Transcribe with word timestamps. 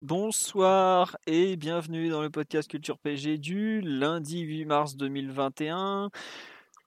Bonsoir 0.00 1.16
et 1.26 1.56
bienvenue 1.56 2.08
dans 2.08 2.22
le 2.22 2.30
podcast 2.30 2.70
Culture 2.70 2.98
PG 2.98 3.36
du 3.36 3.80
lundi 3.80 4.42
8 4.42 4.64
mars 4.64 4.96
2021. 4.96 6.10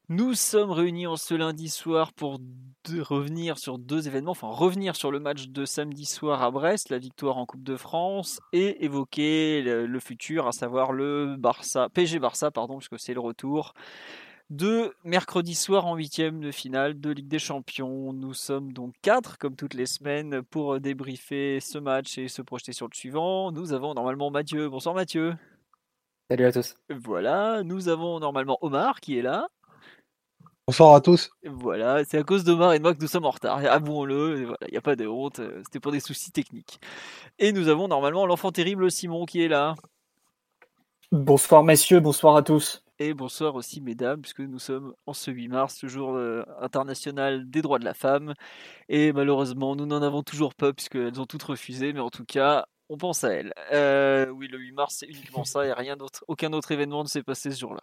Nous 0.07 0.33
sommes 0.33 0.71
réunis 0.71 1.07
en 1.07 1.17
ce 1.17 1.33
lundi 1.33 1.67
soir 1.67 2.13
pour 2.13 2.39
revenir 2.87 3.57
sur 3.57 3.79
deux 3.79 4.07
événements, 4.07 4.31
enfin 4.31 4.47
revenir 4.47 4.95
sur 4.95 5.11
le 5.11 5.19
match 5.19 5.49
de 5.49 5.65
samedi 5.65 6.05
soir 6.05 6.41
à 6.41 6.51
Brest, 6.51 6.89
la 6.89 6.99
victoire 6.99 7.37
en 7.37 7.45
Coupe 7.45 7.63
de 7.63 7.75
France, 7.75 8.39
et 8.53 8.85
évoquer 8.85 9.61
le, 9.61 9.87
le 9.87 9.99
futur, 9.99 10.47
à 10.47 10.53
savoir 10.53 10.93
le 10.93 11.35
Barça, 11.37 11.89
PG 11.89 12.17
Barça, 12.17 12.49
pardon, 12.49 12.77
puisque 12.77 12.97
c'est 12.97 13.13
le 13.13 13.19
retour 13.19 13.73
de 14.51 14.93
mercredi 15.05 15.55
soir 15.55 15.87
en 15.87 15.95
huitième 15.95 16.41
de 16.41 16.51
finale 16.51 16.99
de 16.99 17.09
Ligue 17.09 17.29
des 17.29 17.39
Champions. 17.39 18.11
Nous 18.11 18.33
sommes 18.33 18.73
donc 18.73 18.93
quatre, 19.01 19.37
comme 19.37 19.55
toutes 19.55 19.73
les 19.73 19.85
semaines, 19.85 20.41
pour 20.43 20.81
débriefer 20.81 21.61
ce 21.61 21.77
match 21.77 22.17
et 22.17 22.27
se 22.27 22.41
projeter 22.41 22.73
sur 22.73 22.87
le 22.87 22.93
suivant. 22.93 23.53
Nous 23.53 23.71
avons 23.71 23.93
normalement 23.93 24.29
Mathieu. 24.29 24.67
Bonsoir 24.67 24.93
Mathieu. 24.93 25.35
Salut 26.29 26.45
à 26.45 26.51
tous. 26.51 26.75
Voilà, 26.89 27.63
nous 27.63 27.87
avons 27.87 28.19
normalement 28.19 28.57
Omar 28.61 28.99
qui 28.99 29.17
est 29.17 29.21
là. 29.21 29.47
Bonsoir 30.67 30.95
à 30.95 31.01
tous. 31.01 31.31
Voilà, 31.45 32.03
c'est 32.03 32.17
à 32.17 32.23
cause 32.23 32.43
d'Omar 32.43 32.73
et 32.73 32.77
de 32.77 32.83
moi 32.83 32.93
que 32.93 33.01
nous 33.01 33.07
sommes 33.07 33.25
en 33.25 33.31
retard. 33.31 33.59
Avouons-le, 33.59 34.37
il 34.37 34.45
voilà, 34.47 34.67
n'y 34.69 34.77
a 34.77 34.81
pas 34.81 34.97
de 34.97 35.07
honte, 35.07 35.39
c'était 35.63 35.79
pour 35.79 35.93
des 35.93 36.01
soucis 36.01 36.31
techniques. 36.31 36.81
Et 37.39 37.53
nous 37.53 37.69
avons 37.69 37.87
normalement 37.87 38.25
l'enfant 38.25 38.51
terrible 38.51 38.91
Simon 38.91 39.25
qui 39.25 39.41
est 39.41 39.47
là. 39.47 39.75
Bonsoir 41.13 41.63
messieurs, 41.63 42.01
bonsoir 42.01 42.35
à 42.35 42.43
tous. 42.43 42.83
Et 43.01 43.15
bonsoir 43.15 43.55
aussi 43.55 43.81
mesdames, 43.81 44.21
puisque 44.21 44.41
nous 44.41 44.59
sommes 44.59 44.93
en 45.07 45.13
ce 45.13 45.31
8 45.31 45.47
mars, 45.47 45.75
ce 45.75 45.87
jour 45.87 46.13
euh, 46.13 46.43
international 46.59 47.49
des 47.49 47.63
droits 47.63 47.79
de 47.79 47.83
la 47.83 47.95
femme. 47.95 48.35
Et 48.89 49.11
malheureusement, 49.11 49.75
nous 49.75 49.87
n'en 49.87 50.03
avons 50.03 50.21
toujours 50.21 50.53
pas, 50.53 50.71
puisqu'elles 50.71 51.19
ont 51.19 51.25
toutes 51.25 51.41
refusé, 51.41 51.93
mais 51.93 51.99
en 51.99 52.11
tout 52.11 52.25
cas, 52.25 52.67
on 52.89 52.97
pense 52.97 53.23
à 53.23 53.29
elles. 53.29 53.53
Euh, 53.73 54.27
oui, 54.27 54.47
le 54.47 54.59
8 54.59 54.73
mars, 54.73 54.97
c'est 54.99 55.07
uniquement 55.07 55.43
ça, 55.45 55.65
et 55.65 55.73
rien 55.73 55.97
d'autre, 55.97 56.23
aucun 56.27 56.53
autre 56.53 56.71
événement 56.73 57.01
ne 57.01 57.07
s'est 57.07 57.23
passé 57.23 57.49
ce 57.49 57.59
jour-là. 57.59 57.81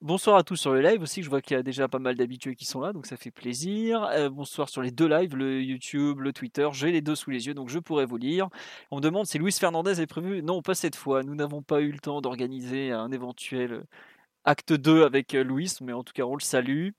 Bonsoir 0.00 0.36
à 0.36 0.44
tous 0.44 0.54
sur 0.54 0.72
le 0.72 0.82
live 0.82 1.02
aussi, 1.02 1.24
je 1.24 1.30
vois 1.30 1.40
qu'il 1.40 1.56
y 1.56 1.58
a 1.58 1.64
déjà 1.64 1.88
pas 1.88 1.98
mal 1.98 2.14
d'habitués 2.14 2.54
qui 2.54 2.64
sont 2.64 2.80
là, 2.80 2.92
donc 2.92 3.06
ça 3.06 3.16
fait 3.16 3.32
plaisir. 3.32 4.04
Euh, 4.12 4.30
bonsoir 4.30 4.68
sur 4.68 4.82
les 4.82 4.92
deux 4.92 5.08
lives, 5.08 5.34
le 5.34 5.62
YouTube, 5.62 6.20
le 6.20 6.32
Twitter, 6.32 6.68
j'ai 6.70 6.92
les 6.92 7.00
deux 7.00 7.16
sous 7.16 7.30
les 7.30 7.48
yeux, 7.48 7.54
donc 7.54 7.70
je 7.70 7.80
pourrais 7.80 8.06
vous 8.06 8.18
lire. 8.18 8.50
On 8.92 8.98
me 8.98 9.00
demande 9.00 9.26
si 9.26 9.36
Luis 9.40 9.50
Fernandez 9.50 10.00
est 10.00 10.06
prévu. 10.06 10.44
Non, 10.44 10.62
pas 10.62 10.76
cette 10.76 10.94
fois, 10.94 11.24
nous 11.24 11.34
n'avons 11.34 11.60
pas 11.60 11.80
eu 11.80 11.90
le 11.90 11.98
temps 11.98 12.20
d'organiser 12.20 12.92
un 12.92 13.10
éventuel 13.10 13.82
acte 14.44 14.72
2 14.72 15.04
avec 15.04 15.34
euh, 15.34 15.44
Louis, 15.44 15.70
mais 15.82 15.92
en 15.92 16.02
tout 16.02 16.12
cas 16.12 16.24
on 16.24 16.34
le 16.34 16.42
salue. 16.42 16.90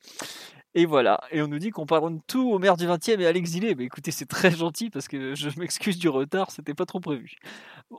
Et 0.77 0.85
voilà, 0.85 1.21
et 1.31 1.41
on 1.41 1.47
nous 1.47 1.57
dit 1.57 1.69
qu'on 1.69 1.85
pardonne 1.85 2.19
tout 2.27 2.51
au 2.51 2.59
maire 2.59 2.75
du 2.75 2.85
20e 2.85 3.21
et 3.21 3.25
à 3.25 3.31
l'exilé. 3.31 3.75
Mais 3.75 3.85
écoutez, 3.85 4.11
c'est 4.11 4.25
très 4.25 4.51
gentil 4.51 4.89
parce 4.89 5.07
que 5.07 5.33
je 5.33 5.49
m'excuse 5.57 5.97
du 5.97 6.09
retard, 6.09 6.51
c'était 6.51 6.73
pas 6.73 6.85
trop 6.85 6.99
prévu. 6.99 7.37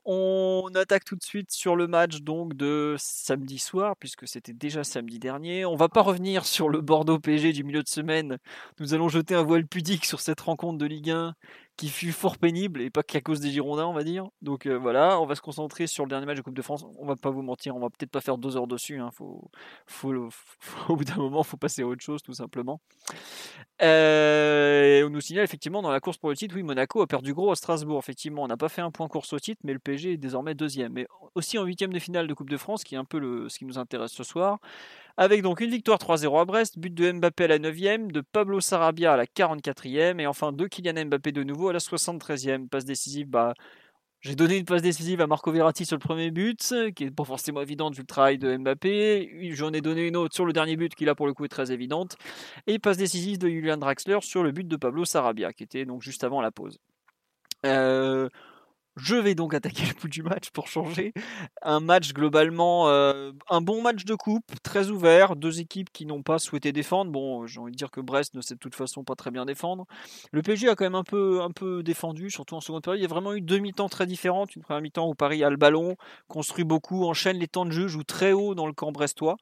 On 0.05 0.69
attaque 0.74 1.06
tout 1.06 1.17
de 1.17 1.22
suite 1.22 1.50
sur 1.50 1.74
le 1.74 1.86
match 1.86 2.20
donc 2.20 2.52
de 2.52 2.94
samedi 2.98 3.58
soir, 3.58 3.97
puisque 3.98 4.28
c'était 4.28 4.52
déjà 4.52 4.84
samedi 4.84 5.19
dernier. 5.19 5.64
On 5.64 5.74
va 5.74 5.89
pas 5.89 6.02
revenir 6.02 6.45
sur 6.45 6.68
le 6.68 6.83
Bordeaux 6.83 7.18
PG 7.18 7.55
du 7.55 7.64
milieu 7.64 7.83
de 7.83 7.89
semaine. 7.89 8.36
Nous 8.79 8.92
allons 8.92 9.08
jeter 9.08 9.35
un 9.35 9.42
voile 9.42 9.67
pudique 9.67 10.05
sur 10.05 10.20
cette 10.20 10.42
rencontre 10.42 10.77
de 10.77 10.85
Ligue 10.85 11.12
1 11.12 11.35
qui 11.77 11.89
fut 11.91 12.13
fort 12.13 12.39
pénible 12.39 12.81
et 12.81 12.89
pas 12.89 13.03
qu'à 13.03 13.20
cause 13.20 13.41
des 13.41 13.51
Girondins, 13.51 13.87
on 13.87 13.92
va 13.92 14.03
dire. 14.03 14.29
Donc 14.41 14.67
euh, 14.67 14.79
voilà, 14.79 15.20
on 15.20 15.27
va 15.27 15.35
se 15.35 15.42
concentrer 15.42 15.87
sur 15.87 16.05
le 16.05 16.09
dernier 16.09 16.25
match 16.25 16.39
de 16.39 16.42
Coupe 16.42 16.57
de 16.57 16.63
France. 16.63 16.87
On 16.98 17.05
va 17.05 17.17
pas 17.17 17.31
vous 17.31 17.42
mentir, 17.42 17.77
on 17.77 17.81
va 17.81 17.91
peut-être 17.91 18.11
pas 18.11 18.23
faire 18.23 18.39
deux 18.39 18.57
heures 18.57 18.67
dessus. 18.67 18.98
Hein. 18.98 19.11
Faut, 19.13 19.51
au 20.89 20.97
bout 20.97 21.05
d'un 21.05 21.17
moment, 21.17 21.42
faut 21.42 21.59
passer 21.59 21.83
à 21.83 21.86
autre 21.86 22.03
chose, 22.03 22.23
tout 22.23 22.33
simplement. 22.33 22.81
Euh, 23.83 25.07
on 25.07 25.11
nous 25.11 25.20
signale 25.20 25.45
effectivement 25.45 25.83
dans 25.83 25.91
la 25.91 26.01
course 26.01 26.17
pour 26.17 26.31
le 26.31 26.36
titre, 26.36 26.55
oui, 26.57 26.63
Monaco 26.63 27.03
a 27.03 27.07
perdu 27.07 27.35
gros 27.35 27.51
à 27.51 27.57
Strasbourg. 27.57 27.98
Effectivement, 27.98 28.42
on 28.42 28.48
n'a 28.48 28.57
pas 28.57 28.70
fait 28.70 28.83
un 28.83 28.91
point 28.91 29.09
course 29.09 29.35
au 29.35 29.39
titre, 29.39 29.61
mais 29.65 29.75
le 29.75 29.79
PSG 29.79 30.13
est 30.13 30.17
désormais 30.17 30.55
deuxième. 30.55 30.92
Mais 30.95 31.07
aussi 31.35 31.59
en 31.59 31.65
huitième 31.65 31.92
de 31.92 31.98
finale 31.98 32.27
de 32.27 32.35
Coupe 32.35 32.51
de 32.51 32.57
France, 32.57 32.85
qui 32.85 32.95
est 32.95 32.98
un 32.98 33.05
peu 33.05 33.19
le, 33.19 33.51
ce 33.51 33.59
qui 33.59 33.67
nous 33.67 33.79
intéresse 33.79 34.13
ce 34.13 34.25
soir. 34.25 34.59
Avec 35.19 35.43
donc 35.43 35.61
une 35.61 35.71
victoire 35.71 35.99
3-0 35.99 36.41
à 36.41 36.45
Brest, 36.45 36.79
but 36.79 36.93
de 36.93 37.11
Mbappé 37.11 37.45
à 37.45 37.49
la 37.49 37.59
9e, 37.59 38.11
de 38.11 38.21
Pablo 38.21 38.61
Sarabia 38.61 39.15
à 39.15 39.17
la 39.17 39.25
44e, 39.25 40.21
et 40.21 40.27
enfin 40.27 40.53
de 40.53 40.67
Kylian 40.67 41.07
Mbappé 41.07 41.33
de 41.33 41.43
nouveau 41.43 41.69
à 41.69 41.73
la 41.73 41.79
73e. 41.79 42.69
Passe 42.69 42.85
décisive, 42.85 43.27
bah, 43.27 43.55
j'ai 44.21 44.35
donné 44.35 44.59
une 44.59 44.67
passe 44.67 44.83
décisive 44.83 45.23
à 45.23 45.27
Marco 45.27 45.51
Verratti 45.51 45.87
sur 45.87 45.97
le 45.97 46.01
premier 46.01 46.31
but, 46.31 46.75
qui 46.95 47.05
est 47.05 47.11
pas 47.11 47.25
forcément 47.25 47.63
évidente 47.63 47.95
vu 47.95 48.03
le 48.03 48.07
travail 48.07 48.37
de 48.37 48.57
Mbappé. 48.57 49.53
J'en 49.55 49.73
ai 49.73 49.81
donné 49.81 50.07
une 50.07 50.17
autre 50.17 50.35
sur 50.35 50.45
le 50.45 50.53
dernier 50.53 50.77
but 50.77 50.95
qui 50.95 51.07
là 51.07 51.15
pour 51.15 51.27
le 51.27 51.33
coup 51.33 51.47
est 51.47 51.48
très 51.48 51.73
évidente. 51.73 52.17
Et 52.67 52.79
passe 52.79 52.98
décisive 52.98 53.39
de 53.39 53.48
Julian 53.48 53.79
Draxler 53.79 54.19
sur 54.21 54.43
le 54.43 54.53
but 54.53 54.69
de 54.69 54.77
Pablo 54.77 55.05
Sarabia, 55.07 55.53
qui 55.53 55.63
était 55.63 55.87
donc 55.87 56.03
juste 56.03 56.25
avant 56.25 56.43
la 56.43 56.51
pause. 56.51 56.79
Euh, 57.65 58.29
je 58.96 59.14
vais 59.14 59.34
donc 59.34 59.52
attaquer 59.52 59.84
le 59.84 59.95
bout 60.01 60.08
du 60.08 60.23
match 60.23 60.51
pour 60.51 60.68
changer. 60.68 61.12
Un 61.62 61.80
match 61.80 62.12
globalement, 62.14 62.89
euh, 62.89 63.33
un 63.51 63.61
bon 63.61 63.83
match 63.83 64.05
de 64.05 64.14
coupe, 64.14 64.46
très 64.62 64.89
ouvert. 64.89 65.36
Deux 65.36 65.61
équipes 65.61 65.90
qui 65.92 66.07
n'ont 66.07 66.23
pas 66.23 66.39
souhaité 66.39 66.73
défendre. 66.73 67.11
Bon, 67.11 67.46
j'ai 67.46 67.61
envie 67.61 67.73
de 67.73 67.77
dire 67.77 67.90
que 67.90 68.01
Brest 68.01 68.35
ne 68.35 68.40
sait 68.40 68.55
de 68.55 68.58
toute 68.58 68.74
façon 68.74 69.05
pas 69.05 69.14
très 69.14 69.30
bien 69.30 69.45
défendre. 69.45 69.86
Le 70.33 70.40
PSG 70.40 70.68
a 70.70 70.74
quand 70.74 70.85
même 70.85 70.95
un 70.95 71.05
peu, 71.05 71.42
un 71.42 71.51
peu 71.51 71.83
défendu, 71.83 72.30
surtout 72.30 72.55
en 72.55 72.61
seconde 72.61 72.83
période. 72.83 72.98
Il 72.98 73.02
y 73.02 73.06
a 73.06 73.08
vraiment 73.08 73.35
eu 73.35 73.42
deux 73.42 73.58
mi-temps 73.58 73.89
très 73.89 74.06
différentes. 74.06 74.56
Une 74.56 74.62
première 74.62 74.80
mi-temps 74.80 75.08
où 75.08 75.14
Paris 75.14 75.45
a 75.45 75.51
le 75.51 75.56
ballon, 75.56 75.96
construit 76.29 76.64
beaucoup, 76.64 77.05
enchaîne 77.05 77.39
les 77.39 77.48
temps 77.48 77.67
de 77.67 77.73
jeu, 77.73 77.89
joue 77.89 78.05
très 78.05 78.33
haut 78.33 78.55
dans 78.55 78.67
le 78.67 78.73
camp 78.73 78.92
brestois 78.92 79.36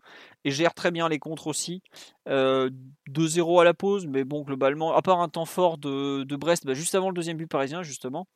et 0.44 0.50
gère 0.50 0.74
très 0.74 0.90
bien 0.90 1.08
les 1.08 1.18
contres 1.18 1.46
aussi. 1.46 1.82
Euh, 2.28 2.70
2-0 3.10 3.60
à 3.60 3.64
la 3.64 3.74
pause, 3.74 4.06
mais 4.06 4.24
bon, 4.24 4.42
globalement, 4.42 4.94
à 4.94 5.02
part 5.02 5.20
un 5.20 5.28
temps 5.28 5.44
fort 5.44 5.78
de, 5.78 6.24
de 6.24 6.36
Brest, 6.36 6.66
bah, 6.66 6.74
juste 6.74 6.94
avant 6.94 7.08
le 7.08 7.14
deuxième 7.14 7.36
but 7.36 7.46
parisien, 7.46 7.82
justement, 7.82 8.26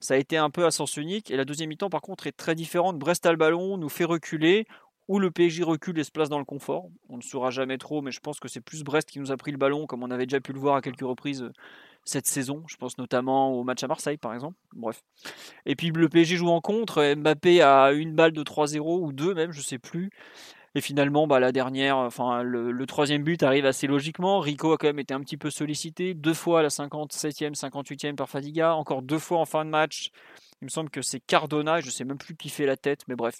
ça 0.00 0.14
a 0.14 0.16
été 0.16 0.36
un 0.36 0.50
peu 0.50 0.63
à 0.64 0.70
sens 0.70 0.96
unique. 0.96 1.30
Et 1.30 1.36
la 1.36 1.44
deuxième 1.44 1.68
mi-temps, 1.68 1.90
par 1.90 2.00
contre, 2.00 2.26
est 2.26 2.32
très 2.32 2.54
différente. 2.54 2.98
Brest 2.98 3.24
a 3.26 3.30
le 3.30 3.36
ballon, 3.36 3.76
nous 3.76 3.88
fait 3.88 4.04
reculer, 4.04 4.66
ou 5.08 5.18
le 5.18 5.30
PSG 5.30 5.62
recule 5.62 5.98
et 5.98 6.04
se 6.04 6.10
place 6.10 6.28
dans 6.28 6.38
le 6.38 6.44
confort. 6.44 6.88
On 7.08 7.16
ne 7.16 7.22
saura 7.22 7.50
jamais 7.50 7.78
trop, 7.78 8.02
mais 8.02 8.10
je 8.10 8.20
pense 8.20 8.40
que 8.40 8.48
c'est 8.48 8.60
plus 8.60 8.82
Brest 8.82 9.10
qui 9.10 9.20
nous 9.20 9.32
a 9.32 9.36
pris 9.36 9.52
le 9.52 9.58
ballon, 9.58 9.86
comme 9.86 10.02
on 10.02 10.10
avait 10.10 10.26
déjà 10.26 10.40
pu 10.40 10.52
le 10.52 10.60
voir 10.60 10.76
à 10.76 10.80
quelques 10.80 11.02
reprises 11.02 11.50
cette 12.04 12.26
saison. 12.26 12.62
Je 12.66 12.76
pense 12.76 12.98
notamment 12.98 13.52
au 13.52 13.64
match 13.64 13.82
à 13.82 13.88
Marseille, 13.88 14.16
par 14.16 14.34
exemple. 14.34 14.56
Bref. 14.74 15.02
Et 15.66 15.76
puis 15.76 15.90
le 15.90 16.08
PSG 16.08 16.36
joue 16.36 16.48
en 16.48 16.60
contre. 16.60 17.14
Mbappé 17.16 17.62
a 17.62 17.92
une 17.92 18.14
balle 18.14 18.32
de 18.32 18.42
3-0 18.42 19.00
ou 19.00 19.12
deux 19.12 19.34
même, 19.34 19.52
je 19.52 19.60
sais 19.60 19.78
plus. 19.78 20.10
Et 20.76 20.80
finalement, 20.80 21.28
bah, 21.28 21.38
la 21.38 21.52
dernière, 21.52 21.96
enfin 21.96 22.42
le, 22.42 22.72
le, 22.72 22.86
troisième 22.86 23.22
but 23.22 23.42
arrive 23.44 23.64
assez 23.64 23.86
logiquement. 23.86 24.40
Rico 24.40 24.72
a 24.72 24.76
quand 24.76 24.88
même 24.88 24.98
été 24.98 25.14
un 25.14 25.20
petit 25.20 25.36
peu 25.36 25.48
sollicité, 25.48 26.14
deux 26.14 26.34
fois 26.34 26.60
à 26.60 26.62
la 26.64 26.68
57e, 26.68 27.54
58e 27.54 28.16
par 28.16 28.28
Fadiga, 28.28 28.74
encore 28.74 29.02
deux 29.02 29.20
fois 29.20 29.38
en 29.38 29.44
fin 29.44 29.64
de 29.64 29.70
match. 29.70 30.10
Il 30.62 30.66
me 30.66 30.70
semble 30.70 30.90
que 30.90 31.02
c'est 31.02 31.20
Cardona, 31.20 31.80
je 31.80 31.90
sais 31.90 32.04
même 32.04 32.18
plus 32.18 32.36
qui 32.36 32.48
fait 32.48 32.66
la 32.66 32.76
tête, 32.76 33.02
mais 33.08 33.16
bref. 33.16 33.36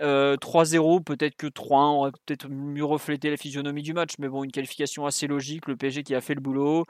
Euh, 0.00 0.36
3-0, 0.36 1.02
peut-être 1.02 1.36
que 1.36 1.46
3-1 1.46 1.96
aurait 1.96 2.12
peut-être 2.12 2.48
mieux 2.48 2.84
reflété 2.84 3.30
la 3.30 3.36
physionomie 3.36 3.82
du 3.82 3.94
match, 3.94 4.12
mais 4.18 4.28
bon, 4.28 4.44
une 4.44 4.52
qualification 4.52 5.06
assez 5.06 5.26
logique, 5.26 5.66
le 5.66 5.76
PSG 5.76 6.02
qui 6.02 6.14
a 6.14 6.20
fait 6.20 6.34
le 6.34 6.40
boulot. 6.40 6.84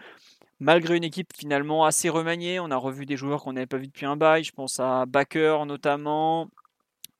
Malgré 0.58 0.96
une 0.96 1.04
équipe 1.04 1.32
finalement 1.36 1.84
assez 1.84 2.08
remaniée, 2.08 2.60
on 2.60 2.70
a 2.70 2.76
revu 2.76 3.06
des 3.06 3.16
joueurs 3.16 3.42
qu'on 3.42 3.52
n'avait 3.52 3.66
pas 3.66 3.76
vu 3.76 3.86
depuis 3.86 4.06
un 4.06 4.16
bail, 4.16 4.42
je 4.42 4.52
pense 4.52 4.80
à 4.80 5.04
Baker 5.06 5.58
notamment, 5.66 6.48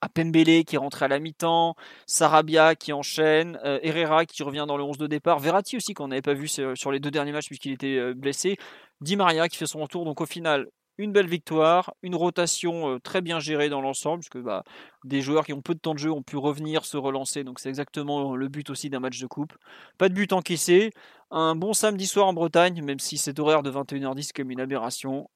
à 0.00 0.08
Pembele 0.08 0.64
qui 0.64 0.76
rentre 0.76 1.02
à 1.02 1.08
la 1.08 1.18
mi-temps, 1.18 1.74
Sarabia 2.06 2.74
qui 2.74 2.92
enchaîne, 2.92 3.58
euh, 3.64 3.78
Herrera 3.82 4.26
qui 4.26 4.42
revient 4.42 4.64
dans 4.66 4.76
le 4.76 4.84
11 4.84 4.98
de 4.98 5.06
départ, 5.06 5.38
Verratti 5.38 5.76
aussi 5.76 5.94
qu'on 5.94 6.08
n'avait 6.08 6.22
pas 6.22 6.34
vu 6.34 6.48
sur 6.48 6.92
les 6.92 7.00
deux 7.00 7.10
derniers 7.10 7.32
matchs 7.32 7.46
puisqu'il 7.46 7.72
était 7.72 7.98
euh, 7.98 8.14
blessé, 8.14 8.56
Di 9.00 9.16
Maria 9.16 9.48
qui 9.48 9.56
fait 9.56 9.66
son 9.66 9.80
retour. 9.80 10.04
Donc 10.04 10.20
au 10.20 10.26
final, 10.26 10.68
une 10.98 11.12
belle 11.12 11.28
victoire, 11.28 11.94
une 12.02 12.14
rotation 12.14 12.94
euh, 12.94 12.98
très 12.98 13.20
bien 13.20 13.38
gérée 13.38 13.68
dans 13.68 13.80
l'ensemble, 13.80 14.20
puisque 14.20 14.38
bah, 14.38 14.64
des 15.04 15.20
joueurs 15.20 15.44
qui 15.44 15.52
ont 15.52 15.62
peu 15.62 15.74
de 15.74 15.78
temps 15.78 15.94
de 15.94 15.98
jeu 15.98 16.10
ont 16.10 16.22
pu 16.22 16.36
revenir, 16.36 16.84
se 16.84 16.96
relancer, 16.96 17.44
donc 17.44 17.60
c'est 17.60 17.68
exactement 17.68 18.34
le 18.34 18.48
but 18.48 18.70
aussi 18.70 18.90
d'un 18.90 19.00
match 19.00 19.20
de 19.20 19.26
coupe. 19.26 19.54
Pas 19.98 20.08
de 20.08 20.14
but 20.14 20.32
encaissé, 20.32 20.92
un 21.30 21.54
bon 21.54 21.72
samedi 21.72 22.06
soir 22.06 22.26
en 22.26 22.32
Bretagne, 22.32 22.82
même 22.82 22.98
si 22.98 23.18
cet 23.18 23.38
horaire 23.38 23.62
de 23.62 23.70
21h10 23.70 24.32
comme 24.34 24.50
une 24.50 24.60
aberration, 24.60 25.28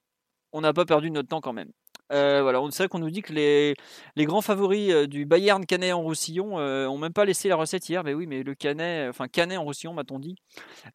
on 0.51 0.61
n'a 0.61 0.73
pas 0.73 0.85
perdu 0.85 1.11
notre 1.11 1.29
temps 1.29 1.41
quand 1.41 1.53
même. 1.53 1.71
voilà, 2.09 2.61
on 2.61 2.69
sait 2.71 2.87
qu'on 2.87 2.99
nous 2.99 3.09
dit 3.09 3.21
que 3.21 3.33
les, 3.33 3.75
grands 4.25 4.41
favoris 4.41 5.07
du 5.07 5.25
Bayern 5.25 5.65
Canet 5.65 5.93
en 5.93 6.01
Roussillon 6.01 6.55
ont 6.57 6.97
même 6.97 7.13
pas 7.13 7.25
laissé 7.25 7.47
la 7.49 7.55
recette 7.55 7.87
hier. 7.87 8.03
Mais 8.03 8.13
oui, 8.13 8.27
mais 8.27 8.43
le 8.43 8.55
Canet, 8.55 9.09
enfin 9.09 9.27
Canet 9.27 9.57
en 9.57 9.63
Roussillon, 9.63 9.93
m'a-t-on 9.93 10.19
dit, 10.19 10.35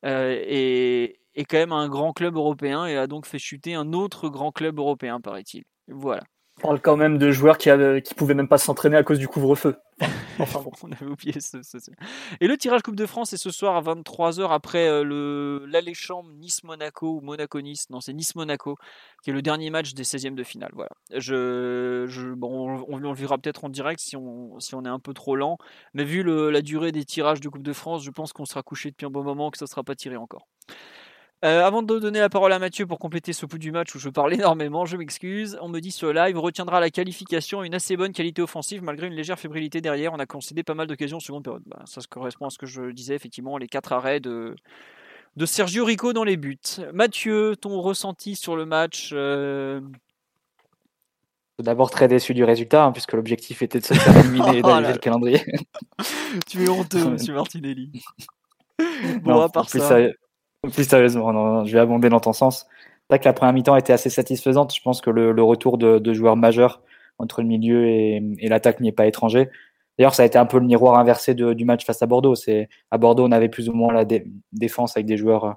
est, 0.03 1.19
est 1.37 1.45
quand 1.45 1.59
même 1.59 1.73
un 1.73 1.89
grand 1.89 2.13
club 2.13 2.37
européen 2.37 2.87
et 2.87 2.97
a 2.97 3.07
donc 3.07 3.27
fait 3.27 3.39
chuter 3.39 3.75
un 3.75 3.93
autre 3.93 4.29
grand 4.29 4.53
club 4.53 4.79
européen, 4.79 5.21
paraît-il. 5.21 5.65
Voilà. 5.89 6.23
On 6.59 6.69
parle 6.69 6.81
quand 6.81 6.97
même 6.97 7.19
de 7.19 7.31
joueurs 7.31 7.59
qui, 7.59 7.69
ne 7.69 7.99
qui 7.99 8.15
pouvaient 8.15 8.33
même 8.35 8.49
pas 8.49 8.57
s'entraîner 8.57 8.97
à 8.97 9.03
cause 9.03 9.19
du 9.19 9.29
couvre-feu. 9.29 9.77
Enfin, 10.39 10.61
bon. 10.61 10.71
on 10.83 10.93
avait 10.93 11.07
oublié 11.07 11.41
ce, 11.41 11.57
Et 12.43 12.47
le 12.47 12.59
tirage 12.59 12.83
Coupe 12.83 12.97
de 12.97 13.07
France 13.07 13.33
est 13.33 13.39
ce 13.39 13.51
soir 13.51 13.75
à 13.75 13.81
23h 13.81 14.51
après 14.51 14.87
euh, 14.87 15.03
le 15.03 15.65
l'alléchant 15.67 16.25
Nice-Monaco 16.25 17.17
ou 17.17 17.21
Monaco-Nice. 17.23 17.89
Non, 17.89 18.03
c'est 18.03 18.13
Nice-Monaco 18.13 18.77
qui 19.23 19.31
est 19.31 19.33
le 19.33 19.41
dernier 19.41 19.71
match 19.71 19.95
des 19.95 20.05
16e 20.05 20.35
de 20.35 20.43
finale. 20.43 20.73
Voilà. 20.75 20.91
Je, 21.11 22.05
je 22.07 22.29
bon, 22.35 22.85
on, 22.87 22.99
le 22.99 23.13
verra 23.15 23.39
peut-être 23.39 23.65
en 23.65 23.71
direct 23.71 23.99
si 23.99 24.15
on, 24.15 24.61
si 24.61 24.75
on 24.75 24.85
est 24.85 24.91
un 24.91 24.99
peu 24.99 25.15
trop 25.15 25.37
lent. 25.37 25.57
Mais 25.95 26.05
vu 26.05 26.23
le, 26.23 26.51
la 26.51 26.61
durée 26.61 26.93
des 26.93 27.07
tirages 27.07 27.41
de 27.41 27.49
Coupe 27.49 27.63
de 27.63 27.73
France, 27.73 28.03
je 28.03 28.11
pense 28.11 28.35
qu'on 28.35 28.45
sera 28.45 28.63
couché 28.63 28.91
depuis 28.91 29.07
un 29.07 29.11
bon 29.11 29.23
moment 29.23 29.51
que 29.51 29.57
ça 29.57 29.65
ne 29.65 29.71
sera 29.71 29.85
pas 29.85 29.95
tiré 29.95 30.17
encore. 30.17 30.47
Euh, 31.45 31.63
avant 31.63 31.83
de 31.83 31.99
donner 31.99 32.19
la 32.19 32.31
parole 32.31 32.53
à 32.53 32.59
Mathieu 32.59 32.87
pour 32.87 32.99
compléter 32.99 33.35
ce 33.35 33.45
bout 33.45 33.59
du 33.59 33.71
match 33.71 33.95
où 33.95 33.99
je 33.99 34.09
parle 34.09 34.33
énormément, 34.35 34.87
je 34.87 34.97
m'excuse. 34.97 35.59
On 35.61 35.69
me 35.69 35.81
dit 35.81 35.91
ce 35.91 36.07
live 36.07 36.39
retiendra 36.39 36.81
la 36.81 36.91
qualification 36.91 37.63
une 37.63 37.75
assez 37.75 37.97
bonne 37.97 38.13
qualité 38.13 38.41
offensive 38.41 38.83
malgré 38.83 39.07
une 39.07 39.13
légère 39.13 39.39
fébrilité 39.39 39.81
derrière. 39.81 40.15
On 40.15 40.19
a 40.19 40.27
concédé 40.27 40.63
pas 40.63 40.75
mal 40.75 40.87
d'occasions 40.87 41.19
en 41.19 41.21
seconde 41.21 41.45
période. 41.45 41.63
Bah, 41.67 41.83
ça 41.85 42.01
correspond 42.09 42.47
à 42.47 42.51
ce 42.51 42.59
que 42.59 42.67
je 42.67 42.91
disais, 42.91 43.15
effectivement, 43.15 43.59
les 43.59 43.67
quatre 43.67 43.93
arrêts 43.93 44.21
de, 44.21 44.57
de 45.37 45.47
Sergio 45.47 45.85
Rico 45.85 46.15
dans 46.15 46.25
les 46.25 46.39
buts. 46.39 46.59
Mathieu, 46.95 47.55
ton 47.57 47.81
ressenti 47.83 48.35
sur 48.35 48.57
le 48.57 48.65
match 48.65 49.11
euh... 49.13 49.81
D'abord 51.59 51.91
très 51.91 52.07
déçu 52.07 52.35
du 52.35 52.45
résultat, 52.45 52.85
hein, 52.85 52.93
puisque 52.93 53.15
l'objectif 53.15 53.63
était 53.63 53.81
de 53.81 53.85
se 53.85 53.95
faire 53.95 54.17
éliminer 54.25 54.59
et 54.59 54.61
oh 54.63 54.69
d'arriver 54.69 54.93
le 54.93 54.99
calendrier. 54.99 55.41
tu 56.47 56.65
es 56.65 56.69
honteux, 56.69 57.11
monsieur 57.11 57.35
Martinelli. 57.35 57.93
Bon, 59.23 59.41
à 59.41 59.49
part 59.49 59.69
ça. 59.71 59.97
Plus 59.97 60.13
sérieusement, 60.71 61.65
je 61.65 61.73
vais 61.73 61.81
abonder 61.81 62.09
dans 62.09 62.21
ton 62.21 62.33
sens. 62.33 62.67
C'est 63.11 63.19
que 63.21 63.25
la 63.25 63.33
première 63.33 63.53
mi-temps 63.53 63.77
était 63.77 63.93
assez 63.93 64.11
satisfaisante. 64.11 64.75
Je 64.75 64.81
pense 64.83 65.01
que 65.01 65.11
le, 65.11 65.43
retour 65.43 65.79
de, 65.79 66.13
joueurs 66.13 66.37
majeurs 66.37 66.83
entre 67.19 67.41
le 67.41 67.49
milieu 67.49 67.87
et, 67.87 68.21
l'attaque 68.43 68.81
n'y 68.81 68.89
est 68.89 68.93
pas 68.93 69.07
étranger. 69.07 69.49
D'ailleurs, 69.99 70.15
ça 70.15 70.25
a 70.25 70.27
été 70.27 70.39
un 70.39 70.47
peu 70.47 70.59
le 70.59 70.67
miroir 70.67 70.99
inversé 70.99 71.35
du 71.35 71.65
match 71.65 71.85
face 71.85 72.03
à 72.03 72.07
Bordeaux. 72.07 72.35
C'est 72.35 72.69
à 72.91 72.99
Bordeaux, 72.99 73.25
on 73.27 73.33
avait 73.33 73.49
plus 73.49 73.69
ou 73.69 73.73
moins 73.73 73.93
la 73.93 74.05
défense 74.53 74.97
avec 74.97 75.07
des 75.07 75.17
joueurs 75.17 75.57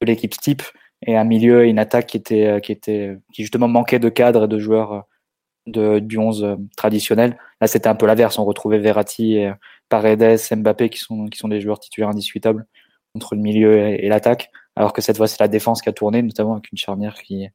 de 0.00 0.06
l'équipe 0.06 0.32
type 0.32 0.62
et 1.06 1.16
un 1.16 1.24
milieu 1.24 1.66
et 1.66 1.68
une 1.68 1.78
attaque 1.78 2.06
qui 2.06 2.16
était 2.16 2.60
qui 2.62 2.72
était 2.72 3.16
qui 3.32 3.42
justement 3.42 3.68
manquait 3.68 3.98
de 3.98 4.08
cadre 4.08 4.44
et 4.44 4.48
de 4.48 4.58
joueurs 4.58 5.04
de, 5.66 5.98
du 5.98 6.18
11 6.18 6.56
traditionnel. 6.76 7.38
Là, 7.60 7.66
c'était 7.66 7.88
un 7.88 7.94
peu 7.94 8.06
l'inverse. 8.06 8.38
On 8.38 8.44
retrouvait 8.44 8.78
Verratti, 8.78 9.36
et 9.36 9.52
Paredes, 9.88 10.38
Mbappé 10.56 10.90
qui 10.90 10.98
sont 10.98 11.26
qui 11.26 11.38
sont 11.38 11.48
des 11.48 11.60
joueurs 11.60 11.80
titulaires 11.80 12.10
indiscutables 12.10 12.66
entre 13.16 13.34
le 13.34 13.40
milieu 13.40 13.78
et, 13.78 14.08
l'attaque, 14.08 14.50
alors 14.76 14.92
que 14.92 15.02
cette 15.02 15.16
fois 15.16 15.26
c'est 15.26 15.40
la 15.40 15.48
défense 15.48 15.82
qui 15.82 15.88
a 15.88 15.92
tourné, 15.92 16.22
notamment 16.22 16.54
avec 16.54 16.70
une 16.70 16.78
charnière 16.78 17.14
qui, 17.22 17.48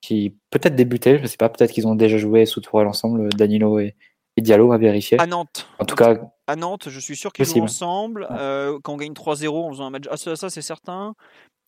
qui 0.00 0.36
peut-être 0.50 0.74
débutait, 0.76 1.18
je 1.18 1.26
sais 1.26 1.36
pas, 1.36 1.48
peut-être 1.48 1.72
qu'ils 1.72 1.86
ont 1.86 1.94
déjà 1.94 2.18
joué 2.18 2.46
sous 2.46 2.60
Tourelle 2.60 2.88
ensemble, 2.88 3.28
Danilo 3.30 3.78
et, 3.78 3.96
Diallo 4.36 4.70
à 4.70 4.78
vérifier. 4.78 5.20
À 5.20 5.26
Nantes. 5.26 5.66
En 5.80 5.84
tout 5.84 5.96
cas, 5.96 6.14
à 6.46 6.54
Nantes, 6.54 6.88
je 6.88 7.00
suis 7.00 7.16
sûr 7.16 7.32
qu'ils 7.32 7.44
jouent 7.44 7.60
ensemble. 7.60 8.28
Euh, 8.30 8.78
quand 8.84 8.94
on 8.94 8.96
gagne 8.96 9.12
3-0 9.12 9.48
en 9.48 9.70
faisant 9.70 9.86
un 9.86 9.90
match, 9.90 10.04
ah, 10.10 10.16
ça, 10.16 10.48
c'est 10.48 10.62
certain. 10.62 11.14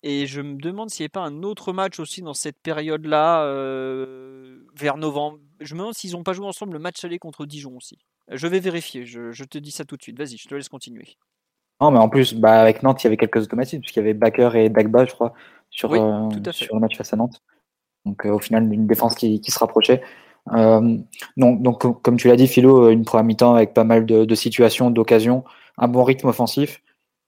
Et 0.03 0.27
je 0.27 0.41
me 0.41 0.57
demande 0.57 0.89
s'il 0.89 1.03
n'y 1.03 1.09
a 1.09 1.11
pas 1.11 1.21
un 1.21 1.43
autre 1.43 1.73
match 1.73 1.99
aussi 1.99 2.23
dans 2.23 2.33
cette 2.33 2.59
période-là, 2.63 3.43
euh, 3.43 4.61
vers 4.75 4.97
novembre. 4.97 5.39
Je 5.61 5.75
me 5.75 5.81
demande 5.81 5.95
s'ils 5.95 6.13
n'ont 6.13 6.23
pas 6.23 6.33
joué 6.33 6.47
ensemble 6.47 6.73
le 6.73 6.79
match 6.79 7.05
aller 7.05 7.19
contre 7.19 7.45
Dijon 7.45 7.77
aussi. 7.77 7.99
Je 8.31 8.47
vais 8.47 8.61
vérifier, 8.61 9.05
je, 9.05 9.33
je 9.33 9.45
te 9.45 9.59
dis 9.59 9.73
ça 9.73 9.85
tout 9.85 9.97
de 9.97 10.03
suite. 10.03 10.17
Vas-y, 10.17 10.37
je 10.37 10.49
te 10.49 10.55
laisse 10.55 10.69
continuer. 10.69 11.17
Non, 11.81 11.91
mais 11.91 11.99
en 11.99 12.09
plus, 12.09 12.35
bah, 12.35 12.61
avec 12.61 12.83
Nantes, 12.83 13.03
il 13.03 13.07
y 13.07 13.09
avait 13.09 13.17
quelques 13.17 13.43
automatismes, 13.43 13.81
puisqu'il 13.81 14.01
y 14.01 14.03
avait 14.03 14.15
Baker 14.15 14.51
et 14.55 14.69
Dagba, 14.69 15.07
je 15.07 15.13
crois, 15.13 15.33
sur, 15.71 15.93
euh, 15.93 16.29
sur 16.53 16.75
le 16.75 16.81
match 16.81 16.97
face 16.97 17.13
à 17.15 17.17
Nantes. 17.17 17.43
Donc, 18.05 18.27
euh, 18.27 18.31
au 18.31 18.39
final, 18.39 18.71
une 18.73 18.87
défense 18.87 19.15
qui, 19.15 19.41
qui 19.41 19.51
se 19.51 19.59
rapprochait. 19.59 20.03
Euh, 20.53 20.99
donc, 21.37 21.63
donc, 21.63 22.03
comme 22.03 22.17
tu 22.17 22.29
l'as 22.29 22.37
dit, 22.37 22.49
Philo, 22.49 22.91
une 22.91 23.05
première 23.05 23.25
mi-temps 23.25 23.55
avec 23.55 23.73
pas 23.73 23.85
mal 23.85 24.05
de, 24.05 24.25
de 24.25 24.35
situations, 24.35 24.91
d'occasions, 24.91 25.45
un 25.79 25.89
bon 25.89 26.05
rythme 26.05 26.29
offensif, 26.29 26.83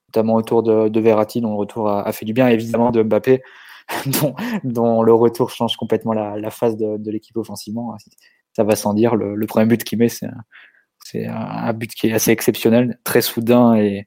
notamment 0.09 0.35
autour 0.35 0.63
de, 0.63 0.89
de 0.89 1.01
Verratti, 1.01 1.41
dont 1.41 1.53
le 1.53 1.57
retour 1.57 1.89
a, 1.89 2.07
a, 2.07 2.13
fait 2.13 2.27
du 2.27 2.35
bien, 2.35 2.49
évidemment 2.49 2.91
de 2.91 3.03
Mbappé, 3.03 3.43
dont, 4.21 4.35
dont, 4.65 5.03
le 5.03 5.15
retour 5.15 5.51
change 5.51 5.77
complètement 5.77 6.13
la, 6.13 6.37
la 6.39 6.51
phase 6.51 6.77
de, 6.77 6.99
de 6.99 7.11
l'équipe 7.11 7.37
offensivement. 7.39 7.97
Ça 8.55 8.65
va 8.65 8.77
sans 8.77 8.93
dire. 8.93 9.17
Le, 9.17 9.35
le 9.35 9.47
premier 9.47 9.67
but 9.67 9.83
qu'il 9.83 9.99
met, 9.99 10.11
c'est 10.11 10.27
un, 10.27 10.43
c'est 11.03 11.27
un 11.27 11.73
but 11.73 11.91
qui 11.91 12.09
est 12.09 12.13
assez 12.13 12.31
exceptionnel, 12.31 12.99
très 13.05 13.23
soudain 13.23 13.75
et, 13.77 14.07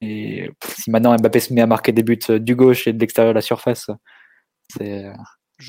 et 0.00 0.50
si 0.62 0.90
maintenant 0.90 1.16
Mbappé 1.16 1.40
se 1.40 1.52
met 1.52 1.60
à 1.60 1.66
marquer 1.66 1.92
des 1.92 2.02
buts 2.02 2.18
euh, 2.30 2.38
du 2.38 2.54
gauche 2.54 2.86
et 2.86 2.92
de 2.92 3.00
l'extérieur 3.00 3.32
de 3.32 3.36
la 3.36 3.42
surface, 3.42 3.90
c'est 4.72 5.06
euh, 5.06 5.12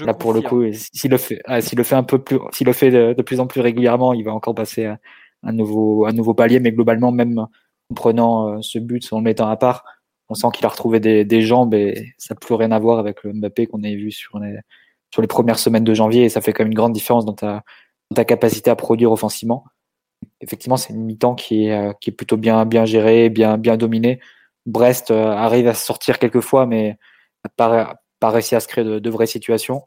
là 0.05 0.13
pour 0.13 0.33
le 0.33 0.41
coup. 0.41 0.63
S'il 0.73 1.11
le 1.11 1.17
fait, 1.17 1.41
ah, 1.45 1.61
s'il 1.61 1.77
le 1.77 1.83
fait 1.83 1.95
un 1.95 2.03
peu 2.03 2.19
plus, 2.19 2.37
s'il 2.51 2.67
le 2.67 2.73
fait 2.73 2.91
de, 2.91 3.21
plus 3.21 3.39
en 3.39 3.47
plus 3.47 3.61
régulièrement, 3.61 4.13
il 4.13 4.23
va 4.23 4.33
encore 4.33 4.55
passer 4.55 4.85
à 4.85 4.99
un 5.43 5.51
nouveau, 5.53 6.05
un 6.05 6.13
nouveau 6.13 6.33
palier. 6.33 6.59
Mais 6.59 6.71
globalement, 6.71 7.11
même 7.11 7.39
en 7.39 7.93
prenant 7.95 8.57
euh, 8.57 8.61
ce 8.61 8.77
but, 8.77 9.07
en 9.11 9.17
le 9.17 9.23
mettant 9.23 9.49
à 9.49 9.57
part, 9.57 9.83
on 10.29 10.35
sent 10.35 10.47
qu'il 10.53 10.65
a 10.65 10.69
retrouvé 10.69 10.99
des, 10.99 11.25
des 11.25 11.41
jambes 11.41 11.73
et 11.73 12.13
ça 12.19 12.35
n'a 12.35 12.39
plus 12.39 12.53
rien 12.53 12.71
à 12.71 12.77
voir 12.77 12.99
avec 12.99 13.23
le 13.23 13.33
Mbappé 13.33 13.65
qu'on 13.65 13.83
avait 13.83 13.95
vu 13.95 14.11
sur 14.11 14.37
les, 14.39 14.59
sur 15.11 15.23
les 15.23 15.27
premières 15.27 15.57
semaines 15.57 15.83
de 15.83 15.93
janvier. 15.95 16.25
Et 16.25 16.29
ça 16.29 16.41
fait 16.41 16.53
quand 16.53 16.63
même 16.63 16.71
une 16.71 16.77
grande 16.77 16.93
différence 16.93 17.25
dans 17.25 17.33
ta, 17.33 17.63
dans 18.11 18.15
ta 18.15 18.25
capacité 18.25 18.69
à 18.69 18.75
produire 18.75 19.11
offensivement 19.11 19.65
effectivement, 20.41 20.77
c'est 20.77 20.94
une 20.94 21.03
mi-temps 21.03 21.36
qui 21.36 21.65
est, 21.65 21.74
euh, 21.74 21.94
qui 22.00 22.09
est 22.09 22.13
plutôt 22.13 22.38
bien, 22.38 22.65
bien 22.65 22.86
gérée, 22.86 23.30
bien, 23.30 23.57
bien 23.57 23.77
dominée. 23.77 24.19
Brest 24.65 25.12
euh, 25.12 25.27
arrive 25.31 25.68
à 25.68 25.74
sortir 25.74 26.19
quelques 26.19 26.41
fois, 26.41 26.65
mais 26.65 26.97
n'a 27.44 27.51
pas, 27.56 28.01
pas 28.19 28.30
réussi 28.30 28.56
à 28.56 28.59
se 28.59 28.68
créer 28.68 28.83
de, 28.83 29.09
vraies 29.09 29.25
situations. 29.25 29.83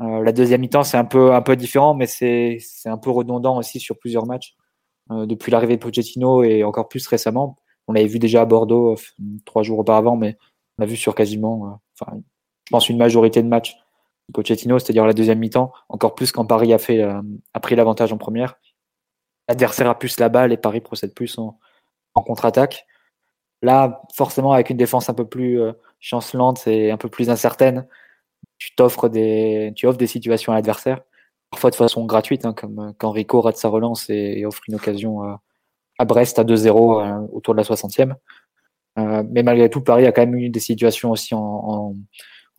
Euh, 0.00 0.22
la 0.22 0.32
deuxième 0.32 0.60
mi-temps, 0.60 0.84
c'est 0.84 0.96
un 0.96 1.04
peu, 1.04 1.34
un 1.34 1.42
peu 1.42 1.56
différent, 1.56 1.94
mais 1.94 2.06
c'est 2.06 2.60
un 2.86 2.98
peu 2.98 3.10
redondant 3.10 3.58
aussi 3.58 3.80
sur 3.80 3.98
plusieurs 3.98 4.26
matchs. 4.26 4.54
depuis 5.10 5.52
l'arrivée 5.52 5.76
de 5.76 5.82
Pochettino 5.82 6.42
et 6.42 6.64
encore 6.64 6.88
plus 6.88 7.06
récemment. 7.06 7.56
On 7.88 7.92
l'avait 7.92 8.08
vu 8.08 8.18
déjà 8.18 8.42
à 8.42 8.44
Bordeaux 8.44 8.96
trois 9.44 9.62
jours 9.62 9.78
auparavant, 9.78 10.16
mais 10.16 10.36
on 10.78 10.82
l'a 10.82 10.86
vu 10.86 10.96
sur 10.96 11.14
quasiment, 11.14 11.80
enfin, 11.98 12.18
je 12.66 12.70
pense, 12.70 12.88
une 12.88 12.98
majorité 12.98 13.42
de 13.42 13.48
matchs. 13.48 13.76
Pochettino, 14.34 14.80
c'est-à-dire 14.80 15.06
la 15.06 15.12
deuxième 15.12 15.38
mi-temps, 15.38 15.72
encore 15.88 16.16
plus 16.16 16.32
quand 16.32 16.44
Paris 16.44 16.72
a, 16.72 16.78
fait, 16.78 17.00
a 17.00 17.60
pris 17.60 17.76
l'avantage 17.76 18.12
en 18.12 18.18
première 18.18 18.56
l'adversaire 19.48 19.88
a 19.88 19.98
plus 19.98 20.18
la 20.18 20.28
balle 20.28 20.52
et 20.52 20.56
Paris 20.56 20.80
procède 20.80 21.14
plus 21.14 21.38
en, 21.38 21.58
contre-attaque. 22.14 22.86
Là, 23.62 24.02
forcément, 24.14 24.52
avec 24.52 24.70
une 24.70 24.76
défense 24.76 25.08
un 25.08 25.14
peu 25.14 25.26
plus 25.26 25.60
euh, 25.60 25.72
chancelante 26.00 26.66
et 26.66 26.90
un 26.90 26.96
peu 26.96 27.08
plus 27.08 27.30
incertaine, 27.30 27.86
tu 28.58 28.74
t'offres 28.74 29.08
des, 29.08 29.72
tu 29.76 29.86
offres 29.86 29.98
des 29.98 30.06
situations 30.06 30.52
à 30.52 30.56
l'adversaire, 30.56 31.02
parfois 31.50 31.70
de 31.70 31.74
façon 31.74 32.04
gratuite, 32.06 32.44
hein, 32.46 32.54
comme 32.54 32.78
euh, 32.78 32.92
quand 32.98 33.10
Rico 33.10 33.40
rate 33.40 33.56
sa 33.56 33.68
relance 33.68 34.08
et, 34.08 34.44
offre 34.46 34.62
une 34.68 34.76
occasion 34.76 35.22
à, 35.98 36.04
Brest 36.04 36.38
à 36.38 36.44
2-0 36.44 36.66
euh, 36.68 37.26
autour 37.32 37.54
de 37.54 37.58
la 37.58 37.64
60e. 37.64 38.14
mais 38.96 39.42
malgré 39.42 39.68
tout, 39.68 39.82
Paris 39.82 40.06
a 40.06 40.12
quand 40.12 40.22
même 40.22 40.36
eu 40.36 40.48
des 40.48 40.60
situations 40.60 41.10
aussi 41.10 41.34
en, 41.34 41.94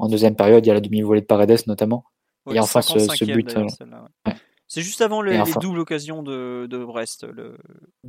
deuxième 0.01 0.36
période. 0.36 0.65
Il 0.65 0.70
y 0.70 0.72
a 0.72 0.75
la 0.75 0.82
demi-volée 0.82 1.22
de 1.22 1.25
Paredes 1.25 1.65
notamment. 1.67 2.06
et 2.51 2.60
enfin, 2.60 2.82
ce, 2.82 3.25
but. 3.25 3.56
C'est 4.67 4.81
juste 4.81 5.01
avant 5.01 5.21
les, 5.21 5.41
doubles 5.62 5.79
occasions 5.79 6.24
de, 6.24 6.86
Brest. 6.86 7.25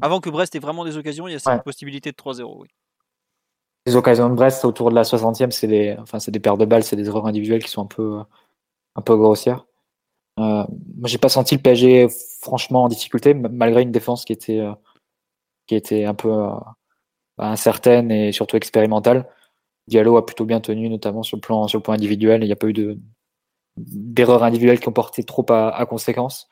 Avant 0.00 0.20
que 0.20 0.30
Brest 0.30 0.54
ait 0.54 0.60
vraiment 0.60 0.84
des 0.84 0.96
occasions, 0.96 1.28
il 1.28 1.32
y 1.32 1.36
a 1.36 1.38
cette 1.38 1.62
possibilité 1.62 2.10
de 2.10 2.16
3-0. 2.16 2.66
Les 3.86 3.96
occasions 3.96 4.28
de 4.28 4.34
Brest 4.34 4.64
autour 4.64 4.90
de 4.90 4.94
la 4.94 5.02
60e, 5.02 5.50
c'est 5.50 5.66
des, 5.66 5.96
enfin, 5.98 6.18
des 6.26 6.40
paires 6.40 6.58
de 6.58 6.64
balles, 6.64 6.82
c'est 6.82 6.96
des 6.96 7.06
erreurs 7.06 7.26
individuelles 7.26 7.62
qui 7.62 7.70
sont 7.70 7.82
un 7.82 7.86
peu, 7.86 8.18
un 8.96 9.00
peu 9.00 9.16
grossières. 9.16 9.64
Euh, 10.38 10.64
moi, 10.96 11.08
j'ai 11.08 11.18
pas 11.18 11.28
senti 11.28 11.56
le 11.56 11.62
PSG 11.62 12.08
franchement 12.40 12.84
en 12.84 12.88
difficulté, 12.88 13.34
malgré 13.34 13.82
une 13.82 13.92
défense 13.92 14.24
qui 14.24 14.32
était, 14.32 14.60
euh, 14.60 14.72
qui 15.66 15.74
était 15.74 16.04
un 16.04 16.14
peu 16.14 16.30
euh, 16.30 16.50
incertaine 17.38 18.10
et 18.10 18.32
surtout 18.32 18.56
expérimentale. 18.56 19.28
Diallo 19.88 20.16
a 20.16 20.26
plutôt 20.26 20.44
bien 20.44 20.60
tenu, 20.60 20.88
notamment 20.88 21.22
sur 21.22 21.36
le 21.36 21.40
plan, 21.40 21.66
sur 21.68 21.78
le 21.78 21.82
plan 21.82 21.94
individuel. 21.94 22.42
Il 22.42 22.46
n'y 22.46 22.52
a 22.52 22.56
pas 22.56 22.68
eu 22.68 22.72
de, 22.72 22.98
d'erreurs 23.86 24.42
individuelles 24.44 24.80
qui 24.80 24.88
ont 24.88 24.92
porté 24.92 25.24
trop 25.24 25.46
à, 25.50 25.70
à 25.70 25.86
conséquence. 25.86 26.48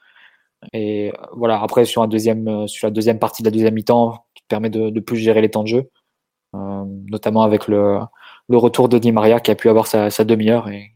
Et 0.73 1.13
voilà, 1.35 1.61
après, 1.63 1.85
sur, 1.85 2.03
un 2.03 2.09
deuxième, 2.09 2.49
euh, 2.49 2.67
sur 2.67 2.87
la 2.87 2.91
deuxième 2.91 3.19
partie 3.19 3.43
de 3.43 3.49
la 3.49 3.53
deuxième 3.53 3.75
mi-temps, 3.75 4.25
qui 4.35 4.43
permet 4.49 4.71
de, 4.71 4.91
de, 4.91 5.01
plus 5.01 5.17
gérer 5.17 5.41
les 5.41 5.51
temps 5.51 5.63
de 5.63 5.69
jeu, 5.69 5.91
euh, 6.55 6.85
notamment 7.11 7.43
avec 7.43 7.69
le, 7.69 7.99
le 8.49 8.57
retour 8.57 8.89
de 8.89 8.99
Di 8.99 9.13
Maria 9.13 9.41
qui 9.41 9.51
a 9.51 9.55
pu 9.55 9.69
avoir 9.69 9.87
sa, 9.87 10.11
sa 10.11 10.25
demi-heure 10.25 10.69
et 10.69 10.93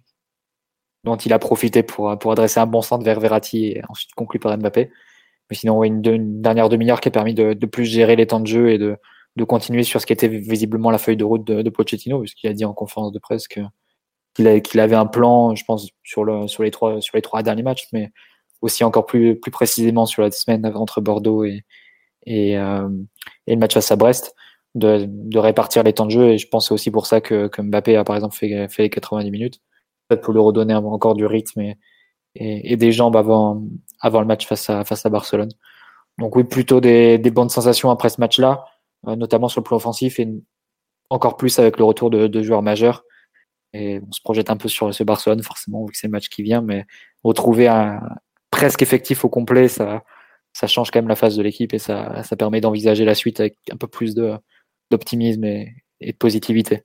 dont 1.04 1.16
il 1.16 1.32
a 1.32 1.38
profité 1.38 1.82
pour, 1.82 2.18
pour 2.18 2.32
adresser 2.32 2.60
un 2.60 2.66
bon 2.66 2.82
centre 2.82 3.04
vers 3.04 3.20
Verratti 3.20 3.66
et 3.68 3.82
ensuite 3.88 4.12
conclu 4.14 4.38
par 4.38 4.56
Mbappé. 4.56 4.90
Mais 5.50 5.56
sinon, 5.56 5.82
une, 5.84 6.02
une 6.06 6.42
dernière 6.42 6.68
demi-heure 6.68 7.00
qui 7.00 7.08
a 7.08 7.10
permis 7.10 7.34
de, 7.34 7.54
de, 7.54 7.66
plus 7.66 7.84
gérer 7.84 8.16
les 8.16 8.26
temps 8.26 8.40
de 8.40 8.46
jeu 8.46 8.70
et 8.70 8.78
de, 8.78 8.96
de 9.36 9.44
continuer 9.44 9.82
sur 9.82 10.00
ce 10.00 10.06
qui 10.06 10.12
était 10.12 10.28
visiblement 10.28 10.90
la 10.90 10.98
feuille 10.98 11.16
de 11.16 11.24
route 11.24 11.44
de 11.44 11.70
Pochettino, 11.70 12.20
puisqu'il 12.20 12.48
a 12.48 12.52
dit 12.52 12.64
en 12.64 12.74
conférence 12.74 13.12
de 13.12 13.18
presse 13.18 13.48
que 13.48 13.60
qu'il 14.62 14.80
avait 14.80 14.96
un 14.96 15.06
plan, 15.06 15.54
je 15.54 15.64
pense, 15.64 15.88
sur, 16.02 16.24
le, 16.24 16.48
sur, 16.48 16.62
les 16.62 16.70
trois, 16.70 17.42
derniers 17.42 17.62
matchs, 17.62 17.86
mais 17.92 18.12
aussi 18.62 18.84
encore 18.84 19.06
plus, 19.06 19.38
précisément 19.40 20.06
sur 20.06 20.22
la 20.22 20.30
semaine 20.30 20.66
entre 20.74 21.00
Bordeaux 21.00 21.44
et, 21.44 21.64
euh, 22.28 22.88
le 23.46 23.56
match 23.56 23.74
face 23.74 23.90
à 23.90 23.96
Brest, 23.96 24.34
de, 24.74 25.38
répartir 25.38 25.82
les 25.82 25.92
temps 25.92 26.06
de 26.06 26.10
jeu. 26.10 26.28
Et 26.30 26.38
je 26.38 26.48
pense 26.48 26.70
aussi 26.72 26.90
pour 26.90 27.06
ça 27.06 27.20
que, 27.20 27.50
Mbappé 27.58 27.96
a 27.96 28.04
par 28.04 28.16
exemple 28.16 28.36
fait, 28.36 28.68
les 28.78 28.90
90 28.90 29.30
minutes, 29.30 29.60
peut-être 30.08 30.22
pour 30.22 30.32
lui 30.32 30.40
redonner 30.40 30.74
encore 30.74 31.14
du 31.14 31.26
rythme 31.26 31.74
et, 32.34 32.76
des 32.76 32.92
jambes 32.92 33.16
avant, 33.16 33.62
le 34.02 34.24
match 34.24 34.46
face 34.46 34.70
à, 34.70 35.10
Barcelone. 35.10 35.50
Donc 36.18 36.36
oui, 36.36 36.44
plutôt 36.44 36.80
des, 36.80 37.18
bonnes 37.18 37.48
sensations 37.48 37.90
après 37.90 38.10
ce 38.10 38.20
match-là, 38.20 38.64
euh, 39.08 39.16
notamment 39.16 39.48
sur 39.48 39.60
le 39.60 39.64
plan 39.64 39.78
offensif 39.78 40.20
et 40.20 40.28
encore 41.08 41.36
plus 41.36 41.58
avec 41.58 41.78
le 41.78 41.84
retour 41.84 42.10
de 42.10 42.42
joueurs 42.42 42.62
majeurs. 42.62 43.04
On 43.74 44.12
se 44.12 44.20
projette 44.22 44.50
un 44.50 44.56
peu 44.56 44.68
sur 44.68 44.92
ce 44.92 45.04
Barcelone, 45.04 45.42
forcément, 45.42 45.84
vu 45.84 45.92
que 45.92 45.98
c'est 45.98 46.08
le 46.08 46.12
match 46.12 46.28
qui 46.28 46.42
vient, 46.42 46.60
mais 46.60 46.86
retrouver 47.22 47.68
un 47.68 48.00
presque 48.50 48.82
effectif 48.82 49.24
au 49.24 49.28
complet, 49.28 49.68
ça, 49.68 50.02
change 50.66 50.90
quand 50.90 50.98
même 50.98 51.08
la 51.08 51.16
phase 51.16 51.36
de 51.36 51.42
l'équipe 51.42 51.72
et 51.72 51.78
ça, 51.78 52.22
permet 52.38 52.60
d'envisager 52.60 53.04
la 53.04 53.14
suite 53.14 53.40
avec 53.40 53.56
un 53.70 53.76
peu 53.76 53.86
plus 53.86 54.14
d'optimisme 54.90 55.44
et, 55.44 55.74
de 56.00 56.12
positivité. 56.12 56.82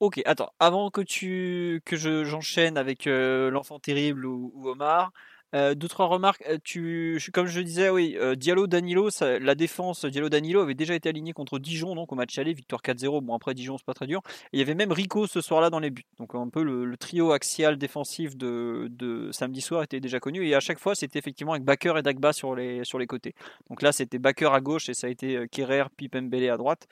Ok, 0.00 0.20
attends, 0.24 0.50
avant 0.58 0.90
que 0.90 1.00
tu 1.00 1.80
j'enchaîne 1.92 2.76
avec 2.76 3.06
euh, 3.06 3.50
l'enfant 3.50 3.78
terrible 3.78 4.26
ou 4.26 4.52
Omar, 4.68 5.12
euh, 5.54 5.74
deux 5.74 5.88
trois 5.88 6.06
remarques. 6.06 6.42
Euh, 6.48 6.58
tu, 6.62 7.20
comme 7.32 7.46
je 7.46 7.60
disais, 7.60 7.88
oui, 7.90 8.16
euh, 8.18 8.34
Diallo 8.34 8.66
Danilo, 8.66 9.08
la 9.20 9.54
défense 9.54 10.04
Diallo 10.04 10.28
Danilo 10.28 10.60
avait 10.60 10.74
déjà 10.74 10.94
été 10.94 11.08
aligné 11.08 11.32
contre 11.32 11.58
Dijon 11.58 11.94
donc 11.94 12.12
au 12.12 12.16
match 12.16 12.36
aller, 12.38 12.52
victoire 12.52 12.82
4-0. 12.82 13.22
Bon 13.22 13.34
après 13.34 13.54
Dijon 13.54 13.78
c'est 13.78 13.86
pas 13.86 13.94
très 13.94 14.06
dur. 14.06 14.20
Et 14.52 14.56
il 14.56 14.58
y 14.58 14.62
avait 14.62 14.74
même 14.74 14.92
Rico 14.92 15.26
ce 15.26 15.40
soir-là 15.40 15.70
dans 15.70 15.78
les 15.78 15.90
buts. 15.90 16.06
Donc 16.18 16.34
un 16.34 16.48
peu 16.48 16.62
le, 16.62 16.96
trio 16.96 17.32
axial 17.32 17.76
défensif 17.76 18.36
de, 18.36 19.30
samedi 19.32 19.60
soir 19.60 19.82
était 19.82 20.00
déjà 20.00 20.20
connu 20.20 20.46
et 20.46 20.54
à 20.54 20.60
chaque 20.60 20.78
fois 20.78 20.94
c'était 20.94 21.18
effectivement 21.18 21.52
avec 21.52 21.64
Bakker 21.64 21.98
et 21.98 22.02
Dagba 22.02 22.32
sur 22.32 22.54
les 22.54 22.84
sur 22.84 22.98
les 22.98 23.06
côtés. 23.06 23.34
Donc 23.68 23.82
là 23.82 23.92
c'était 23.92 24.18
Bakker 24.18 24.52
à 24.52 24.60
gauche 24.60 24.88
et 24.88 24.94
ça 24.94 25.06
a 25.06 25.10
été 25.10 25.46
Kerrer 25.50 25.84
puis 25.96 26.08
Pembele 26.08 26.50
à 26.50 26.56
droite. 26.56 26.86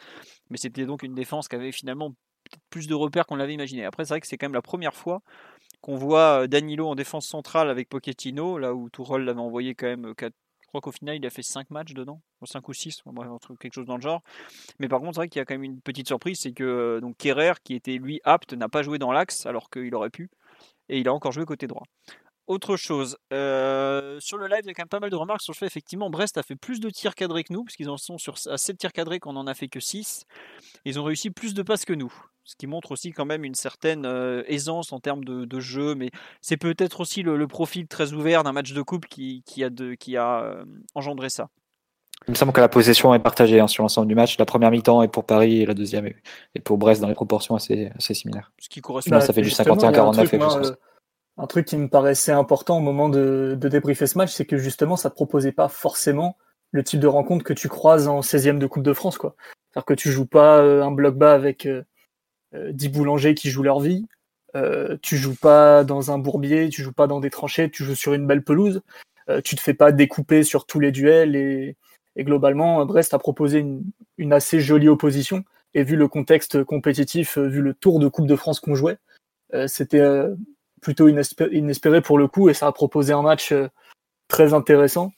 Mais 0.50 0.57
c'était 0.57 0.87
donc 0.87 1.02
une 1.02 1.14
défense 1.14 1.49
qui 1.49 1.57
avait 1.57 1.73
finalement 1.73 2.14
plus 2.71 2.87
de 2.87 2.95
repères 2.95 3.26
qu'on 3.26 3.37
l'avait 3.37 3.54
imaginé. 3.54 3.85
Après, 3.85 4.04
c'est 4.04 4.14
vrai 4.14 4.21
que 4.21 4.26
c'est 4.26 4.37
quand 4.37 4.47
même 4.47 4.54
la 4.54 4.62
première 4.62 4.95
fois 4.95 5.23
qu'on 5.82 5.96
voit 5.96 6.46
Danilo 6.46 6.88
en 6.88 6.94
défense 6.94 7.26
centrale 7.26 7.68
avec 7.68 7.88
Pochettino, 7.88 8.56
là 8.56 8.72
où 8.72 8.88
Tourol 8.88 9.24
l'avait 9.24 9.40
envoyé 9.40 9.74
quand 9.74 9.86
même 9.86 10.14
4, 10.14 10.32
je 10.60 10.68
crois 10.68 10.80
qu'au 10.80 10.92
final 10.92 11.16
il 11.16 11.26
a 11.26 11.30
fait 11.30 11.42
5 11.42 11.70
matchs 11.70 11.92
dedans, 11.92 12.22
5 12.44 12.66
ou 12.66 12.72
6, 12.72 13.02
quelque 13.60 13.74
chose 13.74 13.86
dans 13.86 13.96
le 13.96 14.02
genre. 14.02 14.22
Mais 14.78 14.88
par 14.88 15.00
contre, 15.00 15.14
c'est 15.14 15.20
vrai 15.20 15.28
qu'il 15.28 15.40
y 15.40 15.42
a 15.42 15.44
quand 15.44 15.54
même 15.54 15.64
une 15.64 15.80
petite 15.80 16.06
surprise, 16.06 16.38
c'est 16.40 16.52
que 16.52 17.00
donc 17.02 17.16
Kerrer, 17.18 17.54
qui 17.62 17.74
était 17.74 17.98
lui 17.98 18.20
apte, 18.24 18.54
n'a 18.54 18.68
pas 18.68 18.82
joué 18.82 18.98
dans 18.98 19.12
l'axe 19.12 19.44
alors 19.44 19.68
qu'il 19.68 19.94
aurait 19.94 20.10
pu, 20.10 20.30
et 20.88 20.98
il 20.98 21.08
a 21.08 21.12
encore 21.12 21.32
joué 21.32 21.44
côté 21.44 21.66
droit. 21.66 21.84
Autre 22.46 22.76
chose, 22.76 23.18
euh, 23.32 24.18
sur 24.20 24.38
le 24.38 24.46
live, 24.46 24.60
il 24.64 24.68
y 24.68 24.70
a 24.70 24.74
quand 24.74 24.82
même 24.82 24.88
pas 24.88 25.00
mal 25.00 25.10
de 25.10 25.16
remarques 25.16 25.42
sur 25.42 25.52
le 25.52 25.56
fait 25.56 25.66
effectivement 25.66 26.10
Brest 26.10 26.38
a 26.38 26.42
fait 26.42 26.56
plus 26.56 26.80
de 26.80 26.90
tirs 26.90 27.14
cadrés 27.14 27.44
que 27.44 27.52
nous, 27.52 27.64
puisqu'ils 27.64 27.90
en 27.90 27.96
sont 27.96 28.18
sur, 28.18 28.34
à 28.46 28.56
7 28.56 28.78
tirs 28.78 28.92
cadrés 28.92 29.20
qu'on 29.20 29.36
en 29.36 29.46
a 29.46 29.54
fait 29.54 29.68
que 29.68 29.80
6. 29.80 30.24
Ils 30.84 30.98
ont 30.98 31.04
réussi 31.04 31.30
plus 31.30 31.54
de 31.54 31.62
passes 31.62 31.84
que 31.84 31.92
nous 31.92 32.12
ce 32.44 32.56
qui 32.56 32.66
montre 32.66 32.92
aussi 32.92 33.12
quand 33.12 33.25
même 33.25 33.44
une 33.44 33.54
certaine 33.54 34.04
euh, 34.04 34.42
aisance 34.46 34.92
en 34.92 35.00
termes 35.00 35.25
de, 35.25 35.61
jeu, 35.61 35.94
mais 35.94 36.11
c'est 36.40 36.56
peut-être 36.56 37.00
aussi 37.00 37.22
le, 37.22 37.46
profil 37.46 37.87
très 37.87 38.12
ouvert 38.12 38.42
d'un 38.42 38.52
match 38.52 38.72
de 38.72 38.82
coupe 38.82 39.06
qui, 39.06 39.42
a, 39.62 39.70
qui 39.96 40.16
a 40.16 40.42
euh, 40.42 40.64
engendré 40.94 41.28
ça. 41.28 41.49
Il 42.28 42.32
me 42.32 42.37
semble 42.37 42.52
que 42.52 42.61
la 42.61 42.68
possession 42.68 43.14
est 43.14 43.18
partagée 43.18 43.58
hein, 43.58 43.66
sur 43.66 43.82
l'ensemble 43.82 44.06
du 44.06 44.14
match. 44.14 44.38
La 44.38 44.44
première 44.44 44.70
mi-temps 44.70 45.02
est 45.02 45.08
pour 45.08 45.25
Paris 45.25 45.61
et 45.62 45.66
la 45.66 45.75
deuxième 45.75 46.06
est 46.06 46.61
pour 46.61 46.78
Brest 46.78 47.00
dans 47.00 47.08
les 47.08 47.14
proportions 47.14 47.56
assez, 47.56 47.90
assez 47.96 48.14
similaires. 48.14 48.52
Ce 48.61 48.68
qui 48.68 48.80
correspond. 48.80 49.11
Bah, 49.11 49.20
ça 49.20 49.32
fait 49.32 49.42
du 49.42 49.49
51-49. 49.49 50.66
Euh, 50.70 50.72
un 51.38 51.46
truc 51.46 51.66
qui 51.66 51.76
me 51.76 51.88
paraissait 51.88 52.32
important 52.32 52.76
au 52.76 52.80
moment 52.80 53.08
de, 53.08 53.56
de 53.58 53.68
débriefer 53.68 54.06
ce 54.06 54.18
match, 54.18 54.30
c'est 54.30 54.44
que 54.44 54.56
justement, 54.56 54.94
ça 54.94 55.08
ne 55.08 55.14
proposait 55.14 55.52
pas 55.52 55.68
forcément 55.68 56.37
le 56.70 56.84
type 56.84 57.00
de 57.00 57.08
rencontre 57.08 57.44
que 57.44 57.52
tu 57.52 57.68
croises 57.68 58.06
en 58.06 58.20
16e 58.20 58.58
de 58.58 58.66
Coupe 58.66 58.84
de 58.84 58.92
France. 58.92 59.18
C'est-à-dire 59.20 59.84
que 59.84 59.94
tu 59.94 60.11
joues 60.11 60.26
pas 60.26 60.61
un 60.61 60.92
bloc 60.92 61.16
bas 61.16 61.34
avec 61.34 61.66
10 62.52 62.87
euh, 62.87 62.90
boulangers 62.90 63.35
qui 63.35 63.50
jouent 63.50 63.62
leur 63.62 63.80
vie. 63.80 64.06
Euh, 64.54 64.97
tu 65.00 65.16
joues 65.16 65.35
pas 65.35 65.85
dans 65.85 66.11
un 66.11 66.18
bourbier, 66.18 66.68
tu 66.68 66.82
joues 66.82 66.92
pas 66.92 67.06
dans 67.06 67.21
des 67.21 67.30
tranchées, 67.30 67.71
tu 67.71 67.85
joues 67.85 67.94
sur 67.94 68.12
une 68.12 68.26
belle 68.26 68.42
pelouse. 68.42 68.82
Euh, 69.28 69.40
tu 69.40 69.56
te 69.56 69.61
fais 69.61 69.75
pas 69.75 69.92
découper 69.92 70.42
sur 70.44 70.66
tous 70.66 70.80
les 70.80 70.92
duels 70.92 71.37
et, 71.37 71.76
globalement, 72.18 72.85
Brest 72.85 73.14
a 73.14 73.18
proposé 73.18 73.64
une, 74.18 74.32
assez 74.32 74.61
jolie 74.61 74.88
opposition. 74.88 75.44
Et 75.75 75.85
vu 75.85 75.97
le 75.97 76.06
contexte 76.06 76.62
compétitif, 76.64 77.38
vu 77.38 77.62
le 77.62 77.73
tour 77.73 77.99
de 77.99 78.09
Coupe 78.09 78.26
de 78.26 78.37
France 78.37 78.61
qu'on 78.61 78.75
jouait, 78.75 78.99
c'était 79.66 80.04
plutôt 80.82 81.09
inespéré 81.09 82.02
pour 82.02 82.18
le 82.18 82.28
coup 82.28 82.50
et 82.50 82.54
ça 82.54 82.66
a 82.66 82.73
proposé 82.73 83.14
un 83.14 83.23
match 83.23 83.54
très 84.28 84.52
intéressant. 84.52 85.12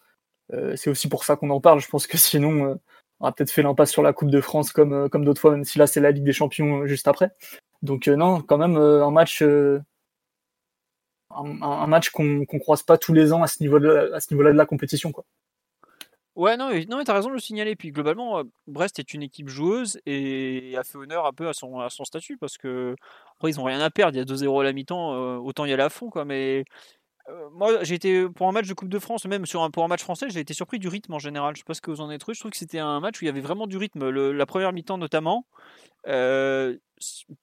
c'est 0.77 0.91
aussi 0.91 1.09
pour 1.09 1.25
ça 1.25 1.35
qu'on 1.35 1.51
en 1.51 1.61
parle. 1.61 1.81
Je 1.81 1.89
pense 1.89 2.07
que 2.07 2.17
sinon, 2.17 2.79
on 3.21 3.27
a 3.27 3.33
peut-être 3.33 3.51
fait 3.51 3.63
l'impasse 3.63 3.91
sur 3.91 4.03
la 4.03 4.13
Coupe 4.13 4.31
de 4.31 4.41
France 4.41 4.73
comme, 4.73 4.93
euh, 4.93 5.09
comme 5.09 5.25
d'autres 5.25 5.41
fois, 5.41 5.53
même 5.53 5.65
si 5.65 5.79
là 5.79 5.87
c'est 5.87 6.01
la 6.01 6.11
Ligue 6.11 6.25
des 6.25 6.33
Champions 6.33 6.83
euh, 6.83 6.87
juste 6.87 7.09
après. 7.09 7.31
Donc 7.83 8.09
euh, 8.09 8.17
non, 8.17 8.43
quand 8.43 8.59
même 8.59 8.77
un 8.77 9.11
match, 9.11 9.43
un, 9.43 9.83
match 11.87 12.11
qu'on 12.11 12.25
ne 12.25 12.59
croise 12.59 12.83
pas 12.83 12.99
tous 12.99 13.13
les 13.13 13.33
ans 13.33 13.43
à 13.43 13.47
ce 13.47 13.63
niveau-là, 13.63 14.15
à 14.15 14.21
ce 14.21 14.33
niveau-là 14.33 14.53
de 14.53 14.59
la 14.59 14.67
compétition, 14.67 15.13
quoi. 15.13 15.25
Ouais, 16.37 16.57
non, 16.57 16.71
non 16.89 16.97
mais 16.97 17.05
t'as 17.05 17.15
raison 17.15 17.29
de 17.29 17.35
le 17.35 17.41
signaler. 17.41 17.77
Puis 17.77 17.93
globalement, 17.93 18.43
Brest 18.67 18.99
est 18.99 19.15
une 19.15 19.23
équipe 19.23 19.49
joueuse 19.49 20.01
et 20.05 20.75
a 20.77 20.83
fait 20.83 20.99
honneur 20.99 21.27
un 21.27 21.33
peu 21.33 21.49
à 21.49 21.53
son, 21.53 21.79
à 21.79 21.91
son 21.91 22.05
statut 22.05 22.37
parce 22.37 22.59
que 22.59 22.97
ils 23.45 23.61
ont 23.61 23.65
rien 23.65 23.81
à 23.81 23.91
perdre. 23.91 24.17
Il 24.17 24.19
y 24.19 24.21
a 24.21 24.25
2-0 24.25 24.61
à 24.61 24.65
la 24.65 24.73
mi-temps, 24.73 25.37
autant 25.37 25.65
y 25.65 25.73
aller 25.73 25.85
à 25.85 25.91
fond, 25.91 26.11
quoi. 26.11 26.25
Mais 26.25 26.65
euh, 27.31 27.49
moi, 27.53 27.83
j'ai 27.83 27.95
été 27.95 28.29
pour 28.29 28.49
un 28.49 28.53
match 28.53 28.69
de 28.69 28.75
Coupe 28.75 28.89
de 28.89 28.99
France, 28.99 29.25
même 29.25 29.47
sur 29.47 29.63
un, 29.63 29.71
pour 29.71 29.85
un 29.85 29.89
match 29.89 30.03
français, 30.03 30.29
j'ai 30.29 30.41
été 30.41 30.53
surpris 30.53 30.79
du 30.79 30.89
rythme 30.89 31.15
en 31.15 31.19
général. 31.19 31.55
Je 31.55 31.61
sais 31.61 31.65
pas 31.65 31.75
ce 31.75 31.81
que 31.81 31.91
vous 31.91 32.01
en 32.01 32.11
êtes 32.11 32.21
trouvé. 32.21 32.35
Je 32.35 32.41
trouve 32.41 32.51
que 32.51 32.57
c'était 32.57 32.79
un 32.79 33.01
match 33.01 33.21
où 33.21 33.25
il 33.25 33.27
y 33.27 33.31
avait 33.31 33.41
vraiment 33.41 33.67
du 33.67 33.77
rythme. 33.77 34.09
la 34.09 34.47
première 34.47 34.73
mi-temps 34.73 34.99
notamment, 34.99 35.47
euh, 36.07 36.77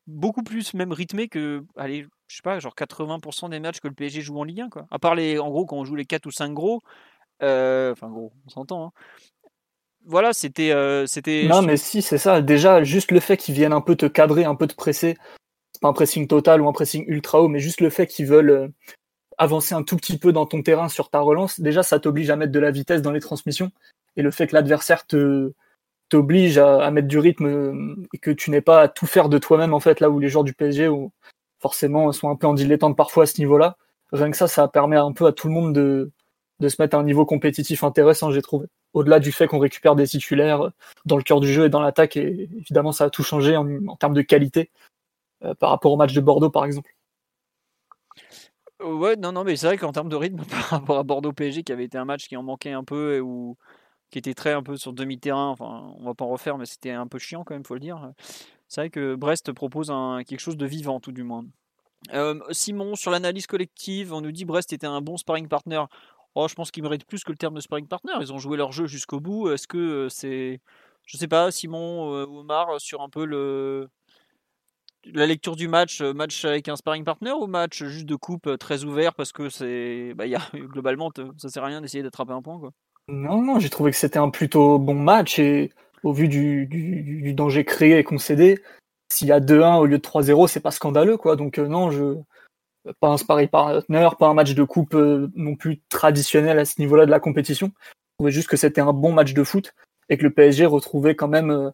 beaucoup 0.05 0.43
plus 0.43 0.73
même 0.75 0.91
rythmé 0.91 1.27
que, 1.27 1.63
allez, 1.75 2.05
je 2.27 2.35
sais 2.35 2.41
pas, 2.43 2.59
genre 2.59 2.75
80% 2.75 3.49
des 3.49 3.59
matchs 3.59 3.79
que 3.79 3.87
le 3.87 3.93
PSG 3.93 4.21
joue 4.21 4.39
en 4.39 4.43
Ligue 4.43 4.61
1, 4.61 4.69
quoi. 4.69 4.85
À 4.91 4.99
part 4.99 5.15
les, 5.15 5.39
en 5.39 5.49
gros, 5.49 5.65
quand 5.65 5.77
on 5.77 5.85
joue 5.85 5.95
les 5.95 6.05
4 6.05 6.27
ou 6.27 6.31
5 6.31 6.53
gros, 6.53 6.81
euh, 7.41 7.91
enfin 7.91 8.09
gros, 8.09 8.31
on 8.45 8.49
s'entend. 8.49 8.85
Hein. 8.85 8.91
Voilà, 10.05 10.33
c'était, 10.33 10.73
c'était. 11.05 11.47
Non, 11.47 11.61
mais 11.61 11.77
si, 11.77 12.01
c'est 12.01 12.17
ça. 12.17 12.41
Déjà, 12.41 12.83
juste 12.83 13.11
le 13.11 13.19
fait 13.19 13.37
qu'ils 13.37 13.53
viennent 13.53 13.73
un 13.73 13.81
peu 13.81 13.95
te 13.95 14.07
cadrer, 14.07 14.45
un 14.45 14.55
peu 14.55 14.65
te 14.65 14.73
presser, 14.73 15.15
pas 15.79 15.89
un 15.89 15.93
pressing 15.93 16.27
total 16.27 16.61
ou 16.61 16.67
un 16.67 16.71
pressing 16.71 17.05
ultra 17.07 17.41
haut, 17.41 17.47
mais 17.47 17.59
juste 17.59 17.81
le 17.81 17.91
fait 17.91 18.07
qu'ils 18.07 18.25
veulent 18.25 18.71
avancer 19.41 19.73
un 19.73 19.81
tout 19.81 19.97
petit 19.97 20.19
peu 20.19 20.31
dans 20.31 20.45
ton 20.45 20.61
terrain 20.61 20.87
sur 20.87 21.09
ta 21.09 21.19
relance, 21.19 21.59
déjà 21.59 21.81
ça 21.81 21.99
t'oblige 21.99 22.29
à 22.29 22.35
mettre 22.35 22.51
de 22.51 22.59
la 22.59 22.69
vitesse 22.69 23.01
dans 23.01 23.11
les 23.11 23.19
transmissions. 23.19 23.71
Et 24.15 24.21
le 24.21 24.29
fait 24.29 24.45
que 24.45 24.53
l'adversaire 24.53 25.07
te 25.07 25.51
t'oblige 26.09 26.59
à, 26.59 26.91
mettre 26.91 27.07
du 27.07 27.17
rythme 27.17 27.45
euh, 27.47 27.95
et 28.13 28.19
que 28.19 28.31
tu 28.31 28.51
n'aies 28.51 28.61
pas 28.61 28.81
à 28.81 28.87
tout 28.87 29.07
faire 29.07 29.29
de 29.29 29.37
toi-même 29.39 29.73
en 29.73 29.79
fait 29.79 29.99
là 29.99 30.09
où 30.09 30.19
les 30.19 30.29
joueurs 30.29 30.43
du 30.43 30.53
PSG 30.53 30.89
ou 30.89 31.11
forcément 31.59 32.11
sont 32.11 32.29
un 32.29 32.35
peu 32.35 32.47
en 32.47 32.53
dilettante 32.53 32.95
parfois 32.97 33.23
à 33.23 33.25
ce 33.25 33.39
niveau-là. 33.39 33.77
Rien 34.11 34.29
que 34.29 34.37
ça, 34.37 34.47
ça 34.47 34.67
permet 34.67 34.97
un 34.97 35.13
peu 35.13 35.25
à 35.25 35.31
tout 35.31 35.47
le 35.47 35.53
monde 35.53 35.73
de, 35.73 36.11
de 36.59 36.69
se 36.69 36.79
mettre 36.81 36.95
à 36.97 36.99
un 36.99 37.03
niveau 37.03 37.25
compétitif 37.25 37.83
intéressant, 37.83 38.31
j'ai 38.31 38.41
trouvé. 38.41 38.67
Au-delà 38.93 39.19
du 39.19 39.31
fait 39.31 39.47
qu'on 39.47 39.59
récupère 39.59 39.95
des 39.95 40.07
titulaires 40.07 40.69
dans 41.05 41.17
le 41.17 41.23
cœur 41.23 41.39
du 41.39 41.51
jeu 41.51 41.65
et 41.65 41.69
dans 41.69 41.81
l'attaque, 41.81 42.17
et 42.17 42.49
évidemment 42.57 42.91
ça 42.91 43.05
a 43.05 43.09
tout 43.09 43.23
changé 43.23 43.55
en, 43.55 43.95
termes 43.95 44.13
de 44.13 44.21
qualité 44.21 44.69
euh, 45.45 45.55
par 45.55 45.71
rapport 45.71 45.93
au 45.93 45.97
match 45.97 46.13
de 46.13 46.21
Bordeaux 46.21 46.51
par 46.51 46.65
exemple. 46.65 46.93
Ouais, 48.83 49.15
non, 49.15 49.31
non, 49.31 49.43
mais 49.43 49.55
c'est 49.55 49.67
vrai 49.67 49.77
qu'en 49.77 49.91
termes 49.91 50.09
de 50.09 50.15
rythme, 50.15 50.43
par 50.49 50.69
rapport 50.69 50.97
à 50.97 51.03
Bordeaux 51.03 51.33
PSG, 51.33 51.63
qui 51.63 51.71
avait 51.71 51.85
été 51.85 51.97
un 51.97 52.05
match 52.05 52.27
qui 52.27 52.37
en 52.37 52.43
manquait 52.43 52.71
un 52.71 52.83
peu 52.83 53.17
et 53.17 53.21
qui 54.09 54.19
était 54.19 54.33
très 54.33 54.51
un 54.53 54.63
peu 54.63 54.77
sur 54.77 54.93
demi-terrain, 54.93 55.49
enfin, 55.49 55.93
on 55.97 56.05
va 56.05 56.13
pas 56.13 56.25
en 56.25 56.29
refaire, 56.29 56.57
mais 56.57 56.65
c'était 56.65 56.91
un 56.91 57.07
peu 57.07 57.19
chiant 57.19 57.43
quand 57.43 57.53
même, 57.53 57.65
faut 57.65 57.75
le 57.75 57.79
dire. 57.79 58.11
C'est 58.67 58.81
vrai 58.81 58.89
que 58.89 59.15
Brest 59.15 59.51
propose 59.51 59.91
quelque 60.27 60.39
chose 60.39 60.57
de 60.57 60.65
vivant, 60.65 60.99
tout 60.99 61.11
du 61.11 61.23
moins. 61.23 61.45
Euh, 62.13 62.39
Simon, 62.51 62.95
sur 62.95 63.11
l'analyse 63.11 63.47
collective, 63.47 64.13
on 64.13 64.21
nous 64.21 64.31
dit 64.31 64.45
Brest 64.45 64.73
était 64.73 64.87
un 64.87 65.01
bon 65.01 65.17
sparring 65.17 65.47
partner. 65.47 65.83
Oh, 66.35 66.47
je 66.47 66.55
pense 66.55 66.71
qu'ils 66.71 66.83
méritent 66.83 67.05
plus 67.05 67.23
que 67.23 67.31
le 67.31 67.37
terme 67.37 67.53
de 67.53 67.59
sparring 67.59 67.87
partner. 67.87 68.13
Ils 68.21 68.33
ont 68.33 68.39
joué 68.39 68.57
leur 68.57 68.71
jeu 68.71 68.87
jusqu'au 68.87 69.19
bout. 69.19 69.51
Est-ce 69.51 69.67
que 69.67 69.77
euh, 69.77 70.09
c'est. 70.09 70.61
Je 71.05 71.17
sais 71.17 71.27
pas, 71.27 71.51
Simon 71.51 72.13
euh, 72.13 72.25
ou 72.25 72.39
Omar, 72.39 72.79
sur 72.79 73.01
un 73.01 73.09
peu 73.09 73.25
le, 73.25 73.89
la 75.05 75.25
lecture 75.25 75.55
du 75.55 75.67
match, 75.67 76.01
euh, 76.01 76.13
match 76.13 76.45
avec 76.45 76.67
un 76.69 76.75
sparring 76.75 77.03
partner 77.03 77.31
ou 77.31 77.47
match 77.47 77.83
juste 77.83 78.05
de 78.05 78.15
coupe 78.15 78.47
euh, 78.47 78.57
très 78.57 78.83
ouvert 78.83 79.13
parce 79.13 79.31
que 79.31 79.49
c'est, 79.49 80.13
bah, 80.15 80.25
y 80.25 80.35
a, 80.35 80.41
globalement, 80.53 81.11
ça 81.37 81.49
sert 81.49 81.63
à 81.63 81.67
rien 81.67 81.81
d'essayer 81.81 82.03
d'attraper 82.03 82.33
un 82.33 82.41
point 82.41 82.59
quoi. 82.59 82.71
Non, 83.07 83.41
non, 83.41 83.59
j'ai 83.59 83.69
trouvé 83.69 83.91
que 83.91 83.97
c'était 83.97 84.19
un 84.19 84.29
plutôt 84.29 84.77
bon 84.77 84.93
match 84.93 85.39
et 85.39 85.71
au 86.03 86.13
vu 86.13 86.27
du, 86.27 87.33
danger 87.33 87.65
créé 87.65 87.97
et 87.97 88.03
concédé, 88.03 88.59
s'il 89.11 89.27
y 89.27 89.31
a 89.31 89.39
2-1 89.39 89.79
au 89.79 89.85
lieu 89.85 89.97
de 89.97 90.03
3-0, 90.03 90.47
c'est 90.47 90.59
pas 90.59 90.71
scandaleux 90.71 91.17
quoi. 91.17 91.35
Donc 91.35 91.57
euh, 91.57 91.67
non, 91.67 91.91
je 91.91 92.17
pas 92.99 93.09
un 93.09 93.17
sparring 93.17 93.47
partner, 93.47 94.09
pas 94.17 94.27
un 94.27 94.33
match 94.33 94.55
de 94.55 94.63
coupe 94.63 94.95
non 94.95 95.55
plus 95.55 95.81
traditionnel 95.87 96.57
à 96.57 96.65
ce 96.65 96.81
niveau-là 96.81 97.05
de 97.05 97.11
la 97.11 97.19
compétition. 97.19 97.71
Je 97.77 98.15
trouvais 98.17 98.31
juste 98.31 98.47
que 98.47 98.57
c'était 98.57 98.81
un 98.81 98.93
bon 98.93 99.11
match 99.13 99.33
de 99.33 99.43
foot 99.43 99.75
et 100.09 100.17
que 100.17 100.23
le 100.23 100.31
PSG 100.31 100.65
retrouvait 100.65 101.13
quand 101.13 101.27
même 101.27 101.71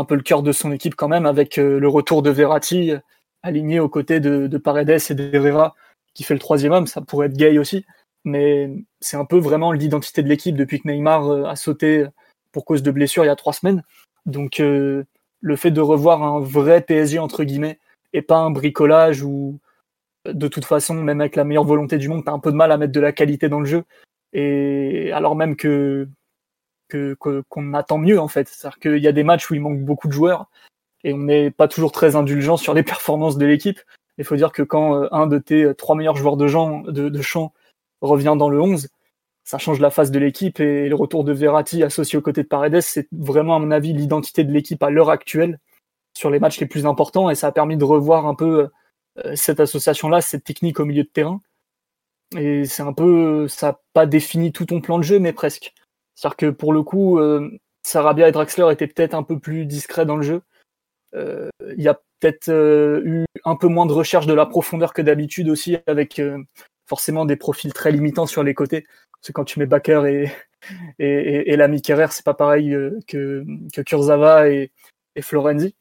un 0.00 0.04
peu 0.04 0.14
le 0.14 0.22
cœur 0.22 0.42
de 0.42 0.52
son 0.52 0.72
équipe 0.72 0.94
quand 0.96 1.08
même, 1.08 1.26
avec 1.26 1.58
euh, 1.58 1.78
le 1.78 1.88
retour 1.88 2.22
de 2.22 2.30
Verratti 2.30 2.92
aligné 3.42 3.80
aux 3.80 3.88
côtés 3.88 4.20
de, 4.20 4.58
Paredes 4.58 4.90
et 5.10 5.14
d'Herrera, 5.14 5.74
qui 6.14 6.24
fait 6.24 6.34
le 6.34 6.40
troisième 6.40 6.72
homme. 6.72 6.86
Ça 6.86 7.00
pourrait 7.00 7.26
être 7.28 7.36
gay 7.36 7.58
aussi. 7.58 7.84
mais 8.24 8.70
c'est 9.00 9.16
un 9.16 9.24
peu 9.24 9.38
vraiment 9.38 9.72
l'identité 9.72 10.22
de 10.22 10.28
l'équipe 10.28 10.56
depuis 10.56 10.80
que 10.80 10.88
Neymar 10.88 11.46
a 11.46 11.56
sauté 11.56 12.06
pour 12.52 12.64
cause 12.64 12.82
de 12.82 12.90
blessure 12.90 13.24
il 13.24 13.28
y 13.28 13.30
a 13.30 13.36
trois 13.36 13.52
semaines. 13.52 13.82
Donc 14.26 14.58
le 14.58 15.56
fait 15.56 15.70
de 15.70 15.80
revoir 15.80 16.22
un 16.22 16.40
vrai 16.40 16.82
PSG 16.82 17.18
entre 17.18 17.44
guillemets 17.44 17.78
et 18.12 18.22
pas 18.22 18.36
un 18.38 18.50
bricolage 18.50 19.22
où 19.22 19.58
de 20.26 20.48
toute 20.48 20.64
façon, 20.64 20.94
même 20.94 21.20
avec 21.20 21.36
la 21.36 21.44
meilleure 21.44 21.64
volonté 21.64 21.98
du 21.98 22.08
monde, 22.08 22.24
t'as 22.24 22.32
un 22.32 22.38
peu 22.38 22.50
de 22.50 22.56
mal 22.56 22.72
à 22.72 22.76
mettre 22.76 22.92
de 22.92 23.00
la 23.00 23.12
qualité 23.12 23.48
dans 23.48 23.60
le 23.60 23.66
jeu. 23.66 23.84
Et 24.32 25.10
alors 25.12 25.34
même 25.34 25.56
que 25.56 26.08
qu'on 27.18 27.74
attend 27.74 27.98
mieux 27.98 28.20
en 28.20 28.28
fait. 28.28 28.48
C'est-à-dire 28.48 28.78
qu'il 28.78 28.98
y 28.98 29.08
a 29.08 29.12
des 29.12 29.24
matchs 29.24 29.50
où 29.50 29.54
il 29.54 29.60
manque 29.60 29.80
beaucoup 29.80 30.08
de 30.08 30.12
joueurs 30.12 30.48
et 31.04 31.12
on 31.12 31.18
n'est 31.18 31.50
pas 31.50 31.68
toujours 31.68 31.92
très 31.92 32.16
indulgent 32.16 32.56
sur 32.56 32.74
les 32.74 32.82
performances 32.84 33.38
de 33.38 33.46
l'équipe. 33.46 33.80
Il 34.18 34.24
faut 34.24 34.36
dire 34.36 34.52
que 34.52 34.62
quand 34.62 34.94
euh, 34.94 35.08
un 35.12 35.26
de 35.26 35.38
tes 35.38 35.74
trois 35.74 35.96
meilleurs 35.96 36.16
joueurs 36.16 36.36
de, 36.36 36.46
champ, 36.46 36.82
de, 36.82 37.22
champ 37.22 37.52
revient 38.02 38.34
dans 38.38 38.50
le 38.50 38.60
11, 38.60 38.88
ça 39.44 39.58
change 39.58 39.80
la 39.80 39.90
face 39.90 40.10
de 40.10 40.18
l'équipe 40.18 40.60
et 40.60 40.88
le 40.88 40.94
retour 40.94 41.24
de 41.24 41.32
Verratti 41.32 41.82
associé 41.82 42.18
aux 42.18 42.22
côtés 42.22 42.42
de 42.42 42.48
Paredes, 42.48 42.80
c'est 42.82 43.08
vraiment 43.12 43.56
à 43.56 43.58
mon 43.58 43.70
avis 43.70 43.92
l'identité 43.92 44.44
de 44.44 44.52
l'équipe 44.52 44.82
à 44.82 44.90
l'heure 44.90 45.10
actuelle 45.10 45.58
sur 46.14 46.30
les 46.30 46.38
matchs 46.38 46.60
les 46.60 46.66
plus 46.66 46.86
importants 46.86 47.30
et 47.30 47.34
ça 47.34 47.48
a 47.48 47.52
permis 47.52 47.76
de 47.76 47.84
revoir 47.84 48.26
un 48.26 48.34
peu 48.34 48.68
euh, 49.24 49.34
cette 49.34 49.60
association-là, 49.60 50.20
cette 50.20 50.44
technique 50.44 50.80
au 50.80 50.84
milieu 50.84 51.02
de 51.02 51.08
terrain. 51.08 51.40
Et 52.36 52.64
c'est 52.64 52.82
un 52.82 52.92
peu, 52.92 53.48
ça 53.48 53.68
n'a 53.68 53.80
pas 53.92 54.06
défini 54.06 54.52
tout 54.52 54.66
ton 54.66 54.80
plan 54.80 54.98
de 54.98 55.02
jeu, 55.02 55.18
mais 55.18 55.32
presque. 55.32 55.72
C'est-à-dire 56.20 56.36
que 56.36 56.50
pour 56.50 56.74
le 56.74 56.82
coup, 56.82 57.18
euh, 57.18 57.50
Sarabia 57.82 58.28
et 58.28 58.32
Draxler 58.32 58.70
étaient 58.70 58.86
peut-être 58.86 59.14
un 59.14 59.22
peu 59.22 59.38
plus 59.38 59.64
discrets 59.64 60.04
dans 60.04 60.16
le 60.16 60.22
jeu. 60.22 60.42
Euh, 61.14 61.48
il 61.78 61.82
y 61.82 61.88
a 61.88 61.98
peut-être 62.20 62.50
eu 62.50 63.24
un 63.46 63.56
peu 63.56 63.68
moins 63.68 63.86
de 63.86 63.94
recherche 63.94 64.26
de 64.26 64.34
la 64.34 64.44
profondeur 64.44 64.92
que 64.92 65.00
d'habitude 65.00 65.48
aussi, 65.48 65.78
avec 65.86 66.20
forcément 66.86 67.24
des 67.24 67.36
profils 67.36 67.72
très 67.72 67.90
limitants 67.90 68.26
sur 68.26 68.42
les 68.42 68.52
côtés. 68.52 68.82
Parce 68.82 69.28
que 69.28 69.32
quand 69.32 69.46
tu 69.46 69.58
mets 69.60 69.66
Bakker 69.66 70.04
et, 70.04 70.30
et, 70.98 71.52
et, 71.52 71.56
l'ami 71.56 71.80
Kerrer, 71.80 72.08
c'est 72.10 72.24
pas 72.24 72.34
pareil 72.34 72.76
que, 73.08 73.46
que 73.72 73.80
Kurzawa 73.80 74.50
et, 74.50 74.72
et 75.16 75.22
Florenzi, 75.22 75.74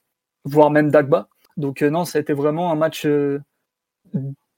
voire 0.45 0.71
même 0.71 0.89
Dagba. 0.89 1.27
Donc 1.57 1.81
non, 1.81 2.05
ça 2.05 2.17
a 2.17 2.21
été 2.21 2.31
vraiment 2.31 2.71
un 2.71 2.75
match 2.75 3.05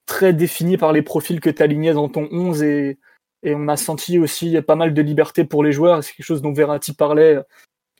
très 0.05 0.33
défini 0.33 0.77
par 0.77 0.93
les 0.93 1.01
profils 1.01 1.39
que 1.39 1.49
tu 1.49 1.63
alignais 1.63 1.93
dans 1.93 2.07
ton 2.07 2.29
11 2.31 2.61
et, 2.61 2.99
et, 3.43 3.55
on 3.55 3.67
a 3.67 3.77
senti 3.77 4.17
aussi 4.17 4.61
pas 4.61 4.75
mal 4.75 4.93
de 4.93 5.01
liberté 5.01 5.43
pour 5.45 5.63
les 5.63 5.71
joueurs. 5.71 6.03
C'est 6.03 6.13
quelque 6.13 6.25
chose 6.25 6.41
dont 6.41 6.53
Verratti 6.53 6.93
parlait 6.93 7.39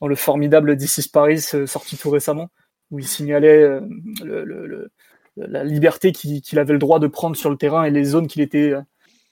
dans 0.00 0.08
le 0.08 0.14
formidable 0.14 0.76
DC 0.76 1.10
Paris 1.12 1.40
sorti 1.66 1.96
tout 1.96 2.10
récemment, 2.10 2.50
où 2.90 2.98
il 2.98 3.06
signalait 3.06 3.80
le, 4.22 4.90
la 5.36 5.64
liberté 5.64 6.12
qu'il 6.12 6.58
avait 6.58 6.72
le 6.72 6.78
droit 6.78 6.98
de 6.98 7.06
prendre 7.06 7.36
sur 7.36 7.50
le 7.50 7.56
terrain 7.56 7.84
et 7.84 7.90
les 7.90 8.04
zones 8.04 8.26
qu'il 8.26 8.42
était 8.42 8.74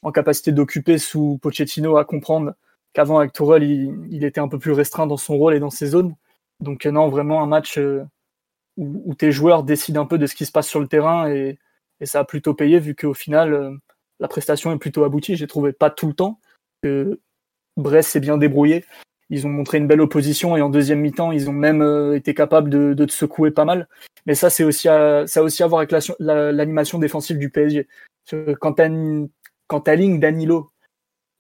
en 0.03 0.13
capacité 0.13 0.53
d'occuper 0.53 0.99
sous 0.99 1.39
Pochettino 1.43 1.97
à 1.97 2.05
comprendre 2.05 2.55
qu'avant 2.93 3.19
avec 3.19 3.33
Tourelle, 3.33 3.63
il, 3.63 4.25
était 4.25 4.41
un 4.41 4.49
peu 4.49 4.59
plus 4.59 4.73
restreint 4.73 5.07
dans 5.07 5.17
son 5.17 5.37
rôle 5.37 5.55
et 5.55 5.61
dans 5.61 5.71
ses 5.71 5.87
zones. 5.87 6.15
Donc 6.61 6.87
non, 6.87 7.09
vraiment 7.09 7.43
un 7.43 7.47
match 7.47 7.79
où, 8.77 9.15
tes 9.15 9.33
joueurs 9.33 9.63
décident 9.63 10.03
un 10.03 10.07
peu 10.07 10.19
de 10.19 10.27
ce 10.27 10.35
qui 10.35 10.47
se 10.47 10.53
passe 10.53 10.69
sur 10.69 10.81
le 10.81 10.89
terrain 10.89 11.31
et, 11.31 11.59
ça 12.03 12.21
a 12.21 12.25
plutôt 12.25 12.55
payé 12.55 12.79
vu 12.79 12.95
qu'au 12.95 13.13
final, 13.13 13.53
euh, 13.53 13.77
la 14.21 14.29
prestation 14.29 14.73
est 14.73 14.79
plutôt 14.79 15.05
aboutie. 15.05 15.37
J'ai 15.37 15.47
trouvé 15.47 15.73
pas 15.73 15.91
tout 15.91 16.07
le 16.07 16.15
temps 16.15 16.39
que 16.83 17.21
Brest 17.77 18.11
s'est 18.11 18.21
bien 18.21 18.39
débrouillé. 18.39 18.85
Ils 19.31 19.47
ont 19.47 19.51
montré 19.51 19.79
une 19.79 19.87
belle 19.87 20.01
opposition 20.01 20.57
et 20.57 20.61
en 20.61 20.71
deuxième 20.71 21.01
mi-temps, 21.01 21.33
ils 21.33 21.49
ont 21.49 21.55
même 21.55 21.83
euh, 21.83 22.17
été 22.17 22.35
capables 22.35 22.69
de, 22.69 23.05
te 23.05 23.13
secouer 23.13 23.51
pas 23.51 23.65
mal. 23.65 23.89
Mais 24.27 24.35
ça, 24.35 24.49
aussi 24.65 24.89
à, 24.89 25.27
ça 25.27 25.41
a 25.41 25.43
aussi 25.43 25.63
à 25.63 25.67
voir 25.67 25.81
avec 25.81 25.93
l'animation 26.19 26.99
défensive 26.99 27.39
du 27.39 27.49
PSG. 27.49 27.89
Quand 28.61 28.75
tu 28.75 29.91
alignes 29.91 30.21
Danilo, 30.21 30.71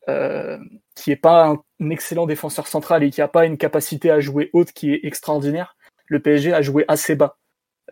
euh, 0.08 0.58
qui 0.94 1.10
est 1.10 1.16
pas 1.16 1.48
un, 1.48 1.90
excellent 1.90 2.26
défenseur 2.26 2.66
central 2.68 3.02
et 3.02 3.10
qui 3.10 3.22
a 3.22 3.28
pas 3.28 3.44
une 3.44 3.58
capacité 3.58 4.10
à 4.10 4.20
jouer 4.20 4.50
haute 4.52 4.72
qui 4.72 4.92
est 4.92 5.00
extraordinaire, 5.02 5.76
le 6.06 6.20
PSG 6.20 6.52
a 6.52 6.62
joué 6.62 6.84
assez 6.88 7.16
bas. 7.16 7.38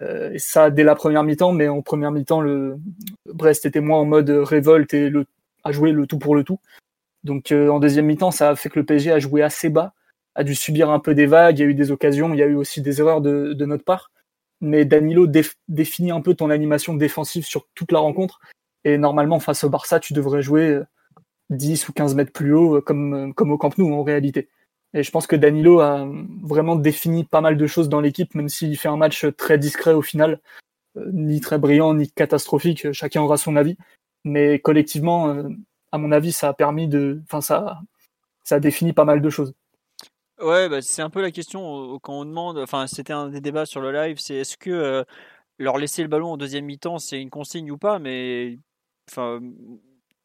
Euh, 0.02 0.34
ça 0.36 0.70
dès 0.70 0.84
la 0.84 0.94
première 0.94 1.24
mi-temps, 1.24 1.52
mais 1.52 1.68
en 1.68 1.82
première 1.82 2.12
mi-temps, 2.12 2.40
le 2.40 2.78
Brest 3.26 3.66
était 3.66 3.80
moins 3.80 3.98
en 3.98 4.04
mode 4.04 4.30
révolte 4.30 4.94
et 4.94 5.12
a 5.64 5.72
joué 5.72 5.92
le 5.92 6.06
tout 6.06 6.18
pour 6.18 6.36
le 6.36 6.44
tout. 6.44 6.60
Donc 7.24 7.52
euh, 7.52 7.68
en 7.68 7.80
deuxième 7.80 8.06
mi-temps, 8.06 8.30
ça 8.30 8.50
a 8.50 8.56
fait 8.56 8.68
que 8.68 8.78
le 8.78 8.86
PSG 8.86 9.10
a 9.10 9.18
joué 9.18 9.42
assez 9.42 9.70
bas, 9.70 9.94
a 10.34 10.44
dû 10.44 10.54
subir 10.54 10.90
un 10.90 11.00
peu 11.00 11.14
des 11.14 11.26
vagues, 11.26 11.58
il 11.58 11.62
y 11.62 11.64
a 11.64 11.68
eu 11.68 11.74
des 11.74 11.90
occasions, 11.90 12.32
il 12.32 12.38
y 12.38 12.42
a 12.42 12.46
eu 12.46 12.54
aussi 12.54 12.80
des 12.80 13.00
erreurs 13.00 13.20
de, 13.20 13.64
notre 13.64 13.84
part. 13.84 14.10
Mais 14.60 14.84
Danilo 14.84 15.26
définit 15.68 16.10
un 16.10 16.20
peu 16.20 16.34
ton 16.34 16.50
animation 16.50 16.94
défensive 16.94 17.44
sur 17.44 17.66
toute 17.74 17.92
la 17.92 18.00
rencontre. 18.00 18.40
Et 18.84 18.98
normalement, 18.98 19.40
face 19.40 19.64
au 19.64 19.70
Barça, 19.70 20.00
tu 20.00 20.14
devrais 20.14 20.42
jouer 20.42 20.80
10 21.50 21.88
ou 21.88 21.92
15 21.92 22.14
mètres 22.14 22.32
plus 22.32 22.52
haut, 22.54 22.80
comme, 22.82 23.34
comme 23.34 23.52
au 23.52 23.58
Camp 23.58 23.76
Nou 23.78 23.92
en 23.92 24.02
réalité. 24.02 24.48
Et 24.94 25.02
je 25.02 25.10
pense 25.10 25.26
que 25.26 25.36
Danilo 25.36 25.80
a 25.80 26.08
vraiment 26.42 26.76
défini 26.76 27.24
pas 27.24 27.40
mal 27.40 27.56
de 27.56 27.66
choses 27.66 27.88
dans 27.88 28.00
l'équipe, 28.00 28.34
même 28.34 28.48
s'il 28.48 28.76
fait 28.78 28.88
un 28.88 28.96
match 28.96 29.26
très 29.36 29.58
discret 29.58 29.92
au 29.92 30.02
final, 30.02 30.40
euh, 30.96 31.10
ni 31.12 31.40
très 31.40 31.58
brillant, 31.58 31.94
ni 31.94 32.10
catastrophique, 32.10 32.92
chacun 32.92 33.20
aura 33.20 33.36
son 33.36 33.56
avis. 33.56 33.76
Mais 34.24 34.58
collectivement, 34.58 35.28
euh, 35.28 35.48
à 35.92 35.98
mon 35.98 36.12
avis, 36.12 36.32
ça 36.32 36.48
a 36.48 36.54
permis 36.54 36.88
de. 36.88 37.20
Enfin, 37.24 37.40
ça, 37.40 37.80
ça 38.44 38.56
a 38.56 38.60
défini 38.60 38.92
pas 38.92 39.04
mal 39.04 39.20
de 39.20 39.30
choses. 39.30 39.54
Ouais, 40.40 40.68
bah, 40.68 40.80
c'est 40.82 41.02
un 41.02 41.10
peu 41.10 41.20
la 41.20 41.30
question 41.30 41.98
quand 41.98 42.20
on 42.20 42.24
demande. 42.24 42.58
Enfin, 42.58 42.86
c'était 42.86 43.12
un 43.12 43.28
des 43.28 43.40
débats 43.40 43.66
sur 43.66 43.80
le 43.80 43.92
live 43.92 44.18
c'est 44.18 44.36
est-ce 44.36 44.56
que 44.56 44.70
euh, 44.70 45.04
leur 45.58 45.78
laisser 45.78 46.02
le 46.02 46.08
ballon 46.08 46.32
en 46.32 46.36
deuxième 46.36 46.64
mi-temps, 46.64 46.98
c'est 46.98 47.20
une 47.20 47.30
consigne 47.30 47.70
ou 47.72 47.78
pas? 47.78 47.98
Mais 47.98 48.58
enfin, 49.10 49.40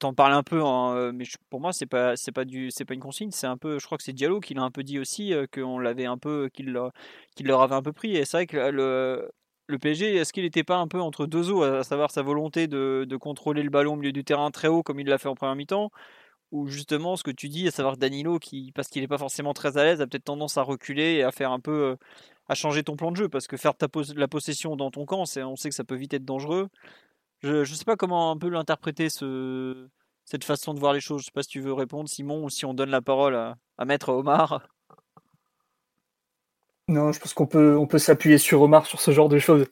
t'en 0.03 0.13
parles 0.13 0.33
un 0.33 0.43
peu, 0.43 0.61
euh, 0.63 1.11
mais 1.13 1.25
pour 1.49 1.61
moi 1.61 1.71
c'est 1.73 1.85
pas 1.85 2.15
c'est 2.17 2.31
pas 2.33 2.45
du 2.45 2.71
c'est 2.71 2.85
pas 2.85 2.93
une 2.93 2.99
consigne, 2.99 3.31
c'est 3.31 3.47
un 3.47 3.57
peu, 3.57 3.79
je 3.79 3.85
crois 3.85 3.97
que 3.97 4.03
c'est 4.03 4.13
Diallo 4.13 4.41
qui 4.41 4.53
l'a 4.53 4.61
un 4.63 4.71
peu 4.71 4.83
dit 4.83 4.99
aussi 4.99 5.33
euh, 5.33 5.45
qu'on 5.53 5.79
l'avait 5.79 6.05
un 6.05 6.17
peu 6.17 6.49
qu'il 6.53 6.71
leur, 6.71 6.91
leur 7.41 7.61
avait 7.61 7.75
un 7.75 7.81
peu 7.81 7.93
pris. 7.93 8.15
Et 8.17 8.25
c'est 8.25 8.37
vrai 8.37 8.47
que 8.47 8.57
le 8.57 9.31
le 9.67 9.79
PSG, 9.79 10.15
est-ce 10.17 10.33
qu'il 10.33 10.43
n'était 10.43 10.65
pas 10.65 10.75
un 10.77 10.87
peu 10.89 10.99
entre 10.99 11.25
deux 11.25 11.49
eaux, 11.49 11.63
à 11.63 11.83
savoir 11.85 12.11
sa 12.11 12.21
volonté 12.21 12.67
de, 12.67 13.17
contrôler 13.17 13.63
le 13.63 13.69
ballon 13.69 13.93
au 13.93 13.95
milieu 13.95 14.11
du 14.11 14.25
terrain 14.25 14.51
très 14.51 14.67
haut 14.67 14.83
comme 14.83 14.99
il 14.99 15.07
l'a 15.07 15.17
fait 15.17 15.29
en 15.29 15.35
première 15.35 15.55
mi-temps, 15.55 15.89
ou 16.51 16.67
justement 16.67 17.15
ce 17.15 17.23
que 17.23 17.31
tu 17.31 17.49
dis, 17.49 17.67
à 17.67 17.71
savoir 17.71 17.97
Danilo 17.97 18.39
qui 18.39 18.71
parce 18.75 18.89
qu'il 18.89 19.01
n'est 19.01 19.07
pas 19.07 19.17
forcément 19.17 19.53
très 19.53 19.77
à 19.77 19.85
l'aise, 19.85 20.01
a 20.01 20.07
peut-être 20.07 20.25
tendance 20.25 20.57
à 20.57 20.63
reculer 20.63 21.13
et 21.15 21.23
à 21.23 21.31
faire 21.31 21.51
un 21.51 21.59
peu 21.61 21.71
euh, 21.71 21.95
à 22.49 22.55
changer 22.55 22.83
ton 22.83 22.97
plan 22.97 23.11
de 23.11 23.17
jeu 23.17 23.29
parce 23.29 23.47
que 23.47 23.57
faire 23.57 23.75
ta 23.75 23.87
la 24.15 24.27
possession 24.27 24.75
dans 24.75 24.91
ton 24.91 25.05
camp, 25.05 25.23
on 25.37 25.55
sait 25.55 25.69
que 25.69 25.75
ça 25.75 25.85
peut 25.85 25.95
vite 25.95 26.13
être 26.13 26.25
dangereux. 26.25 26.69
Je 27.43 27.59
ne 27.59 27.65
sais 27.65 27.83
pas 27.83 27.97
comment 27.97 28.31
un 28.31 28.37
peu 28.37 28.47
l'interpréter 28.47 29.09
ce, 29.09 29.89
cette 30.23 30.45
façon 30.45 30.73
de 30.73 30.79
voir 30.79 30.93
les 30.93 31.01
choses. 31.01 31.21
Je 31.21 31.25
sais 31.25 31.31
pas 31.33 31.43
si 31.43 31.49
tu 31.49 31.59
veux 31.59 31.73
répondre, 31.73 32.07
Simon, 32.07 32.45
ou 32.45 32.49
si 32.49 32.65
on 32.65 32.73
donne 32.73 32.89
la 32.89 33.01
parole 33.01 33.35
à, 33.35 33.85
Maître 33.85 34.09
Omar. 34.09 34.65
Non, 36.87 37.11
je 37.11 37.19
pense 37.19 37.33
qu'on 37.33 37.47
peut, 37.47 37.77
on 37.77 37.85
peut 37.85 37.97
s'appuyer 37.97 38.37
sur 38.37 38.61
Omar 38.61 38.85
sur 38.85 39.01
ce 39.01 39.11
genre 39.11 39.29
de 39.29 39.39
choses. 39.39 39.65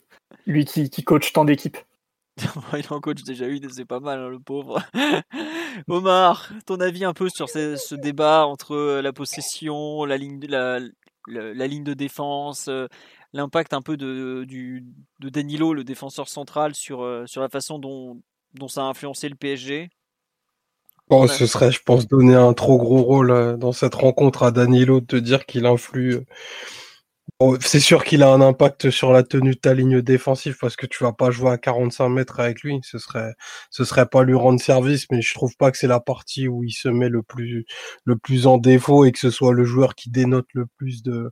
Lui 0.46 0.64
qui, 0.64 0.90
qui 0.90 1.02
coach 1.02 1.32
tant 1.32 1.46
d'équipes. 1.46 1.78
Il 2.76 2.84
en 2.90 3.00
coach 3.00 3.22
déjà 3.22 3.46
une, 3.46 3.68
c'est 3.70 3.84
pas 3.84 4.00
mal, 4.00 4.20
hein, 4.20 4.28
le 4.28 4.38
pauvre. 4.38 4.82
Omar, 5.88 6.50
ton 6.66 6.76
avis 6.76 7.04
un 7.04 7.12
peu 7.14 7.28
sur 7.30 7.48
ce, 7.48 7.94
débat 7.94 8.46
entre 8.46 9.00
la 9.00 9.12
possession, 9.12 10.04
la 10.04 10.18
ligne 10.18 10.38
de, 10.38 10.46
la, 10.46 10.78
la 11.26 11.66
ligne 11.66 11.84
de 11.84 11.94
défense, 11.94 12.68
euh, 12.68 12.86
l'impact 13.32 13.72
un 13.72 13.82
peu 13.82 13.96
de, 13.96 14.44
du, 14.44 14.84
de 15.20 15.28
Danilo, 15.28 15.74
le 15.74 15.84
défenseur 15.84 16.28
central, 16.28 16.74
sur, 16.74 17.02
euh, 17.02 17.26
sur 17.26 17.40
la 17.40 17.48
façon 17.48 17.78
dont, 17.78 18.20
dont 18.54 18.68
ça 18.68 18.82
a 18.82 18.84
influencé 18.84 19.28
le 19.28 19.34
PSG 19.34 19.90
Bon, 21.08 21.26
ce 21.26 21.46
serait, 21.46 21.70
je 21.70 21.82
pense, 21.82 22.08
donner 22.08 22.34
un 22.34 22.54
trop 22.54 22.78
gros 22.78 23.02
rôle 23.02 23.30
euh, 23.32 23.56
dans 23.56 23.72
cette 23.72 23.94
rencontre 23.94 24.44
à 24.44 24.50
Danilo 24.50 25.00
de 25.00 25.06
te 25.06 25.16
dire 25.16 25.44
qu'il 25.44 25.66
influe. 25.66 26.24
Euh. 27.42 27.58
c'est 27.60 27.80
sûr 27.80 28.04
qu'il 28.04 28.22
a 28.22 28.32
un 28.32 28.40
impact 28.40 28.88
sur 28.88 29.12
la 29.12 29.22
tenue 29.22 29.50
de 29.50 29.58
ta 29.58 29.74
ligne 29.74 30.00
défensive 30.00 30.56
parce 30.58 30.74
que 30.76 30.86
tu 30.86 31.04
vas 31.04 31.12
pas 31.12 31.30
jouer 31.30 31.50
à 31.50 31.58
45 31.58 32.08
mètres 32.08 32.40
avec 32.40 32.62
lui. 32.62 32.80
Ce 32.82 32.98
serait, 32.98 33.34
ce 33.70 33.84
serait 33.84 34.06
pas 34.06 34.22
lui 34.22 34.34
rendre 34.34 34.60
service, 34.60 35.06
mais 35.10 35.20
je 35.20 35.34
trouve 35.34 35.54
pas 35.56 35.70
que 35.70 35.76
c'est 35.76 35.86
la 35.86 36.00
partie 36.00 36.48
où 36.48 36.64
il 36.64 36.72
se 36.72 36.88
met 36.88 37.10
le 37.10 37.22
plus, 37.22 37.66
le 38.04 38.16
plus 38.16 38.46
en 38.46 38.56
défaut 38.56 39.04
et 39.04 39.12
que 39.12 39.18
ce 39.18 39.30
soit 39.30 39.52
le 39.52 39.64
joueur 39.64 39.94
qui 39.94 40.08
dénote 40.08 40.46
le 40.54 40.64
plus 40.78 41.02
de, 41.02 41.30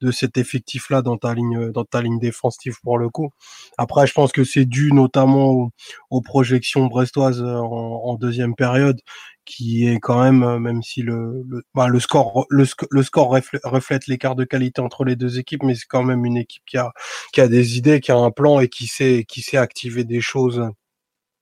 de 0.00 0.10
cet 0.10 0.36
effectif-là 0.38 1.02
dans 1.02 1.16
ta 1.16 1.34
ligne, 1.34 1.70
dans 1.70 1.84
ta 1.84 2.02
ligne 2.02 2.18
défensive 2.18 2.76
pour 2.82 2.98
le 2.98 3.08
coup. 3.08 3.30
Après, 3.78 4.06
je 4.06 4.12
pense 4.12 4.32
que 4.32 4.44
c'est 4.44 4.64
dû 4.64 4.92
notamment 4.92 5.70
aux, 6.10 6.20
projections 6.22 6.86
brestoises 6.86 7.42
euh, 7.42 7.56
en, 7.58 8.14
deuxième 8.16 8.54
période, 8.54 9.00
qui 9.44 9.86
est 9.86 9.98
quand 10.00 10.22
même, 10.22 10.42
euh, 10.42 10.58
même 10.58 10.82
si 10.82 11.02
le, 11.02 11.42
le, 11.48 11.62
bah, 11.74 11.88
le 11.88 12.00
score, 12.00 12.46
le, 12.50 12.64
le 12.90 13.02
score 13.02 13.36
reflète, 13.64 14.06
l'écart 14.06 14.36
de 14.36 14.44
qualité 14.44 14.80
entre 14.80 15.04
les 15.04 15.16
deux 15.16 15.38
équipes, 15.38 15.62
mais 15.62 15.74
c'est 15.74 15.86
quand 15.88 16.02
même 16.02 16.24
une 16.24 16.36
équipe 16.36 16.62
qui 16.66 16.78
a, 16.78 16.92
qui 17.32 17.40
a 17.40 17.48
des 17.48 17.78
idées, 17.78 18.00
qui 18.00 18.12
a 18.12 18.16
un 18.16 18.30
plan 18.30 18.60
et 18.60 18.68
qui 18.68 18.86
sait, 18.86 19.24
qui 19.28 19.42
sait 19.42 19.58
activer 19.58 20.04
des 20.04 20.20
choses 20.20 20.62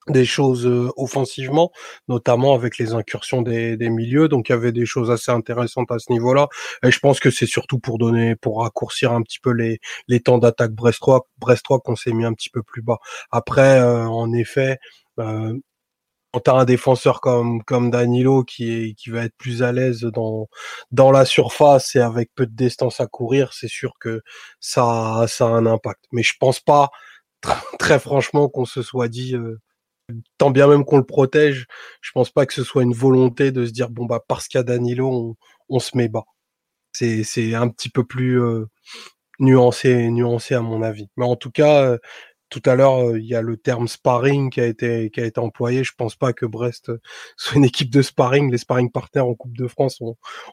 des 0.09 0.25
choses 0.25 0.67
offensivement, 0.97 1.71
notamment 2.09 2.55
avec 2.55 2.79
les 2.79 2.93
incursions 2.95 3.43
des, 3.43 3.77
des, 3.77 3.91
milieux. 3.91 4.29
Donc 4.29 4.49
il 4.49 4.53
y 4.53 4.55
avait 4.55 4.73
des 4.73 4.87
choses 4.87 5.11
assez 5.11 5.31
intéressantes 5.31 5.91
à 5.93 5.99
ce 5.99 6.11
niveau-là. 6.13 6.49
Et 6.83 6.91
je 6.91 6.99
pense 6.99 7.21
que 7.21 7.31
c'est 7.31 7.47
surtout 7.47 7.79
pour 7.79 7.99
donner, 7.99 8.37
pour 8.37 8.63
raccourcir 8.63 9.13
un 9.13 9.23
petit 9.23 9.39
peu 9.41 9.53
les, 9.53 9.79
les 10.09 10.21
temps 10.21 10.39
d'attaque 10.39 10.73
brestois, 10.73 11.27
brestois 11.39 11.81
qu'on 11.81 11.97
s'est 11.97 12.13
mis 12.13 12.25
un 12.25 12.35
petit 12.35 12.51
peu 12.51 12.63
plus 12.63 12.83
bas. 12.83 12.99
Après, 13.31 13.81
euh, 13.81 14.07
en 14.07 14.33
effet, 14.33 14.79
euh, 15.21 15.55
quand 16.33 16.41
tu 16.41 16.51
as 16.51 16.55
un 16.55 16.65
défenseur 16.65 17.21
comme, 17.21 17.63
comme 17.65 17.91
Danilo 17.91 18.43
qui, 18.45 18.73
est, 18.73 18.95
qui 18.95 19.11
va 19.11 19.25
être 19.25 19.37
plus 19.37 19.63
à 19.63 19.73
l'aise 19.73 20.01
dans, 20.03 20.49
dans 20.91 21.11
la 21.11 21.25
surface 21.27 21.95
et 21.95 22.01
avec 22.01 22.31
peu 22.35 22.47
de 22.47 22.55
distance 22.55 23.01
à 23.01 23.07
courir, 23.07 23.53
c'est 23.53 23.69
sûr 23.69 23.93
que 24.01 24.23
ça, 24.61 25.27
ça 25.29 25.47
a 25.47 25.49
un 25.51 25.67
impact. 25.67 26.05
Mais 26.13 26.23
je 26.23 26.35
pense 26.41 26.61
pas, 26.61 26.91
très 27.79 27.99
franchement, 28.01 28.49
qu'on 28.49 28.65
se 28.65 28.83
soit 28.83 29.09
dit, 29.09 29.37
euh, 29.37 29.61
tant 30.39 30.51
bien 30.51 30.67
même 30.69 30.85
qu'on 30.85 30.99
le 30.99 31.05
protège, 31.05 31.67
je 32.01 32.11
pense 32.13 32.31
pas 32.31 32.47
que 32.47 32.55
ce 32.55 32.65
soit 32.65 32.83
une 32.83 32.95
volonté 32.95 33.53
de 33.53 33.67
se 33.67 33.73
dire, 33.73 33.91
bon, 33.91 34.07
bah, 34.07 34.21
parce 34.27 34.49
qu'il 34.49 34.59
y 34.59 34.61
a 34.61 34.65
Danilo, 34.65 35.37
on, 35.69 35.79
se 35.79 35.97
met 35.97 36.09
bas. 36.09 36.25
C'est, 36.93 37.55
un 37.55 37.69
petit 37.69 37.89
peu 37.91 38.05
plus 38.05 38.41
euh, 38.41 38.67
nuancé, 39.41 40.11
nuancé 40.11 40.55
à 40.55 40.61
mon 40.61 40.83
avis. 40.83 41.09
Mais 41.17 41.25
en 41.25 41.37
tout 41.37 41.51
cas, 41.51 41.85
euh, 41.85 41.99
tout 42.51 42.63
à 42.67 42.75
l'heure, 42.75 43.09
euh, 43.09 43.19
il 43.19 43.27
y 43.27 43.35
a 43.35 43.43
le 43.43 43.57
terme 43.57 43.89
sparring 43.89 44.51
qui 44.51 44.61
a 44.61 44.67
été 44.67 45.33
employé. 45.39 45.85
Je 45.85 45.93
pense 45.97 46.17
pas 46.17 46.33
que 46.33 46.47
Brest 46.47 46.93
soit 47.37 47.57
une 47.57 47.65
équipe 47.65 47.91
de 47.91 48.03
sparring. 48.03 48.51
Les 48.51 48.59
sparring 48.59 48.91
partners 48.91 49.23
en 49.23 49.35
Coupe 49.35 49.57
de 49.57 49.69
France, 49.69 50.01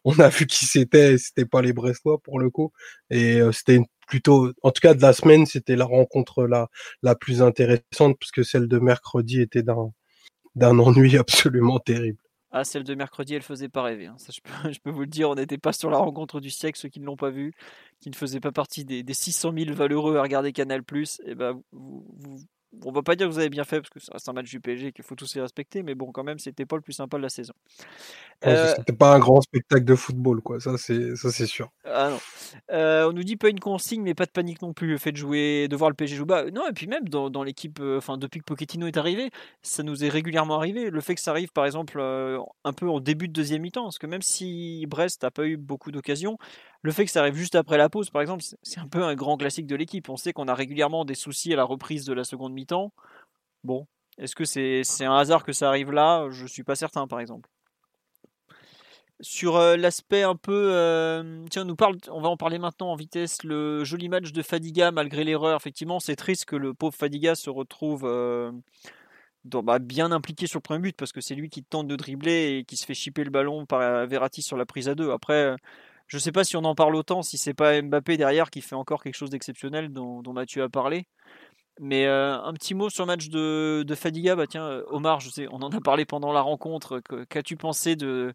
on, 0.06 0.20
a 0.20 0.30
vu 0.30 0.48
qui 0.48 0.66
c'était. 0.66 1.18
C'était 1.18 1.46
pas 1.46 1.62
les 1.62 1.74
Brestois 1.74 2.20
pour 2.20 2.40
le 2.40 2.50
coup. 2.50 2.72
Et 3.10 3.42
c'était 3.52 3.82
plutôt, 4.10 4.52
en 4.64 4.72
tout 4.72 4.82
cas 4.82 4.94
de 4.96 5.02
la 5.02 5.14
semaine, 5.14 5.46
c'était 5.46 5.76
la 5.76 5.86
rencontre 5.86 6.46
la 6.46 6.68
la 7.04 7.16
plus 7.16 7.42
intéressante 7.42 8.18
puisque 8.20 8.44
celle 8.44 8.68
de 8.68 8.80
mercredi 8.80 9.40
était 9.42 9.64
d'un 9.64 9.92
d'un 10.56 10.78
ennui 10.80 11.18
absolument 11.18 11.80
terrible. 11.80 12.20
Ah, 12.52 12.64
celle 12.64 12.84
de 12.84 12.96
mercredi, 12.96 13.36
elle 13.36 13.44
faisait 13.44 13.70
pas 13.70 13.84
rêver. 13.84 14.08
Hein. 14.08 14.16
Je, 14.72 14.80
peux, 14.80 14.90
vous 14.90 15.02
le 15.02 15.08
dire, 15.08 15.30
on 15.30 15.36
n'était 15.36 15.60
pas 15.60 15.72
sur 15.72 15.92
la 15.92 16.00
rencontre 16.00 16.40
du 16.40 16.50
siècle, 16.50 16.80
ceux 16.80 16.90
qui 16.90 17.00
ne 17.00 17.06
l'ont 17.06 17.16
pas 17.16 17.30
vu, 17.30 17.54
qui 18.00 18.10
ne 18.10 18.16
faisaient 18.16 18.40
pas 18.40 18.52
partie 18.52 18.86
des, 18.86 19.04
des 19.04 19.14
600 19.14 19.54
000 19.56 19.76
valeureux 19.76 20.18
à 20.18 20.24
regarder 20.24 20.52
Canal+. 20.52 20.82
Et 20.82 21.04
eh 21.28 21.36
ben, 21.36 21.62
vous, 21.72 22.04
on 22.86 22.92
va 22.92 23.02
pas 23.02 23.16
dire 23.16 23.28
que 23.28 23.34
vous 23.34 23.40
avez 23.40 23.50
bien 23.50 23.64
fait 23.64 23.82
parce 23.82 23.90
que 23.90 24.00
c'est 24.00 24.30
un 24.30 24.34
match 24.34 24.50
du 24.50 24.60
PSG 24.60 24.92
qu'il 24.92 25.04
faut 25.04 25.16
tous 25.16 25.34
les 25.36 25.42
respecter, 25.42 25.84
mais 25.84 25.96
bon, 25.96 26.12
quand 26.12 26.24
même, 26.24 26.40
c'était 26.40 26.66
pas 26.66 26.76
le 26.76 26.82
plus 26.82 26.94
sympa 26.94 27.18
de 27.18 27.24
la 27.24 27.30
saison. 27.30 27.54
Euh, 28.46 28.74
c'était 28.78 28.94
pas 28.94 29.16
un 29.16 29.20
grand 29.20 29.42
spectacle 29.42 29.84
de 29.84 29.96
football, 29.96 30.42
quoi. 30.42 30.60
Ça, 30.60 30.78
c'est 30.78 31.16
ça, 31.16 31.32
c'est 31.32 31.46
sûr. 31.46 31.72
Ah 31.84 32.10
non. 32.12 32.20
Euh, 32.72 33.10
on 33.10 33.14
nous 33.14 33.24
dit 33.24 33.36
pas 33.36 33.50
une 33.50 33.60
consigne, 33.60 34.02
mais 34.02 34.14
pas 34.14 34.26
de 34.26 34.32
panique 34.32 34.62
non 34.62 34.74
plus. 34.74 34.92
Le 34.92 34.98
fait 34.98 35.12
de 35.12 35.18
jouer, 35.18 35.68
de 35.68 35.76
voir 35.76 35.90
le 35.90 35.96
PSG 35.96 36.16
jouer 36.16 36.26
bas. 36.26 36.52
Non, 36.52 36.68
et 36.70 36.74
puis 36.74 36.88
même 36.88 37.10
dans, 37.10 37.30
dans 37.30 37.44
l'équipe, 37.44 37.80
euh, 37.82 37.98
enfin 37.98 38.18
depuis 38.18 38.40
que 38.40 38.46
Pochettino 38.46 38.88
est 38.88 38.98
arrivé, 38.98 39.30
ça 39.62 39.84
nous 39.84 40.06
est 40.06 40.10
régulièrement 40.10 40.56
arrivé. 40.56 40.90
Le 40.90 41.02
fait 41.02 41.16
que 41.16 41.22
ça 41.22 41.32
arrive, 41.32 41.52
par 41.52 41.66
exemple, 41.66 42.00
un 42.00 42.74
peu 42.74 42.88
en 42.88 43.00
début 43.00 43.28
de 43.28 43.34
deuxième 43.34 43.62
mi-temps, 43.62 43.84
parce 43.84 44.00
que 44.00 44.08
même 44.08 44.22
si 44.22 44.86
Brest 44.88 45.24
n'a 45.24 45.32
pas 45.32 45.46
eu 45.46 45.58
beaucoup 45.58 45.92
d'occasions, 45.92 46.38
le 46.82 46.92
fait 46.92 47.06
que 47.06 47.12
ça 47.12 47.22
arrive 47.22 47.36
juste 47.36 47.56
après 47.56 47.78
la 47.78 47.90
pause, 47.90 48.10
par 48.10 48.22
exemple, 48.22 48.44
c'est 48.62 48.80
un 48.80 48.88
peu 48.88 49.04
un 49.04 49.16
grand 49.16 49.38
classique 49.38 49.68
de 49.68 49.76
l'équipe. 49.76 50.08
On 50.10 50.18
sait 50.18 50.32
qu'on 50.32 50.48
a 50.48 50.56
régulièrement 50.56 51.04
des 51.04 51.16
soucis 51.16 51.54
à 51.54 51.58
la 51.58 51.66
reprise 51.66 52.06
de 52.06 52.14
la 52.14 52.24
seconde 52.24 52.54
mi-temps. 52.54 52.94
Bon, 53.64 53.86
est-ce 54.18 54.36
que 54.36 54.46
c'est 54.46 55.06
un 55.06 55.16
hasard 55.16 55.44
que 55.44 55.52
ça 55.52 55.68
arrive 55.68 55.92
là? 55.92 56.28
Je 56.30 56.44
ne 56.44 56.48
suis 56.48 56.64
pas 56.64 56.76
certain, 56.76 57.08
par 57.08 57.20
exemple. 57.20 57.50
Sur 59.22 59.58
euh, 59.58 59.76
l'aspect 59.76 60.24
un 60.24 60.38
peu, 60.38 60.70
euh, 60.72 61.46
tiens, 61.50 61.66
nous 61.66 61.76
parle, 61.76 61.98
on 62.10 62.22
va 62.22 62.30
en 62.30 62.38
parler 62.38 62.58
maintenant 62.58 62.92
en 62.92 62.96
vitesse. 62.96 63.44
Le 63.44 63.84
joli 63.84 64.08
match 64.08 64.32
de 64.32 64.42
Fadiga 64.42 64.92
malgré 64.92 65.26
l'erreur. 65.26 65.58
Effectivement, 65.58 66.00
c'est 66.00 66.16
triste 66.16 66.46
que 66.46 66.56
le 66.56 66.74
pauvre 66.74 66.96
Fadiga 66.96 67.36
se 67.36 67.50
retrouve 67.50 68.04
euh, 68.06 68.50
bah, 69.44 69.80
bien 69.80 70.14
impliqué 70.14 70.48
sur 70.48 70.60
le 70.60 70.64
premier 70.64 70.80
but 70.80 70.96
parce 70.96 71.12
que 71.12 71.20
c'est 71.20 71.36
lui 71.36 71.50
qui 71.50 71.64
tente 71.64 71.88
de 71.88 71.98
dribbler 71.98 72.60
et 72.60 72.64
qui 72.64 72.78
se 72.78 72.86
fait 72.86 72.94
chipper 72.94 73.26
le 73.26 73.30
ballon 73.30 73.66
par 73.66 74.08
Verratti 74.08 74.42
sur 74.42 74.56
la 74.56 74.66
prise 74.66 74.88
à 74.88 74.96
deux. 74.96 75.12
Après, 75.12 75.58
je 76.10 76.18
ne 76.18 76.20
sais 76.20 76.32
pas 76.32 76.44
si 76.44 76.58
on 76.58 76.66
en 76.66 76.76
parle 76.76 76.96
autant, 76.96 77.22
si 77.22 77.38
c'est 77.38 77.54
pas 77.54 77.80
Mbappé 77.82 78.18
derrière 78.18 78.50
qui 78.50 78.62
fait 78.62 78.76
encore 78.76 79.04
quelque 79.04 79.16
chose 79.16 79.30
d'exceptionnel 79.30 79.94
dont, 79.94 80.24
Mathieu 80.34 80.64
a 80.64 80.70
parlé. 80.70 81.08
Mais 81.80 82.08
euh, 82.08 82.36
un 82.42 82.54
petit 82.54 82.74
mot 82.74 82.90
sur 82.90 83.04
le 83.06 83.08
match 83.08 83.30
de, 83.30 83.86
Fadiga. 83.96 84.36
Bah 84.36 84.48
tiens, 84.48 84.66
euh, 84.66 84.84
Omar, 84.88 85.20
je 85.20 85.30
sais, 85.30 85.48
on 85.52 85.62
en 85.62 85.72
a 85.72 85.80
parlé 85.80 86.06
pendant 86.06 86.34
la 86.34 86.42
rencontre. 86.42 87.02
Qu'as-tu 87.30 87.56
pensé 87.58 87.96
de, 87.96 88.34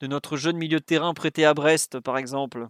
de 0.00 0.06
notre 0.08 0.36
jeune 0.36 0.56
milieu 0.56 0.80
de 0.80 0.84
terrain 0.84 1.14
prêté 1.14 1.44
à 1.44 1.54
Brest, 1.54 2.00
par 2.00 2.18
exemple? 2.18 2.68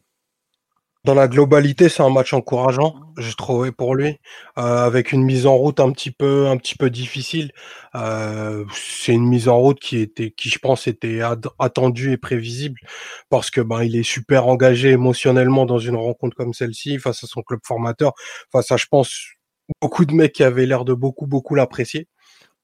Dans 1.05 1.15
la 1.15 1.29
globalité, 1.29 1.89
c'est 1.91 2.03
un 2.03 2.09
match 2.09 2.33
encourageant, 2.33 2.95
je 3.19 3.35
trouvais 3.35 3.73
pour 3.73 3.95
lui, 3.95 4.19
euh, 4.59 4.87
avec 4.87 5.13
une 5.13 5.23
mise 5.23 5.47
en 5.47 5.55
route 5.55 5.79
un 5.81 5.93
petit 5.93 6.11
peu, 6.11 6.47
un 6.47 6.57
petit 6.57 6.77
peu 6.77 6.89
difficile. 6.89 7.53
Euh, 7.95 8.65
c'est 8.73 9.13
une 9.13 9.29
mise 9.29 9.49
en 9.49 9.59
route 9.59 9.79
qui 9.79 9.99
était, 9.99 10.31
qui 10.31 10.49
je 10.49 10.59
pense 10.59 10.87
était 10.87 11.21
attendue 11.59 12.13
et 12.13 12.17
prévisible, 12.17 12.81
parce 13.29 13.51
que 13.51 13.61
ben 13.61 13.83
il 13.83 13.97
est 13.97 14.03
super 14.03 14.47
engagé 14.47 14.91
émotionnellement 14.91 15.67
dans 15.67 15.79
une 15.79 15.97
rencontre 15.97 16.37
comme 16.37 16.55
celle-ci, 16.55 16.99
face 16.99 17.23
à 17.23 17.27
son 17.27 17.43
club 17.43 17.61
formateur, 17.65 18.15
face 18.51 18.73
à 18.73 18.79
je 18.79 18.87
pense 18.91 19.15
beaucoup 19.83 20.07
de 20.07 20.15
mecs 20.15 20.33
qui 20.33 20.43
avaient 20.43 20.67
l'air 20.67 20.85
de 20.87 20.95
beaucoup 20.95 21.27
beaucoup 21.27 21.55
l'apprécier. 21.55 22.09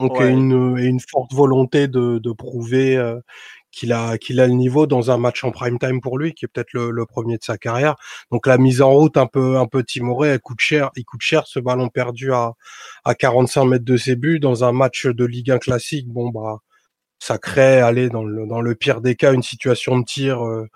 Donc 0.00 0.18
une, 0.18 0.78
une 0.78 0.98
forte 0.98 1.34
volonté 1.34 1.86
de, 1.86 2.18
de 2.18 2.32
prouver 2.32 2.96
euh, 2.96 3.20
qu'il 3.72 3.92
a 3.92 4.18
qu'il 4.18 4.40
a 4.40 4.46
le 4.46 4.52
niveau 4.54 4.86
dans 4.86 5.10
un 5.10 5.18
match 5.18 5.44
en 5.44 5.50
prime 5.50 5.78
time 5.78 6.00
pour 6.00 6.18
lui, 6.18 6.34
qui 6.34 6.44
est 6.44 6.48
peut-être 6.48 6.72
le, 6.72 7.06
premier 7.06 7.38
de 7.38 7.44
sa 7.44 7.58
carrière. 7.58 7.96
Donc 8.30 8.46
la 8.46 8.58
mise 8.58 8.82
en 8.82 8.92
route 8.92 9.16
un 9.16 9.26
peu 9.26 9.56
un 9.58 9.66
peu 9.66 9.84
timorée, 9.84 10.30
elle 10.30 10.40
coûte 10.40 10.60
cher. 10.60 10.90
Il 10.96 11.04
coûte 11.04 11.22
cher 11.22 11.46
ce 11.46 11.58
ballon 11.60 11.88
perdu 11.88 12.32
à 12.32 12.54
à 13.04 13.14
45 13.14 13.64
mètres 13.64 13.84
de 13.84 13.96
ses 13.96 14.16
buts 14.16 14.40
dans 14.40 14.64
un 14.64 14.72
match 14.72 15.06
de 15.06 15.24
Ligue 15.24 15.50
1 15.52 15.58
classique. 15.58 16.08
Bon 16.08 16.30
bah 16.30 16.58
ça 17.20 17.38
crée, 17.38 17.80
aller 17.80 18.08
dans 18.08 18.24
le 18.24 18.46
dans 18.46 18.60
le 18.60 18.74
pire 18.74 19.00
des 19.00 19.14
cas, 19.16 19.32
une 19.32 19.42
situation 19.42 19.98
de 19.98 20.04
tir. 20.04 20.44
Euh, 20.44 20.68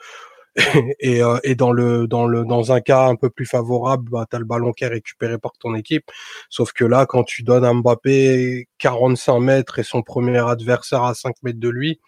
et, 1.00 1.22
euh, 1.22 1.38
et 1.42 1.56
dans 1.56 1.72
le 1.72 2.06
dans 2.06 2.26
le 2.26 2.44
dans 2.44 2.72
un 2.72 2.80
cas 2.80 3.08
un 3.08 3.16
peu 3.16 3.30
plus 3.30 3.46
favorable, 3.46 4.08
bah, 4.10 4.26
tu 4.30 4.36
as 4.36 4.38
le 4.38 4.44
ballon 4.44 4.72
qui 4.72 4.84
est 4.84 4.88
récupéré 4.88 5.38
par 5.38 5.52
ton 5.58 5.74
équipe. 5.74 6.10
Sauf 6.48 6.72
que 6.72 6.84
là, 6.84 7.06
quand 7.06 7.24
tu 7.24 7.42
donnes 7.42 7.64
à 7.64 7.72
Mbappé 7.72 8.68
45 8.78 9.40
mètres 9.40 9.78
et 9.80 9.82
son 9.82 10.02
premier 10.02 10.38
adversaire 10.38 11.02
à 11.02 11.14
5 11.14 11.34
mètres 11.42 11.58
de 11.58 11.68
lui, 11.68 12.00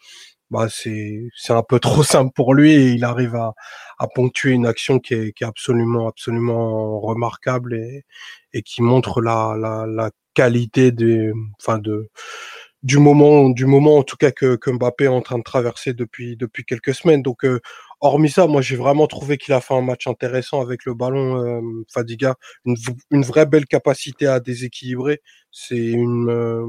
bah 0.51 0.69
c'est 0.71 1.29
c'est 1.37 1.53
un 1.53 1.63
peu 1.63 1.81
trop 1.81 2.03
simple 2.05 2.33
pour 2.35 2.55
lui 2.55 2.73
et 2.73 2.91
il 2.93 3.05
arrive 3.05 3.35
à, 3.37 3.55
à 3.99 4.07
ponctuer 4.09 4.53
une 4.53 4.67
action 4.67 4.99
qui 5.01 5.15
est, 5.15 5.33
qui 5.33 5.45
est 5.45 5.47
absolument 5.47 6.09
absolument 6.09 7.01
remarquable 7.01 7.75
et, 7.75 8.05
et 8.53 8.63
qui 8.63 8.83
montre 8.83 9.21
la, 9.23 9.57
la, 9.59 9.87
la 9.87 10.11
qualité 10.35 10.93
des 10.93 11.33
enfin 11.61 11.79
de 11.79 12.11
du 12.83 12.99
moment 12.99 13.51
du 13.51 13.67
moment 13.67 13.99
en 13.99 14.03
tout 14.05 14.17
cas 14.17 14.31
que, 14.31 14.57
que 14.57 14.71
Mbappé 14.71 15.05
est 15.05 15.09
en 15.09 15.23
train 15.23 15.39
de 15.39 15.43
traverser 15.43 15.93
depuis 15.95 16.37
depuis 16.37 16.65
quelques 16.65 16.95
semaines. 16.95 17.23
Donc 17.23 17.45
euh, 17.45 17.61
hormis 18.01 18.31
ça 18.31 18.47
moi 18.47 18.63
j'ai 18.63 18.77
vraiment 18.77 19.07
trouvé 19.07 19.39
qu'il 19.39 19.55
a 19.55 19.61
fait 19.61 19.75
un 19.75 19.83
match 19.83 20.07
intéressant 20.07 20.61
avec 20.61 20.85
le 20.85 20.95
ballon 20.95 21.43
euh, 21.45 21.61
Fadiga. 21.93 22.37
Une, 22.65 22.77
une 23.11 23.23
vraie 23.23 23.47
belle 23.47 23.67
capacité 23.67 24.27
à 24.27 24.41
déséquilibrer. 24.41 25.21
C'est 25.51 25.77
une 25.79 26.29
euh, 26.31 26.65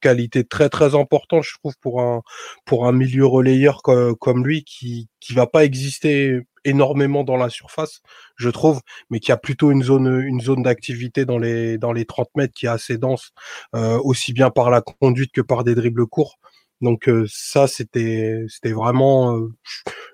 qualité 0.00 0.44
très 0.44 0.68
très 0.68 0.94
importante, 0.94 1.44
je 1.44 1.54
trouve, 1.58 1.74
pour 1.80 2.00
un 2.00 2.22
pour 2.64 2.86
un 2.86 2.92
milieu 2.92 3.26
relayeur 3.26 3.82
comme, 3.82 4.46
lui 4.46 4.64
qui 4.64 5.08
qui 5.20 5.34
va 5.34 5.46
pas 5.46 5.64
exister 5.64 6.40
énormément 6.64 7.24
dans 7.24 7.36
la 7.36 7.48
surface, 7.50 8.00
je 8.36 8.50
trouve, 8.50 8.80
mais 9.10 9.20
qui 9.20 9.32
a 9.32 9.36
plutôt 9.36 9.70
une 9.70 9.82
zone 9.82 10.22
une 10.26 10.40
zone 10.40 10.62
d'activité 10.62 11.24
dans 11.24 11.38
les 11.38 11.78
dans 11.78 11.92
les 11.92 12.04
30 12.04 12.28
mètres 12.36 12.54
qui 12.54 12.66
est 12.66 12.68
assez 12.68 12.98
dense, 12.98 13.32
euh, 13.74 13.98
aussi 14.04 14.32
bien 14.32 14.50
par 14.50 14.70
la 14.70 14.82
conduite 14.82 15.32
que 15.32 15.40
par 15.40 15.64
des 15.64 15.74
dribbles 15.74 16.06
courts. 16.06 16.38
Donc 16.80 17.08
euh, 17.08 17.26
ça 17.28 17.66
c'était 17.66 18.44
c'était 18.48 18.72
vraiment 18.72 19.36
euh, 19.36 19.48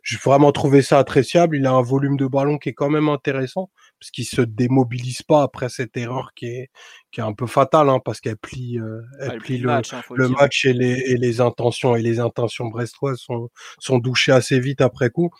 j'ai 0.02 0.18
vraiment 0.18 0.52
trouvé 0.52 0.82
ça 0.82 0.98
appréciable. 0.98 1.56
Il 1.56 1.66
a 1.66 1.72
un 1.72 1.82
volume 1.82 2.16
de 2.16 2.26
ballon 2.26 2.58
qui 2.58 2.70
est 2.70 2.74
quand 2.74 2.90
même 2.90 3.08
intéressant 3.08 3.70
parce 3.98 4.10
qu'il 4.10 4.24
se 4.24 4.42
démobilise 4.42 5.22
pas 5.22 5.42
après 5.42 5.68
cette 5.68 5.96
erreur 5.96 6.32
qui 6.34 6.46
est 6.46 6.70
qui 7.10 7.20
est 7.20 7.24
un 7.24 7.32
peu 7.32 7.46
fatale 7.46 7.88
hein, 7.88 8.00
parce 8.04 8.20
qu'elle 8.20 8.36
plie 8.36 8.78
euh, 8.78 9.02
elle, 9.20 9.38
plie 9.38 9.58
le, 9.58 9.66
match, 9.66 9.92
hein, 9.92 10.02
le 10.10 10.28
match 10.28 10.64
et 10.64 10.72
les 10.72 11.00
et 11.06 11.16
les 11.16 11.40
intentions 11.40 11.96
et 11.96 12.02
les 12.02 12.20
intentions 12.20 12.66
brestoises 12.66 13.18
sont 13.18 13.50
sont 13.78 13.98
douchées 13.98 14.32
assez 14.32 14.60
vite 14.60 14.80
après 14.80 15.10
coup 15.10 15.30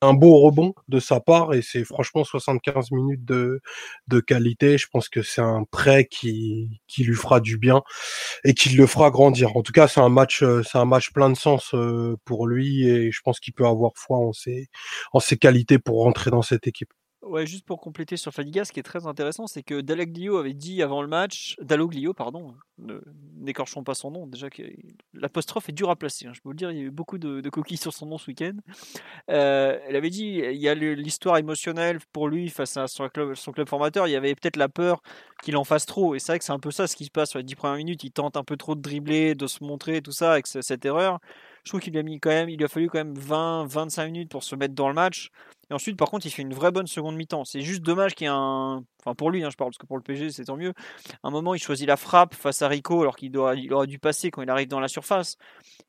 un 0.00 0.14
beau 0.14 0.38
rebond 0.38 0.74
de 0.88 0.98
sa 0.98 1.20
part 1.20 1.54
et 1.54 1.62
c'est 1.62 1.84
franchement 1.84 2.24
75 2.24 2.90
minutes 2.90 3.24
de, 3.24 3.60
de 4.08 4.20
qualité. 4.20 4.78
Je 4.78 4.86
pense 4.88 5.08
que 5.08 5.22
c'est 5.22 5.40
un 5.40 5.64
prêt 5.70 6.06
qui, 6.06 6.80
qui 6.86 7.04
lui 7.04 7.14
fera 7.14 7.40
du 7.40 7.58
bien 7.58 7.82
et 8.44 8.54
qui 8.54 8.70
le 8.70 8.86
fera 8.86 9.10
grandir. 9.10 9.56
En 9.56 9.62
tout 9.62 9.72
cas, 9.72 9.88
c'est 9.88 10.00
un 10.00 10.08
match, 10.08 10.42
euh, 10.42 10.62
c'est 10.62 10.78
un 10.78 10.84
match 10.84 11.12
plein 11.12 11.30
de 11.30 11.36
sens 11.36 11.74
euh, 11.74 12.16
pour 12.24 12.46
lui 12.46 12.88
et 12.88 13.10
je 13.12 13.20
pense 13.22 13.40
qu'il 13.40 13.54
peut 13.54 13.66
avoir 13.66 13.92
foi 13.96 14.18
en 14.18 14.32
ses, 14.32 14.68
en 15.12 15.20
ses 15.20 15.36
qualités 15.36 15.78
pour 15.78 16.02
rentrer 16.02 16.30
dans 16.30 16.42
cette 16.42 16.66
équipe. 16.66 16.92
Ouais, 17.26 17.46
juste 17.46 17.64
pour 17.64 17.80
compléter 17.80 18.16
sur 18.16 18.32
Fadiga, 18.32 18.64
ce 18.64 18.72
qui 18.72 18.80
est 18.80 18.84
très 18.84 19.06
intéressant, 19.06 19.46
c'est 19.46 19.62
que 19.62 19.80
Dalaglio 19.80 20.36
avait 20.36 20.52
dit 20.52 20.82
avant 20.82 21.00
le 21.00 21.08
match, 21.08 21.56
Daloglio, 21.60 22.12
pardon, 22.12 22.54
n'écorchons 23.36 23.82
pas 23.82 23.94
son 23.94 24.10
nom, 24.10 24.26
déjà 24.26 24.50
que 24.50 24.62
l'apostrophe 25.14 25.68
est 25.70 25.72
dur 25.72 25.88
à 25.88 25.96
placer, 25.96 26.26
hein, 26.26 26.32
je 26.34 26.40
peux 26.40 26.48
vous 26.48 26.52
le 26.52 26.58
dire, 26.58 26.70
il 26.70 26.76
y 26.76 26.80
a 26.80 26.84
eu 26.84 26.90
beaucoup 26.90 27.16
de, 27.18 27.48
coquilles 27.48 27.78
sur 27.78 27.94
son 27.94 28.06
nom 28.06 28.18
ce 28.18 28.30
week-end. 28.30 28.56
Euh, 29.30 29.78
elle 29.86 29.96
avait 29.96 30.10
dit, 30.10 30.42
il 30.44 30.60
y 30.60 30.68
a 30.68 30.74
l'histoire 30.74 31.38
émotionnelle 31.38 31.98
pour 32.12 32.28
lui 32.28 32.50
face 32.50 32.76
à 32.76 32.88
son 32.88 33.08
club, 33.08 33.34
son 33.34 33.52
club 33.52 33.68
formateur, 33.68 34.06
il 34.06 34.10
y 34.10 34.16
avait 34.16 34.34
peut-être 34.34 34.56
la 34.56 34.68
peur 34.68 35.02
qu'il 35.42 35.56
en 35.56 35.64
fasse 35.64 35.86
trop, 35.86 36.14
et 36.14 36.18
c'est 36.18 36.32
vrai 36.32 36.38
que 36.38 36.44
c'est 36.44 36.52
un 36.52 36.58
peu 36.58 36.70
ça 36.70 36.86
ce 36.86 36.96
qui 36.96 37.06
se 37.06 37.10
passe 37.10 37.30
sur 37.30 37.38
les 37.38 37.44
10 37.44 37.54
premières 37.54 37.76
minutes, 37.76 38.04
il 38.04 38.10
tente 38.10 38.36
un 38.36 38.44
peu 38.44 38.56
trop 38.56 38.74
de 38.74 38.82
dribbler, 38.82 39.34
de 39.34 39.46
se 39.46 39.64
montrer, 39.64 40.02
tout 40.02 40.12
ça, 40.12 40.32
avec 40.32 40.46
cette 40.46 40.84
erreur. 40.84 41.20
Je 41.64 41.70
trouve 41.70 41.80
qu'il 41.80 41.96
a 41.96 42.02
mis 42.02 42.20
quand 42.20 42.30
même, 42.30 42.50
il 42.50 42.58
lui 42.58 42.64
a 42.64 42.68
fallu 42.68 42.90
quand 42.90 42.98
même 42.98 43.14
20-25 43.14 44.04
minutes 44.06 44.30
pour 44.30 44.44
se 44.44 44.54
mettre 44.54 44.74
dans 44.74 44.88
le 44.88 44.94
match. 44.94 45.30
Et 45.70 45.74
ensuite, 45.74 45.96
par 45.96 46.10
contre, 46.10 46.26
il 46.26 46.30
fait 46.30 46.42
une 46.42 46.54
vraie 46.54 46.70
bonne 46.70 46.86
seconde 46.86 47.16
mi-temps. 47.16 47.44
C'est 47.44 47.60
juste 47.60 47.82
dommage 47.82 48.14
qu'il 48.14 48.26
y 48.26 48.28
ait 48.28 48.32
un. 48.32 48.84
Enfin, 49.00 49.14
pour 49.14 49.30
lui, 49.30 49.44
hein, 49.44 49.50
je 49.50 49.56
parle, 49.56 49.70
parce 49.70 49.78
que 49.78 49.86
pour 49.86 49.96
le 49.96 50.02
PG, 50.02 50.30
c'est 50.30 50.44
tant 50.44 50.56
mieux. 50.56 50.72
un 51.22 51.30
moment, 51.30 51.54
il 51.54 51.58
choisit 51.58 51.86
la 51.86 51.96
frappe 51.96 52.34
face 52.34 52.62
à 52.62 52.68
Rico, 52.68 53.00
alors 53.00 53.16
qu'il 53.16 53.32
il 53.56 53.72
aurait 53.72 53.86
dû 53.86 53.98
passer 53.98 54.30
quand 54.30 54.42
il 54.42 54.50
arrive 54.50 54.68
dans 54.68 54.80
la 54.80 54.88
surface. 54.88 55.36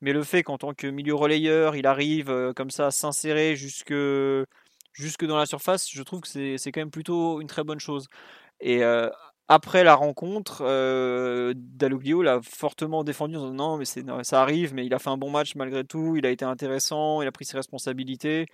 Mais 0.01 0.13
le 0.13 0.23
fait 0.23 0.43
qu'en 0.43 0.57
tant 0.57 0.73
que 0.73 0.87
milieu 0.87 1.15
relayeur, 1.15 1.75
il 1.75 1.87
arrive 1.87 2.29
euh, 2.29 2.53
comme 2.53 2.71
ça 2.71 2.87
à 2.87 2.91
s'insérer 2.91 3.55
jusque, 3.55 3.93
jusque 4.93 5.25
dans 5.25 5.37
la 5.37 5.45
surface, 5.45 5.89
je 5.89 6.03
trouve 6.03 6.21
que 6.21 6.27
c'est 6.27 6.71
quand 6.71 6.81
même 6.81 6.91
plutôt 6.91 7.41
une 7.41 7.47
très 7.47 7.63
bonne 7.63 7.79
chose. 7.79 8.07
Et 8.61 8.83
euh, 8.83 9.09
après 9.47 9.83
la 9.83 9.95
rencontre, 9.95 10.63
euh, 10.65 11.53
l'a 11.79 12.39
fortement 12.41 13.03
défendu 13.03 13.35
en 13.37 13.51
disant 13.51 13.53
non, 13.53 13.77
mais 13.77 13.85
ça 13.85 14.41
arrive, 14.41 14.73
mais 14.73 14.85
il 14.85 14.93
a 14.93 14.99
fait 14.99 15.09
un 15.09 15.17
bon 15.17 15.29
match 15.29 15.55
malgré 15.55 15.83
tout, 15.83 16.15
il 16.15 16.25
a 16.25 16.31
été 16.31 16.45
intéressant, 16.45 17.21
il 17.21 17.27
a 17.27 17.31
pris 17.31 17.45
ses 17.45 17.57
responsabilités. 17.57 18.47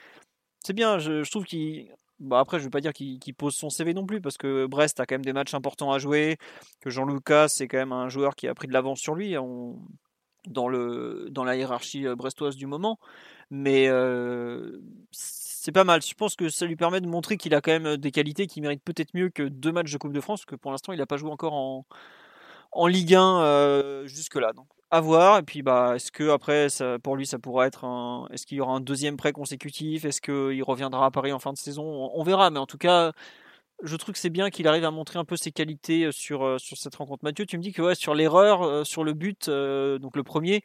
C'est 0.64 0.74
bien, 0.74 1.00
je, 1.00 1.30
trouve 1.30 1.46
qu'il. 1.46 1.90
Bah 2.20 2.40
après, 2.40 2.58
je 2.58 2.64
ne 2.64 2.66
veux 2.66 2.72
pas 2.72 2.82
dire 2.82 2.94
qu'il 2.94 3.34
pose 3.36 3.56
son 3.56 3.70
CV 3.70 3.94
non 3.94 4.06
plus, 4.06 4.22
parce 4.22 4.38
que 4.38 4.68
Brest 4.68 5.00
a 5.00 5.06
quand 5.06 5.16
même 5.16 5.26
des 5.26 5.34
matchs 5.34 5.56
importants 5.56 5.92
à 5.92 5.98
jouer, 5.98 6.38
que 6.82 6.90
Jean-Lucas, 6.92 7.48
c'est 7.50 7.68
quand 7.68 7.78
même 7.78 7.92
un 7.94 8.10
joueur 8.10 8.36
qui 8.36 8.48
a 8.48 8.54
pris 8.54 8.68
de 8.68 8.74
l'avance 8.74 9.00
sur 9.00 9.16
lui 9.16 9.36
dans, 10.48 10.70
la 10.70 11.56
hiérarchie 11.56 12.06
euh, 12.08 12.16
brestoise 12.16 12.56
du 12.56 12.68
moment. 12.68 13.00
Mais 13.50 13.88
euh, 13.90 14.82
c'est 15.12 15.72
pas 15.72 15.84
mal. 15.84 16.02
Je 16.02 16.14
pense 16.14 16.36
que 16.36 16.50
ça 16.50 16.66
lui 16.66 16.76
permet 16.76 17.02
de 17.02 17.08
montrer 17.08 17.38
qu'il 17.38 17.56
a 17.56 17.62
quand 17.62 17.72
même 17.72 17.98
des 17.98 18.12
qualités 18.12 18.48
qui 18.48 18.62
méritent 18.62 18.84
peut-être 18.84 19.14
mieux 19.16 19.30
que 19.30 19.44
deux 19.44 19.72
matchs 19.72 19.92
de 19.92 19.98
Coupe 19.98 20.14
de 20.14 20.22
France, 20.22 20.46
que 20.46 20.56
pour 20.56 20.72
l'instant, 20.72 20.94
il 20.94 21.00
n'a 21.00 21.08
pas 21.08 21.18
joué 21.18 21.32
encore 21.32 21.54
en, 21.54 21.86
en 22.72 22.88
Ligue 22.88 23.16
1 23.16 23.42
euh, 23.42 24.08
jusque-là. 24.08 24.52
À 24.92 25.02
voir. 25.02 25.40
Et 25.40 25.44
puis, 25.44 25.62
bah, 25.62 25.94
est-ce 25.96 26.12
que 26.12 26.30
après, 26.30 26.70
ça, 26.70 27.00
pour 27.00 27.16
lui, 27.16 27.26
ça 27.26 27.40
pourra 27.40 27.66
être 27.68 27.86
un. 27.86 28.28
Est-ce 28.32 28.46
qu'il 28.46 28.58
y 28.58 28.62
aura 28.62 28.74
un 28.74 28.82
deuxième 28.82 29.18
prêt 29.18 29.32
consécutif? 29.32 30.06
Est-ce 30.06 30.22
qu'il 30.22 30.64
reviendra 30.64 31.06
à 31.06 31.12
Paris 31.12 31.32
en 31.32 31.40
fin 31.40 31.54
de 31.54 31.58
saison? 31.58 31.84
On, 32.14 32.24
verra. 32.24 32.50
Mais 32.52 32.60
en 32.60 32.68
tout 32.68 32.78
cas, 32.78 33.12
je 33.84 33.96
trouve 33.96 34.14
que 34.14 34.20
c'est 34.20 34.30
bien 34.30 34.50
qu'il 34.50 34.68
arrive 34.68 34.86
à 34.86 34.92
montrer 34.92 35.18
un 35.18 35.26
peu 35.26 35.38
ses 35.38 35.52
qualités 35.52 36.06
euh, 36.06 36.12
sur, 36.12 36.46
euh, 36.46 36.58
sur 36.58 36.78
cette 36.78 36.96
rencontre. 36.96 37.24
Mathieu, 37.24 37.46
tu 37.46 37.58
me 37.58 37.64
dis 37.64 37.72
que 37.72 37.82
ouais, 37.82 37.96
sur 37.96 38.14
l'erreur, 38.14 38.86
sur 38.86 39.04
le 39.04 39.14
but, 39.14 39.50
donc 39.50 40.16
le 40.16 40.24
premier, 40.24 40.62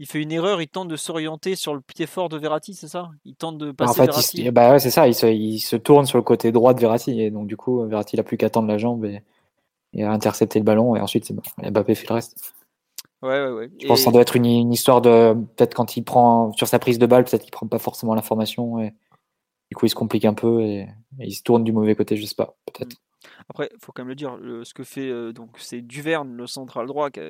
il 0.00 0.06
fait 0.06 0.22
une 0.22 0.32
erreur, 0.32 0.62
il 0.62 0.68
tente 0.68 0.88
de 0.88 0.96
s'orienter 0.96 1.56
sur 1.56 1.74
le 1.74 1.80
pied 1.80 2.06
fort 2.06 2.28
de 2.28 2.38
Verratti, 2.38 2.74
c'est 2.74 2.88
ça? 2.88 3.10
Il 3.24 3.34
tente 3.34 3.58
de 3.58 3.72
passer 3.72 4.00
en 4.00 4.12
fait, 4.12 4.50
bah 4.52 4.72
ouais, 4.72 4.78
c'est 4.78 4.90
ça, 4.90 5.08
il 5.08 5.14
se, 5.14 5.26
il 5.26 5.58
se, 5.58 5.76
tourne 5.76 6.06
sur 6.06 6.18
le 6.18 6.22
côté 6.22 6.52
droit 6.52 6.72
de 6.72 6.80
Verratti, 6.80 7.20
et 7.20 7.30
donc 7.30 7.48
du 7.48 7.56
coup, 7.56 7.84
Verratti 7.84 8.16
n'a 8.16 8.22
plus 8.22 8.36
qu'à 8.36 8.48
tendre 8.48 8.68
la 8.68 8.78
jambe 8.78 9.04
et, 9.04 9.22
et 9.94 10.04
à 10.04 10.12
intercepter 10.12 10.60
le 10.60 10.64
ballon, 10.64 10.94
et 10.94 11.00
ensuite, 11.00 11.24
c'est 11.24 11.34
bon. 11.34 11.42
Mbappé 11.58 11.96
fait 11.96 12.08
le 12.08 12.14
reste. 12.14 12.54
Ouais, 13.22 13.44
ouais, 13.44 13.50
ouais. 13.50 13.70
Je 13.80 13.86
pense 13.86 14.00
que 14.00 14.04
ça 14.04 14.10
doit 14.10 14.22
être 14.22 14.36
une, 14.36 14.72
histoire 14.72 15.00
de. 15.00 15.34
Peut-être 15.56 15.74
quand 15.74 15.96
il 15.96 16.02
prend. 16.02 16.52
Sur 16.52 16.68
sa 16.68 16.78
prise 16.78 16.98
de 16.98 17.06
balle, 17.06 17.24
peut-être 17.24 17.42
qu'il 17.42 17.50
prend 17.50 17.66
pas 17.66 17.78
forcément 17.78 18.14
l'information. 18.14 18.80
Et 18.80 18.94
du 19.70 19.76
coup, 19.76 19.86
il 19.86 19.90
se 19.90 19.94
complique 19.94 20.24
un 20.24 20.34
peu 20.34 20.62
et, 20.62 20.88
il 21.18 21.34
se 21.34 21.42
tourne 21.42 21.64
du 21.64 21.72
mauvais 21.72 21.96
côté, 21.96 22.16
je 22.16 22.24
sais 22.24 22.34
pas. 22.36 22.56
Peut-être. 22.66 22.94
Mm. 22.94 23.28
Après, 23.48 23.68
il 23.72 23.78
faut 23.80 23.92
quand 23.92 24.02
même 24.02 24.08
le 24.08 24.14
dire, 24.14 24.38
ce 24.62 24.72
que 24.72 24.84
fait. 24.84 25.08
Euh, 25.08 25.32
donc, 25.32 25.58
c'est 25.58 25.80
Duverne, 25.80 26.32
le 26.32 26.46
central 26.46 26.86
droit, 26.86 27.10
qui, 27.10 27.20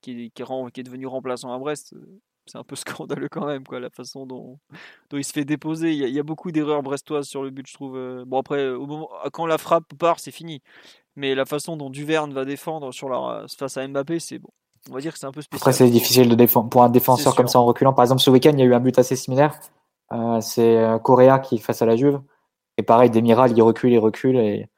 qui, 0.00 0.32
qui, 0.32 0.42
est 0.42 0.82
devenu 0.82 1.06
remplaçant 1.06 1.52
à 1.52 1.58
Brest. 1.58 1.94
C'est 2.46 2.58
un 2.58 2.64
peu 2.64 2.76
scandaleux 3.06 3.28
quand 3.28 3.46
même, 3.46 3.64
quoi, 3.64 3.78
la 3.78 3.90
façon 3.90 4.26
dont, 4.26 4.58
dont 5.10 5.18
il 5.18 5.24
se 5.24 5.32
fait 5.32 5.44
déposer. 5.44 5.92
Il 5.92 6.14
y 6.14 6.18
a, 6.18 6.22
beaucoup 6.24 6.50
d'erreurs 6.50 6.82
brestoises 6.82 7.28
sur 7.28 7.44
le 7.44 7.50
but, 7.50 7.68
je 7.68 7.74
trouve. 7.74 7.96
Euh. 7.96 8.24
Bon, 8.26 8.40
après, 8.40 8.68
au 8.68 8.86
moment, 8.86 9.10
quand 9.32 9.46
la 9.46 9.58
frappe 9.58 9.94
part, 9.94 10.18
c'est 10.18 10.32
fini. 10.32 10.62
Mais 11.14 11.34
la 11.34 11.44
façon 11.44 11.76
dont 11.76 11.90
Duverne 11.90 12.32
va 12.32 12.44
défendre 12.44 12.92
sur 12.92 13.08
la, 13.08 13.46
face 13.56 13.76
à 13.76 13.86
Mbappé, 13.86 14.18
c'est 14.18 14.38
bon 14.38 14.50
on 14.88 14.94
va 14.94 15.00
dire 15.00 15.12
que 15.12 15.18
c'est 15.18 15.26
un 15.26 15.32
peu 15.32 15.42
spécial. 15.42 15.60
Après, 15.60 15.72
c'est 15.72 15.90
difficile 15.90 16.28
de 16.28 16.34
défendre 16.34 16.68
pour 16.68 16.82
un 16.82 16.88
défenseur 16.88 17.34
comme 17.34 17.48
ça 17.48 17.58
en 17.58 17.64
reculant. 17.64 17.92
Par 17.92 18.04
exemple, 18.04 18.20
ce 18.20 18.30
week-end, 18.30 18.52
il 18.52 18.60
y 18.60 18.62
a 18.62 18.66
eu 18.66 18.74
un 18.74 18.80
but 18.80 18.98
assez 18.98 19.16
similaire. 19.16 19.58
Euh, 20.12 20.40
c'est 20.40 20.78
euh, 20.78 20.98
Correa 20.98 21.38
qui 21.38 21.58
face 21.58 21.82
à 21.82 21.86
la 21.86 21.96
Juve. 21.96 22.20
Et 22.76 22.82
pareil, 22.82 23.10
Demiral, 23.10 23.52
il 23.56 23.62
recule, 23.62 23.92
il 23.92 23.98
recule 23.98 24.38
et, 24.38 24.68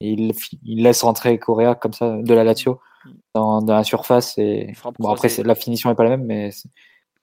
il, 0.00 0.32
laisse 0.64 1.02
rentrer 1.02 1.38
Correa 1.38 1.74
comme 1.74 1.92
ça 1.92 2.16
de 2.16 2.34
la 2.34 2.42
Lazio 2.42 2.80
mm. 3.04 3.10
dans, 3.34 3.60
la 3.66 3.84
surface. 3.84 4.38
Et 4.38 4.72
bon, 4.98 5.10
après, 5.10 5.28
la 5.44 5.54
finition 5.54 5.90
n'est 5.90 5.96
pas 5.96 6.04
la 6.04 6.10
même, 6.10 6.24
mais 6.24 6.50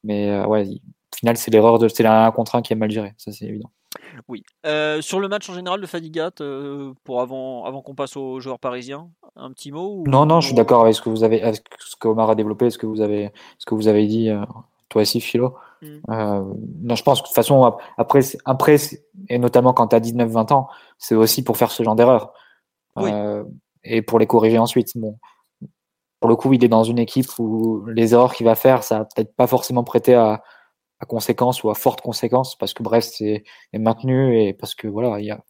mais 0.04 0.30
euh, 0.30 0.46
ouais, 0.46 0.66
au 0.66 1.18
final, 1.18 1.38
c'est 1.38 1.52
l'erreur 1.52 1.80
de 1.80 1.88
c'est 1.88 2.06
un 2.06 2.32
contre 2.32 2.56
un 2.56 2.62
qui 2.62 2.74
est 2.74 2.76
mal 2.76 2.92
géré. 2.92 3.14
Ça, 3.18 3.32
c'est 3.32 3.46
évident. 3.46 3.72
Oui. 4.28 4.44
Euh, 4.66 5.02
sur 5.02 5.20
le 5.20 5.28
match 5.28 5.50
en 5.50 5.54
général 5.54 5.82
de 5.82 5.86
Fadigat, 5.86 6.32
euh, 6.42 6.94
pour 7.04 7.22
avant, 7.22 7.66
avant 7.66 7.82
qu'on 7.82 7.96
passe 7.96 8.18
aux 8.18 8.40
joueurs 8.40 8.60
parisiens, 8.60 9.10
un 9.36 9.52
petit 9.52 9.72
mot 9.72 10.04
Non, 10.08 10.26
non, 10.26 10.42
je 10.42 10.48
suis 10.48 10.56
d'accord 10.56 10.82
avec 10.82 10.96
ce 10.96 11.02
que 11.02 11.10
vous 11.10 11.24
avez, 11.24 11.42
avec 11.42 11.64
ce 11.80 11.96
qu'Omar 11.96 12.30
a 12.30 12.36
développé, 12.36 12.70
ce 12.70 12.78
que 12.78 12.86
vous 12.86 13.02
avez, 13.02 13.32
ce 13.58 13.66
que 13.66 13.76
vous 13.76 13.88
avez 13.88 14.06
dit, 14.08 14.30
euh, 14.30 14.44
toi 14.90 15.02
aussi, 15.02 15.22
Philo. 15.22 15.56
Mm. 15.82 16.00
non, 16.08 16.96
je 16.96 17.04
pense 17.04 17.20
que 17.20 17.26
de 17.26 17.28
toute 17.28 17.36
façon, 17.36 17.78
après, 17.98 18.22
après 18.46 18.78
et 19.30 19.38
notamment 19.38 19.74
quand 19.74 19.90
tu 19.90 19.96
as 19.96 20.00
19-20 20.00 20.54
ans, 20.54 20.70
c'est 20.98 21.16
aussi 21.16 21.44
pour 21.44 21.58
faire 21.58 21.72
ce 21.72 21.84
genre 21.84 21.96
d'erreur. 21.96 22.34
et 23.84 24.02
pour 24.02 24.20
les 24.20 24.28
corriger 24.28 24.58
ensuite. 24.58 24.98
Bon, 24.98 25.18
pour 26.20 26.30
le 26.30 26.36
coup, 26.36 26.52
il 26.54 26.64
est 26.64 26.68
dans 26.68 26.84
une 26.84 27.00
équipe 27.00 27.28
où 27.38 27.86
les 27.86 28.14
erreurs 28.14 28.34
qu'il 28.34 28.46
va 28.46 28.56
faire, 28.56 28.84
ça 28.84 29.00
va 29.00 29.06
peut-être 29.06 29.36
pas 29.36 29.46
forcément 29.46 29.84
prêter 29.84 30.16
à, 30.16 30.42
à 31.00 31.06
conséquence 31.06 31.64
ou 31.64 31.70
à 31.70 31.76
forte 31.76 32.02
conséquence 32.02 32.56
parce 32.58 32.74
que 32.74 32.84
Brest 32.84 33.22
est, 33.22 33.44
maintenu 33.74 34.42
et 34.42 34.54
parce 34.54 34.76
que 34.76 34.88
voilà, 34.88 35.20
il 35.20 35.24
n'y 35.24 35.32
a, 35.32 35.44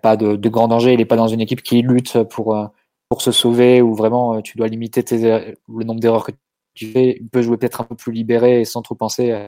pas 0.00 0.16
de, 0.16 0.48
grand 0.48 0.68
danger. 0.68 0.92
Il 0.92 0.98
n'est 0.98 1.04
pas 1.04 1.16
dans 1.16 1.28
une 1.28 1.40
équipe 1.40 1.62
qui 1.62 1.82
lutte 1.82 2.22
pour, 2.24 2.56
euh, 2.56 2.66
pour 3.08 3.22
se 3.22 3.32
sauver 3.32 3.82
ou 3.82 3.94
vraiment 3.94 4.36
euh, 4.36 4.40
tu 4.40 4.56
dois 4.56 4.68
limiter 4.68 5.02
tes, 5.02 5.22
er-, 5.22 5.54
le 5.68 5.84
nombre 5.84 6.00
d'erreurs 6.00 6.24
que 6.24 6.32
tu 6.74 6.90
fais. 6.90 7.18
Il 7.20 7.28
peut 7.28 7.42
jouer 7.42 7.58
peut-être 7.58 7.80
un 7.80 7.84
peu 7.84 7.94
plus 7.94 8.12
libéré 8.12 8.60
et 8.62 8.64
sans 8.64 8.82
trop 8.82 8.94
penser 8.94 9.32
à, 9.32 9.46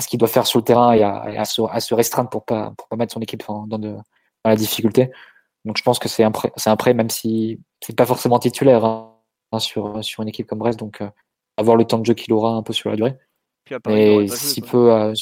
ce 0.00 0.08
qu'il 0.08 0.18
doit 0.18 0.28
faire 0.28 0.46
sur 0.46 0.58
le 0.58 0.64
terrain 0.64 0.92
et 0.92 1.02
à, 1.02 1.22
à, 1.22 1.44
se, 1.44 1.62
à 1.62 1.80
se, 1.80 1.94
restreindre 1.94 2.30
pour 2.30 2.44
pas 2.44 2.72
pour 2.76 2.88
pas 2.88 2.96
mettre 2.96 3.14
son 3.14 3.20
équipe 3.20 3.42
dans, 3.46 3.66
de, 3.66 3.92
dans 3.94 4.02
la 4.44 4.56
difficulté. 4.56 5.10
Donc 5.64 5.76
je 5.78 5.82
pense 5.82 5.98
que 5.98 6.08
c'est 6.08 6.24
un 6.24 6.30
prêt, 6.30 6.52
c'est 6.56 6.70
un 6.70 6.76
prêt 6.76 6.94
même 6.94 7.10
si 7.10 7.60
c'est 7.80 7.96
pas 7.96 8.06
forcément 8.06 8.38
titulaire 8.38 8.84
hein, 8.84 9.14
sur 9.58 10.04
sur 10.04 10.22
une 10.22 10.28
équipe 10.28 10.46
comme 10.46 10.58
Brest. 10.58 10.78
Donc 10.78 11.00
euh, 11.00 11.10
avoir 11.60 11.76
le 11.76 11.84
temps 11.84 11.98
de 11.98 12.06
jeu 12.06 12.14
qu'il 12.14 12.32
aura 12.32 12.52
un 12.52 12.62
peu 12.62 12.72
sur 12.72 12.90
la 12.90 12.96
durée. 12.96 13.16
et 13.88 14.28
s'il 14.28 14.64
peut. 14.64 14.92
Euh, 14.92 15.14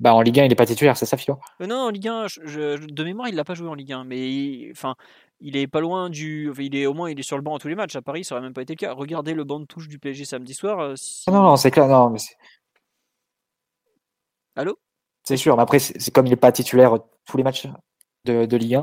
bah, 0.00 0.14
en 0.14 0.20
Ligue 0.20 0.38
1, 0.40 0.44
il 0.44 0.48
n'est 0.48 0.54
pas 0.54 0.66
titulaire, 0.66 0.96
c'est 0.96 1.06
ça, 1.06 1.16
Philo? 1.16 1.38
Euh, 1.60 1.66
Non, 1.66 1.86
en 1.86 1.90
Ligue 1.90 2.08
1, 2.08 2.26
de 2.46 3.04
mémoire, 3.04 3.28
il 3.28 3.34
l'a 3.34 3.44
pas 3.44 3.54
joué 3.54 3.68
en 3.68 3.74
Ligue 3.74 3.92
1, 3.92 4.04
mais 4.04 4.30
il, 4.30 4.70
enfin, 4.70 4.94
il 5.40 5.56
est 5.56 5.66
pas 5.66 5.80
loin 5.80 6.08
du. 6.08 6.52
il 6.58 6.76
est 6.76 6.86
au 6.86 6.94
moins, 6.94 7.10
il 7.10 7.18
est 7.18 7.24
sur 7.24 7.36
le 7.36 7.42
banc 7.42 7.56
à 7.56 7.58
tous 7.58 7.68
les 7.68 7.74
matchs. 7.74 7.96
À 7.96 8.02
Paris, 8.02 8.24
ça 8.24 8.34
aurait 8.34 8.42
même 8.42 8.52
pas 8.52 8.62
été 8.62 8.74
le 8.74 8.78
cas. 8.78 8.92
Regardez 8.92 9.34
le 9.34 9.44
banc 9.44 9.58
de 9.60 9.64
touche 9.64 9.88
du 9.88 9.98
PSG 9.98 10.24
samedi 10.24 10.54
soir. 10.54 10.78
Euh, 10.78 10.94
ah 11.26 11.30
non, 11.32 11.42
non, 11.42 11.56
c'est 11.56 11.70
clair, 11.70 11.88
non, 11.88 12.10
mais 12.10 12.18
Allô? 14.54 14.78
C'est 15.24 15.36
sûr, 15.36 15.56
mais 15.56 15.62
après, 15.62 15.78
c'est 15.78 16.10
comme 16.12 16.26
il 16.26 16.30
n'est 16.30 16.36
pas 16.36 16.52
titulaire 16.52 16.98
tous 17.24 17.36
les 17.36 17.42
matchs 17.42 17.66
de, 18.24 18.46
de 18.46 18.56
Ligue 18.56 18.82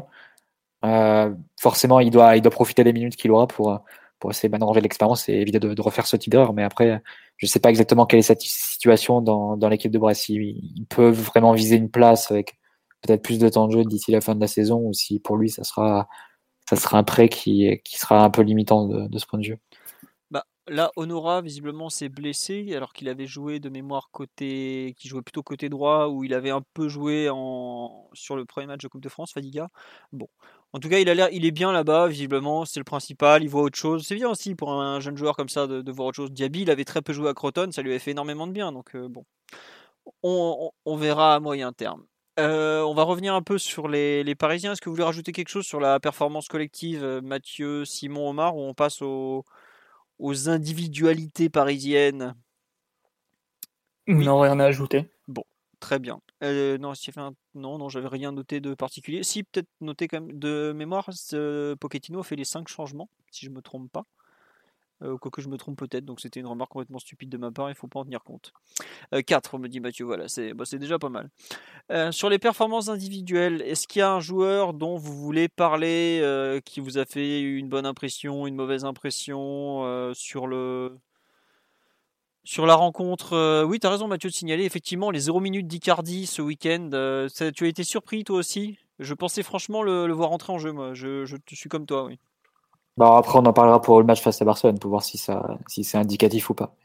1. 0.83 1.35
forcément, 1.59 1.99
il 1.99 2.11
doit, 2.11 2.35
il 2.35 2.41
doit 2.41 2.51
profiter 2.51 2.83
des 2.83 2.93
minutes 2.93 3.15
qu'il 3.15 3.31
aura 3.31 3.47
pour, 3.47 3.79
pour 4.19 4.31
essayer 4.31 4.49
de 4.49 4.63
ranger 4.63 4.81
l'expérience 4.81 5.29
et 5.29 5.33
éviter 5.33 5.59
de, 5.59 5.81
refaire 5.81 6.07
ce 6.07 6.15
type 6.17 6.31
d'erreur. 6.31 6.53
Mais 6.53 6.63
après, 6.63 7.01
je 7.37 7.45
ne 7.45 7.49
sais 7.49 7.59
pas 7.59 7.69
exactement 7.69 8.05
quelle 8.05 8.19
est 8.19 8.23
cette 8.23 8.41
situation 8.41 9.21
dans, 9.21 9.69
l'équipe 9.69 9.91
de 9.91 9.99
Brest. 9.99 10.29
Ils, 10.29 10.85
peuvent 10.89 11.19
vraiment 11.19 11.53
viser 11.53 11.75
une 11.75 11.89
place 11.89 12.31
avec 12.31 12.57
peut-être 13.01 13.21
plus 13.21 13.39
de 13.39 13.49
temps 13.49 13.67
de 13.67 13.73
jeu 13.73 13.83
d'ici 13.83 14.11
la 14.11 14.21
fin 14.21 14.35
de 14.35 14.41
la 14.41 14.47
saison 14.47 14.79
ou 14.79 14.93
si 14.93 15.19
pour 15.19 15.37
lui, 15.37 15.49
ça 15.49 15.63
sera, 15.63 16.07
ça 16.69 16.75
sera 16.75 16.97
un 16.97 17.03
prêt 17.03 17.29
qui, 17.29 17.81
sera 17.85 18.23
un 18.23 18.29
peu 18.29 18.41
limitant 18.41 18.87
de 18.87 19.17
ce 19.17 19.25
point 19.25 19.39
de 19.39 19.47
vue. 19.47 19.59
Là, 20.67 20.91
Honora, 20.95 21.41
visiblement, 21.41 21.89
s'est 21.91 22.09
blessé 22.09 22.73
alors 22.75 22.91
qu'il 22.93 23.07
avait 23.07 23.27
joué 23.27 23.59
de 23.59 23.69
mémoire 23.69 24.09
côté, 24.11 24.95
qui 24.97 25.07
jouait 25.07 25.21
plutôt 25.21 25.43
côté 25.43 25.69
droit, 25.69 26.07
où 26.07 26.23
il 26.23 26.33
avait 26.33 26.49
un 26.49 26.63
peu 26.73 26.87
joué 26.89 27.29
en... 27.31 28.09
sur 28.13 28.35
le 28.35 28.45
premier 28.45 28.65
match 28.65 28.81
de 28.81 28.87
Coupe 28.87 29.01
de 29.01 29.09
France, 29.09 29.31
Fadiga. 29.31 29.69
Bon, 30.11 30.27
en 30.73 30.79
tout 30.79 30.89
cas, 30.89 30.99
il 30.99 31.09
a 31.09 31.31
il 31.31 31.45
est 31.45 31.51
bien 31.51 31.71
là-bas, 31.71 32.07
visiblement, 32.07 32.65
c'est 32.65 32.79
le 32.79 32.83
principal. 32.83 33.43
Il 33.43 33.49
voit 33.49 33.61
autre 33.61 33.77
chose. 33.77 34.05
C'est 34.05 34.15
bien 34.15 34.29
aussi 34.29 34.55
pour 34.55 34.73
un 34.73 34.99
jeune 34.99 35.15
joueur 35.17 35.35
comme 35.35 35.49
ça 35.49 35.67
de, 35.67 35.91
voir 35.91 36.07
autre 36.09 36.17
chose. 36.17 36.31
Diaby, 36.31 36.63
il 36.63 36.71
avait 36.71 36.83
très 36.83 37.01
peu 37.01 37.13
joué 37.13 37.29
à 37.29 37.33
Croton, 37.33 37.71
ça 37.71 37.81
lui 37.81 37.91
avait 37.91 37.99
fait 37.99 38.11
énormément 38.11 38.47
de 38.47 38.51
bien. 38.51 38.71
Donc 38.71 38.95
euh, 38.95 39.07
bon, 39.07 39.23
on, 40.23 40.97
verra 40.97 41.35
à 41.35 41.39
moyen 41.39 41.71
terme. 41.73 42.05
Euh, 42.39 42.81
on 42.81 42.93
va 42.93 43.03
revenir 43.03 43.33
un 43.33 43.41
peu 43.41 43.57
sur 43.57 43.87
les, 43.87 44.35
Parisiens. 44.35 44.73
Est-ce 44.73 44.81
que 44.81 44.89
vous 44.89 44.95
voulez 44.95 45.05
rajouter 45.05 45.31
quelque 45.31 45.49
chose 45.49 45.65
sur 45.65 45.79
la 45.79 45.99
performance 45.99 46.47
collective, 46.47 47.03
euh, 47.03 47.21
Mathieu, 47.21 47.85
Simon, 47.85 48.29
Omar, 48.29 48.57
ou 48.57 48.61
on 48.61 48.73
passe 48.73 49.01
aux, 50.19 50.49
individualités 50.49 51.49
parisiennes 51.49 52.35
Non, 54.07 54.39
rien 54.39 54.59
à 54.59 54.65
ajouter. 54.65 55.09
Bon, 55.27 55.43
Très 55.79 55.99
bien. 55.99 56.19
Euh, 56.43 56.77
non, 56.77 56.93
fait 56.95 57.21
non, 57.53 57.77
non, 57.77 57.89
j'avais 57.89 58.07
rien 58.07 58.31
noté 58.31 58.59
de 58.59 58.73
particulier. 58.73 59.23
Si, 59.23 59.43
peut-être 59.43 59.69
noté 59.81 60.07
quand 60.07 60.21
même 60.21 60.39
de 60.39 60.73
mémoire, 60.75 61.09
Pochettino 61.79 62.19
a 62.19 62.23
fait 62.23 62.35
les 62.35 62.45
5 62.45 62.67
changements, 62.67 63.09
si 63.31 63.45
je 63.45 63.51
me 63.51 63.61
trompe 63.61 63.91
pas. 63.91 64.05
Euh, 65.01 65.17
quoique 65.17 65.41
je 65.41 65.49
me 65.49 65.57
trompe 65.57 65.77
peut-être, 65.77 66.05
donc 66.05 66.21
c'était 66.21 66.39
une 66.39 66.47
remarque 66.47 66.71
complètement 66.71 66.99
stupide 66.99 67.29
de 67.29 67.37
ma 67.37 67.51
part, 67.51 67.69
il 67.69 67.75
faut 67.75 67.87
pas 67.87 67.99
en 67.99 68.05
tenir 68.05 68.23
compte. 68.23 68.53
4, 69.25 69.55
euh, 69.55 69.57
me 69.57 69.67
dit 69.67 69.81
Mathieu, 69.81 70.05
voilà, 70.05 70.29
c'est 70.29 70.53
bah, 70.53 70.63
déjà 70.71 70.97
pas 70.97 71.09
mal. 71.09 71.29
Euh, 71.91 72.11
sur 72.11 72.29
les 72.29 72.39
performances 72.39 72.87
individuelles, 72.87 73.61
est-ce 73.63 73.87
qu'il 73.87 73.99
y 73.99 74.03
a 74.03 74.13
un 74.13 74.21
joueur 74.21 74.73
dont 74.73 74.95
vous 74.95 75.15
voulez 75.15 75.49
parler 75.49 76.21
qui 76.63 76.79
vous 76.79 76.97
a 76.97 77.05
fait 77.05 77.41
une 77.41 77.67
bonne 77.67 77.85
impression, 77.85 78.47
une 78.47 78.55
mauvaise 78.55 78.85
impression 78.85 80.13
sur 80.13 80.47
le 80.47 80.97
Sur 82.45 82.65
la 82.65 82.75
rencontre, 82.75 83.63
oui, 83.65 83.79
tu 83.79 83.87
as 83.87 83.89
raison 83.89 84.07
Mathieu 84.07 84.29
de 84.29 84.35
signaler, 84.35 84.63
effectivement, 84.63 85.11
les 85.11 85.19
0 85.19 85.41
minutes 85.41 85.67
d'Icardi 85.67 86.25
ce 86.25 86.41
week-end, 86.41 86.89
tu 87.33 87.63
as 87.63 87.67
été 87.67 87.83
surpris 87.83 88.23
toi 88.23 88.37
aussi? 88.37 88.77
Je 88.99 89.13
pensais 89.13 89.43
franchement 89.43 89.83
le, 89.83 90.11
voir 90.13 90.31
entrer 90.31 90.53
en 90.53 90.57
jeu, 90.57 90.71
moi, 90.71 90.93
je, 90.93 91.25
je, 91.25 91.35
suis 91.53 91.69
comme 91.69 91.85
toi, 91.85 92.05
oui. 92.05 92.17
Bah 92.97 93.17
après, 93.17 93.39
on 93.39 93.45
en 93.45 93.53
parlera 93.53 93.81
pour 93.81 93.99
le 93.99 94.05
match 94.05 94.21
face 94.21 94.41
à 94.41 94.45
Barcelone, 94.45 94.79
pour 94.79 94.89
voir 94.89 95.03
si, 95.03 95.17
ça, 95.17 95.57
si 95.67 95.83
c'est 95.83 95.97
indicatif 95.97 96.49
ou 96.49 96.53
pas. 96.53 96.75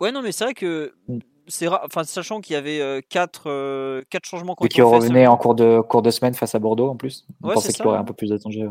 Ouais, 0.00 0.12
non, 0.12 0.22
mais 0.22 0.32
c'est 0.32 0.44
vrai 0.44 0.54
que 0.54 0.94
mm 1.08 1.18
c'est 1.48 1.66
enfin 1.66 2.04
sachant 2.04 2.40
qu'il 2.40 2.54
y 2.54 2.56
avait 2.56 2.80
euh, 2.80 3.00
quatre, 3.06 3.44
euh, 3.46 4.02
quatre 4.10 4.26
changements 4.26 4.54
et 4.62 4.68
qui 4.68 4.82
revenait 4.82 5.26
en 5.26 5.36
cours 5.36 5.54
de 5.54 5.80
cours 5.80 6.02
de 6.02 6.10
semaine 6.10 6.34
face 6.34 6.54
à 6.54 6.58
Bordeaux 6.58 6.90
en 6.90 6.96
plus. 6.96 7.26
On 7.42 7.52
pensait 7.52 7.72
qu'il 7.72 7.86
aurait 7.86 7.98
un 7.98 8.04
peu 8.04 8.12
plus 8.12 8.28
d'attendu. 8.28 8.66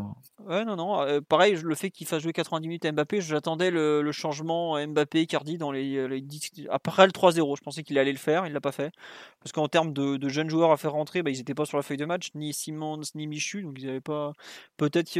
Ouais, 0.46 0.64
non, 0.64 0.76
non. 0.76 1.02
Euh, 1.02 1.20
pareil, 1.20 1.58
le 1.62 1.74
fait 1.74 1.90
qu'il 1.90 2.06
fasse 2.06 2.22
jouer 2.22 2.32
90 2.32 2.68
minutes 2.68 2.84
à 2.86 2.92
Mbappé, 2.92 3.20
j'attendais 3.20 3.70
le, 3.70 4.00
le, 4.00 4.12
changement 4.12 4.78
Mbappé 4.86 5.26
Cardi 5.26 5.58
dans 5.58 5.72
les, 5.72 6.08
les 6.08 6.20
10, 6.22 6.68
après 6.70 7.04
le 7.04 7.12
3-0. 7.12 7.56
Je 7.56 7.62
pensais 7.62 7.82
qu'il 7.82 7.98
allait 7.98 8.12
le 8.12 8.18
faire, 8.18 8.46
il 8.46 8.54
l'a 8.54 8.60
pas 8.60 8.72
fait 8.72 8.90
parce 9.40 9.52
qu'en 9.52 9.68
termes 9.68 9.92
de, 9.92 10.16
de, 10.16 10.28
jeunes 10.28 10.48
joueurs 10.48 10.70
à 10.70 10.78
faire 10.78 10.92
rentrer, 10.92 11.22
bah, 11.22 11.30
ils 11.30 11.36
n'étaient 11.36 11.54
pas 11.54 11.66
sur 11.66 11.76
la 11.76 11.82
feuille 11.82 11.98
de 11.98 12.06
match, 12.06 12.30
ni 12.34 12.54
Simons 12.54 13.00
ni 13.14 13.26
Michu, 13.26 13.62
donc 13.62 13.74
ils 13.78 13.86
n'avaient 13.86 14.00
pas. 14.00 14.32
Peut-être 14.78 15.18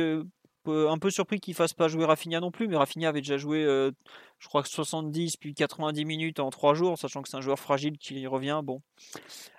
un 0.66 0.98
peu 0.98 1.10
surpris 1.10 1.40
qu'il 1.40 1.54
fasse 1.54 1.72
pas 1.72 1.88
jouer 1.88 2.04
Rafinha 2.04 2.40
non 2.40 2.50
plus, 2.50 2.68
mais 2.68 2.76
Rafinha 2.76 3.08
avait 3.08 3.20
déjà 3.20 3.36
joué, 3.36 3.64
euh, 3.64 3.90
je 4.38 4.48
crois 4.48 4.62
que 4.62 4.68
70 4.68 5.36
puis 5.36 5.54
90 5.54 6.04
minutes 6.04 6.40
en 6.40 6.50
3 6.50 6.74
jours, 6.74 6.98
sachant 6.98 7.22
que 7.22 7.28
c'est 7.28 7.36
un 7.36 7.40
joueur 7.40 7.58
fragile 7.58 7.98
qui 7.98 8.26
revient. 8.26 8.60
Bon, 8.62 8.82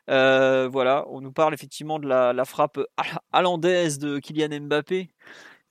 euh, 0.10 0.68
voilà, 0.72 1.06
on 1.10 1.22
nous 1.22 1.32
parle 1.32 1.54
effectivement 1.54 2.00
de 2.00 2.08
la, 2.08 2.46
frappe 2.46 2.80
hollandaise 3.34 4.00
de 4.00 4.20
Kylian 4.20 4.62
Mbappé. 4.62 5.10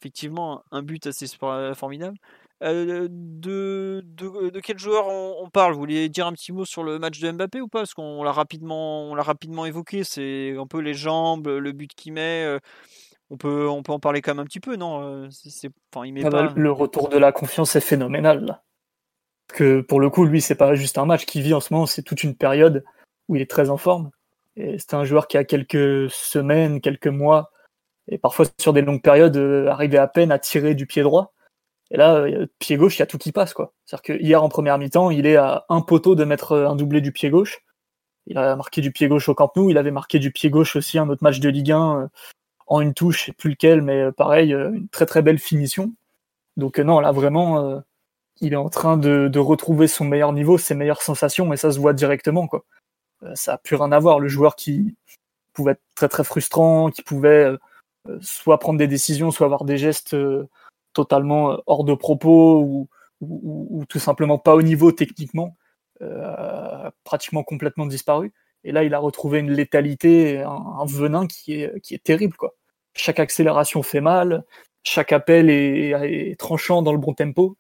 Effectivement, 0.01 0.63
un 0.71 0.83
but 0.83 1.07
assez 1.07 1.27
formidable. 1.75 2.17
Euh, 2.63 3.07
de, 3.11 4.03
de, 4.05 4.61
quel 4.61 4.79
joueur 4.79 5.07
on, 5.09 5.49
parle? 5.51 5.75
Vous 5.75 5.79
voulez 5.79 6.09
dire 6.09 6.27
un 6.27 6.33
petit 6.33 6.53
mot 6.53 6.65
sur 6.65 6.83
le 6.83 6.99
match 6.99 7.21
de 7.21 7.31
Mbappé 7.31 7.61
ou 7.61 7.69
pas? 7.69 7.81
Parce 7.81 7.95
qu'on 7.95 8.23
l'a 8.23 8.33
rapidement, 8.33 9.11
on 9.11 9.15
l'a 9.15 9.23
rapidement 9.23 9.67
évoqué. 9.67 10.05
C'est 10.05 10.57
un 10.57 10.67
peu 10.67 10.81
les 10.81 10.95
jambes, 10.95 11.49
le 11.49 11.73
but 11.73 11.93
qu'il 11.95 12.13
met 12.15 12.59
on 13.31 13.37
peut, 13.37 13.69
on 13.69 13.83
peut 13.83 13.93
en 13.93 14.01
parler 14.01 14.23
quand 14.23 14.35
même 14.35 14.43
un 14.43 14.47
petit 14.47 14.61
peu, 14.61 14.77
non 14.77 15.03
euh, 15.03 15.29
c'est, 15.31 15.71
enfin, 15.93 16.07
il 16.07 16.13
met 16.13 16.25
ah 16.25 16.31
bah, 16.31 16.53
Le 16.55 16.73
retour 16.73 17.09
de 17.09 17.19
la 17.19 17.33
confiance 17.33 17.77
est 17.77 17.81
phénoménal. 17.81 18.63
Que 19.49 19.81
pour 19.81 20.01
le 20.01 20.11
coup, 20.11 20.25
lui, 20.25 20.41
c'est 20.41 20.55
pas 20.55 20.75
juste 20.75 20.99
un 20.99 21.07
match 21.07 21.25
qu'il 21.25 21.43
vit 21.43 21.55
en 21.55 21.61
ce 21.61 21.73
moment, 21.73 21.87
c'est 21.87 22.03
toute 22.03 22.23
une 22.23 22.37
période 22.37 22.85
où 23.29 23.37
il 23.37 23.43
est 23.43 23.51
très 23.51 23.71
en 23.71 23.77
forme. 23.77 24.11
Et 24.57 24.79
c'est 24.79 24.95
un 24.95 25.05
joueur 25.05 25.29
qui 25.29 25.37
a 25.37 25.45
quelques 25.45 26.11
semaines, 26.11 26.81
quelques 26.81 27.07
mois, 27.07 27.51
et 28.09 28.19
parfois 28.19 28.47
sur 28.61 28.73
des 28.73 28.83
longues 28.83 29.03
périodes, 29.03 29.37
euh, 29.37 29.69
arrivé 29.69 29.99
à 29.99 30.07
peine 30.07 30.33
à 30.33 30.39
tirer 30.39 30.75
du 30.75 30.87
pied 30.87 31.03
droit. 31.03 31.35
Et 31.91 31.97
là, 31.97 32.17
euh, 32.17 32.47
pied 32.59 32.77
gauche, 32.77 32.97
il 32.97 33.01
y 33.01 33.03
a 33.03 33.07
tout 33.07 33.19
qui 33.19 33.33
passe, 33.33 33.55
quoi. 33.55 33.73
C'est-à-dire 33.85 34.03
que 34.03 34.23
hier 34.23 34.43
en 34.43 34.49
première 34.49 34.79
mi-temps, 34.79 35.11
il 35.11 35.27
est 35.27 35.37
à 35.37 35.65
un 35.69 35.81
poteau 35.81 36.15
de 36.15 36.25
mettre 36.25 36.57
un 36.57 36.77
doublé 36.77 37.01
du 37.01 37.13
pied 37.13 37.31
gauche. 37.31 37.61
Il 38.27 38.37
a 38.37 38.57
marqué 38.57 38.83
du 38.83 38.93
pied 38.93 39.09
gauche 39.09 39.29
au 39.29 39.35
Camp 39.35 39.51
Nou, 39.57 39.71
il 39.71 39.79
avait 39.79 39.91
marqué 39.91 40.19
du 40.19 40.31
pied 40.31 40.51
gauche 40.51 40.77
aussi 40.77 40.99
un 40.99 41.09
autre 41.09 41.25
match 41.25 41.41
de 41.41 41.49
Ligue 41.49 41.73
1 41.73 42.11
en 42.69 42.81
une 42.81 42.95
touche, 42.95 43.21
je 43.21 43.25
sais 43.27 43.33
plus 43.33 43.51
lequel, 43.51 43.83
mais 43.83 44.01
euh, 44.03 44.13
pareil, 44.13 44.55
euh, 44.55 44.73
une 44.73 44.89
très 44.89 45.07
très 45.07 45.23
belle 45.23 45.39
finition. 45.39 45.93
Donc 46.57 46.79
euh, 46.79 46.85
non, 46.85 47.01
là 47.01 47.13
vraiment, 47.13 47.83
il 48.41 48.53
est 48.53 48.57
en 48.57 48.69
train 48.69 48.97
de, 48.97 49.39
retrouver 49.39 49.89
son 49.89 50.05
meilleur 50.05 50.33
niveau, 50.33 50.59
ses 50.59 50.75
meilleures 50.75 51.03
sensations, 51.03 51.53
et 51.53 51.57
ça 51.57 51.73
se 51.73 51.81
voit 51.81 51.93
directement. 51.95 52.47
Quoi. 52.49 52.65
ça 53.35 53.55
a 53.55 53.59
plus 53.59 53.77
rien 53.77 53.93
à 53.93 53.99
voir. 53.99 54.21
Le 54.21 54.29
joueur 54.29 54.57
qui 54.57 54.97
pouvait 55.55 55.73
être 55.73 55.83
très 55.95 56.09
très 56.09 56.25
frustrant, 56.25 56.91
qui 56.91 57.03
pouvait 57.03 57.51
soit 58.21 58.59
prendre 58.59 58.79
des 58.79 58.89
décisions, 58.89 59.31
soit 59.31 59.47
avoir 59.47 59.65
des 59.65 59.79
gestes 59.79 60.17
totalement 60.93 61.59
hors 61.67 61.85
de 61.85 61.95
propos 61.95 62.61
ou, 62.61 62.89
ou, 63.21 63.85
tout 63.89 63.99
simplement 63.99 64.39
pas 64.39 64.55
au 64.55 64.63
niveau 64.63 64.93
techniquement, 64.93 65.57
pratiquement 67.05 67.45
complètement 67.45 67.87
disparu. 67.87 68.33
Et 68.65 68.73
là, 68.73 68.85
il 68.85 68.95
a 68.95 68.99
retrouvé 68.99 69.39
une 69.39 69.53
létalité, 69.53 70.41
un, 70.43 70.85
venin 70.87 71.27
qui 71.27 71.63
est, 71.63 72.05
terrible. 72.05 72.37
Quoi. 72.37 72.55
Chaque 72.95 73.21
accélération 73.21 73.83
fait 73.83 74.01
mal, 74.01 74.45
chaque 74.83 75.13
appel 75.13 75.51
est, 75.51 76.39
tranchant 76.39 76.83
dans 76.83 76.93
le 76.93 76.99
bon 76.99 77.15
tempo. 77.15 77.57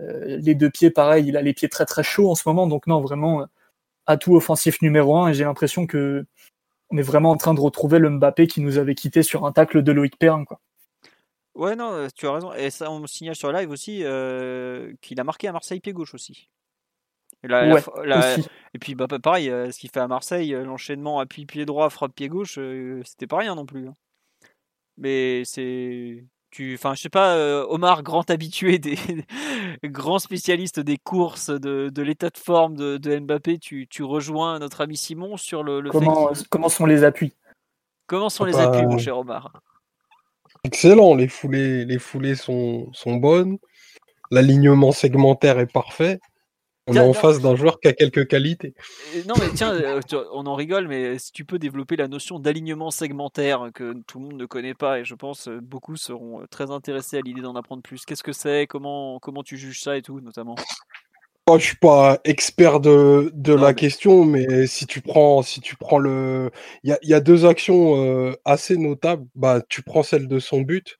Euh, 0.00 0.38
les 0.40 0.54
deux 0.54 0.70
pieds, 0.70 0.90
pareil, 0.90 1.26
il 1.26 1.36
a 1.36 1.42
les 1.42 1.54
pieds 1.54 1.68
très 1.68 1.86
très 1.86 2.02
chauds 2.02 2.30
en 2.30 2.34
ce 2.34 2.48
moment. 2.48 2.66
Donc 2.66 2.86
non, 2.86 3.00
vraiment, 3.00 3.42
euh, 3.42 3.46
atout 4.06 4.36
offensif 4.36 4.82
numéro 4.82 5.16
un. 5.16 5.28
Et 5.28 5.34
j'ai 5.34 5.44
l'impression 5.44 5.86
que 5.86 6.26
on 6.90 6.98
est 6.98 7.02
vraiment 7.02 7.30
en 7.30 7.36
train 7.36 7.54
de 7.54 7.60
retrouver 7.60 7.98
le 7.98 8.10
Mbappé 8.10 8.46
qui 8.46 8.60
nous 8.60 8.78
avait 8.78 8.94
quitté 8.94 9.22
sur 9.22 9.44
un 9.46 9.52
tacle 9.52 9.82
de 9.82 9.92
Loïc 9.92 10.18
Perrin. 10.18 10.44
Quoi. 10.44 10.60
Ouais, 11.54 11.74
non, 11.74 11.92
euh, 11.92 12.08
tu 12.14 12.26
as 12.26 12.32
raison. 12.32 12.52
Et 12.52 12.70
ça, 12.70 12.90
on 12.90 13.00
me 13.00 13.06
signale 13.06 13.34
sur 13.34 13.50
live 13.52 13.70
aussi 13.70 14.04
qu'il 15.00 15.20
a 15.20 15.24
marqué 15.24 15.48
à 15.48 15.52
Marseille 15.52 15.80
pied 15.80 15.92
gauche 15.92 16.14
aussi. 16.14 16.48
Et, 17.48 18.78
puis 18.78 18.94
bah, 18.94 19.06
pareil, 19.06 19.50
euh, 19.50 19.70
ce 19.70 19.78
qu'il 19.78 19.90
fait 19.90 20.00
à 20.00 20.08
Marseille, 20.08 20.54
euh, 20.54 20.64
l'enchaînement 20.64 21.18
appui 21.18 21.46
pied 21.46 21.64
droit, 21.64 21.90
frappe 21.90 22.14
pied 22.14 22.28
gauche, 22.28 22.56
euh, 22.58 23.00
c'était 23.04 23.26
pas 23.26 23.38
rien 23.38 23.54
non 23.54 23.66
plus. 23.66 23.88
Hein. 23.88 23.94
Mais 24.98 25.42
c'est 25.44 26.24
tu, 26.50 26.74
enfin, 26.74 26.94
je 26.94 27.02
sais 27.02 27.08
pas, 27.10 27.36
Omar, 27.68 28.02
grand 28.02 28.30
habitué 28.30 28.78
des 28.78 28.96
grands 29.84 30.18
spécialistes 30.18 30.80
des 30.80 30.96
courses, 30.96 31.50
de, 31.50 31.92
l'état 32.00 32.30
de 32.30 32.38
forme 32.38 32.76
de, 32.76 33.18
Mbappé, 33.18 33.58
tu, 33.58 33.86
rejoins 34.02 34.58
notre 34.58 34.80
ami 34.80 34.96
Simon 34.96 35.36
sur 35.36 35.62
le, 35.62 35.82
comment, 35.90 36.30
comment 36.48 36.68
sont 36.70 36.86
les 36.86 37.04
appuis? 37.04 37.34
Comment 38.06 38.30
sont 38.30 38.44
les 38.44 38.56
appuis, 38.56 38.86
mon 38.86 38.96
cher 38.96 39.18
Omar? 39.18 39.52
Excellent, 40.64 41.14
les 41.14 41.28
foulées, 41.28 41.84
les 41.84 41.98
foulées 41.98 42.36
sont, 42.36 42.90
sont 42.92 43.16
bonnes, 43.16 43.58
l'alignement 44.30 44.92
segmentaire 44.92 45.58
est 45.58 45.70
parfait. 45.70 46.20
On 46.88 46.94
est 46.94 47.00
en 47.00 47.12
face 47.12 47.40
d'un 47.40 47.56
joueur 47.56 47.80
qui 47.80 47.88
a 47.88 47.92
quelques 47.92 48.28
qualités. 48.28 48.74
Non, 49.26 49.34
mais 49.40 49.48
tiens, 49.54 49.74
euh, 49.74 50.00
on 50.32 50.46
en 50.46 50.54
rigole, 50.54 50.86
mais 50.86 51.18
si 51.18 51.32
tu 51.32 51.44
peux 51.44 51.58
développer 51.58 51.96
la 51.96 52.06
notion 52.06 52.38
d'alignement 52.38 52.92
segmentaire 52.92 53.70
que 53.74 53.94
tout 54.06 54.20
le 54.20 54.26
monde 54.26 54.36
ne 54.36 54.46
connaît 54.46 54.74
pas, 54.74 55.00
et 55.00 55.04
je 55.04 55.16
pense 55.16 55.48
euh, 55.48 55.58
beaucoup 55.60 55.96
seront 55.96 56.42
euh, 56.42 56.46
très 56.48 56.70
intéressés 56.70 57.18
à 57.18 57.22
l'idée 57.22 57.40
d'en 57.40 57.56
apprendre 57.56 57.82
plus. 57.82 58.04
Qu'est-ce 58.04 58.22
que 58.22 58.32
c'est? 58.32 58.68
Comment, 58.68 59.18
comment 59.18 59.42
tu 59.42 59.56
juges 59.56 59.82
ça 59.82 59.96
et 59.96 60.02
tout, 60.02 60.20
notamment? 60.20 60.54
Moi, 61.48 61.58
je 61.58 61.64
suis 61.64 61.76
pas 61.76 62.20
expert 62.24 62.78
de, 62.78 63.32
de 63.34 63.52
la 63.52 63.74
question, 63.74 64.24
mais 64.24 64.68
si 64.68 64.86
tu 64.86 65.00
prends, 65.00 65.42
si 65.42 65.60
tu 65.60 65.76
prends 65.76 65.98
le, 65.98 66.50
il 66.84 66.90
y 66.90 66.92
a, 66.92 66.98
y 67.02 67.14
a, 67.14 67.20
deux 67.20 67.46
actions 67.46 68.34
assez 68.44 68.76
notables. 68.76 69.26
Bah, 69.36 69.60
tu 69.68 69.82
prends 69.82 70.02
celle 70.02 70.26
de 70.26 70.38
son 70.40 70.60
but 70.60 70.98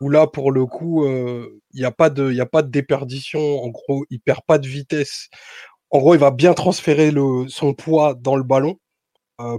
où 0.00 0.08
là, 0.08 0.26
pour 0.26 0.50
le 0.52 0.66
coup, 0.66 1.06
il 1.06 1.50
n'y 1.74 1.84
a, 1.84 1.90
pas 1.90 2.10
de, 2.10 2.32
y 2.32 2.40
a 2.40 2.46
pas 2.46 2.62
déperdition. 2.62 3.62
En 3.62 3.68
gros, 3.68 4.04
il 4.10 4.20
perd 4.20 4.40
pas 4.46 4.58
de 4.58 4.66
vitesse. 4.66 5.28
En 5.90 5.98
gros, 5.98 6.14
il 6.14 6.20
va 6.20 6.30
bien 6.30 6.54
transférer 6.54 7.12
son 7.48 7.74
poids 7.74 8.14
dans 8.14 8.36
le 8.36 8.42
ballon 8.42 8.78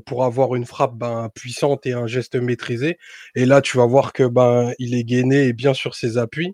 pour 0.05 0.23
avoir 0.23 0.55
une 0.55 0.65
frappe 0.65 0.95
ben, 0.95 1.29
puissante 1.33 1.85
et 1.85 1.93
un 1.93 2.07
geste 2.07 2.35
maîtrisé. 2.35 2.97
Et 3.35 3.45
là, 3.45 3.61
tu 3.61 3.77
vas 3.77 3.85
voir 3.85 4.13
que 4.13 4.23
ben 4.27 4.73
il 4.79 4.95
est 4.95 5.03
gainé 5.03 5.47
et 5.47 5.53
bien 5.53 5.73
sur 5.73 5.95
ses 5.95 6.17
appuis. 6.17 6.53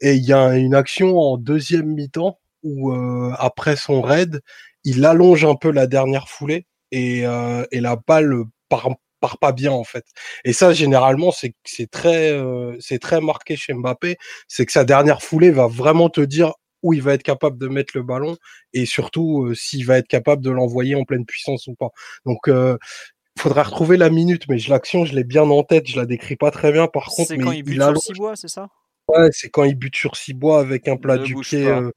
Et 0.00 0.14
il 0.14 0.24
y 0.24 0.32
a 0.32 0.56
une 0.56 0.74
action 0.74 1.18
en 1.18 1.36
deuxième 1.36 1.86
mi-temps 1.86 2.38
où 2.62 2.92
après 3.38 3.76
son 3.76 4.02
raid, 4.02 4.40
il 4.84 5.04
allonge 5.04 5.44
un 5.44 5.54
peu 5.54 5.70
la 5.70 5.86
dernière 5.86 6.28
foulée 6.28 6.66
et, 6.90 7.20
et 7.20 7.80
la 7.80 7.96
balle 7.96 8.44
part, 8.68 8.90
part 9.22 9.38
pas 9.38 9.52
bien 9.52 9.72
en 9.72 9.84
fait. 9.84 10.04
Et 10.44 10.52
ça 10.52 10.72
généralement 10.74 11.30
c'est 11.30 11.54
c'est 11.64 11.90
très 11.90 12.32
euh, 12.32 12.76
c'est 12.80 12.98
très 12.98 13.20
marqué 13.20 13.56
chez 13.56 13.72
Mbappé, 13.72 14.18
c'est 14.48 14.66
que 14.66 14.72
sa 14.72 14.84
dernière 14.84 15.22
foulée 15.22 15.50
va 15.50 15.68
vraiment 15.68 16.10
te 16.10 16.20
dire 16.20 16.52
où 16.82 16.92
il 16.92 17.00
va 17.00 17.14
être 17.14 17.22
capable 17.22 17.58
de 17.58 17.68
mettre 17.68 17.96
le 17.96 18.02
ballon 18.02 18.36
et 18.72 18.86
surtout 18.86 19.44
euh, 19.44 19.54
s'il 19.54 19.86
va 19.86 19.98
être 19.98 20.08
capable 20.08 20.42
de 20.42 20.50
l'envoyer 20.50 20.96
en 20.96 21.04
pleine 21.04 21.24
puissance 21.24 21.68
ou 21.68 21.74
pas. 21.74 21.90
Donc 22.26 22.48
euh, 22.48 22.76
faudrait 23.38 23.62
retrouver 23.62 23.96
la 23.96 24.10
minute, 24.10 24.48
mais 24.48 24.58
l'action 24.68 25.04
je 25.04 25.14
l'ai 25.14 25.24
bien 25.24 25.44
en 25.44 25.62
tête, 25.62 25.88
je 25.88 25.96
la 25.96 26.06
décris 26.06 26.36
pas 26.36 26.50
très 26.50 26.72
bien 26.72 26.88
par 26.88 27.06
contre. 27.06 27.28
C'est 27.28 27.38
quand 27.38 27.52
il 27.52 27.62
bute 27.62 27.80
sur 27.80 28.02
Cibois, 28.02 28.36
c'est 28.36 28.48
ça? 28.48 28.68
Ouais, 29.08 29.28
c'est 29.32 29.48
quand 29.48 29.64
il 29.64 29.76
bute 29.76 29.96
sur 29.96 30.16
Cibois 30.16 30.60
avec 30.60 30.88
un 30.88 30.96
plat 30.96 31.18
du 31.18 31.34
pied, 31.36 31.66
euh, 31.66 31.90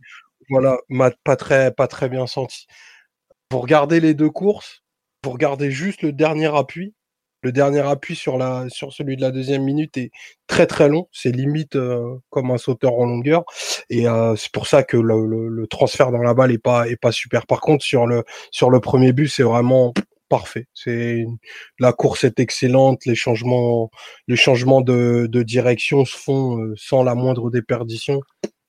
voilà, 0.50 0.78
pas 1.24 1.36
très 1.36 1.72
pas 1.72 1.88
très 1.88 2.10
bien 2.10 2.28
senti. 2.28 2.68
Pour 3.50 3.62
regarder 3.64 4.00
les 4.00 4.14
deux 4.14 4.30
courses, 4.30 4.84
pour 5.22 5.34
regarder 5.34 5.72
juste 5.72 6.02
le 6.02 6.12
dernier 6.12 6.56
appui, 6.56 6.94
le 7.46 7.52
dernier 7.52 7.82
appui 7.82 8.16
sur, 8.16 8.40
la, 8.40 8.66
sur 8.70 8.92
celui 8.92 9.18
de 9.18 9.22
la 9.22 9.30
deuxième 9.30 9.64
minute 9.64 9.98
est 9.98 10.10
très 10.48 10.66
très 10.66 10.90
long. 10.90 11.08
C'est 11.12 11.32
limite 11.32 11.76
euh, 11.76 12.16
comme 12.32 12.50
un 12.50 12.58
sauteur 12.58 12.96
en 12.96 13.06
longueur. 13.06 13.44
Et 13.92 14.08
euh, 14.08 14.36
c'est 14.36 14.52
pour 14.52 14.66
ça 14.66 14.82
que 14.82 14.98
le, 14.98 15.68
transfert 15.68 16.12
dans 16.12 16.24
la 16.24 16.34
balle 16.34 16.52
est 16.52 16.58
pas, 16.58 16.90
est 16.90 16.96
pas 16.96 17.12
super. 17.12 17.46
Par 17.46 17.62
contre, 17.62 17.86
sur 17.86 18.08
le, 18.08 18.24
sur 18.50 18.72
le 18.72 18.80
premier 18.80 19.14
but, 19.14 19.28
c'est 19.28 19.44
vraiment 19.44 19.94
parfait. 20.28 20.66
C'est 20.74 21.24
la 21.78 21.94
course 21.94 22.24
est 22.24 22.40
excellente, 22.40 23.06
les 23.06 23.14
changements, 23.14 23.92
les 24.28 24.38
changements 24.38 24.82
de, 24.82 25.30
direction 25.44 26.04
se 26.04 26.18
font 26.18 26.60
euh, 26.60 26.74
sans 26.76 27.04
la 27.04 27.14
moindre 27.14 27.52
déperdition. 27.52 28.22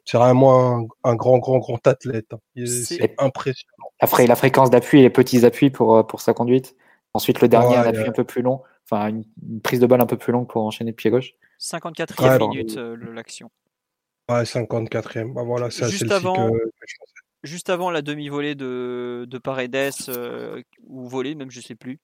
C'est 0.04 0.18
vraiment 0.18 0.86
un, 1.02 1.14
grand, 1.14 1.38
grand, 1.38 1.58
grand 1.60 1.84
athlète. 1.86 2.26
Hein. 2.34 2.64
C'est 2.66 3.14
impressionnant. 3.16 4.26
La 4.28 4.36
fréquence 4.36 4.68
d'appui 4.68 4.98
et 4.98 5.02
les 5.02 5.10
petits 5.10 5.46
appuis 5.46 5.70
pour, 5.70 6.06
pour 6.06 6.20
sa 6.20 6.34
conduite. 6.34 6.76
Ensuite, 7.16 7.40
le 7.40 7.48
dernier, 7.48 7.76
un 7.76 7.82
appui 7.82 8.06
un 8.06 8.12
peu 8.12 8.24
plus 8.24 8.42
long, 8.42 8.62
enfin 8.84 9.08
une, 9.08 9.24
prise 9.62 9.80
de 9.80 9.86
balle 9.86 10.02
un 10.02 10.06
peu 10.06 10.18
plus 10.18 10.32
longue 10.32 10.46
pour 10.46 10.62
enchaîner 10.62 10.90
de 10.90 10.96
pied 10.96 11.10
gauche. 11.10 11.32
54e 11.60 12.38
minute, 12.38 12.76
euh, 12.76 12.96
l'action. 13.14 13.50
Ouais, 14.28 14.42
54e. 14.42 15.32
Bah 15.32 15.42
voilà, 15.44 15.70
c'est 15.70 15.88
Juste 15.88 16.12
avant, 16.12 16.50
juste 17.42 17.70
avant 17.70 17.90
la 17.90 18.02
demi-volée 18.02 18.54
de, 18.54 19.26
de 19.26 19.38
Paredes, 19.38 19.92
ou 20.86 21.08
volée, 21.08 21.34
même 21.34 21.50
je 21.50 21.60
sais 21.60 21.74
plus. 21.74 21.98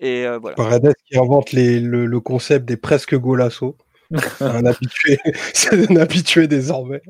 Et 0.00 0.26
voilà. 0.40 0.56
Paredes 0.56 0.94
qui 1.06 1.18
invente 1.18 1.52
les, 1.52 1.80
le, 1.80 2.20
concept 2.20 2.66
des 2.66 2.76
presque 2.76 3.16
golasso. 3.16 3.76
un 4.40 4.64
habitué, 4.64 5.18
c'est 5.54 5.90
un 5.90 5.96
habitué 5.96 6.46
désormais. 6.48 7.02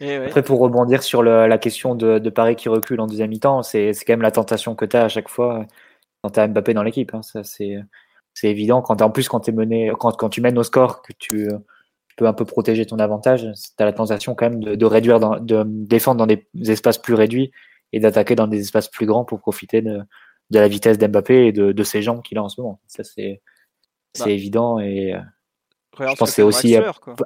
Après, 0.00 0.42
pour 0.42 0.60
rebondir 0.60 1.02
sur 1.02 1.22
la 1.22 1.58
question 1.58 1.94
de, 1.94 2.18
de, 2.18 2.30
Paris 2.30 2.56
qui 2.56 2.68
recule 2.68 3.00
en 3.00 3.06
deuxième 3.06 3.30
mi-temps, 3.30 3.62
c'est 3.62 3.92
quand 4.06 4.12
même 4.12 4.22
la 4.22 4.30
tentation 4.30 4.74
que 4.74 4.84
tu 4.84 4.96
as 4.96 5.04
à 5.04 5.08
chaque 5.08 5.28
fois 5.28 5.66
quand 6.24 6.30
tu 6.30 6.40
as 6.40 6.48
Mbappé 6.48 6.72
dans 6.72 6.82
l'équipe. 6.82 7.12
Hein. 7.12 7.20
Ça, 7.20 7.42
c'est 7.44 7.84
évident. 8.42 8.80
Quand 8.80 9.02
en 9.02 9.10
plus, 9.10 9.28
quand, 9.28 9.46
es 9.46 9.52
mené, 9.52 9.92
quand, 10.00 10.12
quand 10.12 10.30
tu 10.30 10.40
mènes 10.40 10.56
au 10.56 10.62
score, 10.62 11.02
que 11.02 11.12
tu, 11.18 11.50
peux 12.16 12.26
un 12.26 12.32
peu 12.32 12.46
protéger 12.46 12.86
ton 12.86 12.98
avantage, 12.98 13.42
tu 13.42 13.82
as 13.82 13.84
la 13.84 13.92
tentation 13.92 14.34
quand 14.34 14.48
même 14.48 14.60
de, 14.60 14.86
réduire, 14.86 15.20
de 15.20 15.64
défendre 15.66 16.24
dans 16.24 16.26
des 16.26 16.46
espaces 16.70 16.96
plus 16.96 17.12
réduits 17.12 17.52
et 17.92 18.00
d'attaquer 18.00 18.36
dans 18.36 18.46
des 18.46 18.60
espaces 18.60 18.88
plus 18.88 19.04
grands 19.04 19.26
pour 19.26 19.38
profiter 19.38 19.82
de, 19.82 20.00
de 20.48 20.58
la 20.58 20.66
vitesse 20.66 20.96
d'Mbappé 20.96 21.48
et 21.48 21.52
de, 21.52 21.72
de 21.72 21.82
ses 21.82 22.00
jambes 22.00 22.22
qu'il 22.22 22.38
a 22.38 22.42
en 22.42 22.48
ce 22.48 22.58
moment. 22.58 22.80
Ça, 22.86 23.04
c'est 23.04 23.42
bah. 24.18 24.30
évident 24.30 24.78
et 24.78 25.14
je 25.98 26.04
pense 26.16 26.30
que 26.30 26.34
c'est 26.36 26.42
aussi 26.42 26.74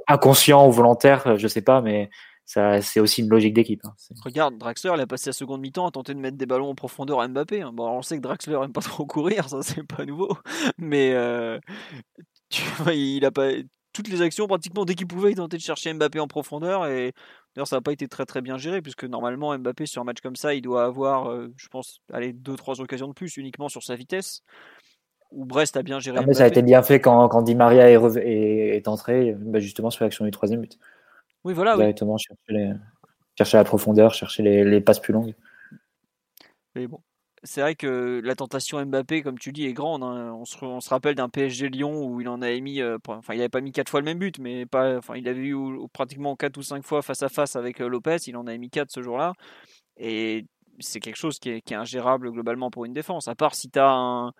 inconscient 0.08 0.66
ou 0.66 0.72
volontaire, 0.72 1.38
je 1.38 1.46
sais 1.46 1.62
pas, 1.62 1.82
mais 1.82 2.10
c'est 2.48 3.00
aussi 3.00 3.20
une 3.20 3.28
logique 3.28 3.52
d'équipe. 3.52 3.82
Hein. 3.84 3.92
Regarde, 4.24 4.56
Draxler, 4.56 4.92
il 4.94 5.00
a 5.00 5.06
passé 5.06 5.28
la 5.28 5.34
seconde 5.34 5.60
mi-temps 5.60 5.86
à 5.86 5.90
tenter 5.90 6.14
de 6.14 6.18
mettre 6.18 6.38
des 6.38 6.46
ballons 6.46 6.70
en 6.70 6.74
profondeur 6.74 7.20
à 7.20 7.28
Mbappé. 7.28 7.60
Hein. 7.60 7.72
Bon, 7.74 7.86
on 7.90 8.00
sait 8.00 8.16
que 8.16 8.22
Draxler 8.22 8.58
aime 8.64 8.72
pas 8.72 8.80
trop 8.80 9.04
courir, 9.04 9.50
ça 9.50 9.62
c'est 9.62 9.82
pas 9.82 10.06
nouveau. 10.06 10.30
Mais 10.78 11.12
euh, 11.12 11.58
tu 12.48 12.62
vois, 12.78 12.94
il 12.94 13.24
a 13.26 13.30
pas 13.30 13.50
toutes 13.92 14.08
les 14.08 14.22
actions 14.22 14.46
pratiquement 14.46 14.86
dès 14.86 14.94
qu'il 14.94 15.06
pouvait, 15.06 15.32
il 15.32 15.34
tentait 15.34 15.58
de 15.58 15.62
chercher 15.62 15.92
Mbappé 15.92 16.20
en 16.20 16.26
profondeur 16.26 16.86
et 16.86 17.12
d'ailleurs 17.54 17.68
ça 17.68 17.76
n'a 17.76 17.82
pas 17.82 17.92
été 17.92 18.08
très 18.08 18.24
très 18.24 18.40
bien 18.40 18.56
géré 18.56 18.80
puisque 18.80 19.04
normalement 19.04 19.56
Mbappé 19.58 19.84
sur 19.84 20.00
un 20.00 20.04
match 20.04 20.20
comme 20.22 20.36
ça, 20.36 20.54
il 20.54 20.62
doit 20.62 20.84
avoir, 20.84 21.30
euh, 21.30 21.52
je 21.56 21.68
pense, 21.68 22.00
allez 22.12 22.32
deux 22.32 22.56
trois 22.56 22.80
occasions 22.80 23.08
de 23.08 23.12
plus 23.12 23.36
uniquement 23.36 23.68
sur 23.68 23.82
sa 23.82 23.94
vitesse. 23.94 24.42
Ou 25.32 25.44
Brest 25.44 25.76
a 25.76 25.82
bien 25.82 26.00
géré. 26.00 26.16
Ah, 26.18 26.24
mais 26.26 26.32
ça 26.32 26.44
a 26.44 26.46
été 26.46 26.62
bien 26.62 26.82
fait 26.82 27.00
quand, 27.00 27.28
quand 27.28 27.42
Di 27.42 27.54
Maria 27.54 27.90
est, 27.90 27.98
est, 28.16 28.88
entré, 28.88 29.36
bah, 29.38 29.60
justement 29.60 29.90
sur 29.90 30.04
l'action 30.04 30.24
du 30.24 30.30
troisième 30.30 30.62
but. 30.62 30.78
Oui, 31.44 31.54
voilà. 31.54 31.76
Directement 31.76 32.16
chercher, 32.18 33.56
la 33.56 33.64
profondeur, 33.64 34.14
chercher 34.14 34.42
les, 34.42 34.80
passes 34.80 35.00
plus 35.00 35.12
longues. 35.12 35.34
Mais 36.74 36.86
bon, 36.86 37.00
c'est 37.44 37.60
vrai 37.60 37.74
que 37.74 38.20
la 38.22 38.34
tentation 38.34 38.84
Mbappé, 38.84 39.22
comme 39.22 39.38
tu 39.38 39.52
dis, 39.52 39.66
est 39.66 39.72
grande. 39.72 40.02
Hein. 40.02 40.32
On, 40.34 40.44
se, 40.44 40.88
rappelle 40.88 41.14
d'un 41.14 41.28
PSG 41.28 41.68
Lyon 41.68 42.04
où 42.04 42.20
il 42.20 42.28
en 42.28 42.42
avait 42.42 42.60
mis, 42.60 42.80
euh, 42.80 42.98
enfin, 43.06 43.34
il 43.34 43.38
n'avait 43.38 43.48
pas 43.48 43.60
mis 43.60 43.72
quatre 43.72 43.88
fois 43.88 44.00
le 44.00 44.04
même 44.04 44.18
but, 44.18 44.38
mais 44.38 44.66
pas, 44.66 44.98
enfin, 44.98 45.14
il 45.16 45.28
avait 45.28 45.46
eu 45.46 45.56
pratiquement 45.92 46.36
quatre 46.36 46.56
ou 46.56 46.62
cinq 46.62 46.84
fois 46.84 47.02
face 47.02 47.22
à 47.22 47.28
face 47.28 47.56
avec 47.56 47.80
euh, 47.80 47.88
Lopez. 47.88 48.16
Il 48.26 48.36
en 48.36 48.46
avait 48.46 48.58
mis 48.58 48.70
quatre 48.70 48.90
ce 48.90 49.02
jour-là. 49.02 49.34
Et 49.96 50.46
c'est 50.80 51.00
quelque 51.00 51.16
chose 51.16 51.38
qui 51.38 51.50
est, 51.50 51.60
qui 51.60 51.74
est, 51.74 51.76
ingérable 51.76 52.30
globalement 52.30 52.70
pour 52.70 52.84
une 52.84 52.92
défense. 52.92 53.28
À 53.28 53.34
part 53.34 53.54
si 53.54 53.70
tu 53.70 53.78
as 53.78 53.90
un, 53.90 54.32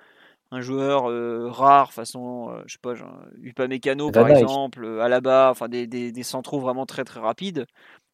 un 0.51 0.61
joueur 0.61 1.11
euh, 1.11 1.49
rare, 1.51 1.93
façon, 1.93 2.51
euh, 2.51 2.63
je 2.67 2.75
sais 2.75 2.79
pas, 2.81 2.95
Upamecano 3.43 4.11
par 4.11 4.29
exemple, 4.29 4.85
euh, 4.85 5.01
Alaba, 5.01 5.51
enfin 5.51 5.69
des, 5.69 5.87
des, 5.87 6.11
des, 6.11 6.23
centraux 6.23 6.61
vraiment 6.61 6.87
très 6.87 7.05
très 7.05 7.21
rapides, 7.21 7.67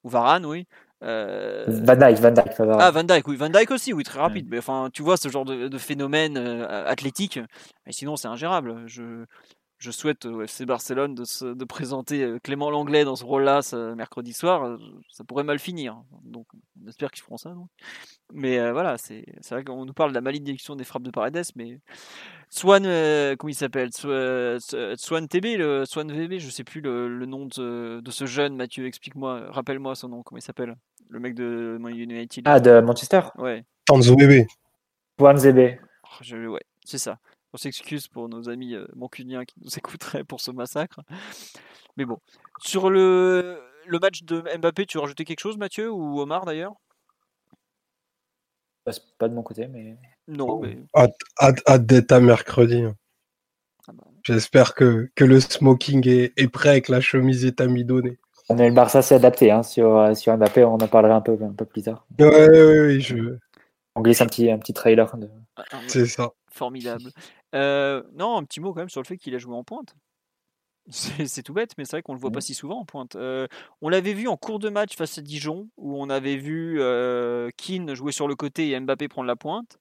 ou 0.02 0.08
Varane, 0.08 0.44
oui. 0.46 0.66
Van 1.00 1.96
Dijk, 1.96 2.18
Van 2.18 2.30
Dijk. 2.30 2.60
Ah, 2.78 2.90
Van 2.90 3.04
Dijk, 3.04 3.28
oui, 3.28 3.36
Van 3.36 3.50
Dijk 3.50 3.70
aussi, 3.70 3.92
oui, 3.92 4.04
très 4.04 4.20
rapide. 4.20 4.46
Mais 4.48 4.58
enfin, 4.58 4.88
tu 4.90 5.02
vois 5.02 5.18
ce 5.18 5.28
genre 5.28 5.44
de, 5.44 5.68
de 5.68 5.78
phénomène 5.78 6.38
athlétique. 6.38 7.38
Mais 7.84 7.92
sinon, 7.92 8.16
c'est 8.16 8.28
ingérable. 8.28 8.84
Je, 8.86 9.26
je 9.84 9.90
souhaite 9.90 10.24
au 10.24 10.40
FC 10.40 10.64
Barcelone 10.64 11.14
de, 11.14 11.52
de 11.52 11.64
présenter 11.66 12.22
euh, 12.22 12.38
Clément 12.42 12.70
Langlais 12.70 13.04
dans 13.04 13.16
ce 13.16 13.24
rôle-là 13.24 13.60
ce 13.60 13.92
mercredi 13.92 14.32
soir. 14.32 14.64
Euh, 14.64 14.78
ça 15.10 15.24
pourrait 15.24 15.44
mal 15.44 15.58
finir. 15.58 16.02
Donc, 16.22 16.46
on 16.82 16.88
espère 16.88 17.10
qu'ils 17.10 17.22
feront 17.22 17.36
ça. 17.36 17.54
mais 18.32 18.58
euh, 18.58 18.72
voilà, 18.72 18.96
c'est 18.96 19.26
vrai 19.50 19.62
qu'on 19.62 19.84
nous 19.84 19.92
parle 19.92 20.10
de 20.10 20.14
la 20.14 20.22
malédiction 20.22 20.74
des 20.74 20.84
frappes 20.84 21.02
de 21.02 21.10
Paredes, 21.10 21.44
mais 21.54 21.80
Swan, 22.48 22.84
comment 23.36 23.50
il 23.50 23.54
s'appelle? 23.54 23.90
Swan 23.92 25.28
TB, 25.28 25.58
le 25.58 25.84
Swan 25.84 26.10
VB, 26.10 26.38
je 26.38 26.48
sais 26.48 26.64
plus 26.64 26.80
le, 26.80 27.26
nom 27.26 27.44
de, 27.44 28.00
ce 28.08 28.24
jeune. 28.24 28.56
Mathieu, 28.56 28.86
explique-moi, 28.86 29.50
rappelle-moi 29.50 29.94
son 29.96 30.08
nom, 30.08 30.22
comment 30.22 30.38
il 30.38 30.42
s'appelle? 30.42 30.76
Le 31.10 31.20
mec 31.20 31.34
de 31.34 31.78
United. 31.78 32.44
Ah, 32.46 32.58
de 32.58 32.80
Manchester? 32.80 33.20
Ouais. 33.36 33.64
Tanzo 33.84 34.16
VB. 34.16 34.46
Swan 35.18 35.36
ZB. 35.36 35.78
ouais, 36.48 36.62
c'est 36.86 36.98
ça. 36.98 37.18
On 37.54 37.56
s'excuse 37.56 38.08
pour 38.08 38.28
nos 38.28 38.48
amis 38.48 38.74
euh, 38.74 38.84
mancuniens 38.96 39.44
qui 39.44 39.54
nous 39.62 39.70
écouteraient 39.78 40.24
pour 40.24 40.40
ce 40.40 40.50
massacre. 40.50 41.00
Mais 41.96 42.04
bon. 42.04 42.18
Sur 42.60 42.90
le, 42.90 43.60
le 43.86 43.98
match 44.00 44.24
de 44.24 44.42
Mbappé, 44.58 44.86
tu 44.86 44.98
veux 44.98 45.02
rajouter 45.02 45.24
quelque 45.24 45.40
chose, 45.40 45.56
Mathieu, 45.56 45.88
ou 45.90 46.20
Omar 46.20 46.46
d'ailleurs? 46.46 46.74
Pas 49.18 49.28
de 49.28 49.34
mon 49.34 49.42
côté, 49.42 49.68
mais. 49.68 49.96
Non, 50.26 50.60
mais. 50.60 50.78
Hâte, 50.94 51.86
d'être 51.86 52.10
à 52.10 52.18
mercredi. 52.18 52.82
Ah 53.86 53.92
bah. 53.92 54.04
J'espère 54.24 54.74
que, 54.74 55.08
que 55.14 55.24
le 55.24 55.38
smoking 55.38 56.06
est, 56.08 56.32
est, 56.36 56.48
prêt 56.48 56.70
avec 56.70 56.88
la 56.88 57.00
chemise 57.00 57.44
étamidonnée. 57.44 58.18
le 58.50 58.70
Barça 58.72 59.00
s'est 59.00 59.14
adapté 59.14 59.52
hein, 59.52 59.62
sur, 59.62 59.96
euh, 59.96 60.14
sur 60.14 60.36
Mbappé, 60.36 60.64
on 60.64 60.74
en 60.74 60.88
parlera 60.88 61.14
un 61.14 61.20
peu, 61.20 61.38
un 61.40 61.52
peu 61.52 61.64
plus 61.64 61.82
tard. 61.82 62.04
Ouais, 62.18 62.26
ouais, 62.26 62.80
ouais, 62.80 63.00
je... 63.00 63.38
On 63.94 64.02
glisse 64.02 64.20
un 64.20 64.26
petit, 64.26 64.50
un 64.50 64.58
petit 64.58 64.74
trailer. 64.74 65.16
De... 65.16 65.30
C'est 65.86 66.06
ça. 66.06 66.32
Formidable. 66.54 67.10
Euh, 67.54 68.02
non, 68.14 68.36
un 68.36 68.42
petit 68.42 68.58
mot 68.58 68.72
quand 68.72 68.80
même 68.80 68.88
sur 68.88 69.00
le 69.00 69.06
fait 69.06 69.16
qu'il 69.16 69.32
a 69.32 69.38
joué 69.38 69.54
en 69.54 69.62
pointe. 69.62 69.94
C'est 70.90 71.44
tout 71.44 71.52
bête, 71.52 71.70
mais 71.78 71.84
c'est 71.84 71.92
vrai 71.92 72.02
qu'on 72.02 72.14
le 72.14 72.18
voit 72.18 72.32
pas 72.32 72.40
si 72.40 72.52
souvent 72.52 72.80
en 72.80 72.84
pointe. 72.84 73.14
Euh, 73.14 73.46
on 73.80 73.88
l'avait 73.88 74.12
vu 74.12 74.26
en 74.26 74.36
cours 74.36 74.58
de 74.58 74.70
match 74.70 74.96
face 74.96 75.18
à 75.18 75.22
Dijon, 75.22 75.68
où 75.76 76.02
on 76.02 76.10
avait 76.10 76.34
vu 76.34 76.80
euh, 76.80 77.50
Keane 77.56 77.94
jouer 77.94 78.10
sur 78.10 78.26
le 78.26 78.34
côté 78.34 78.70
et 78.70 78.80
Mbappé 78.80 79.06
prendre 79.06 79.28
la 79.28 79.36
pointe. 79.36 79.78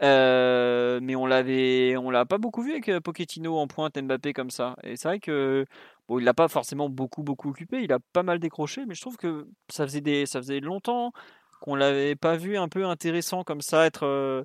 mais 0.00 1.14
on 1.14 1.24
l'avait, 1.24 1.96
on 1.96 2.10
l'a 2.10 2.26
pas 2.26 2.38
beaucoup 2.38 2.62
vu 2.62 2.72
avec 2.72 2.90
Pochettino 2.98 3.56
en 3.56 3.68
pointe 3.68 3.96
Mbappé 3.96 4.32
comme 4.32 4.50
ça. 4.50 4.74
Et 4.82 4.96
c'est 4.96 5.06
vrai 5.06 5.20
que 5.20 5.64
bon, 6.08 6.18
il 6.18 6.24
l'a 6.24 6.34
pas 6.34 6.48
forcément 6.48 6.88
beaucoup 6.88 7.22
beaucoup 7.22 7.50
occupé. 7.50 7.84
Il 7.84 7.92
a 7.92 8.00
pas 8.12 8.24
mal 8.24 8.40
décroché, 8.40 8.86
mais 8.86 8.96
je 8.96 9.02
trouve 9.02 9.18
que 9.18 9.46
ça 9.68 9.86
faisait 9.86 10.00
des, 10.00 10.26
ça 10.26 10.40
faisait 10.40 10.58
longtemps 10.58 11.12
qu'on 11.60 11.76
l'avait 11.76 12.16
pas 12.16 12.34
vu 12.36 12.56
un 12.56 12.68
peu 12.68 12.86
intéressant 12.86 13.44
comme 13.44 13.60
ça, 13.60 13.86
être 13.86 14.44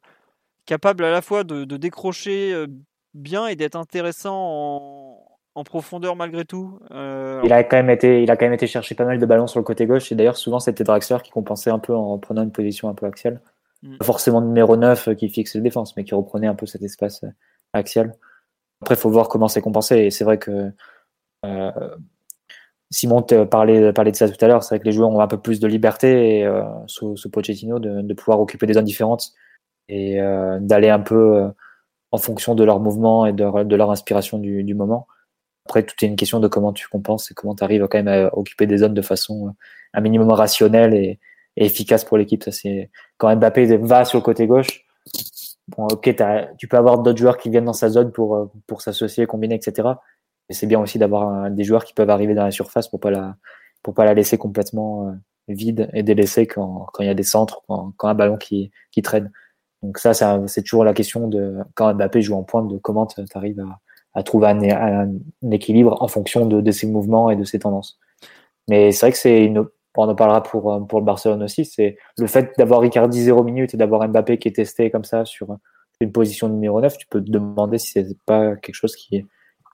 capable 0.66 1.04
à 1.04 1.12
la 1.12 1.22
fois 1.22 1.44
de, 1.44 1.66
décrocher 1.78 2.54
euh, 2.54 2.68
bien 3.14 3.48
et 3.48 3.56
d'être 3.56 3.76
intéressant 3.76 5.20
en, 5.56 5.64
profondeur 5.64 6.16
malgré 6.16 6.46
tout. 6.46 6.80
Euh, 6.92 7.40
il, 7.44 7.54
a 7.54 7.64
quand 7.64 7.78
même 7.78 7.92
été, 7.92 8.24
il 8.24 8.32
a 8.32 8.36
quand 8.36 8.46
même 8.46 8.54
été 8.54 8.66
chercher 8.66 8.96
pas 8.96 9.06
mal 9.06 9.20
de 9.20 9.26
ballons 9.26 9.48
sur 9.48 9.60
le 9.60 9.64
côté 9.64 9.86
gauche 9.86 10.12
et 10.12 10.16
d'ailleurs 10.16 10.36
souvent 10.36 10.60
c'était 10.60 10.84
Draxler 10.84 11.20
qui 11.24 11.30
compensait 11.30 11.70
un 11.70 11.80
peu 11.80 11.94
en 11.94 12.18
prenant 12.18 12.44
une 12.44 12.52
position 12.52 12.90
un 12.90 12.96
peu 12.96 13.06
axiale. 13.06 13.40
Mm. 13.84 13.98
Pas 13.98 14.06
forcément 14.06 14.42
numéro 14.42 14.76
9 14.76 15.10
euh, 15.10 15.14
qui 15.14 15.30
fixe 15.30 15.54
les 15.56 15.62
défenses 15.62 15.96
mais 15.96 16.04
qui 16.04 16.16
reprenait 16.16 16.48
un 16.48 16.56
peu 16.56 16.66
cet 16.66 16.82
espace 16.82 17.24
axial. 17.72 18.16
Après 18.82 18.96
il 18.96 18.98
faut 18.98 19.12
voir 19.12 19.28
comment 19.30 19.48
c'est 19.48 19.62
compensé 19.62 19.98
et 20.00 20.12
c'est 20.12 20.24
vrai 20.24 20.40
que 20.40 20.72
Simon 22.90 23.22
parlait, 23.22 23.92
parlait 23.92 24.12
de 24.12 24.16
ça 24.16 24.30
tout 24.30 24.46
à 24.46 24.48
l'heure, 24.48 24.64
c'est 24.64 24.76
vrai 24.76 24.80
que 24.80 24.86
les 24.86 24.92
joueurs 24.92 25.10
ont 25.10 25.20
un 25.20 25.28
peu 25.28 25.40
plus 25.40 25.60
de 25.60 25.68
liberté 25.68 26.50
sous, 26.88 27.16
Pochettino 27.32 27.80
de, 27.80 28.02
de, 28.02 28.14
pouvoir 28.14 28.40
occuper 28.40 28.66
des 28.66 28.74
zones 28.74 28.86
différentes 28.86 29.34
et 29.90 30.22
euh, 30.22 30.60
d'aller 30.60 30.90
un 30.90 31.00
peu 31.00 31.38
euh, 31.38 31.50
en 32.12 32.18
fonction 32.18 32.56
de 32.56 32.64
leur 32.64 32.80
mouvement 32.80 33.26
et 33.26 33.34
de, 33.34 33.76
leur 33.76 33.92
inspiration 33.92 34.38
du, 34.40 34.64
du, 34.64 34.76
moment. 34.76 35.08
Après, 35.66 35.84
tout 35.84 35.96
est 36.04 36.08
une 36.08 36.16
question 36.16 36.40
de 36.40 36.48
comment 36.48 36.74
tu 36.74 36.88
compenses 36.88 37.32
et 37.32 37.34
comment 37.34 37.56
tu 37.56 37.64
arrives 37.64 37.88
quand 37.88 38.02
même 38.02 38.08
à 38.08 38.36
occuper 38.38 38.68
des 38.68 38.78
zones 38.78 38.94
de 38.94 39.02
façon 39.02 39.48
euh, 39.48 39.52
un 39.94 40.02
minimum 40.02 40.32
rationnelle 40.32 40.94
et, 40.94 41.20
et 41.58 41.66
efficace 41.66 42.04
pour 42.06 42.18
l'équipe. 42.18 42.44
Ça, 42.44 42.52
c'est 42.52 42.90
quand 43.18 43.36
Mbappé 43.36 43.78
va 43.78 44.06
sur 44.06 44.20
le 44.20 44.24
côté 44.24 44.48
gauche. 44.48 44.86
Bon, 45.70 45.88
ok, 45.88 46.16
tu 46.58 46.68
peux 46.68 46.78
avoir 46.78 47.00
d'autres 47.00 47.20
joueurs 47.20 47.38
qui 47.38 47.50
viennent 47.50 47.66
dans 47.66 47.74
sa 47.74 47.90
zone 47.90 48.12
pour, 48.12 48.52
pour 48.68 48.82
s'associer, 48.82 49.26
combiner, 49.26 49.56
etc. 49.56 49.90
Mais 50.50 50.56
c'est 50.56 50.68
bien 50.68 50.80
aussi 50.80 51.00
d'avoir 51.00 51.50
des 51.50 51.64
joueurs 51.64 51.86
qui 51.86 51.94
peuvent 51.94 52.10
arriver 52.10 52.36
dans 52.36 52.44
la 52.44 52.52
surface 52.52 52.90
pour 52.90 53.00
pas 53.00 53.12
la, 53.12 53.38
pour 53.82 53.94
pas 53.94 54.04
la 54.04 54.14
laisser 54.14 54.38
complètement 54.38 55.16
vide 55.48 55.90
et 55.94 56.04
délaissée 56.04 56.48
quand, 56.48 56.88
quand 56.94 57.04
il 57.04 57.08
y 57.08 57.10
a 57.10 57.14
des 57.14 57.24
centres, 57.24 57.62
quand, 57.68 57.94
quand 57.98 58.08
un 58.08 58.14
ballon 58.14 58.38
qui, 58.38 58.72
qui 58.92 59.02
traîne. 59.02 59.32
Donc 59.84 59.98
ça, 60.00 60.14
c'est 60.48 60.62
toujours 60.64 60.86
la 60.86 60.94
question 60.94 61.28
de 61.28 61.58
quand 61.76 61.94
Mbappé 61.94 62.22
joue 62.22 62.36
en 62.36 62.44
pointe, 62.44 62.70
de 62.70 62.78
comment 62.78 63.06
tu 63.06 63.22
arrives 63.36 63.64
à, 64.14 64.24
trouver 64.24 64.48
un, 64.48 65.12
équilibre 65.52 66.02
en 66.02 66.08
fonction 66.08 66.46
de, 66.46 66.72
ses 66.72 66.88
mouvements 66.88 67.30
et 67.30 67.36
de 67.36 67.44
ses 67.44 67.60
tendances. 67.60 68.00
Mais 68.70 68.92
c'est 68.92 69.06
vrai 69.06 69.12
que 69.12 69.18
c'est 69.18 69.44
une, 69.44 69.66
on 69.96 70.10
en 70.10 70.16
parlera 70.16 70.42
pour, 70.42 70.74
le 70.74 71.02
Barcelone 71.02 71.44
aussi, 71.44 71.66
c'est 71.66 71.98
le 72.18 72.28
fait 72.28 72.54
d'avoir 72.58 72.80
Ricardi 72.80 73.22
0 73.22 73.44
minutes 73.44 73.74
et 73.74 73.78
d'avoir 73.78 74.08
Mbappé 74.08 74.38
qui 74.38 74.48
est 74.48 74.56
testé 74.56 74.90
comme 74.90 75.04
ça 75.04 75.26
sur 75.26 75.58
une 76.00 76.12
position 76.12 76.50
numéro 76.50 76.82
9, 76.82 76.98
tu 76.98 77.08
peux 77.08 77.24
te 77.24 77.30
demander 77.30 77.78
si 77.78 77.92
c'est 77.92 78.18
pas 78.26 78.56
quelque 78.56 78.76
chose 78.76 78.96
qui, 78.96 79.26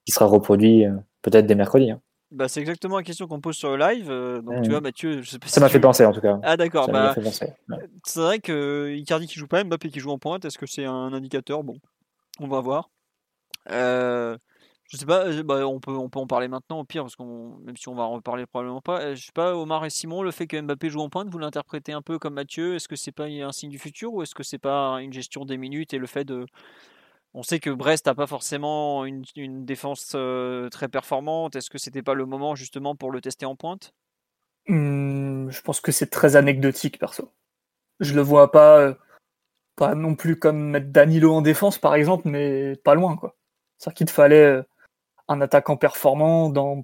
qui 0.06 0.12
sera 0.12 0.26
reproduit 0.26 0.86
euh, 0.86 0.92
peut-être 1.22 1.46
dès 1.46 1.56
mercredi. 1.56 1.92
Hein. 1.92 2.02
Bah, 2.32 2.48
c'est 2.48 2.60
exactement 2.60 2.98
la 2.98 3.04
question 3.04 3.28
qu'on 3.28 3.42
pose 3.42 3.56
sur 3.56 3.76
le 3.76 3.78
live. 3.78 4.12
Euh, 4.12 4.42
donc, 4.42 4.62
tu 4.64 4.70
vois, 4.70 4.82
Mathieu, 4.82 5.22
je 5.22 5.30
sais 5.32 5.40
pas 5.40 5.48
Ça 5.48 5.60
m'a 5.60 5.70
fait 5.70 5.80
penser 5.80 6.06
en 6.06 6.12
tout 6.12 6.22
cas. 6.22 6.40
Ah, 6.44 6.58
d'accord. 6.58 6.88
Bah, 6.90 7.16
c'est 8.06 8.20
vrai 8.20 8.40
que 8.40 8.94
Icardi 8.96 9.28
qui 9.28 9.40
joue 9.40 9.48
pas, 9.48 9.64
Mbappé 9.64 9.90
qui 9.90 10.00
joue 10.00 10.12
en 10.12 10.20
pointe, 10.20 10.46
est-ce 10.46 10.58
que 10.58 10.68
c'est 10.68 10.86
un 10.86 11.14
indicateur? 11.14 11.64
Bon, 11.64 11.78
on 12.40 12.48
va 12.48 12.62
voir. 12.62 12.90
Euh, 13.72 14.38
Je 14.84 14.98
sais 14.98 15.06
pas, 15.06 15.26
euh, 15.26 15.44
bah, 15.44 15.68
on, 15.68 15.80
peut, 15.80 15.92
on 15.92 16.08
peut 16.10 16.20
en 16.20 16.28
parler 16.28 16.48
maintenant 16.48 16.80
au 16.80 16.84
pire, 16.84 17.04
parce 17.04 17.16
qu'on 17.16 17.58
même 17.64 17.78
si 17.78 17.90
on 17.90 17.96
va 17.96 18.04
en 18.04 18.12
reparler 18.12 18.46
probablement 18.46 18.82
pas. 18.82 19.02
Euh, 19.02 19.16
je 19.16 19.26
sais 19.26 19.32
pas, 19.34 19.56
Omar 19.56 19.84
et 19.86 19.90
Simon, 19.90 20.22
le 20.22 20.32
fait 20.32 20.46
que 20.46 20.60
Mbappé 20.60 20.90
joue 20.90 21.02
en 21.02 21.10
pointe, 21.10 21.30
vous 21.30 21.40
l'interprétez 21.40 21.94
un 21.94 22.02
peu 22.02 22.20
comme 22.20 22.36
Mathieu? 22.36 22.76
Est-ce 22.76 22.88
que 22.88 22.96
c'est 22.96 23.12
pas 23.12 23.26
un 23.26 23.52
signe 23.52 23.72
du 23.72 23.80
futur 23.80 24.14
ou 24.14 24.22
est-ce 24.22 24.36
que 24.36 24.44
c'est 24.44 24.60
pas 24.60 25.02
une 25.02 25.14
gestion 25.14 25.46
des 25.46 25.58
minutes 25.58 25.94
et 25.94 25.98
le 25.98 26.08
fait 26.08 26.26
de. 26.26 26.46
On 27.40 27.44
sait 27.44 27.62
que 27.62 27.70
Brest 27.70 28.06
n'a 28.06 28.16
pas 28.16 28.28
forcément 28.28 29.06
une, 29.06 29.24
défense 29.64 30.08
très 30.72 30.90
performante. 30.90 31.56
Est-ce 31.56 31.70
que 31.70 31.78
c'était 31.78 32.04
pas 32.04 32.14
le 32.14 32.26
moment 32.26 32.54
justement 32.54 32.98
pour 32.98 33.12
le 33.12 33.22
tester 33.22 33.46
en 33.46 33.56
pointe? 33.56 33.94
Mmh, 34.68 35.50
Je 35.50 35.62
pense 35.62 35.80
que 35.80 35.94
c'est 35.94 36.10
très 36.10 36.36
anecdotique, 36.36 37.00
perso. 37.00 37.32
Je 38.02 38.14
le 38.14 38.20
vois 38.20 38.52
pas, 38.52 38.94
pas 39.78 39.96
non 39.96 40.16
plus 40.16 40.38
comme 40.38 40.72
mettre 40.72 40.88
Danilo 40.88 41.34
en 41.34 41.42
défense, 41.42 41.78
par 41.78 41.96
exemple, 41.96 42.28
mais 42.28 42.76
pas 42.84 42.94
loin, 42.94 43.16
quoi. 43.16 43.38
C'est-à-dire 43.78 43.96
qu'il 43.96 44.08
te 44.08 44.12
fallait 44.12 44.60
un 45.30 45.40
attaquant 45.40 45.78
performant 45.78 46.50
dans 46.50 46.84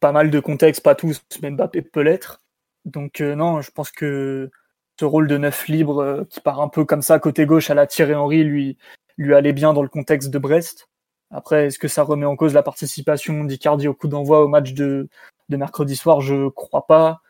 pas 0.00 0.10
mal 0.10 0.30
de 0.30 0.40
contextes, 0.40 0.82
pas 0.82 0.96
tous, 0.96 1.22
même 1.42 1.54
Mbappé 1.54 1.80
peut 1.80 2.02
l'être. 2.02 2.42
Donc 2.84 3.20
non, 3.20 3.60
je 3.60 3.70
pense 3.70 3.92
que 3.92 4.50
ce 4.98 5.04
rôle 5.04 5.28
de 5.28 5.38
neuf 5.38 5.68
libre 5.68 6.26
qui 6.28 6.40
part 6.40 6.60
un 6.60 6.68
peu 6.68 6.84
comme 6.84 7.02
ça 7.02 7.20
côté 7.20 7.46
gauche 7.46 7.70
à 7.70 7.74
la 7.74 7.86
Thierry 7.86 8.14
Henry 8.14 8.42
lui 8.42 8.78
lui 9.16 9.34
allait 9.34 9.52
bien 9.52 9.72
dans 9.72 9.82
le 9.82 9.88
contexte 9.88 10.30
de 10.30 10.38
Brest. 10.38 10.88
Après, 11.30 11.66
est-ce 11.66 11.78
que 11.78 11.88
ça 11.88 12.02
remet 12.02 12.26
en 12.26 12.36
cause 12.36 12.54
la 12.54 12.62
participation 12.62 13.44
d'Icardi 13.44 13.88
au 13.88 13.94
coup 13.94 14.08
d'envoi 14.08 14.42
au 14.42 14.48
match 14.48 14.72
de, 14.74 15.08
de 15.48 15.56
mercredi 15.56 15.96
soir? 15.96 16.20
Je 16.20 16.48
crois 16.48 16.86
pas. 16.86 17.22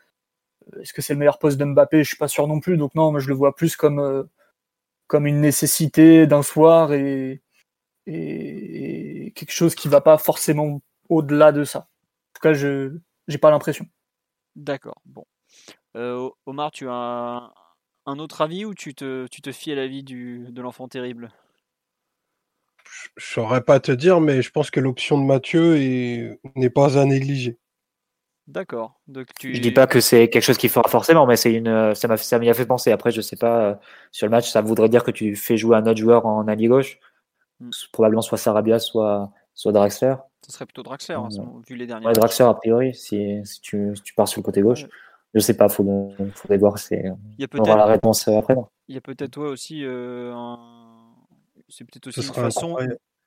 Est-ce 0.79 0.93
que 0.93 1.01
c'est 1.01 1.13
le 1.13 1.19
meilleur 1.19 1.39
poste 1.39 1.57
de 1.57 1.65
Mbappé 1.65 2.03
Je 2.03 2.09
suis 2.09 2.17
pas 2.17 2.27
sûr 2.27 2.47
non 2.47 2.59
plus. 2.59 2.77
Donc 2.77 2.95
non, 2.95 3.11
moi 3.11 3.19
je 3.19 3.27
le 3.27 3.33
vois 3.33 3.55
plus 3.55 3.75
comme 3.75 3.99
euh, 3.99 4.23
comme 5.07 5.27
une 5.27 5.41
nécessité 5.41 6.27
d'un 6.27 6.43
soir 6.43 6.93
et, 6.93 7.41
et 8.07 9.31
quelque 9.35 9.51
chose 9.51 9.75
qui 9.75 9.87
va 9.87 10.01
pas 10.01 10.17
forcément 10.17 10.81
au-delà 11.09 11.51
de 11.51 11.63
ça. 11.63 11.79
En 11.79 12.33
tout 12.33 12.41
cas, 12.41 12.53
je 12.53 12.97
n'ai 13.27 13.37
pas 13.37 13.51
l'impression. 13.51 13.85
D'accord. 14.55 15.01
Bon. 15.05 15.25
Euh, 15.95 16.29
Omar, 16.45 16.71
tu 16.71 16.87
as 16.89 17.53
un, 18.05 18.19
autre 18.19 18.41
avis 18.41 18.65
ou 18.65 18.73
tu 18.73 18.95
te, 18.95 19.27
tu 19.27 19.41
te 19.41 19.51
fies 19.51 19.71
à 19.71 19.75
l'avis 19.75 20.03
de 20.03 20.61
l'enfant 20.61 20.87
terrible? 20.87 21.31
Je 23.17 23.25
saurais 23.25 23.61
pas 23.61 23.79
te 23.79 23.91
dire, 23.91 24.19
mais 24.19 24.41
je 24.41 24.51
pense 24.51 24.71
que 24.71 24.79
l'option 24.79 25.17
de 25.17 25.25
Mathieu 25.25 26.37
n'est 26.55 26.69
pas 26.69 26.97
à 26.97 27.05
négliger. 27.05 27.57
D'accord. 28.47 28.99
Tu... 29.39 29.55
Je 29.55 29.61
dis 29.61 29.71
pas 29.71 29.87
que 29.87 30.01
c'est 30.01 30.29
quelque 30.29 30.43
chose 30.43 30.57
qu'il 30.57 30.69
fera 30.69 30.87
forcément, 30.89 31.25
mais 31.25 31.37
c'est 31.37 31.53
une, 31.53 31.95
ça 31.95 32.39
m'y 32.39 32.49
a, 32.49 32.53
fait 32.53 32.65
penser. 32.65 32.91
Après, 32.91 33.11
je 33.11 33.21
sais 33.21 33.37
pas 33.37 33.61
euh, 33.61 33.75
sur 34.11 34.27
le 34.27 34.31
match, 34.31 34.49
ça 34.49 34.61
voudrait 34.61 34.89
dire 34.89 35.03
que 35.03 35.11
tu 35.11 35.35
fais 35.35 35.55
jouer 35.55 35.77
un 35.77 35.85
autre 35.85 35.99
joueur 35.99 36.25
en 36.25 36.47
allié 36.47 36.67
gauche? 36.67 36.99
Mm. 37.59 37.69
probablement 37.93 38.21
soit 38.21 38.37
Sarabia, 38.37 38.79
soit, 38.79 39.31
soit 39.53 39.71
Draxler. 39.71 40.15
Ce 40.45 40.51
serait 40.51 40.65
plutôt 40.65 40.83
Draxler, 40.83 41.15
hein, 41.15 41.29
vu 41.67 41.75
les 41.75 41.87
derniers. 41.87 42.05
Ouais, 42.05 42.13
Draxler, 42.13 42.45
a 42.45 42.53
priori, 42.53 42.93
si, 42.93 43.39
si, 43.45 43.61
tu, 43.61 43.93
tu, 44.03 44.13
pars 44.13 44.27
sur 44.27 44.41
le 44.41 44.43
côté 44.43 44.61
gauche. 44.61 44.87
Je 45.33 45.39
sais 45.39 45.55
pas, 45.55 45.65
il 45.65 46.31
faudrait 46.35 46.57
voir. 46.57 46.75
On 47.53 47.59
aura 47.59 47.77
la 47.77 47.85
réponse 47.85 48.27
euh, 48.27 48.37
après. 48.37 48.55
Il 48.87 48.95
y 48.95 48.97
a 48.97 49.01
peut-être 49.01 49.31
toi 49.31 49.49
aussi 49.49 49.83
euh, 49.83 50.33
C'est 51.69 51.85
peut-être 51.85 52.07
aussi 52.07 52.25
une 52.25 52.33
façon 52.33 52.77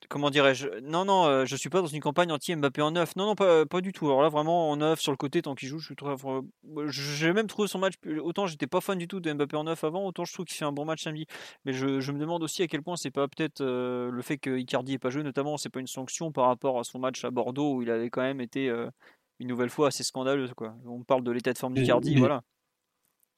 comment 0.08 0.30
dirais-je 0.30 0.68
Non, 0.82 1.04
non, 1.04 1.24
je 1.24 1.30
euh, 1.30 1.46
je 1.46 1.56
suis 1.56 1.70
pas 1.70 1.80
dans 1.80 1.86
une 1.86 2.00
campagne 2.00 2.30
anti-Mbappé 2.30 2.82
en 2.82 2.90
neuf. 2.92 3.16
Non, 3.16 3.26
non, 3.26 3.34
pas, 3.34 3.64
pas, 3.64 3.80
du 3.80 3.92
tout. 3.92 4.06
Alors 4.06 4.22
là, 4.22 4.28
vraiment, 4.28 4.70
en 4.70 4.76
neuf, 4.76 5.00
sur 5.00 5.10
le 5.10 5.16
côté, 5.16 5.40
tant 5.42 5.54
qu'il 5.54 5.68
joue, 5.68 5.78
je 5.78 5.94
trouve. 5.94 6.44
J'ai 6.88 7.32
même 7.32 7.46
trouvé 7.46 7.66
son 7.66 7.78
match. 7.78 7.94
Autant 8.20 8.46
j'étais 8.46 8.66
pas 8.66 8.80
fan 8.80 8.98
du 8.98 9.08
tout 9.08 9.20
de 9.20 9.32
Mbappé 9.32 9.56
en 9.56 9.64
neuf 9.64 9.84
avant, 9.84 10.04
autant 10.06 10.24
je 10.24 10.32
trouve 10.32 10.44
qu'il 10.44 10.56
fait 10.56 10.64
un 10.64 10.72
bon 10.72 10.84
match 10.84 11.02
samedi. 11.02 11.26
Mais 11.64 11.72
je, 11.72 12.00
je 12.00 12.12
me 12.12 12.18
demande 12.18 12.42
aussi 12.42 12.62
à 12.62 12.66
quel 12.66 12.82
point 12.82 12.96
c'est 12.96 13.10
pas 13.10 13.26
peut-être 13.26 13.62
euh, 13.62 14.10
le 14.10 14.22
fait 14.22 14.38
que 14.38 14.58
Icardi 14.58 14.94
ait 14.94 14.98
pas 14.98 15.10
joué, 15.10 15.22
notamment, 15.22 15.56
c'est 15.56 15.70
pas 15.70 15.80
une 15.80 15.86
sanction 15.86 16.30
par 16.30 16.46
rapport 16.46 16.78
à 16.78 16.84
son 16.84 16.98
match 16.98 17.24
à 17.24 17.30
Bordeaux 17.30 17.76
où 17.76 17.82
il 17.82 17.90
avait 17.90 18.10
quand 18.10 18.22
même 18.22 18.40
été 18.40 18.68
euh, 18.68 18.90
une 19.38 19.48
nouvelle 19.48 19.70
fois 19.70 19.88
assez 19.88 20.04
scandaleux. 20.04 20.48
Quoi. 20.54 20.74
On 20.86 21.02
parle 21.02 21.24
de 21.24 21.30
l'état 21.30 21.52
de 21.52 21.58
forme 21.58 21.74
d'Icardi, 21.74 22.16
voilà. 22.16 22.42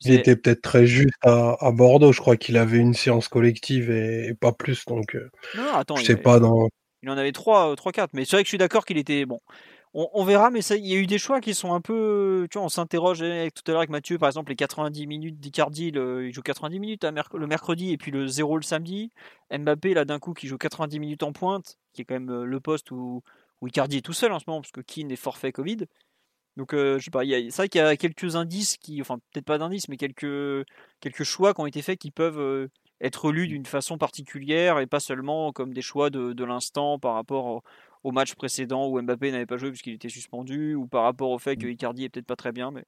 Il 0.04 0.12
était 0.12 0.36
peut-être 0.36 0.62
très 0.62 0.86
juste 0.86 1.14
à, 1.22 1.70
Bordeaux. 1.72 2.12
Je 2.12 2.20
crois 2.20 2.36
qu'il 2.36 2.56
avait 2.56 2.78
une 2.78 2.94
séance 2.94 3.28
collective 3.28 3.90
et, 3.90 4.34
pas 4.34 4.52
plus. 4.52 4.84
Donc, 4.86 5.14
euh, 5.16 5.30
non, 5.56 5.72
attends, 5.74 5.96
je 5.96 6.04
sais 6.04 6.16
pas 6.16 6.38
dans. 6.38 6.68
Il 7.02 7.10
en 7.10 7.18
avait 7.18 7.32
3, 7.32 7.74
3 7.76 7.92
4. 7.92 8.10
Mais 8.12 8.24
c'est 8.24 8.36
vrai 8.36 8.42
que 8.42 8.46
je 8.46 8.50
suis 8.50 8.58
d'accord 8.58 8.84
qu'il 8.84 8.98
était 8.98 9.24
bon. 9.24 9.40
On, 9.94 10.22
verra, 10.22 10.50
mais 10.50 10.60
il 10.60 10.86
y 10.86 10.94
a 10.94 10.98
eu 10.98 11.06
des 11.06 11.18
choix 11.18 11.40
qui 11.40 11.54
sont 11.54 11.72
un 11.72 11.80
peu. 11.80 12.46
Tu 12.50 12.58
vois, 12.58 12.66
on 12.66 12.68
s'interroge 12.68 13.18
tout 13.18 13.24
à 13.66 13.70
l'heure 13.70 13.80
avec 13.80 13.90
Mathieu, 13.90 14.18
par 14.18 14.28
exemple, 14.28 14.50
les 14.50 14.56
90 14.56 15.06
minutes 15.06 15.40
d'Icardi. 15.40 15.88
Il 15.88 16.32
joue 16.32 16.42
90 16.42 16.78
minutes 16.78 17.06
le 17.32 17.46
mercredi 17.46 17.92
et 17.92 17.96
puis 17.96 18.12
le 18.12 18.26
0 18.26 18.56
le 18.58 18.62
samedi. 18.62 19.10
Mbappé, 19.50 19.94
là, 19.94 20.04
d'un 20.04 20.18
coup, 20.18 20.34
qui 20.34 20.46
joue 20.46 20.58
90 20.58 21.00
minutes 21.00 21.22
en 21.22 21.32
pointe, 21.32 21.78
qui 21.94 22.02
est 22.02 22.04
quand 22.04 22.14
même 22.14 22.30
euh, 22.30 22.44
le 22.44 22.60
poste 22.60 22.90
où, 22.90 23.22
où 23.60 23.66
Icardi 23.66 23.96
est 23.96 24.02
tout 24.02 24.12
seul 24.12 24.30
en 24.32 24.38
ce 24.38 24.44
moment, 24.46 24.60
parce 24.60 24.72
que 24.72 24.82
Keane 24.82 25.10
est 25.10 25.16
forfait 25.16 25.52
Covid. 25.52 25.86
Donc, 26.58 26.74
euh, 26.74 26.98
je 26.98 27.04
sais 27.04 27.10
pas, 27.12 27.22
c'est 27.24 27.56
vrai 27.56 27.68
qu'il 27.68 27.80
y 27.80 27.84
a 27.84 27.96
quelques 27.96 28.34
indices 28.34 28.78
qui, 28.78 29.00
enfin, 29.00 29.18
peut-être 29.32 29.44
pas 29.44 29.58
d'indices, 29.58 29.88
mais 29.88 29.96
quelques, 29.96 30.66
quelques 30.98 31.22
choix 31.22 31.54
qui 31.54 31.60
ont 31.60 31.66
été 31.66 31.82
faits 31.82 32.00
qui 32.00 32.10
peuvent 32.10 32.40
euh, 32.40 32.66
être 33.00 33.30
lus 33.30 33.46
d'une 33.46 33.64
façon 33.64 33.96
particulière 33.96 34.80
et 34.80 34.88
pas 34.88 34.98
seulement 34.98 35.52
comme 35.52 35.72
des 35.72 35.82
choix 35.82 36.10
de, 36.10 36.32
de 36.32 36.44
l'instant 36.44 36.98
par 36.98 37.14
rapport 37.14 37.62
au, 38.02 38.10
match 38.10 38.34
précédent 38.34 38.88
où 38.88 39.00
Mbappé 39.00 39.30
n'avait 39.30 39.46
pas 39.46 39.56
joué 39.56 39.70
puisqu'il 39.70 39.92
était 39.92 40.08
suspendu 40.08 40.74
ou 40.74 40.86
par 40.88 41.04
rapport 41.04 41.30
au 41.30 41.38
fait 41.38 41.56
que 41.56 41.66
mmh. 41.66 41.70
Icardi 41.70 42.04
est 42.04 42.08
peut-être 42.08 42.26
pas 42.26 42.36
très 42.36 42.50
bien. 42.50 42.72
Mais... 42.72 42.82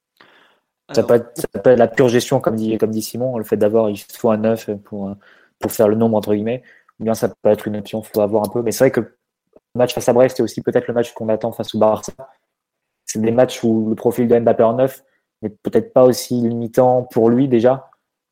Ça, 0.92 1.04
peut 1.04 1.14
être, 1.14 1.68
la 1.68 1.86
pure 1.86 2.08
gestion, 2.08 2.40
comme 2.40 2.56
dit, 2.56 2.76
comme 2.76 2.90
dit 2.90 3.02
Simon, 3.02 3.38
le 3.38 3.44
fait 3.44 3.56
d'avoir 3.56 3.88
il 3.88 3.98
faut 3.98 4.30
un 4.32 4.38
9 4.38 4.78
pour, 4.82 5.14
pour 5.60 5.70
faire 5.70 5.86
le 5.86 5.94
nombre, 5.94 6.16
entre 6.16 6.34
guillemets, 6.34 6.64
ou 6.98 7.04
bien 7.04 7.14
ça 7.14 7.28
peut 7.28 7.50
être 7.50 7.68
une 7.68 7.76
option, 7.76 8.02
il 8.02 8.08
faut 8.12 8.20
avoir 8.20 8.44
un 8.44 8.48
peu. 8.48 8.62
Mais 8.62 8.72
c'est 8.72 8.82
vrai 8.82 8.90
que 8.90 9.00
le 9.00 9.78
match 9.78 9.94
face 9.94 10.08
à 10.08 10.12
Brest, 10.12 10.38
c'est 10.38 10.42
aussi 10.42 10.60
peut-être 10.60 10.88
le 10.88 10.94
match 10.94 11.12
qu'on 11.12 11.28
attend 11.28 11.52
face 11.52 11.72
au 11.76 11.78
Barça 11.78 12.12
c'est 13.12 13.20
des 13.20 13.32
matchs 13.32 13.64
où 13.64 13.88
le 13.88 13.96
profil 13.96 14.28
de 14.28 14.38
Mbappé 14.38 14.62
en 14.62 14.74
neuf 14.74 15.02
n'est 15.42 15.48
peut-être 15.48 15.92
pas 15.92 16.04
aussi 16.04 16.34
limitant 16.34 17.02
pour 17.02 17.28
lui 17.28 17.48
déjà 17.48 17.90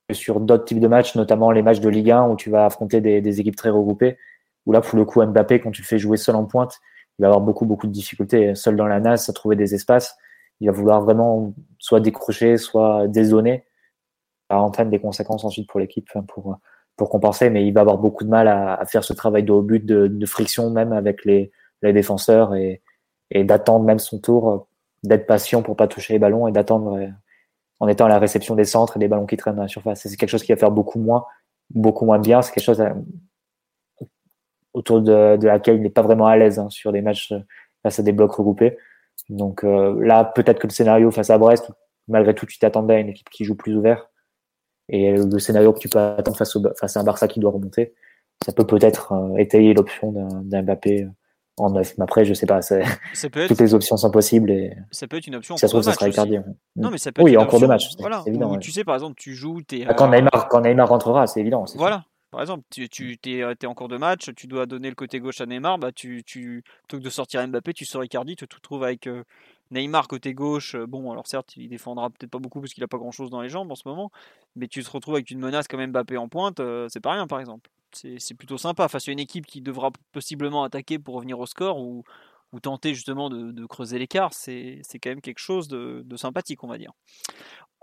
que 0.09 0.15
sur 0.15 0.39
d'autres 0.39 0.67
types 0.67 0.79
de 0.79 0.87
matchs, 0.87 1.17
notamment 1.17 1.51
les 1.51 1.63
matchs 1.63 1.81
de 1.81 1.89
Ligue 1.89 2.13
1 2.13 2.29
où 2.29 2.37
tu 2.37 2.49
vas 2.49 2.67
affronter 2.67 3.01
des, 3.01 3.41
équipes 3.41 3.57
très 3.57 3.71
regroupées. 3.71 4.19
Où 4.67 4.73
là, 4.73 4.81
pour 4.81 4.97
le 4.97 5.05
coup, 5.05 5.21
Mbappé, 5.25 5.61
quand 5.61 5.73
tu 5.73 5.83
le 5.83 5.87
fais 5.87 5.99
jouer 5.99 6.17
seul 6.17 6.37
en 6.37 6.45
pointe, 6.45 6.79
il 7.19 7.23
va 7.23 7.29
avoir 7.29 7.41
beaucoup, 7.41 7.67
beaucoup 7.67 7.89
de 7.89 7.93
difficultés. 7.93 8.55
Seul 8.55 8.77
dans 8.77 8.87
la 8.87 9.01
nasse, 9.01 9.29
à 9.29 9.33
trouver 9.33 9.57
des 9.57 9.75
espaces. 9.75 10.17
Il 10.61 10.69
va 10.69 10.73
vouloir 10.73 11.01
vraiment 11.03 11.55
soit 11.81 11.99
décrocher, 11.99 12.57
soit 12.57 13.09
dézoner. 13.09 13.65
Ça 14.49 14.61
entraîne 14.61 14.91
des 14.91 15.01
conséquences 15.01 15.45
ensuite 15.45 15.69
pour 15.69 15.81
l'équipe 15.81 16.09
pour, 16.29 16.57
pour 16.97 17.11
compenser, 17.11 17.51
mais 17.51 17.67
il 17.67 17.73
va 17.73 17.81
avoir 17.81 17.99
beaucoup 17.99 18.23
de 18.23 18.31
mal 18.31 18.47
à, 18.47 18.85
faire 18.87 19.03
ce 19.03 19.13
travail 19.13 19.43
de 19.43 19.51
haut 19.51 19.63
but, 19.63 19.85
de, 19.85 20.27
friction 20.27 20.71
même 20.71 20.93
avec 20.93 21.25
les, 21.25 21.51
défenseurs 21.83 22.55
et 22.55 22.81
d'attendre 23.45 23.85
même 23.85 23.99
son 23.99 24.21
tour 24.21 24.68
d'être 25.05 25.27
patient 25.27 25.63
pour 25.63 25.77
pas 25.77 25.89
toucher 25.89 26.15
les 26.15 26.19
ballons 26.19 26.49
et 26.49 26.53
d'attendre 26.53 26.99
euh, 26.99 27.09
en 27.81 27.89
étant 27.89 28.07
à 28.07 28.09
la 28.09 28.19
réception 28.19 28.55
des 28.55 28.65
centres 28.65 28.97
et 28.97 29.01
des 29.01 29.09
ballons 29.09 29.27
qui 29.27 29.37
traînent 29.37 29.57
dans 29.57 29.63
la 29.63 29.69
surface. 29.69 30.03
C'est 30.03 30.17
quelque 30.17 30.29
chose 30.29 30.43
qui 30.43 30.53
va 30.53 30.59
faire 30.59 30.71
beaucoup 30.71 30.99
moins, 30.99 31.25
beaucoup 31.71 32.05
moins 32.05 32.19
bien. 32.19 32.43
C'est 32.43 32.53
quelque 32.53 32.65
chose 32.65 32.81
euh, 32.81 32.93
autour 34.73 35.01
de, 35.01 35.37
de, 35.37 35.47
laquelle 35.47 35.77
il 35.77 35.83
n'est 35.83 35.91
pas 35.91 36.03
vraiment 36.03 36.27
à 36.27 36.37
l'aise 36.37 36.59
hein, 36.59 36.69
sur 36.71 36.93
des 36.93 37.01
matchs 37.01 37.33
euh, 37.33 37.41
face 37.83 37.99
à 38.01 38.03
des 38.03 38.13
blocs 38.13 38.33
regroupés. 38.33 38.77
Donc 39.29 39.63
là, 39.65 40.25
peut-être 40.25 40.61
que 40.61 40.69
le 40.69 40.73
scénario 40.73 41.11
face 41.11 41.29
à 41.29 41.39
Brest, 41.39 41.71
malgré 42.07 42.35
tout, 42.35 42.47
tu 42.47 42.59
t'attendais 42.59 42.95
à 42.95 42.99
une 43.01 43.09
équipe 43.09 43.29
qui 43.31 43.45
joue 43.45 43.57
plus 43.57 43.77
ouvert. 43.77 44.09
Et 44.89 45.13
le 45.13 45.39
scénario 45.41 45.73
que 45.73 45.81
tu 45.81 45.89
peux 45.89 45.99
attendre 45.99 46.37
face, 46.37 46.55
au, 46.55 46.63
face 46.79 46.97
à 46.97 47.01
un 47.01 47.05
Barça 47.05 47.27
qui 47.27 47.41
doit 47.41 47.51
remonter, 47.51 47.95
ça 48.47 48.53
peut 48.53 48.67
peut-être 48.67 49.13
étayer 49.37 49.75
l'option 49.75 50.13
d'un 50.13 50.63
Mbappé 50.63 51.09
en 51.61 51.71
neuf. 51.71 51.95
Mais 51.99 52.05
après, 52.05 52.25
je 52.25 52.35
sais 52.35 52.47
pas. 52.47 52.61
Toutes 53.49 53.61
les 53.61 53.75
options 53.75 53.97
sont 53.97 54.11
possibles. 54.11 54.51
Et... 54.51 54.77
Ça 54.91 55.07
peut 55.07 55.17
être 55.17 55.27
une 55.27 55.37
option. 55.37 55.57
Si 55.57 55.61
ça 55.61 55.69
se 55.69 55.73
trouve, 55.73 55.83
ça 55.83 55.93
sera 55.93 56.09
Icardi. 56.09 56.39
Non, 56.77 56.91
mais 56.91 56.99
ça 56.99 57.13
peut 57.13 57.23
oui, 57.23 57.37
en 57.37 57.47
cours 57.47 57.61
de 57.61 57.67
match. 57.67 57.89
Voilà. 57.99 58.23
Évident, 58.27 58.57
Tu 58.59 58.71
sais, 58.71 58.85
par 58.85 58.95
exemple, 58.95 59.15
tu 59.17 59.35
joues. 59.35 59.61
Es, 59.73 59.85
ah, 59.87 59.95
quand, 59.95 60.09
Neymar, 60.09 60.49
quand 60.49 60.61
Neymar 60.61 60.89
rentrera, 60.89 61.27
c'est 61.27 61.41
évident. 61.41 61.65
Voilà. 61.77 62.05
Par 62.31 62.43
exemple, 62.43 62.65
tu, 62.71 62.89
tu 62.89 63.19
es, 63.25 63.39
es, 63.39 63.67
en 63.67 63.75
cours 63.75 63.89
de 63.89 63.97
match, 63.97 64.35
tu 64.37 64.47
dois 64.47 64.67
donner 64.67 64.91
le 64.91 64.95
côté 64.95 65.19
gauche 65.19 65.41
à 65.41 65.47
Neymar, 65.47 65.79
bah 65.79 65.93
tu, 65.93 66.23
tu, 66.25 66.63
plutôt 66.83 66.99
que 66.99 67.05
de 67.05 67.11
sortir 67.11 67.47
Mbappé, 67.49 67.73
tu 67.73 67.87
sors 67.87 68.05
Icardi, 68.05 68.37
tu 68.37 68.47
te 68.47 68.55
retrouves 68.55 68.85
avec 68.85 69.07
euh, 69.07 69.25
Neymar 69.71 70.09
côté 70.09 70.35
gauche. 70.35 70.75
Euh, 70.75 70.87
bon, 70.87 71.11
alors 71.11 71.27
certes, 71.27 71.57
il 71.57 71.71
défendra 71.71 72.11
peut-être 72.11 72.31
pas 72.31 72.39
beaucoup 72.39 72.61
parce 72.61 72.75
qu'il 72.75 72.85
a 72.85 72.89
pas 72.89 72.99
grand 72.99 73.13
chose 73.13 73.31
dans 73.31 73.41
les 73.41 73.49
jambes 73.49 73.71
en 73.73 73.75
ce 73.75 73.89
moment, 73.89 74.11
mais 74.57 74.69
tu 74.69 74.83
te 74.83 74.91
retrouves 74.91 75.15
avec 75.15 75.31
une 75.31 75.39
menace 75.39 75.69
comme 75.69 75.85
Mbappé 75.87 76.19
en 76.19 76.29
pointe, 76.29 76.61
euh, 76.61 76.87
c'est 76.91 77.01
pas 77.01 77.13
rien 77.13 77.27
par 77.27 77.41
exemple. 77.41 77.71
C'est 77.93 78.35
plutôt 78.35 78.59
sympa 78.59 78.89
face 78.89 79.09
à 79.09 79.13
une 79.13 79.19
équipe 79.19 79.47
qui 79.47 79.61
devra 79.61 79.91
possiblement 80.13 80.65
attaquer 80.65 80.99
pour 80.99 81.15
revenir 81.15 81.39
au 81.39 81.47
score 81.47 81.79
ou, 81.79 82.05
tenter 82.63 82.95
justement 82.95 83.29
de, 83.29 83.67
creuser 83.67 83.99
l'écart, 83.99 84.33
c'est 84.33 84.81
quand 85.03 85.11
même 85.11 85.21
quelque 85.21 85.39
chose 85.39 85.69
de, 85.69 86.17
sympathique, 86.17 86.65
on 86.65 86.69
va 86.69 86.79
dire. 86.79 86.93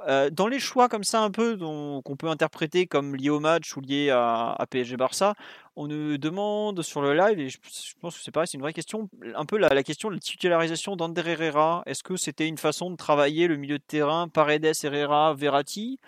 Euh, 0.08 0.30
dans 0.30 0.48
les 0.48 0.60
choix 0.60 0.90
comme 0.90 1.06
ça 1.06 1.22
un 1.22 1.32
peu 1.32 1.58
qu'on 1.58 2.18
peut 2.18 2.28
interpréter 2.28 2.86
comme 2.86 3.16
liés 3.16 3.30
au 3.30 3.40
match 3.40 3.78
ou 3.78 3.82
liés 3.82 4.10
à, 4.10 4.58
PSG 4.70 4.98
Barça, 4.98 5.36
on 5.78 5.88
nous 5.88 6.18
demande 6.18 6.82
sur 6.82 7.02
le 7.02 7.14
live, 7.14 7.40
et 7.40 7.50
je, 7.50 7.60
pense 8.02 8.18
que 8.18 8.24
c'est 8.24 8.32
pareil, 8.32 8.48
c'est 8.48 8.56
une 8.56 8.62
vraie 8.62 8.74
question, 8.74 9.10
un 9.36 9.46
peu 9.46 9.58
la, 9.58 9.84
question 9.84 10.10
de 10.10 10.16
la 10.16 10.20
titularisation 10.20 10.96
d'Ander 10.96 11.24
Herrera. 11.26 11.84
Est-ce 11.86 12.04
que 12.04 12.18
c'était 12.18 12.48
une 12.48 12.58
façon 12.58 12.92
de 12.92 12.96
travailler 12.96 13.48
le 13.48 13.56
milieu 13.56 13.78
de 13.78 13.84
terrain 13.84 14.28
Paredes, 14.28 14.74
Herrera, 14.84 15.34
Verratti 15.34 16.00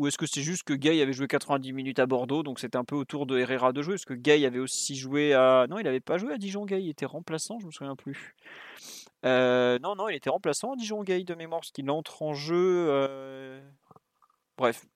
ou 0.00 0.06
est-ce 0.06 0.16
que 0.16 0.24
c'est 0.24 0.40
juste 0.40 0.62
que 0.62 0.72
Gay 0.72 1.02
avait 1.02 1.12
joué 1.12 1.28
90 1.28 1.74
minutes 1.74 1.98
à 1.98 2.06
Bordeaux, 2.06 2.42
donc 2.42 2.58
c'était 2.58 2.78
un 2.78 2.84
peu 2.84 2.96
autour 2.96 3.26
de 3.26 3.36
Herrera 3.36 3.74
de 3.74 3.82
jouer 3.82 3.96
Est-ce 3.96 4.06
que 4.06 4.14
Gay 4.14 4.46
avait 4.46 4.58
aussi 4.58 4.96
joué 4.96 5.34
à. 5.34 5.66
Non, 5.68 5.78
il 5.78 5.84
n'avait 5.84 6.00
pas 6.00 6.16
joué 6.16 6.32
à 6.32 6.38
Dijon 6.38 6.64
Gay, 6.64 6.82
il 6.82 6.88
était 6.88 7.04
remplaçant, 7.04 7.58
je 7.60 7.66
me 7.66 7.70
souviens 7.70 7.96
plus. 7.96 8.34
Euh, 9.26 9.78
non, 9.80 9.96
non, 9.96 10.08
il 10.08 10.14
était 10.14 10.30
remplaçant 10.30 10.72
à 10.72 10.76
Dijon 10.76 11.02
Gay 11.02 11.22
de 11.24 11.34
mémoire, 11.34 11.60
parce 11.60 11.70
qu'il 11.70 11.90
entre 11.90 12.22
en 12.22 12.32
jeu. 12.32 12.86
Euh, 12.88 13.60
bref. 14.56 14.86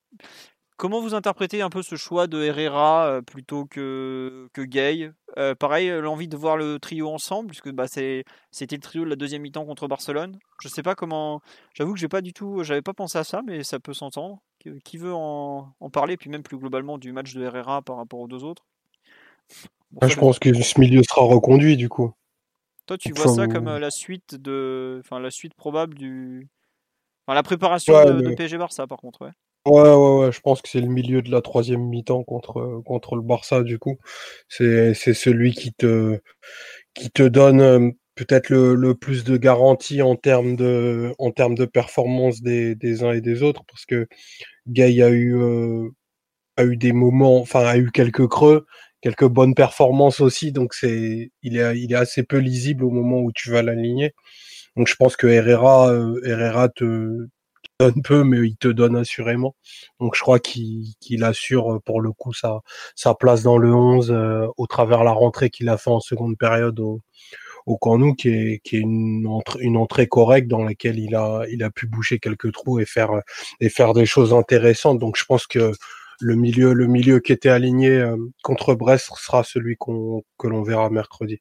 Comment 0.79 1.03
vous 1.03 1.15
interprétez 1.15 1.61
un 1.61 1.69
peu 1.69 1.83
ce 1.83 1.97
choix 1.97 2.27
de 2.27 2.43
Herrera 2.43 3.07
euh, 3.07 3.21
plutôt 3.21 3.67
que, 3.67 4.49
que 4.55 4.63
Gay? 4.63 5.13
Pareil, 5.59 5.91
l'envie 6.01 6.29
de 6.29 6.37
voir 6.39 6.57
le 6.57 6.79
trio 6.79 7.11
ensemble, 7.11 7.49
puisque 7.49 7.71
bah, 7.71 7.89
c'était 7.89 8.25
le 8.77 8.81
trio 8.81 9.05
de 9.05 9.11
la 9.11 9.17
deuxième 9.17 9.43
mi-temps 9.43 9.67
contre 9.67 9.87
Barcelone. 9.87 10.39
Je 10.63 10.69
sais 10.69 10.83
pas 10.83 10.95
comment. 10.95 11.43
J'avoue 11.75 11.93
que 11.93 12.01
j'ai 12.01 12.09
pas 12.09 12.23
du 12.23 12.33
tout. 12.33 12.63
J'avais 12.63 12.81
pas 12.81 12.95
pensé 12.95 13.19
à 13.19 13.25
ça, 13.25 13.43
mais 13.45 13.63
ça 13.65 13.79
peut 13.79 13.93
s'entendre. 13.93 14.41
Qui 14.85 14.99
veut 14.99 15.15
en, 15.15 15.75
parler, 15.93 16.17
puis 16.17 16.31
même 16.31 16.43
plus 16.43 16.59
globalement 16.59 16.99
du 16.99 17.13
match 17.13 17.35
de 17.35 17.43
Herrera 17.43 17.83
par 17.83 17.97
rapport 17.97 18.21
aux 18.21 18.29
deux 18.29 18.45
autres? 18.45 18.67
Ah, 20.01 20.09
Je 20.09 20.17
pense 20.17 20.39
que 20.39 20.53
ce 20.55 20.81
milieu 20.81 21.03
sera 21.03 21.25
reconduit 21.25 21.77
du 21.77 21.89
coup. 21.89 22.13
Toi, 22.87 22.99
tu 22.99 23.13
vois 23.13 23.29
ça 23.29 23.47
comme 23.47 23.67
la 23.67 23.91
suite 23.91 24.35
de, 24.35 25.01
enfin 25.05 25.21
la 25.21 25.31
suite 25.31 25.55
probable 25.55 25.95
du, 25.95 26.49
enfin, 27.27 27.35
la 27.35 27.43
préparation 27.43 28.05
de, 28.05 28.21
de, 28.21 28.35
PSG 28.35 28.59
Barça 28.59 28.87
par 28.87 28.99
contre, 28.99 29.23
ouais. 29.23 29.33
Ouais, 29.67 29.81
ouais, 29.81 30.19
ouais, 30.19 30.33
je 30.33 30.41
pense 30.41 30.61
que 30.61 30.69
c'est 30.69 30.83
le 30.83 30.89
milieu 30.89 31.23
de 31.23 31.31
la 31.31 31.41
troisième 31.41 31.81
mi-temps 31.81 32.23
contre, 32.23 32.83
contre 32.85 33.17
le 33.17 33.23
Barça, 33.23 33.63
du 33.63 33.79
coup. 33.79 33.97
C'est, 34.47 34.93
c'est 34.93 35.15
celui 35.15 35.53
qui 35.53 35.73
te, 35.73 36.21
qui 36.93 37.11
te 37.11 37.23
donne 37.23 37.95
peut-être 38.15 38.51
le, 38.51 38.75
le, 38.75 38.95
plus 38.95 39.25
de 39.25 39.39
garantie 39.39 40.03
en 40.03 40.17
termes 40.17 40.55
de, 40.57 41.15
en 41.19 41.31
termes 41.31 41.55
de 41.55 41.65
performance 41.65 42.43
des, 42.43 42.75
des 42.75 43.05
uns 43.05 43.13
et 43.13 43.23
des 43.23 43.43
autres, 43.43 43.65
parce 43.67 43.87
que 43.87 44.07
Gay 44.69 45.03
a 45.03 45.11
eu, 45.11 45.37
a 46.57 46.65
eu 46.65 46.77
des 46.77 46.93
moments, 46.93 47.41
enfin, 47.41 47.65
a 47.65 47.77
eu 47.79 47.91
quelques 47.91 48.27
creux, 48.29 48.67
quelques 49.03 49.27
bonnes 49.27 49.55
performances 49.55 50.21
aussi, 50.21 50.53
donc 50.53 50.75
c'est, 50.75 51.31
il 51.43 51.59
est, 51.59 51.81
il 51.81 51.93
est 51.93 51.97
assez 51.97 52.23
peu 52.23 52.39
lisible 52.39 52.85
au 52.85 52.91
moment 52.91 53.21
où 53.21 53.33
tu 53.33 53.51
vas 53.51 53.63
l'aligner. 53.63 54.15
Donc 54.77 54.89
je 54.89 54.97
pense 54.97 55.17
que 55.17 55.27
Herrera, 55.27 55.91
euh, 55.93 56.21
Herrera 56.25 56.69
te, 56.69 57.29
donne 57.81 58.03
peu, 58.03 58.25
mais 58.25 58.39
il 58.47 58.57
te 58.57 58.69
donne 58.69 58.97
assurément. 58.97 59.57
Donc 60.01 60.15
je 60.15 60.21
crois 60.21 60.39
qu'il 60.39 61.25
assure 61.25 61.81
pour 61.85 62.01
le 62.01 62.13
coup 62.13 62.33
sa, 62.33 62.61
sa 62.95 63.15
place 63.15 63.43
dans 63.43 63.59
le 63.59 63.75
11 63.75 64.11
euh, 64.11 64.47
au 64.57 64.67
travers 64.67 65.05
la 65.05 65.13
rentrée 65.13 65.51
qu'il 65.51 65.69
a 65.69 65.77
fait 65.77 65.91
en 65.91 66.01
seconde 66.01 66.37
période 66.39 66.79
au, 66.81 67.01
au 67.67 67.79
Camp 67.79 68.13
qui 68.15 68.29
est, 68.29 68.61
qui 68.63 68.77
est 68.77 68.81
une, 68.81 69.27
entrée, 69.27 69.63
une 69.63 69.77
entrée 69.77 70.07
correcte 70.07 70.49
dans 70.49 70.63
laquelle 70.63 70.99
il 70.99 71.15
a, 71.15 71.45
il 71.51 71.63
a 71.63 71.71
pu 71.71 71.87
boucher 71.87 72.19
quelques 72.19 72.53
trous 72.53 72.81
et 72.81 72.85
faire, 72.85 73.23
et 73.61 73.69
faire 73.69 73.95
des 73.95 74.07
choses 74.07 74.35
intéressantes. 74.35 74.99
Donc 74.99 75.17
je 75.17 75.25
pense 75.25 75.47
que 75.47 75.73
le 76.21 76.37
milieu, 76.37 76.73
le 76.73 76.87
milieu 76.87 77.21
qui 77.21 77.33
était 77.33 77.49
aligné 77.49 77.91
euh, 77.91 78.17
contre 78.43 78.75
Brest 78.75 79.11
sera 79.17 79.45
celui 79.45 79.77
qu'on, 79.77 80.23
que 80.39 80.47
l'on 80.47 80.63
verra 80.63 80.91
mercredi. 80.91 81.41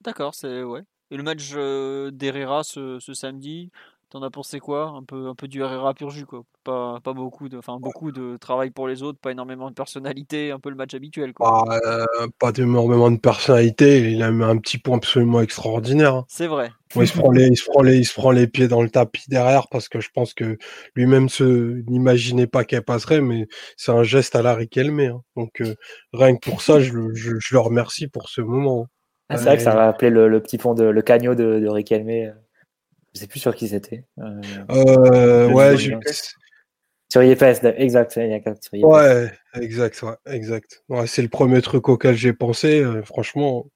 D'accord, 0.00 0.34
c'est 0.34 0.62
ouais. 0.62 0.82
Et 1.10 1.16
le 1.16 1.22
match 1.22 1.50
euh, 1.54 2.10
d'Herrera 2.10 2.62
ce, 2.62 2.98
ce, 3.00 3.14
samedi, 3.14 3.70
T'en 4.10 4.22
as 4.24 4.30
pensé 4.30 4.58
quoi? 4.58 4.88
Un 4.88 5.04
peu, 5.04 5.28
un 5.28 5.36
peu 5.36 5.46
du 5.46 5.62
RRA 5.62 5.94
pur 5.94 6.10
jus, 6.10 6.26
quoi. 6.26 6.42
Pas, 6.64 6.98
pas 6.98 7.12
beaucoup, 7.12 7.48
de, 7.48 7.56
enfin, 7.58 7.78
beaucoup 7.80 8.10
de 8.10 8.36
travail 8.38 8.70
pour 8.70 8.88
les 8.88 9.04
autres, 9.04 9.20
pas 9.20 9.30
énormément 9.30 9.70
de 9.70 9.74
personnalité, 9.74 10.50
un 10.50 10.58
peu 10.58 10.68
le 10.68 10.74
match 10.74 10.94
habituel. 10.94 11.32
Quoi. 11.32 11.64
Bah, 11.64 11.78
euh, 11.86 12.26
pas 12.40 12.50
énormément 12.56 13.08
de 13.12 13.18
personnalité, 13.18 14.10
il 14.10 14.20
a 14.24 14.32
mis 14.32 14.42
un 14.42 14.56
petit 14.56 14.78
point 14.78 14.96
absolument 14.96 15.40
extraordinaire. 15.40 16.16
Hein. 16.16 16.24
C'est 16.26 16.48
vrai. 16.48 16.72
il, 16.96 17.06
se 17.06 17.16
prend 17.16 17.30
les, 17.30 17.46
il, 17.46 17.56
se 17.56 17.70
prend 17.70 17.82
les, 17.82 17.98
il 17.98 18.04
se 18.04 18.12
prend 18.12 18.32
les 18.32 18.48
pieds 18.48 18.66
dans 18.66 18.82
le 18.82 18.90
tapis 18.90 19.22
derrière 19.28 19.68
parce 19.68 19.88
que 19.88 20.00
je 20.00 20.08
pense 20.12 20.34
que 20.34 20.58
lui-même 20.96 21.28
se 21.28 21.80
n'imaginait 21.88 22.48
pas 22.48 22.64
qu'elle 22.64 22.82
passerait, 22.82 23.20
mais 23.20 23.46
c'est 23.76 23.92
un 23.92 24.02
geste 24.02 24.34
à 24.34 24.42
la 24.42 24.56
Riquelme. 24.56 24.98
Hein. 24.98 25.22
Donc 25.36 25.60
euh, 25.60 25.76
rien 26.12 26.34
que 26.34 26.50
pour 26.50 26.62
ça, 26.62 26.80
je, 26.80 26.90
je, 27.14 27.36
je, 27.38 27.54
le 27.54 27.60
remercie 27.60 28.08
pour 28.08 28.28
ce 28.28 28.40
moment. 28.40 28.88
Ah, 29.28 29.36
c'est 29.36 29.44
vrai 29.44 29.56
que 29.56 29.62
ça 29.62 29.76
va 29.76 29.86
appeler 29.86 30.10
le, 30.10 30.28
le, 30.28 30.42
petit 30.42 30.58
pont 30.58 30.74
de 30.74 30.82
le 30.82 31.02
cagno 31.02 31.36
de, 31.36 31.60
de 31.60 31.68
Riquelme. 31.68 32.34
Je 33.14 33.20
sais 33.20 33.26
plus 33.26 33.40
sur 33.40 33.54
qui 33.54 33.68
c'était. 33.68 34.04
Euh, 34.18 34.40
euh, 34.70 35.52
ouais, 35.52 35.76
j'ai... 35.76 35.96
Sur 37.10 37.22
IFS, 37.24 37.64
exact. 37.76 38.16
Il 38.16 38.30
y 38.30 38.34
a 38.34 38.54
sur 38.60 38.88
Ouais, 38.88 39.32
exact, 39.54 40.02
ouais, 40.02 40.14
exact. 40.26 40.84
Ouais, 40.88 41.06
c'est 41.08 41.22
le 41.22 41.28
premier 41.28 41.60
truc 41.60 41.88
auquel 41.88 42.14
j'ai 42.14 42.32
pensé. 42.32 42.80
Euh, 42.80 43.02
franchement, 43.02 43.66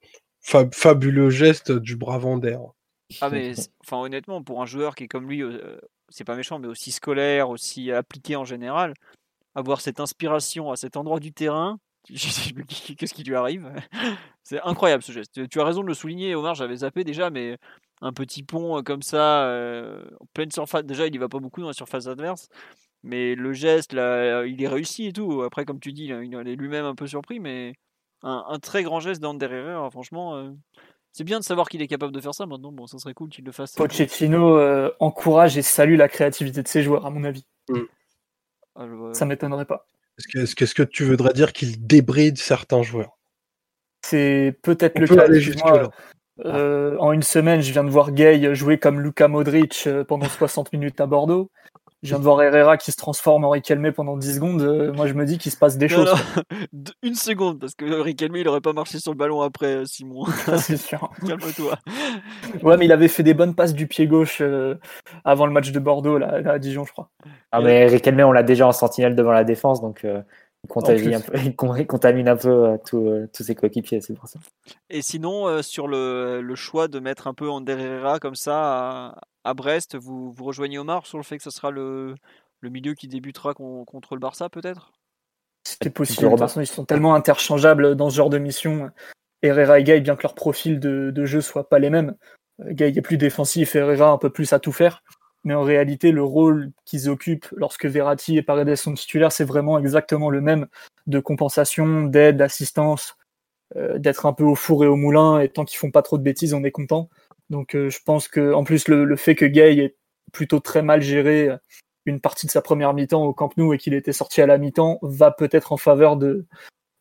fabuleux 0.40 1.30
geste 1.30 1.72
du 1.72 1.96
Bravander. 1.96 2.58
Ah 3.20 3.28
mais, 3.28 3.52
enfin 3.84 3.98
honnêtement, 3.98 4.42
pour 4.42 4.62
un 4.62 4.66
joueur 4.66 4.94
qui 4.94 5.04
est 5.04 5.08
comme 5.08 5.28
lui, 5.28 5.42
c'est 6.10 6.24
pas 6.24 6.36
méchant, 6.36 6.60
mais 6.60 6.68
aussi 6.68 6.92
scolaire, 6.92 7.50
aussi 7.50 7.90
appliqué 7.90 8.36
en 8.36 8.44
général, 8.44 8.94
avoir 9.56 9.80
cette 9.80 9.98
inspiration 9.98 10.70
à 10.70 10.76
cet 10.76 10.96
endroit 10.96 11.18
du 11.18 11.32
terrain, 11.32 11.78
qu'est-ce 12.08 13.14
qui 13.14 13.24
lui 13.24 13.34
arrive 13.34 13.72
C'est 14.42 14.60
incroyable 14.60 15.02
ce 15.02 15.12
geste. 15.12 15.48
Tu 15.48 15.60
as 15.60 15.64
raison 15.64 15.82
de 15.82 15.88
le 15.88 15.94
souligner, 15.94 16.34
Omar, 16.34 16.54
j'avais 16.54 16.76
zappé 16.76 17.02
déjà, 17.02 17.30
mais 17.30 17.58
un 18.00 18.12
petit 18.12 18.42
pont 18.42 18.82
comme 18.82 19.02
ça, 19.02 19.48
en 20.20 20.26
pleine 20.34 20.50
surface. 20.50 20.84
Déjà, 20.84 21.06
il 21.06 21.14
y 21.14 21.18
va 21.18 21.28
pas 21.28 21.38
beaucoup 21.38 21.60
dans 21.60 21.68
la 21.68 21.72
surface 21.72 22.06
adverse, 22.06 22.48
mais 23.02 23.34
le 23.34 23.52
geste, 23.52 23.92
là, 23.92 24.44
il 24.44 24.62
est 24.62 24.68
réussi 24.68 25.06
et 25.06 25.12
tout. 25.12 25.42
Après, 25.42 25.64
comme 25.64 25.80
tu 25.80 25.92
dis, 25.92 26.06
il 26.06 26.34
est 26.34 26.56
lui-même 26.56 26.84
un 26.84 26.94
peu 26.94 27.06
surpris, 27.06 27.40
mais 27.40 27.74
un, 28.22 28.58
très 28.60 28.82
grand 28.82 29.00
geste 29.00 29.20
d'Ander 29.20 29.46
Herrera, 29.46 29.90
franchement. 29.90 30.54
c'est 31.12 31.24
bien 31.24 31.38
de 31.38 31.44
savoir 31.44 31.68
qu'il 31.68 31.82
est 31.82 31.88
capable 31.88 32.12
de 32.12 32.20
faire 32.20 32.34
ça 32.34 32.46
maintenant. 32.46 32.72
Bon, 32.72 32.86
ça 32.86 32.98
serait 32.98 33.14
cool 33.14 33.30
qu'il 33.30 33.44
le 33.44 33.52
fasse. 33.52 33.74
Pochettino 33.74 34.58
encourage 35.00 35.56
et 35.56 35.62
salue 35.62 35.96
la 35.96 36.08
créativité 36.08 36.62
de 36.62 36.68
ses 36.68 36.82
joueurs, 36.82 37.06
à 37.06 37.10
mon 37.10 37.24
avis. 37.24 37.46
Mmh. 37.68 37.80
Ah, 38.76 38.86
ça 39.12 39.24
m'étonnerait 39.24 39.66
pas. 39.66 39.86
Est-ce 40.18 40.28
que, 40.28 40.62
est 40.62 40.64
-ce 40.64 40.74
que 40.74 40.82
tu 40.82 41.04
voudrais 41.04 41.32
dire 41.32 41.52
qu'il 41.52 41.86
débride 41.86 42.38
certains 42.38 42.82
joueurs? 42.82 43.18
C'est 44.02 44.58
peut-être 44.62 44.98
le 44.98 45.06
cas. 45.06 45.90
Euh, 46.44 46.96
en 46.98 47.12
une 47.12 47.22
semaine, 47.22 47.60
je 47.60 47.72
viens 47.72 47.84
de 47.84 47.90
voir 47.90 48.10
Gay 48.10 48.54
jouer 48.54 48.78
comme 48.78 49.00
Luka 49.00 49.28
Modric 49.28 49.84
euh, 49.86 50.04
pendant 50.04 50.28
60 50.28 50.72
minutes 50.72 51.00
à 51.00 51.06
Bordeaux. 51.06 51.50
Je 52.02 52.10
viens 52.10 52.18
de 52.18 52.24
voir 52.24 52.42
Herrera 52.42 52.76
qui 52.76 52.92
se 52.92 52.98
transforme 52.98 53.46
en 53.46 53.50
Riquelme 53.50 53.90
pendant 53.90 54.18
10 54.18 54.34
secondes. 54.34 54.60
Euh, 54.60 54.92
moi, 54.92 55.06
je 55.06 55.14
me 55.14 55.24
dis 55.24 55.38
qu'il 55.38 55.50
se 55.50 55.56
passe 55.56 55.78
des 55.78 55.88
choses. 55.88 56.12
Une 57.02 57.14
seconde, 57.14 57.58
parce 57.58 57.74
que 57.74 57.86
Riquelme, 57.86 58.36
il 58.36 58.46
aurait 58.46 58.60
pas 58.60 58.74
marché 58.74 58.98
sur 58.98 59.12
le 59.12 59.16
ballon 59.16 59.40
après, 59.40 59.86
Simon. 59.86 60.26
C'est 60.58 60.76
sûr. 60.76 61.10
Calme-toi. 61.26 61.78
Ouais, 62.62 62.76
mais 62.76 62.84
il 62.84 62.92
avait 62.92 63.08
fait 63.08 63.22
des 63.22 63.32
bonnes 63.32 63.54
passes 63.54 63.72
du 63.72 63.86
pied 63.86 64.06
gauche 64.06 64.42
avant 65.24 65.46
le 65.46 65.52
match 65.52 65.72
de 65.72 65.78
Bordeaux, 65.78 66.18
là, 66.18 66.42
à 66.44 66.58
Dijon, 66.58 66.84
je 66.84 66.92
crois. 66.92 67.08
Ah, 67.52 67.62
mais 67.62 67.86
Riquelme, 67.86 68.20
on 68.20 68.32
l'a 68.32 68.42
déjà 68.42 68.66
en 68.66 68.72
sentinelle 68.72 69.16
devant 69.16 69.32
la 69.32 69.44
défense, 69.44 69.80
donc 69.80 70.06
contamine 70.68 71.14
un 71.14 71.20
peu, 71.20 71.32
il 71.78 71.86
contamine 71.86 72.28
un 72.28 72.36
peu 72.36 72.48
euh, 72.48 72.76
euh, 72.94 73.26
tous 73.32 73.42
ses 73.42 73.54
coéquipiers, 73.54 74.00
c'est 74.00 74.14
pour 74.14 74.28
ça. 74.28 74.38
Et 74.90 75.02
sinon, 75.02 75.48
euh, 75.48 75.62
sur 75.62 75.88
le, 75.88 76.40
le, 76.42 76.54
choix 76.54 76.88
de 76.88 76.98
mettre 77.00 77.26
un 77.26 77.34
peu 77.34 77.48
Ander 77.48 77.72
Herrera 77.72 78.18
comme 78.18 78.34
ça 78.34 78.54
à, 78.54 79.20
à, 79.44 79.54
Brest, 79.54 79.96
vous, 79.96 80.32
vous 80.32 80.44
rejoignez 80.44 80.78
Omar 80.78 81.06
sur 81.06 81.18
le 81.18 81.24
fait 81.24 81.36
que 81.36 81.42
ce 81.42 81.50
sera 81.50 81.70
le, 81.70 82.14
le 82.60 82.70
milieu 82.70 82.94
qui 82.94 83.08
débutera 83.08 83.54
contre 83.54 84.14
le 84.14 84.20
Barça 84.20 84.48
peut-être? 84.48 84.92
C'est 85.64 85.90
possible. 85.90 86.24
De 86.24 86.30
toute 86.30 86.38
façon, 86.38 86.60
ils 86.60 86.66
sont 86.66 86.84
tellement 86.84 87.14
interchangeables 87.14 87.94
dans 87.96 88.10
ce 88.10 88.16
genre 88.16 88.30
de 88.30 88.38
mission. 88.38 88.90
Herrera 89.42 89.78
et 89.78 89.84
Gay, 89.84 90.00
bien 90.00 90.16
que 90.16 90.22
leur 90.22 90.34
profil 90.34 90.78
de, 90.78 91.10
de 91.10 91.24
jeu 91.24 91.40
soit 91.40 91.68
pas 91.68 91.78
les 91.78 91.90
mêmes. 91.90 92.14
Gay 92.60 92.92
est 92.96 93.02
plus 93.02 93.16
défensif, 93.16 93.74
Herrera 93.74 94.10
un 94.10 94.18
peu 94.18 94.30
plus 94.30 94.52
à 94.52 94.58
tout 94.58 94.72
faire 94.72 95.02
mais 95.44 95.54
en 95.54 95.62
réalité, 95.62 96.10
le 96.10 96.22
rôle 96.22 96.72
qu'ils 96.84 97.08
occupent 97.10 97.48
lorsque 97.54 97.84
Verratti 97.84 98.38
et 98.38 98.42
Paredes 98.42 98.76
sont 98.76 98.94
titulaires, 98.94 99.32
c'est 99.32 99.44
vraiment 99.44 99.78
exactement 99.78 100.30
le 100.30 100.40
même 100.40 100.66
de 101.06 101.20
compensation, 101.20 102.04
d'aide, 102.04 102.38
d'assistance, 102.38 103.16
euh, 103.76 103.98
d'être 103.98 104.24
un 104.26 104.32
peu 104.32 104.44
au 104.44 104.54
four 104.54 104.84
et 104.84 104.86
au 104.86 104.96
moulin, 104.96 105.40
et 105.40 105.50
tant 105.50 105.64
qu'ils 105.64 105.78
font 105.78 105.90
pas 105.90 106.02
trop 106.02 106.16
de 106.16 106.22
bêtises, 106.22 106.54
on 106.54 106.64
est 106.64 106.70
content. 106.70 107.10
Donc 107.50 107.76
euh, 107.76 107.90
je 107.90 107.98
pense 108.04 108.26
que, 108.26 108.54
en 108.54 108.64
plus, 108.64 108.88
le, 108.88 109.16
fait 109.16 109.34
que 109.34 109.44
Gay 109.44 109.76
ait 109.78 109.96
plutôt 110.32 110.60
très 110.60 110.82
mal 110.82 111.02
géré 111.02 111.50
euh, 111.50 111.56
une 112.06 112.20
partie 112.20 112.46
de 112.46 112.50
sa 112.50 112.62
première 112.62 112.94
mi-temps 112.94 113.24
au 113.24 113.34
Camp 113.34 113.50
Nou 113.56 113.74
et 113.74 113.78
qu'il 113.78 113.94
était 113.94 114.12
sorti 114.12 114.40
à 114.40 114.46
la 114.46 114.58
mi-temps, 114.58 114.98
va 115.02 115.30
peut-être 115.30 115.72
en 115.72 115.76
faveur 115.76 116.16
de, 116.16 116.46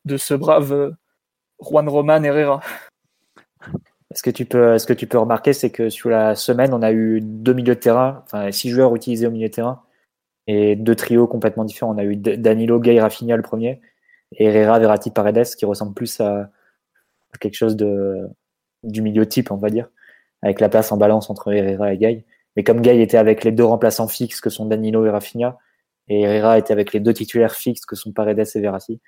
de 0.06 0.18
ce 0.18 0.34
brave 0.34 0.96
Juan 1.62 1.88
Roman 1.88 2.24
Herrera. 2.24 2.62
Ce 4.16 4.22
que 4.22 4.30
tu 4.30 4.46
peux, 4.46 4.78
ce 4.78 4.86
que 4.86 4.94
tu 4.94 5.08
peux 5.08 5.18
remarquer, 5.18 5.54
c'est 5.54 5.70
que 5.70 5.90
sur 5.90 6.10
la 6.10 6.36
semaine, 6.36 6.74
on 6.74 6.82
a 6.82 6.92
eu 6.92 7.22
deux 7.22 7.54
milieux 7.54 7.76
de 7.76 7.80
terrain, 7.80 8.24
enfin 8.26 8.52
six 8.52 8.70
joueurs 8.70 8.96
utilisés 8.96 9.28
au 9.28 9.32
milieu 9.32 9.48
de 9.48 9.54
terrain 9.54 9.84
et 10.48 10.76
deux 10.76 10.96
trios 10.96 11.28
complètement 11.28 11.66
différents. 11.66 11.94
On 11.96 11.98
a 11.98 12.04
eu 12.04 12.16
Danilo, 12.18 12.80
Gay, 12.80 13.00
Rafinha 13.00 13.38
le 13.38 13.44
premier 13.44 13.82
et 14.34 14.46
Herrera, 14.46 14.80
Verratti, 14.80 15.12
Paredes 15.12 15.56
qui 15.58 15.66
ressemble 15.66 15.94
plus 15.94 16.20
à, 16.20 16.50
quelque 17.40 17.56
chose 17.56 17.76
de 17.76 18.28
du 18.84 19.02
milieu 19.02 19.28
type, 19.28 19.52
on 19.52 19.58
va 19.58 19.70
dire, 19.70 19.90
avec 20.42 20.60
la 20.60 20.70
place 20.70 20.92
en 20.92 20.98
balance 20.98 21.30
entre 21.30 21.54
Herrera 21.54 21.94
et 21.94 21.98
Gay. 21.98 22.26
Mais 22.56 22.64
comme 22.64 22.82
Gay 22.82 23.02
était 23.02 23.18
avec 23.18 23.44
les 23.44 23.52
deux 23.52 23.64
remplaçants 23.66 24.08
fixes 24.08 24.42
que 24.42 24.50
sont 24.50 24.66
Danilo 24.66 25.06
et 25.06 25.10
Rafinha, 25.10 25.58
et 26.10 26.22
Herrera 26.22 26.60
était 26.60 26.74
avec 26.74 26.94
les 26.94 27.00
deux 27.00 27.14
titulaires 27.14 27.56
fixes 27.56 27.86
que 27.86 27.96
sont 27.96 28.12
Paredes 28.12 28.46
et 28.56 28.60
Verratti, 28.60 29.02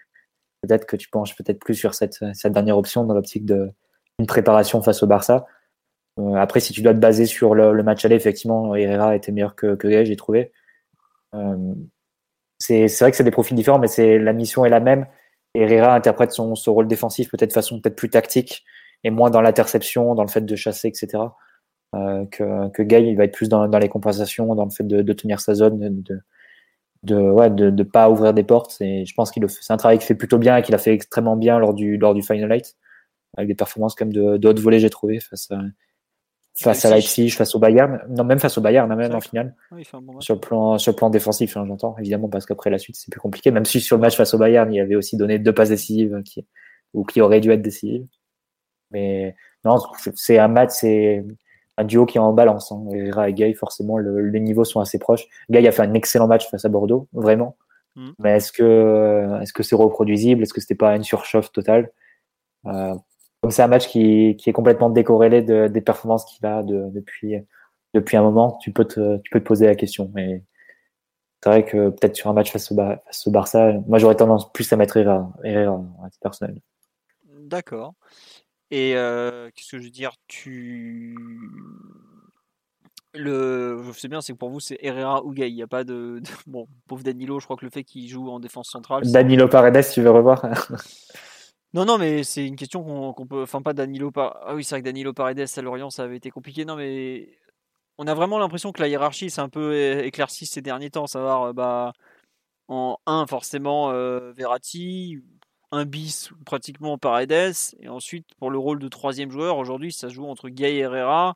peut-être 0.61 0.85
que 0.85 0.95
tu 0.95 1.09
penches 1.09 1.35
peut-être 1.35 1.59
plus 1.59 1.75
sur 1.75 1.93
cette, 1.93 2.23
cette 2.33 2.53
dernière 2.53 2.77
option 2.77 3.03
dans 3.03 3.13
l'optique 3.13 3.45
de, 3.45 3.71
une 4.19 4.27
préparation 4.27 4.81
face 4.81 5.03
au 5.03 5.07
Barça. 5.07 5.45
Euh, 6.19 6.35
après, 6.35 6.59
si 6.59 6.73
tu 6.73 6.81
dois 6.81 6.93
te 6.93 6.99
baser 6.99 7.25
sur 7.25 7.55
le, 7.55 7.83
match 7.83 8.05
aller, 8.05 8.15
effectivement, 8.15 8.75
Herrera 8.75 9.15
était 9.15 9.31
meilleur 9.31 9.55
que, 9.55 9.75
que 9.75 9.87
Gay, 9.87 10.05
j'ai 10.05 10.15
trouvé. 10.15 10.51
Euh, 11.33 11.73
c'est 12.59 12.87
vrai 12.99 13.11
que 13.11 13.17
c'est 13.17 13.23
des 13.23 13.31
profils 13.31 13.55
différents, 13.55 13.79
mais 13.79 13.87
c'est 13.87 14.17
la 14.17 14.33
mission 14.33 14.65
est 14.65 14.69
la 14.69 14.79
même. 14.79 15.07
Herrera 15.53 15.93
interprète 15.93 16.31
son, 16.31 16.53
rôle 16.67 16.87
défensif 16.87 17.29
peut-être 17.29 17.49
de 17.49 17.53
façon 17.53 17.79
peut-être 17.79 17.95
plus 17.95 18.09
tactique 18.09 18.63
et 19.03 19.09
moins 19.09 19.29
dans 19.29 19.41
l'interception, 19.41 20.15
dans 20.15 20.23
le 20.23 20.29
fait 20.29 20.41
de 20.41 20.55
chasser, 20.55 20.87
etc. 20.87 21.23
Euh, 21.93 22.25
que, 22.25 22.81
Gay, 22.81 23.07
il 23.07 23.17
va 23.17 23.25
être 23.25 23.33
plus 23.33 23.49
dans, 23.49 23.67
les 23.67 23.89
compensations, 23.89 24.55
dans 24.55 24.65
le 24.65 24.71
fait 24.71 24.85
de, 24.87 25.13
tenir 25.13 25.39
sa 25.39 25.53
zone, 25.53 26.03
de 27.03 27.83
pas 27.83 28.09
ouvrir 28.09 28.33
des 28.33 28.43
portes. 28.43 28.77
Et 28.81 29.05
je 29.05 29.13
pense 29.13 29.31
qu'il 29.31 29.47
c'est 29.49 29.73
un 29.73 29.77
travail 29.77 29.97
qu'il 29.97 30.07
fait 30.07 30.15
plutôt 30.15 30.37
bien 30.37 30.57
et 30.57 30.61
qu'il 30.61 30.75
a 30.75 30.79
fait 30.79 30.93
extrêmement 30.93 31.35
bien 31.35 31.59
lors 31.59 31.73
du 31.73 31.97
lors 31.97 32.13
du 32.13 32.23
Final 32.23 32.51
Eight, 32.51 32.75
avec 33.35 33.47
des 33.47 33.55
performances 33.55 33.95
comme 33.95 34.11
de, 34.11 34.37
de 34.37 34.47
haute 34.47 34.59
volée, 34.59 34.79
j'ai 34.79 34.89
trouvé 34.89 35.19
face 35.19 35.51
à 35.51 35.59
face 36.57 36.85
à 36.85 36.89
Leipzig, 36.89 37.31
face 37.31 37.53
au 37.53 37.59
Bayern, 37.59 37.99
non 38.07 38.23
même 38.23 38.39
face 38.39 38.57
au 38.57 38.61
Bayern, 38.61 38.89
hein, 38.89 38.95
même 38.95 39.13
en 39.13 39.19
finale. 39.19 39.55
sur 40.19 40.35
le 40.35 40.39
plan 40.39 40.77
sur 40.77 40.93
le 40.93 40.95
plan 40.95 41.09
défensif, 41.09 41.57
hein, 41.57 41.65
j'entends 41.67 41.97
évidemment 41.97 42.29
parce 42.29 42.45
qu'après 42.45 42.69
la 42.69 42.77
suite 42.77 42.95
c'est 42.95 43.11
plus 43.11 43.19
compliqué. 43.19 43.51
Même 43.51 43.65
si 43.65 43.81
sur 43.81 43.97
le 43.97 44.01
match 44.01 44.15
face 44.15 44.33
au 44.33 44.37
Bayern, 44.37 44.71
il 44.73 44.79
avait 44.79 44.95
aussi 44.95 45.17
donné 45.17 45.37
deux 45.37 45.53
passes 45.53 45.69
décisives 45.69 46.21
qui 46.23 46.45
ou 46.93 47.03
qui 47.03 47.21
auraient 47.21 47.41
dû 47.41 47.51
être 47.51 47.61
décisives. 47.61 48.07
Mais 48.91 49.35
non, 49.65 49.77
c'est 50.15 50.39
un 50.39 50.47
match, 50.47 50.71
c'est 50.71 51.25
un 51.77 51.83
duo 51.83 52.05
qui 52.05 52.17
est 52.17 52.21
en 52.21 52.33
balance. 52.33 52.71
Hein. 52.71 52.85
et 53.27 53.33
Gay, 53.33 53.53
forcément, 53.53 53.97
les 53.97 54.39
niveaux 54.39 54.63
sont 54.63 54.79
assez 54.79 54.97
proches. 54.97 55.25
Gay 55.49 55.67
a 55.67 55.71
fait 55.71 55.81
un 55.81 55.93
excellent 55.93 56.27
match 56.27 56.49
face 56.49 56.63
à 56.63 56.69
Bordeaux, 56.69 57.07
vraiment. 57.11 57.57
Mm. 57.95 58.11
Mais 58.19 58.37
est-ce 58.37 58.51
que 58.51 59.39
est-ce 59.41 59.53
que 59.53 59.63
c'est 59.63 59.75
reproduisible? 59.75 60.43
Est-ce 60.43 60.53
que 60.53 60.61
c'était 60.61 60.75
pas 60.75 60.95
une 60.95 61.03
surchauffe 61.03 61.51
totale? 61.51 61.91
Euh, 62.65 62.95
Donc 63.45 63.53
c'est 63.53 63.61
un 63.61 63.67
match 63.67 63.87
qui, 63.87 64.35
qui, 64.37 64.49
est 64.49 64.53
complètement 64.53 64.89
décorrélé 64.89 65.43
de, 65.43 65.67
des 65.67 65.81
performances 65.81 66.25
qu'il 66.25 66.43
a 66.47 66.63
de, 66.63 66.89
depuis 66.89 67.35
depuis 67.93 68.17
un 68.17 68.23
moment. 68.23 68.57
Tu 68.59 68.71
peux 68.71 68.85
te 68.85 69.17
tu 69.17 69.29
peux 69.29 69.39
te 69.39 69.45
poser 69.45 69.67
la 69.67 69.75
question. 69.75 70.11
Mais 70.15 70.41
c'est 71.43 71.49
vrai 71.51 71.63
que 71.63 71.89
peut-être 71.89 72.15
sur 72.15 72.27
un 72.27 72.33
match 72.33 72.51
face 72.51 72.71
au, 72.71 72.75
face 72.75 73.27
au 73.27 73.29
Barça, 73.29 73.73
moi 73.87 73.99
j'aurais 73.99 74.15
tendance 74.15 74.51
plus 74.51 74.73
à 74.73 74.77
mettre 74.77 74.97
Herrera, 74.97 75.31
Herrera 75.43 75.79
à 76.03 76.09
titre 76.09 76.23
personnel. 76.23 76.59
D'accord. 77.37 77.93
Et 78.71 78.95
euh, 78.95 79.51
qu'est-ce 79.53 79.73
que 79.73 79.77
je 79.77 79.83
veux 79.83 79.91
dire? 79.91 80.13
Tu. 80.27 81.15
Le, 83.13 83.79
je 83.93 83.99
sais 83.99 84.07
bien, 84.07 84.21
c'est 84.21 84.33
que 84.33 84.39
pour 84.39 84.49
vous, 84.49 84.59
c'est 84.59 84.79
Herrera 84.81 85.23
ou 85.23 85.33
Gay. 85.33 85.51
Il 85.51 85.55
n'y 85.55 85.61
a 85.61 85.67
pas 85.67 85.83
de, 85.83 86.19
Bon, 86.47 86.65
pauvre 86.87 87.03
Danilo, 87.03 87.39
je 87.39 87.45
crois 87.45 87.57
que 87.57 87.65
le 87.65 87.69
fait 87.69 87.83
qu'il 87.83 88.09
joue 88.09 88.27
en 88.27 88.39
défense 88.39 88.71
centrale. 88.71 89.03
Danilo 89.05 89.47
Paredes, 89.47 89.85
tu 89.93 90.01
veux 90.01 90.09
revoir? 90.09 90.43
Non, 91.75 91.83
non, 91.83 91.97
mais 91.97 92.23
c'est 92.23 92.47
une 92.47 92.55
question 92.55 93.13
qu'on 93.13 93.27
peut. 93.27 93.43
Enfin, 93.43 93.61
pas 93.61 93.73
Danilo. 93.73 94.09
Par... 94.09 94.39
Ah 94.45 94.55
oui, 94.55 94.63
c'est 94.63 94.75
vrai 94.75 94.81
que 94.81 94.85
Danilo 94.85 95.11
Paredes 95.11 95.45
à 95.57 95.61
Lorient, 95.61 95.89
ça 95.89 96.03
avait 96.03 96.15
été 96.15 96.31
compliqué. 96.31 96.63
Non, 96.63 96.77
mais 96.77 97.37
on 97.97 98.07
a 98.07 98.13
vraiment 98.13 98.39
l'impression 98.39 98.71
que 98.71 98.81
la 98.81 98.87
hiérarchie 98.87 99.29
s'est 99.29 99.41
un 99.41 99.49
peu 99.49 99.75
éclaircie 100.05 100.45
ces 100.45 100.61
derniers 100.61 100.89
temps. 100.89 101.05
Savoir, 101.05 101.53
bah, 101.53 101.91
en 102.69 102.97
1, 103.07 103.27
forcément, 103.27 103.91
euh, 103.91 104.31
Verratti, 104.31 105.21
un 105.71 105.83
bis 105.83 106.31
pratiquement 106.45 106.97
Paredes. 106.97 107.75
Et 107.81 107.89
ensuite, 107.89 108.25
pour 108.37 108.51
le 108.51 108.57
rôle 108.57 108.79
de 108.79 108.87
troisième 108.87 109.29
joueur, 109.29 109.57
aujourd'hui, 109.57 109.91
ça 109.91 110.07
joue 110.07 110.25
entre 110.27 110.47
Gay 110.47 110.75
et 110.75 110.79
Herrera. 110.79 111.35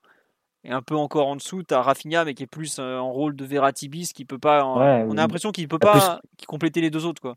Et 0.63 0.71
un 0.71 0.81
peu 0.81 0.95
encore 0.95 1.27
en 1.27 1.35
dessous, 1.35 1.63
tu 1.63 1.73
as 1.73 1.81
Rafinha, 1.81 2.23
mais 2.23 2.33
qui 2.33 2.43
est 2.43 2.47
plus 2.47 2.79
euh, 2.79 2.97
en 2.97 3.11
rôle 3.11 3.35
de 3.35 3.43
Verratti 3.43 3.89
bis, 3.89 4.13
qui 4.13 4.23
peut 4.23 4.39
pas. 4.39 4.65
on 4.65 4.77
a 4.79 5.15
l'impression 5.15 5.51
qu'il 5.51 5.67
peut 5.67 5.79
pas 5.79 6.21
compléter 6.47 6.79
les 6.79 6.89
deux 6.89 7.05
autres, 7.05 7.21
quoi. 7.21 7.35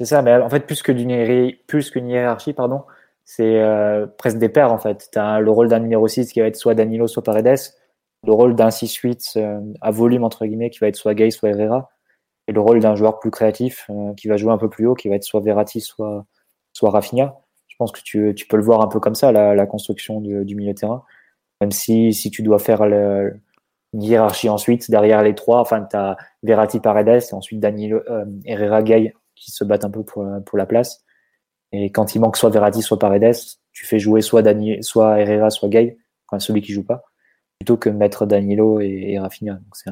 C'est 0.00 0.06
ça, 0.06 0.22
mais 0.22 0.34
en 0.34 0.48
fait, 0.50 0.66
plus 0.66 0.82
qu'une 0.82 2.08
hiérarchie, 2.08 2.52
pardon, 2.52 2.82
c'est 3.24 3.60
euh, 3.60 4.06
presque 4.06 4.38
des 4.38 4.48
paires 4.48 4.72
en 4.72 4.78
fait. 4.78 5.08
Tu 5.12 5.18
as 5.18 5.40
le 5.40 5.50
rôle 5.50 5.68
d'un 5.68 5.80
numéro 5.80 6.06
6 6.08 6.32
qui 6.32 6.40
va 6.40 6.46
être 6.46 6.56
soit 6.56 6.74
Danilo, 6.74 7.06
soit 7.06 7.22
Paredes, 7.22 7.58
le 8.26 8.32
rôle 8.32 8.54
d'un 8.54 8.68
6-8 8.68 9.38
euh, 9.38 9.60
à 9.80 9.90
volume 9.90 10.24
entre 10.24 10.46
guillemets 10.46 10.70
qui 10.70 10.80
va 10.80 10.88
être 10.88 10.96
soit 10.96 11.14
Gay, 11.14 11.30
soit 11.30 11.50
Herrera, 11.50 11.90
et 12.48 12.52
le 12.52 12.60
rôle 12.60 12.80
d'un 12.80 12.94
joueur 12.96 13.20
plus 13.20 13.30
créatif 13.30 13.86
euh, 13.90 14.14
qui 14.14 14.28
va 14.28 14.36
jouer 14.36 14.52
un 14.52 14.58
peu 14.58 14.68
plus 14.68 14.86
haut, 14.86 14.94
qui 14.94 15.08
va 15.08 15.16
être 15.16 15.24
soit 15.24 15.40
Verratti, 15.40 15.80
soit, 15.80 16.26
soit 16.72 16.90
Rafinha. 16.90 17.36
Je 17.68 17.76
pense 17.78 17.92
que 17.92 18.00
tu, 18.02 18.34
peux 18.48 18.56
le 18.56 18.62
voir 18.62 18.82
un 18.82 18.88
peu 18.88 19.00
comme 19.00 19.16
ça, 19.16 19.32
la, 19.32 19.66
construction 19.66 20.20
du, 20.20 20.54
milieu 20.54 20.72
de 20.74 20.78
terrain. 20.78 21.02
Même 21.60 21.72
si, 21.72 22.12
si 22.12 22.30
tu 22.30 22.42
dois 22.42 22.60
faire 22.60 22.82
une 22.82 23.40
hiérarchie 23.94 24.48
ensuite, 24.48 24.90
derrière 24.90 25.22
les 25.22 25.34
trois, 25.34 25.60
enfin, 25.60 25.84
tu 25.90 25.96
as 25.96 26.16
Verratti, 26.44 26.78
Paredes, 26.78 27.08
et 27.08 27.34
ensuite 27.34 27.58
Danilo, 27.58 28.00
Herrera, 28.44 28.82
Gay, 28.84 29.12
se 29.50 29.64
battent 29.64 29.84
un 29.84 29.90
peu 29.90 30.04
pour, 30.04 30.24
la 30.24 30.66
place. 30.66 31.04
Et 31.72 31.90
quand 31.90 32.14
il 32.14 32.20
manque 32.20 32.36
soit 32.36 32.50
Verratti, 32.50 32.82
soit 32.82 32.98
Paredes, 32.98 33.36
tu 33.72 33.86
fais 33.86 33.98
jouer 33.98 34.22
soit, 34.22 34.42
Dani, 34.42 34.82
soit 34.82 35.20
Herrera, 35.20 35.50
soit 35.50 35.68
Gay, 35.68 35.98
enfin 36.28 36.38
celui 36.38 36.62
qui 36.62 36.72
joue 36.72 36.84
pas, 36.84 37.04
plutôt 37.58 37.76
que 37.76 37.88
mettre 37.88 38.26
Danilo 38.26 38.80
et, 38.80 39.12
et 39.12 39.18
Rafinha. 39.18 39.54
Donc 39.54 39.76
c'est 39.76 39.90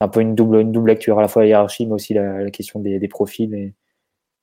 un, 0.00 0.08
peu 0.08 0.20
une 0.20 0.34
double, 0.34 0.60
une 0.60 0.72
double 0.72 0.90
lecture, 0.90 1.18
à 1.18 1.22
la 1.22 1.28
fois 1.28 1.42
la 1.42 1.48
hiérarchie, 1.48 1.86
mais 1.86 1.92
aussi 1.92 2.14
la, 2.14 2.50
question 2.50 2.80
des, 2.80 2.98
des, 2.98 3.08
profils 3.08 3.54
et 3.54 3.74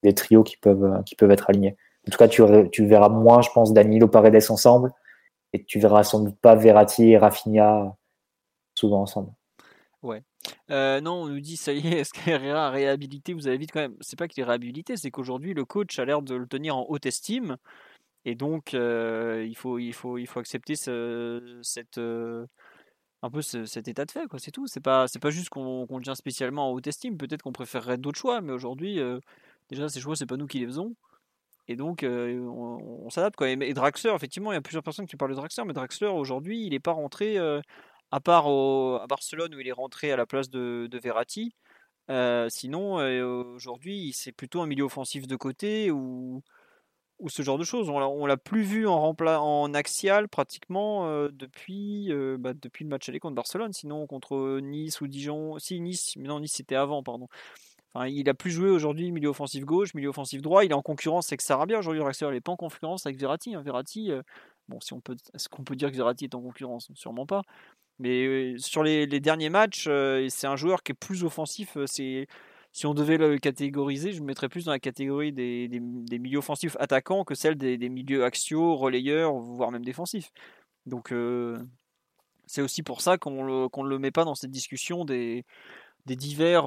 des 0.03 0.13
trios 0.13 0.43
qui 0.43 0.57
peuvent, 0.57 1.03
qui 1.05 1.15
peuvent 1.15 1.31
être 1.31 1.49
alignés. 1.49 1.75
En 2.07 2.11
tout 2.11 2.17
cas, 2.17 2.27
tu, 2.27 2.41
tu 2.71 2.85
verras 2.85 3.09
moins, 3.09 3.41
je 3.41 3.49
pense, 3.53 3.73
Danilo 3.73 4.07
Paredes 4.07 4.49
ensemble, 4.49 4.91
et 5.53 5.63
tu 5.65 5.79
verras 5.79 6.03
sans 6.03 6.21
doute 6.21 6.39
pas 6.39 6.55
Verratti 6.55 7.11
et 7.11 7.17
Rafinha 7.17 7.95
souvent 8.75 9.01
ensemble. 9.01 9.31
Ouais. 10.01 10.23
Non, 10.69 11.23
on 11.23 11.27
nous 11.27 11.39
dit 11.39 11.57
ça 11.57 11.73
y 11.73 11.87
est, 11.87 11.99
est-ce 11.99 12.13
réhabilité? 12.71 13.33
Vous 13.33 13.47
avez 13.47 13.57
vite 13.57 13.71
quand 13.71 13.81
même. 13.81 13.97
C'est 14.01 14.17
pas 14.17 14.27
qu'il 14.27 14.41
est 14.41 14.45
réhabilité, 14.45 14.97
c'est 14.97 15.11
qu'aujourd'hui 15.11 15.53
le 15.53 15.65
coach 15.65 15.99
a 15.99 16.05
l'air 16.05 16.21
de 16.21 16.35
le 16.35 16.47
tenir 16.47 16.77
en 16.77 16.85
haute 16.87 17.05
estime, 17.05 17.57
et 18.25 18.35
donc 18.35 18.73
il 18.73 19.55
faut 19.55 19.79
il 19.79 19.93
faut 19.93 20.17
il 20.17 20.27
faut 20.27 20.39
accepter 20.39 20.75
ce, 20.75 21.59
cette 21.63 21.99
un 23.21 23.29
peu 23.29 23.41
cet 23.41 23.87
état 23.87 24.05
de 24.05 24.11
fait, 24.11 24.27
quoi. 24.27 24.39
C'est 24.39 24.51
tout. 24.51 24.67
C'est 24.67 24.79
pas, 24.79 25.07
c'est 25.07 25.19
pas 25.19 25.29
juste 25.29 25.49
qu'on 25.49 25.85
qu 25.87 25.95
le 25.95 26.03
tient 26.03 26.15
spécialement 26.15 26.69
en 26.69 26.73
haute 26.73 26.87
estime. 26.87 27.17
Peut-être 27.17 27.41
qu'on 27.41 27.51
préférerait 27.51 27.97
d'autres 27.97 28.19
choix, 28.19 28.41
mais 28.41 28.53
aujourd'hui, 28.53 28.99
déjà, 29.69 29.89
ces 29.89 29.99
choix, 29.99 30.15
c'est 30.15 30.25
pas 30.25 30.37
nous 30.37 30.47
qui 30.47 30.59
les 30.59 30.65
faisons. 30.65 30.95
Et 31.67 31.75
donc, 31.75 32.03
euh, 32.03 32.39
on, 32.47 33.09
s'adapte, 33.11 33.35
quoi. 33.35 33.49
Et, 33.49 33.73
Draxler, 33.73 34.11
effectivement, 34.15 34.51
il 34.51 34.55
y 34.55 34.57
a 34.57 34.61
plusieurs 34.61 34.83
personnes 34.83 35.05
qui 35.05 35.15
parlent 35.15 35.31
de 35.31 35.35
Draxler, 35.35 35.65
mais 35.65 35.73
Draxler, 35.73 36.07
aujourd'hui, 36.07 36.65
il 36.65 36.71
n'est 36.71 36.79
pas 36.79 36.93
rentré, 36.93 37.37
à 38.11 38.19
part 38.19 38.47
à 38.47 39.07
Barcelone, 39.07 39.53
où 39.55 39.59
il 39.59 39.67
est 39.67 39.71
rentré 39.71 40.11
à 40.11 40.17
la 40.17 40.25
place 40.25 40.49
de, 40.49 40.87
de 40.89 40.99
Verratti. 40.99 41.53
sinon, 42.49 42.95
aujourd'hui, 43.55 44.11
c'est 44.13 44.31
plutôt 44.31 44.61
un 44.61 44.67
milieu 44.67 44.83
offensif 44.85 45.27
de 45.27 45.35
côté, 45.35 45.91
ou 45.91 46.43
ou 47.19 47.29
ce 47.29 47.41
genre 47.41 47.57
de 47.57 47.63
choses. 47.63 47.89
On 47.89 48.25
l'a 48.25 48.37
plus 48.37 48.63
vu 48.63 48.87
en, 48.87 49.15
en 49.15 49.73
axial 49.73 50.27
pratiquement 50.29 51.07
euh, 51.07 51.29
depuis, 51.31 52.11
euh, 52.11 52.37
bah, 52.39 52.53
depuis 52.53 52.85
le 52.85 52.89
match 52.89 53.07
aller 53.09 53.19
contre 53.19 53.35
Barcelone. 53.35 53.73
Sinon, 53.73 54.07
contre 54.07 54.59
Nice 54.61 55.01
ou 55.01 55.07
Dijon. 55.07 55.59
Si, 55.59 55.79
Nice, 55.81 56.13
mais 56.17 56.27
non, 56.27 56.39
Nice 56.39 56.53
c'était 56.53 56.75
avant, 56.75 57.03
pardon. 57.03 57.27
Il 58.07 58.29
a 58.29 58.33
plus 58.33 58.51
joué 58.51 58.69
aujourd'hui 58.69 59.11
milieu 59.11 59.29
offensif 59.29 59.65
gauche, 59.65 59.93
milieu 59.93 60.09
offensif 60.09 60.41
droit. 60.41 60.63
Il 60.63 60.71
est 60.71 60.75
en 60.75 60.81
concurrence 60.81 61.31
avec 61.31 61.41
Sarabia. 61.41 61.79
Aujourd'hui, 61.79 61.99
Draxler 61.99 62.31
n'est 62.31 62.41
pas 62.41 62.51
en 62.51 62.55
concurrence 62.55 63.05
avec 63.05 63.19
Verratti. 63.19 63.55
Hein. 63.55 63.61
Verratti, 63.61 64.11
euh, 64.11 64.21
bon, 64.67 64.79
si 64.79 64.93
on 64.93 65.01
peut, 65.01 65.17
est-ce 65.33 65.49
qu'on 65.49 65.63
peut 65.63 65.75
dire 65.75 65.91
que 65.91 65.97
Verratti 65.97 66.25
est 66.25 66.35
en 66.35 66.41
concurrence? 66.41 66.89
Sûrement 66.93 67.25
pas. 67.25 67.41
Mais 67.99 68.57
sur 68.57 68.83
les, 68.83 69.07
derniers 69.07 69.49
matchs, 69.49 69.89
c'est 70.29 70.47
un 70.47 70.55
joueur 70.55 70.83
qui 70.83 70.93
est 70.93 70.95
plus 70.95 71.23
offensif. 71.23 71.77
Si 71.85 72.85
on 72.85 72.93
devait 72.93 73.17
le 73.17 73.37
catégoriser, 73.39 74.13
je 74.13 74.21
me 74.21 74.27
mettrais 74.27 74.47
plus 74.49 74.65
dans 74.65 74.71
la 74.71 74.79
catégorie 74.79 75.33
des, 75.33 75.67
milieux 76.19 76.39
offensifs 76.39 76.77
attaquants 76.79 77.23
que 77.25 77.35
celle 77.35 77.55
des, 77.55 77.77
milieux 77.89 78.23
axiaux, 78.23 78.75
relayeurs, 78.75 79.33
voire 79.33 79.71
même 79.71 79.83
défensifs. 79.83 80.31
Donc 80.85 81.13
c'est 82.45 82.61
aussi 82.61 82.83
pour 82.83 83.01
ça 83.01 83.17
qu'on 83.17 83.43
ne 83.43 83.89
le 83.89 83.99
met 83.99 84.11
pas 84.11 84.25
dans 84.25 84.35
cette 84.35 84.51
discussion 84.51 85.03
des, 85.05 85.45
divers 86.05 86.65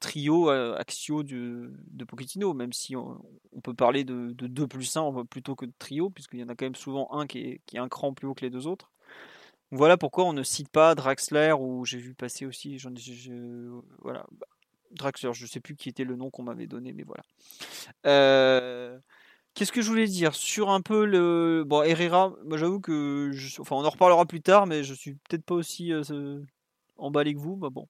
trios 0.00 0.50
euh, 0.50 0.76
axiaux 0.78 1.22
de, 1.22 1.70
Pochettino, 2.06 2.54
même 2.54 2.72
si 2.72 2.96
on, 2.96 3.20
peut 3.62 3.74
parler 3.74 4.04
de, 4.04 4.32
de 4.32 4.46
2 4.46 4.66
plus 4.68 4.96
1 4.96 5.24
plutôt 5.28 5.56
que 5.56 5.66
de 5.66 5.72
trio, 5.78 6.10
puisqu'il 6.10 6.40
y 6.40 6.44
en 6.44 6.48
a 6.48 6.54
quand 6.54 6.66
même 6.66 6.74
souvent 6.74 7.08
un 7.12 7.26
qui 7.26 7.60
est 7.72 7.78
un 7.78 7.88
cran 7.88 8.14
plus 8.14 8.26
haut 8.26 8.34
que 8.34 8.44
les 8.44 8.50
deux 8.50 8.66
autres. 8.66 8.90
Voilà 9.70 9.96
pourquoi 9.96 10.24
on 10.24 10.32
ne 10.32 10.42
cite 10.42 10.70
pas 10.70 10.94
Draxler, 10.94 11.52
ou 11.58 11.84
j'ai 11.84 11.98
vu 11.98 12.14
passer 12.14 12.46
aussi, 12.46 12.78
voilà, 14.02 14.24
Draxler, 14.92 15.32
je 15.34 15.44
ne 15.44 15.48
sais 15.48 15.60
plus 15.60 15.76
qui 15.76 15.88
était 15.88 16.04
le 16.04 16.16
nom 16.16 16.30
qu'on 16.30 16.42
m'avait 16.42 16.66
donné, 16.66 16.92
mais 16.92 17.04
voilà. 17.04 17.22
Euh, 18.06 18.98
qu'est-ce 19.54 19.72
que 19.72 19.82
je 19.82 19.88
voulais 19.88 20.06
dire? 20.06 20.34
Sur 20.34 20.70
un 20.70 20.80
peu 20.80 21.04
le 21.04 21.64
bon 21.66 21.82
Herrera 21.82 22.32
Moi, 22.44 22.56
j'avoue 22.56 22.80
que, 22.80 23.30
enfin, 23.60 23.76
on 23.76 23.84
en 23.84 23.90
reparlera 23.90 24.24
plus 24.24 24.40
tard, 24.40 24.66
mais 24.66 24.82
je 24.82 24.94
suis 24.94 25.14
peut-être 25.28 25.44
pas 25.44 25.54
aussi 25.54 25.92
euh, 25.92 26.40
emballé 26.96 27.34
que 27.34 27.38
vous. 27.38 27.56
Bah 27.56 27.68
bon, 27.70 27.88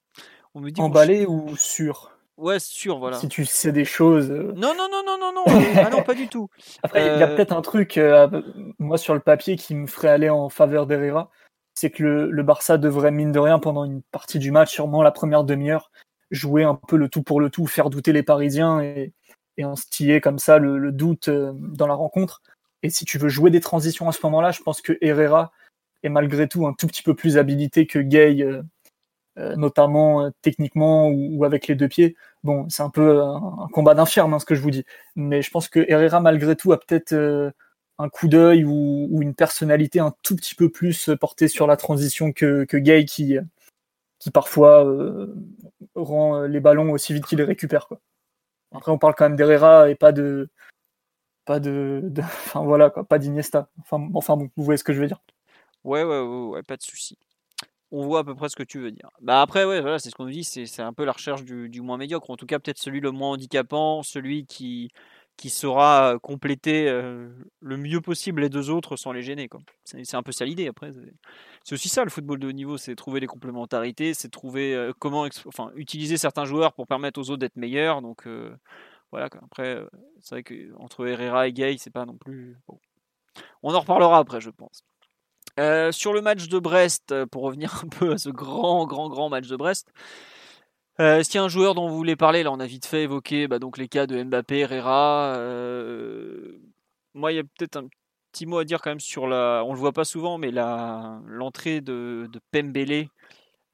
on 0.55 0.61
me 0.61 0.70
dit 0.70 0.81
emballé 0.81 1.26
ou 1.26 1.57
sûr? 1.57 2.12
Ouais, 2.37 2.61
sûr, 2.61 2.99
voilà. 2.99 3.18
Si 3.18 3.29
tu 3.29 3.45
sais 3.45 3.72
des 3.72 3.85
choses. 3.85 4.31
Euh. 4.31 4.53
Non, 4.55 4.72
non, 4.76 4.89
non, 4.91 5.03
non, 5.05 5.18
non, 5.18 5.33
non. 5.33 5.45
ah 5.76 5.91
non, 5.91 6.03
pas 6.03 6.14
du 6.14 6.29
tout. 6.29 6.49
Après, 6.83 7.03
il 7.03 7.20
y 7.20 7.22
a 7.22 7.29
peut-être 7.29 7.53
un 7.53 7.62
truc, 7.62 7.99
moi, 8.79 8.97
sur 8.99 9.14
le 9.14 9.20
papier, 9.20 9.57
qui 9.57 9.74
me 9.74 9.87
ferait 9.87 10.09
aller 10.09 10.31
en 10.31 10.49
faveur 10.49 10.87
d'Herrera. 10.87 11.31
C'est 11.81 11.91
que 11.91 12.03
le, 12.03 12.43
Barça 12.43 12.76
devrait, 12.76 13.12
mine 13.12 13.31
de 13.31 13.39
rien, 13.39 13.61
pendant 13.61 13.85
une 13.85 14.03
partie 14.11 14.41
du 14.41 14.51
match, 14.51 14.72
sûrement 14.72 15.01
la 15.01 15.12
première 15.12 15.45
demi-heure, 15.45 15.93
jouer 16.33 16.64
un 16.64 16.74
peu 16.74 16.97
le 16.97 17.09
tout 17.09 17.22
pour 17.22 17.41
le 17.41 17.51
tout, 17.51 17.68
faire 17.68 17.89
douter 17.89 18.12
les 18.12 18.24
Parisiens 18.24 18.81
et, 18.81 19.12
et 19.59 19.62
instiller 19.62 20.20
comme 20.20 20.41
ça 20.41 20.59
le, 20.59 20.91
doute 20.91 21.29
euh, 21.29 21.53
dans 21.55 21.87
la 21.87 21.95
rencontre. 21.95 22.43
Et 22.83 22.91
si 22.91 23.05
tu 23.05 23.16
veux 23.16 23.29
jouer 23.29 23.53
des 23.53 23.61
transitions 23.61 24.09
à 24.09 24.12
ce 24.12 24.18
moment-là, 24.24 24.51
je 24.51 24.61
pense 24.61 24.83
que 24.83 24.99
Herrera 25.01 25.53
est 26.03 26.09
malgré 26.09 26.49
tout 26.49 26.66
un 26.66 26.72
tout 26.72 26.89
petit 26.89 27.05
peu 27.05 27.14
plus 27.14 27.39
habilité 27.39 27.87
que 27.87 28.01
Gay 28.01 28.43
euh, 28.43 29.55
notamment 29.55 30.33
techniquement 30.43 31.09
ou, 31.11 31.45
avec 31.45 31.68
les 31.68 31.76
deux 31.76 31.87
pieds. 31.87 32.16
Bon, 32.43 32.68
c'est 32.68 32.83
un 32.83 32.91
peu 32.91 33.22
un, 33.22 33.68
combat 33.72 33.95
d'infirme, 33.95 34.35
hein, 34.35 34.41
ce 34.41 34.45
que 34.45 34.57
je 34.57 34.62
vous 34.62 34.72
dis. 34.72 34.85
Mais 35.14 35.43
je 35.43 35.51
pense 35.53 35.68
que 35.68 35.85
Herrera, 35.89 36.18
malgré 36.18 36.57
tout, 36.57 36.72
a 36.72 36.81
peut-être 36.81 37.14
un 37.99 38.09
coup 38.09 38.28
d'œil 38.28 38.64
ou, 38.64 39.22
une 39.22 39.34
personnalité 39.34 40.01
un 40.01 40.14
tout 40.22 40.36
petit 40.36 40.55
peu 40.55 40.68
plus 40.68 41.11
portée 41.20 41.49
sur 41.49 41.66
la 41.66 41.76
transition 41.76 42.32
que, 42.32 42.64
que 42.64 42.76
Gay 42.76 43.05
qui, 43.05 43.36
qui 44.18 44.30
parfois 44.30 44.86
euh, 44.86 45.34
rend 45.94 46.42
les 46.42 46.61
ballons 46.61 46.90
aussi 46.92 47.12
vite 47.12 47.26
qu'il 47.26 47.38
les 47.38 47.44
récupère. 47.44 47.88
Après, 48.72 48.92
on 48.92 48.99
parle 48.99 49.14
quand 49.16 49.24
même 49.26 49.36
d'Herrera 49.36 49.90
et 49.90 49.94
pas 49.94 50.12
de. 50.12 50.49
Pas 51.44 51.61
de. 51.61 52.12
enfin 52.18 52.62
voilà, 52.62 52.90
quoi, 52.90 53.05
pas 53.05 53.18
d'Iniesta. 53.18 53.68
Enfin, 53.80 54.09
enfin 54.14 54.36
vous 54.36 54.51
voyez 54.57 54.78
ce 54.78 54.84
que 54.84 54.92
je 54.92 55.01
veux 55.01 55.07
dire. 55.07 55.22
Ouais, 55.84 56.03
ouais, 56.03 56.20
ouais, 56.20 56.62
pas 56.62 56.76
de 56.76 56.82
souci. 56.82 57.18
On 57.90 58.05
voit 58.05 58.20
à 58.20 58.24
peu 58.24 58.34
près 58.34 58.51
ce 58.51 58.57
que 58.57 58.62
tu 58.62 58.78
veux 58.78 58.90
dire. 58.90 59.09
Bah 59.22 59.40
après, 59.40 59.64
ouais, 59.64 59.80
voilà, 59.80 59.99
c'est 59.99 60.11
ce 60.11 60.14
qu'on 60.14 60.26
nous 60.26 60.30
dit, 60.30 60.44
c'est 60.44 60.82
un 60.82 60.92
peu 60.92 61.07
la 61.07 61.12
recherche 61.12 61.44
du 61.44 61.80
moins 61.80 61.96
médiocre. 61.96 62.28
En 62.30 62.36
tout 62.36 62.44
cas, 62.44 62.59
peut-être 62.59 62.78
celui 62.78 63.01
le 63.01 63.12
moins 63.12 63.30
handicapant, 63.30 64.03
celui 64.03 64.44
qui, 64.44 64.90
qui 65.39 65.51
saura 65.51 66.18
compléter 66.20 66.91
le 66.91 67.76
mieux 67.76 68.01
possible 68.01 68.43
les 68.43 68.49
deux 68.49 68.70
autres 68.70 68.97
sans 68.97 69.12
les 69.12 69.22
gêner. 69.22 69.49
C'est 69.84 70.16
un 70.16 70.22
peu 70.22 70.32
ça 70.32 70.45
l'idée 70.45 70.66
après. 70.66 70.91
C'est 71.64 71.74
aussi 71.74 71.89
ça 71.89 72.03
le 72.05 72.11
football 72.11 72.41
de 72.41 72.49
haut 72.49 72.53
niveau, 72.53 72.76
c'est 72.76 72.97
trouver 72.97 73.20
les 73.20 73.28
complémentarités, 73.28 74.14
c'est 74.14 74.28
trouver 74.28 74.91
comment 74.99 75.26
enfin, 75.47 75.70
utiliser 75.76 76.16
certains 76.16 76.45
joueurs 76.45 76.72
pour 76.72 76.89
permettre 76.89 77.20
aux 77.20 77.30
autres 77.30 77.39
d'être 77.39 77.57
meilleurs. 77.57 78.03
Donc 78.03 78.26
voilà, 79.12 79.26
après, 79.26 79.80
c'est 80.20 80.34
vrai 80.34 80.43
qu'entre 80.43 81.07
Herrera 81.07 81.47
et 81.47 81.53
Gay, 81.53 81.76
c'est 81.78 81.93
pas 81.93 82.05
non 82.05 82.16
plus. 82.16 82.59
On 83.62 83.72
en 83.72 83.80
reparlera 83.80 84.18
après, 84.18 84.41
je 84.41 84.51
pense. 84.51 84.82
sur 85.95 86.12
le 86.12 86.20
match 86.20 86.49
de 86.49 86.59
Brest, 86.59 87.14
pour 87.26 87.45
revenir 87.45 87.80
un 87.84 87.89
peu 87.89 88.12
à 88.12 88.18
ce 88.18 88.28
grand, 88.28 88.86
grand, 88.86 89.09
grand 89.09 89.28
match 89.28 89.47
de 89.47 89.57
Brest, 89.57 89.93
euh, 91.01 91.18
Est-ce 91.18 91.30
qu'il 91.30 91.38
y 91.38 91.40
a 91.40 91.44
un 91.44 91.49
joueur 91.49 91.74
dont 91.74 91.88
vous 91.88 91.96
voulez 91.96 92.16
parler 92.16 92.42
Là, 92.42 92.53
on 92.53 92.61
a 92.61 92.66
vite 92.66 92.86
fait 92.86 93.03
évoquer 93.03 93.49
bah, 93.49 93.59
donc 93.59 93.78
les 93.78 93.88
cas 93.88 94.07
de 94.07 94.22
Mbappé, 94.22 94.61
Herrera. 94.61 95.34
Euh... 95.36 96.59
Moi, 97.14 97.32
il 97.32 97.36
y 97.36 97.40
a 97.40 97.44
peut-être 97.44 97.76
un 97.76 97.88
petit 98.32 98.46
mot 98.46 98.59
à 98.59 98.64
dire 98.64 98.80
quand 98.80 98.90
même 98.90 99.01
sur 99.01 99.26
la. 99.26 99.62
On 99.66 99.72
le 99.72 99.78
voit 99.78 99.92
pas 99.92 100.05
souvent, 100.05 100.38
mais 100.38 100.51
la 100.51 101.20
l'entrée 101.26 101.80
de, 101.80 102.28
de 102.32 102.40
Pembele 102.53 103.09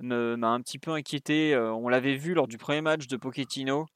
m'a 0.00 0.48
un 0.48 0.60
petit 0.60 0.78
peu 0.78 0.92
inquiété. 0.92 1.54
Euh, 1.54 1.72
on 1.72 1.88
l'avait 1.88 2.16
vu 2.16 2.34
lors 2.34 2.48
du 2.48 2.58
premier 2.58 2.80
match 2.80 3.06
de 3.06 3.16
Pochettino. 3.16 3.86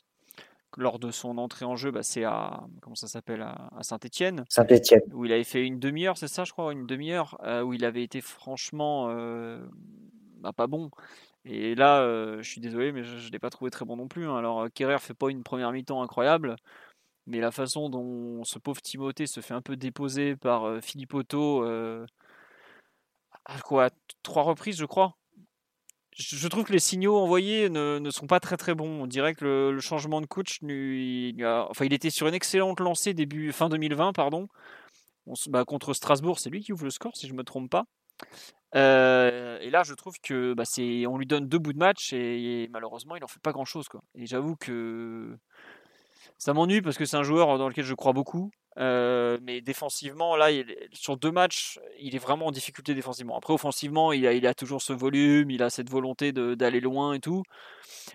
Lors 0.77 0.99
de 0.99 1.11
son 1.11 1.39
entrée 1.39 1.65
en 1.65 1.77
jeu, 1.77 1.91
bah, 1.91 2.03
c'est 2.03 2.25
à 2.25 2.61
comment 2.83 2.95
ça 2.95 3.09
s'appelle 3.09 3.41
à, 3.41 3.71
Saint-Étienne. 3.81 4.45
Saint-Étienne. 4.49 5.01
Où 5.13 5.25
il 5.25 5.33
avait 5.33 5.43
fait 5.43 5.67
une 5.67 5.79
demi-heure, 5.79 6.19
c'est 6.19 6.29
ça, 6.29 6.45
je 6.45 6.53
crois, 6.53 6.73
une 6.73 6.87
demi-heure, 6.87 7.39
euh, 7.43 7.63
où 7.63 7.73
il 7.73 7.85
avait 7.85 8.03
été 8.03 8.21
franchement 8.21 9.09
bah, 10.41 10.53
pas 10.53 10.67
bon. 10.67 10.91
Et 11.51 11.75
là, 11.75 12.03
euh, 12.03 12.43
je 12.43 12.51
suis 12.51 12.61
désolé, 12.61 12.93
mais 12.93 13.03
je 13.03 13.27
ne 13.27 13.31
l'ai 13.33 13.39
pas 13.39 13.49
trouvé 13.49 13.71
très 13.71 13.87
bon 13.87 13.97
non 13.97 14.07
plus. 14.07 14.29
Hein. 14.29 14.37
Alors, 14.37 14.63
euh, 14.63 14.69
Kerrer 14.69 14.99
fait 14.99 15.15
pas 15.15 15.31
une 15.31 15.43
première 15.43 15.73
mi-temps 15.73 16.03
incroyable, 16.03 16.57
mais 17.27 17.41
la 17.41 17.51
façon 17.51 17.89
dont 17.89 18.45
ce 18.45 18.59
pauvre 18.59 18.83
Timothée 18.83 19.27
se 19.27 19.41
fait 19.41 19.55
un 19.55 19.63
peu 19.63 19.77
déposer 19.77 20.37
par 20.37 20.65
euh, 20.67 20.81
Philippe 20.83 21.15
Otto, 21.15 21.65
à 23.47 23.61
quoi? 23.65 23.89
Trois 24.23 24.43
reprises, 24.43 24.77
je 24.79 24.85
crois? 24.85 25.17
Je, 26.13 26.49
trouve 26.49 26.65
que 26.65 26.73
les 26.73 26.81
signaux 26.81 27.17
envoyés 27.17 27.71
ne, 27.71 28.11
sont 28.11 28.27
pas 28.27 28.41
très 28.41 28.57
très 28.57 28.75
bons. 28.75 29.03
On 29.03 29.07
dirait 29.07 29.35
que 29.35 29.45
le, 29.73 29.81
changement 29.81 30.21
de 30.21 30.27
coach, 30.27 30.59
il, 30.63 31.47
enfin, 31.47 31.85
il 31.85 31.93
était 31.93 32.11
sur 32.11 32.27
une 32.27 32.35
excellente 32.35 32.81
lancée 32.81 33.15
début 33.15 33.53
fin 33.53 33.69
2020, 33.69 34.13
pardon. 34.13 34.49
Bah, 35.49 35.65
contre 35.65 35.95
Strasbourg, 35.95 36.39
c'est 36.41 36.51
lui 36.51 36.61
qui 36.63 36.73
ouvre 36.73 36.85
le 36.85 36.91
score, 36.91 37.17
si 37.17 37.27
je 37.29 37.33
ne 37.33 37.39
me 37.39 37.45
trompe 37.45 37.71
pas. 37.71 37.87
Et 38.75 39.71
là, 39.71 39.83
je 39.83 39.95
trouve 39.95 40.15
que 40.23 40.55
bah, 40.55 40.65
on 41.09 41.19
lui 41.19 41.27
donne 41.27 41.49
deux 41.49 41.59
bouts 41.59 41.73
de 41.73 41.79
match 41.79 42.13
et, 42.13 42.69
malheureusement, 42.71 43.17
il 43.17 43.21
n'en 43.21 43.29
fait 43.29 43.43
pas 43.43 43.53
grand 43.53 43.65
chose. 43.65 43.89
Quoi. 43.89 44.03
Et 44.15 44.27
j'avoue 44.27 44.57
que 44.57 45.37
ça 46.39 46.53
m'ennuie 46.53 46.83
parce 46.83 46.97
que 46.97 47.05
c'est 47.05 47.17
un 47.17 47.23
joueur 47.23 47.59
dans 47.59 47.69
lequel 47.69 47.85
je 47.85 47.95
crois 47.95 48.13
beaucoup. 48.13 48.51
Mais 48.77 49.61
défensivement, 49.61 50.37
là, 50.37 50.49
sur 50.93 51.17
deux 51.17 51.33
matchs, 51.33 51.79
il 52.01 52.15
est 52.15 52.19
vraiment 52.19 52.47
en 52.47 52.53
difficulté 52.53 52.95
défensivement. 52.95 53.37
Après, 53.37 53.53
offensivement, 53.53 54.13
il 54.13 54.27
a, 54.27 54.33
il 54.33 54.47
a 54.47 54.55
toujours 54.55 54.83
ce 54.83 54.93
volume, 54.93 55.51
il 55.51 55.63
a 55.63 55.71
cette 55.71 55.91
volonté 55.91 56.33
d'aller 56.33 56.81
loin 56.81 57.15
et 57.15 57.21
tout. 57.21 57.43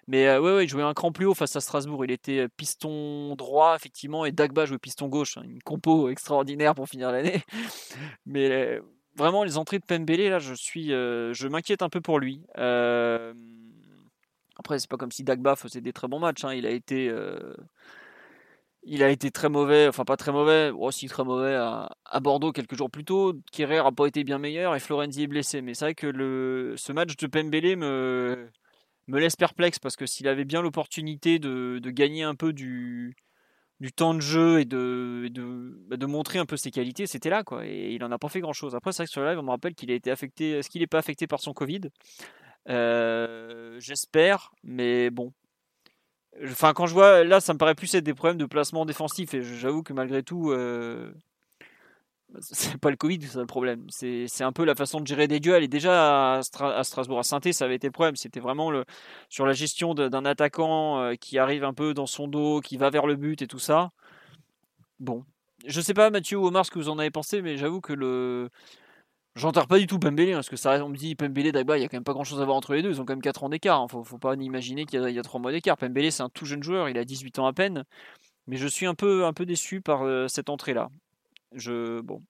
Mais 0.08 0.28
euh, 0.28 0.39
ouais, 0.41 0.56
ouais, 0.56 0.66
il 0.66 0.70
jouait 0.70 0.84
un 0.84 0.93
cran 0.93 1.12
plus 1.12 1.26
haut 1.26 1.34
face 1.34 1.56
à 1.56 1.62
Strasbourg. 1.62 2.06
Il 2.06 2.12
était 2.12 2.47
piston 2.49 3.36
droit, 3.36 3.76
effectivement, 3.76 4.26
et 4.26 4.32
Dagba 4.32 4.66
jouait 4.66 4.80
piston 4.80 5.08
gauche. 5.08 5.38
Hein, 5.38 5.43
une 5.45 5.62
compo 5.62 6.10
extraordinaire 6.10 6.76
pour 6.76 6.88
finir 6.88 7.12
l'année. 7.12 7.41
Mais 8.26 8.80
vraiment 9.16 9.43
les 9.43 9.57
entrées 9.57 9.80
de 9.80 9.86
Pembele 9.86 10.30
là, 10.30 10.39
je 10.39 10.53
suis, 10.53 10.93
euh, 10.93 11.34
je 11.34 11.47
m'inquiète 11.47 11.82
un 11.82 11.89
peu 11.89 12.01
pour 12.01 12.20
lui. 12.20 12.41
Euh, 12.57 13.34
après, 14.57 14.80
c'est 14.80 14.89
pas 14.89 14.97
comme 14.97 15.11
si 15.11 15.24
Dagba 15.24 15.55
faisait 15.55 15.82
des 15.82 15.93
très 15.93 16.07
bons 16.07 16.20
matchs. 16.20 16.43
Hein. 16.43 16.53
Il 16.53 16.66
a 16.66 16.70
été, 16.70 17.09
euh, 17.09 17.55
il 18.84 19.03
a 19.03 19.09
été 19.09 19.32
très 19.32 19.49
mauvais, 19.49 19.88
enfin 19.88 20.05
pas 20.05 20.18
très 20.18 20.32
mauvais, 20.32 20.70
aussi 20.72 21.07
très 21.07 21.24
mauvais 21.24 21.55
à, 21.55 21.89
Bordeaux 22.22 22.51
quelques 22.51 22.76
jours 22.76 22.91
plus 22.91 23.05
tôt. 23.05 23.34
Kerrer 23.51 23.80
a 23.80 23.91
pas 23.91 24.05
été 24.07 24.24
bien 24.24 24.38
meilleur 24.38 24.76
et 24.76 24.80
Florenzi 24.80 25.24
est 25.24 25.28
blessé. 25.28 25.61
Mais 25.61 25.74
c'est 25.74 25.86
vrai 25.86 25.95
que 25.95 26.76
ce 26.78 26.91
match 26.91 27.16
de 27.18 27.28
Pembele 27.28 27.78
me, 27.78 28.49
me 29.07 29.20
laisse 29.20 29.36
perplexe 29.36 29.80
parce 29.80 29.95
que 29.95 30.05
s'il 30.05 30.28
avait 30.28 30.45
bien 30.45 30.61
l'opportunité 30.61 31.39
de, 31.39 31.80
gagner 31.86 32.24
un 32.24 32.36
peu 32.36 32.53
du, 32.53 33.16
du 33.84 33.91
temps 33.91 34.13
de 34.13 34.21
jeu 34.21 34.61
et 34.61 34.65
bah, 34.65 35.97
de, 35.97 36.05
montrer 36.05 36.39
un 36.39 36.45
peu 36.45 36.55
ses 36.55 36.71
qualités, 36.71 37.05
c'était 37.05 37.29
là 37.29 37.43
quoi. 37.43 37.67
Et 37.67 37.91
il 37.91 38.03
en 38.05 38.13
a 38.13 38.17
pas 38.17 38.29
fait 38.29 38.39
grand 38.39 38.53
chose. 38.53 38.75
Après, 38.75 38.93
c'est 38.93 39.03
vrai 39.03 39.07
que 39.07 39.11
sur 39.11 39.19
le 39.19 39.27
live, 39.27 39.39
on 39.39 39.43
me 39.43 39.49
rappelle 39.49 39.75
qu'il 39.75 39.91
a 39.91 39.93
été 39.93 40.09
affecté. 40.09 40.51
Est-ce 40.51 40.69
qu'il 40.69 40.79
n'est 40.79 40.88
pas 40.88 40.99
affecté 40.99 41.27
par 41.27 41.41
son 41.41 41.51
Covid? 41.51 41.81
Euh, 42.69 43.77
J'espère, 43.81 44.53
mais 44.63 45.09
bon. 45.09 45.34
Enfin, 46.45 46.71
quand 46.71 46.86
je 46.86 46.93
vois 46.93 47.25
là, 47.25 47.41
ça 47.41 47.51
me 47.51 47.57
paraît 47.57 47.75
plus 47.75 47.93
être 47.93 48.05
des 48.05 48.13
problèmes 48.13 48.38
de 48.38 48.45
placement 48.45 48.86
défensif. 48.86 49.34
Et 49.34 49.41
j'avoue 49.41 49.84
que 49.84 49.91
malgré 49.91 50.23
tout, 50.23 50.51
euh, 50.51 51.11
c'est 52.39 52.77
pas 52.77 52.89
le 52.89 52.95
Covid, 52.95 53.21
c'est 53.21 53.39
le 53.39 53.45
problème. 53.45 53.86
C'est 53.89 54.43
un 54.43 54.51
peu 54.51 54.65
la 54.65 54.75
façon 54.75 54.99
de 54.99 55.07
gérer 55.07 55.27
des 55.27 55.39
duels. 55.39 55.63
Et 55.63 55.67
déjà 55.67 56.38
à, 56.38 56.43
Strasbourg, 56.43 57.19
à 57.19 57.23
saint 57.23 57.39
ça 57.51 57.65
avait 57.65 57.75
été 57.75 57.88
le 57.88 57.91
problème. 57.91 58.15
C'était 58.15 58.39
vraiment 58.39 58.71
sur 59.29 59.45
la 59.45 59.53
gestion 59.53 59.93
d'un 59.93 60.25
attaquant 60.25 60.99
euh, 60.99 61.15
qui 61.15 61.38
arrive 61.38 61.63
un 61.63 61.73
peu 61.73 61.93
dans 61.93 62.05
son 62.05 62.27
dos, 62.27 62.61
qui 62.61 62.77
va 62.77 62.89
vers 62.89 63.05
le 63.05 63.15
but 63.15 63.41
et 63.41 63.47
tout 63.47 63.59
ça. 63.59 63.91
Bon. 64.99 65.25
Je 65.65 65.79
sais 65.81 65.93
pas, 65.93 66.09
Mathieu 66.09 66.38
ou 66.38 66.47
Omar, 66.47 66.65
ce 66.65 66.71
que 66.71 66.79
vous 66.79 66.89
en 66.89 66.99
avez 66.99 67.11
pensé, 67.11 67.41
mais 67.41 67.57
j'avoue 67.57 67.81
que 67.81 67.93
le. 67.93 68.49
J'entends 69.36 69.65
pas 69.65 69.79
du 69.79 69.88
tout 69.88 69.97
Pembele, 69.97 70.29
hein, 70.31 70.36
parce 70.36 70.49
que 70.49 70.55
ça, 70.55 70.84
on 70.86 70.89
me 70.89 70.95
dit 70.95 71.15
Pembele, 71.15 71.51
Dagba, 71.51 71.77
il 71.77 71.81
y 71.81 71.86
a 71.86 71.88
quand 71.88 71.97
même 71.97 72.03
pas 72.03 72.13
grand 72.13 72.23
chose 72.23 72.39
à 72.39 72.45
voir 72.45 72.55
entre 72.55 72.75
les 72.75 72.84
deux. 72.84 72.91
Ils 72.91 73.01
ont 73.01 73.05
quand 73.05 73.13
même 73.13 73.21
4 73.21 73.43
ans 73.43 73.49
d'écart. 73.49 73.81
Hein. 73.81 73.88
Faut, 73.88 74.03
faut 74.03 74.19
pas 74.19 74.36
imaginer 74.36 74.86
qu'il 74.86 75.01
y, 75.01 75.19
a 75.19 75.23
3 75.23 75.39
mois 75.39 75.51
d'écart. 75.51 75.77
Pembele, 75.77 76.11
c'est 76.11 76.21
un 76.21 76.29
tout 76.29 76.45
jeune 76.45 76.61
joueur, 76.61 76.88
il 76.89 76.97
a 76.99 77.05
18 77.05 77.39
ans 77.39 77.47
à 77.47 77.53
peine. 77.53 77.84
Mais 78.47 78.57
je 78.57 78.67
suis 78.67 78.86
un 78.86 78.93
peu, 78.93 79.25
un 79.25 79.34
peu 79.34 79.45
déçu 79.45 79.81
par 79.81 80.03
euh, 80.03 80.27
cette 80.27 80.49
entrée-là. 80.49 80.89
Je 81.56 82.01
bon, 82.01 82.22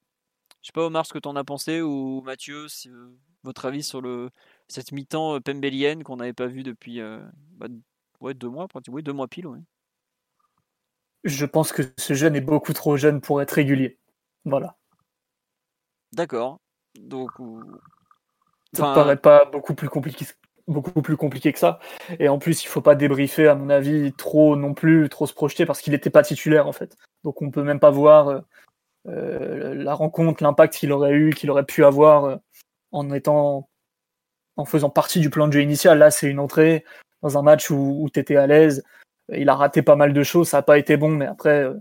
je 0.64 0.68
sais 0.68 0.74
pas 0.74 0.86
Omar 0.86 1.06
ce 1.06 1.14
que 1.14 1.20
tu 1.20 1.28
en 1.28 1.36
as 1.36 1.44
pensé 1.44 1.82
ou 1.82 2.22
Mathieu, 2.22 2.68
euh, 2.86 3.10
votre 3.44 3.66
avis 3.66 3.84
sur 3.84 4.02
le 4.02 4.30
cette 4.70 4.94
mi-temps 4.94 5.36
euh, 5.36 5.40
pembélienne 5.42 6.04
qu'on 6.04 6.16
n'avait 6.16 6.34
pas 6.34 6.48
vu 6.48 6.64
depuis 6.64 7.02
euh, 7.02 7.20
bah, 7.52 7.68
ouais, 8.22 8.34
deux 8.34 8.48
mois, 8.48 8.68
oui, 8.88 9.04
deux 9.04 9.12
mois 9.12 9.28
pile. 9.28 9.48
Je 11.26 11.46
pense 11.46 11.74
que 11.74 11.84
ce 11.98 12.14
jeune 12.14 12.36
est 12.38 12.42
beaucoup 12.42 12.72
trop 12.72 12.96
jeune 12.96 13.20
pour 13.20 13.42
être 13.42 13.52
régulier. 13.52 14.00
Voilà. 14.46 14.78
D'accord. 16.14 16.60
Donc. 17.00 17.32
Ça 18.74 18.90
ne 18.90 18.96
paraît 18.96 19.18
pas 19.18 19.46
beaucoup 19.46 19.76
plus 19.76 19.90
compliqué 19.90 20.26
beaucoup 20.68 21.02
plus 21.02 21.18
compliqué 21.18 21.52
que 21.52 21.60
ça. 21.60 21.80
Et 22.20 22.30
en 22.30 22.40
plus, 22.40 22.64
il 22.64 22.68
faut 22.68 22.82
pas 22.82 22.96
débriefer, 22.96 23.50
à 23.50 23.56
mon 23.56 23.70
avis, 23.70 24.14
trop 24.14 24.56
non 24.56 24.74
plus, 24.74 25.10
trop 25.10 25.28
se 25.28 25.34
projeter 25.34 25.66
parce 25.66 25.82
qu'il 25.82 25.92
n'était 25.92 26.10
pas 26.10 26.24
titulaire 26.24 26.68
en 26.68 26.72
fait. 26.72 26.96
Donc 27.26 27.42
on 27.42 27.52
peut 27.52 27.64
même 27.64 27.82
pas 27.82 27.92
voir 27.92 28.44
la 29.06 29.94
rencontre, 29.94 30.44
l'impact 30.44 30.76
qu'il 30.76 30.92
aurait 30.92 31.14
eu, 31.14 31.34
qu'il 31.34 31.52
aurait 31.52 31.66
pu 31.66 31.84
avoir 31.84 32.26
euh, 32.26 32.36
en 32.92 33.12
étant, 33.12 33.70
en 34.58 34.66
faisant 34.66 34.90
partie 34.90 35.20
du 35.20 35.30
plan 35.30 35.48
de 35.48 35.54
jeu 35.54 35.62
initial. 35.62 35.98
Là, 36.00 36.12
c'est 36.12 36.30
une 36.30 36.40
entrée 36.40 36.86
dans 37.22 37.38
un 37.38 37.42
match 37.42 37.70
où, 37.70 38.08
étais 38.16 38.36
à 38.36 38.48
l'aise. 38.48 38.84
Il 39.30 39.50
a 39.50 39.56
raté 39.56 39.82
pas 39.82 39.96
mal 39.96 40.14
de 40.14 40.24
choses, 40.24 40.50
ça 40.50 40.58
n'a 40.58 40.64
pas 40.64 40.78
été 40.78 40.98
bon, 40.98 41.10
mais 41.10 41.26
après, 41.26 41.64
euh, 41.64 41.74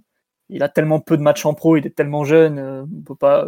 il 0.48 0.62
a 0.62 0.68
tellement 0.68 1.00
peu 1.00 1.16
de 1.16 1.22
matchs 1.22 1.46
en 1.46 1.54
pro, 1.54 1.76
il 1.76 1.86
est 1.86 1.94
tellement 1.94 2.24
jeune, 2.24 2.58
on 2.60 3.02
peut 3.02 3.16
pas, 3.16 3.46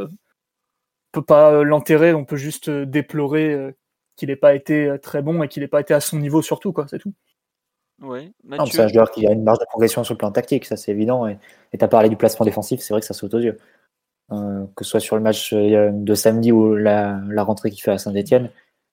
peut 1.12 1.22
pas 1.22 1.62
l'enterrer, 1.62 2.14
on 2.14 2.24
peut 2.24 2.36
juste 2.36 2.70
déplorer 2.70 3.74
qu'il 4.16 4.30
n'ait 4.30 4.36
pas 4.36 4.54
été 4.54 4.96
très 5.02 5.22
bon 5.22 5.42
et 5.42 5.48
qu'il 5.48 5.62
n'ait 5.62 5.68
pas 5.68 5.80
été 5.80 5.94
à 5.94 6.00
son 6.00 6.18
niveau 6.18 6.42
surtout, 6.42 6.72
quoi, 6.72 6.86
c'est 6.88 6.98
tout. 6.98 7.14
C'est 8.70 8.80
un 8.80 8.88
joueur 8.88 9.10
qui 9.10 9.26
a 9.26 9.32
une 9.32 9.44
marge 9.44 9.58
de 9.58 9.64
progression 9.66 10.04
sur 10.04 10.14
le 10.14 10.18
plan 10.18 10.30
tactique, 10.30 10.64
ça 10.64 10.76
c'est 10.76 10.92
évident. 10.92 11.26
Et 11.26 11.38
tu 11.78 11.84
as 11.84 11.88
parlé 11.88 12.08
du 12.08 12.16
placement 12.16 12.44
défensif, 12.44 12.80
c'est 12.80 12.94
vrai 12.94 13.00
que 13.00 13.06
ça 13.06 13.14
saute 13.14 13.34
aux 13.34 13.40
yeux. 13.40 13.58
Euh, 14.32 14.64
que 14.74 14.84
ce 14.84 14.90
soit 14.90 15.00
sur 15.00 15.16
le 15.16 15.22
match 15.22 15.52
euh, 15.52 15.90
de 15.92 16.14
samedi 16.14 16.50
ou 16.50 16.74
la, 16.74 17.20
rentrée 17.42 17.70
qu'il 17.70 17.82
fait 17.82 17.90
à 17.90 17.98
Saint-Etienne, 17.98 18.50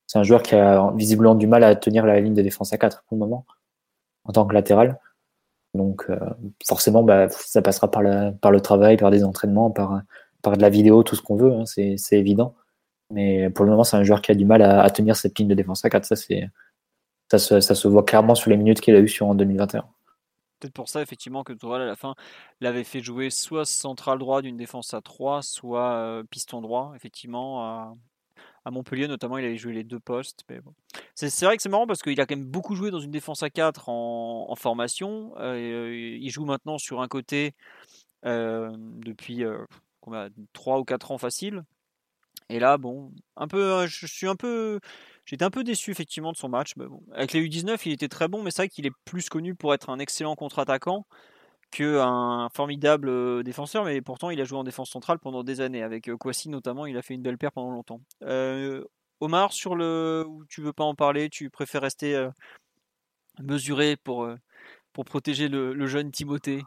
c'est 0.07 0.19
un 0.19 0.23
joueur 0.23 0.43
qui 0.43 0.55
a 0.55 0.91
visiblement 0.95 1.35
du 1.35 1.47
mal 1.47 1.63
à 1.63 1.75
tenir 1.75 2.05
la 2.05 2.19
ligne 2.19 2.33
de 2.33 2.41
défense 2.41 2.73
à 2.73 2.77
4 2.77 3.03
pour 3.07 3.15
le 3.15 3.19
moment, 3.19 3.45
en 4.25 4.33
tant 4.33 4.45
que 4.45 4.53
latéral. 4.53 4.99
Donc 5.73 6.05
euh, 6.09 6.19
forcément, 6.67 7.03
bah, 7.03 7.29
ça 7.29 7.61
passera 7.61 7.89
par, 7.89 8.03
par, 8.41 8.51
le 8.51 8.61
travail, 8.61 8.97
par 8.97 9.11
des 9.11 9.23
entraînements, 9.23 9.71
par, 9.71 10.01
par 10.41 10.57
de 10.57 10.61
la 10.61 10.69
vidéo, 10.69 11.03
tout 11.03 11.15
ce 11.15 11.21
qu'on 11.21 11.37
veut, 11.37 11.53
hein, 11.53 11.65
c'est 11.65 11.97
évident. 12.11 12.55
Mais 13.11 13.49
pour 13.49 13.65
le 13.65 13.71
moment, 13.71 13.83
c'est 13.85 13.97
un 13.97 14.03
joueur 14.03 14.21
qui 14.21 14.31
a 14.31 14.35
du 14.35 14.45
mal 14.45 14.61
à, 14.61 14.81
à, 14.83 14.89
tenir 14.89 15.15
cette 15.15 15.37
ligne 15.39 15.47
de 15.47 15.55
défense 15.55 15.85
à 15.85 15.89
4, 15.89 16.05
ça 16.05 16.15
c'est 16.15 16.49
Ça 17.37 17.75
se, 17.75 17.87
voit 17.87 18.03
clairement 18.03 18.35
sur 18.35 18.49
les 18.49 18.57
minutes 18.57 18.81
qu'il 18.81 18.95
a 18.95 18.99
eues 18.99 19.07
sur 19.07 19.27
en 19.27 19.35
2021 19.35 19.85
peut-être 20.59 20.73
pour 20.73 20.89
ça 20.89 21.01
effectivement 21.01 21.43
que 21.43 21.53
Tourelle 21.53 21.81
à 21.81 21.87
la 21.87 21.95
fin 21.95 22.13
l'avait 22.59 22.83
fait 22.83 23.01
jouer 23.01 23.31
soit 23.31 23.65
central 23.65 24.19
droit 24.19 24.43
d'une 24.43 24.57
défense 24.57 24.93
à 24.93 25.01
3, 25.01 25.41
soit 25.41 26.21
piston 26.29 26.61
droit 26.61 26.93
effectivement 26.95 27.63
à, 27.63 27.95
Montpellier 28.69 29.07
notamment, 29.07 29.39
il 29.39 29.45
avait 29.45 29.57
joué 29.57 29.73
les 29.73 29.83
deux 29.83 29.99
postes. 29.99 30.45
C'est 31.15 31.45
vrai 31.45 31.57
que 31.57 31.63
c'est 31.63 31.69
marrant 31.69 31.87
parce 31.87 32.03
qu'il 32.03 32.19
a 32.21 32.27
quand 32.27 32.35
même 32.35 32.45
beaucoup 32.45 32.75
joué 32.75 32.91
dans 32.91 32.99
une 32.99 33.09
défense 33.09 33.41
à 33.41 33.49
4 33.49 33.89
en, 33.89 34.55
formation. 34.55 35.33
Euh, 35.39 36.17
il 36.19 36.29
joue 36.29 36.45
maintenant 36.45 36.77
sur 36.77 37.01
un 37.01 37.07
côté 37.07 37.55
euh, 38.25 38.71
depuis 38.77 39.43
euh, 39.43 39.65
3 40.53 40.79
ou 40.79 40.83
4 40.83 41.11
ans 41.11 41.17
facile. 41.17 41.63
Et 42.49 42.59
là, 42.59 42.77
bon, 42.77 43.11
un 43.37 43.47
peu, 43.47 43.87
je 43.87 44.05
suis 44.05 44.27
un 44.27 44.35
peu, 44.35 44.79
j'étais 45.25 45.45
un 45.45 45.49
peu 45.49 45.63
déçu 45.63 45.91
effectivement 45.91 46.31
de 46.31 46.37
son 46.37 46.49
match. 46.49 46.73
Avec 47.13 47.33
les 47.33 47.41
U19, 47.41 47.81
il 47.85 47.93
était 47.93 48.07
très 48.07 48.27
bon, 48.27 48.43
mais 48.43 48.51
c'est 48.51 48.63
vrai 48.63 48.69
qu'il 48.69 48.85
est 48.85 48.93
plus 49.05 49.29
connu 49.29 49.55
pour 49.55 49.73
être 49.73 49.89
un 49.89 49.99
excellent 49.99 50.35
contre-attaquant 50.35 51.05
qu'un 51.71 52.49
formidable 52.49 53.09
euh, 53.09 53.43
défenseur, 53.43 53.85
mais 53.85 54.01
pourtant 54.01 54.29
il 54.29 54.39
a 54.41 54.43
joué 54.43 54.57
en 54.59 54.63
défense 54.63 54.89
centrale 54.89 55.19
pendant 55.19 55.43
des 55.43 55.61
années. 55.61 55.81
Avec 55.83 56.09
euh, 56.09 56.17
Kwasi 56.17 56.49
notamment, 56.49 56.85
il 56.85 56.97
a 56.97 57.01
fait 57.01 57.13
une 57.13 57.21
belle 57.21 57.37
paire 57.37 57.51
pendant 57.51 57.71
longtemps. 57.71 58.01
Euh, 58.23 58.83
Omar, 59.21 59.53
sur 59.53 59.75
le 59.75 60.25
tu 60.49 60.61
veux 60.61 60.73
pas 60.73 60.83
en 60.83 60.95
parler, 60.95 61.29
tu 61.29 61.49
préfères 61.49 61.81
rester 61.81 62.29
mesuré 63.39 63.95
pour, 63.95 64.27
pour 64.93 65.05
protéger 65.05 65.47
le, 65.47 65.85
jeune 65.87 66.11
Timothée? 66.11 66.63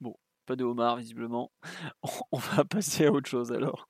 Bon, 0.00 0.16
pas 0.46 0.56
de 0.56 0.64
Omar 0.64 0.96
visiblement. 0.96 1.52
On, 2.32 2.38
va 2.38 2.64
passer 2.64 3.06
à 3.06 3.12
autre 3.12 3.28
chose 3.28 3.52
alors 3.52 3.88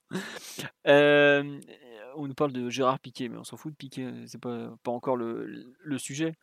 on 2.15 2.27
nous 2.27 2.33
parle 2.33 2.51
de 2.51 2.69
Gérard 2.69 2.99
Piquet, 2.99 3.29
mais 3.29 3.37
on 3.37 3.43
s'en 3.43 3.57
fout 3.57 3.71
de 3.71 3.77
Piquet, 3.77 4.11
c'est 4.27 4.39
pas, 4.39 4.69
pas 4.83 4.91
encore 4.91 5.17
le, 5.17 5.97
sujet. 5.97 6.35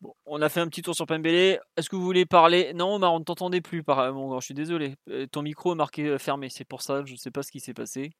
Bon, 0.00 0.14
on 0.26 0.42
a 0.42 0.48
fait 0.48 0.60
un 0.60 0.68
petit 0.68 0.82
tour 0.82 0.94
sur 0.94 1.06
Pembele. 1.06 1.60
Est-ce 1.76 1.88
que 1.88 1.96
vous 1.96 2.04
voulez 2.04 2.26
parler? 2.26 2.72
Non, 2.74 2.94
Omar, 2.94 3.12
on 3.12 3.20
ne 3.20 3.24
t'entendait 3.24 3.60
plus, 3.60 3.82
je 3.86 4.38
suis 4.40 4.54
désolé. 4.54 4.96
Euh, 5.08 5.26
ton 5.26 5.42
micro 5.42 5.72
est 5.72 5.76
marqué 5.76 6.06
euh, 6.06 6.18
fermé, 6.18 6.48
c'est 6.50 6.64
pour 6.64 6.82
ça, 6.82 7.04
je 7.04 7.12
ne 7.12 7.16
sais 7.16 7.30
pas 7.30 7.42
ce 7.42 7.50
qui 7.50 7.60
s'est 7.60 7.74
passé. 7.74 8.12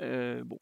Euh, 0.00 0.42
bon. 0.44 0.58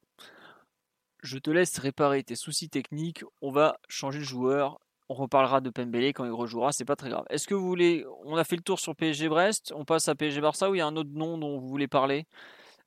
Je 1.22 1.38
te 1.38 1.50
laisse 1.50 1.78
réparer 1.78 2.22
tes 2.22 2.36
soucis 2.36 2.68
techniques, 2.68 3.24
on 3.40 3.50
va 3.50 3.78
changer 3.88 4.18
de 4.18 4.24
joueur. 4.24 4.78
On 5.08 5.14
reparlera 5.14 5.60
de 5.60 5.70
Pembele 5.70 6.12
quand 6.12 6.24
il 6.24 6.32
rejouera, 6.32 6.72
c'est 6.72 6.84
pas 6.84 6.96
très 6.96 7.10
grave. 7.10 7.24
Est-ce 7.30 7.46
que 7.46 7.54
vous 7.54 7.66
voulez. 7.66 8.04
On 8.24 8.36
a 8.36 8.42
fait 8.42 8.56
le 8.56 8.62
tour 8.62 8.80
sur 8.80 8.96
PSG 8.96 9.28
Brest, 9.28 9.72
on 9.74 9.84
passe 9.84 10.08
à 10.08 10.16
PSG 10.16 10.40
Barça 10.40 10.68
ou 10.68 10.74
il 10.74 10.78
y 10.78 10.80
a 10.80 10.86
un 10.86 10.96
autre 10.96 11.10
nom 11.12 11.38
dont 11.38 11.60
vous 11.60 11.68
voulez 11.68 11.86
parler? 11.86 12.26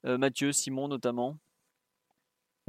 Mathieu, 0.03 0.53
Simon 0.53 0.87
notamment 0.87 1.37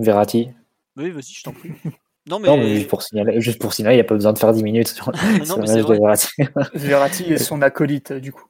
Verratti. 0.00 0.50
Oui, 0.96 1.10
vas-y, 1.10 1.32
je 1.32 1.42
t'en 1.42 1.52
prie. 1.52 1.72
Non, 2.28 2.38
mais... 2.38 2.76
juste 2.76 2.88
pour 2.88 3.02
signaler, 3.02 3.40
juste 3.40 3.60
pour 3.60 3.72
signaler, 3.72 3.96
il 3.96 3.98
n'y 3.98 4.02
a 4.02 4.04
pas 4.04 4.14
besoin 4.14 4.32
de 4.32 4.38
faire 4.38 4.52
10 4.52 4.62
minutes 4.62 4.88
sur, 4.88 5.10
non, 5.48 5.56
de 5.56 5.92
Verratti. 5.94 6.28
Verratti 6.74 7.24
et 7.24 7.38
son 7.38 7.60
acolyte, 7.62 8.12
du 8.12 8.30
coup. 8.30 8.44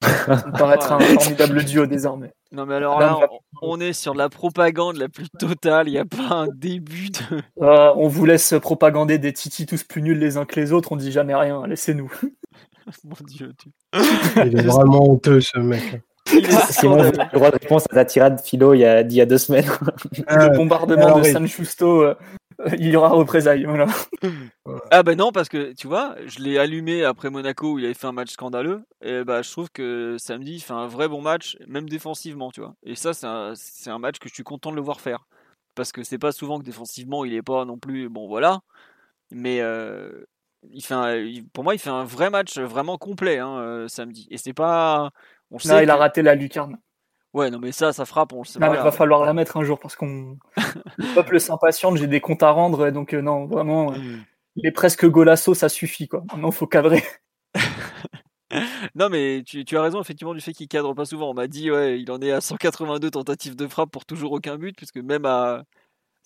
Ça 0.00 0.46
me 0.46 0.56
paraît 0.56 0.76
être 0.76 0.92
un 0.92 1.00
formidable 1.00 1.64
duo 1.64 1.86
désormais. 1.86 2.32
Non, 2.52 2.64
mais 2.64 2.76
alors 2.76 3.00
là, 3.00 3.18
on, 3.60 3.80
est 3.80 3.92
sur 3.92 4.14
la 4.14 4.28
propagande 4.28 4.96
la 4.96 5.08
plus 5.08 5.28
totale. 5.28 5.88
Il 5.88 5.92
n'y 5.92 5.98
a 5.98 6.04
pas 6.04 6.30
un 6.30 6.46
début 6.46 7.10
de. 7.10 7.42
Euh, 7.60 7.92
on 7.96 8.08
vous 8.08 8.24
laisse 8.24 8.54
propagander 8.62 9.18
des 9.18 9.32
titis 9.32 9.66
tous 9.66 9.82
plus 9.82 10.00
nuls 10.00 10.18
les 10.18 10.36
uns 10.36 10.44
que 10.44 10.58
les 10.58 10.72
autres. 10.72 10.92
On 10.92 10.96
dit 10.96 11.10
jamais 11.10 11.34
rien. 11.34 11.66
Laissez-nous. 11.66 12.12
Mon 13.04 13.26
Dieu. 13.26 13.52
Tu... 13.58 13.70
Il 14.36 14.58
est 14.58 14.66
vraiment 14.66 15.10
honteux, 15.10 15.40
ce 15.40 15.58
mec. 15.58 16.00
Simon, 16.70 16.96
vous 16.96 17.10
le 17.10 17.28
droit 17.32 17.50
de 17.50 17.58
réponse 17.60 17.84
à 17.90 17.94
ta 17.94 18.04
tirade 18.04 18.40
philo 18.40 18.74
il 18.74 18.80
y 18.80 18.84
a, 18.84 19.00
il 19.00 19.12
y 19.12 19.20
a 19.20 19.26
deux 19.26 19.38
semaines. 19.38 19.68
le 20.28 20.56
bombardement 20.56 21.18
de 21.18 21.24
San 21.24 21.46
Justo, 21.46 22.02
euh, 22.02 22.14
il 22.78 22.88
y 22.88 22.96
aura 22.96 23.08
représailles. 23.08 23.64
Voilà. 23.64 23.86
Ah 24.90 25.02
ben 25.02 25.16
non, 25.16 25.32
parce 25.32 25.48
que 25.48 25.72
tu 25.72 25.86
vois, 25.86 26.16
je 26.26 26.40
l'ai 26.40 26.58
allumé 26.58 27.04
après 27.04 27.30
Monaco 27.30 27.72
où 27.72 27.78
il 27.78 27.84
avait 27.84 27.94
fait 27.94 28.06
un 28.06 28.12
match 28.12 28.32
scandaleux. 28.32 28.82
Et 29.02 29.24
bah, 29.24 29.42
je 29.42 29.50
trouve 29.50 29.70
que 29.70 30.16
samedi, 30.18 30.56
il 30.56 30.60
fait 30.60 30.72
un 30.72 30.86
vrai 30.86 31.08
bon 31.08 31.22
match, 31.22 31.56
même 31.66 31.88
défensivement, 31.88 32.50
tu 32.50 32.60
vois. 32.60 32.74
Et 32.82 32.94
ça, 32.94 33.14
c'est 33.14 33.26
un, 33.26 33.54
un, 33.86 33.98
match 33.98 34.18
que 34.18 34.28
je 34.28 34.34
suis 34.34 34.44
content 34.44 34.70
de 34.70 34.76
le 34.76 34.82
voir 34.82 35.00
faire. 35.00 35.26
Parce 35.74 35.92
que 35.92 36.02
c'est 36.02 36.18
pas 36.18 36.32
souvent 36.32 36.58
que 36.58 36.64
défensivement, 36.64 37.24
il 37.24 37.34
est 37.34 37.42
pas 37.42 37.64
non 37.64 37.78
plus. 37.78 38.08
Bon, 38.08 38.28
voilà. 38.28 38.60
Mais. 39.30 39.60
Euh, 39.60 40.24
il 40.72 40.82
fait 40.84 40.94
pour 41.52 41.64
moi, 41.64 41.74
il 41.74 41.78
fait 41.78 41.90
un 41.90 42.04
vrai 42.04 42.30
match 42.30 42.58
vraiment 42.58 42.98
complet 42.98 43.38
hein, 43.38 43.58
euh, 43.58 43.88
samedi. 43.88 44.26
Et 44.30 44.38
c'est 44.38 44.52
pas, 44.52 45.10
on 45.50 45.58
sait 45.58 45.82
il 45.82 45.90
a 45.90 45.96
raté 45.96 46.22
la 46.22 46.34
lucarne. 46.34 46.78
Ouais, 47.34 47.50
non, 47.50 47.58
mais 47.58 47.72
ça, 47.72 47.92
ça 47.92 48.04
frappe. 48.04 48.32
On 48.32 48.38
le 48.38 48.44
sait. 48.44 48.58
il 48.60 48.66
va 48.66 48.90
falloir 48.90 49.24
la 49.24 49.34
mettre 49.34 49.56
un 49.58 49.64
jour 49.64 49.78
parce 49.78 49.96
qu'on. 49.96 50.38
le 50.96 51.14
peuple 51.14 51.38
s'impatiente, 51.40 51.96
j'ai 51.96 52.06
des 52.06 52.20
comptes 52.20 52.42
à 52.42 52.50
rendre. 52.50 52.90
Donc, 52.90 53.14
euh, 53.14 53.20
non, 53.20 53.46
vraiment, 53.46 53.92
euh, 53.92 53.98
mm. 53.98 54.24
il 54.56 54.66
est 54.66 54.72
presque 54.72 55.06
golasso, 55.06 55.54
ça 55.54 55.68
suffit. 55.68 56.08
quoi. 56.08 56.24
Maintenant, 56.32 56.48
il 56.48 56.54
faut 56.54 56.66
cadrer. 56.66 57.04
non, 58.94 59.08
mais 59.10 59.42
tu, 59.44 59.76
as 59.76 59.82
raison, 59.82 60.00
effectivement, 60.00 60.34
du 60.34 60.40
fait 60.40 60.52
qu'il 60.52 60.68
cadre 60.68 60.94
pas 60.94 61.04
souvent. 61.04 61.30
On 61.30 61.34
m'a 61.34 61.46
dit, 61.46 61.70
ouais, 61.70 62.00
il 62.00 62.10
en 62.10 62.20
est 62.20 62.32
à 62.32 62.40
182 62.40 63.10
tentatives 63.10 63.56
de 63.56 63.66
frappe 63.66 63.90
pour 63.90 64.06
toujours 64.06 64.32
aucun 64.32 64.56
but, 64.56 64.74
puisque 64.76 64.96
même 64.96 65.26
à, 65.26 65.64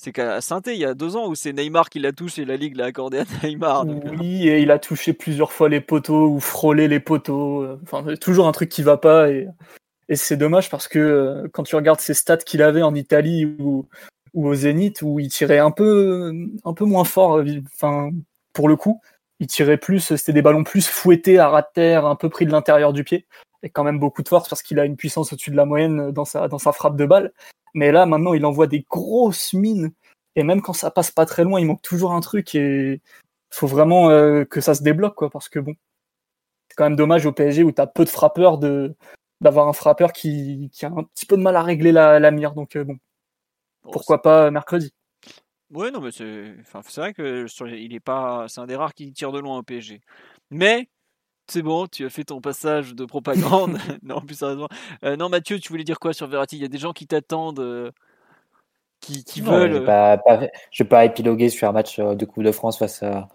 c'est 0.02 0.10
qu'à 0.10 0.40
saint 0.40 0.60
il 0.66 0.78
y 0.78 0.84
a 0.84 0.94
deux 0.94 1.14
ans 1.14 1.28
où 1.28 1.36
c'est 1.36 1.52
Neymar 1.52 1.88
qui 1.88 2.00
la 2.00 2.10
touche 2.10 2.36
et 2.40 2.44
la 2.44 2.56
Ligue 2.56 2.76
l'a 2.76 2.86
accordé 2.86 3.18
à 3.20 3.24
Neymar. 3.44 3.86
Euh. 3.86 4.00
Oui, 4.18 4.48
et 4.48 4.60
il 4.60 4.72
a 4.72 4.80
touché 4.80 5.12
plusieurs 5.12 5.52
fois 5.52 5.68
les 5.68 5.80
poteaux 5.80 6.26
ou 6.26 6.40
frôlé 6.40 6.88
les 6.88 6.98
poteaux. 6.98 7.62
Euh, 7.62 7.80
enfin, 7.84 8.02
toujours 8.16 8.48
un 8.48 8.52
truc 8.52 8.68
qui 8.68 8.82
va 8.82 8.96
pas. 8.96 9.30
Et, 9.30 9.46
c'est 10.14 10.36
dommage 10.36 10.68
parce 10.70 10.88
que 10.88 10.98
euh, 10.98 11.48
quand 11.52 11.62
tu 11.62 11.76
regardes 11.76 12.00
ses 12.00 12.14
stats 12.14 12.38
qu'il 12.38 12.62
avait 12.62 12.82
en 12.82 12.96
Italie 12.96 13.46
ou, 13.60 13.86
au 14.34 14.54
Zénith, 14.54 15.02
où 15.02 15.20
il 15.20 15.28
tirait 15.28 15.60
un 15.60 15.70
peu, 15.70 16.32
un 16.64 16.74
peu 16.74 16.84
moins 16.84 17.04
fort, 17.04 17.42
enfin, 17.72 18.10
pour 18.52 18.68
le 18.68 18.74
coup, 18.74 19.00
il 19.38 19.46
tirait 19.46 19.78
plus, 19.78 20.16
c'était 20.16 20.32
des 20.32 20.42
ballons 20.42 20.64
plus 20.64 20.86
fouettés 20.86 21.38
à 21.38 21.48
ras 21.48 21.62
de 21.62 21.68
terre, 21.74 22.06
un 22.06 22.16
peu 22.16 22.28
pris 22.28 22.44
de 22.44 22.50
l'intérieur 22.50 22.92
du 22.92 23.04
pied. 23.04 23.26
Et 23.62 23.70
quand 23.70 23.84
même 23.84 23.98
beaucoup 23.98 24.22
de 24.22 24.28
force 24.28 24.48
parce 24.48 24.62
qu'il 24.62 24.80
a 24.80 24.84
une 24.84 24.96
puissance 24.96 25.32
au-dessus 25.32 25.50
de 25.50 25.56
la 25.56 25.64
moyenne 25.64 26.10
dans 26.10 26.24
sa, 26.24 26.48
dans 26.48 26.58
sa 26.58 26.72
frappe 26.72 26.96
de 26.96 27.06
balle. 27.06 27.32
Mais 27.74 27.92
là, 27.92 28.06
maintenant, 28.06 28.34
il 28.34 28.44
envoie 28.44 28.66
des 28.66 28.84
grosses 28.88 29.52
mines. 29.52 29.92
Et 30.36 30.42
même 30.42 30.62
quand 30.62 30.72
ça 30.72 30.90
passe 30.90 31.10
pas 31.10 31.26
très 31.26 31.44
loin, 31.44 31.60
il 31.60 31.66
manque 31.66 31.82
toujours 31.82 32.12
un 32.12 32.20
truc. 32.20 32.54
Et 32.54 32.94
il 32.94 33.00
faut 33.50 33.66
vraiment 33.66 34.10
euh, 34.10 34.44
que 34.44 34.60
ça 34.60 34.74
se 34.74 34.82
débloque, 34.82 35.14
quoi. 35.14 35.30
Parce 35.30 35.48
que 35.48 35.58
bon, 35.58 35.74
c'est 36.68 36.76
quand 36.76 36.84
même 36.84 36.96
dommage 36.96 37.26
au 37.26 37.32
PSG 37.32 37.62
où 37.62 37.72
tu 37.72 37.80
as 37.80 37.86
peu 37.86 38.04
de 38.04 38.10
frappeurs 38.10 38.58
de 38.58 38.94
d'avoir 39.40 39.66
un 39.68 39.72
frappeur 39.72 40.12
qui, 40.12 40.70
qui, 40.72 40.86
a 40.86 40.88
un 40.88 41.02
petit 41.02 41.26
peu 41.26 41.36
de 41.36 41.42
mal 41.42 41.56
à 41.56 41.62
régler 41.62 41.90
la, 41.90 42.20
la 42.20 42.30
mire. 42.30 42.54
Donc 42.54 42.76
euh, 42.76 42.84
bon, 42.84 42.96
pourquoi 43.82 44.22
pas 44.22 44.50
mercredi. 44.50 44.94
Ouais, 45.70 45.90
non, 45.90 46.00
mais 46.00 46.12
c'est, 46.12 46.54
enfin, 46.60 46.82
c'est 46.86 47.00
vrai 47.00 47.14
que 47.14 47.46
il 47.66 47.94
est 47.94 48.00
pas, 48.00 48.46
c'est 48.48 48.60
un 48.60 48.66
des 48.66 48.76
rares 48.76 48.94
qui 48.94 49.12
tire 49.12 49.32
de 49.32 49.38
loin 49.38 49.58
au 49.58 49.62
PSG. 49.62 50.00
Mais 50.50 50.88
c'est 51.52 51.62
bon, 51.62 51.86
tu 51.86 52.06
as 52.06 52.08
fait 52.08 52.24
ton 52.24 52.40
passage 52.40 52.94
de 52.94 53.04
propagande. 53.04 53.76
non, 54.02 54.22
plus 54.22 54.36
sérieusement. 54.36 54.68
Euh, 55.04 55.16
non, 55.16 55.28
Mathieu, 55.28 55.58
tu 55.58 55.68
voulais 55.68 55.84
dire 55.84 55.98
quoi 55.98 56.14
sur 56.14 56.26
Verratti? 56.26 56.56
Il 56.56 56.62
y 56.62 56.64
a 56.64 56.68
des 56.68 56.78
gens 56.78 56.94
qui 56.94 57.06
t'attendent, 57.06 57.60
euh, 57.60 57.90
qui, 59.00 59.42
veulent. 59.42 59.72
Euh, 59.86 60.16
je 60.70 60.82
ne 60.82 60.84
vais, 60.84 60.88
pas 60.88 61.04
épiloguer 61.04 61.50
sur 61.50 61.68
un 61.68 61.72
match 61.72 62.00
de 62.00 62.24
Coupe 62.24 62.42
de 62.42 62.52
France 62.52 62.78
face 62.78 63.02
à, 63.02 63.28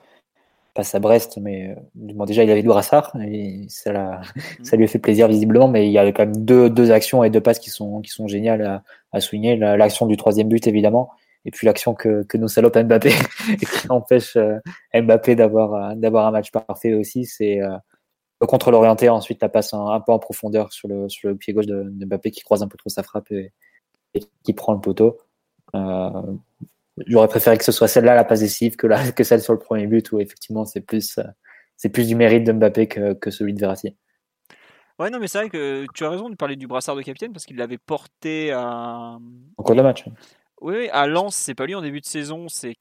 face 0.76 0.96
à 0.96 1.00
Brest, 1.00 1.38
mais 1.40 1.76
déjà 1.94 2.44
il 2.44 2.50
avait 2.50 2.64
le 2.64 2.68
brassard 2.68 3.16
et 3.24 3.66
ça, 3.70 3.92
mmh. 3.92 4.64
ça 4.64 4.78
lui 4.78 4.86
a 4.86 4.88
fait 4.88 4.98
plaisir 4.98 5.28
visiblement. 5.28 5.68
Mais 5.68 5.86
il 5.86 5.92
y 5.92 6.00
a 6.00 6.12
quand 6.12 6.26
même 6.26 6.44
deux, 6.44 6.72
deux 6.72 6.90
actions 6.90 7.24
et 7.24 7.30
deux 7.30 7.42
passes 7.42 7.60
qui 7.60 7.70
sont, 7.70 8.02
qui 8.02 8.10
sont 8.10 8.28
géniales 8.28 8.64
à, 8.64 8.84
à 9.12 9.20
souligner. 9.20 9.58
L'action 9.58 10.08
du 10.08 10.18
troisième 10.18 10.50
but, 10.50 10.66
évidemment, 10.66 11.12
et 11.46 11.52
puis 11.52 11.68
l'action 11.68 11.94
que, 11.94 12.24
que 12.24 12.38
nous 12.38 12.48
salope 12.48 12.80
Mbappé 12.80 13.12
et 13.54 13.58
qui 13.58 13.88
empêche 13.90 14.36
Mbappé 14.96 15.36
d'avoir 15.36 15.96
d'avoir 15.96 16.26
un 16.26 16.32
match 16.32 16.50
parfait 16.50 16.96
aussi, 16.96 17.26
c'est 17.26 17.60
contre 18.42 18.72
l'orienté, 18.72 19.10
ensuite 19.10 19.42
la 19.42 19.50
passe 19.50 19.74
un, 19.74 20.00
peu 20.00 20.12
en 20.12 20.20
profondeur 20.20 20.72
sur 20.72 20.88
le, 20.88 21.10
sur 21.10 21.30
le 21.30 21.36
pied 21.36 21.54
gauche 21.54 21.66
de, 21.66 21.84
Mbappé 22.06 22.32
qui 22.32 22.42
croise 22.42 22.62
un 22.62 22.68
peu 22.68 22.78
trop 22.78 22.90
sa 22.90 23.04
frappe 23.04 23.32
et, 23.32 23.52
qui 24.44 24.54
prend 24.54 24.74
le 24.74 24.80
poteau. 24.80 25.18
Euh, 25.76 26.10
j'aurais 27.06 27.28
préféré 27.28 27.58
que 27.58 27.64
ce 27.64 27.72
soit 27.72 27.88
celle-là 27.88 28.16
la 28.16 28.24
passe 28.24 28.40
décisive 28.42 28.76
que, 28.76 28.88
la, 28.88 29.12
que 29.12 29.24
celle 29.24 29.42
sur 29.42 29.54
le 29.54 29.60
premier 29.60 29.88
but 29.88 30.12
où 30.12 30.20
effectivement 30.20 30.66
c'est 30.66 30.82
plus, 30.82 31.20
c'est 31.76 31.90
plus 31.90 32.08
du 32.08 32.16
mérite 32.16 32.44
de 32.46 32.52
Mbappé 32.52 32.88
que, 32.88 33.14
que 33.14 33.32
celui 33.32 33.54
de 33.54 33.60
Verratti. 33.60 33.96
Ouais, 35.00 35.12
non, 35.12 35.20
mais 35.20 35.28
c'est 35.28 35.38
vrai 35.38 35.50
que 35.50 35.86
tu 35.94 36.06
as 36.06 36.10
raison 36.10 36.30
de 36.30 36.36
parler 36.36 36.56
du 36.56 36.66
brassard 36.66 36.96
de 36.96 37.04
capitaine 37.04 37.32
parce 37.32 37.46
qu'il 37.46 37.58
l'avait 37.58 37.78
porté 37.78 38.52
à. 38.52 39.18
En 39.58 39.64
cours 39.64 39.76
de 39.76 39.82
match. 39.84 40.06
Oui, 40.60 40.90
à 40.90 41.06
Lens, 41.06 41.36
c'est 41.36 41.54
pas 41.54 41.68
lui 41.68 41.76
en 41.76 41.82
début 41.82 42.02
de 42.02 42.06
saison, 42.06 42.48
c'est 42.50 42.74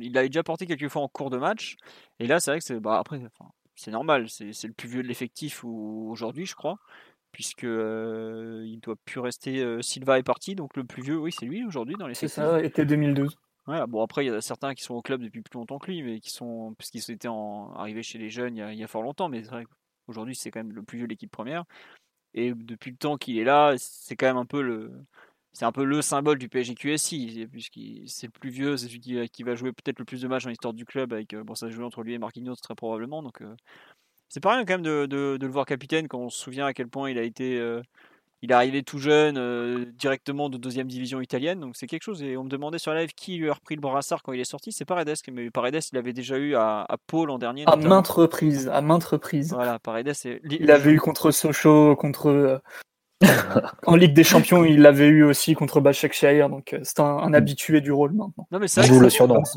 Il 0.00 0.18
avait 0.18 0.28
déjà 0.28 0.42
porté 0.42 0.66
quelques 0.66 0.88
fois 0.88 1.02
en 1.02 1.08
cours 1.08 1.30
de 1.30 1.38
match. 1.38 1.76
Et 2.18 2.26
là, 2.26 2.40
c'est 2.40 2.50
vrai 2.50 2.58
que 2.58 2.64
c'est 2.64 2.80
bah, 2.80 2.98
après, 2.98 3.20
c'est 3.74 3.90
normal. 3.90 4.28
C'est 4.28 4.64
le 4.64 4.72
plus 4.72 4.88
vieux 4.88 5.02
de 5.02 5.08
l'effectif 5.08 5.64
aujourd'hui, 5.64 6.46
je 6.46 6.54
crois, 6.54 6.78
puisque 7.32 7.64
euh, 7.64 8.62
il 8.66 8.80
doit 8.80 8.96
plus 9.04 9.20
rester. 9.20 9.60
Euh, 9.60 9.82
Silva 9.82 10.18
est 10.18 10.22
parti, 10.22 10.54
donc 10.54 10.76
le 10.76 10.84
plus 10.84 11.02
vieux, 11.02 11.18
oui, 11.18 11.32
c'est 11.32 11.46
lui 11.46 11.64
aujourd'hui 11.64 11.96
dans 11.96 12.06
les. 12.06 12.14
C'est 12.14 12.28
ça, 12.28 12.62
était 12.62 12.86
2012. 12.86 13.36
bon 13.88 14.02
après 14.02 14.24
il 14.24 14.28
y 14.28 14.34
a 14.34 14.40
certains 14.40 14.74
qui 14.74 14.82
sont 14.84 14.94
au 14.94 15.02
club 15.02 15.22
depuis 15.22 15.42
plus 15.42 15.58
longtemps 15.58 15.78
que 15.78 15.90
lui, 15.90 16.02
mais 16.02 16.20
qui 16.20 16.30
sont 16.30 16.74
puisqu'ils 16.78 17.12
étaient 17.12 17.28
en, 17.28 17.72
arrivés 17.74 18.02
chez 18.02 18.18
les 18.18 18.30
jeunes 18.30 18.56
il 18.56 18.78
y 18.78 18.84
a, 18.84 18.88
fort 18.88 19.02
longtemps, 19.02 19.28
mais 19.28 19.42
c'est 19.42 19.50
vrai 19.50 19.64
qu'aujourd'hui 20.06 20.34
c'est 20.34 20.50
quand 20.50 20.60
même 20.60 20.72
le 20.72 20.82
plus 20.82 20.98
vieux 20.98 21.06
de 21.06 21.10
l'équipe 21.10 21.30
première. 21.30 21.64
Et 22.34 22.52
depuis 22.52 22.90
le 22.90 22.96
temps 22.96 23.16
qu'il 23.16 23.38
est 23.38 23.44
là, 23.44 23.74
c'est 23.78 24.16
quand 24.16 24.26
même 24.26 24.36
un 24.36 24.44
peu 24.44 24.60
le, 24.60 24.90
c'est 25.54 25.64
un 25.64 25.72
peu 25.72 25.84
le 25.84 26.02
symbole 26.02 26.38
du 26.38 26.50
PSG 26.50 26.74
QSI, 26.74 27.48
puisqu'il 27.50 28.08
c'est 28.08 28.26
le 28.26 28.32
plus 28.32 28.50
vieux, 28.50 28.76
c'est 28.76 28.88
celui 28.88 29.00
qui, 29.30 29.42
va 29.42 29.54
jouer 29.54 29.72
peut-être 29.72 29.98
le 29.98 30.04
plus 30.04 30.20
de 30.20 30.28
matchs 30.28 30.44
dans 30.44 30.50
l'histoire 30.50 30.74
du 30.74 30.84
club, 30.84 31.14
avec 31.14 31.34
bon, 31.34 31.54
ça 31.54 31.70
joue 31.70 31.82
entre 31.82 32.02
lui 32.02 32.12
et 32.12 32.18
Marquinhos 32.18 32.56
très 32.56 32.74
probablement. 32.74 33.22
Donc 33.22 33.38
c'est 34.28 34.40
pas 34.40 34.54
rien 34.54 34.66
quand 34.66 34.74
même 34.74 34.82
de, 34.82 35.06
de, 35.06 35.38
le 35.40 35.52
voir 35.52 35.64
capitaine 35.64 36.08
quand 36.08 36.18
on 36.18 36.28
se 36.28 36.38
souvient 36.38 36.66
à 36.66 36.74
quel 36.74 36.88
point 36.88 37.08
il 37.08 37.18
a 37.18 37.22
été 37.22 37.58
il 38.44 38.50
est 38.50 38.54
arrivé 38.54 38.82
tout 38.82 38.98
jeune, 38.98 39.38
euh, 39.38 39.86
directement 39.98 40.50
de 40.50 40.58
deuxième 40.58 40.86
division 40.86 41.22
italienne, 41.22 41.60
donc 41.60 41.76
c'est 41.76 41.86
quelque 41.86 42.02
chose. 42.02 42.22
Et 42.22 42.36
on 42.36 42.44
me 42.44 42.50
demandait 42.50 42.76
sur 42.76 42.92
live 42.92 43.14
qui 43.16 43.38
lui 43.38 43.48
a 43.48 43.54
repris 43.54 43.74
le 43.74 43.80
brassard 43.80 44.22
quand 44.22 44.34
il 44.34 44.40
est 44.40 44.44
sorti. 44.44 44.70
C'est 44.70 44.84
Paredes, 44.84 45.14
mais 45.32 45.50
Paredes, 45.50 45.80
il 45.90 45.94
l'avait 45.94 46.12
déjà 46.12 46.36
eu 46.36 46.54
à, 46.54 46.84
à 46.86 46.98
Pau 46.98 47.24
l'an 47.24 47.38
dernier. 47.38 47.64
À 47.66 47.76
maintes 47.76 48.08
reprises, 48.08 48.68
à 48.68 48.82
maintes 48.82 49.04
reprises. 49.04 49.54
Voilà, 49.54 49.78
Paredes. 49.78 50.12
Il 50.50 50.66
l'avait 50.66 50.92
eu 50.92 51.00
contre 51.00 51.30
Sochaux, 51.30 51.96
contre. 51.96 52.60
Euh, 53.22 53.60
en 53.86 53.96
Ligue 53.96 54.12
des 54.12 54.24
Champions, 54.24 54.64
il 54.64 54.80
l'avait 54.80 55.06
eu 55.08 55.22
aussi 55.22 55.54
contre 55.54 55.80
Başakşehir, 55.80 56.50
donc 56.50 56.72
euh, 56.72 56.80
c'est 56.82 57.00
un, 57.00 57.32
habitué 57.32 57.80
du 57.80 57.92
rôle 57.92 58.12
maintenant. 58.12 58.46
Non, 58.50 58.58
mais 58.58 58.68
c'est 58.68 58.86
le 58.86 59.10
surnom. 59.10 59.42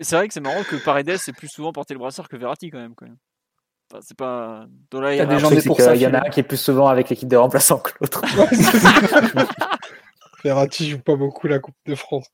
C'est 0.00 0.16
vrai 0.16 0.26
que 0.26 0.34
c'est 0.34 0.40
marrant 0.40 0.64
que 0.64 0.74
Paredes 0.74 1.08
ait 1.08 1.32
plus 1.32 1.46
souvent 1.46 1.72
porté 1.72 1.94
le 1.94 2.00
brassard 2.00 2.28
que 2.28 2.36
Verratti 2.36 2.68
quand 2.68 2.80
même. 2.80 2.96
Quand 2.96 3.06
même 3.06 3.16
c'est 4.00 4.16
pas. 4.16 4.66
Il 4.92 4.98
y 5.16 5.20
a 5.20 5.26
des 5.26 5.38
gens 5.38 5.50
pour 5.66 5.80
ça. 5.80 5.94
Il 5.94 6.02
y 6.02 6.06
en 6.06 6.14
a 6.14 6.26
un 6.26 6.30
qui 6.30 6.40
est 6.40 6.44
plus 6.44 6.60
souvent 6.60 6.88
avec 6.88 7.08
l'équipe 7.10 7.28
de 7.28 7.36
remplaçants 7.36 7.78
que 7.78 7.92
l'autre. 8.00 8.22
Ferrati 10.42 10.90
joue 10.90 10.98
pas 10.98 11.16
beaucoup 11.16 11.46
la 11.46 11.58
Coupe 11.58 11.76
de 11.86 11.94
France. 11.94 12.28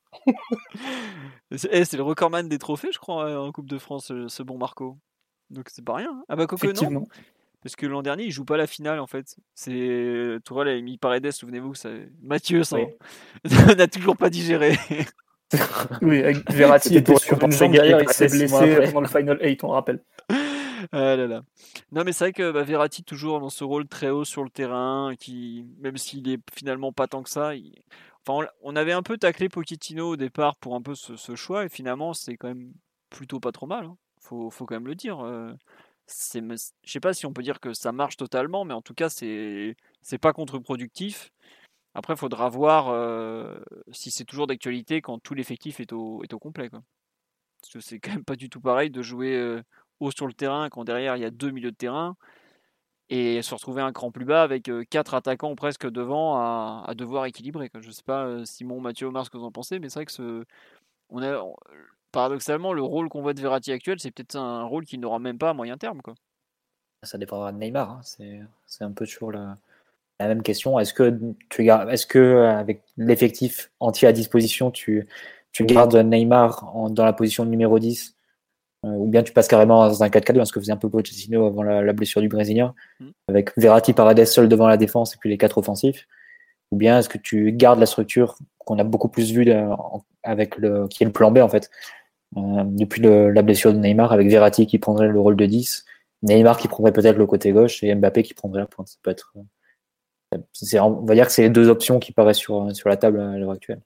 Eh, 1.71 1.85
c'est 1.85 1.97
le 1.97 2.03
recordman 2.03 2.49
des 2.49 2.59
trophées, 2.59 2.91
je 2.93 2.99
crois, 2.99 3.41
en 3.41 3.53
Coupe 3.53 3.69
de 3.69 3.79
France, 3.79 4.11
euh, 4.11 4.29
ce 4.29 4.43
bon 4.43 4.59
Marco. 4.59 4.99
Donc 5.51 5.69
c'est 5.69 5.85
pas 5.85 5.95
rien. 5.95 6.11
Hein. 6.13 6.25
Ah 6.29 6.37
bah 6.37 6.47
Coco 6.47 6.73
non? 6.73 7.07
Parce 7.63 7.77
que 7.77 7.87
l'an 7.87 8.03
dernier, 8.03 8.25
il 8.25 8.31
joue 8.31 8.45
pas 8.45 8.57
la 8.57 8.67
finale 8.67 9.01
en 9.01 9.07
fait. 9.07 9.37
C'est 9.55 10.39
Tourelle 10.45 10.69
a 10.69 10.81
mis 10.81 10.97
Paredes, 10.99 11.31
souvenez-vous, 11.31 11.75
ça... 11.75 11.91
Mathieu 12.23 12.65
ça 12.65 12.79
n'a 13.77 13.87
toujours 13.87 14.17
pas 14.17 14.31
digéré. 14.31 14.79
oui, 16.03 16.23
Verratti 16.49 16.97
était 16.97 17.17
sur 17.17 17.43
une 17.43 17.53
jambe 17.53 17.75
il 17.75 18.09
s'est 18.11 18.29
blessé 18.29 18.81
pendant 18.85 19.01
le 19.01 19.09
Final 19.09 19.39
8, 19.43 19.65
on 19.65 19.69
rappelle. 19.69 20.03
Ah 20.93 21.15
là 21.15 21.27
là. 21.27 21.43
Non, 21.93 22.05
mais 22.05 22.13
c'est 22.13 22.25
vrai 22.25 22.33
que 22.33 22.53
bah, 22.53 22.63
Verratti, 22.63 23.05
toujours 23.05 23.39
dans 23.39 23.51
ce 23.51 23.65
rôle 23.65 23.87
très 23.87 24.09
haut 24.09 24.25
sur 24.25 24.43
le 24.43 24.49
terrain, 24.49 25.13
qui, 25.19 25.67
même 25.79 25.99
s'il 25.99 26.29
est 26.31 26.41
finalement 26.55 26.91
pas 26.91 27.07
tant 27.07 27.23
que 27.23 27.29
ça, 27.29 27.53
enfin, 28.27 28.49
on, 28.63 28.77
avait 28.77 28.93
un 28.93 29.03
peu 29.03 29.19
taclé 29.19 29.51
Pochettino 29.51 30.09
au 30.09 30.17
départ 30.17 30.57
pour 30.57 30.75
un 30.75 30.81
peu 30.81 30.95
ce, 30.95 31.35
choix, 31.37 31.67
et 31.67 31.69
finalement, 31.69 32.15
c'est 32.15 32.37
quand 32.37 32.49
même 32.49 32.73
plutôt 33.11 33.41
pas 33.41 33.53
trop 33.53 33.67
mal. 33.67 33.85
Hein. 33.85 33.97
Faut, 34.21 34.51
faut, 34.51 34.65
quand 34.65 34.75
même 34.75 34.87
le 34.87 34.95
dire. 34.95 35.21
Euh, 35.21 35.53
c'est, 36.13 36.43
je 36.43 36.93
sais 36.93 37.01
pas 37.01 37.15
si 37.15 37.27
on 37.27 37.33
peut 37.33 37.43
dire 37.43 37.61
que 37.61 37.73
ça 37.73 37.93
marche 37.93 38.17
totalement, 38.17 38.65
mais 38.65 38.75
en 38.75 38.83
tout 38.83 38.95
cas, 38.95 39.09
c'est, 39.09 39.77
c'est 40.03 40.19
pas 40.19 40.33
contre-productif. 40.33 41.31
Après, 41.95 42.15
il 42.15 42.19
faudra 42.19 42.49
voir 42.49 42.89
euh, 42.89 43.61
si 43.93 44.11
c'est 44.11 44.25
toujours 44.25 44.47
d'actualité 44.47 45.01
quand 45.01 45.19
tout 45.19 45.35
l'effectif 45.35 45.81
est 45.81 45.93
au, 45.93 46.23
est 46.23 46.33
au 46.35 46.39
complet. 46.39 46.69
Quoi. 46.71 46.83
Parce 47.61 47.73
que 47.73 47.81
c'est 47.81 47.99
quand 48.01 48.13
même 48.13 48.25
pas 48.25 48.37
du 48.37 48.49
tout 48.51 48.61
pareil 48.61 48.91
de 48.91 49.03
jouer 49.03 49.61
haut 50.01 50.11
sur 50.11 50.27
le 50.27 50.33
terrain 50.33 50.69
quand 50.71 50.85
derrière 50.85 51.17
il 51.17 51.23
y 51.23 51.25
a 51.25 51.31
deux 51.31 51.51
milieux 51.51 51.73
de 51.73 51.77
terrain 51.77 52.17
et 53.11 53.43
se 53.43 53.55
retrouver 53.55 53.83
un 53.83 53.93
cran 53.93 54.13
plus 54.13 54.25
bas 54.25 54.43
avec 54.43 54.71
quatre 54.89 55.15
attaquants 55.15 55.57
presque 55.57 55.89
devant 55.91 56.37
à, 56.39 56.95
devoir 56.95 57.27
équilibrer. 57.27 57.71
Je 57.75 57.89
ne 57.89 57.93
sais 57.93 58.05
pas, 58.05 58.45
Simon, 58.45 58.81
Mathieu, 58.81 59.09
Omar, 59.09 59.25
ce 59.25 59.31
que 59.31 59.37
vous 59.37 59.45
en 59.45 59.53
pensez, 59.53 59.81
mais 59.81 59.89
c'est 59.89 59.99
vrai 59.99 60.07
que 60.07 60.47
paradoxalement, 62.13 62.73
le 62.73 62.83
rôle 62.83 63.09
qu'on 63.09 63.23
voit 63.23 63.35
de 63.35 63.41
Verratti 63.41 63.73
actuel, 63.73 63.99
c'est 64.01 64.11
peut-être 64.11 64.37
un 64.37 64.65
rôle 64.65 64.85
qu'il 64.85 65.01
n'aura 65.01 65.19
même 65.19 65.39
pas 65.39 65.51
à 65.51 65.55
moyen 65.55 65.77
terme. 65.77 66.03
Quoi. 66.03 66.15
Ça 67.03 67.19
dépendra 67.19 67.53
de 67.53 67.59
Neymar. 67.59 67.91
Hein. 67.91 68.01
C'est 68.67 68.85
un 68.85 68.93
peu 68.93 69.07
toujours 69.07 69.33
la, 69.33 69.57
la 70.21 70.29
même 70.29 70.43
question. 70.43 70.79
Est-ce 70.79 70.93
que, 70.93 71.19
tu 71.49 71.69
est-ce 71.69 72.07
que 72.07 72.45
avec 72.45 72.83
l'effectif 72.97 73.71
entier 73.81 74.07
à 74.07 74.13
disposition, 74.13 74.71
tu, 74.71 75.09
tu 75.53 75.65
gardes 75.65 75.97
Neymar 75.97 76.73
dans 76.91 77.05
la 77.05 77.13
position 77.13 77.45
numéro 77.45 77.79
10 77.79 78.15
euh, 78.85 78.89
ou 78.89 79.07
bien 79.07 79.23
tu 79.23 79.33
passes 79.33 79.49
carrément 79.49 79.87
dans 79.87 80.03
un 80.03 80.09
4-4-2, 80.09 80.45
ce 80.47 80.53
que 80.53 80.61
faisait 80.61 80.73
un 80.73 80.77
peu 80.77 80.89
Pochettino 80.89 81.47
avant 81.47 81.63
la, 81.63 81.93
blessure 81.93 82.23
du 82.23 82.29
Brésilien, 82.29 82.75
mm. 83.01 83.11
avec 83.29 83.57
Verratti, 83.59 83.93
Paredes 83.93 84.25
seul 84.25 84.49
devant 84.49 84.69
la 84.69 84.79
défense 84.79 85.15
et 85.15 85.19
puis 85.19 85.29
les 85.29 85.39
quatre 85.39 85.59
offensifs? 85.59 86.07
Ou 86.71 86.77
bien 86.77 86.99
est-ce 86.99 87.09
que 87.09 87.19
tu 87.19 87.53
gardes 87.53 87.81
la 87.81 87.87
structure 87.87 88.37
qu'on 88.59 88.79
a 88.79 88.85
beaucoup 88.85 89.09
plus 89.09 89.33
vue 89.33 89.53
avec 90.23 90.57
le, 90.57 90.87
qui 90.89 91.03
est 91.03 91.07
le 91.07 91.13
plan 91.13 91.31
B 91.31 91.39
en 91.39 91.49
fait, 91.49 91.71
euh, 92.37 92.65
depuis 92.65 93.03
la 93.03 93.43
blessure 93.43 93.73
de 93.73 93.79
Neymar, 93.79 94.13
avec 94.13 94.29
Verratti 94.29 94.67
qui 94.67 94.79
prendrait 94.79 95.09
le 95.09 95.21
rôle 95.21 95.37
de 95.37 95.47
10, 95.47 95.85
Neymar 96.23 96.59
qui 96.59 96.69
prendrait 96.69 96.93
peut-être 96.93 97.17
le 97.17 97.27
côté 97.27 97.53
gauche 97.53 97.83
et 97.83 97.95
Mbappé 97.95 98.23
qui 98.23 98.35
prendrait 98.35 98.61
la 98.61 98.67
pointe. 98.67 98.89
Ça 98.89 98.97
peut 99.03 99.11
être, 99.11 99.35
on 100.33 101.05
va 101.05 101.15
dire 101.15 101.27
que 101.27 101.33
c'est 101.33 101.43
les 101.43 101.51
deux 101.51 101.69
options 101.69 101.99
qui 101.99 102.13
paraissent 102.13 102.39
sur, 102.39 102.75
sur 102.75 102.89
la 102.89 102.97
table 102.97 103.21
à 103.21 103.37
l'heure 103.37 103.51
actuelle. 103.51 103.81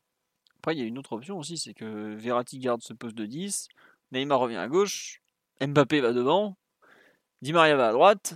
Après, 0.59 0.75
il 0.75 0.81
y 0.81 0.83
a 0.83 0.87
une 0.87 0.99
autre 0.99 1.13
option 1.13 1.39
aussi, 1.39 1.59
c'est 1.59 1.75
que 1.75 2.15
Verratti 2.15 2.59
garde 2.59 2.83
ce 2.83 2.93
poste 2.93 3.17
de 3.17 3.27
10, 3.27 3.69
Neymar 4.13 4.41
revient 4.41 4.57
à 4.57 4.69
gauche, 4.69 5.23
Mbappé 5.61 6.01
va 6.01 6.13
devant, 6.13 6.57
Di 7.43 7.53
Maria 7.53 7.77
va 7.77 7.89
à 7.89 7.93
droite, 7.93 8.35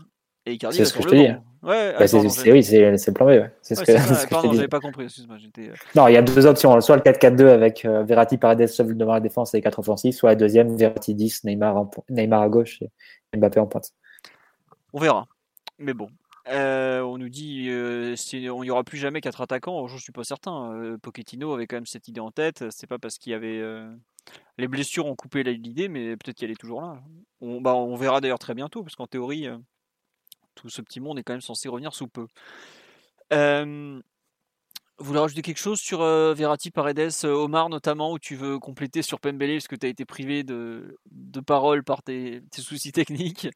et 0.49 0.55
Icardi 0.55 0.78
va 0.78 0.84
sur 0.84 1.05
le 1.05 1.11
banc. 1.11 1.44
Ouais, 1.61 1.94
bah, 1.99 2.07
c'est, 2.07 2.53
oui, 2.53 2.62
c'est, 2.62 2.90
le 2.90 3.12
plan 3.12 3.26
B. 3.26 3.30
Ouais. 3.30 3.51
C'est 3.62 3.74
ce 3.74 3.82
que, 3.84 4.28
pardon, 4.28 4.53
j'avais 4.53 4.68
pas 4.68 4.80
compris. 4.80 5.07
Euh, 5.07 5.74
non, 5.96 6.07
il 6.07 6.14
y 6.14 6.16
a 6.16 6.22
deux 6.22 6.46
options. 6.46 6.80
Soit 6.80 6.96
le 6.96 7.03
4-4-2 7.03 7.49
avec 7.49 7.84
euh, 7.84 8.05
Verratti, 8.05 8.38
Paredes 8.38 8.70
devant 8.94 9.14
la 9.14 9.20
défense 9.20 9.55
et 9.55 9.61
quatre 9.61 9.80
offensifs, 9.80 10.14
soit 10.14 10.30
la 10.30 10.36
deuxième, 10.36 10.76
Verratti 10.76 11.14
10, 11.14 11.44
Neymar, 11.44 11.90
Neymar 12.09 12.42
à 12.42 12.49
gauche 12.49 12.80
et 12.82 13.36
Mbappé 13.36 13.59
en 13.59 13.66
pointe. 13.66 13.92
On 14.92 15.01
verra. 15.01 15.26
Mais 15.78 15.94
bon, 15.94 16.09
euh, 16.49 17.01
on 17.01 17.18
nous 17.18 17.28
dit 17.28 17.66
euh, 17.68 18.14
on 18.51 18.62
n'y 18.62 18.70
aura 18.70 18.84
plus 18.84 18.99
jamais 18.99 19.20
quatre 19.20 19.40
attaquants. 19.40 19.88
Je 19.88 19.94
ne 19.94 20.01
suis 20.01 20.12
pas 20.12 20.24
certain. 20.24 20.96
Pochettino 21.03 21.53
avait 21.53 21.66
quand 21.66 21.76
même 21.76 21.86
cette 21.86 22.07
idée 22.07 22.20
en 22.20 22.30
tête. 22.30 22.64
C'est 22.70 22.86
pas 22.86 22.99
parce 22.99 23.18
qu'il 23.18 23.32
y 23.32 23.34
avait 23.34 23.61
les 24.57 24.68
blessures 24.68 25.07
ont 25.07 25.16
coupé 25.16 25.42
l'idée, 25.42 25.88
mais 25.88 26.16
peut-être 26.16 26.36
qu'elle 26.36 26.51
est 26.51 26.61
toujours 26.61 26.82
là. 26.82 27.01
On, 27.40 27.61
bah, 27.61 27.74
on 27.74 27.94
verra 27.96 28.20
d'ailleurs 28.20 28.38
très 28.38 28.55
bientôt, 28.55 28.82
parce 28.82 28.96
qu'en 28.96 29.07
théorie, 29.07 29.46
euh, 29.46 29.57
tout 30.61 30.68
ce 30.68 30.82
petit 30.82 31.00
monde 31.00 31.18
est 31.18 31.22
quand 31.22 31.32
même 31.32 31.40
censé 31.40 31.68
revenir 31.68 31.94
sous 31.94 32.09
peu. 32.09 32.26
vous 33.30 34.02
voulez 35.04 35.20
rajouter 35.20 35.42
quelque 35.42 35.59
chose 35.61 35.78
sur 35.78 36.02
euh, 36.02 36.34
Verratti, 36.34 36.70
Paredes, 36.70 37.12
Omar 37.24 37.68
notamment, 37.68 38.12
où 38.12 38.18
tu 38.18 38.34
veux 38.34 38.59
compléter 38.59 39.02
sur 39.02 39.20
Pembele, 39.20 39.56
parce 39.56 39.68
que 39.68 39.76
tu 39.76 39.86
as 39.86 39.90
été 39.90 40.04
privé 40.04 40.42
de, 40.42 40.98
de 41.11 41.40
parole 41.40 41.84
par 41.84 42.02
tes, 42.02 42.42
soucis 42.52 42.92
techniques? 42.92 43.48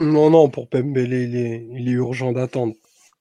Non, 0.00 0.30
non, 0.30 0.48
pour 0.48 0.68
Pembele, 0.68 1.12
il 1.12 1.88
est 1.88 1.92
urgent 1.92 2.32
d'attendre. 2.32 2.74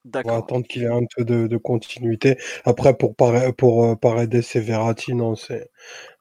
On 0.05 0.21
va 0.29 0.37
attendre 0.37 0.65
qu'il 0.65 0.83
ait 0.83 0.87
un 0.87 1.03
peu 1.15 1.25
de, 1.25 1.57
continuité. 1.57 2.37
Après, 2.63 2.95
pour, 2.95 3.15
pour 3.15 3.83
euh, 3.83 3.95
Paredes 3.95 4.33
et 4.33 4.59
Verratti, 4.59 5.13
non, 5.13 5.35
c'est 5.35 5.69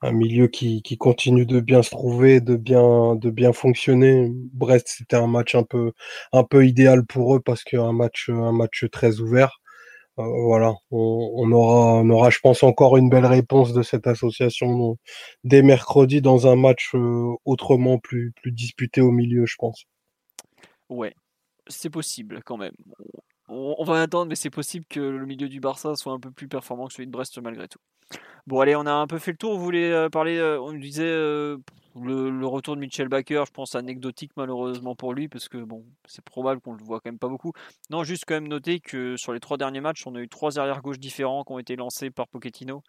un 0.02 0.12
milieu 0.12 0.48
qui, 0.48 0.82
qui, 0.82 0.96
continue 0.96 1.46
de 1.46 1.60
bien 1.60 1.82
se 1.82 1.90
trouver, 1.90 2.40
de 2.40 2.56
bien, 2.56 3.14
de 3.14 3.30
bien 3.30 3.52
fonctionner. 3.52 4.28
Brest, 4.52 4.88
c'était 4.88 5.16
un 5.16 5.28
match 5.28 5.54
un 5.54 5.62
peu, 5.62 5.92
un 6.32 6.42
peu 6.44 6.66
idéal 6.66 7.06
pour 7.06 7.36
eux 7.36 7.40
parce 7.40 7.62
qu'un 7.62 7.92
match, 7.92 8.28
un 8.30 8.52
match 8.52 8.84
très 8.90 9.20
ouvert. 9.20 9.60
Euh, 10.18 10.24
voilà, 10.44 10.74
on, 10.90 11.52
aura, 11.52 11.94
on 11.94 12.10
aura, 12.10 12.30
je 12.30 12.40
pense, 12.40 12.64
encore 12.64 12.96
une 12.96 13.08
belle 13.08 13.26
réponse 13.26 13.72
de 13.72 13.82
cette 13.82 14.08
association 14.08 14.96
dès 15.44 15.62
mercredi 15.62 16.20
dans 16.20 16.48
un 16.48 16.56
match 16.56 16.90
euh, 16.94 17.32
autrement 17.44 17.98
plus, 17.98 18.32
plus 18.32 18.50
disputé 18.50 19.00
au 19.00 19.12
milieu, 19.12 19.46
je 19.46 19.54
pense. 19.56 19.84
Ouais, 20.88 21.14
c'est 21.68 21.90
possible 21.90 22.40
quand 22.44 22.56
même 22.56 22.74
on, 23.49 23.84
va 23.84 24.03
attendre, 24.03 24.26
mais 24.28 24.34
c'est 24.34 24.51
possible 24.51 24.84
que 24.88 25.01
le 25.01 25.26
milieu 25.26 25.49
du 25.49 25.61
Barça 25.61 25.96
soit 25.96 26.12
un 26.12 26.20
peu 26.20 26.30
plus 26.30 26.49
performant 26.49 26.86
que 26.86 26.92
celui 26.92 27.07
de 27.07 27.12
Brest 27.12 27.38
malgré 27.40 27.68
tout. 27.68 27.78
Bon, 28.46 28.61
allez, 28.61 28.76
on 28.76 28.86
a 28.86 28.92
un 28.92 29.07
peu 29.07 29.18
fait 29.18 29.32
le 29.32 29.36
tour. 29.36 29.57
Vous 29.57 29.62
voulez 29.62 29.90
euh, 29.90 30.09
parler 30.09 30.38
euh, 30.38 30.61
On 30.61 30.72
nous 30.72 30.80
disait 30.80 31.05
euh, 31.05 31.59
le, 31.94 32.46
retour 32.46 32.76
de 32.76 32.80
Michel 32.80 33.09
Baker, 33.09 33.44
je 33.46 33.53
pense 33.53 33.74
anecdotique 33.74 34.32
malheureusement 34.36 34.94
pour 34.94 35.12
lui, 35.12 35.28
parce 35.28 35.48
que 35.48 35.59
bon, 35.59 35.85
c'est 36.06 36.24
probable 36.24 36.60
qu'on 36.60 36.72
le 36.72 36.82
voit 36.82 37.01
quand 37.01 37.10
même 37.10 37.18
pas 37.18 37.28
beaucoup. 37.28 37.52
Non, 37.90 38.05
juste 38.05 38.24
quand 38.27 38.35
même 38.35 38.48
noter 38.48 38.81
que 38.81 39.16
sur 39.16 39.32
les 39.32 39.40
trois 39.40 39.59
derniers 39.59 39.81
matchs, 39.81 40.06
on 40.06 40.14
a 40.14 40.20
eu 40.20 40.28
trois 40.28 40.59
arrières 40.59 40.81
gauche 40.81 40.98
différents 40.98 41.44
qui 41.44 41.52
ont 41.52 41.59
été 41.59 41.77
lancés 41.77 42.10
par 42.10 42.28
Pochettino. 42.28 42.82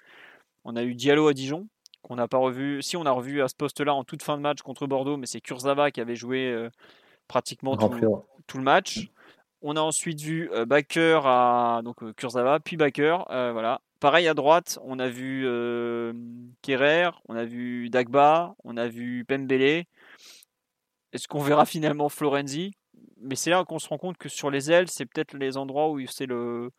On 0.64 0.76
a 0.76 0.84
eu 0.84 0.96
Diallo 0.96 1.28
à 1.28 1.34
Dijon, 1.34 1.68
qu'on 2.02 2.16
n'a 2.16 2.28
pas 2.28 2.38
revu. 2.38 2.82
Si, 2.82 2.96
on 2.96 3.06
a 3.06 3.12
revu 3.12 3.42
à 3.42 3.48
ce 3.48 3.56
poste-là 3.56 3.94
en 3.94 4.04
toute 4.04 4.24
fin 4.24 4.38
de 4.38 4.42
match 4.42 4.62
contre 4.62 4.88
Bordeaux, 4.88 5.18
mais 5.18 5.26
c'est 5.26 5.42
Kurzawa 5.42 5.92
qui 5.92 6.00
avait 6.00 6.16
joué 6.16 6.70
pratiquement 7.28 7.76
tout, 7.76 8.58
le 8.58 8.64
match. 8.64 9.10
On 9.61 9.76
a 9.76 9.81
ensuite 9.81 10.22
vu 10.22 10.49
euh, 10.53 10.65
Baker 10.65 11.22
à 11.26 11.81
donc 11.84 12.02
euh, 12.02 12.14
Kurzawa, 12.14 12.60
puis 12.60 12.77
Baker. 12.77 13.19
Euh, 13.30 13.52
voilà. 13.52 13.81
Pareil 13.99 14.27
à 14.30 14.34
droite, 14.34 14.80
on 14.84 14.98
a 14.98 15.10
vu 15.10 15.44
Kerrer, 16.61 17.10
on 17.27 17.36
a 17.36 17.44
vu 17.44 17.90
Dagba, 17.90 18.56
on 18.64 18.77
a 18.77 18.88
vu 18.88 19.26
Pembele. 19.26 19.84
Est-ce 21.11 21.27
qu'on 21.27 21.41
verra 21.41 21.65
finalement 21.65 22.07
Florenzi? 22.07 22.72
Mais 23.18 23.36
c'est 23.36 23.49
là 23.49 23.65
qu'on 23.65 23.77
se 23.77 23.90
rend 23.90 23.98
compte 23.98 24.18
que 24.18 24.30
sur 24.30 24.52
les 24.52 24.72
ailes, 24.72 24.90
c'est 24.90 25.06
peut-être 25.06 25.34
les 25.34 25.57
endroits 25.57 25.90
où 25.90 25.99
c'est 26.07 26.27
le, 26.27 26.72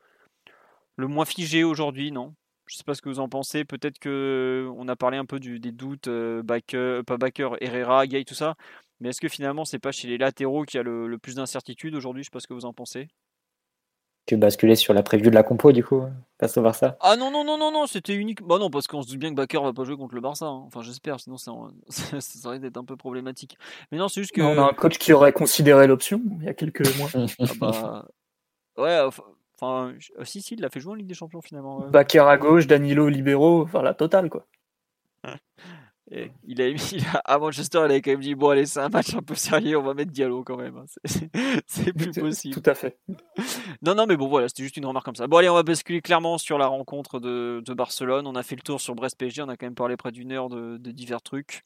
moins 0.97 1.27
figé 1.27 1.62
aujourd'hui, 1.62 2.11
non? 2.11 2.35
Je 2.65 2.77
ne 2.77 2.78
sais 2.78 2.85
pas 2.85 2.94
ce 2.94 3.02
que 3.02 3.11
vous 3.11 3.20
en 3.20 3.28
pensez. 3.28 3.66
Peut-être 3.66 3.98
que 3.98 4.70
on 4.78 4.89
a 4.89 4.97
parlé 4.97 5.19
un 5.19 5.27
peu 5.27 5.39
des 5.39 5.73
doutes, 5.73 6.09
pas 6.47 7.19
Baker, 7.19 7.51
Herrera, 7.61 8.07
Gay, 8.07 8.24
tout 8.24 8.32
ça. 8.32 8.55
Mais 9.01 9.11
est-ce 9.11 9.21
que 9.21 9.29
finalement, 9.29 9.65
c'est 9.65 9.79
pas 9.79 9.93
chez 9.93 10.09
les 10.09 10.19
latéraux 10.19 10.65
qu'il 10.65 10.79
y 10.79 10.81
a 10.81 10.83
le, 10.83 11.17
plus 11.19 11.37
d'incertitude 11.37 11.95
aujourd'hui? 11.95 12.23
Je 12.23 12.27
sais 12.27 12.33
pas 12.33 12.41
ce 12.41 12.47
que 12.47 12.55
vous 12.55 12.67
en 12.67 12.75
pensez. 12.75 13.09
tu 14.27 14.37
basculais 14.37 14.77
sur 14.77 14.93
la 14.93 15.03
prévue 15.03 15.31
de 15.31 15.35
la 15.35 15.43
compo 15.43 15.73
du 15.73 15.83
coup 15.83 16.03
face 16.39 16.57
au 16.59 16.63
Barça? 16.63 16.97
Ah 17.01 17.17
non 17.17 17.31
non 17.31 17.43
non 17.43 17.57
non 17.59 17.73
non 17.73 17.87
c'était 17.87 18.15
unique. 18.15 18.43
Bah 18.43 18.59
non 18.59 18.71
parce 18.71 18.87
qu'on 18.87 19.03
se 19.03 19.09
dit 19.09 19.17
bien 19.17 19.31
que 19.31 19.35
Bakker 19.35 19.63
va 19.63 19.73
pas 19.73 19.85
jouer 19.85 19.97
contre 19.97 20.15
le 20.15 20.21
Barça 20.21 20.47
hein. 20.47 20.63
enfin 20.67 20.83
j'espère 20.83 21.19
sinon 21.19 21.37
ça, 21.89 22.21
ça, 22.21 22.49
aurait 22.49 22.59
été 22.59 22.79
un 22.79 22.85
peu 22.85 22.97
problématique. 22.97 23.57
Mais 23.91 23.99
non 23.99 24.09
c'est 24.09 24.21
juste 24.21 24.33
que 24.33 24.43
on 24.43 24.59
a 24.59 24.69
un 24.69 24.75
coach 24.75 24.99
qui 24.99 25.13
aurait 25.13 25.33
considéré 25.33 25.87
l'option 25.87 26.21
il 26.41 26.45
y 26.45 26.49
a 26.49 26.55
quelques 26.55 26.87
mois. 26.97 27.09
Ah 27.41 27.45
bah... 27.59 28.09
ouais 28.77 29.01
enfin 29.61 29.95
si 30.23 30.43
si 30.43 30.55
il 30.55 30.61
l'a 30.61 30.69
fait 30.69 30.81
jouer 30.81 30.93
en 30.93 30.95
Ligue 30.95 31.09
des 31.09 31.15
Champions 31.15 31.43
finalement 31.43 31.81
ouais. 31.81 32.19
à 32.19 32.37
gauche 32.39 32.67
Danilo 32.67 33.09
libéraux 33.09 33.63
enfin 33.63 33.83
la 33.83 33.95
totale 33.95 34.31
quoi 34.31 34.47
il 36.45 36.61
a 36.61 36.70
mis 36.73 37.05
à 37.24 37.39
Manchester, 37.39 37.78
il 37.78 37.85
avait 37.85 38.03
quand 38.03 38.11
même 38.11 38.20
dit 38.20 38.35
bon 38.35 38.51
allez 38.51 38.66
c'est 38.66 38.81
un 38.81 38.89
match 38.89 39.15
un 39.15 39.23
peu 39.23 39.35
sérieux, 39.35 39.78
on 39.78 39.82
va 39.82 39.95
mettre 39.95 40.11
Diallo 40.11 40.43
quand 40.43 40.57
même. 40.57 40.77
Hein. 40.77 40.85
C'est 41.66 41.93
plus 41.93 42.11
possible. 42.12 42.61
Tout 42.61 42.70
à 42.70 42.74
fait. 42.74 42.99
Non 43.82 43.95
non 43.95 44.07
mais 44.07 44.16
bon 44.16 44.28
voilà, 44.28 44.49
c'était 44.49 44.62
juste 44.62 44.77
une 44.77 44.87
remarque 44.87 45.07
comme 45.07 45.16
ça. 45.16 45.27
Bon 45.27 45.39
allez, 45.39 45.49
on 45.49 45.55
va 45.55 45.62
basculer 45.62 46.03
clairement 46.03 46.37
sur 46.39 46.59
la 46.59 46.66
rencontre 46.66 47.20
de, 47.20 47.62
Barcelone. 47.74 48.27
On 48.27 48.35
a 48.35 48.43
fait 48.43 48.57
le 48.57 48.62
tour 48.62 48.81
sur 48.81 48.95
Brest 48.95 49.16
PSG, 49.16 49.43
on 49.43 49.49
a 49.49 49.57
quand 49.57 49.66
même 49.66 49.74
parlé 49.74 49.97
près 49.97 50.12
d'une 50.12 50.32
heure 50.32 50.49
de, 50.49 50.77
divers 50.77 51.23
trucs. 51.23 51.62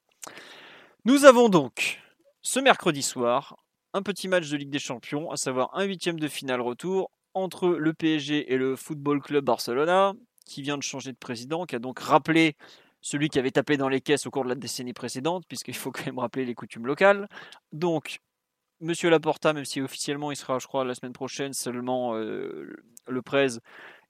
Nous 1.04 1.24
avons 1.24 1.48
donc 1.48 2.00
ce 2.42 2.60
mercredi 2.60 3.02
soir 3.02 3.56
un 3.94 4.02
petit 4.02 4.28
match 4.28 4.48
de 4.50 4.56
Ligue 4.56 4.70
des 4.70 4.78
Champions, 4.78 5.30
à 5.30 5.36
savoir 5.36 5.70
un 5.74 5.84
huitième 5.84 6.20
de 6.20 6.28
finale 6.28 6.60
retour 6.60 7.10
entre 7.32 7.68
le 7.68 7.92
PSG 7.94 8.52
et 8.52 8.56
le 8.56 8.76
Football 8.76 9.20
Club 9.20 9.44
Barcelona, 9.44 10.14
qui 10.46 10.62
vient 10.62 10.76
de 10.76 10.82
changer 10.82 11.12
de 11.12 11.16
président, 11.16 11.64
qui 11.64 11.74
a 11.74 11.78
donc 11.78 11.98
rappelé 11.98 12.56
celui 13.04 13.28
qui 13.28 13.38
avait 13.38 13.50
tapé 13.50 13.76
dans 13.76 13.90
les 13.90 14.00
caisses 14.00 14.26
au 14.26 14.30
cours 14.30 14.44
de 14.44 14.48
la 14.48 14.54
décennie 14.54 14.94
précédente, 14.94 15.44
puisqu'il 15.46 15.76
faut 15.76 15.92
quand 15.92 16.06
même 16.06 16.18
rappeler 16.18 16.46
les 16.46 16.54
coutumes 16.54 16.86
locales. 16.86 17.28
Donc, 17.70 18.20
Monsieur 18.80 19.10
Laporta, 19.10 19.52
même 19.52 19.66
si 19.66 19.82
officiellement 19.82 20.32
il 20.32 20.36
sera, 20.36 20.58
je 20.58 20.66
crois, 20.66 20.86
la 20.86 20.94
semaine 20.94 21.12
prochaine, 21.12 21.52
seulement 21.52 22.16
euh, 22.16 22.74
le 23.06 23.22
13, 23.22 23.60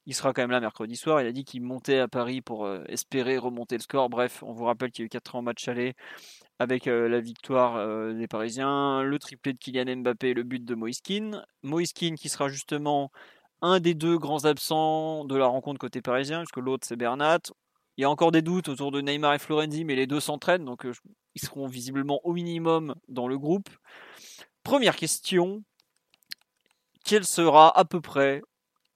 il 0.07 0.15
sera 0.15 0.33
quand 0.33 0.43
même 0.43 0.53
là 0.53 0.61
mercredi 0.61 0.95
soir. 0.95 1.21
Il 1.21 1.27
a 1.27 1.33
dit 1.33 1.45
qu'il 1.45 1.61
montait 1.63 1.99
à 1.99 2.07
Paris 2.07 2.41
pour 2.41 2.67
euh, 2.67 2.85
espérer 2.87 3.37
remonter 3.37 3.77
le 3.77 3.83
score. 3.83 4.09
Bref, 4.09 4.45
on 4.45 4.53
vous 4.53 4.65
rappelle 4.65 4.93
qu'il 4.93 5.03
y 5.03 5.05
a 5.05 5.07
eu 5.07 5.09
4 5.09 5.35
ans 5.35 5.43
match 5.43 5.67
aller 5.67 5.95
avec 6.61 6.87
euh, 6.87 7.09
la 7.09 7.21
victoire 7.21 8.15
des 8.15 8.29
Parisiens, 8.29 9.03
le 9.03 9.19
triplé 9.19 9.55
de 9.55 9.59
Kylian 9.59 9.97
Mbappé 9.97 10.29
et 10.29 10.35
le 10.35 10.45
but 10.45 10.65
de 10.65 10.77
Moiskin. 10.77 11.43
Moiskin 11.65 12.15
qui 12.15 12.29
sera 12.29 12.49
justement 12.49 13.11
un 13.61 13.81
des 13.81 13.95
deux 13.95 14.19
grands 14.19 14.45
absents 14.45 15.25
de 15.25 15.35
la 15.35 15.47
rencontre 15.47 15.81
côté 15.81 16.01
parisien, 16.01 16.39
puisque 16.41 16.59
l'autre 16.59 16.87
c'est 16.87 16.97
Bernat. 16.97 17.41
Il 17.97 18.03
y 18.03 18.05
a 18.05 18.11
encore 18.11 18.33
des 18.33 18.43
doutes 18.43 18.69
autour 18.69 18.91
de 18.91 19.01
Neymar 19.01 19.35
et 19.35 19.39
Florenzi, 19.39 19.85
mais 19.85 19.95
les 19.95 20.07
deux 20.07 20.21
s'entraînent, 20.21 20.65
donc 20.65 20.85
euh, 20.85 20.93
ils 21.35 21.43
seront 21.43 21.67
visiblement 21.67 22.21
au 22.25 22.33
minimum 22.33 22.95
dans 23.09 23.29
le 23.29 23.39
groupe. 23.39 23.69
Première 24.65 24.97
question, 24.97 25.63
quel 27.05 27.25
sera 27.25 27.77
à 27.79 27.85
peu 27.85 28.01
près, 28.01 28.43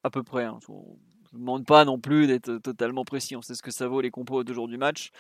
à 0.02 0.10
peu 0.10 0.22
près, 0.22 0.44
hein, 0.44 0.58
je 0.66 0.72
ne 0.72 1.38
demande 1.38 1.66
pas 1.66 1.84
non 1.84 2.00
plus 2.00 2.26
d'être 2.26 2.58
totalement 2.58 3.04
précis, 3.04 3.36
on 3.36 3.42
sait 3.42 3.54
ce 3.54 3.62
que 3.62 3.70
ça 3.70 3.86
vaut 3.86 4.00
les 4.00 4.10
compos 4.10 4.42
de 4.42 4.52
jour 4.52 4.66
du 4.66 4.78
match. 4.78 5.10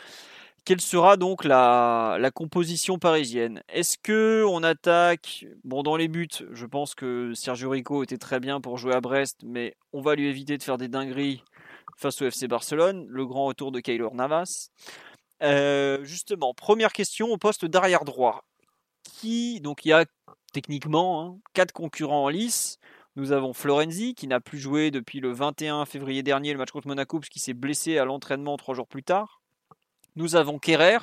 Quelle 0.64 0.80
sera 0.80 1.16
donc 1.16 1.44
la, 1.44 2.18
la 2.20 2.30
composition 2.30 2.98
parisienne? 2.98 3.62
Est-ce 3.68 3.96
que 3.96 4.44
on 4.46 4.62
attaque 4.62 5.46
Bon, 5.64 5.82
dans 5.82 5.96
les 5.96 6.08
buts, 6.08 6.28
je 6.50 6.66
pense 6.66 6.94
que 6.94 7.32
Sergio 7.34 7.70
Rico 7.70 8.02
était 8.02 8.18
très 8.18 8.40
bien 8.40 8.60
pour 8.60 8.76
jouer 8.76 8.94
à 8.94 9.00
Brest, 9.00 9.40
mais 9.44 9.76
on 9.92 10.02
va 10.02 10.14
lui 10.14 10.26
éviter 10.26 10.58
de 10.58 10.62
faire 10.62 10.76
des 10.76 10.88
dingueries 10.88 11.42
face 11.98 12.22
au 12.22 12.26
FC 12.26 12.46
Barcelone, 12.46 13.06
le 13.08 13.26
grand 13.26 13.46
retour 13.46 13.72
de 13.72 13.80
Kaylor 13.80 14.14
Navas. 14.14 14.70
Euh, 15.42 16.02
justement, 16.04 16.54
première 16.54 16.92
question 16.92 17.28
au 17.28 17.38
poste 17.38 17.64
d'arrière 17.64 18.04
droit. 18.04 18.44
Qui, 19.02 19.60
donc 19.60 19.84
il 19.84 19.88
y 19.88 19.92
a 19.92 20.04
techniquement 20.52 21.22
hein, 21.22 21.38
quatre 21.54 21.72
concurrents 21.72 22.24
en 22.24 22.28
lice. 22.28 22.78
Nous 23.16 23.32
avons 23.32 23.52
Florenzi 23.52 24.14
qui 24.14 24.28
n'a 24.28 24.38
plus 24.38 24.58
joué 24.58 24.92
depuis 24.92 25.18
le 25.18 25.32
21 25.32 25.86
février 25.86 26.22
dernier 26.22 26.52
le 26.52 26.58
match 26.58 26.70
contre 26.70 26.86
Monaco 26.86 27.18
puisqu'il 27.18 27.40
s'est 27.40 27.54
blessé 27.54 27.98
à 27.98 28.04
l'entraînement 28.04 28.56
trois 28.56 28.74
jours 28.74 28.86
plus 28.86 29.02
tard. 29.02 29.42
Nous 30.14 30.36
avons 30.36 30.58
Kerrer 30.58 30.98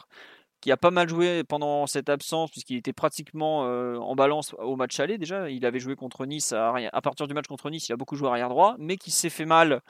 qui 0.62 0.72
a 0.72 0.78
pas 0.78 0.92
mal 0.92 1.10
joué 1.10 1.44
pendant 1.44 1.88
cette 1.88 2.10
absence 2.10 2.52
puisqu'il 2.52 2.78
était 2.78 2.94
pratiquement 2.94 3.66
euh, 3.66 3.98
en 3.98 4.16
balance 4.16 4.56
au 4.60 4.78
match 4.78 5.00
aller 5.02 5.18
déjà. 5.18 5.50
Il 5.50 5.66
avait 5.66 5.80
joué 5.80 5.98
contre 5.98 6.26
Nice 6.26 6.54
à, 6.54 6.74
à, 6.74 7.02
partir 7.02 7.28
du 7.28 7.34
match 7.34 7.48
contre 7.48 7.70
Nice, 7.70 7.90
il 7.90 7.94
a 7.94 7.98
beaucoup 7.98 8.16
joué 8.16 8.30
arrière 8.30 8.50
droit, 8.50 8.76
mais 8.80 8.96
qui 8.96 9.12
s'est 9.12 9.30
fait 9.30 9.46
mal 9.46 9.82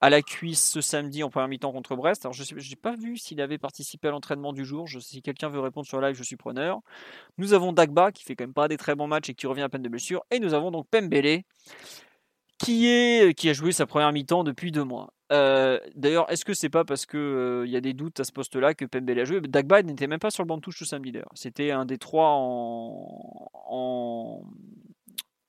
à 0.00 0.10
la 0.10 0.22
cuisse 0.22 0.70
ce 0.70 0.80
samedi 0.80 1.22
en 1.22 1.30
première 1.30 1.48
mi-temps 1.48 1.72
contre 1.72 1.96
Brest. 1.96 2.24
Alors 2.24 2.34
je 2.34 2.54
n'ai 2.54 2.76
pas 2.76 2.94
vu 2.94 3.16
s'il 3.16 3.40
avait 3.40 3.58
participé 3.58 4.08
à 4.08 4.10
l'entraînement 4.10 4.52
du 4.52 4.64
jour. 4.64 4.86
Je, 4.86 4.98
si 4.98 5.22
quelqu'un 5.22 5.48
veut 5.48 5.60
répondre 5.60 5.86
sur 5.86 6.00
live, 6.00 6.14
je 6.14 6.22
suis 6.22 6.36
preneur. 6.36 6.80
Nous 7.38 7.52
avons 7.52 7.72
Dagba 7.72 8.12
qui 8.12 8.24
fait 8.24 8.36
quand 8.36 8.44
même 8.44 8.54
pas 8.54 8.68
des 8.68 8.76
très 8.76 8.94
bons 8.94 9.06
matchs 9.06 9.30
et 9.30 9.34
qui 9.34 9.46
revient 9.46 9.62
à 9.62 9.68
peine 9.68 9.82
de 9.82 9.88
blessure. 9.88 10.24
Et 10.30 10.40
nous 10.40 10.54
avons 10.54 10.70
donc 10.70 10.88
Pembele 10.88 11.42
qui, 12.58 12.88
est, 12.88 13.34
qui 13.34 13.48
a 13.48 13.52
joué 13.52 13.72
sa 13.72 13.86
première 13.86 14.12
mi-temps 14.12 14.44
depuis 14.44 14.72
deux 14.72 14.84
mois. 14.84 15.12
Euh, 15.32 15.78
d'ailleurs, 15.94 16.30
est-ce 16.30 16.44
que 16.44 16.54
c'est 16.54 16.68
pas 16.68 16.84
parce 16.84 17.06
qu'il 17.06 17.18
euh, 17.18 17.66
y 17.66 17.76
a 17.76 17.80
des 17.80 17.94
doutes 17.94 18.20
à 18.20 18.24
ce 18.24 18.32
poste-là 18.32 18.74
que 18.74 18.84
Pembele 18.84 19.20
a 19.20 19.24
joué? 19.24 19.40
Dagba 19.40 19.82
n'était 19.82 20.06
même 20.06 20.18
pas 20.18 20.30
sur 20.30 20.42
le 20.42 20.48
banc 20.48 20.56
de 20.56 20.62
touche 20.62 20.78
ce 20.78 20.84
samedi 20.84 21.12
d'ailleurs. 21.12 21.32
C'était 21.34 21.70
un 21.70 21.86
des 21.86 21.98
trois 21.98 22.30
en, 22.30 24.42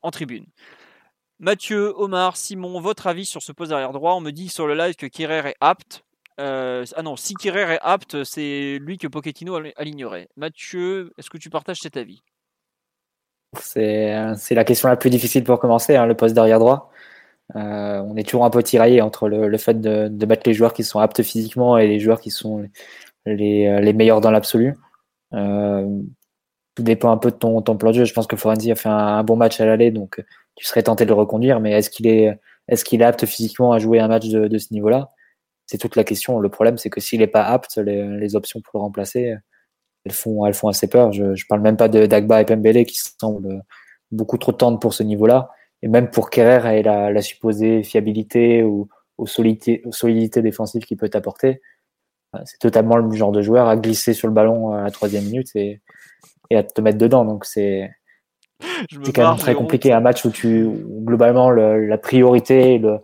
en 0.02 0.12
tribune. 0.12 0.46
Mathieu, 1.40 1.94
Omar, 1.98 2.38
Simon, 2.38 2.80
votre 2.80 3.08
avis 3.08 3.26
sur 3.26 3.42
ce 3.42 3.52
poste 3.52 3.72
arrière 3.72 3.92
droit? 3.92 4.14
On 4.14 4.22
me 4.22 4.32
dit 4.32 4.48
sur 4.48 4.68
le 4.68 4.76
live 4.76 4.96
que 4.96 5.06
Kirer 5.06 5.50
est 5.50 5.56
apte. 5.60 6.06
Euh, 6.40 6.86
ah 6.96 7.02
non, 7.02 7.16
si 7.18 7.34
Kirer 7.34 7.74
est 7.74 7.80
apte, 7.82 8.24
c'est 8.24 8.78
lui 8.80 8.98
que 8.98 9.08
Pochettino 9.08 9.60
alignerait. 9.76 10.30
Mathieu, 10.38 11.12
est-ce 11.18 11.30
que 11.30 11.38
tu 11.38 11.50
partages 11.50 11.82
cet 11.82 11.98
avis? 11.98 12.24
C'est, 13.60 14.14
la 14.52 14.64
question 14.64 14.90
la 14.90 14.98
plus 14.98 15.10
difficile 15.10 15.44
pour 15.44 15.60
commencer, 15.60 15.96
hein, 15.96 16.06
le 16.06 16.16
poste 16.16 16.36
d'arrière 16.36 16.60
droit. 16.60 16.92
Euh, 17.56 18.00
on 18.00 18.16
est 18.16 18.24
toujours 18.24 18.46
un 18.46 18.50
peu 18.50 18.64
tiraillé 18.64 19.02
entre 19.02 19.28
le, 19.28 19.58
fait 19.58 19.80
de, 19.80 20.26
mettre 20.26 20.44
les 20.46 20.54
joueurs 20.54 20.74
qui 20.74 20.84
sont 20.84 21.00
aptes 21.00 21.22
physiquement 21.22 21.78
et 21.78 21.88
les 21.88 22.00
joueurs 22.00 22.20
qui 22.20 22.32
sont 22.32 22.68
les, 23.26 23.94
meilleurs 23.94 24.22
dans 24.22 24.32
l'absolu. 24.32 24.76
Euh, 25.34 25.86
tout 26.76 26.84
dépend 26.84 27.12
un 27.12 27.18
peu 27.18 27.32
de 27.32 27.36
ton, 27.36 27.62
ton 27.62 27.78
plan 27.78 27.92
de 27.92 27.98
jeu. 27.98 28.06
Je 28.06 28.14
pense 28.14 28.28
que 28.28 28.36
Forenzi 28.36 28.72
a 28.72 28.76
fait 28.76 28.90
un, 28.90 29.24
bon 29.24 29.36
match 29.36 29.60
à 29.62 29.66
l'aller, 29.66 29.92
donc 29.92 30.24
tu 30.56 30.66
serais 30.66 30.84
tenté 30.84 31.06
de 31.06 31.10
le 31.10 31.16
reconduire, 31.16 31.60
mais 31.60 31.72
est-ce 31.72 31.90
qu'il 31.90 32.08
est, 32.08 32.40
est, 32.68 32.84
qu'il 32.84 33.02
est 33.02 33.06
apte 33.06 33.26
physiquement 33.26 33.74
à 33.74 33.80
jouer 33.80 34.00
un 34.00 34.08
match 34.08 34.28
de, 34.28 34.48
de 34.48 34.58
ce 34.58 34.74
niveau-là? 34.74 35.10
C'est 35.68 35.78
toute 35.78 35.96
la 35.96 36.04
question. 36.04 36.40
Le 36.40 36.50
problème, 36.50 36.78
c'est 36.78 36.90
que 36.90 37.02
s'il 37.02 37.20
n'est 37.20 37.28
pas 37.28 37.44
apte, 37.44 37.78
les, 37.78 38.08
les, 38.18 38.36
options 38.36 38.62
pour 38.62 38.80
le 38.80 38.84
remplacer, 38.84 39.36
elles 40.06 40.12
font, 40.12 40.46
elles 40.46 40.54
font 40.54 40.68
assez 40.68 40.88
peur. 40.88 41.12
Je 41.12 41.24
ne 41.24 41.48
parle 41.50 41.62
même 41.62 41.78
pas 41.78 41.88
de 41.90 42.06
Dagba 42.06 42.42
et 42.42 42.46
Pembele 42.46 42.86
qui 42.86 42.98
semblent 43.20 43.64
beaucoup 44.12 44.38
trop 44.38 44.52
tendres 44.52 44.80
pour 44.80 44.94
ce 44.94 45.04
niveau-là. 45.04 45.50
Et 45.82 45.88
même 45.88 46.10
pour 46.10 46.30
Kerrer 46.30 46.80
et 46.80 46.84
la, 46.84 47.12
la 47.12 47.22
supposée 47.22 47.84
fiabilité 47.84 48.64
ou, 48.64 48.88
ou 49.18 49.28
solidité, 49.28 49.84
solidité 49.92 50.42
défensive 50.42 50.84
qu'il 50.84 50.98
peut 50.98 51.10
apporter, 51.14 51.62
c'est 52.44 52.60
totalement 52.60 52.98
le 52.98 53.16
genre 53.16 53.32
de 53.32 53.42
joueur 53.42 53.68
à 53.68 53.78
glisser 53.78 54.14
sur 54.14 54.28
le 54.28 54.34
ballon 54.34 54.72
à 54.72 54.84
la 54.84 54.92
troisième 54.92 55.24
minute 55.24 55.56
et, 55.56 55.82
et 56.50 56.58
à 56.58 56.64
te 56.64 56.82
mettre 56.82 56.98
dedans. 56.98 57.24
Donc 57.26 57.46
c'est 57.46 57.90
quand 59.14 59.30
même 59.30 59.38
très 59.38 59.56
compliqué. 59.56 59.92
Un 59.92 60.00
match 60.00 60.26
où 60.26 60.32
tu 60.32 60.68
globalement 61.04 61.50
la 61.52 61.98
priorité, 61.98 62.78
le, 62.78 63.00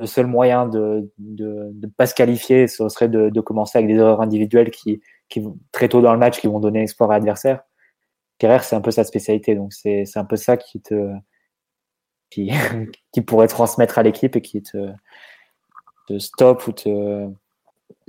le, 0.00 0.06
seul 0.06 0.26
moyen 0.26 0.66
de 0.66 1.10
ne 1.18 1.86
pas 1.86 2.06
se 2.06 2.14
qualifier, 2.14 2.66
ce 2.66 2.88
serait 2.88 3.08
de, 3.08 3.30
de, 3.30 3.40
commencer 3.40 3.78
avec 3.78 3.88
des 3.88 3.96
erreurs 3.96 4.20
individuelles 4.20 4.70
qui, 4.70 5.00
qui 5.28 5.44
très 5.72 5.88
tôt 5.88 6.00
dans 6.00 6.12
le 6.12 6.18
match 6.18 6.40
qui 6.40 6.46
vont 6.46 6.60
donner 6.60 6.82
espoir 6.82 7.10
à 7.10 7.14
l'adversaire. 7.14 7.62
Kerrer, 8.38 8.60
c'est 8.62 8.76
un 8.76 8.80
peu 8.80 8.90
sa 8.90 9.04
spécialité, 9.04 9.54
donc 9.54 9.72
c'est 9.72 10.04
un 10.16 10.24
peu 10.24 10.36
ça 10.36 10.56
qui 10.56 10.80
te 10.80 11.12
qui, 12.30 12.50
qui 13.12 13.20
pourrait 13.20 13.48
transmettre 13.48 13.98
à 13.98 14.02
l'équipe 14.02 14.34
et 14.36 14.42
qui 14.42 14.62
te, 14.62 14.90
te 16.08 16.18
stoppe 16.18 16.66
ou 16.66 16.72
te 16.72 17.28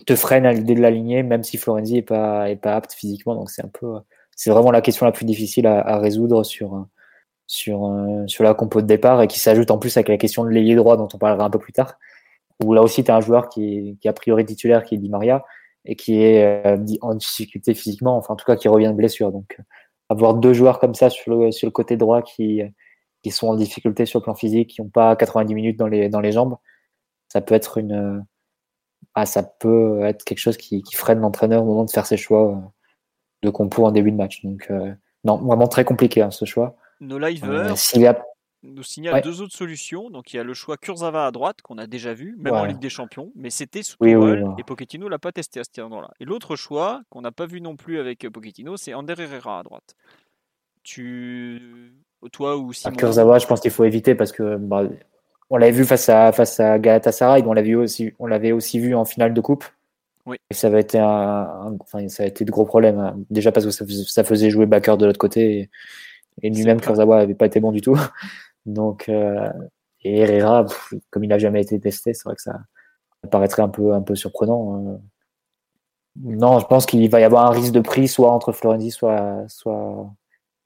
te 0.05 0.15
freine 0.15 0.45
à 0.45 0.53
l'idée 0.53 0.75
de 0.75 0.81
l'aligner, 0.81 1.23
même 1.23 1.43
si 1.43 1.57
Florenzi 1.57 1.97
est 1.97 2.01
pas 2.01 2.49
est 2.49 2.55
pas 2.55 2.75
apte 2.75 2.93
physiquement. 2.93 3.35
Donc 3.35 3.49
c'est 3.49 3.63
un 3.63 3.69
peu 3.69 3.99
c'est 4.35 4.49
vraiment 4.49 4.71
la 4.71 4.81
question 4.81 5.05
la 5.05 5.11
plus 5.11 5.25
difficile 5.25 5.65
à, 5.67 5.97
résoudre 5.97 6.43
sur, 6.43 6.85
sur, 7.47 7.85
euh, 7.85 8.27
sur 8.27 8.43
la 8.43 8.53
compo 8.53 8.81
de 8.81 8.87
départ 8.87 9.21
et 9.21 9.27
qui 9.27 9.39
s'ajoute 9.39 9.71
en 9.71 9.77
plus 9.77 9.95
avec 9.97 10.09
la 10.09 10.17
question 10.17 10.43
de 10.43 10.49
l'ailier 10.49 10.75
droit 10.75 10.97
dont 10.97 11.07
on 11.13 11.17
parlera 11.17 11.45
un 11.45 11.49
peu 11.49 11.59
plus 11.59 11.73
tard. 11.73 11.97
Où 12.63 12.73
là 12.73 12.81
aussi, 12.81 13.03
tu 13.03 13.11
un 13.11 13.21
joueur 13.21 13.49
qui 13.49 13.97
est, 14.01 14.07
a 14.07 14.13
priori 14.13 14.45
titulaire, 14.45 14.83
qui 14.83 14.95
est 14.95 14.97
Di 14.97 15.09
Maria, 15.09 15.43
et 15.85 15.95
qui 15.95 16.21
est 16.21 16.65
euh, 16.65 16.77
en 17.01 17.15
difficulté 17.15 17.73
physiquement, 17.73 18.17
enfin 18.17 18.33
en 18.33 18.37
tout 18.37 18.45
cas 18.45 18.55
qui 18.55 18.67
revient 18.67 18.87
de 18.87 18.93
blessure. 18.93 19.31
Donc 19.31 19.57
avoir 20.09 20.35
deux 20.35 20.53
joueurs 20.53 20.79
comme 20.79 20.95
ça 20.95 21.09
sur 21.09 21.35
le, 21.35 21.51
sur 21.51 21.67
le 21.67 21.71
côté 21.71 21.97
droit 21.97 22.21
qui, 22.21 22.61
qui 23.23 23.31
sont 23.31 23.47
en 23.47 23.55
difficulté 23.55 24.05
sur 24.05 24.19
le 24.19 24.23
plan 24.23 24.35
physique, 24.35 24.71
qui 24.71 24.81
n'ont 24.81 24.89
pas 24.89 25.15
90 25.15 25.53
minutes 25.55 25.79
dans 25.79 25.87
les, 25.87 26.09
dans 26.09 26.21
les 26.21 26.31
jambes, 26.31 26.57
ça 27.29 27.41
peut 27.41 27.55
être 27.55 27.77
une 27.77 28.23
ah, 29.15 29.25
ça 29.25 29.43
peut 29.43 30.01
être 30.03 30.23
quelque 30.25 30.39
chose 30.39 30.57
qui, 30.57 30.81
qui 30.83 30.95
freine 30.95 31.19
l'entraîneur 31.19 31.63
au 31.63 31.65
moment 31.65 31.85
de 31.85 31.91
faire 31.91 32.05
ses 32.05 32.17
choix 32.17 32.51
euh, 32.51 32.55
de 33.45 33.49
compo 33.49 33.85
en 33.85 33.91
début 33.91 34.11
de 34.11 34.17
match. 34.17 34.43
Donc, 34.43 34.67
euh, 34.69 34.93
non, 35.23 35.37
vraiment 35.37 35.67
très 35.67 35.85
compliqué 35.85 36.21
hein, 36.21 36.31
ce 36.31 36.45
choix. 36.45 36.75
Nos 36.99 37.19
liveurs 37.19 37.75
nous 38.63 38.83
signalent 38.83 39.21
deux 39.21 39.41
autres 39.41 39.55
solutions. 39.55 40.09
Donc, 40.09 40.33
il 40.33 40.37
y 40.37 40.39
a 40.39 40.43
le 40.43 40.53
choix 40.53 40.75
Kurzawa 40.77 41.27
à 41.27 41.31
droite, 41.31 41.61
qu'on 41.61 41.77
a 41.77 41.87
déjà 41.87 42.13
vu, 42.13 42.35
même 42.39 42.53
en 42.53 42.65
Ligue 42.65 42.79
des 42.79 42.89
Champions, 42.89 43.31
mais 43.35 43.49
c'était 43.49 43.83
sous 43.83 43.95
oui, 43.99 44.15
et 44.57 44.63
Pochettino 44.63 45.07
l'a 45.07 45.19
pas 45.19 45.31
testé 45.31 45.59
à 45.59 45.63
ce 45.63 45.81
moment-là. 45.81 46.09
Et 46.19 46.25
l'autre 46.25 46.55
choix, 46.55 47.01
qu'on 47.09 47.21
n'a 47.21 47.31
pas 47.31 47.45
vu 47.45 47.61
non 47.61 47.75
plus 47.75 47.99
avec 47.99 48.27
Pochettino, 48.29 48.75
c'est 48.77 48.93
Ander 48.93 49.15
Herrera 49.17 49.59
à 49.59 49.63
droite. 49.63 49.95
Tu. 50.83 51.93
Toi 52.31 52.57
ou 52.57 52.73
Simon? 52.73 52.95
Kurzawa, 52.95 53.37
je 53.37 53.45
pense 53.45 53.61
qu'il 53.61 53.69
faut 53.69 53.83
éviter 53.83 54.15
parce 54.15 54.31
que 54.31 54.55
bah, 54.55 54.83
on 55.51 55.57
l'avait 55.57 55.71
vu 55.71 55.85
face 55.85 56.09
à, 56.09 56.31
face 56.31 56.59
à 56.59 56.79
Galatasaray, 56.79 57.43
on 57.45 57.53
l'avait 57.53 57.75
aussi, 57.75 58.13
on 58.17 58.25
l'avait 58.25 58.51
aussi 58.51 58.79
vu 58.79 58.95
en 58.95 59.05
finale 59.05 59.33
de 59.33 59.41
coupe. 59.41 59.65
Oui. 60.25 60.37
Et 60.49 60.53
ça 60.53 60.67
avait 60.67 60.81
été 60.81 60.97
un, 60.97 61.77
enfin, 61.79 62.07
ça 62.07 62.23
a 62.23 62.25
été 62.25 62.45
de 62.45 62.51
gros 62.51 62.65
problèmes. 62.65 62.99
Hein. 62.99 63.15
Déjà 63.29 63.51
parce 63.51 63.65
que 63.65 63.71
ça 63.71 64.23
faisait, 64.23 64.49
jouer 64.49 64.65
Backer 64.65 64.97
de 64.97 65.05
l'autre 65.05 65.19
côté 65.19 65.69
et, 66.41 66.49
lui-même 66.49 66.81
Kurzawa 66.81 67.19
avait 67.19 67.35
pas 67.35 67.45
été 67.45 67.59
bon 67.59 67.71
du 67.71 67.81
tout. 67.81 67.95
Donc, 68.65 69.07
euh, 69.09 69.49
et 70.01 70.19
Herrera, 70.19 70.65
comme 71.09 71.23
il 71.23 71.27
n'a 71.27 71.39
jamais 71.39 71.61
été 71.61 71.79
testé, 71.79 72.13
c'est 72.13 72.23
vrai 72.25 72.35
que 72.35 72.41
ça, 72.41 72.59
paraîtrait 73.31 73.63
un 73.63 73.69
peu, 73.69 73.93
un 73.93 74.01
peu 74.01 74.15
surprenant. 74.15 74.75
Hein. 74.75 74.99
Non, 76.17 76.59
je 76.59 76.65
pense 76.65 76.85
qu'il 76.85 77.09
va 77.09 77.19
y 77.19 77.23
avoir 77.23 77.45
un 77.45 77.51
risque 77.51 77.73
de 77.73 77.79
prix, 77.79 78.07
soit 78.07 78.31
entre 78.31 78.51
Florenzi, 78.51 78.91
soit, 78.91 79.43
soit 79.47 80.11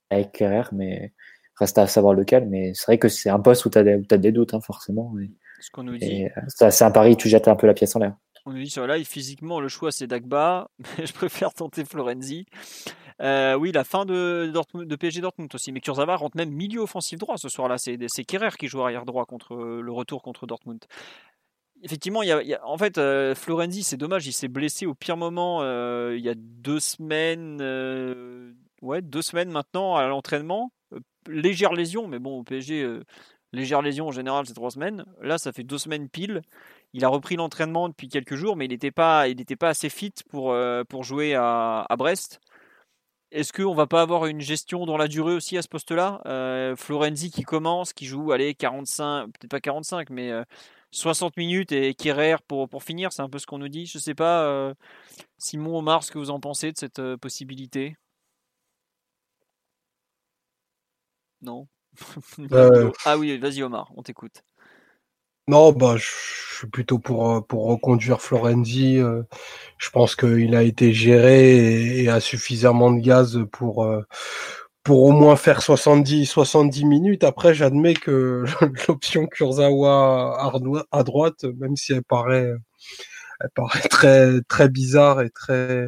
avec 0.10 0.34
Kerrer, 0.34 0.64
mais 0.72 1.14
reste 1.56 1.78
à 1.78 1.88
savoir 1.88 2.14
lequel. 2.14 2.48
Mais 2.48 2.74
c'est 2.74 2.86
vrai 2.86 2.98
que 2.98 3.08
c'est 3.08 3.30
un 3.30 3.40
poste 3.40 3.66
où 3.66 3.70
tu 3.70 3.78
as, 3.78 3.82
as, 3.82 4.18
des 4.18 4.32
doutes, 4.32 4.54
hein, 4.54 4.62
forcément. 4.62 5.14
Ce 5.60 5.70
qu'on 5.72 5.84
nous 5.84 5.98
dit. 5.98 6.26
Euh, 6.26 6.70
c'est 6.70 6.84
un 6.84 6.92
pari, 6.92 7.18
tu 7.18 7.30
jettes 7.30 7.48
un 7.48 7.56
peu 7.56 7.68
la 7.68 7.74
pièce 7.74 7.96
en 7.96 8.00
l'air. 8.00 8.16
On 8.46 8.52
nous 8.52 8.64
dit 8.64 8.70
sur 8.70 8.88
live, 8.88 9.06
physiquement, 9.08 9.60
le 9.60 9.68
choix 9.68 9.92
c'est 9.92 10.08
Dagba, 10.08 10.70
mais 10.98 11.06
je 11.06 11.14
préfère 11.14 11.54
tenter 11.54 11.86
Florenzi. 11.86 12.46
Euh, 13.22 13.56
oui, 13.56 13.72
la 13.72 13.84
fin 13.84 14.06
de, 14.06 14.52
de 14.76 14.96
PSG 14.96 15.22
Dortmund 15.22 15.54
aussi. 15.54 15.72
Mais 15.72 15.82
Kurzawa 15.82 16.16
rentre 16.16 16.38
même 16.38 16.52
milieu 16.52 16.82
offensif 16.82 17.20
droit 17.20 17.38
ce 17.38 17.50
soir-là. 17.50 17.76
C'est 17.78 18.24
Kerrer 18.24 18.52
qui 18.58 18.68
joue 18.68 18.82
arrière 18.82 19.06
droit 19.06 19.26
contre 19.26 19.56
le 19.56 19.92
retour 19.92 20.22
contre 20.22 20.48
Dortmund. 20.48 20.86
Effectivement, 21.82 22.24
il 22.24 22.28
y 22.28 22.54
a, 22.54 22.66
en 22.66 22.78
fait, 22.78 22.98
euh, 22.98 23.36
Florenzi, 23.36 23.84
c'est 23.84 23.98
dommage, 23.98 24.28
il 24.28 24.34
s'est 24.34 24.50
blessé 24.50 24.86
au 24.86 24.94
pire 24.94 25.16
moment 25.16 25.60
euh, 25.62 26.16
il 26.18 26.24
y 26.24 26.30
a 26.30 26.34
deux 26.36 26.80
semaines, 26.80 27.62
ouais, 28.82 29.02
deux 29.02 29.22
semaines 29.22 29.50
maintenant 29.50 29.96
à 29.96 30.08
l'entraînement. 30.08 30.72
légère 31.28 31.74
lésion, 31.74 32.08
mais 32.08 32.20
bon, 32.20 32.40
au 32.40 32.44
PSG, 32.44 33.00
légère 33.54 33.82
lésion 33.82 34.08
en 34.08 34.12
général, 34.12 34.46
c'est 34.46 34.54
trois 34.54 34.72
semaines. 34.72 35.06
Là, 35.22 35.38
ça 35.38 35.54
fait 35.54 35.64
deux 35.64 35.78
semaines 35.78 36.10
pile. 36.10 36.42
Il 36.94 37.06
a 37.06 37.08
repris 37.08 37.36
l'entraînement 37.36 37.88
depuis 37.88 38.10
quelques 38.10 38.36
jours, 38.36 38.56
mais 38.56 38.66
il 38.66 38.70
n'était 38.70 38.92
pas, 38.92 39.28
il 39.28 39.46
pas 39.58 39.70
assez 39.70 39.90
fit 39.90 40.14
pour, 40.30 40.56
pour 40.90 41.04
jouer 41.04 41.36
à, 41.36 41.86
à 41.88 41.96
Brest. 41.96 42.40
Est-ce 43.32 43.54
qu'on 43.54 43.76
va 43.76 43.86
pas 43.86 44.02
avoir 44.02 44.26
une 44.26 44.42
gestion 44.42 44.88
dans 44.88 44.98
la 44.98 45.08
durée 45.08 45.34
aussi 45.36 45.56
à 45.58 45.62
ce 45.62 45.68
poste-là? 45.68 46.22
Euh, 46.26 46.76
Florenzi 46.76 47.30
qui 47.30 47.44
commence, 47.44 47.94
qui 47.94 48.06
joue, 48.08 48.32
allez, 48.32 48.56
45, 48.56 49.26
peut-être 49.28 49.52
pas 49.52 49.60
45, 49.60 50.10
mais 50.10 50.32
60 50.92 51.34
euh, 51.38 51.42
minutes 51.42 51.72
et 51.72 51.94
Kerrer 51.94 52.38
pour, 52.48 52.68
pour 52.68 52.84
finir, 52.84 53.14
c'est 53.14 53.22
un 53.22 53.30
peu 53.30 53.38
ce 53.38 53.46
qu'on 53.46 53.60
nous 53.60 53.68
dit. 53.70 53.86
Je 53.86 54.00
sais 54.00 54.16
pas, 54.16 54.46
euh, 54.46 54.74
Simon, 55.38 55.78
Omar, 55.78 56.04
ce 56.04 56.12
que 56.12 56.18
vous 56.18 56.32
en 56.32 56.40
pensez 56.40 56.72
de 56.72 56.78
cette 56.78 57.02
possibilité? 57.18 57.96
Non? 61.42 61.68
Ah 63.06 63.18
oui, 63.18 63.38
vas-y 63.38 63.62
Omar, 63.64 63.92
on 63.96 64.04
t'écoute. 64.04 64.44
Non, 65.50 65.72
bah, 65.72 65.96
je 65.98 66.06
suis 66.58 66.68
plutôt 66.68 67.00
pour, 67.00 67.32
euh, 67.32 67.42
pour 67.42 67.66
reconduire 67.66 68.22
Florenzi. 68.22 69.00
Euh, 69.00 69.24
je 69.80 69.90
pense 69.90 70.16
qu'il 70.16 70.56
a 70.56 70.62
été 70.62 70.94
géré 70.94 72.02
et, 72.04 72.08
a 72.10 72.20
suffisamment 72.20 72.92
de 72.92 73.00
gaz 73.02 73.40
pour, 73.52 73.84
euh, 73.84 74.04
pour 74.84 75.04
au 75.04 75.12
moins 75.12 75.36
faire 75.38 75.64
70, 75.64 76.28
70 76.28 76.86
minutes. 76.86 77.24
Après, 77.24 77.56
j'admets 77.56 77.96
que 77.96 78.46
l'option 78.88 79.26
Kurzawa 79.28 80.38
à 80.92 81.04
droite, 81.04 81.46
même 81.60 81.76
si 81.76 81.94
elle 81.94 82.04
paraît, 82.04 82.52
elle 83.42 83.50
paraît 83.56 83.88
très, 83.90 84.42
très 84.50 84.70
bizarre 84.70 85.22
et 85.24 85.32
très, 85.32 85.88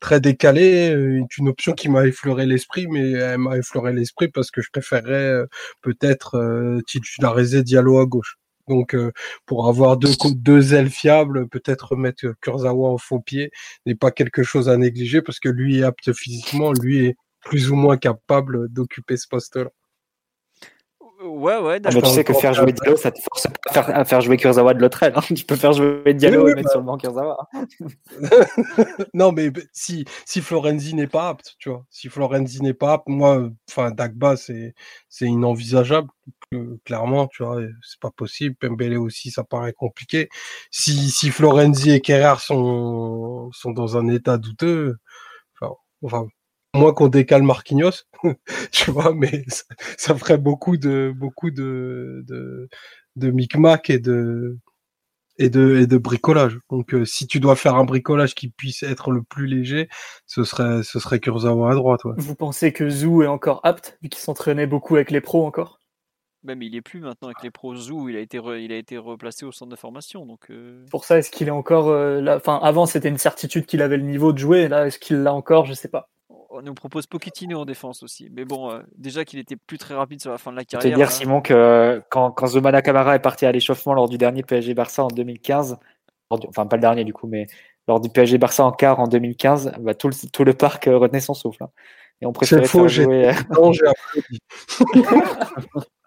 très 0.00 0.20
décalée, 0.20 1.20
est 1.22 1.38
une 1.38 1.48
option 1.48 1.72
qui 1.72 1.88
m'a 1.88 2.06
effleuré 2.06 2.46
l'esprit, 2.46 2.86
mais 2.88 3.12
elle 3.12 3.38
m'a 3.38 3.56
effleuré 3.58 3.92
l'esprit 3.94 4.28
parce 4.28 4.50
que 4.50 4.62
je 4.62 4.70
préférerais 4.72 5.44
peut-être 5.82 6.80
titulariser 6.86 7.62
Diallo 7.62 7.98
à 8.00 8.06
gauche. 8.06 8.39
Donc, 8.70 8.94
euh, 8.94 9.12
pour 9.46 9.68
avoir 9.68 9.96
deux, 9.96 10.12
deux 10.34 10.74
ailes 10.74 10.90
fiables, 10.90 11.48
peut-être 11.48 11.96
mettre 11.96 12.34
Kurzawa 12.40 12.90
en 12.90 12.98
faux 12.98 13.20
pied 13.20 13.50
n'est 13.84 13.96
pas 13.96 14.12
quelque 14.12 14.42
chose 14.44 14.68
à 14.68 14.76
négliger 14.76 15.22
parce 15.22 15.40
que 15.40 15.48
lui 15.48 15.80
est 15.80 15.82
apte 15.82 16.12
physiquement, 16.12 16.72
lui 16.72 17.06
est 17.06 17.16
plus 17.40 17.70
ou 17.70 17.74
moins 17.76 17.96
capable 17.96 18.68
d'occuper 18.68 19.16
ce 19.16 19.26
poste-là. 19.28 19.70
Ouais, 21.22 21.58
ouais, 21.58 21.74
ah, 21.76 21.78
d'accord. 21.80 22.02
tu 22.02 22.08
sais 22.14 22.24
que 22.24 22.32
faire 22.32 22.54
jouer 22.54 22.72
Diallo, 22.72 22.96
ça 22.96 23.10
te 23.10 23.20
force 23.20 23.46
à 23.66 24.04
faire, 24.04 24.20
jouer 24.22 24.36
Kurzawa 24.36 24.72
de 24.72 24.80
l'autre 24.80 25.02
aile. 25.02 25.12
Hein. 25.14 25.20
Tu 25.34 25.44
peux 25.44 25.56
faire 25.56 25.72
jouer 25.72 26.14
Diallo 26.14 26.48
et 26.48 26.54
mettre 26.54 26.68
bah 26.68 26.70
sur 26.70 26.80
le 26.80 26.86
banc 26.86 26.96
Kurzawa. 26.96 27.48
non, 29.14 29.32
mais 29.32 29.50
si, 29.72 30.06
si 30.24 30.40
Florenzi 30.40 30.94
n'est 30.94 31.06
pas 31.06 31.28
apte, 31.28 31.56
tu 31.58 31.68
vois, 31.68 31.84
si 31.90 32.08
Florenzi 32.08 32.62
n'est 32.62 32.74
pas 32.74 32.94
apte, 32.94 33.08
moi, 33.08 33.50
enfin, 33.68 33.90
Dagba, 33.90 34.36
c'est 34.36 34.74
inenvisageable 35.20 36.08
clairement, 36.84 37.28
tu 37.28 37.44
vois, 37.44 37.60
c'est 37.82 38.00
pas 38.00 38.10
possible. 38.10 38.56
Pembele 38.56 38.98
aussi, 38.98 39.30
ça 39.30 39.44
paraît 39.44 39.72
compliqué. 39.72 40.28
Si, 40.70 41.10
si 41.10 41.30
Florenzi 41.30 41.90
et 41.92 42.00
Kerrer 42.00 42.40
sont, 42.40 43.50
sont 43.52 43.70
dans 43.72 43.96
un 43.96 44.08
état 44.08 44.38
douteux, 44.38 44.96
enfin, 45.60 45.74
enfin 46.02 46.28
moins 46.74 46.92
qu'on 46.92 47.08
décale 47.08 47.42
Marquinhos, 47.42 48.04
tu 48.72 48.90
vois, 48.90 49.14
mais 49.14 49.44
ça, 49.96 50.14
ferait 50.14 50.38
beaucoup 50.38 50.76
de, 50.76 51.12
beaucoup 51.16 51.50
de, 51.50 52.24
de, 52.26 52.68
de 53.16 53.30
micmac 53.30 53.90
et 53.90 53.98
de, 53.98 54.58
et 55.38 55.50
de, 55.50 55.78
et 55.78 55.86
de 55.86 55.98
bricolage. 55.98 56.58
Donc, 56.70 56.94
euh, 56.94 57.04
si 57.04 57.26
tu 57.26 57.40
dois 57.40 57.56
faire 57.56 57.74
un 57.74 57.84
bricolage 57.84 58.34
qui 58.34 58.48
puisse 58.48 58.82
être 58.82 59.10
le 59.10 59.22
plus 59.22 59.46
léger, 59.46 59.88
ce 60.26 60.44
serait, 60.44 60.82
ce 60.82 61.00
serait 61.00 61.18
Kurzawa 61.18 61.72
à 61.72 61.74
droite. 61.74 62.00
Vous 62.16 62.34
pensez 62.34 62.72
que 62.72 62.88
Zou 62.88 63.22
est 63.22 63.26
encore 63.26 63.60
apte, 63.64 63.98
vu 64.02 64.08
qu'il 64.08 64.20
s'entraînait 64.20 64.66
beaucoup 64.66 64.96
avec 64.96 65.10
les 65.10 65.20
pros 65.20 65.46
encore? 65.46 65.78
Même 66.42 66.62
il 66.62 66.74
est 66.74 66.80
plus 66.80 67.00
maintenant 67.00 67.28
avec 67.28 67.42
les 67.42 67.50
pros 67.50 67.74
Zoo, 67.74 68.08
il 68.08 68.16
a 68.16 68.20
été, 68.20 68.38
il 68.38 68.72
a 68.72 68.76
été 68.76 68.96
replacé 68.96 69.44
au 69.44 69.52
centre 69.52 69.70
de 69.70 69.76
formation. 69.76 70.24
Donc, 70.24 70.50
euh. 70.50 70.86
Pour 70.90 71.04
ça, 71.04 71.18
est-ce 71.18 71.30
qu'il 71.30 71.48
est 71.48 71.50
encore. 71.50 71.88
Euh, 71.88 72.22
là... 72.22 72.36
Enfin, 72.36 72.58
avant, 72.62 72.86
c'était 72.86 73.10
une 73.10 73.18
certitude 73.18 73.66
qu'il 73.66 73.82
avait 73.82 73.98
le 73.98 74.04
niveau 74.04 74.32
de 74.32 74.38
jouer. 74.38 74.68
Là, 74.68 74.86
est-ce 74.86 74.98
qu'il 74.98 75.18
l'a 75.22 75.34
encore? 75.34 75.66
Je 75.66 75.74
sais 75.74 75.88
pas. 75.88 76.08
On 76.50 76.62
nous 76.62 76.74
propose 76.74 77.06
Pochettino 77.06 77.60
en 77.60 77.64
défense 77.64 78.02
aussi. 78.02 78.28
Mais 78.32 78.44
bon, 78.44 78.70
euh, 78.70 78.80
déjà 78.96 79.24
qu'il 79.24 79.38
était 79.38 79.56
plus 79.56 79.78
très 79.78 79.94
rapide 79.94 80.20
sur 80.20 80.30
la 80.30 80.38
fin 80.38 80.50
de 80.50 80.56
la 80.56 80.64
carrière. 80.64 80.90
Je 80.90 80.94
te 80.94 80.96
dire, 80.96 81.10
Simon, 81.10 81.40
que 81.40 82.02
quand, 82.10 82.30
quand 82.32 82.48
Zomana 82.48 82.82
Camara 82.82 83.14
est 83.14 83.20
parti 83.20 83.46
à 83.46 83.52
l'échauffement 83.52 83.94
lors 83.94 84.08
du 84.08 84.18
dernier 84.18 84.42
PSG 84.42 84.74
Barça 84.74 85.04
en 85.04 85.08
2015, 85.08 85.78
enfin, 86.30 86.66
pas 86.66 86.76
le 86.76 86.82
dernier 86.82 87.04
du 87.04 87.12
coup, 87.12 87.26
mais 87.26 87.46
lors 87.88 88.00
du 88.00 88.08
PSG 88.08 88.38
Barça 88.38 88.64
en 88.64 88.72
quart 88.72 89.00
en 89.00 89.06
2015, 89.06 89.72
bah, 89.80 89.94
tout, 89.94 90.08
le, 90.08 90.30
tout 90.30 90.44
le 90.44 90.54
parc 90.54 90.84
retenait 90.86 91.20
son 91.20 91.34
souffle. 91.34 91.64
Hein. 91.64 91.70
Et 92.20 92.26
on 92.26 92.32
préférait 92.32 92.66
faux, 92.66 92.88
jouer. 92.88 93.32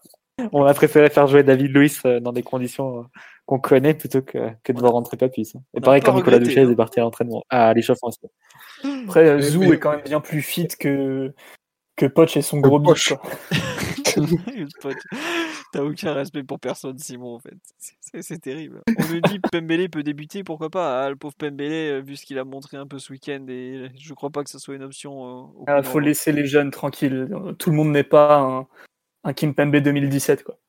On 0.52 0.65
a 0.65 0.74
préféré 0.74 1.10
faire 1.10 1.28
jouer 1.28 1.44
David 1.44 1.72
Luiz 1.72 2.02
euh, 2.06 2.20
dans 2.20 2.34
des 2.34 2.44
conditions 2.44 2.99
euh, 2.99 3.03
qu'on 3.45 3.60
connaît 3.60 3.94
plutôt 3.94 4.22
que, 4.22 4.38
de 4.38 4.80
voir 4.80 4.94
rentrer. 4.94 5.18
Hein. 5.22 5.28
Et 5.74 5.82
pareil, 5.82 6.02
quand 6.02 6.14
Nicolas 6.14 6.40
Duchesne 6.40 6.72
est 6.72 6.76
parti 6.76 6.99
à 6.99 7.03
l'entraînement, 7.03 7.44
à 7.49 7.74
l'échauffement. 7.74 8.10
Après, 9.06 9.28
euh, 9.28 9.40
Zou 9.41 9.74
est 9.74 9.80
quand 9.80 9.91
même 9.91 10.03
bien 10.03 10.20
plus 10.20 10.41
fit 10.41 10.68
que, 10.68 11.34
que 11.95 12.06
Poch 12.06 12.36
et 12.36 12.41
son 12.41 12.60
gros 12.60 12.80
biche. 12.80 13.14
T'as 15.74 15.82
aucun 15.82 16.14
respect 16.14 16.44
pour 16.44 16.60
personne, 16.60 16.99
Simon, 16.99 17.36
en 17.36 17.40
fait. 17.40 17.56
C'est 18.22 18.40
terrible. 18.40 18.82
On 18.88 19.03
me 19.14 19.28
dit 19.28 19.40
Pembele 19.40 19.90
peut 19.90 20.03
débuter, 20.03 20.44
pourquoi 20.44 20.70
pas 20.70 21.03
ah, 21.03 21.10
Le 21.10 21.15
pauvre 21.15 21.34
Pembele, 21.36 22.03
vu 22.03 22.15
ce 22.15 22.26
qu'il 22.26 22.38
a 22.38 22.44
montré 22.44 22.78
un 22.78 22.86
peu 22.86 22.99
ce 22.99 23.11
week-end, 23.11 23.44
et 23.48 23.90
je 23.99 24.14
crois 24.14 24.30
pas 24.30 24.44
que 24.44 24.52
ce 24.52 24.60
soit 24.60 24.76
une 24.76 24.84
option. 24.84 25.52
Il 25.61 25.64
ah, 25.68 25.82
faut 25.82 25.99
laisser 25.99 26.32
les 26.32 26.45
jeunes 26.45 26.70
tranquilles. 26.70 27.28
Tout 27.57 27.72
le 27.72 27.76
monde 27.76 27.90
n'est 27.90 28.03
pas 28.03 28.38
un, 28.40 28.68
un 29.23 29.33
Kimpembe 29.33 29.77
2017 29.77 30.43
quoi. 30.43 30.59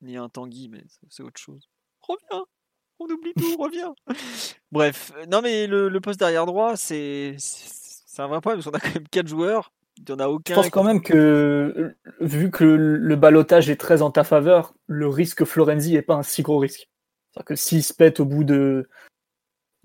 Ni 0.00 0.16
un 0.16 0.28
Tanguy, 0.28 0.68
mais 0.68 0.84
c'est 1.08 1.22
autre 1.22 1.40
chose. 1.40 1.68
Reviens, 2.00 2.44
on 2.98 3.06
oublie 3.06 3.32
tout, 3.34 3.56
reviens. 3.58 3.94
Bref, 4.70 5.12
non 5.28 5.42
mais 5.42 5.66
le, 5.66 6.00
poste 6.00 6.20
derrière 6.20 6.46
droit, 6.46 6.76
c'est 6.76 7.34
c'est 7.38 8.22
un 8.22 8.28
vrai 8.28 8.40
problème 8.40 8.62
parce 8.62 8.70
qu'on 8.70 8.76
a 8.76 8.80
quand 8.80 8.94
même 8.94 9.08
4 9.08 9.26
joueurs. 9.26 9.72
Il 9.98 10.08
y 10.08 10.12
en 10.12 10.20
a 10.20 10.28
aucun. 10.28 10.54
Je 10.54 10.60
pense 10.60 10.70
quand 10.70 10.84
même 10.84 11.02
que 11.02 11.96
vu 12.20 12.50
que 12.50 12.64
le, 12.64 13.16
balotage 13.16 13.68
est 13.68 13.80
très 13.80 14.00
en 14.00 14.12
ta 14.12 14.22
faveur, 14.22 14.74
le 14.86 15.08
risque 15.08 15.44
Florenzi 15.44 15.96
est 15.96 16.02
pas 16.02 16.14
un 16.14 16.22
si 16.22 16.42
gros 16.42 16.58
risque. 16.58 16.88
C'est-à-dire 17.30 17.46
que 17.46 17.56
s'il 17.56 17.82
se 17.82 17.92
pète 17.92 18.20
au 18.20 18.24
bout 18.24 18.44
de 18.44 18.88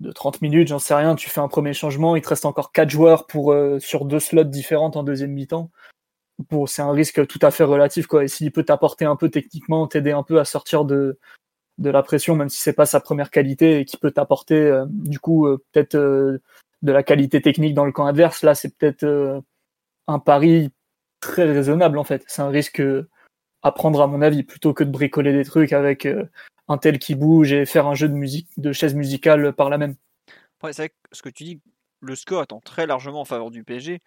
de 0.00 0.12
30 0.12 0.42
minutes, 0.42 0.68
j'en 0.68 0.80
sais 0.80 0.94
rien, 0.94 1.14
tu 1.14 1.30
fais 1.30 1.40
un 1.40 1.48
premier 1.48 1.72
changement, 1.72 2.16
il 2.16 2.22
te 2.22 2.28
reste 2.28 2.44
encore 2.44 2.72
4 2.72 2.90
joueurs 2.90 3.26
pour, 3.26 3.52
euh, 3.52 3.78
sur 3.78 4.04
deux 4.04 4.18
slots 4.18 4.44
différentes 4.44 4.96
en 4.96 5.04
deuxième 5.04 5.30
mi-temps 5.30 5.70
c'est 6.66 6.82
un 6.82 6.92
risque 6.92 7.26
tout 7.26 7.38
à 7.42 7.50
fait 7.50 7.64
relatif, 7.64 8.06
quoi. 8.06 8.24
Et 8.24 8.28
s'il 8.28 8.52
peut 8.52 8.64
t'apporter 8.64 9.04
un 9.04 9.16
peu 9.16 9.30
techniquement, 9.30 9.86
t'aider 9.86 10.12
un 10.12 10.22
peu 10.22 10.40
à 10.40 10.44
sortir 10.44 10.84
de, 10.84 11.18
de 11.78 11.90
la 11.90 12.02
pression, 12.02 12.36
même 12.36 12.48
si 12.48 12.60
c'est 12.60 12.72
pas 12.72 12.86
sa 12.86 13.00
première 13.00 13.30
qualité, 13.30 13.80
et 13.80 13.84
qui 13.84 13.96
peut 13.96 14.10
t'apporter, 14.10 14.54
euh, 14.54 14.86
du 14.88 15.18
coup, 15.18 15.46
euh, 15.46 15.62
peut-être 15.72 15.96
euh, 15.96 16.38
de 16.82 16.92
la 16.92 17.02
qualité 17.02 17.40
technique 17.40 17.74
dans 17.74 17.84
le 17.84 17.92
camp 17.92 18.06
adverse, 18.06 18.42
là, 18.42 18.54
c'est 18.54 18.76
peut-être 18.76 19.42
un 20.06 20.18
pari 20.18 20.70
très 21.20 21.44
raisonnable, 21.44 21.98
en 21.98 22.04
fait. 22.04 22.24
C'est 22.26 22.42
un 22.42 22.48
risque 22.48 22.82
à 23.62 23.72
prendre, 23.72 24.02
à 24.02 24.06
mon 24.06 24.20
avis, 24.22 24.42
plutôt 24.42 24.74
que 24.74 24.84
de 24.84 24.90
bricoler 24.90 25.32
des 25.32 25.44
trucs 25.44 25.72
avec 25.72 26.06
un 26.68 26.78
tel 26.78 26.98
qui 26.98 27.14
bouge 27.14 27.52
et 27.52 27.64
faire 27.64 27.86
un 27.86 27.94
jeu 27.94 28.08
de 28.08 28.14
musique, 28.14 28.48
de 28.58 28.72
chaise 28.72 28.94
musicale 28.94 29.54
par 29.54 29.70
la 29.70 29.78
même. 29.78 29.96
c'est 30.62 30.76
vrai 30.76 30.88
que 30.90 30.94
ce 31.12 31.22
que 31.22 31.30
tu 31.30 31.44
dis, 31.44 31.60
le 32.00 32.14
score 32.14 32.42
étant 32.42 32.60
très 32.60 32.86
largement 32.86 33.22
en 33.22 33.24
faveur 33.24 33.50
du 33.50 33.64
PSG, 33.64 34.02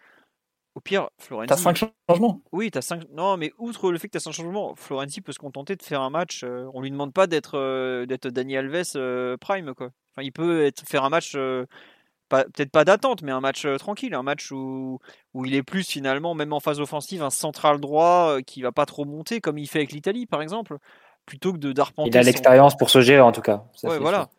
Au 0.78 0.80
pire, 0.80 1.10
Florenzi. 1.18 1.48
T'as 1.48 1.58
5 1.58 1.90
changements 2.08 2.40
Oui, 2.52 2.70
t'as 2.70 2.84
5. 2.84 3.06
Non, 3.12 3.36
mais 3.36 3.52
outre 3.58 3.92
le 3.92 3.98
fait 3.98 4.10
que 4.10 4.14
t'as 4.14 4.20
5 4.20 4.32
changements, 4.32 4.76
Florenzi 4.76 5.22
peut 5.22 5.32
se 5.32 5.40
contenter 5.40 5.76
de 5.76 5.82
faire 5.82 6.02
un 6.02 6.12
match. 6.12 6.44
Euh, 6.44 6.70
on 6.76 6.82
lui 6.82 6.92
demande 6.92 7.14
pas 7.14 7.26
d'être 7.26 7.58
euh, 7.58 8.06
d'être 8.06 8.28
Dani 8.28 8.56
Alves 8.58 8.92
euh, 8.96 9.38
prime, 9.38 9.74
quoi. 9.74 9.88
Enfin, 9.88 10.22
il 10.22 10.32
peut 10.32 10.66
être, 10.66 10.88
faire 10.88 11.04
un 11.04 11.10
match. 11.10 11.36
Peut-être 12.30 12.70
pas 12.70 12.86
d'attente, 12.86 13.24
mais 13.24 13.32
un 13.32 13.42
match 13.42 13.66
tranquille, 13.80 14.14
un 14.14 14.22
match 14.22 14.52
où, 14.52 15.00
où 15.34 15.46
il 15.46 15.56
est 15.56 15.64
plus 15.64 15.88
finalement, 15.88 16.36
même 16.36 16.54
en 16.54 16.60
phase 16.60 16.80
offensive, 16.80 17.24
un 17.24 17.32
central 17.32 17.80
droit 17.80 18.38
qui 18.46 18.62
va 18.62 18.72
pas 18.72 18.86
trop 18.86 19.06
monter, 19.06 19.42
comme 19.42 19.58
il 19.58 19.66
fait 19.66 19.80
avec 19.80 19.94
l'Italie 19.94 20.28
par 20.28 20.44
exemple, 20.44 20.78
plutôt 21.26 21.54
que 21.54 21.58
de 21.58 21.72
d'arpenter. 21.72 22.10
Il 22.10 22.18
a 22.18 22.22
l'expérience 22.22 22.78
pour 22.78 22.92
ce 22.92 23.02
jeu 23.02 23.20
en 23.24 23.32
tout 23.32 23.42
cas. 23.42 23.64
ouais, 23.84 23.98
voilà 23.98 24.30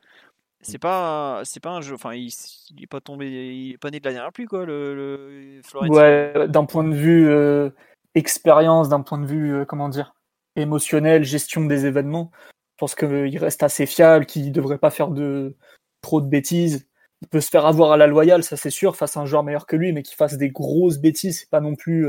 c'est 0.61 0.79
pas 0.79 1.43
c'est 1.45 1.61
pas 1.61 1.71
un 1.71 1.81
jeu 1.81 1.95
enfin 1.95 2.15
il, 2.15 2.33
il, 2.71 2.83
est 2.83 2.87
pas 2.87 3.01
tombé 3.01 3.29
il 3.29 3.73
est 3.75 3.79
pas 3.79 3.91
né 3.91 4.01
de 4.01 4.05
la 4.05 4.13
dernière 4.13 4.33
pluie 4.33 4.47
quoi 4.47 4.65
le, 4.65 4.95
le 4.95 5.89
ouais 5.89 6.49
d'un 6.49 6.65
point 6.65 6.85
de 6.85 6.95
vue 6.95 7.29
euh, 7.29 7.71
expérience 8.15 8.89
d'un 8.89 9.03
point 9.03 9.19
de 9.19 9.27
vue 9.27 9.55
euh, 9.55 9.65
comment 9.65 9.89
dire 9.89 10.15
émotionnel 10.57 11.23
gestion 11.23 11.65
des 11.65 11.87
événements 11.87 12.31
je 12.79 12.79
pense 12.79 12.95
qu'il 12.95 13.09
euh, 13.09 13.31
reste 13.39 13.63
assez 13.63 13.87
fiable 13.87 14.27
qu'il 14.27 14.51
devrait 14.53 14.79
pas 14.79 14.91
faire 14.91 15.09
de 15.09 15.57
trop 16.01 16.21
de 16.21 16.29
bêtises. 16.29 16.87
Il 17.23 17.27
peut 17.29 17.41
se 17.41 17.51
faire 17.51 17.67
avoir 17.67 17.91
à 17.91 17.97
la 17.97 18.07
loyale 18.07 18.45
ça 18.45 18.57
c'est 18.57 18.71
sûr 18.71 18.95
face 18.95 19.17
à 19.17 19.21
un 19.21 19.27
joueur 19.27 19.43
meilleur 19.43 19.67
que 19.67 19.77
lui 19.77 19.93
mais 19.93 20.03
qu'il 20.03 20.17
fasse 20.17 20.37
des 20.37 20.51
grosses 20.51 20.99
bêtises 20.99 21.41
c'est 21.41 21.51
pas 21.51 21.61
non 21.61 21.75
plus 21.75 22.09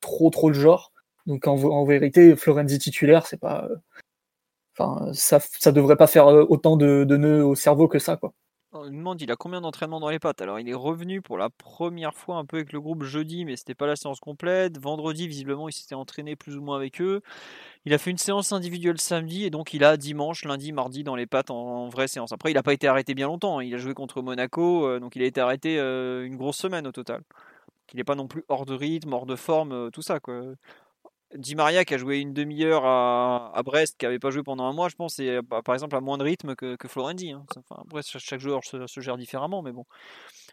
trop 0.00 0.30
trop 0.30 0.48
le 0.48 0.54
genre. 0.54 0.92
Donc 1.26 1.46
en, 1.46 1.56
en 1.56 1.84
vérité 1.84 2.34
Florenzi 2.36 2.78
titulaire 2.78 3.26
c'est 3.26 3.40
pas 3.40 3.68
Enfin, 4.78 5.12
ça, 5.12 5.40
ça 5.40 5.72
devrait 5.72 5.96
pas 5.96 6.06
faire 6.06 6.28
euh, 6.28 6.44
autant 6.48 6.76
de, 6.76 7.04
nœuds 7.04 7.44
au 7.44 7.54
cerveau 7.54 7.88
que 7.88 7.98
ça, 7.98 8.16
quoi. 8.16 8.32
On 8.72 8.84
lui 8.84 8.90
demande, 8.98 9.22
il 9.22 9.32
a 9.32 9.36
combien 9.36 9.62
d'entraînements 9.62 10.00
dans 10.00 10.10
les 10.10 10.18
pattes? 10.18 10.42
Alors, 10.42 10.60
il 10.60 10.68
est 10.68 10.74
revenu 10.74 11.22
pour 11.22 11.38
la 11.38 11.48
première 11.48 12.14
fois 12.14 12.36
un 12.36 12.44
peu 12.44 12.58
avec 12.58 12.74
le 12.74 12.80
groupe 12.80 13.04
jeudi, 13.04 13.46
mais 13.46 13.56
c'était 13.56 13.74
pas 13.74 13.86
la 13.86 13.96
séance 13.96 14.20
complète. 14.20 14.78
Vendredi, 14.78 15.28
visiblement, 15.28 15.70
il 15.70 15.72
s'était 15.72 15.94
entraîné 15.94 16.36
plus 16.36 16.58
ou 16.58 16.62
moins 16.62 16.76
avec 16.76 17.00
eux. 17.00 17.22
Il 17.86 17.94
a 17.94 17.98
fait 17.98 18.10
une 18.10 18.18
séance 18.18 18.52
individuelle 18.52 19.00
samedi, 19.00 19.44
et 19.44 19.50
donc 19.50 19.72
il 19.72 19.82
a 19.82 19.96
dimanche, 19.96 20.44
lundi, 20.44 20.72
mardi 20.72 21.04
dans 21.04 21.16
les 21.16 21.26
pattes 21.26 21.50
en, 21.50 21.88
vraie 21.88 22.08
séance. 22.08 22.32
Après, 22.32 22.50
il 22.50 22.54
n'a 22.54 22.62
pas 22.62 22.74
été 22.74 22.86
arrêté 22.86 23.14
bien 23.14 23.28
longtemps. 23.28 23.60
Hein. 23.60 23.64
Il 23.64 23.74
a 23.74 23.78
joué 23.78 23.94
contre 23.94 24.20
Monaco, 24.20 24.86
euh, 24.86 25.00
donc 25.00 25.16
il 25.16 25.22
a 25.22 25.26
été 25.26 25.40
arrêté 25.40 25.78
euh, 25.78 26.26
une 26.26 26.36
grosse 26.36 26.58
semaine 26.58 26.86
au 26.86 26.92
total. 26.92 27.22
Il 27.94 27.96
n'est 27.96 28.04
pas 28.04 28.16
non 28.16 28.26
plus 28.26 28.44
hors 28.48 28.66
de 28.66 28.74
rythme, 28.74 29.14
hors 29.14 29.26
de 29.26 29.36
forme, 29.36 29.90
tout 29.90 30.02
ça, 30.02 30.20
quoi. 30.20 30.42
Di 31.34 31.56
Maria 31.56 31.84
qui 31.84 31.94
a 31.94 31.98
joué 31.98 32.18
une 32.20 32.32
demi-heure 32.32 32.84
à, 32.86 33.60
Brest, 33.64 33.96
qui 33.98 34.06
n'avait 34.06 34.20
pas 34.20 34.30
joué 34.30 34.44
pendant 34.44 34.64
un 34.64 34.72
mois, 34.72 34.88
je 34.88 34.94
pense, 34.94 35.18
et 35.18 35.40
bah, 35.42 35.60
par 35.62 35.74
exemple 35.74 35.96
à 35.96 36.00
moins 36.00 36.18
de 36.18 36.22
rythme 36.22 36.54
que, 36.54 36.76
que 36.76 36.86
Florendi. 36.86 37.32
Hein. 37.32 37.44
Enfin, 37.56 37.82
chaque 38.02 38.40
joueur 38.40 38.62
se, 38.64 39.00
gère 39.00 39.16
différemment, 39.16 39.60
mais 39.60 39.72
bon. 39.72 39.84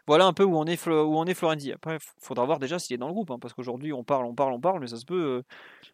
Voilà 0.08 0.26
un 0.26 0.34
peu 0.34 0.44
où 0.44 0.58
on 0.58 0.66
est, 0.66 0.88
où 0.88 1.26
Florendi. 1.36 1.72
Après, 1.72 1.98
il 1.98 2.26
faudra 2.26 2.46
voir 2.46 2.60
déjà 2.60 2.80
s'il 2.80 2.96
est 2.96 2.98
dans 2.98 3.08
le 3.08 3.14
groupe, 3.14 3.30
hein, 3.30 3.38
parce 3.40 3.54
qu'aujourd'hui 3.54 3.94
on 3.94 4.04
parle, 4.04 4.26
on 4.26 4.34
parle, 4.34 4.54
on 4.54 4.60
parle, 4.60 4.80
mais 4.80 4.88
ça 4.88 4.98
se 4.98 5.06
peut. 5.06 5.24
Euh, 5.24 5.44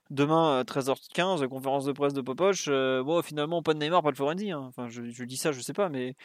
demain, 0.10 0.64
13h15, 0.64 1.45
conférence 1.47 1.85
de 1.85 1.91
presse 1.91 2.14
de 2.14 2.22
Popoche, 2.22 2.65
euh, 2.69 3.03
bon, 3.03 3.22
finalement, 3.22 3.61
pas 3.61 3.73
de 3.73 3.80
Neymar, 3.80 4.01
pas 4.01 4.11
de 4.11 4.15
Florendi. 4.15 4.51
Hein. 4.51 4.65
Enfin, 4.69 4.88
je, 4.88 5.23
dis 5.23 5.38
ça, 5.38 5.51
je 5.51 5.60
sais 5.60 5.73
pas, 5.73 5.89
mais 5.89 6.15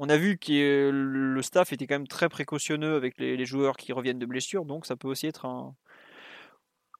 on 0.00 0.08
a 0.08 0.16
vu 0.16 0.38
que 0.38 0.90
le 0.92 1.42
staff 1.42 1.72
était 1.72 1.86
quand 1.86 1.94
même 1.94 2.08
très 2.08 2.28
précautionneux 2.28 2.96
avec 2.96 3.18
les, 3.18 3.36
les 3.36 3.46
joueurs 3.46 3.76
qui 3.76 3.92
reviennent 3.92 4.18
de 4.18 4.26
blessures, 4.26 4.64
donc 4.64 4.86
ça 4.86 4.96
peut 4.96 5.08
aussi 5.08 5.26
être 5.28 5.46
un 5.46 5.74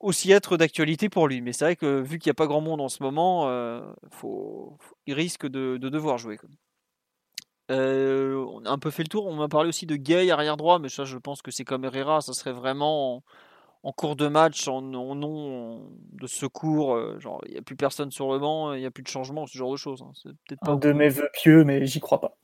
aussi 0.03 0.31
être 0.31 0.57
d'actualité 0.57 1.09
pour 1.09 1.27
lui. 1.27 1.41
Mais 1.41 1.53
c'est 1.53 1.65
vrai 1.65 1.75
que 1.75 2.01
vu 2.01 2.19
qu'il 2.19 2.29
n'y 2.29 2.33
a 2.33 2.35
pas 2.35 2.45
grand 2.45 2.61
monde 2.61 2.81
en 2.81 2.89
ce 2.89 3.01
moment, 3.01 3.47
euh, 3.47 3.81
faut, 4.11 4.77
il 5.07 5.13
risque 5.13 5.47
de, 5.47 5.77
devoir 5.77 6.17
jouer. 6.17 6.37
Euh, 7.71 8.45
on 8.51 8.65
a 8.65 8.69
un 8.69 8.77
peu 8.77 8.91
fait 8.91 9.03
le 9.03 9.07
tour. 9.09 9.25
On 9.25 9.35
m'a 9.35 9.47
parlé 9.47 9.69
aussi 9.69 9.85
de 9.85 9.95
Gay 9.95 10.29
arrière 10.29 10.57
droit, 10.57 10.77
mais 10.79 10.89
ça, 10.89 11.05
je 11.05 11.17
pense 11.17 11.41
que 11.41 11.51
c'est 11.51 11.63
comme 11.63 11.85
Herrera. 11.85 12.21
Ça 12.21 12.33
serait 12.33 12.51
vraiment 12.51 13.23
en, 13.83 13.91
cours 13.93 14.17
de 14.17 14.27
match, 14.27 14.67
en, 14.67 14.81
nom 14.81 15.89
de 16.11 16.27
secours. 16.27 16.95
Euh, 16.95 17.17
genre, 17.19 17.41
il 17.47 17.53
n'y 17.53 17.57
a 17.57 17.61
plus 17.61 17.77
personne 17.77 18.11
sur 18.11 18.31
le 18.31 18.39
banc, 18.39 18.73
il 18.73 18.81
n'y 18.81 18.85
a 18.85 18.91
plus 18.91 19.03
de 19.03 19.07
changement, 19.07 19.47
ce 19.47 19.57
genre 19.57 19.71
de 19.71 19.77
choses. 19.77 20.01
Hein. 20.01 20.11
C'est 20.21 20.29
peut-être 20.47 20.59
pas 20.59 20.73
un 20.73 20.75
de 20.75 20.91
mes 20.91 21.09
vœux 21.09 21.29
pieux, 21.33 21.63
mais 21.63 21.85
j'y 21.85 22.01
crois 22.01 22.19
pas. 22.19 22.37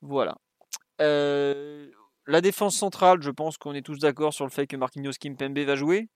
Voilà. 0.00 0.36
la 1.00 2.40
défense 2.40 2.76
centrale, 2.76 3.20
je 3.20 3.30
pense 3.30 3.58
qu'on 3.58 3.74
est 3.74 3.82
tous 3.82 3.98
d'accord 3.98 4.32
sur 4.32 4.44
le 4.44 4.50
fait 4.50 4.68
que 4.68 4.76
Marquinhos 4.76 5.18
Kimpembe 5.20 5.58
va 5.58 5.74
jouer. 5.74 6.08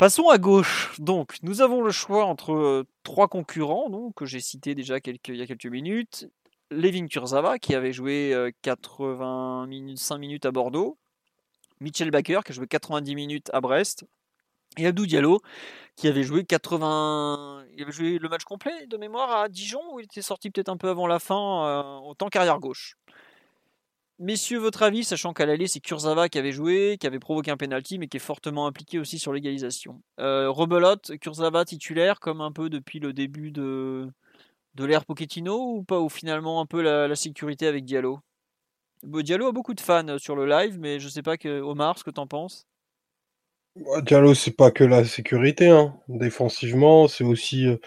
Passons 0.00 0.30
à 0.30 0.38
gauche. 0.38 0.98
Donc, 0.98 1.34
nous 1.42 1.60
avons 1.60 1.82
le 1.82 1.90
choix 1.90 2.24
entre 2.24 2.54
euh, 2.54 2.86
trois 3.02 3.28
concurrents 3.28 3.90
donc, 3.90 4.14
que 4.14 4.24
j'ai 4.24 4.40
cités 4.40 4.74
déjà 4.74 4.96
il 5.04 5.36
y 5.36 5.42
a 5.42 5.46
quelques 5.46 5.66
minutes. 5.66 6.26
Levin 6.70 7.06
Kurzawa, 7.06 7.58
qui 7.58 7.74
avait 7.74 7.92
joué 7.92 8.34
80 8.62 9.64
euh, 9.64 9.66
minutes, 9.66 9.98
5 9.98 10.16
minutes 10.16 10.46
à 10.46 10.52
Bordeaux. 10.52 10.96
Michel 11.80 12.10
Baker, 12.10 12.40
qui 12.46 12.52
a 12.52 12.54
joué 12.54 12.66
90 12.66 13.14
minutes 13.14 13.50
à 13.52 13.60
Brest. 13.60 14.06
Et 14.78 14.86
Abdou 14.86 15.04
Diallo, 15.04 15.42
qui 15.96 16.08
avait 16.08 16.22
joué 16.22 16.46
80. 16.46 17.66
Il 17.74 17.82
avait 17.82 17.92
joué 17.92 18.16
le 18.16 18.28
match 18.30 18.44
complet 18.44 18.86
de 18.86 18.96
mémoire 18.96 19.30
à 19.30 19.50
Dijon, 19.50 19.82
où 19.92 20.00
il 20.00 20.04
était 20.04 20.22
sorti 20.22 20.48
peut-être 20.48 20.70
un 20.70 20.78
peu 20.78 20.88
avant 20.88 21.08
la 21.08 21.18
fin, 21.18 21.66
euh, 21.66 22.08
autant 22.08 22.30
carrière 22.30 22.58
gauche. 22.58 22.96
Messieurs, 24.22 24.58
votre 24.58 24.82
avis, 24.82 25.02
sachant 25.02 25.32
qu'à 25.32 25.46
l'aller, 25.46 25.66
c'est 25.66 25.80
Kurzawa 25.80 26.28
qui 26.28 26.38
avait 26.38 26.52
joué, 26.52 26.98
qui 27.00 27.06
avait 27.06 27.18
provoqué 27.18 27.50
un 27.50 27.56
penalty, 27.56 27.98
mais 27.98 28.06
qui 28.06 28.18
est 28.18 28.20
fortement 28.20 28.66
impliqué 28.66 28.98
aussi 28.98 29.18
sur 29.18 29.32
l'égalisation. 29.32 30.02
Euh, 30.20 30.50
rebelote, 30.50 31.16
Kurzawa 31.18 31.64
titulaire, 31.64 32.20
comme 32.20 32.42
un 32.42 32.52
peu 32.52 32.68
depuis 32.68 33.00
le 33.00 33.14
début 33.14 33.50
de, 33.50 34.10
de 34.74 34.84
l'ère 34.84 35.06
Pochettino, 35.06 35.76
ou 35.76 35.84
pas, 35.84 35.98
ou 36.00 36.10
finalement 36.10 36.60
un 36.60 36.66
peu 36.66 36.82
la, 36.82 37.16
sécurité 37.16 37.66
avec 37.66 37.86
Diallo? 37.86 38.20
Diallo 39.02 39.46
a 39.46 39.52
beaucoup 39.52 39.72
de 39.72 39.80
fans 39.80 40.18
sur 40.18 40.36
le 40.36 40.44
live, 40.46 40.78
mais 40.78 41.00
je 41.00 41.08
sais 41.08 41.22
pas 41.22 41.38
que 41.38 41.62
Omar, 41.62 41.96
ce 41.96 42.04
que 42.04 42.10
t'en 42.10 42.26
penses? 42.26 42.66
Bah, 43.74 44.02
Diallo, 44.02 44.34
c'est 44.34 44.54
pas 44.54 44.70
que 44.70 44.84
la 44.84 45.06
sécurité. 45.06 45.70
Hein. 45.70 45.94
Défensivement, 46.08 47.08
c'est 47.08 47.24
aussi 47.24 47.66
euh, 47.66 47.78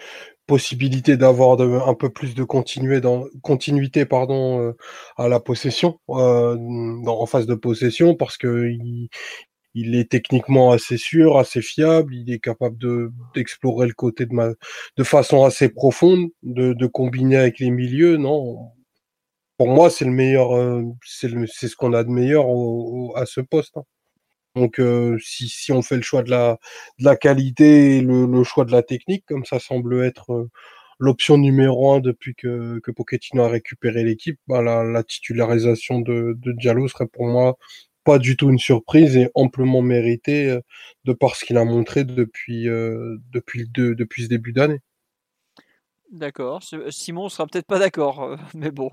possibilité 0.46 1.16
d'avoir 1.16 1.60
un 1.88 1.94
peu 1.94 2.10
plus 2.10 2.34
de 2.34 2.44
continuité, 2.44 3.00
dans, 3.00 3.24
continuité 3.42 4.04
pardon, 4.04 4.60
euh, 4.60 4.72
à 5.16 5.28
la 5.28 5.40
possession, 5.40 6.00
euh, 6.10 6.56
en 7.06 7.26
phase 7.26 7.46
de 7.46 7.54
possession, 7.54 8.14
parce 8.14 8.36
que 8.36 8.68
il, 8.68 9.08
il, 9.74 9.94
est 9.96 10.10
techniquement 10.10 10.72
assez 10.72 10.98
sûr, 10.98 11.38
assez 11.38 11.62
fiable, 11.62 12.14
il 12.14 12.30
est 12.32 12.40
capable 12.40 12.78
de 12.78 13.12
d'explorer 13.34 13.86
le 13.86 13.94
côté 13.94 14.26
de 14.26 14.34
ma, 14.34 14.50
de 14.96 15.04
façon 15.04 15.44
assez 15.44 15.68
profonde, 15.68 16.28
de, 16.42 16.72
de 16.74 16.86
combiner 16.86 17.36
avec 17.36 17.58
les 17.60 17.70
milieux, 17.70 18.16
non. 18.16 18.70
Pour 19.58 19.68
moi, 19.68 19.90
c'est 19.90 20.04
le 20.04 20.10
meilleur, 20.10 20.56
euh, 20.56 20.82
c'est 21.04 21.28
ce 21.68 21.76
qu'on 21.76 21.92
a 21.92 22.04
de 22.04 22.10
meilleur 22.10 22.46
à 23.16 23.26
ce 23.26 23.40
poste. 23.40 23.76
Hein. 23.78 23.84
Donc 24.54 24.78
euh, 24.78 25.18
si, 25.20 25.72
on 25.72 25.82
fait 25.82 25.96
le 25.96 26.02
choix 26.02 26.22
de 26.22 26.30
la, 26.30 27.16
qualité 27.16 27.96
et 27.98 28.00
le, 28.00 28.44
choix 28.44 28.64
de 28.64 28.70
la 28.72 28.82
technique, 28.82 29.24
comme 29.26 29.44
ça 29.44 29.58
semble 29.58 30.04
être 30.04 30.32
euh, 30.32 30.50
l'option 31.00 31.38
numéro 31.38 31.92
un 31.92 32.00
depuis 32.00 32.34
que, 32.36 32.80
Pochettino 32.94 33.42
a 33.42 33.48
récupéré 33.48 34.04
l'équipe, 34.04 34.38
bah, 34.46 34.62
la, 34.62 34.84
la, 34.84 35.02
titularisation 35.02 36.00
de, 36.00 36.34
de 36.38 36.52
Diallo 36.52 36.86
serait 36.88 37.08
pour 37.08 37.26
moi 37.26 37.56
pas 38.04 38.18
du 38.18 38.36
tout 38.36 38.50
une 38.50 38.58
surprise 38.58 39.16
et 39.16 39.28
amplement 39.34 39.82
méritée 39.82 40.50
euh, 40.50 40.60
de 41.04 41.12
par 41.12 41.34
ce 41.34 41.44
qu'il 41.44 41.56
a 41.56 41.64
montré 41.64 42.04
depuis, 42.04 42.66
depuis, 42.66 43.68
depuis 43.74 44.24
ce 44.24 44.28
début 44.28 44.52
d'année. 44.52 44.80
D'accord. 46.12 46.62
Simon 46.90 47.28
sera 47.28 47.46
peut-être 47.48 47.66
pas 47.66 47.80
d'accord, 47.80 48.38
mais 48.54 48.70
bon. 48.70 48.90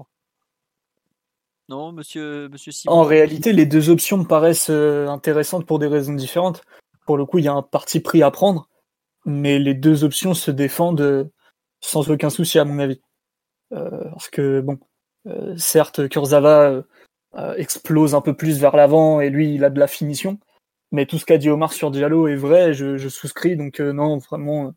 Non, 1.72 1.93
monsieur, 1.93 2.49
monsieur 2.49 2.73
Simon 2.73 2.95
En 2.95 3.03
réalité, 3.03 3.53
les 3.53 3.65
deux 3.65 3.89
options 3.89 4.18
me 4.18 4.26
paraissent 4.26 4.69
euh, 4.69 5.07
intéressantes 5.07 5.65
pour 5.65 5.80
des 5.80 5.88
raisons 5.88 6.11
différentes. 6.11 6.64
Pour 7.06 7.15
le 7.15 7.26
coup, 7.26 7.38
il 7.38 7.45
y 7.45 7.48
a 7.48 7.53
un 7.53 7.61
parti 7.61 8.02
pris 8.02 8.22
à 8.23 8.30
prendre, 8.30 8.68
mais 9.23 9.57
les 9.57 9.73
deux 9.73 10.03
options 10.03 10.34
se 10.34 10.52
défendent 10.52 10.99
euh, 10.99 11.23
sans 11.80 12.11
aucun 12.11 12.30
souci, 12.30 12.60
à 12.60 12.65
mon 12.65 12.77
avis. 12.77 12.99
Euh, 13.72 14.03
parce 14.10 14.27
que, 14.27 14.60
bon, 14.60 14.80
certes, 15.56 16.10
Kurzawa 16.10 16.84
explose 17.56 18.15
un 18.15 18.22
peu 18.22 18.34
plus 18.34 18.60
vers 18.60 18.76
l'avant 18.76 19.22
et 19.22 19.30
lui, 19.30 19.56
il 19.56 19.64
a 19.64 19.69
de 19.69 19.80
la 19.80 19.88
finition. 19.88 20.39
Mais 20.91 21.06
tout 21.06 21.19
ce 21.19 21.26
qu'a 21.26 21.38
dit 21.38 21.49
Omar 21.49 21.72
sur 21.72 21.89
Diallo 21.89 22.27
est 22.27 22.35
vrai, 22.35 22.73
je, 22.73 22.98
je 22.98 23.07
souscris, 23.07 23.56
donc 23.56 23.80
non, 23.80 24.18
vraiment, 24.18 24.73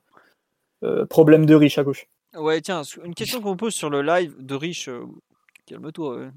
problème 1.11 1.45
de 1.45 1.57
riche 1.57 1.77
à 1.77 1.83
gauche. 1.83 2.07
Ouais, 2.37 2.61
tiens, 2.61 2.83
une 3.05 3.16
question 3.16 3.41
qu'on 3.41 3.57
pose 3.57 3.75
sur 3.75 3.91
le 3.91 4.01
live 4.01 4.37
de 4.39 4.55
riche, 4.55 4.89
calme-toi, 5.66 6.31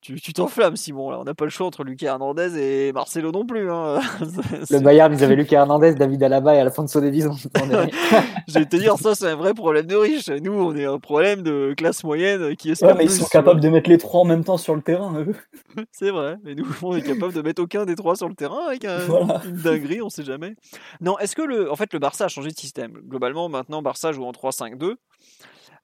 tu 0.00 0.32
t'enflammes, 0.32 0.76
Simon. 0.76 1.10
Là. 1.10 1.18
On 1.20 1.24
n'a 1.24 1.34
pas 1.34 1.44
le 1.44 1.50
choix 1.50 1.66
entre 1.66 1.84
Lucas 1.84 2.06
Hernandez 2.06 2.58
et 2.58 2.92
Marcelo 2.92 3.32
non 3.32 3.46
plus. 3.46 3.70
Hein. 3.70 4.00
le 4.70 4.80
Bayern, 4.80 5.12
ils 5.12 5.24
avaient 5.24 5.36
Lucas 5.36 5.60
Hernandez, 5.60 5.94
David 5.94 6.22
Alaba 6.22 6.54
et 6.54 6.60
Alfonso 6.60 7.00
Davies. 7.00 7.22
Je 8.48 8.58
vais 8.58 8.66
te 8.66 8.76
dire, 8.76 8.96
ça, 8.98 9.14
c'est 9.14 9.28
un 9.28 9.36
vrai 9.36 9.54
problème 9.54 9.86
de 9.86 9.96
riche. 9.96 10.28
Nous, 10.28 10.52
on 10.52 10.74
est 10.76 10.84
un 10.84 10.98
problème 10.98 11.42
de 11.42 11.74
classe 11.76 12.04
moyenne 12.04 12.56
qui 12.56 12.70
est. 12.70 12.82
Ouais, 12.82 12.94
mais 12.94 13.04
ils 13.04 13.10
sont 13.10 13.26
capables 13.26 13.60
de 13.60 13.68
mettre 13.68 13.88
les 13.88 13.98
trois 13.98 14.20
en 14.20 14.24
même 14.24 14.44
temps 14.44 14.58
sur 14.58 14.74
le 14.74 14.82
terrain. 14.82 15.24
c'est 15.92 16.10
vrai. 16.10 16.36
Mais 16.44 16.54
nous, 16.54 16.66
on 16.82 16.94
est 16.96 17.02
capable 17.02 17.32
de 17.32 17.42
mettre 17.42 17.62
aucun 17.62 17.84
des 17.86 17.94
trois 17.94 18.16
sur 18.16 18.28
le 18.28 18.34
terrain 18.34 18.66
avec 18.68 18.84
une 18.84 19.56
dinguerie, 19.56 20.02
on 20.02 20.10
sait 20.10 20.24
jamais. 20.24 20.54
Non, 21.00 21.18
est-ce 21.18 21.34
que 21.34 21.42
le, 21.42 21.70
en 21.70 21.76
fait, 21.76 21.92
le 21.92 21.98
Barça 21.98 22.26
a 22.26 22.28
changé 22.28 22.50
de 22.50 22.58
système? 22.58 22.92
Globalement, 23.08 23.48
maintenant, 23.48 23.82
Barça 23.82 24.12
joue 24.12 24.24
en 24.24 24.32
3-5-2. 24.32 24.96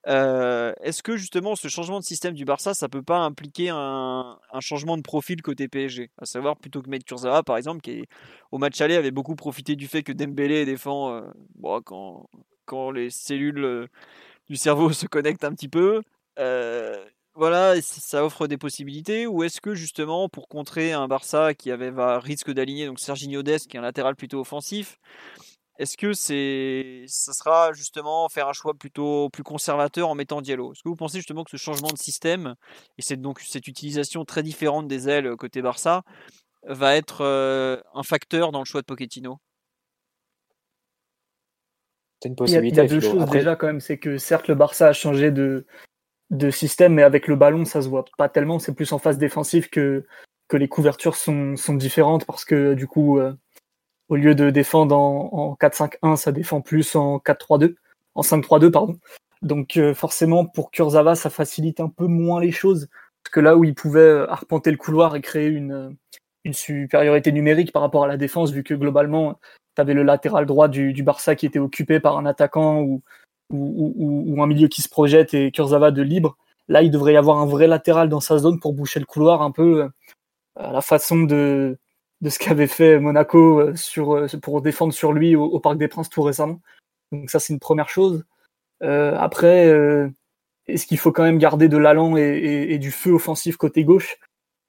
Est-ce 0.06 1.02
que 1.02 1.16
justement 1.16 1.56
ce 1.56 1.68
changement 1.68 1.98
de 1.98 2.04
système 2.04 2.34
du 2.34 2.44
Barça, 2.44 2.74
ça 2.74 2.88
peut 2.88 3.02
pas 3.02 3.18
impliquer 3.18 3.68
un, 3.70 4.38
changement 4.60 4.96
de 4.96 5.02
profil 5.02 5.42
côté 5.42 5.68
PSG 5.68 6.10
À 6.18 6.26
savoir 6.26 6.56
plutôt 6.56 6.82
que 6.82 6.88
mettre 6.88 7.04
par 7.44 7.56
exemple, 7.56 7.80
qui 7.80 8.04
au 8.50 8.58
match 8.58 8.80
aller 8.80 8.96
avait 8.96 9.10
beaucoup 9.10 9.36
profité 9.36 9.76
du 9.76 9.88
fait 9.88 10.02
que 10.02 10.12
Dembélé 10.12 10.64
défend 10.64 11.22
bon, 11.54 11.80
quand, 11.82 12.28
quand 12.64 12.90
les 12.90 13.10
cellules 13.10 13.88
du 14.48 14.56
cerveau 14.56 14.92
se 14.92 15.06
connectent 15.06 15.44
un 15.44 15.54
petit 15.54 15.68
peu. 15.68 16.02
voilà, 17.34 17.80
ça 17.80 18.24
offre 18.24 18.46
des 18.46 18.58
possibilités? 18.58 19.26
Ou 19.26 19.44
est-ce 19.44 19.60
que 19.60 19.74
justement 19.74 20.28
pour 20.28 20.48
contrer 20.48 20.92
un 20.92 21.08
Barça 21.08 21.54
qui 21.54 21.70
avait 21.70 21.92
risque 22.18 22.50
d'aligner 22.50 22.86
donc 22.86 23.00
Serginho 23.00 23.42
Dest, 23.42 23.68
qui 23.68 23.76
est 23.76 23.80
un 23.80 23.82
latéral 23.82 24.16
plutôt 24.16 24.40
offensif, 24.40 24.98
est-ce 25.80 25.96
que 25.96 26.12
c'est, 26.12 27.04
ça 27.06 27.32
sera 27.32 27.72
justement 27.72 28.28
faire 28.28 28.48
un 28.48 28.52
choix 28.52 28.74
plutôt 28.74 29.30
plus 29.30 29.42
conservateur 29.42 30.10
en 30.10 30.14
mettant 30.14 30.42
Diallo? 30.42 30.72
Est-ce 30.72 30.82
que 30.82 30.90
vous 30.90 30.94
pensez 30.94 31.16
justement 31.16 31.42
que 31.42 31.50
ce 31.50 31.56
changement 31.56 31.88
de 31.88 31.96
système 31.96 32.54
et 32.98 33.02
cette, 33.02 33.22
donc, 33.22 33.40
cette 33.40 33.66
utilisation 33.66 34.26
très 34.26 34.42
différente 34.42 34.88
des 34.88 35.08
ailes 35.08 35.34
côté 35.36 35.62
Barça 35.62 36.02
va 36.66 36.96
être 36.96 37.22
euh, 37.22 37.80
un 37.94 38.02
facteur 38.02 38.52
dans 38.52 38.58
le 38.58 38.66
choix 38.66 38.82
de 38.82 38.86
Pochettino? 38.86 39.38
C'est 42.22 42.28
une 42.28 42.36
possibilité. 42.36 42.76
Il 42.76 42.82
y 42.82 42.86
a, 42.86 42.86
deux 42.86 43.00
choses 43.00 43.24
déjà 43.30 43.56
quand 43.56 43.66
même, 43.66 43.80
c'est 43.80 43.96
que 43.96 44.18
certes 44.18 44.48
le 44.48 44.54
Barça 44.56 44.88
a 44.88 44.92
changé 44.92 45.30
de, 45.30 45.64
de 46.28 46.50
système, 46.50 46.92
mais 46.92 47.04
avec 47.04 47.26
le 47.26 47.36
ballon 47.36 47.64
ça 47.64 47.80
se 47.80 47.88
voit 47.88 48.04
pas 48.18 48.28
tellement. 48.28 48.58
C'est 48.58 48.74
plus 48.74 48.92
en 48.92 48.98
phase 48.98 49.16
défensive 49.16 49.70
que 49.70 50.04
que 50.48 50.56
les 50.56 50.68
couvertures 50.68 51.14
sont, 51.14 51.56
sont 51.56 51.74
différentes 51.74 52.26
parce 52.26 52.44
que 52.44 52.74
du 52.74 52.88
coup 52.88 53.18
euh, 53.18 53.32
au 54.10 54.16
lieu 54.16 54.34
de 54.34 54.50
défendre 54.50 54.96
en, 54.96 55.56
4-5-1, 55.58 56.16
ça 56.16 56.32
défend 56.32 56.60
plus 56.60 56.96
en 56.96 57.18
4-3-2, 57.18 57.76
en 58.16 58.22
5-3-2, 58.22 58.70
pardon. 58.70 58.98
Donc 59.40 59.76
euh, 59.76 59.94
forcément, 59.94 60.44
pour 60.44 60.70
Kurzawa, 60.70 61.14
ça 61.14 61.30
facilite 61.30 61.80
un 61.80 61.88
peu 61.88 62.06
moins 62.06 62.40
les 62.40 62.50
choses, 62.50 62.88
parce 63.22 63.32
que 63.32 63.40
là 63.40 63.56
où 63.56 63.64
il 63.64 63.74
pouvait 63.74 64.00
euh, 64.00 64.30
arpenter 64.30 64.72
le 64.72 64.76
couloir 64.76 65.14
et 65.14 65.20
créer 65.20 65.46
une, 65.46 65.72
euh, 65.72 65.90
une 66.44 66.52
supériorité 66.52 67.30
numérique 67.32 67.72
par 67.72 67.82
rapport 67.82 68.04
à 68.04 68.08
la 68.08 68.16
défense, 68.16 68.50
vu 68.50 68.64
que 68.64 68.74
globalement, 68.74 69.38
tu 69.76 69.80
avais 69.80 69.94
le 69.94 70.02
latéral 70.02 70.44
droit 70.44 70.66
du, 70.66 70.92
du, 70.92 71.04
Barça 71.04 71.36
qui 71.36 71.46
était 71.46 71.60
occupé 71.60 72.00
par 72.00 72.18
un 72.18 72.26
attaquant 72.26 72.80
ou, 72.80 73.02
ou, 73.50 73.94
ou, 73.96 74.24
ou, 74.34 74.42
un 74.42 74.46
milieu 74.48 74.66
qui 74.66 74.82
se 74.82 74.88
projette 74.88 75.34
et 75.34 75.52
Kurzawa 75.52 75.92
de 75.92 76.02
libre. 76.02 76.36
Là, 76.68 76.82
il 76.82 76.90
devrait 76.90 77.14
y 77.14 77.16
avoir 77.16 77.38
un 77.38 77.46
vrai 77.46 77.68
latéral 77.68 78.08
dans 78.08 78.20
sa 78.20 78.38
zone 78.38 78.58
pour 78.58 78.74
boucher 78.74 79.00
le 79.00 79.06
couloir, 79.06 79.42
un 79.42 79.52
peu 79.52 79.88
à 80.56 80.72
la 80.72 80.80
façon 80.80 81.22
de, 81.22 81.78
de 82.20 82.28
ce 82.28 82.38
qu'avait 82.38 82.66
fait 82.66 82.98
Monaco 82.98 83.60
euh, 83.60 83.76
sur, 83.76 84.12
euh, 84.12 84.26
pour 84.42 84.60
défendre 84.62 84.92
sur 84.92 85.12
lui 85.12 85.36
au, 85.36 85.58
Parc 85.60 85.78
des 85.78 85.88
Princes 85.88 86.10
tout 86.10 86.22
récemment. 86.22 86.60
Donc 87.12 87.30
ça, 87.30 87.40
c'est 87.40 87.52
une 87.52 87.60
première 87.60 87.88
chose. 87.88 88.24
Euh, 88.82 89.16
après, 89.18 89.66
est-ce 90.68 90.86
qu'il 90.86 90.98
faut 90.98 91.12
quand 91.12 91.24
même 91.24 91.38
garder 91.38 91.68
de 91.68 91.76
l'allant 91.76 92.16
et, 92.16 92.78
du 92.78 92.90
feu 92.90 93.12
offensif 93.12 93.56
côté 93.56 93.84
gauche? 93.84 94.16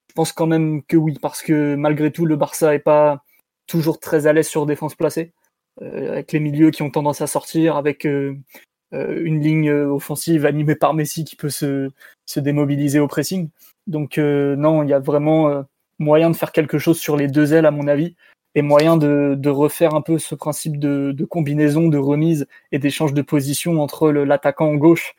Je 0.10 0.14
pense 0.16 0.34
quand 0.34 0.48
même 0.48 0.84
que 0.84 0.98
oui, 0.98 1.18
parce 1.22 1.42
que 1.42 1.76
malgré 1.76 2.12
tout, 2.12 2.26
le 2.26 2.36
Barça 2.36 2.74
est 2.74 2.80
pas 2.80 3.24
toujours 3.68 4.00
très 4.00 4.28
à 4.28 4.34
l'aise 4.34 4.48
sur 4.48 4.66
défense 4.66 4.96
placée, 4.96 5.34
avec 5.80 6.32
les 6.32 6.40
milieux 6.40 6.72
qui 6.72 6.82
ont 6.82 6.90
tendance 6.90 7.22
à 7.22 7.28
sortir, 7.28 7.78
avec 7.78 8.06
une 8.06 8.44
ligne 8.92 9.72
offensive 9.72 10.46
animée 10.46 10.76
par 10.76 10.96
Messi 10.96 11.24
qui 11.24 11.36
peut 11.36 11.50
se, 11.50 11.92
se 12.26 12.40
démobiliser 12.40 13.00
au 13.00 13.08
pressing. 13.08 13.50
Donc 13.86 14.18
non, 14.18 14.82
il 14.82 14.90
y 14.90 14.94
a 14.94 15.00
vraiment 15.00 15.64
moyen 16.02 16.30
de 16.30 16.36
faire 16.36 16.52
quelque 16.52 16.78
chose 16.78 17.00
sur 17.00 17.16
les 17.16 17.28
deux 17.28 17.54
ailes, 17.54 17.66
à 17.66 17.72
mon 17.72 17.88
avis, 17.88 18.16
et 18.56 18.62
moyen 18.62 18.98
de, 18.98 19.50
refaire 19.50 19.94
un 19.94 20.02
peu 20.02 20.20
ce 20.20 20.36
principe 20.36 20.78
de, 20.78 21.26
combinaison, 21.26 21.88
de 21.88 21.98
remise 21.98 22.48
et 22.72 22.80
d'échange 22.80 23.14
de 23.14 23.22
position 23.22 23.82
entre 23.82 24.12
l'attaquant 24.12 24.74
gauche 24.76 25.16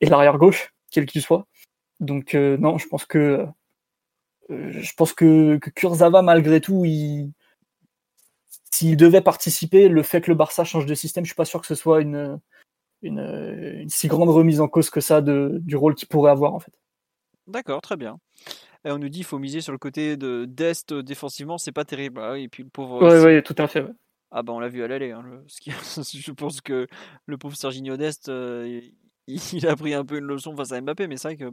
et 0.00 0.06
l'arrière 0.06 0.38
gauche, 0.38 0.74
quel 0.90 1.06
qu'il 1.06 1.22
soit. 1.22 1.46
Donc 2.00 2.34
euh, 2.34 2.56
non, 2.56 2.78
je 2.78 2.88
pense 2.88 3.04
que 3.04 3.46
euh, 4.50 4.70
je 4.70 4.92
pense 4.94 5.12
que, 5.12 5.58
que 5.58 6.20
malgré 6.22 6.60
tout, 6.60 6.84
il, 6.84 7.30
s'il 8.72 8.96
devait 8.96 9.20
participer, 9.20 9.88
le 9.88 10.02
fait 10.02 10.20
que 10.20 10.30
le 10.30 10.36
Barça 10.36 10.64
change 10.64 10.86
de 10.86 10.94
système, 10.94 11.24
je 11.24 11.28
suis 11.28 11.36
pas 11.36 11.44
sûr 11.44 11.60
que 11.60 11.68
ce 11.68 11.76
soit 11.76 12.00
une, 12.00 12.40
une, 13.02 13.86
si 13.88 14.08
grande 14.08 14.30
remise 14.30 14.60
en 14.60 14.66
cause 14.66 14.90
que 14.90 15.00
ça 15.00 15.20
du 15.20 15.76
rôle 15.76 15.94
qu'il 15.94 16.08
pourrait 16.08 16.32
avoir 16.32 16.54
en 16.54 16.58
fait. 16.58 16.72
D'accord, 17.46 17.80
très 17.80 17.96
bien. 17.96 18.18
Et 18.84 18.90
on 18.90 18.98
nous 18.98 19.08
dit 19.08 19.18
qu'il 19.18 19.26
faut 19.26 19.38
miser 19.38 19.60
sur 19.60 19.72
le 19.72 19.78
côté 19.78 20.16
de 20.16 20.44
d'Est 20.44 20.92
euh, 20.92 21.02
défensivement, 21.02 21.56
c'est 21.56 21.72
pas 21.72 21.84
terrible. 21.84 22.20
Ah 22.22 22.36
et 22.36 22.48
puis 22.48 22.64
le 22.64 22.68
pauvre. 22.68 23.00
Oui, 23.02 23.34
oui, 23.34 23.42
tout 23.42 23.54
à 23.58 23.68
fait. 23.68 23.84
Ah 24.32 24.42
bah 24.42 24.52
on 24.52 24.60
l'a 24.60 24.68
vu 24.68 24.82
à 24.82 24.88
l'aller. 24.88 25.12
Hein, 25.12 25.22
je 25.66 26.32
pense 26.32 26.60
que 26.60 26.86
le 27.26 27.38
pauvre 27.38 27.56
Serginho 27.56 27.96
Dest, 27.96 28.28
euh, 28.28 28.80
il, 29.28 29.66
a 29.68 29.76
pris 29.76 29.94
un 29.94 30.04
peu 30.04 30.18
une 30.18 30.24
leçon 30.24 30.56
face 30.56 30.72
à 30.72 30.80
Mbappé, 30.80 31.06
mais 31.06 31.16
c'est 31.16 31.28
vrai 31.28 31.36
que. 31.36 31.52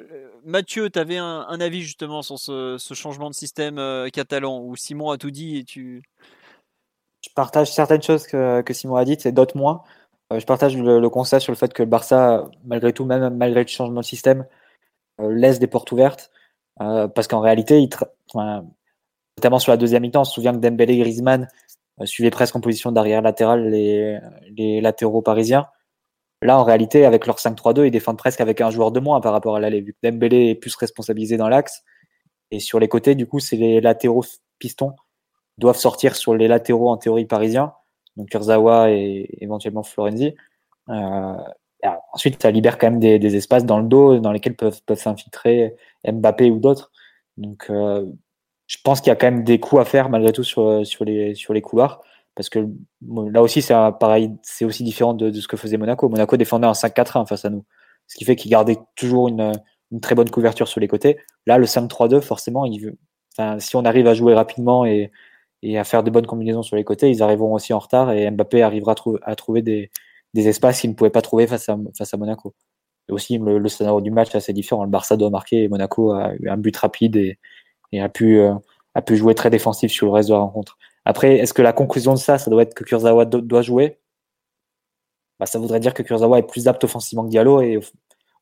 Euh, 0.00 0.28
Mathieu, 0.44 0.90
tu 0.90 0.98
avais 0.98 1.16
un, 1.16 1.60
avis 1.60 1.82
justement 1.82 2.20
sur 2.22 2.38
ce, 2.38 2.76
changement 2.94 3.30
de 3.30 3.34
système 3.34 3.76
catalan 4.12 4.60
où 4.60 4.76
Simon 4.76 5.10
a 5.10 5.18
tout 5.18 5.30
dit 5.30 5.58
et 5.58 5.64
tu. 5.64 6.02
Je 7.22 7.30
partage 7.34 7.72
certaines 7.72 8.02
choses 8.02 8.26
que, 8.26 8.62
Simon 8.72 8.96
a 8.96 9.04
dites 9.04 9.24
et 9.24 9.32
d'autres 9.32 9.56
moins. 9.56 9.82
je 10.30 10.44
partage 10.44 10.76
le, 10.76 11.00
le, 11.00 11.08
constat 11.10 11.40
sur 11.40 11.52
le 11.52 11.56
fait 11.56 11.72
que 11.72 11.82
le 11.82 11.88
Barça, 11.88 12.50
malgré 12.64 12.92
tout, 12.92 13.04
même 13.04 13.34
malgré 13.36 13.62
le 13.62 13.68
changement 13.68 14.00
de 14.00 14.06
système, 14.06 14.46
laisse 15.18 15.58
des 15.58 15.66
portes 15.66 15.92
ouvertes. 15.92 16.30
Euh, 16.80 17.08
parce 17.08 17.28
qu'en 17.28 17.40
réalité, 17.40 17.80
il 17.80 17.90
notamment 19.36 19.58
sur 19.58 19.72
la 19.72 19.76
deuxième 19.76 20.02
mi-temps, 20.02 20.22
on 20.22 20.24
se 20.24 20.34
souvient 20.34 20.52
que 20.52 20.58
Dembélé 20.58 20.94
et 20.94 20.98
Griezmann 20.98 21.48
euh, 22.00 22.06
suivaient 22.06 22.30
presque 22.30 22.56
en 22.56 22.60
position 22.60 22.92
d'arrière 22.92 23.22
latéral 23.22 23.68
les, 23.70 24.18
les 24.56 24.80
latéraux 24.80 25.22
parisiens. 25.22 25.66
Là, 26.42 26.58
en 26.58 26.64
réalité, 26.64 27.04
avec 27.04 27.26
leur 27.26 27.36
5-3-2, 27.36 27.86
ils 27.86 27.90
défendent 27.90 28.16
presque 28.18 28.40
avec 28.40 28.60
un 28.60 28.70
joueur 28.70 28.92
de 28.92 29.00
moins 29.00 29.20
par 29.20 29.32
rapport 29.32 29.56
à 29.56 29.60
l'aller, 29.60 29.82
vu 29.82 29.92
que 29.92 30.08
Dembélé 30.08 30.50
est 30.50 30.54
plus 30.54 30.74
responsabilisé 30.74 31.36
dans 31.36 31.48
l'axe. 31.48 31.82
Et 32.50 32.60
sur 32.60 32.80
les 32.80 32.88
côtés, 32.88 33.14
du 33.14 33.26
coup, 33.26 33.40
c'est 33.40 33.56
les 33.56 33.80
latéraux 33.80 34.24
pistons 34.58 34.94
doivent 35.58 35.76
sortir 35.76 36.16
sur 36.16 36.34
les 36.34 36.48
latéraux 36.48 36.90
en 36.90 36.96
théorie 36.96 37.26
parisiens, 37.26 37.74
donc 38.16 38.28
Kurzawa 38.30 38.90
et 38.90 39.28
éventuellement 39.40 39.82
Florenzi. 39.82 40.34
Euh, 40.88 41.34
ensuite, 42.12 42.42
ça 42.42 42.50
libère 42.50 42.78
quand 42.78 42.90
même 42.90 43.00
des, 43.00 43.36
espaces 43.36 43.64
dans 43.64 43.78
le 43.78 43.86
dos 43.86 44.18
dans 44.18 44.32
lesquels 44.32 44.56
peuvent, 44.56 44.80
peuvent 44.84 44.98
s'infiltrer 44.98 45.76
Mbappé 46.04 46.50
ou 46.50 46.58
d'autres. 46.58 46.90
Donc, 47.36 47.66
euh, 47.70 48.06
je 48.66 48.76
pense 48.84 49.00
qu'il 49.00 49.10
y 49.10 49.12
a 49.12 49.16
quand 49.16 49.30
même 49.30 49.44
des 49.44 49.58
coups 49.60 49.80
à 49.82 49.84
faire 49.84 50.08
malgré 50.08 50.32
tout 50.32 50.44
sur, 50.44 50.86
sur, 50.86 51.04
les, 51.04 51.34
sur 51.34 51.54
les 51.54 51.62
couloirs. 51.62 52.02
Parce 52.34 52.48
que 52.48 52.68
là 53.02 53.42
aussi, 53.42 53.62
c'est 53.62 53.74
pareil, 53.98 54.30
c'est 54.42 54.64
aussi 54.64 54.84
différent 54.84 55.14
de, 55.14 55.32
ce 55.32 55.48
que 55.48 55.56
faisait 55.56 55.76
Monaco. 55.76 56.08
Monaco 56.08 56.36
défendait 56.36 56.66
un 56.66 56.72
5-4-1 56.72 57.26
face 57.26 57.44
à 57.44 57.50
nous. 57.50 57.64
Ce 58.06 58.16
qui 58.16 58.24
fait 58.24 58.36
qu'il 58.36 58.50
gardait 58.50 58.78
toujours 58.96 59.28
une, 59.28 59.52
une, 59.90 60.00
très 60.00 60.14
bonne 60.14 60.30
couverture 60.30 60.68
sur 60.68 60.80
les 60.80 60.88
côtés. 60.88 61.18
Là, 61.46 61.58
le 61.58 61.66
5-3-2, 61.66 62.20
forcément, 62.20 62.64
il, 62.64 62.94
si 63.58 63.76
on 63.76 63.84
arrive 63.84 64.06
à 64.06 64.14
jouer 64.14 64.34
rapidement 64.34 64.84
et, 64.84 65.10
et, 65.62 65.78
à 65.78 65.84
faire 65.84 66.02
de 66.02 66.10
bonnes 66.10 66.26
combinaisons 66.26 66.62
sur 66.62 66.76
les 66.76 66.84
côtés, 66.84 67.10
ils 67.10 67.22
arriveront 67.22 67.54
aussi 67.54 67.72
en 67.72 67.78
retard 67.78 68.12
et 68.12 68.30
Mbappé 68.30 68.62
arrivera 68.62 68.92
à, 68.92 69.30
à 69.30 69.36
trouver 69.36 69.62
des, 69.62 69.90
des 70.34 70.48
espaces 70.48 70.80
qu'il 70.80 70.90
ne 70.90 70.94
pouvait 70.94 71.10
pas 71.10 71.22
trouver 71.22 71.46
face 71.46 71.68
à, 71.68 71.76
face 71.96 72.14
à 72.14 72.16
Monaco. 72.16 72.54
Et 73.10 73.12
aussi, 73.12 73.38
le, 73.38 73.68
scénario 73.68 74.00
du 74.00 74.12
match 74.12 74.30
est 74.34 74.36
assez 74.36 74.52
différent. 74.52 74.84
Le 74.84 74.90
Barça 74.90 75.16
doit 75.16 75.30
marquer 75.30 75.64
et 75.64 75.68
Monaco 75.68 76.12
a 76.12 76.32
eu 76.38 76.48
un 76.48 76.56
but 76.56 76.76
rapide 76.76 77.16
et, 77.16 78.00
a, 78.00 78.08
pu, 78.08 78.38
euh, 78.38 78.54
a 78.94 79.02
pu 79.02 79.16
jouer 79.16 79.34
très 79.34 79.50
défensif 79.50 79.90
sur 79.90 80.06
le 80.06 80.12
reste 80.12 80.28
de 80.28 80.34
la 80.34 80.40
rencontre. 80.40 80.78
Après, 81.04 81.38
est-ce 81.38 81.52
que 81.52 81.62
la 81.62 81.72
conclusion 81.72 82.14
de 82.14 82.18
ça, 82.18 82.38
ça 82.38 82.50
doit 82.52 82.62
être 82.62 82.74
que 82.74 82.84
Kurzawa 82.84 83.24
doit 83.24 83.62
jouer? 83.62 83.98
Bah, 85.40 85.46
Ça 85.46 85.58
voudrait 85.58 85.80
dire 85.80 85.92
que 85.92 86.04
Kurzawa 86.04 86.38
est 86.38 86.46
plus 86.46 86.68
apte 86.68 86.84
offensivement 86.84 87.24
que 87.24 87.30
Diallo 87.30 87.60
et 87.60 87.80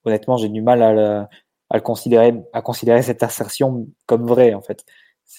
honnêtement, 0.04 0.36
j'ai 0.36 0.50
du 0.50 0.60
mal 0.60 0.82
à, 0.82 0.92
le, 0.92 1.24
à 1.70 1.80
considérer, 1.80 2.34
à 2.52 2.60
considérer 2.60 3.00
cette 3.02 3.22
assertion 3.22 3.86
comme 4.04 4.26
vraie 4.26 4.52
en 4.52 4.60
fait. 4.60 4.84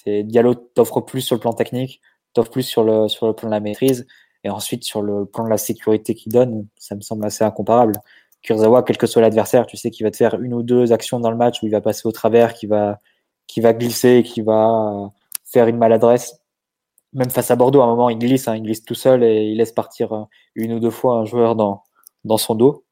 Diallo 0.06 0.54
t'offre 0.54 1.00
plus 1.02 1.20
sur 1.20 1.36
le 1.36 1.40
plan 1.40 1.52
technique, 1.52 2.00
t'offre 2.32 2.50
plus 2.50 2.62
sur 2.64 2.82
le, 2.82 3.06
sur 3.06 3.28
le 3.28 3.32
plan 3.34 3.48
de 3.48 3.54
la 3.54 3.60
maîtrise. 3.60 4.06
Et 4.42 4.50
ensuite, 4.50 4.84
sur 4.84 5.02
le 5.02 5.26
plan 5.26 5.44
de 5.44 5.50
la 5.50 5.58
sécurité 5.58 6.14
qu'il 6.14 6.32
donne, 6.32 6.66
ça 6.78 6.94
me 6.94 7.02
semble 7.02 7.26
assez 7.26 7.44
incomparable. 7.44 7.92
Kurzawa, 8.42 8.82
quel 8.82 8.96
que 8.96 9.06
soit 9.06 9.22
l'adversaire, 9.22 9.66
tu 9.66 9.76
sais 9.76 9.90
qu'il 9.90 10.04
va 10.04 10.10
te 10.10 10.16
faire 10.16 10.40
une 10.40 10.54
ou 10.54 10.62
deux 10.62 10.92
actions 10.92 11.20
dans 11.20 11.30
le 11.30 11.36
match 11.36 11.62
où 11.62 11.66
il 11.66 11.72
va 11.72 11.80
passer 11.80 12.06
au 12.06 12.12
travers, 12.12 12.54
qui 12.54 12.66
va, 12.66 12.98
va 13.58 13.72
glisser, 13.74 14.22
qui 14.22 14.40
va 14.40 15.10
faire 15.44 15.66
une 15.68 15.76
maladresse. 15.76 16.40
Même 17.12 17.30
face 17.30 17.50
à 17.50 17.56
Bordeaux, 17.56 17.80
à 17.82 17.84
un 17.84 17.88
moment, 17.88 18.08
il 18.08 18.18
glisse, 18.18 18.48
hein, 18.48 18.56
il 18.56 18.62
glisse 18.62 18.84
tout 18.84 18.94
seul 18.94 19.24
et 19.24 19.48
il 19.48 19.58
laisse 19.58 19.72
partir 19.72 20.12
euh, 20.12 20.24
une 20.54 20.72
ou 20.72 20.80
deux 20.80 20.90
fois 20.90 21.18
un 21.18 21.24
joueur 21.24 21.56
dans, 21.56 21.82
dans 22.24 22.38
son 22.38 22.54
dos. 22.54 22.84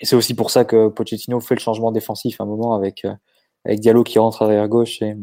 Et 0.00 0.06
c'est 0.06 0.16
aussi 0.16 0.34
pour 0.34 0.50
ça 0.50 0.64
que 0.64 0.88
Pochettino 0.88 1.40
fait 1.40 1.54
le 1.54 1.60
changement 1.60 1.92
défensif 1.92 2.40
à 2.40 2.44
un 2.44 2.46
moment 2.46 2.74
avec, 2.74 3.04
euh, 3.04 3.14
avec 3.64 3.80
Diallo 3.80 4.04
qui 4.04 4.18
rentre 4.18 4.42
arrière 4.42 4.68
gauche 4.68 5.02
et, 5.02 5.16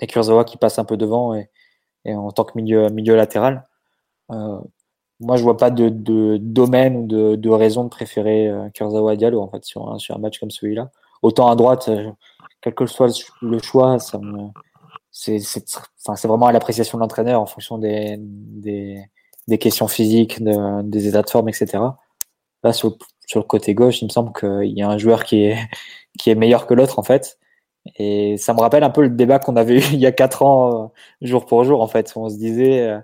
et 0.00 0.06
Kurzawa 0.06 0.44
qui 0.44 0.56
passe 0.56 0.78
un 0.78 0.84
peu 0.84 0.96
devant 0.96 1.34
et, 1.34 1.50
et 2.04 2.14
en 2.14 2.30
tant 2.30 2.44
que 2.44 2.52
milieu, 2.56 2.88
milieu 2.90 3.16
latéral. 3.16 3.66
Euh, 4.30 4.58
moi, 5.24 5.36
je 5.36 5.42
vois 5.42 5.56
pas 5.56 5.70
de, 5.70 5.88
de 5.88 6.38
domaine 6.38 6.96
ou 6.96 7.06
de, 7.06 7.36
de, 7.36 7.50
raison 7.50 7.84
de 7.84 7.88
préférer 7.88 8.48
euh, 8.48 8.68
Kurzawa 8.70 9.16
Diallo 9.16 9.40
en 9.40 9.48
fait 9.48 9.64
sur 9.64 9.90
un, 9.90 9.98
sur 9.98 10.14
un 10.14 10.18
match 10.18 10.38
comme 10.38 10.50
celui-là. 10.50 10.90
Autant 11.22 11.48
à 11.50 11.56
droite, 11.56 11.88
euh, 11.88 12.10
quel 12.60 12.74
que 12.74 12.86
soit 12.86 13.08
le 13.40 13.58
choix, 13.60 13.98
ça 13.98 14.18
me, 14.18 14.48
c'est, 15.10 15.38
c'est, 15.38 15.64
enfin, 16.04 16.16
c'est 16.16 16.28
vraiment 16.28 16.46
à 16.46 16.52
l'appréciation 16.52 16.98
de 16.98 17.02
l'entraîneur 17.02 17.40
en 17.40 17.46
fonction 17.46 17.78
des, 17.78 18.16
des, 18.18 19.02
des 19.48 19.58
questions 19.58 19.88
physiques, 19.88 20.42
de, 20.42 20.82
des 20.82 21.08
états 21.08 21.22
de 21.22 21.30
forme, 21.30 21.48
etc. 21.48 21.78
Là, 22.62 22.72
sur, 22.72 22.98
sur 23.26 23.40
le 23.40 23.46
côté 23.46 23.74
gauche, 23.74 24.02
il 24.02 24.06
me 24.06 24.10
semble 24.10 24.32
qu'il 24.38 24.76
y 24.76 24.82
a 24.82 24.88
un 24.88 24.98
joueur 24.98 25.24
qui 25.24 25.44
est, 25.44 25.58
qui 26.18 26.30
est 26.30 26.34
meilleur 26.34 26.66
que 26.66 26.74
l'autre, 26.74 26.98
en 26.98 27.02
fait. 27.02 27.38
Et 27.96 28.36
ça 28.38 28.54
me 28.54 28.60
rappelle 28.60 28.82
un 28.84 28.90
peu 28.90 29.02
le 29.02 29.10
débat 29.10 29.38
qu'on 29.38 29.56
avait 29.56 29.76
eu 29.78 29.82
il 29.92 30.00
y 30.00 30.06
a 30.06 30.12
quatre 30.12 30.42
ans, 30.42 30.84
euh, 30.84 30.88
jour 31.22 31.46
pour 31.46 31.64
jour, 31.64 31.80
en 31.80 31.88
fait. 31.88 32.12
Où 32.16 32.24
on 32.24 32.28
se 32.28 32.36
disait, 32.36 32.98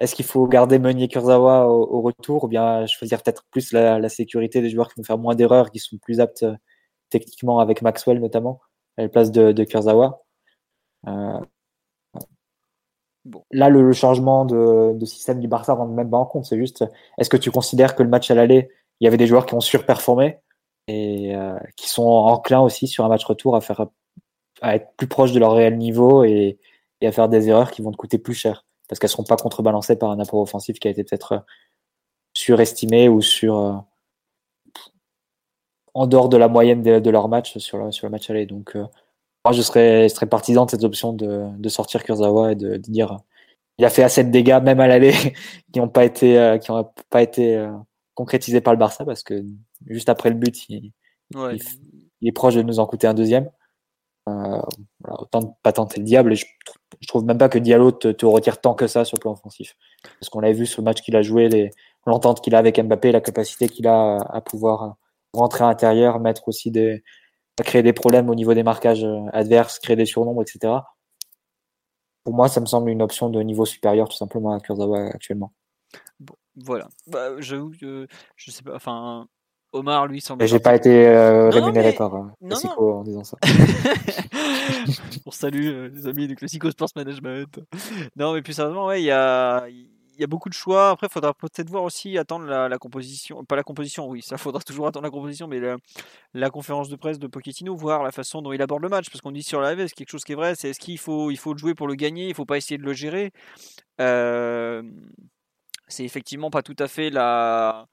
est-ce 0.00 0.14
qu'il 0.14 0.24
faut 0.24 0.46
garder 0.46 0.78
Meunier 0.78 1.08
Kurzawa 1.08 1.68
au, 1.68 2.00
retour 2.00 2.44
ou 2.44 2.48
bien 2.48 2.86
choisir 2.86 3.22
peut-être 3.22 3.44
plus 3.50 3.72
la, 3.72 3.98
la, 3.98 4.08
sécurité 4.08 4.60
des 4.60 4.70
joueurs 4.70 4.88
qui 4.88 5.00
vont 5.00 5.04
faire 5.04 5.18
moins 5.18 5.34
d'erreurs, 5.34 5.70
qui 5.70 5.78
sont 5.80 5.98
plus 5.98 6.20
aptes 6.20 6.44
techniquement 7.10 7.58
avec 7.58 7.82
Maxwell 7.82 8.20
notamment, 8.20 8.60
à 8.96 9.02
la 9.02 9.08
place 9.08 9.30
de, 9.32 9.52
de 9.52 9.64
Kurzawa. 9.64 10.22
Euh, 11.06 11.40
bon. 13.24 13.44
Là, 13.50 13.68
le, 13.68 13.92
changement 13.92 14.44
de, 14.44 14.92
de, 14.94 15.04
système 15.04 15.40
du 15.40 15.48
Barça 15.48 15.72
rentre 15.74 15.92
même 15.92 16.10
pas 16.10 16.18
en 16.18 16.26
compte. 16.26 16.44
C'est 16.44 16.58
juste, 16.58 16.84
est-ce 17.18 17.30
que 17.30 17.36
tu 17.36 17.50
considères 17.50 17.94
que 17.94 18.02
le 18.02 18.08
match 18.08 18.30
à 18.30 18.34
l'aller, 18.34 18.70
il 19.00 19.04
y 19.04 19.08
avait 19.08 19.16
des 19.16 19.26
joueurs 19.26 19.46
qui 19.46 19.54
ont 19.54 19.60
surperformé 19.60 20.38
et 20.86 21.34
euh, 21.34 21.58
qui 21.76 21.88
sont 21.88 22.06
enclins 22.06 22.60
aussi 22.60 22.88
sur 22.88 23.04
un 23.04 23.08
match 23.08 23.24
retour 23.24 23.56
à 23.56 23.60
faire 23.60 23.86
à 24.60 24.74
être 24.74 24.92
plus 24.96 25.06
proche 25.06 25.32
de 25.32 25.38
leur 25.38 25.52
réel 25.52 25.76
niveau 25.76 26.24
et, 26.24 26.58
et 27.00 27.06
à 27.06 27.12
faire 27.12 27.28
des 27.28 27.48
erreurs 27.48 27.70
qui 27.70 27.82
vont 27.82 27.92
te 27.92 27.96
coûter 27.96 28.18
plus 28.18 28.34
cher? 28.34 28.64
Parce 28.88 28.98
qu'elles 28.98 29.10
seront 29.10 29.24
pas 29.24 29.36
contrebalancées 29.36 29.96
par 29.96 30.10
un 30.10 30.18
apport 30.18 30.40
offensif 30.40 30.78
qui 30.78 30.88
a 30.88 30.90
été 30.90 31.04
peut-être 31.04 31.44
surestimé 32.34 33.08
ou 33.08 33.20
sur 33.20 33.58
euh, 33.58 33.72
en 35.94 36.06
dehors 36.06 36.28
de 36.28 36.36
la 36.36 36.48
moyenne 36.48 36.82
de, 36.82 37.10
leur 37.10 37.28
match 37.28 37.58
sur 37.58 37.78
le, 37.78 37.92
sur 37.92 38.06
le 38.06 38.12
match 38.12 38.30
aller. 38.30 38.46
Donc, 38.46 38.76
euh, 38.76 38.84
moi, 39.44 39.52
je 39.52 39.62
serais, 39.62 40.08
je 40.08 40.14
serais 40.14 40.26
partisan 40.26 40.66
de 40.66 40.70
cette 40.70 40.84
option 40.84 41.12
de, 41.12 41.48
de 41.56 41.68
sortir 41.68 42.04
Kurzawa 42.04 42.52
et 42.52 42.54
de, 42.54 42.70
de, 42.70 42.76
dire 42.76 43.18
il 43.78 43.84
a 43.84 43.90
fait 43.90 44.02
assez 44.02 44.24
de 44.24 44.30
dégâts, 44.30 44.60
même 44.62 44.80
à 44.80 44.86
l'aller, 44.86 45.12
qui 45.72 45.78
n'ont 45.80 45.88
pas 45.88 46.04
été, 46.04 46.38
euh, 46.38 46.58
qui 46.58 46.70
ont 46.70 46.88
pas 47.10 47.22
été 47.22 47.56
euh, 47.56 47.72
concrétisés 48.14 48.60
par 48.60 48.72
le 48.74 48.78
Barça 48.78 49.04
parce 49.04 49.22
que 49.22 49.44
juste 49.86 50.08
après 50.08 50.30
le 50.30 50.36
but, 50.36 50.68
il, 50.68 50.92
il, 51.34 52.28
est 52.28 52.32
proche 52.32 52.54
de 52.54 52.62
nous 52.62 52.78
en 52.80 52.86
coûter 52.86 53.06
un 53.06 53.14
deuxième. 53.14 53.50
Voilà, 55.00 55.20
autant 55.20 55.42
de 55.42 55.48
pas 55.62 55.72
tenter 55.72 56.00
le 56.00 56.04
diable. 56.04 56.32
Et 56.32 56.36
je, 56.36 56.46
trouve 57.06 57.24
même 57.24 57.38
pas 57.38 57.48
que 57.48 57.58
Diallo 57.58 57.92
te, 57.92 58.26
retire 58.26 58.60
tant 58.60 58.74
que 58.74 58.86
ça 58.86 59.04
sur 59.04 59.16
le 59.16 59.20
plan 59.20 59.32
offensif. 59.32 59.76
Parce 60.20 60.28
qu'on 60.30 60.40
l'a 60.40 60.52
vu 60.52 60.66
sur 60.66 60.82
le 60.82 60.84
match 60.84 61.02
qu'il 61.02 61.16
a 61.16 61.22
joué, 61.22 61.70
l'entente 62.06 62.42
qu'il 62.42 62.54
a 62.54 62.58
avec 62.58 62.80
Mbappé, 62.80 63.12
la 63.12 63.20
capacité 63.20 63.68
qu'il 63.68 63.86
a 63.86 64.18
à 64.18 64.40
pouvoir 64.40 64.96
rentrer 65.32 65.64
à 65.64 65.68
l'intérieur, 65.68 66.20
mettre 66.20 66.48
aussi 66.48 66.70
des, 66.70 67.02
créer 67.62 67.82
des 67.82 67.92
problèmes 67.92 68.30
au 68.30 68.34
niveau 68.34 68.54
des 68.54 68.62
marquages 68.62 69.04
euh, 69.04 69.26
adverses, 69.32 69.78
créer 69.78 69.96
des 69.96 70.06
surnombres, 70.06 70.42
etc. 70.42 70.74
Pour 72.24 72.34
moi, 72.34 72.48
ça 72.48 72.60
me 72.60 72.66
semble 72.66 72.90
une 72.90 73.02
option 73.02 73.30
de 73.30 73.40
niveau 73.42 73.64
supérieur 73.64 74.08
tout 74.08 74.16
simplement 74.16 74.52
à 74.52 74.60
Kurzawa 74.60 75.06
actuellement. 75.06 75.52
Voilà. 76.56 76.88
Bah, 77.06 77.40
J'avoue 77.40 77.70
que 77.70 78.06
je 78.36 78.50
sais 78.50 78.62
pas. 78.62 78.74
Enfin, 78.74 79.28
Omar, 79.72 80.06
lui, 80.06 80.20
semble. 80.20 80.46
J'ai 80.46 80.60
pas 80.60 80.74
été 80.74 81.06
euh, 81.08 81.50
rémunéré 81.50 81.92
par 81.92 82.14
euh, 82.14 82.24
Classico 82.46 82.94
en 82.94 83.02
disant 83.02 83.24
ça. 83.24 83.36
On 85.26 85.30
salue 85.30 85.90
les 85.92 86.06
amis 86.06 86.26
du 86.26 86.36
Classico 86.36 86.70
Sports 86.70 86.88
Management. 86.96 87.60
Non, 88.16 88.32
mais 88.32 88.42
plus 88.42 88.54
sérieusement, 88.54 88.86
ouais, 88.86 89.02
il 89.02 89.06
y 89.06 89.10
a 89.10 89.66
il 90.18 90.22
y 90.22 90.24
a 90.24 90.26
beaucoup 90.26 90.48
de 90.48 90.54
choix. 90.54 90.90
Après, 90.90 91.06
il 91.06 91.12
faudra 91.12 91.32
peut-être 91.32 91.70
voir 91.70 91.84
aussi, 91.84 92.18
attendre 92.18 92.46
la, 92.46 92.78
composition. 92.78 93.44
Pas 93.44 93.54
la 93.54 93.62
composition, 93.62 94.08
oui, 94.08 94.20
ça 94.20 94.36
faudra 94.36 94.60
toujours 94.60 94.88
attendre 94.88 95.04
la 95.04 95.10
composition, 95.10 95.46
mais 95.46 95.60
la, 96.34 96.50
conférence 96.50 96.88
de 96.88 96.96
presse 96.96 97.20
de 97.20 97.28
Pochettino, 97.28 97.76
voir 97.76 98.02
la 98.02 98.10
façon 98.10 98.42
dont 98.42 98.52
il 98.52 98.60
aborde 98.60 98.82
le 98.82 98.88
match. 98.88 99.10
Parce 99.10 99.20
qu'on 99.20 99.30
dit 99.30 99.44
sur 99.44 99.60
la 99.60 99.76
c'est 99.76 99.94
quelque 99.94 100.10
chose 100.10 100.24
qui 100.24 100.32
est 100.32 100.34
vrai, 100.34 100.56
c'est 100.56 100.70
est-ce 100.70 100.80
qu'il 100.80 100.98
faut, 100.98 101.30
il 101.30 101.36
faut 101.36 101.52
le 101.52 101.58
jouer 101.58 101.74
pour 101.74 101.86
le 101.86 101.94
gagner, 101.94 102.24
il 102.24 102.30
ne 102.30 102.34
faut 102.34 102.46
pas 102.46 102.56
essayer 102.56 102.78
de 102.78 102.82
le 102.82 102.94
gérer? 102.94 103.32
Euh, 104.00 104.82
c'est 105.86 106.04
effectivement 106.04 106.50
pas 106.50 106.62
tout 106.62 106.76
à 106.80 106.88
fait 106.88 107.10
la, 107.10 107.86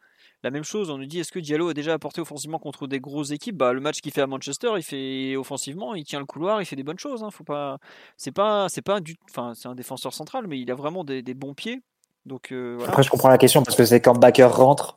la 0.45 0.51
même 0.51 0.63
chose. 0.63 0.91
On 0.91 0.97
nous 0.99 1.07
dit 1.07 1.19
est-ce 1.19 1.31
que 1.31 1.39
Diallo 1.39 1.69
a 1.69 1.73
déjà 1.73 1.93
apporté 1.93 2.21
offensivement 2.21 2.59
contre 2.59 2.85
des 2.85 2.99
grosses 2.99 3.31
équipes? 3.31 3.57
Bah, 3.57 3.73
Le 3.73 3.81
match 3.81 3.99
qu'il 3.99 4.11
fait 4.11 4.21
à 4.21 4.27
Manchester, 4.27 4.69
il 4.77 4.83
fait 4.83 5.35
offensivement, 5.35 5.95
il 5.95 6.05
tient 6.05 6.19
le 6.19 6.25
couloir, 6.25 6.61
il 6.61 6.65
fait 6.65 6.75
des 6.75 6.83
bonnes 6.83 6.99
choses. 6.99 7.23
Hein. 7.23 7.31
Faut 7.31 7.43
pas, 7.43 7.79
c'est 8.15 8.31
pas, 8.31 8.69
c'est 8.69 8.83
pas 8.83 8.99
du, 8.99 9.15
enfin, 9.29 9.53
c'est 9.55 9.67
un 9.67 9.75
défenseur 9.75 10.13
central, 10.13 10.45
mais 10.47 10.59
il 10.59 10.69
a 10.69 10.75
vraiment 10.75 11.03
des 11.03 11.33
bons 11.33 11.55
pieds. 11.55 11.81
Donc, 12.25 12.51
euh, 12.51 12.79
Après, 12.87 13.03
je 13.03 13.09
comprends 13.09 13.29
la 13.29 13.37
question 13.37 13.63
parce 13.63 13.75
que 13.75 13.85
c'est 13.85 14.01
quand 14.01 14.17
Backer 14.17 14.51
rentre 14.51 14.95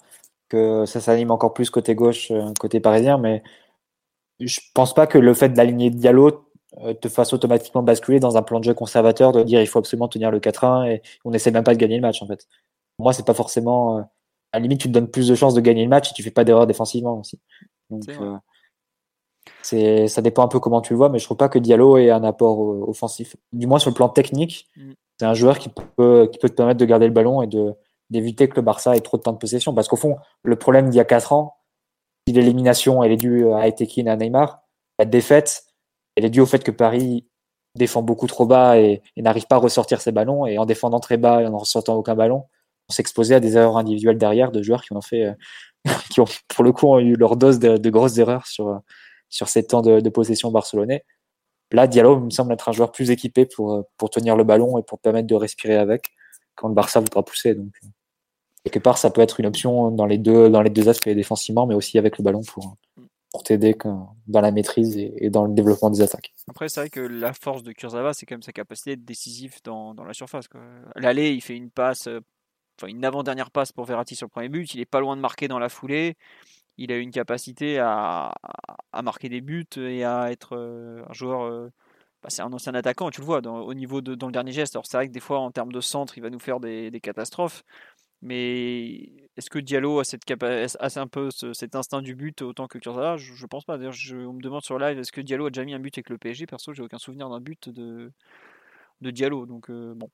que 0.48 0.84
ça 0.86 1.00
s'anime 1.00 1.30
encore 1.30 1.54
plus 1.54 1.70
côté 1.70 1.94
gauche, 1.94 2.30
euh, 2.30 2.52
côté 2.60 2.80
parisien. 2.80 3.18
Mais 3.18 3.42
je 4.40 4.60
pense 4.74 4.94
pas 4.94 5.06
que 5.06 5.18
le 5.18 5.34
fait 5.34 5.50
d'aligner 5.50 5.90
Diallo 5.90 6.44
euh, 6.82 6.92
te 6.94 7.08
fasse 7.08 7.32
automatiquement 7.32 7.82
basculer 7.82 8.20
dans 8.20 8.36
un 8.36 8.42
plan 8.42 8.60
de 8.60 8.64
jeu 8.64 8.74
conservateur 8.74 9.32
de 9.32 9.42
dire 9.42 9.60
il 9.60 9.66
faut 9.66 9.78
absolument 9.78 10.08
tenir 10.08 10.30
le 10.30 10.40
4-1 10.40 10.90
et 10.90 11.02
on 11.24 11.30
n'essaie 11.30 11.50
même 11.50 11.64
pas 11.64 11.74
de 11.74 11.78
gagner 11.78 11.96
le 11.96 12.02
match 12.02 12.22
en 12.22 12.26
fait. 12.26 12.46
Moi, 12.98 13.12
c'est 13.12 13.26
pas 13.26 13.34
forcément. 13.34 14.08
À 14.52 14.58
la 14.58 14.62
limite, 14.62 14.80
tu 14.80 14.88
te 14.88 14.92
donnes 14.92 15.10
plus 15.10 15.28
de 15.28 15.34
chances 15.34 15.54
de 15.54 15.60
gagner 15.60 15.82
le 15.82 15.90
match 15.90 16.10
et 16.10 16.14
tu 16.14 16.22
fais 16.22 16.30
pas 16.30 16.44
d'erreur 16.44 16.66
défensivement 16.66 17.18
aussi. 17.20 17.38
Donc, 17.90 18.04
c'est 19.62 20.08
ça 20.08 20.22
dépend 20.22 20.44
un 20.44 20.48
peu 20.48 20.60
comment 20.60 20.80
tu 20.80 20.92
le 20.92 20.98
vois, 20.98 21.08
mais 21.08 21.18
je 21.18 21.24
trouve 21.24 21.36
pas 21.36 21.48
que 21.48 21.58
Diallo 21.58 21.96
ait 21.96 22.10
un 22.10 22.22
apport 22.24 22.58
offensif. 22.88 23.36
Du 23.52 23.66
moins 23.66 23.78
sur 23.78 23.90
le 23.90 23.94
plan 23.94 24.08
technique, 24.08 24.68
mm 24.76 24.92
c'est 25.18 25.26
un 25.26 25.34
joueur 25.34 25.58
qui 25.58 25.68
peut, 25.68 26.28
qui 26.32 26.38
peut 26.38 26.48
te 26.48 26.54
permettre 26.54 26.78
de 26.78 26.84
garder 26.84 27.06
le 27.06 27.12
ballon 27.12 27.42
et 27.42 27.46
de 27.46 27.74
d'éviter 28.10 28.48
que 28.48 28.56
le 28.56 28.62
Barça 28.62 28.96
ait 28.96 29.00
trop 29.00 29.18
de 29.18 29.22
temps 29.22 29.32
de 29.32 29.38
possession. 29.38 29.74
Parce 29.74 29.86
qu'au 29.86 29.96
fond, 29.96 30.16
le 30.42 30.56
problème 30.56 30.88
d'il 30.88 30.96
y 30.96 31.00
a 31.00 31.04
4 31.04 31.34
ans, 31.34 31.58
si 32.26 32.32
l'élimination 32.32 33.02
elle 33.02 33.12
est 33.12 33.18
due 33.18 33.52
à 33.52 33.68
Etekin 33.68 34.06
à 34.06 34.16
Neymar, 34.16 34.62
la 34.98 35.04
défaite, 35.04 35.64
elle 36.16 36.24
est 36.24 36.30
due 36.30 36.40
au 36.40 36.46
fait 36.46 36.64
que 36.64 36.70
Paris 36.70 37.26
défend 37.74 38.00
beaucoup 38.00 38.26
trop 38.26 38.46
bas 38.46 38.78
et, 38.78 39.02
n'arrive 39.18 39.46
pas 39.46 39.56
à 39.56 39.58
ressortir 39.58 40.00
ses 40.00 40.12
ballons. 40.12 40.46
Et 40.46 40.56
en 40.56 40.64
défendant 40.64 41.00
très 41.00 41.18
bas 41.18 41.42
et 41.42 41.46
en 41.46 41.50
ne 41.50 41.56
ressortant 41.56 41.96
aucun 41.96 42.14
ballon, 42.14 42.46
on 42.46 42.57
s'exposait 42.88 43.34
à 43.34 43.40
des 43.40 43.56
erreurs 43.56 43.76
individuelles 43.76 44.18
derrière 44.18 44.50
de 44.50 44.62
joueurs 44.62 44.82
qui 44.82 44.92
ont 44.92 45.00
fait, 45.00 45.26
euh, 45.26 45.34
qui 46.10 46.20
ont 46.20 46.26
pour 46.48 46.64
le 46.64 46.72
coup 46.72 46.86
ont 46.86 46.98
eu 46.98 47.14
leur 47.14 47.36
dose 47.36 47.58
de, 47.58 47.90
grosses 47.90 48.18
erreurs 48.18 48.46
sur, 48.46 48.80
sur 49.28 49.48
ces 49.48 49.66
temps 49.66 49.82
de, 49.82 50.08
possession 50.08 50.50
barcelonais. 50.50 51.04
Là, 51.70 51.86
Diallo 51.86 52.20
me 52.20 52.30
semble 52.30 52.52
être 52.54 52.68
un 52.68 52.72
joueur 52.72 52.92
plus 52.92 53.10
équipé 53.10 53.44
pour, 53.44 53.74
euh, 53.74 53.82
pour 53.98 54.10
tenir 54.10 54.36
le 54.36 54.44
ballon 54.44 54.78
et 54.78 54.82
pour 54.82 54.98
permettre 54.98 55.26
de 55.26 55.34
respirer 55.34 55.76
avec 55.76 56.10
quand 56.54 56.68
le 56.68 56.74
Barça 56.74 56.98
voudra 57.00 57.22
pousser. 57.22 57.54
Donc, 57.54 57.72
euh, 57.84 57.88
quelque 58.64 58.82
part, 58.82 58.98
ça 58.98 59.10
peut 59.10 59.20
être 59.20 59.38
une 59.38 59.46
option 59.46 59.90
dans 59.90 60.06
les 60.06 60.18
deux, 60.18 60.48
dans 60.48 60.62
les 60.62 60.70
deux 60.70 60.88
aspects 60.88 61.08
défensivement, 61.08 61.66
mais 61.66 61.74
aussi 61.74 61.98
avec 61.98 62.18
le 62.18 62.24
ballon 62.24 62.40
pour, 62.42 62.76
pour 63.30 63.42
t'aider 63.42 63.76
dans 64.26 64.40
la 64.40 64.50
maîtrise 64.50 64.96
et, 64.96 65.30
dans 65.30 65.44
le 65.44 65.54
développement 65.54 65.90
des 65.90 66.00
attaques. 66.00 66.32
Après, 66.48 66.68
c'est 66.68 66.80
vrai 66.80 66.90
que 66.90 67.00
la 67.00 67.32
force 67.32 67.62
de 67.62 67.72
Kurzawa, 67.72 68.14
c'est 68.14 68.26
quand 68.26 68.34
même 68.34 68.42
sa 68.42 68.52
capacité 68.52 68.96
d'être 68.96 69.04
décisif 69.04 69.62
dans, 69.62 69.94
dans 69.94 70.04
la 70.04 70.14
surface. 70.14 70.48
L'aller, 70.96 71.30
il 71.30 71.42
fait 71.42 71.56
une 71.56 71.70
passe, 71.70 72.06
euh, 72.06 72.20
enfin 72.78 72.88
une 72.88 73.04
avant-dernière 73.04 73.50
passe 73.50 73.72
pour 73.72 73.84
Verratti 73.84 74.14
sur 74.16 74.26
le 74.26 74.30
premier 74.30 74.48
but. 74.48 74.74
Il 74.74 74.80
est 74.80 74.86
pas 74.86 75.00
loin 75.00 75.16
de 75.16 75.20
marquer 75.20 75.48
dans 75.48 75.58
la 75.58 75.68
foulée 75.68 76.16
il 76.78 76.92
a 76.92 76.96
une 76.96 77.10
capacité 77.10 77.78
à, 77.80 78.32
marquer 79.02 79.28
des 79.28 79.40
buts 79.40 79.66
et 79.76 80.04
à 80.04 80.30
être 80.30 80.56
euh, 80.56 81.04
un 81.08 81.12
joueur. 81.12 81.42
Euh, 81.42 81.70
bah, 82.22 82.30
c'est 82.30 82.42
un 82.42 82.52
ancien 82.52 82.74
attaquant, 82.74 83.10
tu 83.10 83.20
le 83.20 83.26
vois, 83.26 83.40
au 83.46 83.74
niveau 83.74 84.00
de, 84.00 84.14
dans 84.14 84.26
le 84.26 84.32
dernier 84.32 84.52
geste. 84.52 84.74
Alors 84.74 84.86
c'est 84.86 84.96
vrai 84.96 85.08
que 85.08 85.12
des 85.12 85.20
fois, 85.20 85.40
en 85.40 85.50
termes 85.52 85.72
de 85.72 85.80
centre, 85.80 86.18
il 86.18 86.22
va 86.22 86.30
nous 86.30 86.40
faire 86.40 86.60
des, 86.60 86.90
catastrophes. 87.02 87.62
Mais 88.22 89.12
est-ce 89.36 89.50
que 89.50 89.60
Diallo 89.60 90.00
a, 90.00 90.04
cette 90.04 90.22
a 90.30 91.00
un 91.00 91.06
peu 91.06 91.30
cet 91.30 91.76
instinct 91.76 92.02
du 92.02 92.16
but 92.16 92.42
autant 92.42 92.66
que 92.66 92.78
Kurzawa? 92.78 93.16
Je, 93.16 93.32
ne 93.40 93.46
pense 93.46 93.64
pas. 93.64 93.78
D'ailleurs, 93.78 93.92
je, 93.92 94.16
on 94.16 94.32
me 94.32 94.40
demande 94.40 94.62
sur 94.62 94.78
live 94.78 94.98
est-ce 94.98 95.12
que 95.12 95.20
Diallo 95.20 95.46
a 95.46 95.50
déjà 95.50 95.64
mis 95.64 95.74
un 95.74 95.78
but 95.78 95.96
avec 95.96 96.10
le 96.10 96.18
PSG 96.18 96.46
Perso, 96.46 96.72
j'ai 96.74 96.82
aucun 96.82 96.98
souvenir 96.98 97.28
d'un 97.28 97.40
but 97.40 97.68
de, 97.68 98.12
de 99.00 99.10
Diallo. 99.10 99.46
Donc 99.46 99.70
euh, 99.70 99.94
bon, 99.94 100.10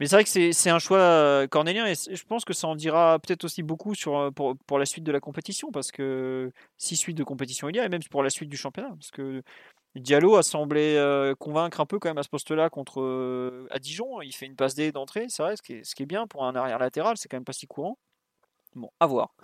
mais 0.00 0.06
c'est 0.06 0.16
vrai 0.16 0.24
que 0.24 0.52
c'est 0.52 0.70
un 0.70 0.78
choix 0.78 0.98
euh, 0.98 1.46
cornélien 1.46 1.86
et 1.86 1.94
je 1.94 2.24
pense 2.24 2.44
que 2.44 2.52
ça 2.52 2.66
en 2.66 2.74
dira 2.74 3.18
peut-être 3.18 3.44
aussi 3.44 3.62
beaucoup 3.62 3.94
sur, 3.94 4.16
euh, 4.18 4.30
pour, 4.30 4.56
pour, 4.66 4.78
la 4.78 4.86
suite 4.86 5.04
de 5.04 5.12
la 5.12 5.20
compétition 5.20 5.70
parce 5.70 5.92
que 5.92 6.50
si 6.76 6.96
suite 6.96 7.16
de 7.16 7.24
compétition 7.24 7.68
il 7.68 7.76
y 7.76 7.80
a 7.80 7.84
et 7.84 7.88
même 7.88 8.02
pour 8.10 8.22
la 8.22 8.30
suite 8.30 8.48
du 8.48 8.56
championnat 8.56 8.90
parce 8.90 9.10
que 9.10 9.42
Diallo 9.94 10.36
a 10.36 10.42
semblé 10.42 10.96
euh, 10.96 11.34
convaincre 11.34 11.80
un 11.80 11.86
peu 11.86 11.98
quand 11.98 12.08
même 12.08 12.18
à 12.18 12.22
ce 12.22 12.28
poste-là 12.30 12.70
contre 12.70 13.66
à 13.70 13.78
Dijon. 13.78 14.22
Il 14.22 14.32
fait 14.32 14.46
une 14.46 14.56
passe 14.56 14.74
D 14.74 14.90
d'entrée, 14.90 15.26
c'est 15.28 15.42
vrai, 15.42 15.56
ce 15.56 15.62
qui, 15.62 15.74
est, 15.74 15.84
ce 15.84 15.94
qui 15.94 16.02
est 16.02 16.06
bien 16.06 16.26
pour 16.26 16.46
un 16.46 16.56
arrière 16.56 16.78
latéral, 16.78 17.16
c'est 17.18 17.28
quand 17.28 17.36
même 17.36 17.44
pas 17.44 17.52
si 17.52 17.66
courant. 17.66 17.98
Bon, 18.74 18.90
à 19.00 19.06
voir 19.06 19.34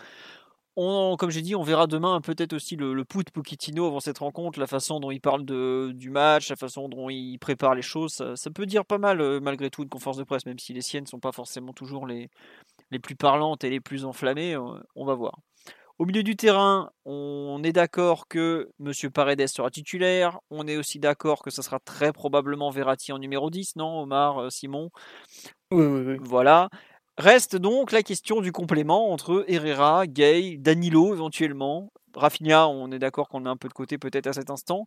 comme 1.16 1.30
j'ai 1.30 1.42
dit, 1.42 1.56
on 1.56 1.62
verra 1.62 1.86
demain 1.86 2.20
peut-être 2.20 2.52
aussi 2.52 2.76
le, 2.76 2.94
le 2.94 3.02
de 3.02 3.30
Pochettino 3.32 3.86
avant 3.86 4.00
cette 4.00 4.18
rencontre, 4.18 4.60
la 4.60 4.66
façon 4.66 5.00
dont 5.00 5.10
il 5.10 5.20
parle 5.20 5.44
de, 5.44 5.90
du 5.92 6.10
match, 6.10 6.50
la 6.50 6.56
façon 6.56 6.88
dont 6.88 7.10
il 7.10 7.38
prépare 7.38 7.74
les 7.74 7.82
choses. 7.82 8.22
Ça, 8.34 8.50
peut 8.50 8.66
dire 8.66 8.84
pas 8.84 8.98
mal 8.98 9.20
euh, 9.20 9.40
malgré 9.40 9.70
tout 9.70 9.82
une 9.82 9.88
conférence 9.88 10.18
de 10.18 10.24
presse, 10.24 10.46
même 10.46 10.58
si 10.58 10.72
les 10.72 10.80
siennes 10.80 11.04
ne 11.04 11.08
sont 11.08 11.18
pas 11.18 11.32
forcément 11.32 11.72
toujours 11.72 12.06
les, 12.06 12.30
les 12.90 12.98
plus 13.00 13.16
parlantes 13.16 13.64
et 13.64 13.70
les 13.70 13.80
plus 13.80 14.04
enflammées. 14.04 14.54
Euh, 14.54 14.78
on 14.94 15.04
va 15.04 15.14
voir. 15.14 15.40
Au 15.98 16.04
milieu 16.04 16.22
du 16.22 16.36
terrain, 16.36 16.92
on 17.04 17.60
est 17.64 17.72
d'accord 17.72 18.28
que 18.28 18.70
M. 18.78 18.92
Paredes 19.12 19.48
sera 19.48 19.68
titulaire. 19.68 20.38
On 20.48 20.68
est 20.68 20.76
aussi 20.76 21.00
d'accord 21.00 21.42
que 21.42 21.50
ce 21.50 21.60
sera 21.60 21.80
très 21.80 22.12
probablement 22.12 22.70
Verratti 22.70 23.10
en 23.10 23.18
numéro 23.18 23.50
10, 23.50 23.74
non, 23.74 24.02
Omar, 24.02 24.42
euh, 24.42 24.50
Simon? 24.50 24.90
Oui, 25.72 25.84
oui, 25.84 26.02
oui. 26.06 26.16
Voilà. 26.20 26.68
Reste 27.18 27.56
donc 27.56 27.90
la 27.90 28.04
question 28.04 28.40
du 28.40 28.52
complément 28.52 29.10
entre 29.10 29.44
Herrera, 29.48 30.06
Gay, 30.06 30.56
Danilo 30.56 31.12
éventuellement. 31.12 31.90
Rafinha, 32.14 32.68
on 32.68 32.92
est 32.92 33.00
d'accord 33.00 33.28
qu'on 33.28 33.44
est 33.44 33.48
un 33.48 33.56
peu 33.56 33.66
de 33.66 33.72
côté 33.72 33.98
peut-être 33.98 34.28
à 34.28 34.32
cet 34.32 34.50
instant. 34.50 34.86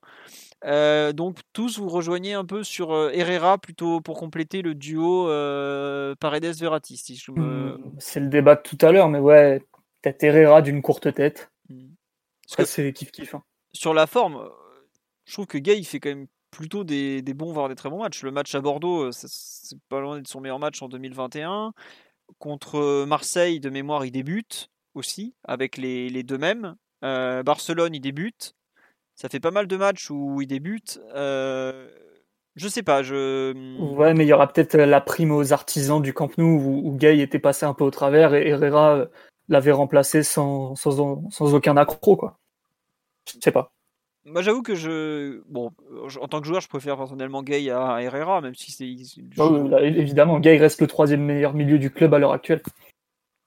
Euh, 0.64 1.12
donc 1.12 1.40
tous 1.52 1.78
vous 1.78 1.90
rejoignez 1.90 2.34
un 2.34 2.46
peu 2.46 2.64
sur 2.64 2.94
euh, 2.94 3.12
Herrera 3.14 3.58
plutôt 3.58 4.00
pour 4.00 4.18
compléter 4.18 4.62
le 4.62 4.76
duo 4.76 5.30
euh, 5.30 6.16
Paredes-Verratti. 6.22 7.22
Hmm, 7.28 7.74
c'est 8.00 8.22
le 8.22 8.28
débat 8.28 8.56
de 8.56 8.62
tout 8.62 8.78
à 8.80 8.94
l'heure, 8.94 9.10
mais 9.10 9.20
ouais, 9.20 9.60
peut-être 10.02 10.24
Herrera 10.24 10.62
d'une 10.62 10.82
courte 10.82 11.14
tête. 11.14 11.52
Hmm. 11.68 11.90
c'est 12.48 12.94
kiff 12.94 13.12
kiff. 13.12 13.36
Hein. 13.36 13.44
Sur 13.74 13.94
la 13.94 14.08
forme, 14.08 14.50
je 15.26 15.34
trouve 15.34 15.48
que 15.48 15.58
Gay 15.58 15.78
il 15.78 15.86
fait 15.86 16.00
quand 16.00 16.10
même 16.10 16.28
plutôt 16.50 16.86
des, 16.86 17.22
bons, 17.34 17.52
voire 17.52 17.68
des 17.68 17.76
très 17.76 17.90
bons 17.90 18.00
matchs. 18.00 18.24
Le 18.24 18.32
match 18.32 18.56
à 18.56 18.62
Bordeaux, 18.62 19.12
c'est 19.12 19.80
pas 19.90 20.00
loin 20.00 20.16
d'être 20.16 20.28
son 20.28 20.40
meilleur 20.40 20.60
match 20.60 20.82
en 20.82 20.88
2021. 20.88 21.74
Contre 22.40 23.06
Marseille, 23.06 23.60
de 23.60 23.70
mémoire, 23.70 24.06
il 24.06 24.12
débute 24.12 24.70
aussi, 24.94 25.36
avec 25.44 25.78
les, 25.78 26.24
deux 26.24 26.38
mêmes. 26.38 26.76
Barcelone, 27.02 27.96
il 27.96 28.02
débute. 28.02 28.56
Ça 29.16 29.30
fait 29.30 29.40
pas 29.40 29.52
mal 29.52 29.68
de 29.68 29.78
matchs 29.78 30.10
où 30.10 30.42
il 30.42 30.48
débute. 30.48 31.00
Je 32.56 32.68
sais 32.68 32.84
pas, 32.84 33.02
je. 33.02 33.54
Mmh. 33.54 33.98
Ouais, 33.98 34.14
mais 34.14 34.26
il 34.26 34.28
y 34.28 34.34
aura 34.34 34.52
peut-être 34.52 34.76
la 34.76 35.00
prime 35.00 35.32
aux 35.32 35.54
artisans 35.54 36.02
du 36.02 36.14
Camp 36.14 36.38
Nou 36.38 36.82
où, 36.84 36.96
Gay 36.98 37.20
était 37.20 37.40
passé 37.40 37.66
un 37.66 37.74
peu 37.74 37.84
au 37.84 37.92
travers 37.92 38.34
et 38.34 38.48
Herrera 38.48 39.06
l'avait 39.48 39.72
remplacé 39.72 40.24
sans, 40.24 40.76
sans, 40.76 41.30
sans, 41.30 41.54
aucun 41.54 41.78
accro, 41.78 42.16
quoi. 42.16 42.38
Je 43.26 43.38
sais 43.42 43.52
pas. 43.52 43.72
Moi, 44.26 44.42
j'avoue 44.44 44.62
que 44.62 44.76
je. 44.76 45.42
Bon, 45.50 45.72
en 46.20 46.28
tant 46.28 46.42
que 46.42 46.48
joueur, 46.48 46.62
je 46.62 46.68
préfère 46.68 46.96
personnellement 46.96 47.42
Gay 47.42 47.70
à 47.72 48.02
Herrera, 48.02 48.42
même 48.42 48.54
si 48.54 48.72
c'est. 48.72 48.88
Bah 49.36 49.82
évidemment, 49.82 50.40
Gay 50.40 50.58
reste 50.58 50.82
le 50.82 50.88
troisième 50.88 51.24
meilleur 51.24 51.54
milieu 51.54 51.80
du 51.80 51.90
club 51.90 52.14
à 52.14 52.20
l'heure 52.20 52.34
actuelle. 52.34 52.62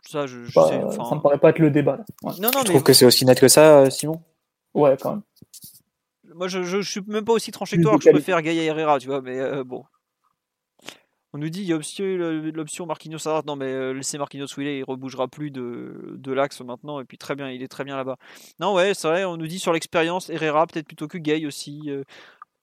Ça, 0.02 0.26
je, 0.26 0.44
sais, 0.44 0.52
ça 0.52 1.14
me 1.14 1.20
paraît 1.22 1.38
pas 1.38 1.50
être 1.50 1.60
le 1.60 1.70
débat. 1.70 2.04
Non, 2.22 2.50
non, 2.52 2.60
je 2.60 2.64
trouve 2.64 2.82
que 2.82 2.92
c'est 2.92 3.06
aussi 3.06 3.24
net 3.24 3.40
que 3.40 3.48
ça, 3.48 3.80
euh, 3.80 3.90
Simon? 3.90 4.20
Ouais, 4.74 4.96
quand 5.00 5.12
même. 5.12 5.22
Moi, 6.34 6.48
je, 6.48 6.62
je, 6.64 6.82
suis 6.82 7.00
même 7.06 7.24
pas 7.24 7.32
aussi 7.32 7.52
tranché 7.52 7.78
que 7.78 7.82
toi, 7.82 7.96
je 7.98 8.10
préfère 8.10 8.42
Gay 8.42 8.58
à 8.58 8.64
Herrera, 8.64 8.98
tu 8.98 9.06
vois, 9.06 9.22
mais 9.22 9.38
euh, 9.38 9.64
bon. 9.64 9.84
On 11.34 11.38
nous 11.38 11.48
dit 11.48 11.62
il 11.62 11.66
y 11.66 11.72
a 11.72 11.78
l'option 12.52 12.86
Marquinhos 12.86 13.18
Non, 13.44 13.56
mais 13.56 13.66
euh, 13.66 13.92
laissez 13.92 14.18
Marquinhos 14.18 14.46
où 14.56 14.60
il 14.60 14.68
est, 14.68 14.78
il 14.78 14.84
rebougera 14.84 15.26
plus 15.26 15.50
de, 15.50 16.14
de 16.16 16.32
l'axe 16.32 16.60
maintenant. 16.60 17.00
Et 17.00 17.04
puis 17.04 17.18
très 17.18 17.34
bien, 17.34 17.50
il 17.50 17.60
est 17.60 17.68
très 17.68 17.82
bien 17.82 17.96
là-bas. 17.96 18.16
Non, 18.60 18.72
ouais, 18.72 18.94
c'est 18.94 19.08
vrai. 19.08 19.24
On 19.24 19.36
nous 19.36 19.48
dit 19.48 19.58
sur 19.58 19.72
l'expérience 19.72 20.30
Herrera 20.30 20.64
peut-être 20.68 20.86
plutôt 20.86 21.08
que 21.08 21.18
Gay 21.18 21.44
aussi. 21.44 21.82
Euh. 21.88 22.04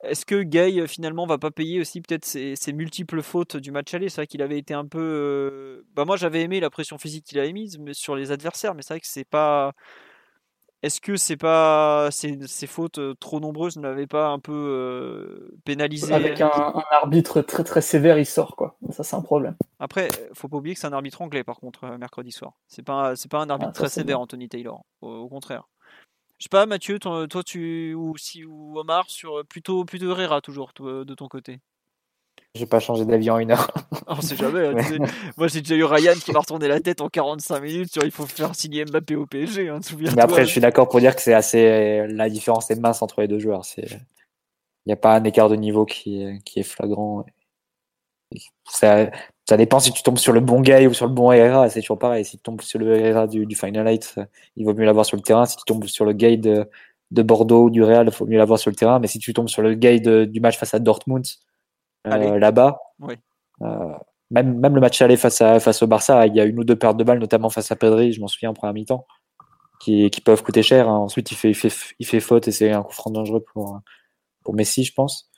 Est-ce 0.04 0.26
que 0.26 0.42
Gay 0.42 0.80
euh, 0.80 0.88
finalement 0.88 1.28
va 1.28 1.38
pas 1.38 1.52
payer 1.52 1.82
aussi 1.82 2.00
peut-être 2.00 2.24
ses, 2.24 2.56
multiples 2.74 3.22
fautes 3.22 3.58
du 3.58 3.72
match 3.72 3.94
aller? 3.94 4.08
C'est 4.08 4.22
vrai 4.22 4.28
qu'il 4.28 4.42
avait 4.42 4.58
été 4.58 4.74
un 4.74 4.86
peu. 4.86 5.84
Bah 5.94 6.06
moi 6.06 6.16
j'avais 6.16 6.42
aimé 6.42 6.62
la 6.62 6.70
pression 6.70 6.98
physique 6.98 7.26
qu'il 7.26 7.40
a 7.40 7.46
émise 7.46 7.78
sur 7.92 8.16
les 8.16 8.32
adversaires, 8.32 8.74
mais 8.74 8.84
c'est 8.84 8.94
vrai 8.94 9.02
que 9.02 9.08
c'est 9.08 9.28
pas 9.28 9.74
est-ce 10.84 11.00
que 11.00 11.16
c'est 11.16 11.38
pas 11.38 12.10
ces, 12.12 12.38
fautes 12.66 12.98
euh, 12.98 13.14
trop 13.14 13.40
nombreuses 13.40 13.78
ne 13.78 13.84
l'avaient 13.84 14.08
pas 14.08 14.30
un 14.30 14.40
peu 14.40 14.52
euh, 14.52 15.56
pénalisé 15.64 16.12
Avec 16.12 16.42
un, 16.42 16.50
arbitre 16.92 17.42
très 17.42 17.64
très 17.64 17.82
sévère, 17.82 18.18
il 18.18 18.26
sort 18.26 18.56
quoi. 18.56 18.78
Ça 18.90 19.04
c'est 19.04 19.16
un 19.16 19.22
problème. 19.22 19.56
Après, 19.80 20.08
faut 20.34 20.48
pas 20.48 20.58
oublier 20.58 20.74
que 20.74 20.82
c'est 20.82 20.88
un 20.88 20.94
arbitre 20.94 21.22
anglais 21.22 21.44
par 21.44 21.60
contre 21.60 21.84
euh, 21.84 21.98
mercredi 22.00 22.32
soir. 22.32 22.54
C'est 22.68 22.82
pas 22.82 23.16
c'est 23.16 23.30
pas 23.30 23.40
un 23.40 23.50
arbitre 23.52 23.72
ah, 23.72 23.78
très 23.78 23.90
sévère, 23.90 24.20
Anthony 24.20 24.50
Taylor. 24.50 24.84
Au, 25.02 25.30
contraire. 25.30 25.68
Je 26.40 26.46
sais 26.46 26.50
pas, 26.50 26.66
Mathieu, 26.66 26.98
toi, 26.98 27.28
tu 27.46 27.94
ou 27.94 28.18
si 28.18 28.44
ou 28.46 28.80
Omar 28.80 29.08
sur 29.08 29.46
plutôt 29.46 29.86
plutôt 29.86 30.12
Herrera 30.12 30.42
toujours 30.42 30.72
de 30.80 31.14
ton 31.14 31.28
côté. 31.28 31.60
J'ai 32.54 32.66
pas 32.66 32.80
changé 32.80 33.06
d'avis 33.06 33.30
en 33.30 33.40
une 33.40 33.52
heure. 33.52 33.72
On 34.08 34.20
sait 34.20 34.36
jamais. 34.36 34.68
Hein, 34.68 35.06
moi, 35.38 35.48
j'ai 35.48 35.62
déjà 35.62 35.76
eu 35.76 35.86
Ryan 35.86 36.14
qui 36.14 36.34
m'a 36.34 36.40
retourné 36.40 36.68
la 36.68 36.82
tête 36.82 37.00
en 37.00 37.08
45 37.08 37.62
minutes 37.62 37.94
sur 37.94 38.04
il 38.04 38.12
faut 38.12 38.26
faire 38.26 38.54
signer 38.56 38.84
Mbappé 38.84 39.16
au 39.16 39.26
PSG. 39.26 39.70
Hein, 39.70 39.80
Mais 39.98 40.22
après, 40.22 40.46
je 40.46 40.50
suis 40.50 40.62
d'accord 40.62 40.90
pour 40.90 41.00
dire 41.00 41.16
que 41.16 41.22
c'est 41.22 41.34
assez. 41.34 42.06
La 42.08 42.30
différence 42.30 42.70
est 42.70 42.80
mince 42.80 43.02
entre 43.02 43.22
les 43.22 43.28
deux 43.28 43.40
joueurs. 43.40 43.64
C'est. 43.64 43.88
Il 44.86 44.90
n'y 44.90 44.94
a 44.94 44.98
pas 44.98 45.16
un 45.16 45.24
écart 45.24 45.48
de 45.48 45.56
niveau 45.56 45.86
qui 45.86 46.24
est, 46.24 46.44
qui 46.44 46.60
est 46.60 46.64
flagrant. 46.64 47.24
Ça, 48.68 49.12
ça 49.48 49.56
dépend 49.58 49.80
si 49.80 49.92
tu 49.94 50.04
tombes 50.04 50.18
sur 50.18 50.34
le 50.34 50.40
bon 50.40 50.62
gars 50.62 50.82
ou 50.88 50.94
sur 50.94 51.08
le 51.08 51.14
bon 51.14 51.32
Herrera. 51.32 51.70
C'est 51.70 51.82
toujours 51.82 52.00
pareil. 52.00 52.26
Si 52.26 52.38
tu 52.38 52.44
tombes 52.44 52.62
sur 52.62 52.80
le 52.80 52.98
Herrera 52.98 53.28
du, 53.28 53.46
du 53.46 53.56
Final 53.56 53.88
Eight, 53.88 54.16
il 54.58 54.66
vaut 54.66 54.74
mieux 54.74 54.86
l'avoir 54.86 55.06
sur 55.06 55.16
le 55.16 55.24
terrain. 55.24 55.46
Si 55.46 55.56
tu 55.56 55.64
tombes 55.66 55.86
sur 55.86 56.04
le 56.04 56.14
gars 56.14 56.36
de, 56.36 56.68
de 57.12 57.22
Bordeaux 57.22 57.66
ou 57.66 57.70
du 57.70 57.84
Real, 57.84 58.08
il 58.08 58.14
faut 58.14 58.26
mieux 58.26 58.38
l'avoir 58.38 58.60
sur 58.60 58.72
le 58.72 58.76
terrain. 58.76 59.00
Mais 59.00 59.08
si 59.08 59.20
tu 59.20 59.34
tombes 59.34 59.50
sur 59.50 59.62
le 59.62 59.76
gars 59.76 59.98
du 60.26 60.40
match 60.42 60.58
face 60.58 60.74
à 60.74 60.80
Dortmund, 60.80 61.26
là-bas. 62.06 62.80
Euh, 63.62 63.94
même, 64.30 64.58
même 64.60 64.76
le 64.76 64.82
match 64.82 65.02
aller 65.02 65.18
face, 65.18 65.42
à, 65.42 65.60
face 65.60 65.84
au 65.84 65.88
Barça, 65.88 66.26
il 66.28 66.36
y 66.36 66.40
a 66.40 66.46
une 66.46 66.60
ou 66.60 66.64
deux 66.64 66.76
pertes 66.76 66.98
de 66.98 67.04
balles, 67.04 67.20
notamment 67.20 67.50
face 67.50 67.72
à 67.72 67.76
Pedri, 67.76 68.14
je 68.14 68.22
m'en 68.22 68.28
souviens 68.28 68.52
en 68.52 68.54
première 68.54 68.74
mi-temps, 68.74 69.06
qui, 69.80 70.10
qui 70.10 70.22
peuvent 70.22 70.42
coûter 70.42 70.64
cher. 70.64 70.88
Hein. 70.88 70.98
Ensuite, 70.98 71.32
il 71.32 71.36
fait, 71.36 71.50
il, 71.50 71.56
fait, 71.56 71.74
il 72.00 72.06
fait 72.06 72.20
faute 72.20 72.48
et 72.48 72.52
c'est 72.52 72.72
un 72.72 72.82
coup 72.82 72.94
franc 72.94 73.12
dangereux 73.12 73.44
pour, 73.54 73.80
pour 74.44 74.54
Messi, 74.54 74.84
je 74.84 74.94
pense. 74.94 75.30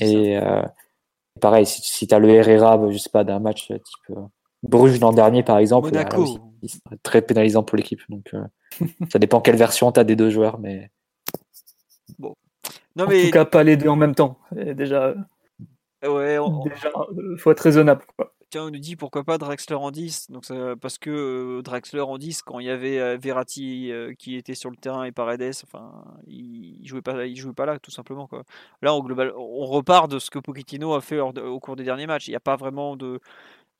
et 0.00 0.38
euh, 0.38 0.62
pareil, 1.40 1.66
si, 1.66 1.82
si 1.82 2.06
tu 2.06 2.14
as 2.14 2.18
le 2.18 2.30
Herrera, 2.30 2.80
je 2.90 2.96
sais 2.96 3.10
pas, 3.10 3.24
d'un 3.24 3.40
match 3.40 3.66
type 3.66 4.16
Bruges 4.62 5.00
l'an 5.00 5.12
dernier, 5.12 5.42
par 5.42 5.58
exemple, 5.58 5.90
il 6.62 6.68
serait 6.68 6.96
très 7.02 7.22
pénalisant 7.22 7.64
pour 7.64 7.76
l'équipe. 7.76 8.00
Donc, 8.08 8.32
ça 9.12 9.18
dépend 9.18 9.40
quelle 9.40 9.56
version 9.56 9.90
tu 9.90 9.98
as 9.98 10.04
des 10.04 10.14
deux 10.14 10.30
joueurs, 10.30 10.60
mais. 10.60 10.90
Bon. 12.18 12.34
Non, 12.94 13.06
mais... 13.08 13.22
En 13.22 13.24
tout 13.24 13.30
cas, 13.32 13.44
pas 13.44 13.64
les 13.64 13.76
deux 13.76 13.88
en 13.88 13.96
même 13.96 14.14
temps. 14.14 14.38
déjà, 14.52 15.14
Ouais, 16.02 16.38
Déjà, 16.64 16.90
euh, 16.96 17.36
faut 17.36 17.50
être 17.52 17.60
raisonnable. 17.60 18.04
Tiens, 18.50 18.64
on 18.64 18.70
nous 18.70 18.78
dit 18.78 18.96
pourquoi 18.96 19.24
pas 19.24 19.38
Drexler 19.38 19.76
en 19.76 19.90
10. 19.90 20.30
Donc 20.30 20.44
parce 20.80 20.98
que 20.98 21.10
euh, 21.10 21.62
Drexler 21.62 22.00
en 22.00 22.18
10, 22.18 22.42
quand 22.42 22.58
il 22.58 22.66
y 22.66 22.70
avait 22.70 22.98
euh, 22.98 23.16
Verratti 23.16 23.92
qui 24.18 24.36
était 24.36 24.54
sur 24.54 24.70
le 24.70 24.76
terrain 24.76 25.04
et 25.04 25.12
Paredes, 25.12 25.54
enfin, 25.64 26.04
il, 26.26 26.86
jouait 26.86 27.02
pas, 27.02 27.24
il 27.24 27.36
jouait 27.36 27.54
pas 27.54 27.66
là, 27.66 27.78
tout 27.78 27.92
simplement. 27.92 28.26
Quoi. 28.26 28.42
Là, 28.82 28.94
on, 28.94 29.00
global, 29.00 29.32
on 29.36 29.64
repart 29.64 30.10
de 30.10 30.18
ce 30.18 30.30
que 30.30 30.38
Pochettino 30.38 30.94
a 30.94 31.00
fait 31.00 31.20
au 31.20 31.60
cours 31.60 31.76
des 31.76 31.84
derniers 31.84 32.06
matchs. 32.06 32.26
Il 32.26 32.32
n'y 32.32 32.36
a 32.36 32.40
pas 32.40 32.56
vraiment 32.56 32.96
de. 32.96 33.20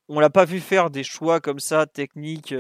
On 0.09 0.21
l'a 0.21 0.31
pas 0.31 0.45
vu 0.45 0.61
faire 0.61 0.91
des 0.91 1.05
choix 1.05 1.41
comme 1.41 1.61
ça, 1.61 1.87
techniques, 1.87 2.55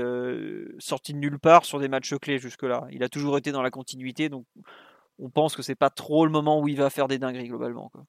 sortis 0.78 1.12
de 1.12 1.18
nulle 1.18 1.38
part 1.38 1.64
sur 1.64 1.80
des 1.80 1.88
matchs 1.88 2.14
clés 2.16 2.38
jusque-là. 2.38 2.86
Il 2.90 3.02
a 3.02 3.08
toujours 3.08 3.36
été 3.36 3.52
dans 3.52 3.62
la 3.62 3.70
continuité, 3.70 4.28
donc 4.28 4.46
on 5.18 5.28
pense 5.30 5.56
que 5.56 5.62
c'est 5.62 5.74
pas 5.74 5.90
trop 5.90 6.24
le 6.24 6.32
moment 6.32 6.60
où 6.60 6.68
il 6.68 6.76
va 6.76 6.88
faire 6.90 7.08
des 7.08 7.18
dingueries 7.18 7.48
globalement. 7.48 7.90
Quoi. 7.90 8.04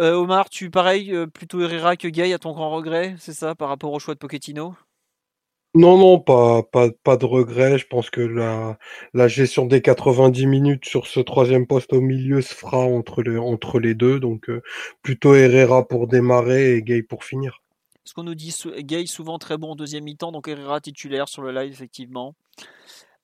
Euh, 0.00 0.14
Omar, 0.14 0.48
tu 0.48 0.70
pareil, 0.70 1.14
euh, 1.14 1.26
plutôt 1.26 1.60
Herrera 1.60 1.94
que 1.94 2.08
Gay 2.08 2.32
à 2.32 2.38
ton 2.38 2.52
grand 2.52 2.70
regret, 2.70 3.16
c'est 3.18 3.34
ça, 3.34 3.54
par 3.54 3.68
rapport 3.68 3.92
au 3.92 3.98
choix 3.98 4.14
de 4.14 4.18
Pochettino? 4.18 4.74
Non, 5.74 5.98
non, 5.98 6.18
pas, 6.18 6.62
pas, 6.62 6.88
pas 7.04 7.18
de 7.18 7.26
regret. 7.26 7.78
Je 7.78 7.86
pense 7.86 8.08
que 8.08 8.22
la, 8.22 8.78
la 9.12 9.28
gestion 9.28 9.66
des 9.66 9.82
90 9.82 10.46
minutes 10.46 10.86
sur 10.86 11.06
ce 11.06 11.20
troisième 11.20 11.66
poste 11.66 11.92
au 11.92 12.00
milieu 12.00 12.40
se 12.40 12.54
fera 12.54 12.78
entre 12.78 13.22
les, 13.22 13.36
entre 13.36 13.78
les 13.78 13.94
deux. 13.94 14.18
Donc 14.18 14.48
euh, 14.48 14.62
plutôt 15.02 15.34
Herrera 15.34 15.86
pour 15.86 16.08
démarrer 16.08 16.76
et 16.76 16.82
Gay 16.82 17.02
pour 17.02 17.22
finir. 17.22 17.62
Ce 18.04 18.14
qu'on 18.14 18.24
nous 18.24 18.34
dit, 18.34 18.56
Gay 18.78 19.04
souvent 19.04 19.38
très 19.38 19.58
bon 19.58 19.72
en 19.72 19.76
deuxième 19.76 20.04
mi-temps, 20.04 20.32
donc 20.32 20.48
Herrera 20.48 20.80
titulaire 20.80 21.28
sur 21.28 21.42
le 21.42 21.52
live, 21.52 21.70
effectivement. 21.70 22.34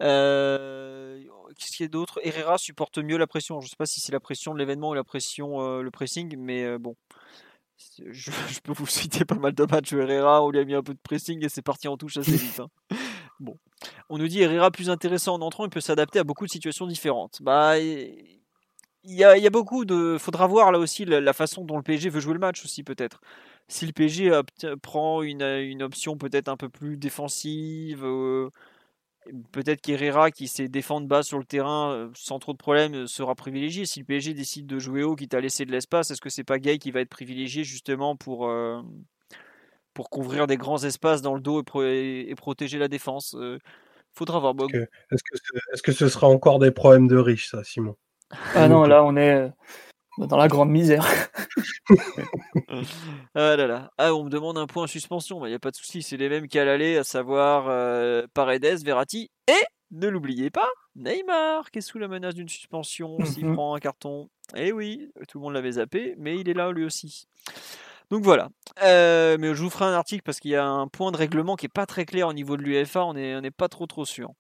Euh, 0.03 1.23
Qu'est-ce 1.59 1.77
qu'il 1.77 1.85
y 1.85 1.87
a 1.87 1.89
d'autre? 1.89 2.21
Herrera 2.23 2.59
supporte 2.59 2.99
mieux 2.99 3.17
la 3.17 3.27
pression. 3.27 3.61
Je 3.61 3.67
ne 3.67 3.71
sais 3.71 3.77
pas 3.77 3.87
si 3.87 4.01
c'est 4.01 4.13
la 4.13 4.21
pression 4.21 4.53
de 4.53 4.59
l'événement 4.59 4.91
ou 4.91 4.95
la 4.95 5.05
pression, 5.05 5.61
euh, 5.61 5.83
le 5.83 5.91
pressing, 5.91 6.37
mais 6.39 6.65
euh, 6.65 6.79
bon. 6.79 6.97
Je, 7.99 8.31
peux 8.63 8.73
vous 8.73 8.87
citer 8.87 9.25
pas 9.25 9.35
mal 9.35 9.53
de 9.53 9.65
matchs 9.65 9.93
où 9.93 9.99
Herrera, 9.99 10.43
on 10.43 10.51
lui 10.51 10.59
a 10.59 10.65
mis 10.65 10.75
un 10.75 10.83
peu 10.83 10.95
de 10.95 10.99
pressing 11.03 11.45
et 11.45 11.49
c'est 11.49 11.63
parti 11.63 11.89
en 11.89 11.97
touche 11.97 12.17
assez 12.17 12.37
vite. 12.37 12.61
Hein. 12.61 12.69
Bon. 13.39 13.59
On 14.09 14.17
nous 14.17 14.29
dit 14.29 14.41
Herrera 14.41 14.71
plus 14.71 14.89
intéressant 14.89 15.35
en 15.35 15.43
entrant, 15.43 15.67
il 15.67 15.71
peut 15.71 15.83
s'adapter 15.83 16.19
à 16.19 16.25
beaucoup 16.25 16.47
de 16.47 16.51
situations 16.51 16.87
différentes. 16.87 17.43
Bah, 17.43 17.79
il 17.79 18.39
y 19.05 19.25
a, 19.25 19.37
y 19.37 19.47
a, 19.47 19.51
beaucoup 19.51 19.85
de. 19.85 20.17
Faudra 20.19 20.47
voir 20.47 20.73
là 20.73 20.79
aussi 20.79 21.05
la, 21.05 21.33
façon 21.35 21.67
dont 21.67 21.77
le 21.77 21.83
PSG 21.83 22.09
veut 22.09 22.21
jouer 22.21 22.33
le 22.33 22.39
match 22.39 22.65
aussi, 22.65 22.83
peut-être. 22.83 23.21
Si 23.69 23.85
le 23.85 23.93
PSG 23.93 24.41
prend 24.81 25.21
une, 25.21 25.43
une 25.43 25.83
option 25.83 26.17
peut-être 26.17 26.49
un 26.49 26.57
peu 26.57 26.71
plus 26.71 26.97
défensive. 26.97 28.07
Euh, 28.07 28.49
Peut-être 29.53 29.81
qu'Herrera, 29.81 30.31
qui 30.31 30.49
sait 30.49 30.69
défendre 30.69 31.07
bas 31.07 31.23
sur 31.23 31.39
le 31.39 31.45
terrain 31.45 31.93
euh, 31.93 32.09
sans 32.15 32.39
trop 32.39 32.53
de 32.53 32.59
problèmes, 32.59 32.95
euh, 32.95 33.07
sera 33.07 33.35
privilégié. 33.35 33.87
Si 33.87 34.01
le 34.01 34.05
PSG 34.05 34.35
décide 34.35 34.67
de 34.67 34.79
jouer 34.79 35.03
haut, 35.03 35.17
qui 35.17 35.29
t'a 35.29 35.41
laissé 35.41 35.65
de 35.65 35.73
l'espace, 35.73 36.11
est-ce 36.11 36.21
que 36.21 36.31
c'est 36.31 36.45
pas 36.45 36.59
Gay 36.59 36.79
qui 36.79 36.91
va 36.91 37.01
être 37.01 37.09
privilégié 37.09 37.65
justement 37.65 38.17
pour, 38.17 38.49
euh, 38.49 38.81
pour 39.95 40.11
couvrir 40.11 40.47
des 40.47 40.57
grands 40.57 40.83
espaces 40.83 41.23
dans 41.23 41.35
le 41.35 41.41
dos 41.41 41.63
et, 41.83 42.35
protéger 42.37 42.79
la 42.79 42.89
défense 42.89 43.37
Faudra 44.13 44.39
voir. 44.39 44.55
Est-ce 45.11 45.83
que, 45.83 45.93
ce 45.93 46.09
sera 46.09 46.27
encore 46.27 46.59
des 46.59 46.71
problèmes 46.71 47.07
de 47.07 47.17
riches, 47.17 47.51
ça, 47.51 47.63
Simon? 47.65 47.97
Ah 48.55 48.67
non, 48.67 48.85
là, 48.85 49.05
on 49.05 49.17
est 49.17 49.51
dans 50.19 50.37
la 50.37 50.49
grande 50.49 50.71
misère. 50.71 51.07
ah 53.35 53.57
là 53.57 53.67
là. 53.67 53.91
Ah, 53.99 54.15
on 54.15 54.25
me 54.25 54.31
demande 54.31 54.59
un 54.59 54.67
point 54.67 54.85
en 54.85 54.87
suspension. 54.87 55.39
Il 55.39 55.43
bah, 55.43 55.49
n'y 55.49 55.55
a 55.55 55.59
pas 55.59 55.71
de 55.71 55.77
souci, 55.77 56.03
c'est 56.03 56.17
les 56.17 56.29
mêmes 56.29 56.49
qu'à 56.49 56.65
l'aller, 56.65 56.97
à 56.97 57.05
savoir 57.05 57.67
euh, 57.69 58.27
Paredes, 58.35 58.83
Verratti 58.85 59.31
et, 59.49 59.65
ne 59.93 60.09
l'oubliez 60.09 60.51
pas, 60.51 60.69
Neymar, 60.97 61.71
qui 61.71 61.79
est 61.79 61.83
sous 61.83 61.99
la 61.99 62.09
menace 62.09 62.35
d'une 62.35 62.49
suspension 62.49 63.25
s'il 63.25 63.47
mhm. 63.47 63.55
prend 63.55 63.75
un 63.75 63.79
carton. 63.79 64.29
Eh 64.57 64.73
oui, 64.73 65.11
tout 65.29 65.39
le 65.39 65.45
monde 65.45 65.55
l'avait 65.55 65.73
zappé, 65.73 66.15
mais 66.19 66.39
il 66.39 66.49
est 66.49 66.55
là 66.55 66.73
lui 66.73 66.85
aussi. 66.85 67.29
Donc 68.11 68.23
voilà. 68.23 68.51
Euh, 68.83 69.37
mais 69.41 69.55
je 69.55 69.63
vous 69.63 69.71
ferai 69.71 69.87
un 69.87 69.93
article 69.93 70.23
parce 70.23 70.39
qu'il 70.39 70.53
y 70.53 70.57
a 70.57 70.65
un 70.65 70.87
point 70.87 71.11
de 71.11 71.17
règlement 71.17 71.57
qui 71.57 71.67
est 71.67 71.69
pas 71.69 71.87
très 71.87 72.05
clair 72.05 72.29
au 72.29 72.33
niveau 72.33 72.57
de 72.57 72.63
l'UEFA. 72.63 73.05
On 73.05 73.15
n'est 73.15 73.37
on 73.37 73.43
pas 73.51 73.69
trop 73.69 73.87
trop 73.87 74.05
sûr. 74.05 74.31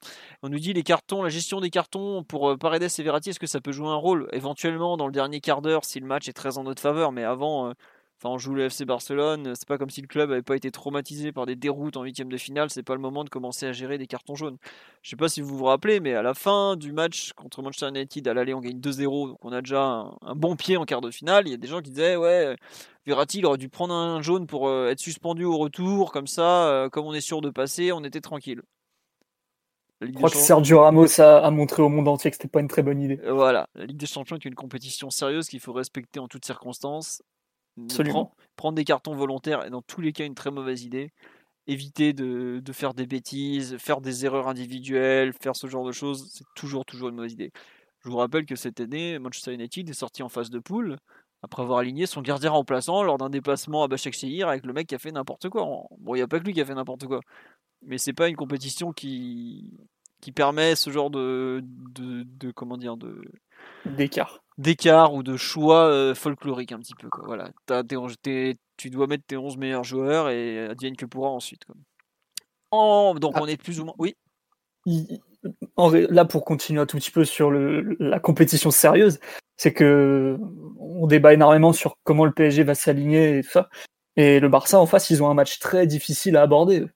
On 0.43 0.49
nous 0.49 0.59
dit 0.59 0.73
les 0.73 0.83
cartons, 0.85 1.23
la 1.23 1.31
gestion 1.31 1.61
des 1.61 1.71
cartons 1.71 2.23
pour 2.23 2.51
euh, 2.51 2.57
Paredes 2.57 2.83
et 2.83 3.03
Verratti, 3.03 3.31
est-ce 3.31 3.41
que 3.41 3.47
ça 3.47 3.61
peut 3.61 3.73
jouer 3.73 3.89
un 3.89 3.97
rôle? 3.97 4.29
Éventuellement 4.33 4.97
dans 4.97 5.07
le 5.07 5.13
dernier 5.13 5.41
quart 5.41 5.63
d'heure 5.63 5.85
si 5.85 5.99
le 5.99 6.07
match 6.07 6.29
est 6.29 6.33
très 6.33 6.59
en 6.59 6.65
notre 6.65 6.83
faveur 6.83 7.11
Mais 7.13 7.25
avant, 7.25 7.71
euh, 7.71 7.73
on 8.25 8.39
joue 8.39 8.55
le 8.55 8.65
FC 8.65 8.85
Barcelone, 8.85 9.53
c'est 9.55 9.69
pas 9.69 9.79
comme 9.79 9.91
si 9.91 10.01
le 10.01 10.07
club 10.07 10.31
avait 10.31 10.43
pas 10.43 10.57
été 10.57 10.71
traumatisé 10.71 11.33
par 11.33 11.47
des 11.47 11.57
déroutes 11.57 11.97
en 11.97 12.03
huitième 12.03 12.29
de 12.29 12.37
finale, 12.37 12.71
c'est 12.71 12.83
pas 12.83 12.95
le 12.95 13.01
moment 13.01 13.25
de 13.25 13.29
commencer 13.29 13.67
à 13.67 13.73
gérer 13.73 13.99
des 13.99 14.07
cartons 14.07 14.35
jaunes. 14.35 14.57
Je 15.03 15.11
sais 15.11 15.17
pas 15.17 15.29
si 15.29 15.41
vous 15.41 15.57
vous 15.57 15.65
rappelez, 15.65 16.01
mais 16.01 16.15
à 16.15 16.23
la 16.23 16.35
fin 16.35 16.77
du 16.77 16.93
match 16.93 17.33
contre 17.35 17.63
Manchester 17.63 17.89
United, 17.89 18.27
à 18.29 18.35
l'aller, 18.35 18.55
on 18.55 18.61
gagne 18.61 18.81
2-0, 18.81 19.29
donc 19.29 19.45
on 19.45 19.53
a 19.53 19.61
déjà 19.61 20.11
un, 20.23 20.35
bon 20.35 20.57
pied 20.57 20.77
en 20.77 20.85
quart 20.85 21.01
de 21.01 21.11
finale. 21.11 21.47
Il 21.47 21.51
y 21.51 21.55
a 21.55 21.59
des 21.59 21.69
gens 21.69 21.81
qui 21.81 21.91
disaient, 21.91 22.17
ouais, 22.17 22.57
Verratti, 23.07 23.39
il 23.39 23.47
aurait 23.47 23.59
dû 23.59 23.69
prendre 23.69 23.95
un 23.95 24.21
jaune 24.21 24.47
pour 24.47 24.69
euh, 24.69 24.91
être 24.91 24.99
suspendu 24.99 25.45
au 25.45 25.57
retour, 25.57 26.11
comme 26.11 26.27
ça, 26.27 26.69
euh, 26.69 26.89
comme 26.89 27.07
on 27.07 27.15
est 27.15 27.21
sûr 27.21 27.41
de 27.41 27.51
passer, 27.51 27.93
on 27.93 28.03
était 28.03 28.21
tranquille. 28.21 28.63
Je 30.01 30.11
crois 30.11 30.29
que 30.29 30.37
Sergio 30.37 30.81
Ramos 30.81 31.21
a, 31.21 31.51
montré 31.51 31.83
au 31.83 31.89
monde 31.89 32.09
entier 32.09 32.31
que 32.31 32.37
c'était 32.37 32.49
pas 32.49 32.61
une 32.61 32.69
très 32.69 32.83
bonne 32.83 33.01
idée. 33.01 33.19
Euh, 33.25 33.33
voilà, 33.33 33.69
la 33.75 33.87
Ligue 33.87 33.97
des 33.97 34.07
Champions 34.07 34.37
est 34.37 34.45
une 34.45 34.55
compétition 34.55 35.09
sérieuse 35.09 35.49
qu'il 35.49 35.61
faut 35.61 35.73
respecter 35.73 36.19
en 36.21 36.29
toutes 36.29 36.45
circonstances. 36.45 37.23
Absolument. 37.81 38.35
Prendre, 38.57 38.75
des 38.75 38.85
cartons 38.85 39.15
volontaires 39.15 39.65
est 39.65 39.71
dans 39.71 39.83
tous 39.83 40.01
les 40.01 40.13
cas 40.13 40.25
une 40.25 40.35
très 40.35 40.51
mauvaise 40.51 40.83
idée. 40.83 41.13
Éviter 41.67 42.13
de, 42.13 42.63
faire 42.73 42.95
des 42.95 43.07
bêtises, 43.07 43.77
faire 43.79 44.01
des 44.01 44.25
erreurs 44.25 44.49
individuelles, 44.49 45.33
faire 45.41 45.57
ce 45.57 45.67
genre 45.67 45.85
de 45.85 45.93
choses, 45.93 46.31
c'est 46.33 46.45
toujours, 46.55 46.85
toujours 46.85 47.09
une 47.09 47.17
mauvaise 47.17 47.33
idée. 47.33 47.53
Je 48.01 48.09
vous 48.09 48.17
rappelle 48.17 48.47
que 48.47 48.55
cette 48.55 48.81
année, 48.81 49.19
Manchester 49.19 49.53
United 49.53 49.89
est 49.89 49.95
sorti 49.95 50.23
en 50.23 50.29
phase 50.29 50.51
de 50.51 50.59
poule 50.59 50.97
après 51.43 51.63
avoir 51.63 51.79
aligné 51.79 52.07
son 52.07 52.23
gardien 52.23 52.51
remplaçant 52.51 53.03
lors 53.03 53.19
d'un 53.19 53.31
déplacement 53.31 53.83
à 53.83 53.89
Başakşehir 53.89 54.49
avec 54.49 54.65
le 54.65 54.73
mec 54.73 54.87
qui 54.87 54.95
a 54.95 54.99
fait 54.99 55.13
n'importe 55.13 55.49
quoi. 55.49 55.63
Bon, 55.99 56.15
il 56.15 56.19
n'y 56.19 56.23
a 56.23 56.29
pas 56.29 56.41
que 56.41 56.45
lui 56.45 56.53
qui 56.53 56.61
a 56.61 56.65
fait 56.65 56.75
n'importe 56.75 57.07
quoi 57.07 57.21
mais 57.83 57.99
c'est 57.99 58.13
pas 58.13 58.29
une 58.29 58.37
compétition 58.37 58.93
qui 58.93 59.71
qui 60.21 60.33
permet 60.33 60.77
ce 60.77 60.91
genre 60.91 61.11
de 61.11 61.63
de, 61.63 62.51
comment 62.51 62.77
dire 62.77 62.97
de 62.97 63.23
d'écart 63.85 64.43
d'écart 64.59 65.15
ou 65.15 65.23
de 65.23 65.37
choix 65.37 65.87
euh, 65.87 66.15
folklorique 66.15 66.73
un 66.73 66.79
petit 66.79 66.95
peu 66.95 67.09
quoi. 67.09 67.25
voilà 67.27 67.51
tu 68.77 68.91
dois 68.91 69.07
mettre 69.07 69.25
tes 69.27 69.37
11 69.37 69.57
meilleurs 69.57 69.85
joueurs 69.85 70.29
et 70.29 70.67
advienne 70.67 70.97
que 70.97 71.07
pourra 71.07 71.31
ensuite 71.31 71.67
donc 71.69 73.33
ah. 73.37 73.41
on 73.43 73.47
est 73.47 73.57
plus 73.57 73.81
ou 73.81 73.85
moins 73.85 73.95
oui? 73.99 74.15
Là 76.11 76.25
pour 76.25 76.45
continuer 76.45 76.81
un 76.81 76.87
tout 76.87 76.97
petit 76.97 77.11
peu 77.11 77.25
sur 77.25 77.51
la 77.51 78.21
compétition 78.21 78.71
sérieuse 78.71 79.19
c'est 79.57 79.73
que 79.73 80.39
on 80.79 81.07
débat 81.07 81.35
énormément 81.35 81.73
sur 81.73 81.99
comment 82.05 82.25
le 82.25 82.33
PSG 82.33 82.63
va 82.65 82.75
s'aligner 82.75 83.39
et 83.39 83.43
ça. 83.43 83.69
Et 84.17 84.41
le 84.41 84.49
Barça 84.49 84.81
en 84.81 84.87
face 84.87 85.11
ils 85.11 85.23
ont 85.23 85.31
un 85.31 85.35
match 85.35 85.59
très 85.59 85.87
difficile 85.87 86.37
à 86.37 86.43
aborder. 86.43 86.87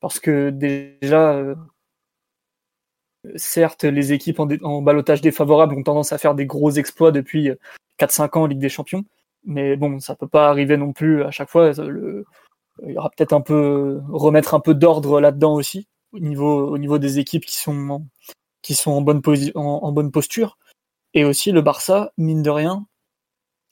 Parce 0.00 0.20
que 0.20 0.50
déjà, 0.50 1.34
euh, 1.34 1.54
certes, 3.36 3.84
les 3.84 4.12
équipes 4.12 4.40
en, 4.40 4.48
en 4.62 4.82
balotage 4.82 5.20
défavorable 5.20 5.74
ont 5.74 5.82
tendance 5.82 6.12
à 6.12 6.18
faire 6.18 6.34
des 6.34 6.46
gros 6.46 6.70
exploits 6.72 7.12
depuis 7.12 7.50
4-5 7.98 8.38
ans 8.38 8.42
en 8.42 8.46
Ligue 8.46 8.58
des 8.58 8.68
Champions, 8.68 9.04
mais 9.44 9.76
bon, 9.76 10.00
ça 10.00 10.16
peut 10.16 10.28
pas 10.28 10.48
arriver 10.48 10.76
non 10.76 10.92
plus 10.92 11.22
à 11.24 11.30
chaque 11.30 11.50
fois. 11.50 11.72
il 12.82 12.92
y 12.92 12.98
aura 12.98 13.10
peut-être 13.10 13.32
un 13.32 13.40
peu 13.40 14.00
remettre 14.08 14.54
un 14.54 14.60
peu 14.60 14.74
d'ordre 14.74 15.20
là-dedans 15.20 15.54
aussi 15.54 15.88
au 16.14 16.20
niveau, 16.20 16.68
au 16.68 16.78
niveau 16.78 16.98
des 16.98 17.18
équipes 17.18 17.44
qui 17.44 17.58
sont 17.58 17.90
en, 17.90 18.06
qui 18.62 18.74
sont 18.74 18.92
en 18.92 19.02
bonne, 19.02 19.20
en 19.54 19.92
bonne 19.92 20.10
posture. 20.10 20.58
Et 21.12 21.24
aussi 21.24 21.52
le 21.52 21.62
Barça, 21.62 22.12
mine 22.16 22.42
de 22.42 22.50
rien, 22.50 22.86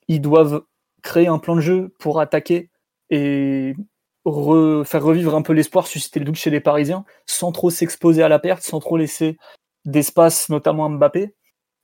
ils 0.08 0.20
doivent 0.20 0.62
créer 1.02 1.26
un 1.26 1.38
plan 1.38 1.56
de 1.56 1.60
jeu 1.60 1.94
pour 1.98 2.20
attaquer 2.20 2.70
et 3.10 3.74
faire 4.24 5.02
revivre 5.02 5.34
un 5.34 5.42
peu 5.42 5.52
l'espoir, 5.52 5.86
susciter 5.86 6.20
le 6.20 6.26
doute 6.26 6.36
chez 6.36 6.50
les 6.50 6.60
Parisiens, 6.60 7.04
sans 7.26 7.50
trop 7.52 7.70
s'exposer 7.70 8.22
à 8.22 8.28
la 8.28 8.38
perte, 8.38 8.62
sans 8.62 8.78
trop 8.78 8.96
laisser 8.96 9.38
d'espace, 9.84 10.48
notamment 10.48 10.86
à 10.86 10.88
Mbappé. 10.88 11.34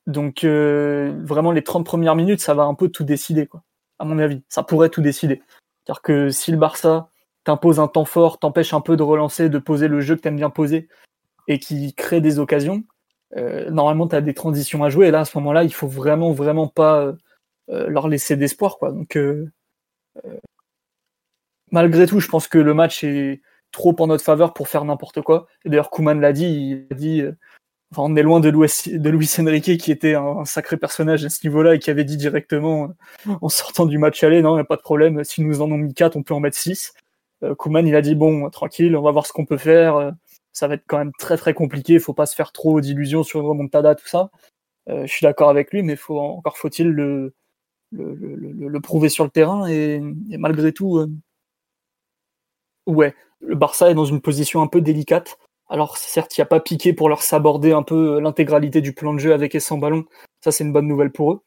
Donc 0.07 0.45
euh, 0.45 1.21
vraiment 1.25 1.51
les 1.51 1.63
30 1.63 1.85
premières 1.85 2.15
minutes, 2.15 2.41
ça 2.41 2.55
va 2.55 2.65
un 2.65 2.75
peu 2.75 2.89
tout 2.89 3.05
décider, 3.05 3.47
quoi. 3.47 3.63
À 3.99 4.05
mon 4.05 4.19
avis, 4.21 4.43
ça 4.49 4.63
pourrait 4.63 4.91
tout 4.91 5.03
décider. 5.03 5.43
C'est-à-dire 5.85 6.03
que 6.03 6.31
si 6.31 6.53
le 6.53 6.57
Barça 6.57 7.08
t'impose 7.49 7.81
un 7.81 7.89
temps 7.89 8.05
fort, 8.05 8.39
t'empêche 8.39 8.75
un 8.75 8.81
peu 8.81 8.97
de 8.97 9.03
relancer, 9.03 9.49
de 9.49 9.59
poser 9.59 9.89
le 9.89 10.01
jeu 10.01 10.17
que 10.17 10.21
t'aimes 10.21 10.37
bien 10.37 10.51
poser, 10.51 10.89
et 11.49 11.59
qui 11.59 11.95
crée 11.95 12.21
des 12.21 12.39
occasions, 12.39 12.85
euh, 13.37 13.71
normalement 13.71 14.07
tu 14.07 14.17
as 14.17 14.21
des 14.21 14.35
transitions 14.35 14.85
à 14.85 14.91
jouer. 14.91 15.09
Et 15.09 15.11
là, 15.11 15.21
à 15.21 15.25
ce 15.25 15.37
moment-là, 15.39 15.65
il 15.65 15.73
faut 15.73 15.89
vraiment, 15.89 16.33
vraiment 16.33 16.69
pas 16.69 17.03
euh, 17.71 17.89
leur 17.89 18.09
laisser 18.09 18.37
d'espoir, 18.37 18.79
quoi. 18.79 18.93
Donc 18.93 19.17
malgré 21.71 22.07
tout, 22.07 22.21
je 22.21 22.29
pense 22.29 22.49
que 22.49 22.59
le 22.59 22.75
match 22.75 23.05
est 23.05 23.41
trop 23.73 23.95
en 24.01 24.07
notre 24.07 24.25
faveur 24.25 24.55
pour 24.55 24.69
faire 24.69 24.85
n'importe 24.85 25.23
quoi. 25.23 25.47
D'ailleurs, 25.65 25.91
Kuman 25.91 26.21
l'a 26.21 26.33
dit, 26.33 26.47
il 26.47 26.87
a 26.91 26.95
dit, 26.95 27.21
euh, 27.23 27.33
on 27.97 28.17
est 28.17 28.23
loin 28.23 28.41
de 28.41 28.49
Luis, 28.51 29.37
Enrique 29.39 29.79
qui 29.79 29.93
était 29.93 30.15
un, 30.15 30.45
sacré 30.45 30.77
personnage 30.77 31.25
à 31.25 31.29
ce 31.29 31.47
niveau-là 31.47 31.75
et 31.75 31.79
qui 31.79 31.91
avait 31.91 32.05
dit 32.05 32.17
directement 32.17 32.95
euh, 33.29 33.35
en 33.41 33.49
sortant 33.49 33.87
du 33.87 33.99
match 33.99 34.23
aller, 34.23 34.43
non, 34.43 34.55
n'y 34.55 34.61
a 34.61 34.65
pas 34.65 34.77
de 34.77 34.83
problème, 34.83 35.25
si 35.25 35.43
nous 35.43 35.63
en 35.63 35.71
ont 35.71 35.79
mis 35.79 35.95
4, 35.95 36.17
on 36.17 36.23
peut 36.23 36.35
en 36.35 36.41
mettre 36.41 36.57
6. 36.57 36.95
Euh, 37.43 37.55
Kuman, 37.55 37.87
il 37.87 37.97
a 37.97 38.03
dit, 38.03 38.15
bon, 38.15 38.51
tranquille, 38.51 38.97
on 38.97 39.03
va 39.03 39.11
voir 39.13 39.27
ce 39.27 39.33
qu'on 39.33 39.47
peut 39.47 39.59
faire. 39.59 40.13
Ça 40.53 40.69
va 40.69 40.75
être 40.75 40.85
quand 40.87 40.99
même 40.99 41.13
très 41.19 41.37
très 41.37 41.55
compliqué, 41.55 41.95
il 41.95 42.01
faut 42.01 42.15
pas 42.15 42.27
se 42.27 42.35
faire 42.35 42.53
trop 42.53 42.81
d'illusions 42.81 43.23
sur 43.23 43.41
une 43.41 43.47
remontada, 43.47 43.95
tout 43.95 44.09
ça. 44.09 44.31
je 44.89 45.07
suis 45.07 45.25
d'accord 45.25 45.51
avec 45.51 45.73
lui, 45.73 45.83
mais 45.83 45.97
encore 46.09 46.59
faut-il 46.59 46.89
le, 46.89 47.35
le, 47.93 48.15
le, 48.15 48.81
prouver 48.81 49.09
sur 49.09 49.25
le 49.25 49.31
terrain 49.31 49.69
et, 49.69 50.01
malgré 50.37 50.73
tout, 50.73 51.07
ouais, 52.87 53.15
le 53.41 53.55
Barça 53.55 53.91
est 53.91 53.95
dans 53.95 54.05
une 54.05 54.21
position 54.21 54.63
un 54.63 54.67
peu 54.67 54.81
délicate. 54.81 55.39
Alors 55.69 55.99
certes, 55.99 56.37
il 56.37 56.41
n'y 56.41 56.43
a 56.43 56.47
pas 56.47 56.61
piqué 56.61 56.93
pour 56.93 57.09
leur 57.09 57.23
saborder 57.23 57.73
un 57.73 57.83
peu 57.83 58.21
l'intégralité 58.21 58.81
du 58.81 58.95
plan 58.95 59.13
de 59.13 59.19
jeu 59.19 59.33
avec 59.33 59.55
et 59.55 59.61
sans 59.61 59.79
ballon. 59.79 60.05
Ça, 60.43 60.51
c'est 60.51 60.65
une 60.65 60.73
bonne 60.73 60.89
nouvelle 60.89 61.13
pour 61.13 61.33
eux. 61.33 61.43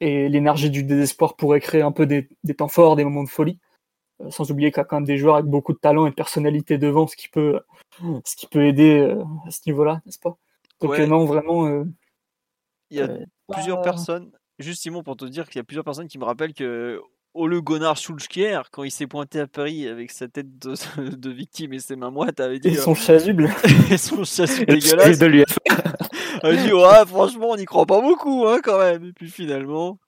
Et 0.00 0.28
l'énergie 0.28 0.70
du 0.70 0.82
désespoir 0.82 1.36
pourrait 1.36 1.60
créer 1.60 1.82
un 1.82 1.92
peu 1.92 2.06
des, 2.06 2.28
temps 2.56 2.68
forts, 2.68 2.96
des 2.96 3.04
moments 3.04 3.24
de 3.24 3.28
folie. 3.28 3.58
Euh, 4.22 4.30
sans 4.30 4.50
oublier 4.50 4.70
qu'il 4.70 4.78
y 4.78 4.80
a 4.80 4.84
quand 4.84 4.96
même 4.96 5.04
des 5.04 5.18
joueurs 5.18 5.36
avec 5.36 5.46
beaucoup 5.46 5.72
de 5.72 5.78
talent 5.78 6.06
et 6.06 6.10
de 6.10 6.14
personnalité 6.14 6.78
devant, 6.78 7.06
ce 7.06 7.16
qui 7.16 7.28
peut, 7.28 7.60
ce 8.24 8.36
qui 8.36 8.46
peut 8.46 8.64
aider 8.66 8.98
euh, 8.98 9.22
à 9.46 9.50
ce 9.50 9.60
niveau-là, 9.66 10.00
n'est-ce 10.06 10.18
pas? 10.18 10.36
Donc 10.80 10.98
non, 10.98 11.24
vraiment. 11.24 11.84
il 12.90 12.98
y 12.98 13.00
a 13.00 13.08
plusieurs 13.48 13.82
personnes. 13.82 14.30
Juste 14.58 14.82
Simon, 14.82 15.02
pour 15.02 15.16
te 15.16 15.26
dire 15.26 15.46
qu'il 15.48 15.58
y 15.58 15.60
a 15.60 15.64
plusieurs 15.64 15.84
personnes 15.84 16.08
qui 16.08 16.18
me 16.18 16.24
rappellent 16.24 16.54
que 16.54 17.00
Ole 17.36 17.60
Gunnar 17.60 17.98
Solskjaer, 17.98 18.70
quand 18.70 18.82
il 18.82 18.90
s'est 18.90 19.06
pointé 19.06 19.40
à 19.40 19.46
Paris 19.46 19.86
avec 19.86 20.10
sa 20.10 20.26
tête 20.26 20.58
de, 20.58 20.74
de 21.16 21.30
victime 21.30 21.74
et 21.74 21.78
ses 21.78 21.96
mains 21.96 22.10
moites, 22.10 22.40
avait 22.40 22.58
dit. 22.58 22.68
Et 22.68 22.74
son 22.74 22.94
chasuble. 22.94 23.50
et 23.90 23.98
son 23.98 24.24
chasuble 24.24 24.72
dégueulasse. 24.72 25.18
de 25.18 25.26
l'UF. 25.26 25.58
il 26.44 26.56
dit 26.64 26.72
Ouais, 26.72 27.06
franchement, 27.06 27.50
on 27.50 27.56
n'y 27.56 27.66
croit 27.66 27.86
pas 27.86 28.00
beaucoup, 28.00 28.46
hein, 28.46 28.60
quand 28.64 28.78
même. 28.78 29.04
Et 29.04 29.12
puis 29.12 29.30
finalement, 29.30 29.98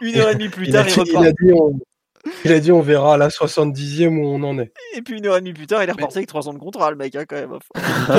une 0.00 0.16
heure 0.16 0.30
et 0.30 0.34
demie 0.34 0.48
plus 0.48 0.68
tard, 0.68 0.86
il, 0.88 0.92
repart. 0.92 1.08
Il 1.08 1.28
a, 1.28 1.32
dit, 1.32 1.52
on... 1.52 1.78
il 2.44 2.52
a 2.52 2.60
dit 2.60 2.72
on 2.72 2.80
verra 2.80 3.14
à 3.14 3.16
la 3.16 3.28
70e 3.28 4.18
où 4.18 4.26
on 4.26 4.42
en 4.42 4.58
est. 4.58 4.72
Et 4.94 5.02
puis 5.02 5.18
une 5.18 5.26
heure 5.26 5.36
et 5.36 5.40
demie 5.40 5.52
plus 5.52 5.66
tard, 5.66 5.82
il 5.82 5.88
est 5.88 5.92
reparti 5.92 6.18
avec 6.18 6.28
300 6.28 6.54
de 6.54 6.58
contrat, 6.58 6.90
le 6.90 6.96
mec, 6.96 7.14
hein, 7.14 7.24
quand 7.28 7.36
même. 7.36 7.58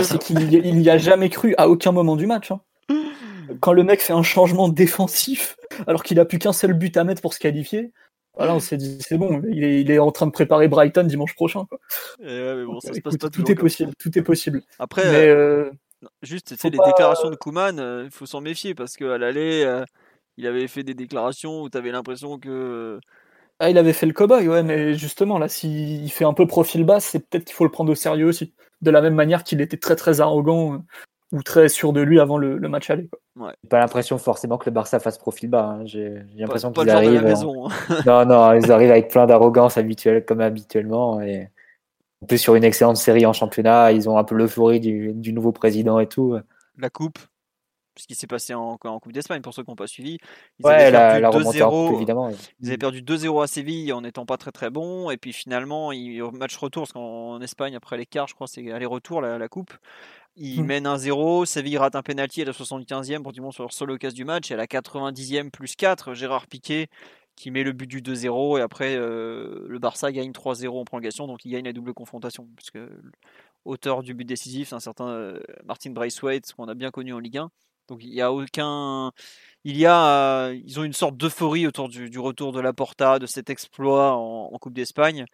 C'est 0.04 0.20
qu'il 0.20 0.38
n'y 0.48 0.90
a 0.90 0.98
jamais 0.98 1.30
cru 1.30 1.56
à 1.58 1.70
aucun 1.70 1.92
moment 1.92 2.16
du 2.16 2.28
match. 2.28 2.52
Hein 2.52 2.62
quand 3.60 3.74
le 3.74 3.84
mec 3.84 4.02
fait 4.02 4.14
un 4.14 4.24
changement 4.24 4.70
défensif, 4.70 5.58
alors 5.88 6.04
qu'il 6.04 6.20
a 6.20 6.26
plus 6.26 6.40
qu'un 6.40 6.54
seul 6.54 6.74
but 6.74 6.96
à 6.98 7.04
mettre 7.04 7.22
pour 7.22 7.34
se 7.34 7.40
qualifier, 7.40 7.92
voilà, 8.36 8.56
on 8.56 8.60
s'est 8.60 8.78
dit 8.78 9.00
c'est 9.02 9.18
bon, 9.18 9.42
il 9.50 9.92
est, 9.92 10.00
en 10.00 10.12
train 10.12 10.26
de 10.26 10.32
préparer 10.32 10.68
Brighton 10.68 11.04
dimanche 11.04 11.36
prochain. 11.36 11.66
tout 12.20 13.52
est 13.52 13.56
possible, 13.56 13.92
tout 13.98 14.18
est 14.18 14.22
possible. 14.22 14.62
Après, 14.78 15.06
euh, 15.06 15.66
euh, 15.66 15.72
juste, 16.22 16.56
les 16.64 16.70
déclarations 16.70 17.30
de 17.30 17.36
Kuman, 17.36 17.80
euh, 17.80 18.04
il 18.06 18.12
faut 18.12 18.26
s'en 18.26 18.40
méfier 18.40 18.76
parce 18.76 18.96
qu'à 18.96 19.18
l'aller, 19.18 19.84
il 20.38 20.48
avait 20.48 20.68
fait 20.68 20.84
des 20.84 20.94
déclarations 20.94 21.64
où 21.64 21.70
tu 21.70 21.78
avais 21.78 21.92
l'impression 21.92 22.40
que. 22.40 23.00
Ah, 23.60 23.70
il 23.70 23.78
avait 23.78 23.94
fait 23.94 24.06
le 24.06 24.14
cowboy, 24.14 24.48
ouais, 24.48 24.64
mais 24.64 24.94
justement, 24.94 25.38
là, 25.38 25.50
s'il 25.50 26.10
fait 26.12 26.24
un 26.24 26.34
peu 26.34 26.48
profil 26.48 26.86
bas, 26.86 27.02
c'est 27.02 27.20
peut-être 27.20 27.44
qu'il 27.44 27.56
faut 27.56 27.66
le 27.66 27.72
prendre 27.72 27.92
au 27.92 27.96
sérieux 27.96 28.26
aussi. 28.26 28.54
De 28.82 28.90
la 28.90 29.02
même 29.02 29.16
manière 29.16 29.44
qu'il 29.44 29.60
était 29.60 29.78
très 29.78 29.98
très 29.98 30.22
arrogant 30.22 30.82
ou 31.32 31.44
très 31.44 31.68
sûr 31.68 31.92
de 31.92 32.00
lui 32.00 32.22
avant 32.22 32.38
le, 32.38 32.58
match 32.70 32.90
aller. 32.90 33.10
Quoi. 33.36 33.54
Pas 33.70 33.80
l'impression 33.80 34.18
forcément 34.18 34.58
que 34.58 34.70
le 34.70 34.74
Barça 34.74 35.00
fasse 35.00 35.18
profil 35.18 35.50
bas. 35.50 35.78
Hein. 35.80 35.86
J'ai 35.86 36.24
l'impression 36.38 36.72
qu'ils 36.72 36.90
arrivent. 36.90 37.22
Maison, 37.22 37.68
hein. 37.68 38.02
non, 38.06 38.26
non, 38.26 38.54
ils 38.54 38.72
arrivent 38.72 38.92
avec 38.92 39.10
plein 39.10 39.28
d'arrogance 39.28 39.78
habituelle 39.78 40.24
comme 40.26 40.40
habituellement. 40.40 41.20
Et 41.20 41.50
en 42.22 42.28
plus 42.28 42.38
sur 42.38 42.56
une 42.56 42.64
excellente 42.64 42.98
série 42.98 43.26
en 43.26 43.34
championnat, 43.34 43.92
ils 43.92 44.10
ont 44.10 44.18
un 44.18 44.24
peu 44.24 44.36
l'euphorie 44.36 44.80
du, 44.80 45.12
du, 45.14 45.34
nouveau 45.34 45.52
président 45.52 46.00
et 46.00 46.08
tout. 46.08 46.38
La 46.78 46.90
coupe, 46.90 47.20
ce 47.98 48.08
qui 48.08 48.16
s'est 48.16 48.28
passé 48.28 48.54
en, 48.54 48.78
en 48.82 49.00
Coupe 49.00 49.12
d'Espagne 49.12 49.42
pour 49.42 49.54
ceux 49.54 49.64
qui 49.64 49.70
n'ont 49.70 49.76
pas 49.76 49.88
suivi. 49.88 50.18
Ils 50.60 50.66
ouais, 50.66 50.92
la, 50.92 51.20
la 51.20 51.30
évidemment. 51.94 52.32
Ils 52.60 52.68
avaient 52.68 52.78
perdu 52.78 53.02
2-0 53.02 53.44
à 53.44 53.48
Séville 53.48 53.92
en 53.94 54.02
n'étant 54.02 54.26
pas 54.26 54.38
très 54.38 54.52
très 54.52 54.70
bons. 54.70 55.10
Et 55.10 55.18
puis 55.18 55.34
finalement, 55.34 55.92
ils, 55.92 56.24
match 56.34 56.56
retour, 56.58 56.84
parce 56.84 56.94
qu'en 56.94 57.42
Espagne, 57.42 57.76
après 57.76 57.98
l'écart, 57.98 58.28
je 58.28 58.36
crois, 58.36 58.48
c'est 58.48 58.72
aller-retour 58.72 59.22
la, 59.22 59.38
la, 59.38 59.48
Coupe. 59.48 59.74
Il 60.36 60.64
mmh. 60.64 60.66
mène 60.66 60.86
1-0, 60.86 61.46
Séville 61.46 61.78
rate 61.78 61.96
un 61.96 62.02
penalty 62.02 62.42
à 62.42 62.46
la 62.46 62.52
75e 62.52 63.22
pour 63.22 63.34
du 63.34 63.42
monde 63.42 63.54
sur 63.54 63.64
leur 63.64 63.74
seule 63.74 63.92
occasion 63.92 64.16
du 64.16 64.26
match. 64.26 64.52
Et 64.52 64.54
à 64.54 64.58
la 64.58 64.68
90e 64.68 65.50
plus 65.50 65.76
4, 65.76 66.14
Gérard 66.14 66.48
Piquet 66.48 66.88
qui 67.40 67.52
met 67.52 67.64
le 67.64 67.72
but 67.72 67.88
du 67.88 68.02
2-0 68.02 68.60
et 68.60 68.62
après 68.62 68.98
euh, 68.98 69.66
le 69.66 69.80
Barça 69.80 70.12
gagne 70.12 70.32
3-0 70.32 70.78
en 70.78 70.84
prolongation 70.84 71.26
donc 71.26 71.46
il 71.46 71.52
gagne 71.52 71.64
la 71.64 71.72
double 71.72 71.94
confrontation 71.94 72.50
puisque 72.58 72.80
auteur 73.64 74.04
du 74.04 74.14
but 74.14 74.26
décisif 74.26 74.68
c'est 74.68 74.76
un 74.76 74.82
certain 74.82 75.08
euh, 75.08 75.40
Martin 75.64 75.92
Braithwaite 75.92 76.52
qu'on 76.54 76.68
a 76.68 76.76
bien 76.76 76.92
connu 76.92 77.14
en 77.14 77.20
Ligue 77.20 77.38
1 77.38 77.50
Donc 77.90 78.04
il 78.04 78.14
y 78.14 78.22
a 78.22 78.32
aucun, 78.32 79.12
il 79.64 79.78
y 79.78 79.86
a, 79.86 80.52
ils 80.52 80.80
ont 80.80 80.84
une 80.84 80.94
sorte 80.94 81.18
d'euphorie 81.18 81.68
autour 81.68 81.90
du, 81.90 82.20
retour 82.20 82.54
de 82.54 82.60
la 82.62 82.74
Porta, 82.74 83.20
de 83.20 83.26
cet 83.26 83.50
exploit 83.50 84.14
en, 84.16 84.58
Coupe 84.60 84.74
d'Espagne. 84.74 85.26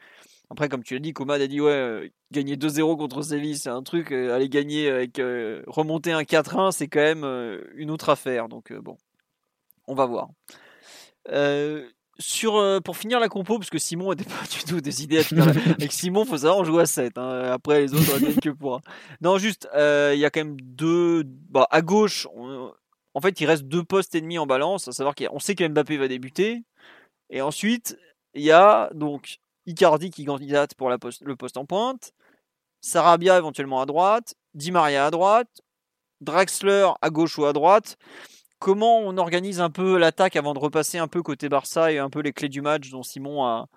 Après, 0.50 0.70
comme 0.70 0.84
tu 0.84 0.94
l'as 0.94 1.00
dit, 1.00 1.14
Comad 1.14 1.42
a 1.42 1.48
dit 1.48 1.62
ouais, 1.62 2.12
gagner 2.32 2.56
2-0 2.56 2.98
contre 2.98 3.22
Séville, 3.22 3.58
c'est 3.58 3.70
un 3.70 3.84
truc. 3.84 4.12
aller 4.12 4.50
gagner 4.50 4.90
avec 4.90 5.18
remonter 5.68 6.12
un 6.12 6.24
4-1, 6.24 6.72
c'est 6.72 6.88
quand 6.88 7.00
même 7.02 7.26
une 7.76 7.92
autre 7.92 8.10
affaire. 8.10 8.48
Donc 8.50 8.74
bon, 8.74 8.98
on 9.88 9.96
va 9.96 10.06
voir. 10.06 10.30
Sur, 12.18 12.82
pour 12.84 12.98
finir 12.98 13.20
la 13.20 13.30
compo, 13.30 13.58
parce 13.58 13.70
que 13.70 13.78
Simon 13.78 14.12
n'était 14.12 14.24
pas 14.30 14.46
du 14.50 14.64
tout 14.64 14.82
des 14.82 15.04
idées 15.04 15.20
à 15.20 15.24
finir. 15.24 15.48
Avec 15.48 15.92
Simon, 15.92 16.26
faut 16.26 16.38
savoir, 16.38 16.58
on 16.58 16.64
joue 16.64 16.80
à 16.80 16.86
7. 16.86 17.18
Hein. 17.18 17.52
Après, 17.52 17.82
les 17.82 17.94
autres, 17.94 18.12
on 18.16 18.40
que 18.40 18.50
pour. 18.50 18.82
Non, 19.22 19.38
juste, 19.38 19.68
il 19.74 20.20
y 20.20 20.26
a 20.26 20.30
quand 20.30 20.42
même 20.42 20.60
deux. 20.62 21.24
Bah, 21.26 21.68
à 21.72 21.82
gauche, 21.82 22.28
en 23.16 23.22
fait, 23.22 23.40
il 23.40 23.46
reste 23.46 23.64
deux 23.64 23.84
postes 23.84 24.14
ennemis 24.14 24.38
en 24.38 24.46
balance, 24.46 24.88
à 24.88 24.92
savoir 24.92 25.16
qu'on 25.16 25.40
sait 25.40 25.56
que 25.56 25.68
Mbappé 25.68 25.98
va 25.98 26.08
débuter. 26.08 26.64
Et 27.30 27.42
ensuite, 27.42 27.98
il 28.34 28.44
y 28.44 28.52
a 28.52 28.90
donc 28.94 29.38
Icardi 29.66 30.12
qui 30.12 30.26
candidate 30.26 30.76
pour 30.76 30.90
le 30.90 31.36
poste 31.36 31.58
en 31.58 31.66
pointe, 31.66 32.14
Sarabia 32.82 33.38
éventuellement 33.38 33.82
à 33.82 33.86
droite, 33.86 34.36
Di 34.54 34.72
Maria 34.72 35.06
à 35.06 35.12
droite, 35.12 35.62
Draxler 36.22 36.90
à 37.02 37.10
gauche 37.10 37.38
ou 37.38 37.46
à 37.46 37.54
droite. 37.54 37.98
Comment 38.60 39.00
on 39.00 39.18
organise 39.18 39.60
un 39.60 39.70
peu 39.70 39.98
l'attaque 39.98 40.36
avant 40.36 40.54
de 40.54 40.60
repasser 40.60 40.98
un 40.98 41.08
peu 41.08 41.22
côté 41.22 41.50
Barça 41.50 41.92
et 41.92 42.00
un 42.00 42.10
peu 42.10 42.22
les 42.22 42.34
clés 42.34 42.50
du 42.50 42.62
match 42.62 42.90
dont 42.90 43.04
Simon 43.04 43.46
a, 43.46 43.68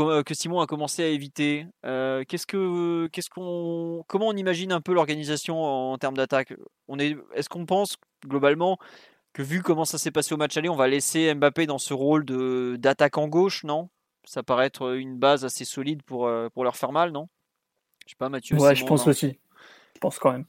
euh, 0.00 0.22
que 0.22 0.34
Simon 0.34 0.60
a 0.60 0.66
commencé 0.66 1.02
à 1.02 1.08
éviter. 1.08 1.66
Euh, 1.84 2.24
qu'est-ce 2.26 2.46
que, 2.46 3.06
qu'est-ce 3.12 3.28
qu'on, 3.28 4.04
comment 4.08 4.28
on 4.28 4.36
imagine 4.36 4.72
un 4.72 4.80
peu 4.80 4.94
l'organisation 4.94 5.62
en, 5.62 5.98
termes 5.98 6.16
d'attaque? 6.16 6.54
On 6.88 6.98
est, 6.98 7.16
est-ce 7.34 7.48
qu'on 7.48 7.66
pense 7.66 7.96
globalement 8.26 8.78
que 9.32 9.42
vu 9.42 9.62
comment 9.62 9.84
ça 9.84 9.98
s'est 9.98 10.10
passé 10.10 10.32
au 10.32 10.38
match 10.38 10.56
aller, 10.56 10.68
on 10.68 10.76
va 10.76 10.88
laisser 10.88 11.34
Mbappé 11.34 11.66
dans 11.66 11.78
ce 11.78 11.92
rôle 11.92 12.24
de 12.24 12.76
d'attaquant 12.78 13.28
gauche, 13.28 13.64
non? 13.64 13.90
Ça 14.24 14.42
paraît 14.42 14.66
être 14.66 14.96
une 14.96 15.18
base 15.18 15.44
assez 15.44 15.64
solide 15.64 16.02
pour 16.02 16.26
euh, 16.26 16.48
pour 16.48 16.64
leur 16.64 16.76
faire 16.76 16.92
mal, 16.92 17.10
non? 17.10 17.28
Je 18.06 18.10
sais 18.10 18.16
pas, 18.16 18.28
Mathieu. 18.28 18.56
Ouais, 18.56 18.74
je 18.74 18.86
pense 18.86 19.06
aussi. 19.06 19.38
Je 19.94 20.00
pense 20.00 20.18
quand 20.18 20.32
même. 20.32 20.46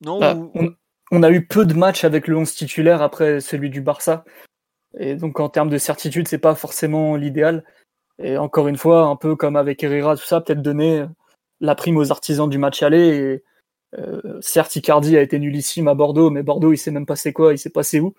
Non. 0.00 0.18
Bah, 0.20 0.36
on, 0.36 0.74
on, 1.10 1.22
a 1.22 1.30
eu 1.30 1.46
peu 1.46 1.64
de 1.64 1.74
matchs 1.74 2.04
avec 2.04 2.28
le 2.28 2.36
11 2.36 2.54
titulaire 2.54 3.02
après 3.02 3.40
celui 3.40 3.70
du 3.70 3.80
Barça. 3.80 4.24
Et 4.98 5.16
donc 5.16 5.40
en 5.40 5.48
termes 5.48 5.70
de 5.70 5.78
certitude, 5.78 6.28
c'est 6.28 6.38
pas 6.38 6.54
forcément 6.54 7.16
l'idéal. 7.16 7.64
Et 8.22 8.36
encore 8.38 8.68
une 8.68 8.76
fois, 8.76 9.02
un 9.02 9.16
peu 9.16 9.36
comme 9.36 9.56
avec 9.56 9.82
Herrera, 9.82 10.16
tout 10.16 10.24
ça, 10.24 10.40
peut-être 10.40 10.62
donner 10.62 11.04
la 11.60 11.74
prime 11.74 11.96
aux 11.96 12.12
artisans 12.12 12.48
du 12.48 12.58
match 12.58 12.82
aller. 12.82 13.16
Et, 13.16 13.44
euh, 13.98 14.38
certes, 14.40 14.76
Icardi 14.76 15.16
a 15.16 15.22
été 15.22 15.38
nullissime 15.38 15.88
à 15.88 15.94
Bordeaux, 15.94 16.30
mais 16.30 16.42
Bordeaux, 16.42 16.72
il 16.72 16.78
sait 16.78 16.90
même 16.90 17.06
pas 17.06 17.16
c'est 17.16 17.32
quoi, 17.32 17.52
il 17.52 17.58
sait 17.58 17.70
pas 17.70 17.82
c'est 17.82 18.00
où. 18.00 18.14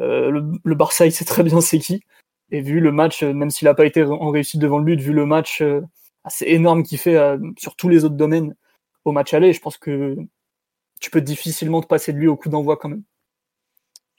Euh, 0.00 0.30
le, 0.64 0.74
Barça, 0.74 1.06
il 1.06 1.12
sait 1.12 1.24
très 1.24 1.42
bien 1.42 1.60
c'est 1.60 1.78
qui. 1.78 2.02
Et 2.50 2.60
vu 2.60 2.80
le 2.80 2.92
match, 2.92 3.22
même 3.22 3.50
s'il 3.50 3.66
n'a 3.66 3.74
pas 3.74 3.86
été 3.86 4.04
en 4.04 4.30
réussite 4.30 4.60
devant 4.60 4.78
le 4.78 4.84
but, 4.84 5.00
vu 5.00 5.12
le 5.12 5.26
match 5.26 5.62
euh, 5.62 5.80
assez 6.24 6.46
énorme 6.46 6.82
qu'il 6.84 6.98
fait 6.98 7.18
sur 7.58 7.76
tous 7.76 7.88
les 7.88 8.04
autres 8.04 8.14
domaines 8.16 8.54
au 9.04 9.12
match 9.12 9.34
aller, 9.34 9.52
je 9.52 9.60
pense 9.60 9.78
que 9.78 10.16
tu 11.00 11.10
peux 11.10 11.20
difficilement 11.20 11.80
te 11.80 11.86
passer 11.86 12.12
de 12.12 12.18
lui 12.18 12.28
au 12.28 12.36
coup 12.36 12.48
d'envoi 12.48 12.76
quand 12.76 12.88
même. 12.88 13.02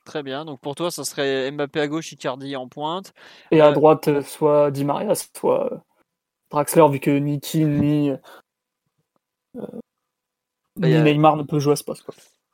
Très 0.05 0.23
bien. 0.23 0.45
Donc 0.45 0.61
pour 0.61 0.75
toi, 0.75 0.89
ça 0.89 1.03
serait 1.03 1.51
Mbappé 1.51 1.81
à 1.81 1.87
gauche, 1.87 2.11
Icardi 2.13 2.55
en 2.55 2.69
pointe. 2.69 3.13
Et 3.51 3.59
à 3.59 3.67
euh, 3.67 3.71
droite, 3.73 4.07
euh, 4.07 4.21
soit 4.21 4.71
Di 4.71 4.85
Maria, 4.85 5.13
soit 5.15 5.73
euh, 5.73 5.77
Draxler, 6.49 6.87
vu 6.89 6.99
que 6.99 7.11
ni 7.11 7.41
Keane 7.41 7.77
ni, 7.77 8.11
bah, 9.53 10.87
Neymar 10.87 11.35
ne 11.35 11.43
peut 11.43 11.59
jouer 11.59 11.73
à 11.73 11.75
ce 11.75 11.83
poste. 11.83 12.05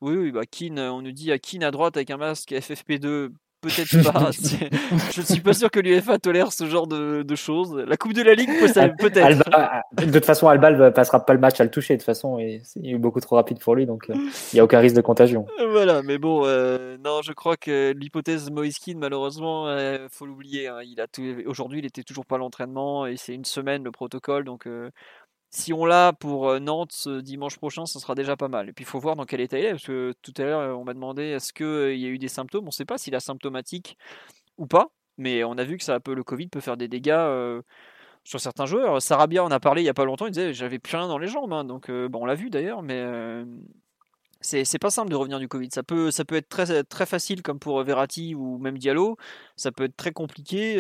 Oui, 0.02 0.16
oui, 0.16 0.32
bah 0.32 0.46
Keane, 0.46 0.80
on 0.80 1.02
nous 1.02 1.12
dit 1.12 1.32
à 1.32 1.38
Keane 1.38 1.64
à 1.64 1.72
droite 1.72 1.96
avec 1.96 2.10
un 2.10 2.18
masque 2.18 2.52
FFP2 2.52 3.32
peut-être 3.64 4.12
pas. 4.12 4.32
je 5.12 5.22
ne 5.22 5.26
suis 5.26 5.40
pas 5.40 5.54
sûr 5.54 5.72
que 5.72 5.80
l'UFA 5.80 6.20
tolère 6.20 6.52
ce 6.52 6.66
genre 6.66 6.88
de, 6.88 7.36
choses. 7.36 7.76
La 7.88 7.98
Coupe 7.98 8.14
de 8.14 8.22
la 8.22 8.36
Ligue, 8.36 8.50
peut-être. 8.60 8.96
de 10.06 10.12
toute 10.12 10.26
façon, 10.26 10.48
Alba 10.48 10.72
ne 10.72 10.90
passera 10.90 11.26
pas 11.26 11.34
le 11.34 11.40
match 11.40 11.60
à 11.60 11.64
le 11.64 11.72
toucher. 11.72 11.96
De 11.96 12.00
toute 12.00 12.06
façon, 12.06 12.38
il 12.40 12.62
est 12.84 12.98
beaucoup 12.98 13.20
trop 13.20 13.38
rapide 13.38 13.60
pour 13.60 13.76
lui, 13.76 13.86
donc 13.86 14.10
euh, 14.10 14.14
il 14.14 14.56
n'y 14.56 14.60
a 14.60 14.64
aucun 14.64 14.80
risque 14.80 14.96
de 14.96 15.02
contagion. 15.02 15.46
Voilà, 15.72 16.04
mais 16.04 16.18
bon, 16.18 16.44
euh, 16.46 16.98
non, 17.04 17.22
je 17.24 17.32
crois 17.32 17.58
que 17.58 17.94
l'hypothèse 17.98 18.52
Moiskin, 18.52 18.96
malheureusement, 18.98 19.68
il 19.68 19.80
euh, 19.80 20.10
faut 20.10 20.26
l'oublier. 20.26 20.68
Hein. 20.68 20.80
Il 20.84 21.00
a 21.02 21.08
aujourd'hui, 21.48 21.80
il 21.80 21.86
était 21.86 22.04
toujours 22.04 22.26
pas 22.26 22.36
à 22.36 22.40
l'entraînement 22.40 23.06
et 23.06 23.18
c'est 23.18 23.34
une 23.34 23.46
semaine 23.46 23.84
le 23.84 23.92
protocole, 23.92 24.44
donc 24.44 24.68
si 25.54 25.72
on 25.72 25.86
l'a 25.86 26.14
pour 26.14 26.50
euh, 26.50 26.60
Nantes 26.60 27.08
dimanche 27.08 27.58
prochain, 27.58 27.86
ça 27.86 28.00
sera 28.00 28.16
déjà 28.16 28.36
pas 28.36 28.48
mal. 28.48 28.70
Et 28.70 28.74
puis 28.74 28.84
il 28.84 28.88
faut 28.88 29.00
voir 29.00 29.16
dans 29.16 29.26
quel 29.26 29.40
état 29.40 29.60
il 29.60 29.66
est, 29.66 29.72
parce 29.72 29.86
que 29.86 30.14
tout 30.24 30.34
à 30.38 30.44
l'heure 30.44 30.60
euh, 30.60 30.74
on 30.74 30.84
m'a 30.84 30.96
demandé 30.96 31.24
est-ce 31.24 31.54
qu'il 31.54 31.66
euh, 31.66 31.96
y 31.96 32.06
a 32.06 32.10
eu 32.10 32.18
des 32.18 32.28
symptômes? 32.28 32.64
On 32.64 32.68
ne 32.68 32.72
sait 32.72 32.86
pas 32.86 32.98
s'il 32.98 33.14
est 33.14 33.18
asymptomatique 33.18 33.98
ou 34.58 34.66
pas, 34.66 34.90
mais 35.18 35.44
on 35.44 35.54
a 35.54 35.64
vu 35.64 35.78
que 35.78 35.84
ça 35.84 36.00
peut, 36.00 36.16
le 36.16 36.24
Covid 36.24 36.48
peut 36.48 36.60
faire 36.60 36.76
des 36.76 36.88
dégâts 36.88 37.62
sur 38.24 38.40
certains 38.40 38.66
joueurs. 38.66 39.02
Sarabia 39.02 39.44
en 39.44 39.52
a 39.52 39.60
parlé 39.60 39.84
il 39.84 39.86
y 39.86 39.90
a 39.90 39.94
pas 39.94 40.06
longtemps, 40.06 40.26
il 40.26 40.32
disait 40.32 40.54
j'avais 40.54 40.80
plus 40.80 40.98
rien 40.98 41.08
dans 41.08 41.20
les 41.20 41.28
jambes, 41.28 41.54
hein. 41.54 41.64
donc 41.66 41.90
on 41.90 42.26
l'a 42.26 42.36
vu 42.36 42.50
d'ailleurs, 42.50 42.82
mais 42.82 43.04
c'est 44.42 44.80
pas 44.80 44.90
simple 44.90 45.12
de 45.12 45.16
revenir 45.16 45.40
du 45.40 45.48
Covid. 45.48 45.70
Ça 45.72 45.84
peut, 45.84 46.12
ça 46.12 46.26
peut 46.26 46.36
être 46.36 46.50
très, 46.50 46.84
très 46.84 47.06
facile 47.06 47.42
comme 47.44 47.60
pour 47.60 47.82
Verratti 47.84 48.36
ou 48.36 48.58
même 48.58 48.78
Diallo. 48.78 49.18
Ça 49.56 49.72
peut 49.72 49.86
être 49.86 49.98
très 49.98 50.12
compliqué, 50.12 50.78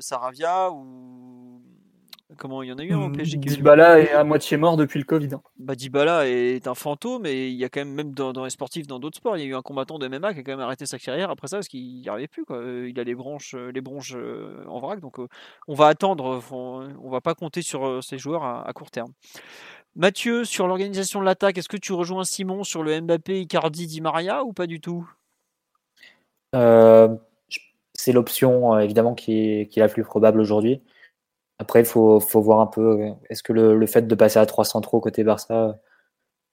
Sarabia 0.00 0.70
ou 0.70 1.62
Comment 2.36 2.62
il 2.62 2.68
y 2.68 2.72
en 2.72 2.78
a 2.78 2.84
eu 2.84 2.92
un 2.92 3.00
au 3.06 3.10
PSG 3.10 3.38
Dybala 3.38 4.00
est 4.00 4.12
à 4.12 4.22
moitié 4.22 4.58
mort 4.58 4.76
depuis 4.76 4.98
le 4.98 5.06
Covid. 5.06 5.30
Bah 5.58 5.74
Dybala 5.74 6.28
est 6.28 6.66
un 6.66 6.74
fantôme 6.74 7.24
et 7.24 7.48
il 7.48 7.54
y 7.54 7.64
a 7.64 7.70
quand 7.70 7.80
même 7.80 7.94
même 7.94 8.12
dans, 8.12 8.44
les 8.44 8.50
sportifs 8.50 8.86
dans 8.86 8.98
d'autres 8.98 9.16
sports, 9.16 9.38
il 9.38 9.40
y 9.40 9.46
a 9.46 9.46
eu 9.46 9.54
un 9.54 9.62
combattant 9.62 9.98
de 9.98 10.06
MMA 10.06 10.34
qui 10.34 10.40
a 10.40 10.42
quand 10.42 10.52
même 10.52 10.60
arrêté 10.60 10.84
sa 10.84 10.98
carrière 10.98 11.30
après 11.30 11.48
ça 11.48 11.56
parce 11.56 11.68
qu'il 11.68 12.00
n'y 12.00 12.08
arrivait 12.08 12.28
plus 12.28 12.44
quoi. 12.44 12.58
Euh, 12.58 12.86
il 12.90 13.00
a 13.00 13.04
les 13.04 13.14
branches 13.14 13.54
euh, 13.54 13.72
les 13.72 13.80
bronches 13.80 14.12
euh, 14.14 14.62
en 14.68 14.78
vrac 14.78 15.00
donc 15.00 15.16
on 15.68 15.74
va 15.74 15.86
attendre, 15.86 16.42
on, 16.52 17.10
va 17.10 17.22
pas 17.22 17.34
compter 17.34 17.62
sur 17.62 18.04
ces 18.04 18.18
joueurs 18.18 18.44
à, 18.44 18.70
court 18.74 18.90
terme. 18.90 19.12
Mathieu, 19.96 20.44
sur 20.44 20.66
l'organisation 20.68 21.20
de 21.20 21.24
l'attaque, 21.24 21.56
est-ce 21.56 21.68
que 21.68 21.78
tu 21.78 21.94
rejoins 21.94 22.24
Simon 22.24 22.62
sur 22.62 22.82
le 22.82 23.00
Mbappé, 23.00 23.40
Icardi, 23.40 23.86
Di 23.86 24.02
Maria 24.02 24.44
ou 24.44 24.52
pas 24.52 24.66
du 24.66 24.80
tout? 24.80 25.08
C'est 26.52 28.12
l'option 28.12 28.78
évidemment 28.78 29.14
qui 29.14 29.32
est 29.62 29.76
la 29.76 29.88
plus 29.88 30.04
probable 30.04 30.40
aujourd'hui. 30.40 30.82
Après, 31.58 31.80
il 31.80 31.86
faut, 31.86 32.20
faut, 32.20 32.40
voir 32.40 32.60
un 32.60 32.66
peu, 32.66 33.00
euh, 33.00 33.10
est-ce 33.30 33.42
que 33.42 33.52
le, 33.52 33.76
le, 33.76 33.86
fait 33.86 34.02
de 34.02 34.14
passer 34.14 34.38
à 34.38 34.46
3 34.46 34.64
centraux 34.64 35.00
côté 35.00 35.24
Barça 35.24 35.78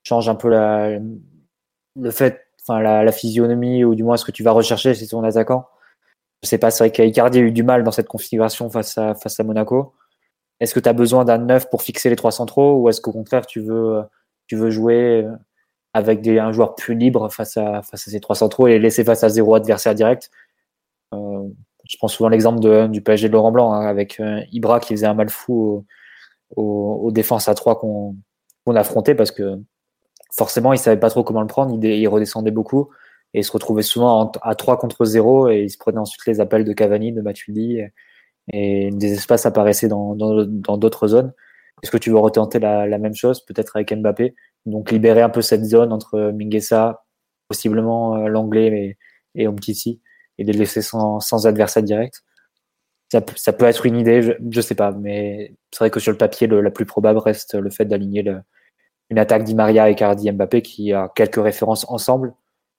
change 0.03 0.29
un 0.29 0.35
peu 0.35 0.49
la, 0.49 0.99
le 1.95 2.11
fait, 2.11 2.47
enfin, 2.61 2.81
la, 2.81 3.03
la, 3.03 3.11
physionomie 3.11 3.83
ou 3.83 3.95
du 3.95 4.03
moins 4.03 4.17
ce 4.17 4.25
que 4.25 4.31
tu 4.31 4.43
vas 4.43 4.51
rechercher 4.51 4.93
chez 4.95 5.07
ton 5.07 5.23
attaquant? 5.23 5.67
Je 6.43 6.49
sais 6.49 6.57
pas, 6.57 6.71
c'est 6.71 6.83
vrai 6.83 6.91
qu'Icardi 6.91 7.39
a 7.39 7.41
eu 7.41 7.51
du 7.51 7.63
mal 7.63 7.83
dans 7.83 7.91
cette 7.91 8.07
configuration 8.07 8.69
face 8.69 8.97
à, 8.97 9.15
face 9.15 9.39
à 9.39 9.43
Monaco. 9.43 9.95
Est-ce 10.59 10.73
que 10.73 10.79
tu 10.79 10.89
as 10.89 10.93
besoin 10.93 11.25
d'un 11.25 11.39
neuf 11.39 11.69
pour 11.69 11.81
fixer 11.81 12.09
les 12.09 12.15
trois 12.15 12.31
centraux 12.31 12.81
ou 12.81 12.89
est-ce 12.89 13.01
qu'au 13.01 13.11
contraire 13.11 13.45
tu 13.45 13.61
veux, 13.61 14.03
tu 14.47 14.55
veux 14.55 14.69
jouer 14.69 15.23
euh, 15.23 15.31
avec 15.93 16.21
des, 16.21 16.39
un 16.39 16.51
joueur 16.51 16.75
plus 16.75 16.95
libre 16.95 17.29
face 17.31 17.57
à, 17.57 17.81
face 17.81 18.07
à 18.07 18.11
ces 18.11 18.19
trois 18.21 18.35
centraux 18.35 18.67
et 18.67 18.73
les 18.73 18.79
laisser 18.79 19.03
face 19.03 19.23
à 19.23 19.29
zéro 19.29 19.55
adversaire 19.55 19.95
direct? 19.95 20.31
Euh, 21.13 21.49
je 21.87 21.97
prends 21.97 22.07
souvent 22.07 22.29
l'exemple 22.29 22.89
du 22.89 23.01
PSG 23.01 23.27
de 23.27 23.33
Laurent 23.33 23.51
Blanc 23.51 23.73
hein, 23.73 23.85
avec 23.85 24.19
euh, 24.19 24.41
Ibra 24.51 24.79
qui 24.79 24.93
faisait 24.93 25.05
un 25.05 25.13
mal 25.13 25.29
fou 25.29 25.85
aux, 26.55 27.11
défenses 27.11 27.47
à 27.47 27.55
3 27.55 27.79
qu'on 27.79 28.15
affrontait 28.75 29.15
parce 29.15 29.31
que 29.31 29.59
forcément 30.35 30.73
il 30.73 30.79
savait 30.79 30.99
pas 30.99 31.09
trop 31.09 31.23
comment 31.23 31.41
le 31.41 31.47
prendre, 31.47 31.77
il, 31.83 32.07
redescendait 32.07 32.51
beaucoup 32.51 32.89
et 33.33 33.39
il 33.39 33.43
se 33.43 33.51
retrouvait 33.51 33.83
souvent 33.83 34.31
à 34.41 34.55
3 34.55 34.77
contre 34.77 35.05
0 35.05 35.49
et 35.49 35.63
il 35.63 35.69
se 35.69 35.77
prenait 35.77 35.97
ensuite 35.97 36.25
les 36.25 36.39
appels 36.39 36.63
de 36.63 36.73
Cavani, 36.73 37.11
de 37.11 37.21
Matuidi 37.21 37.81
et, 38.51 38.91
des 38.91 39.13
espaces 39.13 39.45
apparaissaient 39.45 39.87
dans 39.87 40.15
d'autres 40.15 41.07
zones. 41.07 41.33
Est-ce 41.83 41.91
que 41.91 41.97
tu 41.97 42.09
veux 42.09 42.17
retenter 42.17 42.59
la, 42.59 42.87
la 42.87 42.97
même 42.97 43.15
chose 43.15 43.43
peut-être 43.45 43.75
avec 43.75 43.93
Mbappé? 43.93 44.35
Donc 44.65 44.91
libérer 44.91 45.21
un 45.21 45.29
peu 45.29 45.41
cette 45.41 45.63
zone 45.63 45.91
entre 45.91 46.31
Minguesa, 46.31 47.03
possiblement 47.47 48.15
euh, 48.15 48.27
l'anglais 48.27 48.97
et, 49.35 49.41
et 49.43 49.47
Omtiti 49.47 50.01
et 50.37 50.43
les 50.43 50.53
laisser 50.53 50.81
sans, 50.81 51.19
sans 51.19 51.47
adversaire 51.47 51.83
direct. 51.83 52.23
Ça, 53.11 53.21
ça, 53.35 53.53
peut 53.53 53.65
être 53.65 53.85
une 53.85 53.97
idée, 53.97 54.21
je, 54.21 54.31
je 54.49 54.61
sais 54.61 54.75
pas, 54.75 54.91
mais 54.91 55.53
c'est 55.71 55.79
vrai 55.79 55.91
que 55.91 55.99
sur 55.99 56.11
le 56.11 56.17
papier, 56.17 56.47
le, 56.47 56.61
la 56.61 56.71
plus 56.71 56.85
probable 56.85 57.19
reste 57.19 57.55
le 57.55 57.69
fait 57.69 57.85
d'aligner 57.85 58.25
une 59.09 59.19
attaque 59.19 59.43
d'Imaria 59.43 59.89
et 59.89 59.95
Cardi 59.95 60.31
Mbappé 60.31 60.61
qui 60.61 60.91
a 60.91 61.11
quelques 61.15 61.41
références 61.41 61.85
ensemble 61.89 62.33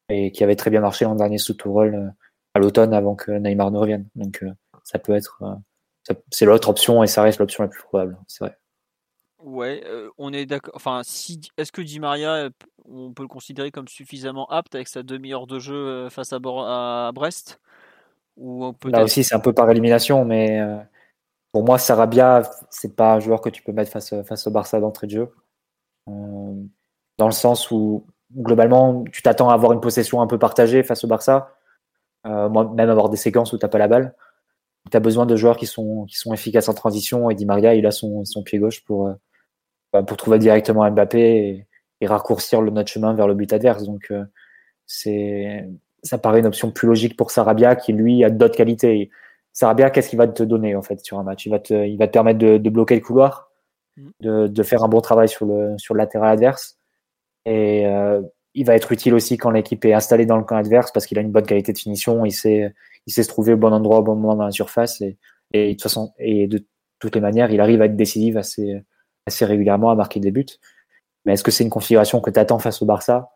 et 0.08 0.32
qui 0.32 0.44
avait 0.44 0.56
très 0.56 0.70
bien 0.70 0.80
marché 0.80 1.04
l'an 1.04 1.14
dernier 1.14 1.38
sous 1.38 1.54
Tourelle 1.54 1.94
euh, 1.94 2.08
à 2.54 2.58
l'automne 2.58 2.94
avant 2.94 3.14
que 3.14 3.30
Neymar 3.32 3.70
ne 3.70 3.78
revienne. 3.78 4.08
Donc 4.14 4.42
euh, 4.42 4.50
ça 4.84 4.98
peut 4.98 5.14
être, 5.14 5.42
euh, 5.42 6.14
c'est 6.30 6.44
l'autre 6.44 6.68
option 6.68 7.02
et 7.02 7.06
ça 7.06 7.22
reste 7.22 7.38
l'option 7.38 7.62
la 7.64 7.68
plus 7.68 7.82
probable, 7.82 8.18
c'est 8.26 8.44
vrai. 8.44 8.56
Ouais, 9.46 9.80
on 10.18 10.32
est 10.32 10.44
d'accord. 10.44 10.74
Enfin, 10.74 11.02
si, 11.04 11.40
est-ce 11.56 11.70
que 11.70 11.80
Di 11.80 12.00
Maria, 12.00 12.50
on 12.84 13.12
peut 13.12 13.22
le 13.22 13.28
considérer 13.28 13.70
comme 13.70 13.86
suffisamment 13.86 14.46
apte 14.50 14.74
avec 14.74 14.88
sa 14.88 15.04
demi-heure 15.04 15.46
de 15.46 15.60
jeu 15.60 16.08
face 16.10 16.32
à, 16.32 16.38
à 16.42 17.12
Brest? 17.14 17.60
Ou 18.36 18.74
Là 18.86 19.04
aussi, 19.04 19.22
c'est 19.22 19.36
un 19.36 19.40
peu 19.40 19.52
par 19.52 19.70
élimination, 19.70 20.24
mais 20.24 20.60
pour 21.52 21.64
moi, 21.64 21.78
Sarabia, 21.78 22.42
c'est 22.70 22.96
pas 22.96 23.14
un 23.14 23.20
joueur 23.20 23.40
que 23.40 23.48
tu 23.48 23.62
peux 23.62 23.70
mettre 23.70 23.92
face, 23.92 24.12
face 24.24 24.48
au 24.48 24.50
Barça 24.50 24.80
d'entrée 24.80 25.06
de 25.06 25.12
jeu. 25.12 25.32
dans 26.06 27.26
le 27.26 27.30
sens 27.30 27.70
où 27.70 28.04
globalement, 28.34 29.04
tu 29.12 29.22
t'attends 29.22 29.48
à 29.48 29.54
avoir 29.54 29.72
une 29.72 29.80
possession 29.80 30.20
un 30.20 30.26
peu 30.26 30.40
partagée 30.40 30.82
face 30.82 31.04
au 31.04 31.06
Barça. 31.06 31.56
Même 32.24 32.90
avoir 32.90 33.10
des 33.10 33.16
séquences 33.16 33.52
où 33.52 33.58
tu 33.58 33.64
n'as 33.64 33.70
pas 33.70 33.78
la 33.78 33.86
balle. 33.86 34.16
Tu 34.90 34.96
as 34.96 35.00
besoin 35.00 35.24
de 35.24 35.36
joueurs 35.36 35.56
qui 35.56 35.66
sont, 35.66 36.04
qui 36.06 36.16
sont 36.16 36.34
efficaces 36.34 36.68
en 36.68 36.74
transition. 36.74 37.30
Et 37.30 37.36
Di 37.36 37.46
Maria, 37.46 37.74
il 37.74 37.86
a 37.86 37.92
son, 37.92 38.24
son 38.24 38.42
pied 38.42 38.58
gauche 38.58 38.84
pour, 38.84 39.14
pour 40.02 40.16
trouver 40.16 40.38
directement 40.38 40.90
Mbappé 40.90 41.20
et, 41.20 41.66
et, 42.00 42.06
raccourcir 42.06 42.60
le, 42.62 42.70
notre 42.70 42.90
chemin 42.90 43.14
vers 43.14 43.26
le 43.26 43.34
but 43.34 43.52
adverse. 43.52 43.84
Donc, 43.84 44.06
euh, 44.10 44.24
c'est 44.86 45.68
ça 46.02 46.18
paraît 46.18 46.40
une 46.40 46.46
option 46.46 46.70
plus 46.70 46.86
logique 46.86 47.16
pour 47.16 47.30
Sarabia 47.30 47.74
qui, 47.76 47.92
lui, 47.92 48.24
a 48.24 48.30
d'autres 48.30 48.56
qualités. 48.56 49.10
Sarabia, 49.52 49.90
qu'est-ce 49.90 50.08
qu'il 50.08 50.18
va 50.18 50.28
te 50.28 50.42
donner 50.42 50.76
en 50.76 50.82
fait 50.82 51.04
sur 51.04 51.18
un 51.18 51.24
match? 51.24 51.46
Il 51.46 51.50
va, 51.50 51.58
te, 51.58 51.74
il 51.86 51.96
va 51.96 52.06
te 52.06 52.12
permettre 52.12 52.38
de, 52.38 52.58
de 52.58 52.70
bloquer 52.70 52.94
le 52.94 53.00
couloir, 53.00 53.50
mm. 53.96 54.08
de, 54.20 54.46
de, 54.46 54.62
faire 54.62 54.84
un 54.84 54.88
bon 54.88 55.00
travail 55.00 55.28
sur 55.28 55.46
le, 55.46 55.76
sur 55.78 55.94
le 55.94 55.98
latéral 55.98 56.30
adverse. 56.30 56.78
Et 57.44 57.86
euh, 57.86 58.22
il 58.54 58.64
va 58.64 58.74
être 58.74 58.92
utile 58.92 59.14
aussi 59.14 59.36
quand 59.36 59.50
l'équipe 59.50 59.84
est 59.84 59.92
installée 59.92 60.26
dans 60.26 60.36
le 60.36 60.44
camp 60.44 60.56
adverse 60.56 60.92
parce 60.92 61.06
qu'il 61.06 61.18
a 61.18 61.22
une 61.22 61.32
bonne 61.32 61.46
qualité 61.46 61.72
de 61.72 61.78
finition, 61.78 62.24
il 62.24 62.32
sait, 62.32 62.72
il 63.06 63.12
sait 63.12 63.22
se 63.22 63.28
trouver 63.28 63.52
au 63.52 63.56
bon 63.56 63.72
endroit 63.72 63.98
au 63.98 64.02
bon 64.02 64.14
moment 64.14 64.36
dans 64.36 64.44
la 64.44 64.50
surface 64.50 65.00
et, 65.00 65.18
et 65.52 65.68
de 65.68 65.72
toute 65.72 65.82
façon 65.82 66.12
et 66.18 66.46
de 66.46 66.64
toutes 66.98 67.14
les 67.14 67.20
manières, 67.20 67.50
il 67.50 67.60
arrive 67.60 67.82
à 67.82 67.86
être 67.86 67.96
décisif 67.96 68.36
assez, 68.36 68.82
assez 69.26 69.44
régulièrement 69.44 69.90
à 69.90 69.94
marquer 69.94 70.20
des 70.20 70.30
buts. 70.30 70.46
Mais 71.24 71.34
est-ce 71.34 71.42
que 71.42 71.50
c'est 71.50 71.64
une 71.64 71.70
configuration 71.70 72.20
que 72.20 72.30
tu 72.30 72.38
attends 72.38 72.58
face 72.58 72.82
au 72.82 72.86
Barça? 72.86 73.30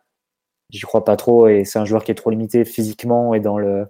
J'y 0.70 0.80
crois 0.82 1.04
pas 1.04 1.16
trop 1.16 1.48
et 1.48 1.64
c'est 1.64 1.78
un 1.78 1.84
joueur 1.84 2.04
qui 2.04 2.12
est 2.12 2.14
trop 2.14 2.30
limité 2.30 2.64
physiquement 2.64 3.34
et 3.34 3.40
dans 3.40 3.58
le, 3.58 3.88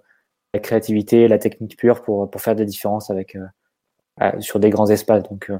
la 0.53 0.59
créativité, 0.59 1.27
la 1.27 1.37
technique 1.37 1.77
pure 1.77 2.01
pour, 2.01 2.29
pour 2.29 2.41
faire 2.41 2.55
des 2.55 2.65
différences 2.65 3.09
avec 3.09 3.37
euh, 4.21 4.39
sur 4.39 4.59
des 4.59 4.69
grands 4.69 4.89
espaces. 4.89 5.23
Donc 5.23 5.49
euh, 5.49 5.59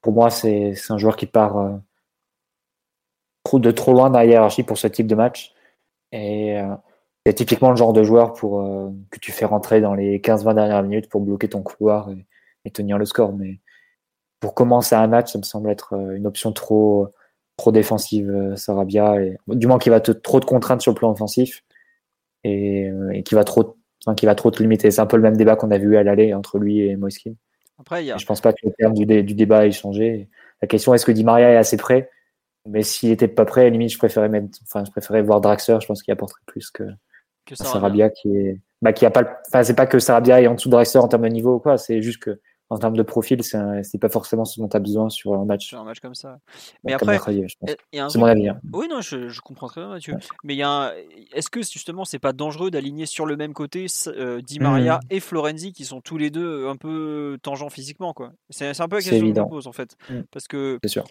pour 0.00 0.12
moi, 0.12 0.30
c'est 0.30 0.74
un 0.88 0.98
joueur 0.98 1.16
qui 1.16 1.26
part 1.26 1.58
euh, 1.58 1.76
de 3.58 3.70
trop 3.70 3.92
loin 3.92 4.10
dans 4.10 4.18
la 4.18 4.26
hiérarchie 4.26 4.62
pour 4.62 4.78
ce 4.78 4.86
type 4.86 5.06
de 5.06 5.14
match. 5.14 5.54
Et 6.12 6.56
c'est 7.26 7.34
typiquement 7.34 7.70
le 7.70 7.76
genre 7.76 7.92
de 7.92 8.04
joueur 8.04 8.32
pour, 8.32 8.62
que 9.10 9.18
tu 9.18 9.32
fais 9.32 9.44
rentrer 9.44 9.80
dans 9.80 9.94
les 9.94 10.20
15-20 10.20 10.54
dernières 10.54 10.82
minutes 10.82 11.08
pour 11.08 11.20
bloquer 11.20 11.48
ton 11.48 11.62
couloir 11.62 12.08
et, 12.64 12.70
tenir 12.70 12.98
le 12.98 13.04
score. 13.04 13.32
Mais 13.32 13.60
pour 14.44 14.52
commencer 14.52 14.94
un 14.94 15.06
match, 15.06 15.32
ça 15.32 15.38
me 15.38 15.42
semble 15.42 15.70
être 15.70 15.94
euh, 15.94 16.16
une 16.16 16.26
option 16.26 16.52
trop, 16.52 17.08
trop 17.56 17.72
défensive, 17.72 18.52
Sarabia. 18.56 19.18
Et, 19.22 19.38
du 19.48 19.66
moins, 19.66 19.78
qui 19.78 19.88
va 19.88 20.00
te 20.00 20.12
trop 20.12 20.38
de 20.38 20.44
contraintes 20.44 20.82
sur 20.82 20.92
le 20.92 20.96
plan 20.96 21.10
offensif 21.10 21.64
et, 22.44 22.92
qui, 23.24 23.34
va 23.34 23.42
trop, 23.42 23.78
qui 24.18 24.26
va 24.26 24.34
trop 24.34 24.50
te 24.50 24.62
limiter. 24.62 24.90
C'est 24.90 25.00
un 25.00 25.06
peu 25.06 25.16
le 25.16 25.22
même 25.22 25.38
débat 25.38 25.56
qu'on 25.56 25.70
a 25.70 25.78
vu 25.78 25.96
à 25.96 26.02
l'aller 26.02 26.34
entre 26.34 26.58
lui 26.58 26.80
et 26.80 26.94
Moiskin. 26.96 27.32
Après, 27.78 28.04
Je 28.04 28.26
pense 28.26 28.42
pas 28.42 28.52
que 28.52 28.58
le 28.64 28.72
terme 28.78 28.92
du, 28.92 29.06
du 29.06 29.34
débat 29.34 29.66
ait 29.66 29.70
changé. 29.70 30.28
La 30.60 30.68
question 30.68 30.92
est-ce 30.92 31.06
que 31.06 31.12
Di 31.12 31.24
Maria 31.24 31.50
est 31.50 31.56
assez 31.56 31.78
prêt? 31.78 32.10
Mais 32.68 32.82
s'il 32.82 33.12
était 33.12 33.28
pas 33.28 33.46
prêt, 33.46 33.62
à 33.62 33.64
la 33.64 33.70
limite, 33.70 33.94
je 33.94 33.98
préférais 33.98 34.28
mettre, 34.28 34.58
enfin, 34.64 34.84
je 34.84 34.90
préférais 34.90 35.22
voir 35.22 35.40
Draxler. 35.40 35.78
Je 35.80 35.86
pense 35.86 36.02
qu'il 36.02 36.12
apporterait 36.12 36.42
plus 36.44 36.70
que, 36.70 36.84
que 37.46 37.54
Sarabia. 37.54 38.10
qui 38.10 38.36
est, 38.36 38.60
bah, 38.82 38.92
qui 38.92 39.06
a 39.06 39.10
pas, 39.10 39.40
enfin, 39.48 39.62
c'est 39.62 39.74
pas 39.74 39.86
que 39.86 39.98
Sarabia 39.98 40.42
est 40.42 40.46
en 40.48 40.54
dessous 40.54 40.68
de 40.68 40.72
Draxler 40.72 41.00
en 41.00 41.08
termes 41.08 41.22
de 41.22 41.28
niveau 41.28 41.54
ou 41.54 41.60
quoi. 41.60 41.78
C'est 41.78 42.02
juste 42.02 42.22
que, 42.22 42.38
en 42.74 42.78
termes 42.78 42.96
de 42.96 43.02
profil, 43.02 43.42
c'est 43.42 43.98
pas 44.00 44.08
forcément 44.08 44.44
ce 44.44 44.60
dont 44.60 44.68
tu 44.68 44.76
as 44.76 44.80
besoin 44.80 45.08
sur 45.08 45.34
un 45.34 45.44
match. 45.44 45.68
Sur 45.68 45.78
un 45.78 45.84
match 45.84 46.00
comme 46.00 46.14
ça. 46.14 46.38
Mais 46.82 46.92
après, 46.92 47.18
c'est 47.18 48.18
mon 48.18 48.26
avis. 48.26 48.48
Hein. 48.48 48.60
Oui, 48.72 48.88
non, 48.88 49.00
je, 49.00 49.28
je, 49.28 49.40
comprends 49.40 49.68
très 49.68 49.80
bien, 49.80 49.90
Mathieu. 49.90 50.16
Mais 50.42 50.54
il 50.54 50.58
y 50.58 50.62
a 50.62 50.92
est-ce 51.32 51.50
que 51.50 51.62
justement, 51.62 52.04
c'est 52.04 52.18
pas 52.18 52.32
dangereux 52.32 52.70
d'aligner 52.70 53.06
sur 53.06 53.26
le 53.26 53.36
même 53.36 53.54
côté 53.54 53.86
euh, 54.08 54.40
Di 54.40 54.58
Maria 54.58 54.96
mmh. 54.96 55.06
et 55.10 55.20
Florenzi 55.20 55.72
qui 55.72 55.84
sont 55.84 56.00
tous 56.00 56.18
les 56.18 56.30
deux 56.30 56.66
un 56.66 56.76
peu 56.76 57.38
tangents 57.42 57.70
physiquement, 57.70 58.12
quoi? 58.12 58.32
C'est 58.50 58.80
un 58.80 58.88
peu 58.88 58.96
la 58.96 59.02
question 59.02 59.32
que 59.32 59.40
je 59.40 59.48
pose 59.48 59.66
en 59.68 59.72
fait. 59.72 59.96
Mmh. 60.10 60.20
Parce 60.32 60.48
que. 60.48 60.78
C'est 60.82 60.90
sûr. 60.90 61.04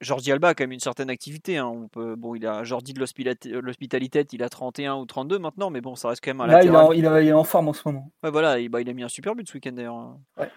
Jordi 0.00 0.30
Alba 0.30 0.48
a 0.48 0.54
quand 0.54 0.64
même 0.64 0.72
une 0.72 0.80
certaine 0.80 1.10
activité. 1.10 1.56
Hein. 1.56 1.66
On 1.66 1.88
peut, 1.88 2.14
bon, 2.14 2.34
il 2.34 2.46
a 2.46 2.62
Jordi 2.64 2.92
de 2.92 3.00
l'hospitalité, 3.00 4.26
il 4.32 4.42
a 4.42 4.48
31 4.48 4.96
ou 4.96 5.06
32 5.06 5.38
maintenant, 5.38 5.70
mais 5.70 5.80
bon, 5.80 5.96
ça 5.96 6.08
reste 6.08 6.24
quand 6.24 6.30
même 6.30 6.40
un 6.40 6.46
Là, 6.46 6.62
il, 6.62 7.04
est 7.04 7.32
en, 7.32 7.44
forme 7.44 7.68
en 7.68 7.72
ce 7.72 7.82
moment. 7.86 8.12
Ouais, 8.22 8.30
voilà, 8.30 8.58
il, 8.58 8.68
bah, 8.68 8.80
il 8.80 8.88
a 8.88 8.92
mis 8.92 9.02
un 9.02 9.08
super 9.08 9.34
but 9.34 9.48
ce 9.48 9.54
week-end 9.54 9.72
d'ailleurs. 9.72 9.96
Hein. 9.96 10.20
Ouais. 10.38 10.50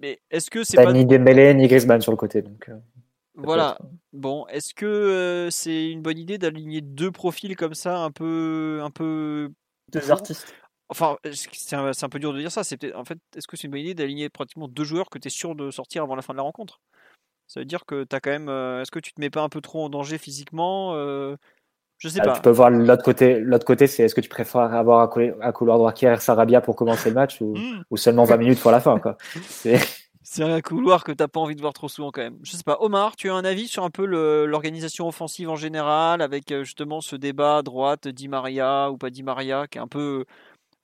Mais 0.00 0.20
est-ce 0.30 0.50
que 0.50 0.62
c'est 0.62 0.76
pas. 0.76 0.92
Ni 0.92 1.04
Dembélé 1.04 1.52
ni 1.54 1.66
Griezmann 1.66 2.00
sur 2.00 2.12
le 2.12 2.16
côté. 2.16 2.42
Donc, 2.42 2.68
euh, 2.68 2.76
voilà. 3.34 3.78
Bon, 4.12 4.46
est-ce 4.46 4.72
que 4.72 4.86
euh, 4.86 5.50
c'est 5.50 5.90
une 5.90 6.02
bonne 6.02 6.18
idée 6.18 6.38
d'aligner 6.38 6.80
deux 6.80 7.10
profils 7.10 7.56
comme 7.56 7.74
ça, 7.74 7.98
un 7.98 8.10
peu. 8.10 8.80
Un 8.82 8.90
peu... 8.90 9.50
Deux 9.92 10.10
artistes 10.10 10.54
Enfin, 10.88 11.16
c'est 11.52 11.74
un, 11.74 11.90
un, 12.00 12.08
peu 12.08 12.20
dur 12.20 12.32
de 12.32 12.38
dire 12.38 12.52
ça. 12.52 12.62
C'est 12.62 12.94
en 12.94 13.04
fait, 13.04 13.18
est-ce 13.36 13.48
que 13.48 13.56
c'est 13.56 13.64
une 13.64 13.72
bonne 13.72 13.80
idée 13.80 13.94
d'aligner 13.94 14.28
pratiquement 14.28 14.68
deux 14.68 14.84
joueurs 14.84 15.10
que 15.10 15.18
tu 15.18 15.26
es 15.26 15.30
sûr 15.30 15.56
de 15.56 15.72
sortir 15.72 16.04
avant 16.04 16.14
la 16.14 16.22
fin 16.22 16.32
de 16.32 16.36
la 16.36 16.44
rencontre? 16.44 16.80
Ça 17.46 17.60
veut 17.60 17.66
dire 17.66 17.84
que 17.86 18.04
tu 18.04 18.16
as 18.16 18.20
quand 18.20 18.30
même. 18.30 18.48
Euh, 18.48 18.82
est-ce 18.82 18.90
que 18.90 18.98
tu 18.98 19.12
te 19.12 19.20
mets 19.20 19.30
pas 19.30 19.42
un 19.42 19.48
peu 19.48 19.60
trop 19.60 19.84
en 19.84 19.88
danger 19.88 20.18
physiquement 20.18 20.94
euh, 20.94 21.36
Je 21.98 22.08
sais 22.08 22.20
ah, 22.22 22.26
pas. 22.26 22.32
Tu 22.32 22.42
peux 22.42 22.50
voir 22.50 22.70
l'autre 22.70 23.04
côté. 23.04 23.40
L'autre 23.40 23.64
côté, 23.64 23.86
c'est 23.86 24.04
est-ce 24.04 24.14
que 24.14 24.20
tu 24.20 24.28
préfères 24.28 24.60
avoir 24.60 25.08
un 25.40 25.52
couloir 25.52 25.78
droit 25.78 25.92
qui 25.92 26.06
Sarabia 26.18 26.60
pour 26.60 26.76
commencer 26.76 27.10
le 27.10 27.14
match 27.14 27.40
ou, 27.40 27.56
mmh. 27.56 27.84
ou 27.90 27.96
seulement 27.96 28.24
20 28.24 28.36
minutes 28.36 28.60
pour 28.60 28.70
la 28.70 28.80
fin 28.80 28.98
quoi. 28.98 29.16
C'est 30.28 30.42
un 30.42 30.60
couloir 30.60 31.04
que 31.04 31.12
t'as 31.12 31.28
pas 31.28 31.38
envie 31.38 31.54
de 31.54 31.60
voir 31.60 31.72
trop 31.72 31.88
souvent 31.88 32.10
quand 32.10 32.20
même. 32.20 32.36
Je 32.42 32.56
sais 32.56 32.64
pas. 32.64 32.78
Omar, 32.80 33.14
tu 33.14 33.30
as 33.30 33.34
un 33.34 33.44
avis 33.44 33.68
sur 33.68 33.84
un 33.84 33.90
peu 33.90 34.04
l'organisation 34.04 35.06
offensive 35.06 35.48
en 35.48 35.54
général, 35.54 36.20
avec 36.20 36.50
euh, 36.50 36.64
justement 36.64 37.00
ce 37.00 37.14
débat 37.14 37.62
droite, 37.62 38.08
Di 38.08 38.26
Maria 38.26 38.90
ou 38.90 38.98
pas 38.98 39.10
Di 39.10 39.22
Maria, 39.22 39.68
qui 39.68 39.78
est 39.78 39.80
un 39.80 39.86
peu 39.86 40.24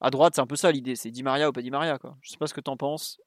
à 0.01 0.11
droite, 0.11 0.35
c'est 0.37 0.41
un 0.41 0.47
peu 0.47 0.55
ça 0.55 0.71
l'idée, 0.71 0.95
c'est 0.95 1.11
Di 1.11 1.25
Maria 1.25 1.49
ou 1.49 1.53
pas 1.53 1.61
Di 1.61 1.73
Maria 1.73 1.99
quoi. 1.99 2.17
Je 2.21 2.31
sais 2.31 2.37
pas 2.37 2.47
ce 2.47 2.55
que 2.55 2.61
t'en 2.61 2.77
penses 2.77 3.19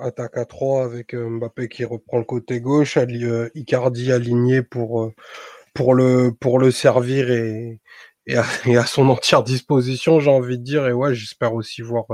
attaque 0.00 0.36
à 0.36 0.44
3 0.44 0.84
avec 0.84 1.14
euh, 1.14 1.28
Mbappé 1.28 1.68
qui 1.68 1.84
reprend 1.84 2.18
le 2.18 2.24
côté 2.24 2.60
gauche, 2.60 2.96
euh, 2.96 3.48
Icardi 3.54 4.12
aligné 4.12 4.62
pour, 4.62 5.02
euh, 5.04 5.14
pour, 5.74 5.94
le, 5.94 6.32
pour 6.38 6.58
le 6.58 6.70
servir 6.70 7.30
et, 7.30 7.80
et, 8.26 8.36
à, 8.36 8.86
son 8.86 9.08
entière 9.08 9.42
disposition, 9.42 10.20
j'ai 10.20 10.30
envie 10.30 10.58
de 10.58 10.64
dire. 10.64 10.86
Et 10.86 10.92
ouais, 10.92 11.14
j'espère 11.14 11.54
aussi 11.54 11.82
voir, 11.82 12.06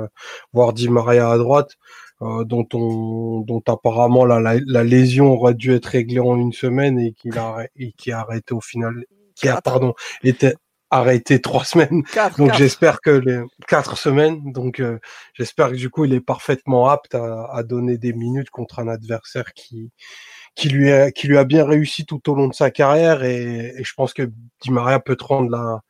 voir 0.53 0.73
Di 0.73 0.89
Maria 0.89 1.31
à 1.31 1.39
droite, 1.39 1.75
dont, 2.21 2.67
on, 2.73 3.41
dont 3.41 3.63
apparemment 3.69 4.25
la, 4.25 4.41
la, 4.41 4.85
lésion 4.85 5.33
aurait 5.33 5.55
dû 5.55 5.73
être 5.75 5.87
réglée 5.87 6.19
en 6.19 6.37
une 6.37 6.53
semaine 6.53 6.99
et, 6.99 7.13
qu'il 7.13 7.39
a, 7.39 7.67
et 7.77 7.93
qui 7.93 8.11
a 8.13 8.21
arrêté 8.21 8.55
au 8.55 8.61
final. 8.61 9.05
Qui 9.37 9.49
a, 9.49 9.61
pardon, 9.61 9.95
était, 10.25 10.55
arrêté 10.91 11.41
trois 11.41 11.65
semaines. 11.65 12.03
donc 12.37 12.55
j'espère 12.55 13.01
que 13.01 13.11
les 13.11 13.41
quatre 13.67 13.97
semaines. 13.97 14.53
Donc 14.53 14.81
euh, 14.81 14.99
j'espère 15.35 15.71
que 15.71 15.77
du 15.77 15.91
coup 15.91 16.05
il 16.05 16.15
est 16.15 16.21
parfaitement 16.21 16.89
apte 16.89 17.15
à, 17.15 17.49
à, 17.53 17.63
donner 17.63 17.99
des 17.99 18.13
minutes 18.13 18.51
contre 18.51 18.79
un 18.79 18.89
adversaire 18.89 19.53
qui 19.55 19.91
qui 20.55 20.69
lui 20.69 20.91
a 20.91 21.11
qui 21.13 21.29
lui 21.29 21.39
a 21.39 21.45
bien 21.45 21.65
réussi 21.65 22.05
tout 22.05 22.31
au 22.31 22.35
long 22.35 22.49
de 22.49 22.55
sa 22.55 22.71
carrière 22.71 23.23
et, 23.25 23.75
et 23.79 23.85
je 23.85 23.95
pense 23.95 24.13
que 24.13 24.31
Di 24.61 24.71
Maria 24.71 25.01
peut 25.01 25.17
te 25.17 25.25
rendre 25.25 25.51
la 25.51 25.83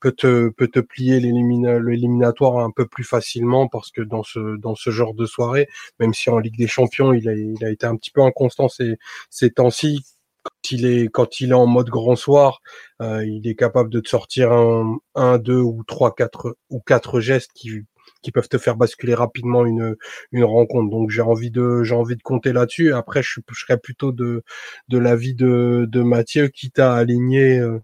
peut 0.00 0.12
te 0.12 0.48
peut 0.50 0.68
te 0.68 0.80
plier 0.80 1.18
l'éliminatoire 1.18 2.58
un 2.58 2.70
peu 2.70 2.86
plus 2.86 3.04
facilement 3.04 3.68
parce 3.68 3.90
que 3.90 4.02
dans 4.02 4.22
ce 4.22 4.58
dans 4.58 4.74
ce 4.74 4.90
genre 4.90 5.14
de 5.14 5.24
soirée, 5.24 5.66
même 5.98 6.12
si 6.12 6.28
en 6.28 6.38
Ligue 6.38 6.58
des 6.58 6.66
Champions 6.66 7.14
il 7.14 7.28
a 7.28 7.32
il 7.34 7.64
a 7.64 7.70
été 7.70 7.86
un 7.86 7.96
petit 7.96 8.10
peu 8.10 8.20
inconstant 8.22 8.68
ces 8.68 8.98
ces 9.30 9.50
temps-ci 9.50 10.04
quand 10.44 10.70
il 10.72 10.86
est 10.86 11.08
quand 11.08 11.40
il 11.40 11.50
est 11.50 11.54
en 11.54 11.66
mode 11.66 11.88
grand 11.90 12.16
soir, 12.16 12.60
euh, 13.02 13.24
il 13.26 13.46
est 13.48 13.54
capable 13.56 13.90
de 13.90 14.00
te 14.00 14.08
sortir 14.08 14.52
un, 14.52 14.98
un, 15.14 15.38
deux 15.38 15.60
ou 15.60 15.82
trois, 15.86 16.14
quatre 16.14 16.56
ou 16.70 16.80
quatre 16.80 17.20
gestes 17.20 17.52
qui 17.54 17.82
qui 18.22 18.32
peuvent 18.32 18.48
te 18.48 18.58
faire 18.58 18.76
basculer 18.76 19.14
rapidement 19.14 19.66
une 19.66 19.96
une 20.32 20.44
rencontre. 20.44 20.90
Donc 20.90 21.10
j'ai 21.10 21.22
envie 21.22 21.50
de 21.50 21.82
j'ai 21.84 21.94
envie 21.94 22.16
de 22.16 22.22
compter 22.22 22.52
là-dessus. 22.52 22.92
Après, 22.94 23.22
je, 23.22 23.40
je 23.50 23.60
serais 23.60 23.78
plutôt 23.78 24.12
de 24.12 24.42
de 24.88 24.98
l'avis 24.98 25.34
de 25.34 25.86
de 25.88 26.02
Mathieu, 26.02 26.48
quitte 26.48 26.78
à 26.78 26.94
aligner 26.94 27.58
euh, 27.58 27.80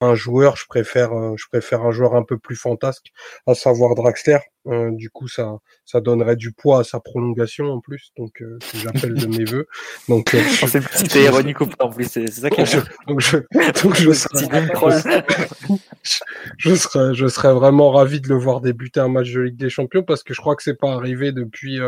un 0.00 0.14
joueur, 0.14 0.56
je 0.56 0.66
préfère, 0.66 1.12
euh, 1.12 1.34
je 1.36 1.46
préfère 1.48 1.82
un 1.82 1.90
joueur 1.90 2.14
un 2.14 2.24
peu 2.24 2.38
plus 2.38 2.56
fantasque, 2.56 3.06
à 3.46 3.54
savoir 3.54 3.94
Draxler. 3.94 4.38
Euh, 4.66 4.90
du 4.92 5.10
coup, 5.10 5.28
ça, 5.28 5.58
ça 5.84 6.00
donnerait 6.00 6.36
du 6.36 6.52
poids 6.52 6.80
à 6.80 6.84
sa 6.84 6.98
prolongation 6.98 7.66
en 7.66 7.80
plus, 7.80 8.12
donc 8.16 8.40
euh, 8.40 8.58
j'appelle 8.74 9.12
de 9.12 9.26
mes 9.26 9.44
voeux. 9.44 9.66
Donc, 10.08 10.34
c'est 10.66 11.22
ironique 11.22 11.60
en 11.60 11.90
plus, 11.90 12.06
c'est 12.10 12.26
ça 12.28 12.48
qui 12.48 12.64
je, 12.64 12.78
donc 13.06 13.20
je, 13.20 13.36
donc 13.82 13.94
je, 13.94 14.12
serais, 14.12 14.72
je, 16.56 16.74
serais, 16.74 17.14
je 17.14 17.26
serais 17.26 17.52
vraiment 17.52 17.90
ravi 17.90 18.22
de 18.22 18.28
le 18.28 18.36
voir 18.36 18.62
débuter 18.62 19.00
un 19.00 19.08
match 19.08 19.30
de 19.32 19.42
Ligue 19.42 19.58
des 19.58 19.68
Champions 19.68 20.02
parce 20.02 20.22
que 20.22 20.32
je 20.32 20.40
crois 20.40 20.56
que 20.56 20.62
c'est 20.62 20.78
pas 20.78 20.92
arrivé 20.94 21.32
depuis 21.32 21.78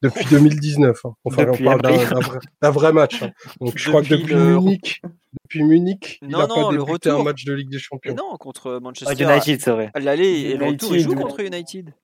depuis 0.00 0.24
2019. 0.26 1.00
Hein. 1.04 1.14
Enfin, 1.24 1.46
on 1.48 1.64
parle 1.64 1.82
d'un 1.82 2.70
vrai, 2.70 2.92
match. 2.92 3.20
Hein. 3.20 3.30
Donc, 3.60 3.72
je 3.76 3.88
crois 3.88 4.02
que 4.02 4.10
depuis 4.10 4.36
Munich, 4.36 5.02
depuis 5.44 5.62
Munich, 5.62 6.18
il 6.22 6.28
n'a 6.28 6.46
pas 6.46 6.70
débuté 6.70 7.10
un 7.10 7.22
match 7.22 7.44
de 7.44 7.52
Ligue 7.52 7.70
des 7.70 7.78
Champions. 7.78 8.14
non, 8.14 8.36
contre 8.36 8.78
Manchester. 8.80 9.22
United, 9.24 9.60
c'est 9.60 9.70
vrai. 9.70 9.90
L'aller 9.94 10.28
et 10.28 10.56
le 10.56 10.66
retour, 10.66 10.94
il 10.94 11.00
joue 11.00 11.14
contre 11.14 11.40
United. 11.40 11.94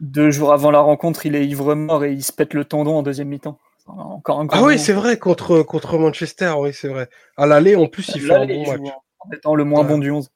Deux 0.00 0.30
jours 0.30 0.52
avant 0.52 0.70
la 0.70 0.80
rencontre, 0.80 1.26
il 1.26 1.34
est 1.34 1.46
ivre 1.46 1.74
mort 1.74 2.04
et 2.04 2.12
il 2.12 2.22
se 2.22 2.32
pète 2.32 2.54
le 2.54 2.64
tendon 2.64 2.96
en 2.96 3.02
deuxième 3.02 3.28
mi-temps. 3.28 3.58
Encore 3.86 4.40
un 4.40 4.46
ah 4.50 4.62
oui, 4.62 4.78
c'est 4.78 4.92
vrai, 4.92 5.18
contre, 5.18 5.62
contre 5.62 5.98
Manchester, 5.98 6.54
oui, 6.56 6.72
c'est 6.72 6.88
vrai. 6.88 7.08
À 7.36 7.46
l'aller, 7.46 7.76
en 7.76 7.88
plus, 7.88 8.10
il 8.14 8.22
fait 8.22 8.32
un 8.32 8.46
bon 8.46 8.66
match. 8.66 8.92
En 9.18 9.30
étant 9.30 9.54
le 9.54 9.64
moins 9.64 9.84
bon 9.84 9.98
du 9.98 10.10
11. 10.10 10.30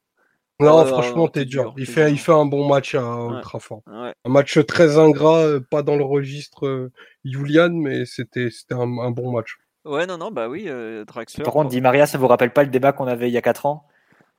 Non, 0.59 0.85
franchement, 0.85 1.27
t'es 1.27 1.45
dur. 1.45 1.73
Il 1.77 1.85
fait, 1.85 2.11
il 2.11 2.17
fait 2.17 2.31
un 2.31 2.45
bon 2.45 2.67
match 2.67 2.95
à 2.95 3.03
Old 3.03 3.43
Un 3.87 4.29
match 4.29 4.57
très 4.65 4.97
ingrat, 4.97 5.43
euh, 5.43 5.59
pas 5.59 5.83
dans 5.83 5.95
le 5.95 6.03
registre 6.03 6.65
euh, 6.65 6.91
Julian, 7.23 7.69
mais 7.69 8.05
c'était 8.05 8.49
un, 8.71 8.97
un 8.99 9.11
bon 9.11 9.31
match. 9.31 9.57
Ouais, 9.87 10.05
non, 10.05 10.17
non, 10.17 10.31
bah 10.31 10.47
oui, 10.49 10.69
Draxler. 11.07 11.43
Par 11.43 11.53
contre, 11.53 11.69
Di 11.69 11.81
Maria, 11.81 12.05
ça 12.05 12.17
vous 12.17 12.27
rappelle 12.27 12.51
pas 12.51 12.63
le 12.63 12.69
débat 12.69 12.91
qu'on 12.91 13.07
avait 13.07 13.29
il 13.29 13.33
y 13.33 13.37
a 13.37 13.41
4 13.41 13.65
ans? 13.65 13.85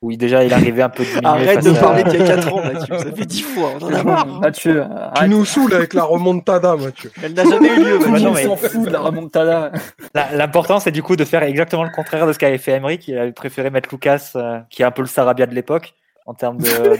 Oui, 0.00 0.16
déjà, 0.16 0.44
il 0.44 0.52
arrivait 0.52 0.82
un 0.82 0.88
peu 0.88 1.02
diminué. 1.02 1.26
Arrête 1.26 1.64
de 1.64 1.72
parler 1.72 2.04
d'il 2.04 2.20
y 2.20 2.22
a 2.22 2.36
4 2.36 2.54
ans, 2.54 2.62
Mathieu. 2.62 2.98
Ça 2.98 3.12
fait 3.12 3.26
10 3.26 3.42
fois. 3.42 3.72
On 3.80 3.84
en 3.84 3.92
a 3.92 4.04
marre. 4.04 4.26
Mathieu, 4.26 4.84
tu 5.16 5.28
nous 5.28 5.44
saoules 5.44 5.74
avec 5.74 5.92
la 5.92 6.04
remontada, 6.04 6.76
Mathieu. 6.76 7.10
Elle 7.20 7.34
n'a 7.34 7.44
jamais 7.44 7.68
eu 7.68 7.84
lieu. 7.84 7.98
Mathieu. 7.98 8.46
s'en 8.46 8.56
fout 8.56 8.86
de 8.86 8.90
la 8.90 9.00
remontada. 9.00 9.72
L'important, 10.14 10.78
c'est 10.78 10.92
du 10.92 11.02
coup 11.02 11.16
de 11.16 11.24
faire 11.24 11.42
exactement 11.42 11.82
le 11.82 11.90
contraire 11.90 12.28
de 12.28 12.32
ce 12.32 12.38
qu'avait 12.38 12.58
fait 12.58 12.72
Emery, 12.72 12.98
qui 12.98 13.16
avait 13.16 13.32
préféré 13.32 13.70
mettre 13.70 13.88
Lucas, 13.90 14.32
euh, 14.36 14.60
qui 14.70 14.82
est 14.82 14.84
un 14.84 14.92
peu 14.92 15.02
le 15.02 15.08
Sarabia 15.08 15.46
de 15.46 15.54
l'époque, 15.54 15.94
en 16.26 16.34
termes 16.34 16.58
de, 16.58 16.96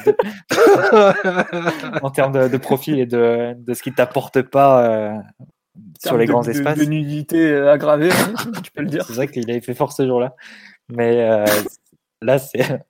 en 2.02 2.10
termes 2.10 2.48
de, 2.48 2.56
profil 2.56 2.98
et 2.98 3.06
de, 3.06 3.54
de 3.56 3.74
ce 3.74 3.82
qui 3.82 3.92
t'apporte 3.92 4.42
pas 4.42 4.82
euh, 4.82 5.12
sur 6.00 6.16
les 6.16 6.26
grands 6.26 6.42
espaces. 6.42 6.78
De, 6.78 6.84
nudité 6.84 7.50
euh, 7.50 7.72
aggravée, 7.72 8.10
hein, 8.10 8.34
tu 8.62 8.70
peux 8.72 8.82
le 8.82 8.88
dire. 8.88 9.04
C'est 9.06 9.14
vrai 9.14 9.28
qu'il 9.28 9.50
avait 9.50 9.60
fait 9.60 9.74
fort 9.74 9.92
ce 9.92 10.06
jour-là. 10.06 10.34
Mais 10.88 11.44
Là, 12.20 12.38
c'est. 12.38 12.84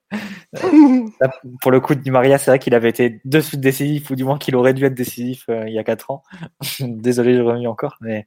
pour 1.60 1.70
le 1.70 1.80
coup 1.80 1.94
de 1.94 2.00
Di 2.00 2.10
Maria, 2.10 2.38
c'est 2.38 2.50
vrai 2.50 2.58
qu'il 2.58 2.74
avait 2.74 2.88
été 2.88 3.20
de 3.24 3.40
suite 3.40 3.60
décisif, 3.60 4.10
ou 4.10 4.14
du 4.14 4.24
moins 4.24 4.38
qu'il 4.38 4.56
aurait 4.56 4.72
dû 4.74 4.84
être 4.84 4.94
décisif 4.94 5.44
euh, 5.50 5.68
il 5.68 5.74
y 5.74 5.78
a 5.78 5.84
4 5.84 6.10
ans. 6.10 6.22
Désolé, 6.80 7.34
je 7.36 7.42
remis 7.42 7.66
encore, 7.66 7.96
mais. 8.00 8.26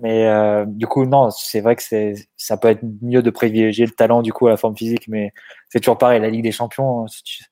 Mais 0.00 0.26
euh, 0.26 0.64
du 0.66 0.86
coup, 0.86 1.04
non, 1.04 1.30
c'est 1.30 1.60
vrai 1.60 1.76
que 1.76 1.82
c'est, 1.82 2.14
ça 2.36 2.56
peut 2.56 2.68
être 2.68 2.82
mieux 3.02 3.22
de 3.22 3.30
privilégier 3.30 3.86
le 3.86 3.92
talent 3.92 4.22
du 4.22 4.32
coup 4.32 4.46
à 4.46 4.50
la 4.50 4.56
forme 4.56 4.76
physique, 4.76 5.06
mais 5.08 5.32
c'est 5.68 5.78
toujours 5.80 5.98
pareil. 5.98 6.20
La 6.20 6.30
Ligue 6.30 6.42
des 6.42 6.52
Champions, 6.52 7.04
tu, 7.24 7.44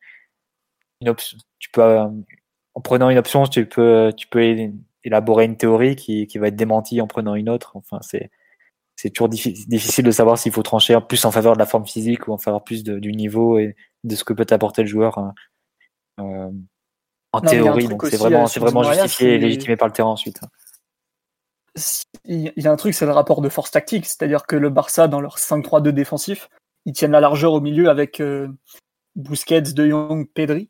une 1.02 1.10
option, 1.10 1.38
tu 1.58 1.70
peux, 1.70 1.82
euh, 1.82 2.08
en 2.74 2.80
prenant 2.80 3.10
une 3.10 3.18
option, 3.18 3.44
tu 3.46 3.66
peux, 3.66 4.12
tu 4.16 4.26
peux 4.28 4.42
élaborer 5.04 5.44
une 5.44 5.56
théorie 5.56 5.96
qui, 5.96 6.26
qui 6.26 6.38
va 6.38 6.48
être 6.48 6.56
démentie 6.56 7.00
en 7.00 7.06
prenant 7.06 7.34
une 7.34 7.48
autre. 7.48 7.72
Enfin, 7.76 7.98
c'est, 8.02 8.30
c'est 8.96 9.10
toujours 9.10 9.28
difficile 9.28 10.04
de 10.04 10.10
savoir 10.10 10.38
s'il 10.38 10.52
faut 10.52 10.62
trancher 10.62 10.96
plus 11.08 11.24
en 11.24 11.30
faveur 11.30 11.54
de 11.54 11.58
la 11.58 11.66
forme 11.66 11.86
physique 11.86 12.28
ou 12.28 12.32
en 12.32 12.38
faveur 12.38 12.62
plus 12.62 12.84
du 12.84 13.12
niveau 13.12 13.58
et 13.58 13.74
de 14.04 14.14
ce 14.14 14.24
que 14.24 14.32
peut 14.32 14.46
apporter 14.50 14.82
le 14.82 14.88
joueur 14.88 15.18
hein. 15.18 15.34
euh, 16.20 16.50
en 17.32 17.40
théorie. 17.40 17.88
Donc 17.88 18.04
c'est 18.06 18.16
vraiment, 18.16 18.46
c'est 18.46 18.60
vraiment 18.60 18.84
justifié 18.84 19.34
et 19.34 19.38
légitimé 19.38 19.76
par 19.76 19.88
le 19.88 19.92
terrain 19.92 20.10
ensuite. 20.10 20.40
Il 22.26 22.52
y 22.54 22.66
a 22.66 22.70
un 22.70 22.76
truc, 22.76 22.94
c'est 22.94 23.06
le 23.06 23.12
rapport 23.12 23.40
de 23.40 23.48
force 23.48 23.70
tactique, 23.70 24.04
c'est-à-dire 24.04 24.46
que 24.46 24.56
le 24.56 24.68
Barça, 24.68 25.08
dans 25.08 25.20
leur 25.22 25.38
5-3-2 25.38 25.88
défensif, 25.88 26.50
ils 26.84 26.92
tiennent 26.92 27.12
la 27.12 27.20
largeur 27.20 27.54
au 27.54 27.60
milieu 27.60 27.88
avec 27.88 28.20
euh, 28.20 28.48
Busquets, 29.16 29.62
De 29.62 29.88
Jong, 29.88 30.28
Pedri. 30.34 30.68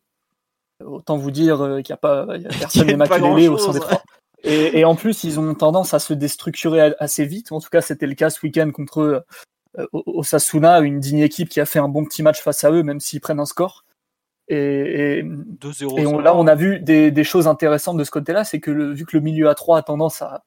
Autant 0.84 1.16
vous 1.16 1.30
dire 1.30 1.60
euh, 1.60 1.80
qu'il 1.82 1.92
n'y 1.92 1.94
a 1.94 1.96
pas 1.96 2.26
y 2.36 2.46
a 2.46 2.48
personne 2.60 2.86
n'est 2.86 3.48
au 3.48 3.58
sein 3.58 3.72
des 3.72 3.80
trois. 3.80 4.02
Et, 4.44 4.84
en 4.84 4.96
plus, 4.96 5.22
ils 5.24 5.38
ont 5.38 5.54
tendance 5.54 5.94
à 5.94 5.98
se 5.98 6.14
déstructurer 6.14 6.94
assez 6.98 7.24
vite. 7.24 7.52
En 7.52 7.60
tout 7.60 7.68
cas, 7.70 7.80
c'était 7.80 8.06
le 8.06 8.14
cas 8.14 8.28
ce 8.28 8.44
week-end 8.44 8.70
contre 8.72 9.24
euh, 9.78 9.86
Osasuna, 9.92 10.80
une 10.80 10.98
digne 10.98 11.20
équipe 11.20 11.48
qui 11.48 11.60
a 11.60 11.64
fait 11.64 11.78
un 11.78 11.88
bon 11.88 12.04
petit 12.04 12.22
match 12.22 12.40
face 12.40 12.64
à 12.64 12.70
eux, 12.72 12.82
même 12.82 12.98
s'ils 12.98 13.20
prennent 13.20 13.40
un 13.40 13.46
score. 13.46 13.84
Et, 14.48 15.20
et, 15.20 15.22
là, 15.22 16.34
on 16.34 16.46
a 16.46 16.54
vu 16.56 16.80
des, 16.80 17.24
choses 17.24 17.46
intéressantes 17.46 17.96
de 17.96 18.04
ce 18.04 18.10
côté-là, 18.10 18.44
c'est 18.44 18.58
que 18.58 18.70
vu 18.70 19.06
que 19.06 19.16
le 19.16 19.22
milieu 19.22 19.48
à 19.48 19.54
3 19.54 19.78
a 19.78 19.82
tendance 19.82 20.22
à, 20.22 20.42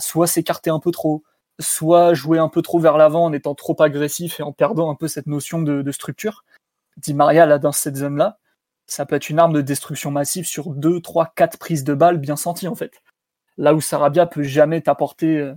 soit 0.00 0.28
s'écarter 0.28 0.70
un 0.70 0.78
peu 0.78 0.92
trop, 0.92 1.24
soit 1.58 2.14
jouer 2.14 2.38
un 2.38 2.48
peu 2.48 2.62
trop 2.62 2.78
vers 2.78 2.96
l'avant 2.96 3.24
en 3.24 3.32
étant 3.32 3.54
trop 3.54 3.76
agressif 3.82 4.38
et 4.38 4.42
en 4.42 4.52
perdant 4.52 4.90
un 4.90 4.94
peu 4.94 5.08
cette 5.08 5.26
notion 5.26 5.60
de, 5.60 5.82
de 5.82 5.92
structure, 5.92 6.44
Di 6.96 7.12
Maria, 7.12 7.44
là, 7.44 7.58
dans 7.58 7.72
cette 7.72 7.96
zone-là, 7.96 8.38
ça 8.86 9.04
peut 9.04 9.16
être 9.16 9.28
une 9.28 9.38
arme 9.38 9.52
de 9.52 9.60
destruction 9.62 10.10
massive 10.10 10.46
sur 10.46 10.70
2, 10.70 11.00
3, 11.00 11.32
4 11.34 11.58
prises 11.58 11.84
de 11.84 11.94
balles 11.94 12.18
bien 12.18 12.36
senties, 12.36 12.68
en 12.68 12.74
fait 12.74 13.01
là 13.58 13.74
où 13.74 13.80
Sarabia 13.80 14.26
peut 14.26 14.42
jamais 14.42 14.80
t'apporter 14.80 15.38
euh, 15.38 15.54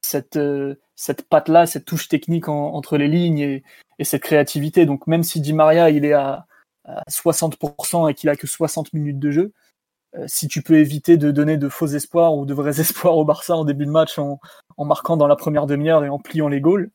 cette, 0.00 0.36
euh, 0.36 0.76
cette 0.96 1.28
patte-là, 1.28 1.66
cette 1.66 1.84
touche 1.84 2.08
technique 2.08 2.48
entre 2.48 2.96
les 2.96 3.08
lignes 3.08 3.38
et, 3.38 3.62
cette 4.04 4.22
créativité. 4.22 4.84
Donc 4.84 5.06
même 5.06 5.22
si 5.22 5.40
Di 5.40 5.52
Maria 5.52 5.88
il 5.90 6.04
est 6.04 6.12
à, 6.12 6.46
60% 7.08 8.10
et 8.10 8.14
qu'il 8.14 8.28
a 8.28 8.34
que 8.34 8.48
60 8.48 8.92
minutes 8.92 9.20
de 9.20 9.30
jeu, 9.30 9.52
euh, 10.16 10.24
si 10.26 10.48
tu 10.48 10.60
peux 10.62 10.74
éviter 10.74 11.16
de 11.16 11.30
donner 11.30 11.56
de 11.56 11.68
faux 11.68 11.86
espoirs 11.86 12.34
ou 12.34 12.44
de 12.44 12.52
vrais 12.52 12.80
espoirs 12.80 13.16
au 13.16 13.24
Barça 13.24 13.56
en 13.56 13.64
début 13.64 13.86
de 13.86 13.92
match 13.92 14.18
en, 14.18 14.40
marquant 14.78 15.16
dans 15.16 15.28
la 15.28 15.36
première 15.36 15.66
demi-heure 15.66 16.04
et 16.04 16.08
en 16.08 16.18
pliant 16.18 16.48
les 16.48 16.60
goals, 16.60 16.90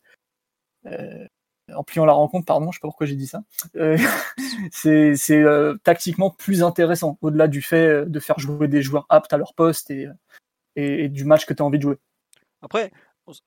en 1.74 1.84
pliant 1.84 2.06
la 2.06 2.12
rencontre, 2.12 2.46
pardon, 2.46 2.72
je 2.72 2.78
sais 2.78 2.82
pas 2.82 2.90
pourquoi 2.90 3.08
j'ai 3.08 3.16
dit 3.16 3.28
ça. 3.28 3.44
c'est 4.72 5.14
tactiquement 5.84 6.32
plus 6.32 6.64
intéressant, 6.64 7.18
au-delà 7.22 7.48
du 7.48 7.62
fait 7.62 8.06
de 8.06 8.20
faire 8.20 8.40
jouer 8.40 8.68
des 8.68 8.82
joueurs 8.82 9.06
aptes 9.08 9.32
à 9.32 9.38
leur 9.38 9.54
poste 9.54 9.90
et, 10.78 11.10
du 11.10 11.26
match 11.26 11.46
que 11.46 11.54
tu 11.54 11.62
as 11.62 11.66
envie 11.66 11.78
de 11.78 11.84
jouer. 11.84 11.98
Après, 12.62 12.92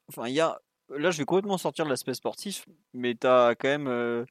enfin, 0.09 0.27
il 0.27 0.35
y 0.35 0.41
a, 0.41 0.61
là, 0.91 1.11
je 1.11 1.19
vais 1.19 1.25
complètement 1.25 1.59
sortir 1.59 1.85
de 1.85 1.91
l'aspect 1.91 2.15
sportif, 2.15 2.67
mais 2.93 3.15
tu 3.15 3.27
as 3.27 3.55
quand 3.59 3.69
même 3.69 3.89
euh, 3.89 4.25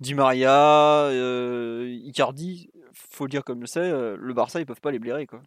Di 0.00 0.14
Maria, 0.14 1.04
euh, 1.06 1.88
Icardi, 2.04 2.70
faut 2.92 3.24
le 3.24 3.30
dire 3.30 3.44
comme 3.44 3.60
je 3.62 3.66
sais, 3.66 3.80
euh, 3.80 4.16
le 4.18 4.34
Barça, 4.34 4.60
ils 4.60 4.66
peuvent 4.66 4.80
pas 4.80 4.90
les 4.90 4.98
blairer. 4.98 5.26
Quoi. 5.26 5.42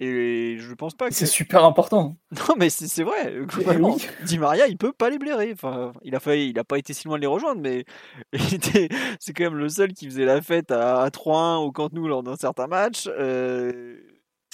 Et 0.00 0.56
je 0.58 0.74
pense 0.74 0.94
pas 0.94 1.08
que. 1.08 1.14
C'est 1.14 1.26
super 1.26 1.64
important. 1.64 2.16
Non, 2.48 2.56
mais 2.58 2.68
c'est 2.68 3.04
vrai. 3.04 3.32
Eh 3.32 4.24
Di 4.24 4.38
Maria, 4.38 4.66
il 4.66 4.76
peut 4.76 4.92
pas 4.92 5.08
les 5.08 5.18
blairer. 5.18 5.52
Enfin, 5.52 5.92
il 6.02 6.14
a 6.16 6.20
failli, 6.20 6.50
il 6.50 6.58
a 6.58 6.64
pas 6.64 6.78
été 6.78 6.92
si 6.92 7.06
loin 7.06 7.16
de 7.16 7.22
les 7.22 7.28
rejoindre, 7.28 7.60
mais 7.60 7.84
c'est 9.20 9.32
quand 9.32 9.44
même 9.44 9.56
le 9.56 9.68
seul 9.68 9.92
qui 9.92 10.06
faisait 10.06 10.24
la 10.24 10.42
fête 10.42 10.72
à, 10.72 11.08
3-1 11.10 11.58
au 11.58 11.70
Camp 11.70 11.92
Nou 11.92 12.08
lors 12.08 12.24
d'un 12.24 12.36
certain 12.36 12.66
match. 12.66 13.08
Euh, 13.08 13.96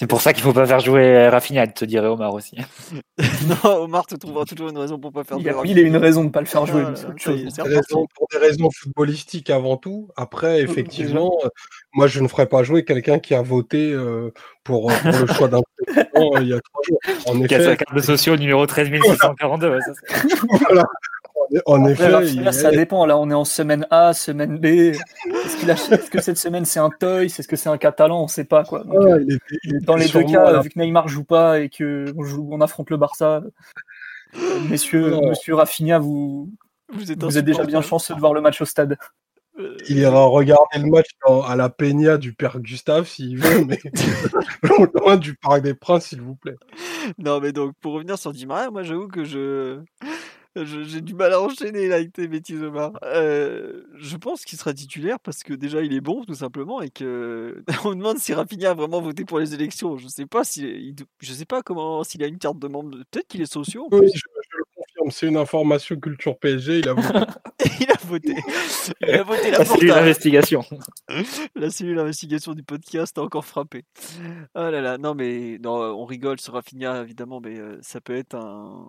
c'est 0.01 0.07
pour 0.07 0.23
ça 0.23 0.33
qu'il 0.33 0.43
faut 0.43 0.55
pas 0.55 0.65
faire 0.65 0.81
jouer 0.81 1.29
Rafinha, 1.29 1.67
te 1.67 1.85
dirait 1.85 2.07
Omar 2.07 2.33
aussi. 2.33 2.57
non, 3.47 3.83
Omar 3.83 4.07
te 4.07 4.15
trouvera 4.15 4.47
toujours 4.47 4.71
une 4.71 4.79
raison 4.79 4.99
pour 4.99 5.13
pas 5.13 5.25
faire 5.25 5.39
jouer. 5.39 5.53
Il, 5.67 5.79
a 5.79 5.83
une 5.83 5.99
raison 5.99 6.25
de 6.25 6.31
pas 6.31 6.41
le 6.41 6.47
faire 6.47 6.65
jouer. 6.65 6.85
pour 6.85 8.27
des 8.33 8.39
raisons 8.39 8.71
footballistiques 8.75 9.51
avant 9.51 9.77
tout. 9.77 10.09
Après, 10.17 10.63
effectivement, 10.63 11.37
euh, 11.45 11.49
moi 11.93 12.07
je 12.07 12.21
ne 12.21 12.29
ferais 12.29 12.47
pas 12.47 12.63
jouer 12.63 12.83
quelqu'un 12.87 13.19
qui 13.19 13.35
a 13.35 13.43
voté 13.43 13.93
euh, 13.93 14.33
pour, 14.65 14.91
le 14.91 15.27
choix 15.35 15.49
d'un 15.49 15.61
président 15.87 16.35
euh, 16.35 16.41
il 16.41 16.49
y 16.49 16.55
a 16.55 16.61
trois 16.63 16.83
jours. 16.89 16.99
En 17.27 17.39
qui 17.39 17.45
effet, 17.45 17.55
a 17.57 17.65
sa 17.65 17.77
carte 17.77 17.95
de 17.95 18.01
sociaux 18.01 18.39
numéro 18.39 18.65
13642. 18.65 19.81
voilà. 20.63 20.85
En 21.67 21.85
effet, 21.87 22.53
ça 22.53 22.71
dépend. 22.71 23.07
Là, 23.07 23.19
on 23.19 23.31
est 23.31 23.35
en 23.35 23.45
semaine 23.45 23.87
A, 23.91 24.13
semaine 24.13 24.59
B. 24.59 24.67
Est-ce 24.67 26.11
que 26.11 26.21
cette 26.21 26.39
semaine 26.39 26.65
c'est 26.65 26.81
un 26.81 26.91
Toy? 26.91 27.27
Est-ce 27.27 27.49
que 27.49 27.57
c'est 27.57 27.69
un 27.69 27.79
Catalan? 27.79 28.21
On 28.21 28.25
ne 28.25 28.29
sait 28.29 28.45
pas 28.45 28.65
quoi. 28.65 28.85
Euh, 28.89 29.25
dans 29.83 29.97
les 29.97 30.09
deux 30.09 30.25
cas, 30.25 30.61
vu 30.61 30.71
que 30.71 30.79
Neymar 30.79 31.09
joue 31.09 31.25
pas 31.25 31.61
et 31.61 31.69
que 31.69 32.07
on, 32.17 32.61
affronte 32.61 32.91
le 32.91 32.97
Barça, 32.97 33.43
euh, 34.37 34.61
messieurs, 34.69 35.17
Monsieur 35.29 35.55
Rafinha, 35.55 35.99
vous 35.99 36.51
vous 36.93 37.13
êtes, 37.13 37.45
déjà 37.45 37.65
bien 37.65 37.83
chanceux 37.83 38.15
de 38.15 38.21
voir 38.21 38.35
le 38.35 38.41
match 38.41 38.61
au 38.61 38.65
stade. 38.65 38.97
Il 39.89 39.99
ira 39.99 40.25
regarder 40.25 40.79
le 40.79 40.89
match 40.89 41.09
à 41.47 41.55
la 41.55 41.69
Peña 41.69 42.17
du 42.17 42.33
père 42.33 42.61
Gustave 42.61 43.07
s'il 43.07 43.39
veut, 43.39 43.65
mais 43.65 43.79
loin 44.95 45.17
du 45.17 45.35
Parc 45.35 45.63
des 45.63 45.75
Princes, 45.75 46.07
s'il 46.07 46.23
vous 46.23 46.35
plaît. 46.35 46.57
Non, 47.19 47.41
mais 47.41 47.53
donc 47.53 47.75
pour 47.81 47.95
revenir 47.95 48.19
sur 48.19 48.33
Di 48.33 48.47
Maria, 48.47 48.71
moi 48.71 48.83
j'avoue 48.83 49.09
que 49.09 49.25
je 49.25 49.81
j'ai 50.57 51.01
du 51.01 51.15
mal 51.15 51.33
à 51.33 51.41
enchaîner 51.41 51.89
là 51.89 51.97
avec 51.97 52.13
tes 52.13 52.27
bêtises, 52.27 52.63
Omar. 52.63 52.93
Euh, 53.05 53.83
je 53.95 54.17
pense 54.17 54.45
qu'il 54.45 54.59
sera 54.59 54.75
titulaire 54.75 55.21
parce 55.21 55.45
que 55.45 55.55
déjà 55.55 55.81
il 55.83 55.93
est 55.93 56.01
bon, 56.01 56.25
tout 56.25 56.35
simplement, 56.35 56.83
et 56.83 56.91
que 56.91 57.63
on 57.85 57.95
demande 57.95 58.19
si 58.19 58.35
Rafinha 58.35 58.71
a 58.71 58.75
vraiment 58.75 59.01
voté 59.01 59.25
pour 59.25 59.39
les 59.39 59.55
élections. 59.55 59.97
Je 59.97 60.09
sais 60.09 60.27
pas 60.27 60.43
si, 60.43 60.97
je 61.21 61.33
sais 61.33 61.45
pas 61.45 61.63
comment 61.63 62.03
s'il 62.03 62.23
a 62.25 62.27
une 62.27 62.39
carte 62.39 62.59
de 62.59 62.67
membre. 62.67 62.99
Peut-être 63.11 63.29
qu'il 63.29 63.41
est 63.43 63.53
socio. 63.53 63.87
Oui, 63.93 64.11
je, 64.13 64.23
le 64.57 64.65
confirme. 64.75 65.11
C'est 65.13 65.29
une 65.29 65.37
information 65.37 65.97
culture 66.01 66.37
PSG. 66.37 66.81
Il 66.81 66.89
a 66.89 66.95
voté. 66.95 67.33
il 67.81 67.91
a 67.91 67.97
voté. 68.05 68.35
Il 69.03 69.11
a 69.11 69.23
voté 69.23 69.51
la, 69.53 69.59
la 69.59 69.65
cellule 69.65 69.91
d'investigation. 69.91 70.65
la 71.55 71.71
cellule 71.71 71.97
d'investigation 71.97 72.55
du 72.55 72.65
podcast 72.65 73.17
a 73.19 73.23
encore 73.23 73.45
frappé. 73.45 73.85
Oh 74.57 74.69
là 74.69 74.81
là, 74.81 74.99
non 74.99 75.15
mais 75.15 75.59
non, 75.63 75.75
on 75.75 76.05
rigole 76.05 76.41
sur 76.41 76.55
Rafinha 76.55 77.03
évidemment, 77.03 77.41
mais 77.41 77.57
euh, 77.59 77.79
ça 77.83 78.01
peut 78.01 78.17
être 78.17 78.35
un 78.35 78.89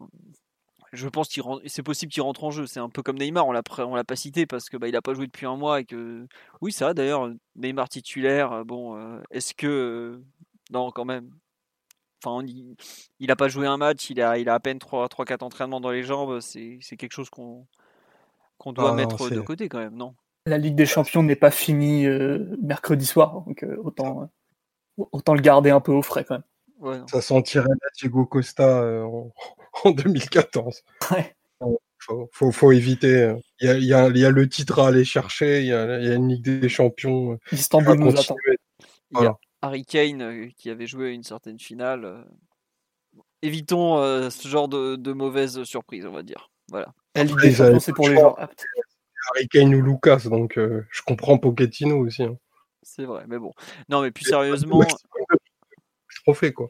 je 0.94 1.08
pense 1.08 1.30
qu'il 1.30 1.44
c'est 1.66 1.84
possible 1.84 2.12
qu'il 2.12 2.22
rentre 2.22 2.44
en 2.44 2.52
jeu. 2.52 2.68
C'est 2.68 2.80
un 2.80 2.90
peu 2.90 3.02
comme 3.02 3.18
Neymar, 3.18 3.48
on 3.48 3.52
l'a 3.52 3.62
on 3.80 3.96
l'a 3.96 4.04
pas 4.04 4.16
cité 4.16 4.46
parce 4.46 4.70
que 4.70 4.78
bah, 4.78 4.88
il 4.88 4.96
a 4.96 5.02
pas 5.02 5.14
joué 5.14 5.26
depuis 5.26 5.46
un 5.46 5.56
mois 5.56 5.80
et 5.80 5.86
que 5.86 6.28
oui, 6.62 6.72
ça 6.72 6.94
d'ailleurs 6.94 7.30
Neymar 7.56 7.90
titulaire. 7.90 8.52
Euh, 8.52 8.64
bon, 8.64 8.98
euh, 8.98 9.22
est-ce 9.32 9.54
que 9.54 9.68
euh, 9.68 10.24
non 10.72 10.92
quand 10.92 11.06
même. 11.06 11.30
Enfin, 12.24 12.46
il, 12.46 12.76
il 13.20 13.32
a 13.32 13.36
pas 13.36 13.48
joué 13.48 13.66
un 13.66 13.78
match, 13.78 14.10
il 14.10 14.22
a 14.22 14.38
il 14.38 14.50
a 14.50 14.54
à 14.54 14.60
peine 14.60 14.80
3 14.80 15.08
3 15.10 15.26
4 15.26 15.44
entraînements 15.44 15.82
dans 15.82 15.90
les 15.90 16.04
jambes, 16.04 16.40
c'est 16.40 16.80
quelque 16.98 17.14
chose 17.14 17.30
qu'on 17.30 17.66
qu'on 18.58 18.74
doit 18.74 18.92
ah 18.92 18.94
mettre 18.94 19.30
de 19.30 19.42
côté 19.42 19.70
quand 19.70 19.80
même, 19.80 19.96
non? 19.96 20.14
La 20.46 20.58
Ligue 20.58 20.76
des 20.76 20.86
Champions 20.86 21.24
n'est 21.24 21.36
pas 21.36 21.52
finie 21.52 22.06
mercredi 22.62 23.06
soir, 23.06 23.44
donc 23.48 23.66
autant 23.84 24.30
autant 24.98 25.34
le 25.34 25.42
garder 25.42 25.72
un 25.72 25.80
peu 25.80 25.92
au 25.92 26.02
frais 26.02 26.24
quand 26.24 26.36
même. 26.36 26.44
Ça 27.08 27.22
sentirait 27.22 27.68
la 27.70 27.90
Diego 27.98 28.26
Costa 28.26 28.84
en 29.84 29.92
2014. 29.92 30.84
Ouais. 31.12 31.36
Faut, 32.32 32.52
faut, 32.52 32.72
éviter. 32.72 33.32
Il 33.60 33.84
y, 33.84 33.94
a, 33.94 34.10
le 34.10 34.50
titre 34.50 34.80
à 34.80 34.88
aller 34.88 35.06
chercher, 35.06 35.62
il 35.62 35.68
y 35.68 35.74
a, 35.74 36.16
une 36.16 36.30
Ligue 36.30 36.60
des 36.60 36.68
Champions. 36.68 37.34
Euh, 37.34 37.38
Istanbul 37.52 38.00
nous 38.00 38.20
attend. 38.20 38.36
Voilà. 39.12 39.38
Harry 39.62 39.86
Kane 39.86 40.22
euh, 40.24 40.48
qui 40.58 40.72
avait 40.72 40.88
joué 40.88 41.12
une 41.12 41.24
certaine 41.24 41.60
finale. 41.60 42.06
Euh, 42.06 42.24
évitons 43.44 43.98
ce 44.32 44.48
genre 44.48 44.68
de, 44.68 44.96
de 44.96 45.14
mauvaise 45.14 45.64
surprise, 45.64 46.06
on 46.08 46.12
va 46.12 46.24
dire. 46.24 46.50
Voilà. 46.70 46.92
c'est 47.16 47.94
pour 47.94 48.10
les 48.10 48.16
gens 48.16 48.34
aptes. 48.34 48.66
Harry 49.30 49.48
Kane 49.48 49.76
ou 49.76 49.82
Lucas, 49.82 50.24
donc 50.26 50.58
je 50.58 51.02
comprends 51.06 51.38
Pochettino 51.38 52.00
aussi. 52.00 52.24
Hein. 52.24 52.36
C'est 52.82 53.06
vrai, 53.06 53.26
mais 53.28 53.38
bon. 53.38 53.52
Non, 53.90 54.02
mais 54.02 54.10
plus 54.10 54.26
sérieusement. 54.26 54.82
Trophée, 56.24 56.54
quoi. 56.54 56.70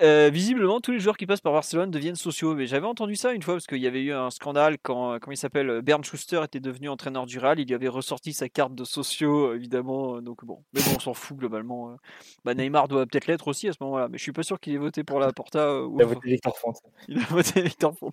Euh, 0.00 0.30
visiblement, 0.32 0.80
tous 0.80 0.92
les 0.92 1.00
joueurs 1.00 1.16
qui 1.16 1.26
passent 1.26 1.42
par 1.42 1.52
Barcelone 1.52 1.90
deviennent 1.90 2.16
sociaux. 2.16 2.54
Mais 2.54 2.66
j'avais 2.66 2.86
entendu 2.86 3.14
ça 3.14 3.32
une 3.32 3.42
fois 3.42 3.54
parce 3.54 3.66
qu'il 3.66 3.78
y 3.78 3.86
avait 3.86 4.02
eu 4.02 4.12
un 4.12 4.30
scandale 4.30 4.78
quand, 4.82 5.18
comment 5.20 5.32
il 5.32 5.36
s'appelle, 5.36 5.82
Bernd 5.82 6.04
Schuster 6.04 6.42
était 6.44 6.60
devenu 6.60 6.88
entraîneur 6.88 7.26
du 7.26 7.38
Real. 7.38 7.60
Il 7.60 7.70
y 7.70 7.74
avait 7.74 7.88
ressorti 7.88 8.32
sa 8.32 8.48
carte 8.48 8.74
de 8.74 8.84
sociaux, 8.84 9.54
évidemment. 9.54 10.20
Donc 10.22 10.44
bon, 10.44 10.64
mais 10.72 10.80
bon, 10.82 10.92
on 10.96 11.00
s'en 11.00 11.14
fout 11.14 11.36
globalement. 11.36 11.96
Bah, 12.44 12.54
Neymar 12.54 12.88
doit 12.88 13.06
peut-être 13.06 13.26
l'être 13.26 13.48
aussi 13.48 13.68
à 13.68 13.72
ce 13.72 13.78
moment-là, 13.82 14.08
mais 14.08 14.18
je 14.18 14.22
suis 14.22 14.32
pas 14.32 14.42
sûr 14.42 14.58
qu'il 14.58 14.74
ait 14.74 14.78
voté 14.78 15.04
pour 15.04 15.20
la 15.20 15.32
Porta. 15.32 15.82
Il 15.94 16.02
a 16.02 16.06
voté 16.06 16.30
Victor 16.30 16.56
Font. 16.58 16.72
Il 17.08 17.18
a 17.18 17.24
voté 17.26 17.62
Victor 17.62 17.96
Font. 17.96 18.10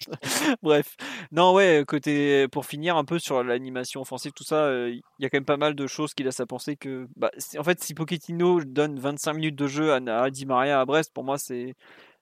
Bref, 0.61 0.95
non 1.31 1.53
ouais, 1.53 1.83
côté 1.87 2.47
pour 2.49 2.65
finir 2.65 2.97
un 2.97 3.05
peu 3.05 3.19
sur 3.19 3.43
l'animation 3.43 4.01
offensive, 4.01 4.33
tout 4.33 4.43
ça, 4.43 4.69
il 4.87 5.01
y 5.19 5.25
a 5.25 5.29
quand 5.29 5.37
même 5.37 5.45
pas 5.45 5.57
mal 5.57 5.75
de 5.75 5.87
choses 5.87 6.13
qui 6.13 6.23
laissent 6.23 6.39
à 6.39 6.45
penser 6.45 6.75
que, 6.75 7.07
bah, 7.15 7.31
en 7.57 7.63
fait, 7.63 7.81
si 7.81 7.93
Pochettino 7.93 8.61
donne 8.63 8.99
25 8.99 9.33
minutes 9.33 9.55
de 9.55 9.67
jeu 9.67 9.93
à, 9.93 9.95
à 9.95 10.29
Di 10.29 10.45
Maria 10.45 10.81
à 10.81 10.85
Brest, 10.85 11.11
pour 11.13 11.23
moi 11.23 11.37
c'est 11.37 11.68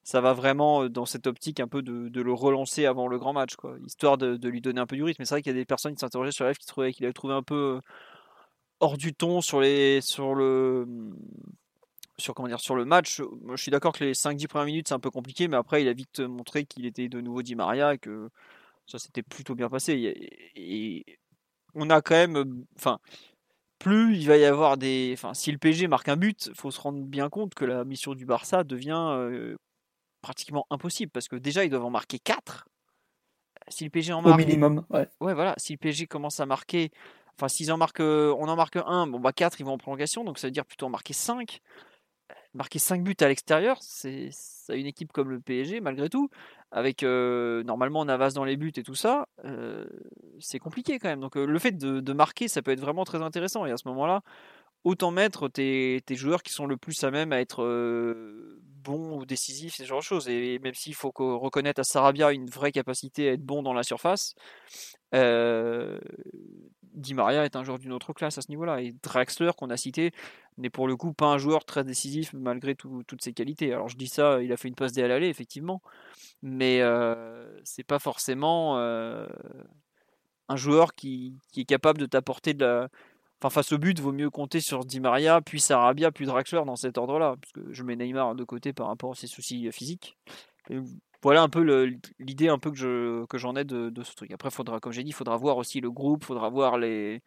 ça 0.07 0.21
va 0.21 0.33
vraiment 0.33 0.83
euh, 0.83 0.89
dans 0.89 1.05
cette 1.05 1.27
optique 1.27 1.59
un 1.59 1.67
peu 1.67 1.81
de, 1.81 2.21
le 2.21 2.33
relancer 2.33 2.85
avant 2.85 3.09
le 3.09 3.19
grand 3.19 3.33
match, 3.33 3.55
quoi, 3.57 3.75
histoire 3.85 4.17
de, 4.17 4.47
lui 4.47 4.61
donner 4.61 4.79
un 4.79 4.87
peu 4.87 4.95
du 4.95 5.03
rythme. 5.03 5.21
Mais 5.21 5.25
c'est 5.25 5.35
vrai 5.35 5.41
qu'il 5.41 5.51
y 5.51 5.55
a 5.55 5.59
des 5.59 5.65
personnes 5.65 5.93
qui 5.93 5.99
s'interrogeaient 5.99 6.31
sur 6.31 6.45
la 6.45 6.53
qui 6.53 6.65
trouvaient 6.65 6.93
qu'il 6.93 7.05
avait 7.05 7.13
trouvé 7.13 7.33
un 7.33 7.43
peu 7.43 7.77
euh, 7.77 7.81
hors 8.79 8.97
du 8.97 9.13
ton 9.13 9.41
sur 9.41 9.59
les 9.59 9.99
sur 10.01 10.33
le 10.33 10.85
dire 12.47 12.59
sur 12.59 12.75
le 12.75 12.85
match. 12.85 13.21
Je 13.49 13.61
suis 13.61 13.71
d'accord 13.71 13.93
que 13.93 14.03
les 14.05 14.13
5-10 14.13 14.47
premières 14.47 14.65
minutes 14.65 14.87
c'est 14.87 14.95
un 14.95 14.99
peu 14.99 15.11
compliqué, 15.11 15.49
mais 15.49 15.57
après 15.57 15.81
il 15.83 15.89
a 15.89 15.93
vite 15.93 16.21
montré 16.21 16.65
qu'il 16.65 16.85
était 16.85 17.09
de 17.09 17.19
nouveau 17.21 17.41
Di 17.41 17.55
Maria 17.55 17.93
et 17.95 17.97
que 17.97 18.29
ça 18.85 18.99
s'était 18.99 19.23
plutôt 19.23 19.55
bien 19.55 19.69
passé. 19.69 19.93
Et, 20.55 21.05
on 21.75 21.89
a 21.89 22.01
quand 22.01 22.15
même, 22.15 22.65
enfin, 22.77 22.99
plus 23.79 24.17
il 24.17 24.27
va 24.27 24.37
y 24.37 24.45
avoir 24.45 24.77
des, 24.77 25.11
enfin, 25.13 25.33
si 25.33 25.51
le 25.51 25.57
PG 25.57 25.87
marque 25.87 26.09
un 26.09 26.17
but, 26.17 26.51
faut 26.55 26.71
se 26.71 26.79
rendre 26.79 27.03
bien 27.03 27.29
compte 27.29 27.53
que 27.53 27.65
la 27.65 27.83
mission 27.83 28.15
du 28.15 28.25
Barça 28.25 28.63
devient 28.63 29.07
euh, 29.11 29.55
pratiquement 30.21 30.65
impossible 30.69 31.11
parce 31.11 31.27
que 31.27 31.35
déjà 31.35 31.63
ils 31.63 31.69
doivent 31.69 31.85
en 31.85 31.89
marquer 31.89 32.19
4. 32.19 32.67
Si 33.69 33.83
le 33.83 33.89
PG 33.89 34.13
en 34.13 34.21
marque. 34.21 34.39
Au 34.39 34.45
minimum, 34.45 34.85
ouais. 34.89 35.07
Ouais, 35.19 35.33
voilà. 35.33 35.53
Si 35.57 35.73
le 35.73 35.77
PG 35.77 36.07
commence 36.07 36.39
à 36.39 36.45
marquer. 36.45 36.91
Enfin, 37.37 37.47
s'ils 37.47 37.71
en 37.71 37.77
marquent. 37.77 37.99
Euh, 37.99 38.33
on 38.39 38.47
en 38.47 38.55
marque 38.55 38.77
1, 38.77 39.07
bon, 39.07 39.19
bah 39.19 39.33
4, 39.33 39.59
ils 39.59 39.65
vont 39.65 39.73
en 39.73 39.77
prolongation. 39.77 40.23
Donc 40.23 40.39
ça 40.39 40.47
veut 40.47 40.51
dire 40.51 40.65
plutôt 40.65 40.85
en 40.85 40.89
marquer 40.89 41.13
5. 41.13 41.61
Marquer 42.57 42.79
5 42.79 43.03
buts 43.03 43.15
à 43.21 43.27
l'extérieur, 43.27 43.77
c'est 43.81 44.31
une 44.69 44.87
équipe 44.87 45.11
comme 45.11 45.29
le 45.29 45.39
PSG, 45.39 45.79
malgré 45.79 46.09
tout. 46.09 46.31
Avec 46.71 47.03
euh, 47.03 47.63
normalement 47.63 48.03
Navas 48.03 48.31
dans 48.31 48.43
les 48.43 48.57
buts 48.57 48.73
et 48.75 48.81
tout 48.81 48.95
ça, 48.95 49.27
euh, 49.45 49.85
c'est 50.39 50.57
compliqué 50.57 50.97
quand 50.97 51.07
même. 51.07 51.19
Donc 51.19 51.35
le 51.35 51.59
fait 51.59 51.71
de, 51.71 52.13
marquer, 52.13 52.47
ça 52.47 52.63
peut 52.63 52.71
être 52.71 52.81
vraiment 52.81 53.03
très 53.03 53.21
intéressant. 53.21 53.67
Et 53.67 53.71
à 53.71 53.77
ce 53.77 53.87
moment-là, 53.89 54.21
autant 54.83 55.11
mettre 55.11 55.49
tes, 55.49 56.01
joueurs 56.09 56.41
qui 56.41 56.51
sont 56.51 56.65
le 56.65 56.77
plus 56.77 57.03
à 57.03 57.11
même 57.11 57.31
à 57.31 57.39
être 57.39 57.63
bon 58.87 59.17
ou 59.19 59.25
décisif, 59.25 59.75
ce 59.75 59.83
genre 59.83 59.99
de 59.99 60.03
choses. 60.03 60.29
Et 60.29 60.59
même 60.59 60.73
s'il 60.73 60.95
faut 60.95 61.11
reconnaître 61.11 61.81
à 61.81 61.83
Sarabia 61.83 62.31
une 62.31 62.49
vraie 62.49 62.71
capacité 62.71 63.29
à 63.29 63.33
être 63.33 63.45
bon 63.45 63.61
dans 63.61 63.73
la 63.73 63.83
surface, 63.83 64.33
euh, 65.13 65.99
Di 66.93 67.13
Maria 67.13 67.45
est 67.45 67.55
un 67.55 67.63
joueur 67.63 67.79
d'une 67.79 67.93
autre 67.93 68.13
classe 68.13 68.37
à 68.37 68.41
ce 68.41 68.49
niveau-là. 68.49 68.81
Et 68.81 68.95
Draxler, 69.03 69.51
qu'on 69.57 69.69
a 69.69 69.77
cité, 69.77 70.11
n'est 70.57 70.69
pour 70.69 70.87
le 70.87 70.95
coup 70.95 71.13
pas 71.13 71.27
un 71.27 71.37
joueur 71.37 71.65
très 71.65 71.83
décisif 71.83 72.33
malgré 72.33 72.75
toutes 72.75 73.21
ses 73.21 73.33
qualités. 73.33 73.73
Alors 73.73 73.89
je 73.89 73.97
dis 73.97 74.07
ça, 74.07 74.41
il 74.41 74.51
a 74.51 74.57
fait 74.57 74.69
une 74.69 74.75
passe 74.75 74.93
dès 74.93 75.03
à 75.03 75.07
l'aller, 75.07 75.27
effectivement, 75.27 75.81
mais 76.41 76.81
euh, 76.81 77.45
c'est 77.63 77.83
pas 77.83 77.99
forcément 77.99 78.79
euh, 78.79 79.27
un 80.49 80.55
joueur 80.55 80.93
qui, 80.95 81.35
qui, 81.51 81.61
est 81.61 81.65
capable 81.65 81.99
de 81.99 82.05
t'apporter 82.07 82.53
de 82.53 82.65
la, 82.65 82.89
Enfin, 83.39 83.51
face 83.51 83.71
au 83.71 83.77
but, 83.77 83.99
vaut 83.99 84.11
mieux 84.11 84.31
compter 84.31 84.61
sur 84.61 84.83
Di 84.83 84.99
Maria, 84.99 85.41
puis 85.41 85.59
Sarabia, 85.59 86.11
puis 86.11 86.25
Draxler 86.25 86.63
dans 86.65 86.75
cet 86.75 86.97
ordre-là, 86.97 87.35
parce 87.39 87.51
que 87.53 87.71
je 87.71 87.83
mets 87.83 87.95
Neymar 87.95 88.33
de 88.33 88.43
côté 88.43 88.73
par 88.73 88.87
rapport 88.87 89.11
à 89.11 89.15
ses 89.15 89.27
soucis 89.27 89.71
physiques. 89.71 90.17
voilà 91.21 91.43
un 91.43 91.49
peu 91.49 91.61
l'idée 92.19 92.49
un 92.49 92.57
peu 92.57 92.71
que 92.71 92.77
je 92.77 93.25
que 93.25 93.37
j'en 93.37 93.55
ai 93.55 93.63
de, 93.63 94.03
ce 94.03 94.15
truc. 94.15 94.31
Après, 94.31 94.49
comme 94.81 94.91
j'ai 94.91 95.03
dit, 95.03 95.11
il 95.11 95.13
faudra 95.13 95.37
voir 95.37 95.57
aussi 95.57 95.81
le 95.81 95.91
groupe, 95.91 96.23
il 96.23 96.25
faudra 96.25 96.49
voir 96.49 96.77
les, 96.79 97.21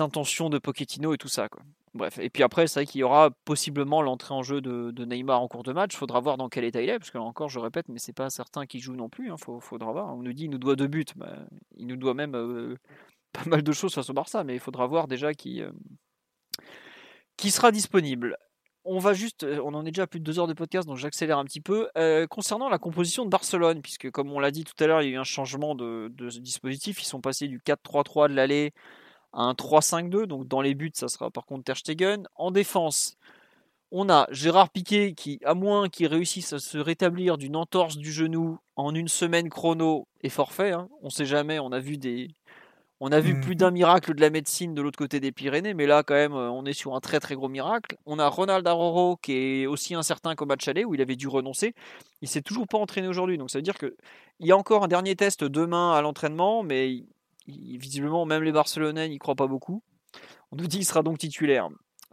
intentions 0.00 0.50
de 0.50 0.58
Pochettino 0.58 1.14
et 1.14 1.18
tout 1.18 1.28
ça. 1.28 1.48
Bref, 1.92 2.18
et 2.20 2.30
puis 2.30 2.44
après, 2.44 2.68
c'est 2.68 2.80
vrai 2.80 2.86
qu'il 2.86 3.00
y 3.00 3.04
aura 3.04 3.30
possiblement 3.44 4.00
l'entrée 4.00 4.32
en 4.32 4.42
jeu 4.42 4.60
de, 4.60 5.04
Neymar 5.04 5.40
en 5.40 5.48
cours 5.48 5.64
de 5.64 5.72
match. 5.72 5.94
Il 5.94 5.96
faudra 5.96 6.20
voir 6.20 6.36
dans 6.36 6.48
quel 6.48 6.64
état 6.64 6.80
il 6.82 6.88
est, 6.88 6.98
parce 6.98 7.10
que 7.10 7.18
là 7.18 7.24
encore, 7.24 7.48
je 7.48 7.58
répète, 7.60 7.88
mais 7.88 7.98
c'est 7.98 8.12
pas 8.12 8.30
certain 8.30 8.66
qu'il 8.66 8.80
joue 8.80 8.94
non 8.94 9.08
plus. 9.08 9.26
Il 9.26 9.30
hein. 9.30 9.60
faudra 9.60 9.92
voir. 9.92 10.14
On 10.14 10.22
nous 10.22 10.32
dit 10.32 10.42
qu'il 10.42 10.50
nous 10.50 10.58
doit 10.58 10.76
deux 10.76 10.86
buts. 10.86 11.04
Il 11.76 11.88
nous 11.88 11.96
doit 11.96 12.14
même 12.14 12.36
euh, 12.36 12.76
pas 13.32 13.44
mal 13.46 13.62
de 13.62 13.72
choses 13.72 13.94
face 13.94 14.10
au 14.10 14.12
Barça, 14.12 14.44
mais 14.44 14.54
il 14.54 14.60
faudra 14.60 14.86
voir 14.86 15.08
déjà 15.08 15.34
qui, 15.34 15.62
euh, 15.62 15.70
qui 17.36 17.50
sera 17.50 17.72
disponible. 17.72 18.36
On 18.84 18.98
va 18.98 19.12
juste, 19.12 19.44
euh, 19.44 19.60
on 19.62 19.74
en 19.74 19.84
est 19.84 19.90
déjà 19.90 20.04
à 20.04 20.06
plus 20.06 20.20
de 20.20 20.24
deux 20.24 20.38
heures 20.38 20.46
de 20.46 20.54
podcast, 20.54 20.88
donc 20.88 20.96
j'accélère 20.96 21.38
un 21.38 21.44
petit 21.44 21.60
peu. 21.60 21.88
Euh, 21.98 22.26
concernant 22.26 22.68
la 22.68 22.78
composition 22.78 23.24
de 23.24 23.30
Barcelone, 23.30 23.82
puisque 23.82 24.10
comme 24.10 24.32
on 24.32 24.40
l'a 24.40 24.50
dit 24.50 24.64
tout 24.64 24.74
à 24.82 24.86
l'heure, 24.86 25.02
il 25.02 25.08
y 25.08 25.12
a 25.12 25.14
eu 25.14 25.18
un 25.18 25.24
changement 25.24 25.74
de, 25.74 26.10
dispositif. 26.40 27.02
Ils 27.02 27.06
sont 27.06 27.20
passés 27.20 27.46
du 27.46 27.58
4-3-3 27.58 28.28
de 28.28 28.34
l'aller 28.34 28.72
à 29.32 29.42
un 29.42 29.52
3-5-2. 29.52 30.26
Donc 30.26 30.48
dans 30.48 30.62
les 30.62 30.74
buts, 30.74 30.92
ça 30.94 31.08
sera 31.08 31.30
par 31.30 31.44
contre 31.44 31.64
Ter 31.64 31.76
Stegen. 31.76 32.26
En 32.36 32.50
défense, 32.50 33.16
on 33.90 34.08
a 34.08 34.26
Gérard 34.30 34.70
Piquet 34.70 35.14
qui, 35.14 35.40
à 35.44 35.54
moins 35.54 35.88
qu'il 35.88 36.06
réussisse 36.06 36.52
à 36.54 36.58
se 36.58 36.78
rétablir 36.78 37.38
d'une 37.38 37.56
entorse 37.56 37.98
du 37.98 38.12
genou 38.12 38.58
en 38.76 38.94
une 38.94 39.08
semaine 39.08 39.50
chrono, 39.50 40.08
est 40.22 40.30
forfait. 40.30 40.72
Hein. 40.72 40.88
On 41.02 41.06
ne 41.06 41.10
sait 41.10 41.26
jamais. 41.26 41.58
On 41.58 41.72
a 41.72 41.80
vu 41.80 41.98
des, 41.98 42.28
on 43.00 43.12
a 43.12 43.20
vu 43.20 43.40
plus 43.40 43.54
mmh. 43.54 43.58
d'un 43.58 43.70
miracle 43.70 44.14
de 44.14 44.20
la 44.20 44.28
médecine 44.28 44.74
de 44.74 44.82
l'autre 44.82 44.98
côté 44.98 45.20
des 45.20 45.32
Pyrénées, 45.32 45.72
mais 45.72 45.86
là, 45.86 46.02
quand 46.02 46.14
même, 46.14 46.34
euh, 46.34 46.50
on 46.50 46.66
est 46.66 46.74
sur 46.74 46.94
un 46.94 47.00
très 47.00 47.18
très 47.18 47.34
gros 47.34 47.48
miracle. 47.48 47.96
On 48.04 48.18
a 48.18 48.28
Ronald 48.28 48.66
Aroro 48.66 49.16
qui 49.16 49.32
est 49.32 49.66
aussi 49.66 49.94
incertain 49.94 50.34
qu'au 50.34 50.44
match 50.44 50.68
aller 50.68 50.84
où 50.84 50.94
il 50.94 51.00
avait 51.00 51.16
dû 51.16 51.26
renoncer. 51.26 51.74
Il 52.20 52.28
s'est 52.28 52.42
toujours 52.42 52.68
pas 52.68 52.76
entraîné 52.76 53.08
aujourd'hui, 53.08 53.38
donc 53.38 53.50
ça 53.50 53.58
veut 53.58 53.62
dire 53.62 53.78
qu'il 53.78 53.92
y 54.40 54.52
a 54.52 54.56
encore 54.56 54.84
un 54.84 54.88
dernier 54.88 55.16
test 55.16 55.44
demain 55.44 55.94
à 55.94 56.02
l'entraînement, 56.02 56.62
mais 56.62 57.04
visiblement, 57.46 58.26
même 58.26 58.42
les 58.42 58.52
Barcelonais 58.52 59.08
n'y 59.08 59.18
croient 59.18 59.34
pas 59.34 59.46
beaucoup. 59.46 59.82
On 60.52 60.56
nous 60.56 60.66
dit 60.66 60.76
qu'il 60.76 60.86
sera 60.86 61.02
donc 61.02 61.16
titulaire. 61.16 61.68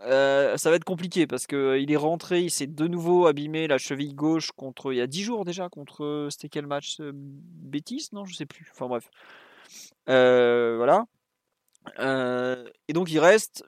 Euh, 0.06 0.56
ça 0.58 0.70
va 0.70 0.76
être 0.76 0.84
compliqué 0.84 1.26
parce 1.28 1.48
qu'il 1.48 1.58
euh, 1.58 1.86
est 1.86 1.96
rentré, 1.96 2.42
il 2.42 2.52
s'est 2.52 2.68
de 2.68 2.88
nouveau 2.88 3.26
abîmé 3.26 3.68
la 3.68 3.80
cheville 3.80 4.14
gauche 4.14 4.52
contre 4.52 4.94
il 4.94 4.98
y 4.98 5.02
a 5.02 5.08
10 5.08 5.24
jours 5.24 5.44
déjà 5.44 5.70
contre 5.70 6.28
c'était 6.30 6.50
quel 6.50 6.68
match 6.68 7.02
Bétis 7.02 8.10
non 8.12 8.24
je 8.24 8.36
sais 8.36 8.46
plus 8.46 8.70
enfin 8.72 8.88
bref 8.88 9.10
voilà. 10.08 11.06
Euh, 12.00 12.70
et 12.88 12.94
donc 12.94 13.12
il 13.12 13.20
reste 13.20 13.64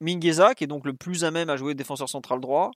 Mingueza, 0.00 0.54
qui 0.54 0.64
est 0.64 0.68
donc 0.68 0.84
le 0.84 0.94
plus 0.94 1.24
à 1.24 1.30
même 1.30 1.50
à 1.50 1.56
jouer 1.56 1.74
défenseur 1.74 2.08
central 2.08 2.40
droit. 2.40 2.70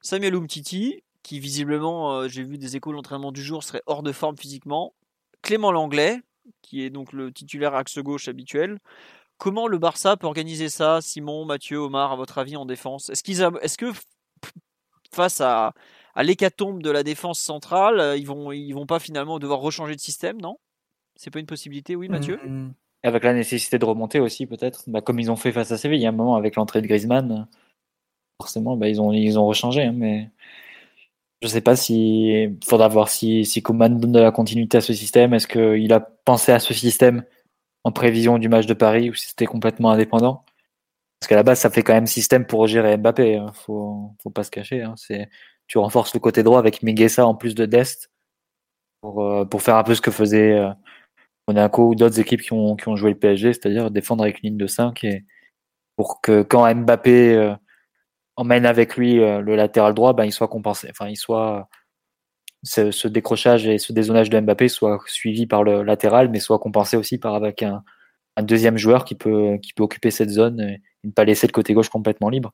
Samuel 0.00 0.34
Umtiti, 0.34 1.02
qui 1.22 1.40
visiblement, 1.40 2.12
euh, 2.12 2.28
j'ai 2.28 2.42
vu 2.42 2.58
des 2.58 2.76
échos 2.76 2.90
de 2.90 2.96
l'entraînement 2.96 3.32
du 3.32 3.42
jour, 3.42 3.62
serait 3.62 3.82
hors 3.86 4.02
de 4.02 4.12
forme 4.12 4.36
physiquement. 4.36 4.94
Clément 5.42 5.72
Langlais, 5.72 6.20
qui 6.62 6.82
est 6.82 6.90
donc 6.90 7.12
le 7.12 7.32
titulaire 7.32 7.74
axe 7.74 7.98
gauche 7.98 8.28
habituel. 8.28 8.78
Comment 9.38 9.66
le 9.66 9.78
Barça 9.78 10.16
peut 10.16 10.26
organiser 10.26 10.68
ça, 10.68 11.00
Simon, 11.00 11.44
Mathieu, 11.44 11.78
Omar, 11.78 12.12
à 12.12 12.16
votre 12.16 12.38
avis, 12.38 12.56
en 12.56 12.66
défense? 12.66 13.10
Est-ce 13.10 13.76
que 13.76 13.92
face 15.12 15.40
à, 15.40 15.74
l'hécatombe 16.16 16.82
de 16.82 16.90
la 16.90 17.02
défense 17.02 17.40
centrale, 17.40 18.16
ils 18.18 18.26
vont, 18.26 18.50
vont 18.74 18.86
pas 18.86 19.00
finalement 19.00 19.38
devoir 19.38 19.60
rechanger 19.60 19.96
de 19.96 20.00
système, 20.00 20.40
non? 20.40 20.58
C'est 21.16 21.30
pas 21.30 21.40
une 21.40 21.46
possibilité, 21.46 21.96
oui, 21.96 22.08
Mathieu? 22.08 22.38
mmh. 22.44 22.72
Avec 23.02 23.22
la 23.24 23.34
nécessité 23.34 23.78
de 23.78 23.84
remonter 23.84 24.18
aussi, 24.18 24.46
peut-être. 24.46 24.84
Bah, 24.86 25.02
comme 25.02 25.20
ils 25.20 25.30
ont 25.30 25.36
fait 25.36 25.52
face 25.52 25.70
à 25.72 25.76
Séville, 25.76 26.00
il 26.00 26.02
y 26.02 26.06
a 26.06 26.08
un 26.08 26.12
moment 26.12 26.36
avec 26.36 26.56
l'entrée 26.56 26.80
de 26.80 26.86
Griezmann, 26.86 27.46
forcément, 28.40 28.76
bah, 28.76 28.88
ils, 28.88 29.00
ont, 29.00 29.12
ils 29.12 29.38
ont 29.38 29.46
rechangé. 29.46 29.82
Hein, 29.82 29.92
mais 29.94 30.30
je 31.42 31.48
sais 31.48 31.60
pas 31.60 31.76
si. 31.76 32.28
Il 32.30 32.58
faudra 32.64 32.88
voir 32.88 33.08
si, 33.08 33.44
si 33.44 33.60
donne 33.62 34.12
de 34.12 34.18
la 34.20 34.30
continuité 34.30 34.78
à 34.78 34.80
ce 34.80 34.94
système. 34.94 35.34
Est-ce 35.34 35.46
qu'il 35.46 35.92
a 35.92 36.00
pensé 36.00 36.52
à 36.52 36.58
ce 36.58 36.72
système 36.72 37.24
en 37.84 37.92
prévision 37.92 38.38
du 38.38 38.48
match 38.48 38.64
de 38.64 38.74
Paris 38.74 39.10
ou 39.10 39.14
si 39.14 39.28
c'était 39.28 39.44
complètement 39.44 39.90
indépendant? 39.90 40.44
Parce 41.20 41.28
qu'à 41.28 41.36
la 41.36 41.42
base, 41.42 41.60
ça 41.60 41.70
fait 41.70 41.82
quand 41.82 41.94
même 41.94 42.06
système 42.06 42.46
pour 42.46 42.66
gérer 42.66 42.96
Mbappé. 42.96 43.36
Hein. 43.36 43.52
Faut, 43.52 44.14
faut 44.22 44.30
pas 44.30 44.44
se 44.44 44.50
cacher. 44.50 44.82
Hein. 44.82 44.94
C'est, 44.96 45.28
tu 45.66 45.76
renforces 45.78 46.14
le 46.14 46.20
côté 46.20 46.42
droit 46.42 46.58
avec 46.58 46.82
Minguesa 46.82 47.26
en 47.26 47.34
plus 47.34 47.54
de 47.54 47.66
Dest 47.66 48.10
pour, 49.02 49.22
euh, 49.22 49.44
pour 49.44 49.62
faire 49.62 49.76
un 49.76 49.84
peu 49.84 49.94
ce 49.94 50.00
que 50.00 50.10
faisait 50.10 50.52
euh, 50.52 50.70
Monaco 51.48 51.90
ou 51.90 51.94
d'autres 51.94 52.20
équipes 52.20 52.42
qui 52.42 52.52
ont, 52.52 52.76
qui 52.76 52.88
ont 52.88 52.96
joué 52.96 53.10
le 53.10 53.18
PSG, 53.18 53.52
c'est-à-dire 53.52 53.90
défendre 53.90 54.22
avec 54.22 54.42
une 54.42 54.50
ligne 54.50 54.58
de 54.58 54.66
5 54.66 55.04
et 55.04 55.24
pour 55.96 56.20
que 56.20 56.42
quand 56.42 56.72
Mbappé 56.74 57.34
euh, 57.34 57.54
emmène 58.36 58.66
avec 58.66 58.96
lui 58.96 59.20
euh, 59.20 59.40
le 59.40 59.56
latéral 59.56 59.94
droit, 59.94 60.12
ben, 60.12 60.24
il 60.24 60.32
soit 60.32 60.48
compensé. 60.48 60.88
Enfin, 60.90 61.08
il 61.08 61.16
soit 61.16 61.68
ce, 62.62 63.08
décrochage 63.08 63.66
et 63.66 63.78
ce 63.78 63.92
dézonage 63.92 64.30
de 64.30 64.40
Mbappé 64.40 64.68
soit 64.68 64.98
suivi 65.06 65.46
par 65.46 65.62
le 65.64 65.82
latéral, 65.82 66.30
mais 66.30 66.40
soit 66.40 66.58
compensé 66.58 66.96
aussi 66.96 67.18
par 67.18 67.34
avec 67.34 67.62
un, 67.62 67.82
deuxième 68.42 68.78
joueur 68.78 69.04
qui 69.04 69.14
peut, 69.14 69.58
occuper 69.78 70.10
cette 70.10 70.30
zone 70.30 70.60
et 70.60 70.82
ne 71.04 71.12
pas 71.12 71.24
laisser 71.24 71.46
le 71.46 71.52
côté 71.52 71.74
gauche 71.74 71.88
complètement 71.88 72.30
libre. 72.30 72.52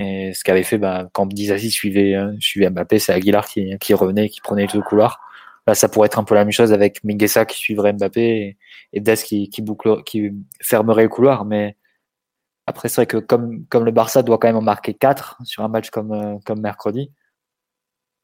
Et 0.00 0.32
ce 0.34 0.44
qu'avait 0.44 0.62
fait 0.64 0.78
bah, 0.78 1.08
quand 1.12 1.26
Dizassi 1.26 1.70
suivait, 1.70 2.14
suivait 2.40 2.70
Mbappé, 2.70 2.98
c'est 2.98 3.12
Aguilar 3.12 3.46
qui, 3.48 3.76
qui 3.80 3.94
revenait, 3.94 4.28
qui 4.28 4.40
prenait 4.40 4.66
tout 4.66 4.76
le 4.76 4.82
couloir. 4.82 5.20
Là, 5.68 5.74
ça 5.74 5.90
pourrait 5.90 6.06
être 6.06 6.18
un 6.18 6.24
peu 6.24 6.34
la 6.34 6.46
même 6.46 6.52
chose 6.52 6.72
avec 6.72 7.04
Minguesa 7.04 7.44
qui 7.44 7.58
suivrait 7.58 7.92
Mbappé 7.92 8.56
et, 8.94 9.02
et 9.02 9.16
qui, 9.16 9.50
qui, 9.50 9.60
boucle, 9.60 10.02
qui 10.02 10.30
fermerait 10.62 11.02
le 11.02 11.10
couloir. 11.10 11.44
Mais 11.44 11.76
après, 12.66 12.88
c'est 12.88 13.02
vrai 13.02 13.06
que 13.06 13.18
comme, 13.18 13.66
comme 13.66 13.84
le 13.84 13.90
Barça 13.90 14.22
doit 14.22 14.38
quand 14.38 14.48
même 14.48 14.56
en 14.56 14.62
marquer 14.62 14.94
4 14.94 15.36
sur 15.44 15.62
un 15.62 15.68
match 15.68 15.90
comme, 15.90 16.12
euh, 16.12 16.38
comme 16.46 16.62
mercredi, 16.62 17.12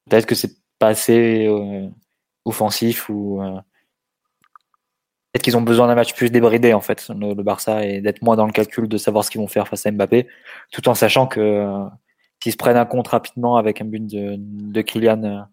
peut-être 0.09 0.25
que 0.25 0.35
c'est 0.35 0.57
pas 0.79 0.89
assez 0.89 1.47
euh, 1.47 1.87
offensif 2.47 3.11
ou 3.11 3.43
euh, 3.43 3.61
peut-être 5.33 5.43
qu'ils 5.43 5.59
ont 5.59 5.63
besoin 5.63 5.87
d'un 5.87 5.97
match 5.97 6.15
plus 6.15 6.31
débridé 6.31 6.73
en 6.73 6.81
fait, 6.81 7.11
le, 7.11 7.35
Barça, 7.43 7.85
et 7.85 8.01
d'être 8.01 8.23
moins 8.23 8.37
dans 8.37 8.47
le 8.47 8.53
calcul 8.53 8.89
de 8.89 8.97
savoir 8.97 9.23
ce 9.23 9.31
qu'ils 9.31 9.43
vont 9.43 9.49
faire 9.49 9.69
face 9.69 9.85
à 9.85 9.91
Mbappé, 9.91 10.29
tout 10.73 10.89
en 10.89 10.95
sachant 10.95 11.27
que 11.27 11.69
s'ils 12.43 12.53
se 12.53 12.57
prennent 12.57 12.79
un 12.79 12.87
compte 12.87 13.09
rapidement 13.09 13.57
avec 13.57 13.83
un 13.83 13.85
but 13.85 14.07
de, 14.07 14.37
de 14.39 14.81
Kylian 14.81 15.47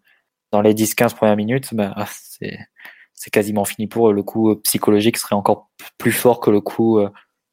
dans 0.51 0.61
les 0.61 0.73
10-15 0.73 1.15
premières 1.15 1.37
minutes, 1.37 1.73
bah, 1.73 1.95
c'est 2.39 3.29
quasiment 3.31 3.65
fini 3.65 3.87
pour 3.87 4.09
eux. 4.09 4.13
Le 4.13 4.23
coup 4.23 4.55
psychologique 4.57 5.17
serait 5.17 5.35
encore 5.35 5.69
plus 5.97 6.11
fort 6.11 6.39
que 6.39 6.49
le 6.49 6.61
coup 6.61 6.99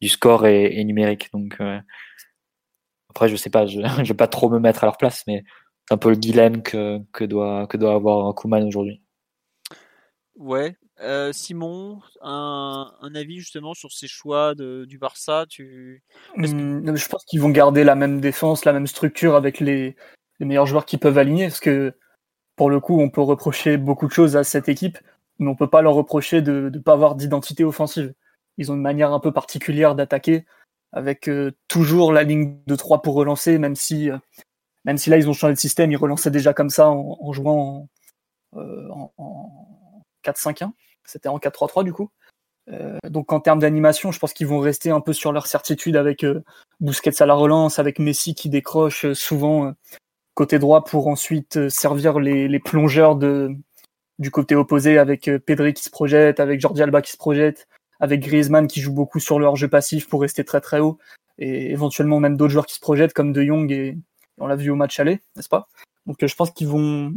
du 0.01 0.09
score 0.09 0.47
et, 0.47 0.83
numérique. 0.85 1.31
Donc 1.33 1.57
euh, 1.61 1.79
après, 3.11 3.29
je 3.29 3.37
sais 3.37 3.51
pas, 3.51 3.67
je, 3.67 3.81
je 3.99 4.09
vais 4.09 4.15
pas 4.15 4.29
trop 4.29 4.49
me 4.51 4.59
mettre 4.59 4.85
à 4.85 4.87
leur 4.87 4.97
place, 4.97 5.25
mais 5.27 5.45
c'est 5.87 5.95
un 5.95 5.99
peu 5.99 6.11
le 6.11 6.17
dilemme 6.17 6.63
que, 6.63 6.99
que 7.13 7.25
doit 7.25 7.67
que 7.67 7.77
doit 7.77 7.95
avoir 7.95 8.35
Kuman 8.35 8.67
aujourd'hui. 8.67 9.03
Ouais. 10.37 10.77
Euh, 11.01 11.33
Simon, 11.33 12.01
un, 12.23 12.93
un, 13.01 13.15
avis 13.15 13.39
justement 13.39 13.73
sur 13.73 13.93
ces 13.93 14.09
choix 14.09 14.57
de, 14.57 14.85
du 14.85 14.99
Barça? 14.99 15.47
Tu... 15.49 16.03
Mmh, 16.37 16.97
je 16.97 17.09
pense 17.09 17.25
qu'ils 17.25 17.41
vont 17.41 17.51
garder 17.51 17.85
la 17.85 17.95
même 17.95 18.21
défense, 18.21 18.65
la 18.65 18.73
même 18.73 18.89
structure 18.89 19.37
avec 19.37 19.61
les, 19.61 19.95
les 20.41 20.47
meilleurs 20.47 20.67
joueurs 20.67 20.87
qui 20.87 20.99
peuvent 20.99 21.19
aligner, 21.19 21.47
parce 21.47 21.61
que 21.61 21.95
pour 22.59 22.71
le 22.71 22.81
coup, 22.81 23.01
on 23.01 23.09
peut 23.09 23.23
reprocher 23.23 23.79
beaucoup 23.79 24.09
de 24.09 24.13
choses 24.13 24.37
à 24.37 24.43
cette 24.43 24.69
équipe, 24.69 24.99
mais 25.39 25.49
on 25.49 25.55
peut 25.55 25.71
pas 25.71 25.81
leur 25.81 25.95
reprocher 25.95 26.43
de 26.43 26.71
ne 26.75 26.79
pas 26.81 26.93
avoir 26.93 27.15
d'identité 27.15 27.65
offensive. 27.65 28.13
Ils 28.59 28.73
ont 28.73 28.75
une 28.75 28.83
manière 28.83 29.13
un 29.13 29.21
peu 29.21 29.33
particulière 29.33 29.95
d'attaquer, 29.95 30.45
avec 30.93 31.29
euh, 31.29 31.53
toujours 31.69 32.13
la 32.13 32.25
ligne 32.25 32.59
de 32.67 32.75
3 32.75 33.01
pour 33.01 33.15
relancer, 33.15 33.59
même 33.59 33.77
si, 33.77 34.11
euh, 34.11 34.19
même 34.85 34.99
si 34.99 35.09
là 35.09 35.19
ils 35.19 35.31
ont 35.31 35.33
changé 35.33 35.55
de 35.55 35.59
système, 35.59 35.93
ils 35.93 35.97
relançaient 35.97 36.33
déjà 36.33 36.53
comme 36.53 36.69
ça 36.69 36.91
en, 36.91 37.33
jouant 37.33 37.89
en, 38.55 38.59
euh, 38.61 38.89
en 39.17 40.03
4-5-1. 40.25 40.73
C'était 41.05 41.29
en 41.29 41.39
4-3-3 41.39 41.85
du 41.85 41.93
coup. 41.93 42.11
donc 43.05 43.33
en 43.33 43.41
termes 43.41 43.61
d'animation, 43.61 44.13
je 44.13 44.19
pense 44.19 44.35
qu'ils 44.35 44.49
vont 44.49 44.59
rester 44.59 44.91
un 44.91 45.01
peu 45.01 45.13
sur 45.15 45.33
leur 45.33 45.47
certitude 45.47 45.97
avec 45.97 46.27
Busquets 46.81 47.23
à 47.23 47.27
la 47.27 47.35
relance, 47.35 47.79
avec 47.79 47.99
Messi 47.99 48.35
qui 48.35 48.51
décroche 48.51 49.11
souvent 49.15 49.73
côté 50.39 50.61
droit 50.61 50.85
pour 50.85 51.09
ensuite 51.09 51.69
servir 51.69 52.21
les, 52.21 52.61
plongeurs 52.61 53.17
de, 53.17 53.51
du 54.21 54.31
côté 54.31 54.55
opposé 54.55 54.97
avec 54.97 55.29
Pedri 55.45 55.75
qui 55.75 55.83
se 55.83 55.91
projette, 55.91 56.39
avec 56.39 56.61
Jordi 56.61 56.81
Alba 56.81 57.03
qui 57.03 57.11
se 57.11 57.17
projette, 57.17 57.67
avec 57.99 58.21
Griezmann 58.21 58.69
qui 58.69 58.81
joue 58.81 58.93
beaucoup 58.93 59.19
sur 59.19 59.41
leur 59.41 59.57
jeu 59.57 59.67
passif 59.67 60.09
pour 60.09 60.21
rester 60.21 60.45
très 60.45 60.61
très 60.61 60.79
haut, 60.79 60.97
et 61.39 61.73
éventuellement 61.73 62.21
même 62.21 62.37
d'autres 62.37 62.53
joueurs 62.53 62.67
qui 62.67 62.77
se 62.77 62.81
projettent 62.81 63.15
comme 63.15 63.33
De 63.33 63.43
Jong 63.43 63.73
et 63.73 63.99
on 64.39 64.47
l'a 64.47 64.55
vu 64.55 64.71
au 64.71 64.77
match 64.77 65.01
aller, 65.01 65.21
n'est-ce 65.35 65.49
pas? 65.49 65.67
Donc 66.07 66.23
euh, 66.23 66.29
je 66.29 66.37
pense 66.37 66.53
qu'ils 66.53 66.69
vont, 66.69 67.13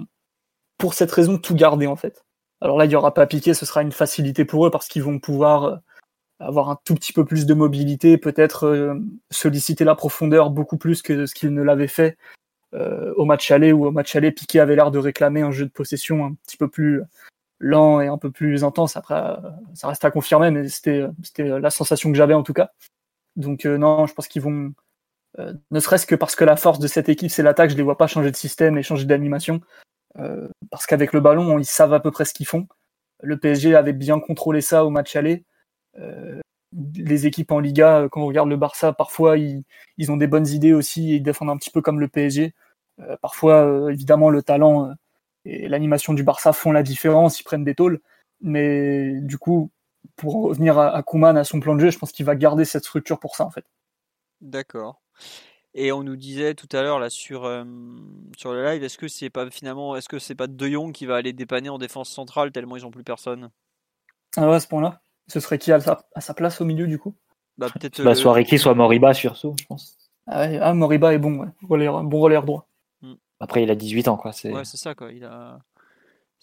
pour 0.80 0.95
cette 0.95 1.11
raison, 1.11 1.38
tout 1.38 1.53
garder 1.53 1.85
en 1.85 1.95
fait. 1.95 2.26
Alors 2.60 2.80
là, 2.80 2.85
il 2.85 2.89
n'y 2.89 2.95
aura 2.95 3.14
pas 3.14 3.22
à 3.22 3.27
piquer, 3.27 3.53
ce 3.53 3.68
sera 3.68 3.84
une 3.84 3.91
facilité 3.91 4.45
pour 4.45 4.65
eux 4.65 4.72
parce 4.72 4.88
qu'ils 4.88 5.03
vont 5.03 5.19
pouvoir 5.19 5.64
euh, 5.65 5.76
avoir 6.39 6.72
un 6.72 6.80
tout 6.85 6.95
petit 6.95 7.14
peu 7.14 7.23
plus 7.23 7.45
de 7.45 7.53
mobilité, 7.53 8.18
peut-être 8.18 8.65
euh, 8.65 8.95
solliciter 9.30 9.84
la 9.84 9.93
profondeur 9.93 10.49
beaucoup 10.49 10.77
plus 10.77 11.03
que 11.03 11.27
ce 11.27 11.35
qu'ils 11.35 11.53
ne 11.53 11.61
l'avaient 11.61 11.88
fait 11.88 12.18
au 12.73 13.26
match 13.26 13.52
aller, 13.52 13.73
où 13.73 13.85
au 13.85 13.91
match 13.91 14.15
aller, 14.15 14.31
Piqué 14.31 14.60
avait 14.60 14.76
l'air 14.76 14.91
de 14.91 14.99
réclamer 14.99 15.41
un 15.41 15.52
jeu 15.52 15.65
de 15.65 15.72
possession 15.72 16.26
un 16.26 16.34
petit 16.45 16.57
peu 16.57 16.69
plus 16.69 17.03
lent 17.61 18.02
et 18.02 18.07
un 18.07 18.18
peu 18.18 18.31
plus 18.31 18.64
intense. 18.64 18.98
Après, 18.98 19.15
euh, 19.15 19.38
ça 19.73 19.88
reste 19.88 20.03
à 20.03 20.11
confirmer, 20.11 20.52
mais 20.52 20.68
c'était 20.68 21.07
la 21.38 21.69
sensation 21.69 22.11
que 22.11 22.18
j'avais 22.18 22.34
en 22.34 22.43
tout 22.43 22.53
cas. 22.53 22.72
Donc 23.38 23.65
euh, 23.65 23.77
non, 23.77 24.07
je 24.07 24.14
pense 24.14 24.27
qu'ils 24.27 24.41
vont, 24.41 24.73
euh, 25.39 25.53
ne 25.69 25.80
serait-ce 25.80 26.06
que 26.06 26.15
parce 26.15 26.35
que 26.35 26.43
la 26.43 26.57
force 26.57 26.80
de 26.80 26.88
cette 26.88 27.07
équipe, 27.07 27.31
c'est 27.31 27.43
l'attaque, 27.43 27.69
je 27.69 27.77
les 27.77 27.84
vois 27.84 27.98
pas 27.98 28.07
changer 28.07 28.31
de 28.31 28.35
système 28.35 28.77
et 28.77 28.84
changer 28.84 29.06
d'animation. 29.06 29.61
parce 30.69 30.85
qu'avec 30.88 31.14
le 31.14 31.22
ballon, 31.22 31.57
ils 31.57 31.65
savent 31.65 31.93
à 31.93 32.02
peu 32.02 32.11
près 32.11 32.26
ce 32.26 32.34
qu'ils 32.34 32.48
font. 32.48 32.68
Le 33.23 33.38
PSG 33.38 33.76
avait 33.76 33.93
bien 33.93 34.19
contrôlé 34.19 34.61
ça 34.61 34.84
au 34.84 34.89
match 34.89 35.15
aller. 35.15 35.45
Les 36.95 37.27
équipes 37.27 37.52
en 37.52 37.60
Liga, 37.60 38.07
quand 38.11 38.22
on 38.22 38.27
regarde 38.27 38.49
le 38.49 38.57
Barça, 38.57 38.93
parfois 38.93 39.38
ils, 39.38 39.64
ils 39.98 40.11
ont 40.11 40.18
des 40.18 40.27
bonnes 40.27 40.48
idées 40.48 40.73
aussi 40.73 41.11
et 41.14 41.15
ils 41.15 41.23
défendent 41.23 41.49
un 41.49 41.57
petit 41.57 41.72
peu 41.72 41.81
comme 41.81 41.99
le 41.99 42.07
PSG. 42.07 42.53
parfois, 43.22 43.91
évidemment, 43.91 44.30
le 44.30 44.41
talent 44.41 44.93
et 45.45 45.68
l'animation 45.68 46.14
du 46.14 46.23
Barça 46.23 46.53
font 46.53 46.72
la 46.72 46.84
différence, 46.84 47.39
ils 47.39 47.43
prennent 47.43 47.64
des 47.64 47.76
tôles. 47.76 48.02
Mais 48.41 49.19
du 49.22 49.38
coup, 49.38 49.72
pour 50.15 50.43
revenir 50.43 50.77
à, 50.77 50.95
à 50.95 51.03
Kuman, 51.03 51.38
à 51.38 51.43
son 51.43 51.60
plan 51.60 51.76
de 51.76 51.81
jeu, 51.81 51.91
je 51.91 51.99
pense 51.99 52.11
qu'il 52.11 52.26
va 52.26 52.35
garder 52.35 52.65
cette 52.65 52.84
structure 52.84 53.19
pour 53.19 53.35
ça 53.35 53.45
en 53.45 53.52
fait. 53.52 53.65
D'accord. 54.41 55.02
Et 55.73 55.91
on 55.91 56.03
nous 56.03 56.18
disait 56.18 56.53
tout 56.53 56.68
à 56.73 56.81
l'heure 56.81 56.99
là 56.99 57.10
sur 57.10 57.45
euh, 57.45 57.64
sur 58.38 58.52
le 58.53 58.65
live, 58.65 58.84
est-ce 58.84 58.98
que 58.98 59.07
c'est 59.07 59.30
pas 59.30 59.49
finalement, 59.49 59.95
est-ce 59.95 60.10
que 60.10 60.19
c'est 60.19 60.35
pas 60.35 60.48
De 60.48 60.68
Jong 60.68 60.91
qui 60.91 61.06
va 61.06 61.15
aller 61.15 61.34
dépanner 61.34 61.69
en 61.69 61.77
défense 61.77 62.10
centrale 62.10 62.52
tellement 62.52 62.76
ils 62.76 62.85
ont 62.85 62.91
plus 62.91 63.03
personne? 63.03 63.52
Ah 64.35 64.48
ouais, 64.49 64.56
à 64.56 64.60
ce 64.60 64.68
point-là? 64.68 65.02
Ce 65.32 65.40
serait 65.40 65.58
qui 65.58 65.72
à 65.72 65.80
sa, 65.80 66.03
à 66.14 66.22
sa 66.22 66.34
place 66.34 66.60
au 66.60 66.66
milieu 66.66 66.88
du 66.88 66.99
coup? 66.99 67.16
Bah 67.58 67.68
peut-être. 67.70 68.03
Bah, 68.03 68.16
soit 68.16 68.34
Ricky, 68.34 68.60
soit 68.60 68.74
Moriba 68.74 69.14
surtout, 69.14 69.56
je 69.58 69.66
pense. 69.66 69.98
Ah, 70.28 70.41
ouais, 70.41 70.60
ah 70.62 70.74
Moriba 70.74 71.14
est 71.14 71.20
bon, 71.20 71.40
ouais. 71.40 71.48
bon 71.62 72.20
relais 72.20 72.41
droit. 72.41 72.68
Après, 73.41 73.64
il 73.64 73.72
a 73.72 73.76
18 73.76 74.08
ans, 74.08 74.18
quoi. 74.18 74.32
Ouais, 74.44 74.66
c'est 74.66 74.78
ça, 74.78 74.94
quoi. 74.94 75.12
Il 75.12 75.26
a. 75.26 75.58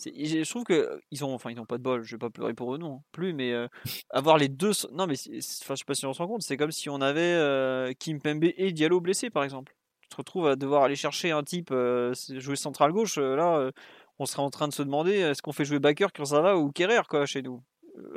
Je 0.04 0.48
trouve 0.48 0.64
que 0.64 1.00
ils 1.10 1.24
ont, 1.24 1.32
enfin, 1.32 1.50
ils 1.50 1.56
n'ont 1.56 1.64
pas 1.64 1.78
de 1.78 1.82
bol. 1.82 2.02
Je 2.02 2.16
vais 2.16 2.18
pas 2.18 2.30
pleurer 2.30 2.54
pour 2.54 2.74
eux 2.74 2.78
non 2.78 3.02
plus, 3.12 3.32
mais 3.32 3.52
euh, 3.52 3.68
avoir 4.10 4.36
les 4.36 4.48
deux, 4.48 4.72
non, 4.92 5.06
mais 5.06 5.14
enfin, 5.14 5.74
je 5.74 5.78
sais 5.78 5.84
pas 5.84 5.94
si 5.94 6.06
on 6.06 6.12
se 6.12 6.18
rend 6.18 6.28
compte. 6.28 6.42
C'est 6.42 6.56
comme 6.56 6.72
si 6.72 6.88
on 6.90 7.00
avait 7.00 7.20
euh, 7.20 7.92
Kim 7.98 8.20
Pembe 8.20 8.44
et 8.44 8.72
Diallo 8.72 9.00
blessés, 9.00 9.30
par 9.30 9.44
exemple. 9.44 9.76
Tu 10.00 10.08
te 10.08 10.16
retrouves 10.16 10.48
à 10.48 10.56
devoir 10.56 10.82
aller 10.82 10.96
chercher 10.96 11.30
un 11.30 11.44
type 11.44 11.70
euh, 11.70 12.14
jouer 12.30 12.56
central 12.56 12.92
gauche. 12.92 13.16
là, 13.16 13.70
on 14.18 14.26
serait 14.26 14.42
en 14.42 14.50
train 14.50 14.66
de 14.66 14.72
se 14.72 14.82
demander 14.82 15.12
est-ce 15.12 15.42
qu'on 15.42 15.52
fait 15.52 15.64
jouer 15.64 15.78
Baker, 15.78 16.08
va 16.18 16.56
ou 16.56 16.72
Kerrer, 16.72 17.02
quoi, 17.08 17.26
chez 17.26 17.42
nous? 17.42 17.62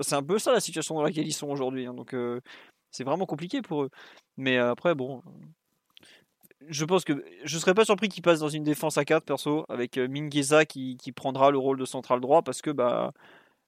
C'est 0.01 0.15
un 0.15 0.23
peu 0.23 0.39
ça 0.39 0.51
la 0.51 0.59
situation 0.59 0.95
dans 0.95 1.03
laquelle 1.03 1.27
ils 1.27 1.33
sont 1.33 1.49
aujourd'hui. 1.49 1.85
Hein, 1.85 1.93
donc, 1.93 2.15
c'est 2.91 3.03
vraiment 3.03 3.25
compliqué 3.25 3.61
pour 3.61 3.83
eux. 3.83 3.89
Mais 4.37 4.57
après, 4.57 4.95
bon, 4.95 5.21
je 6.67 6.85
pense 6.85 7.03
que 7.03 7.23
je 7.43 7.57
serais 7.57 7.73
pas 7.73 7.85
surpris 7.85 8.09
qu'il 8.09 8.21
passe 8.23 8.39
dans 8.39 8.49
une 8.49 8.63
défense 8.63 8.97
à 8.97 9.05
4 9.05 9.23
perso 9.23 9.65
avec 9.69 9.97
euh, 9.97 10.07
Mingueza 10.07 10.65
qui, 10.65 10.97
prendra 11.15 11.51
le 11.51 11.57
rôle 11.57 11.77
de 11.77 11.85
central 11.85 12.19
droit 12.19 12.41
parce 12.41 12.61
que 12.61 12.71
bah 12.71 13.11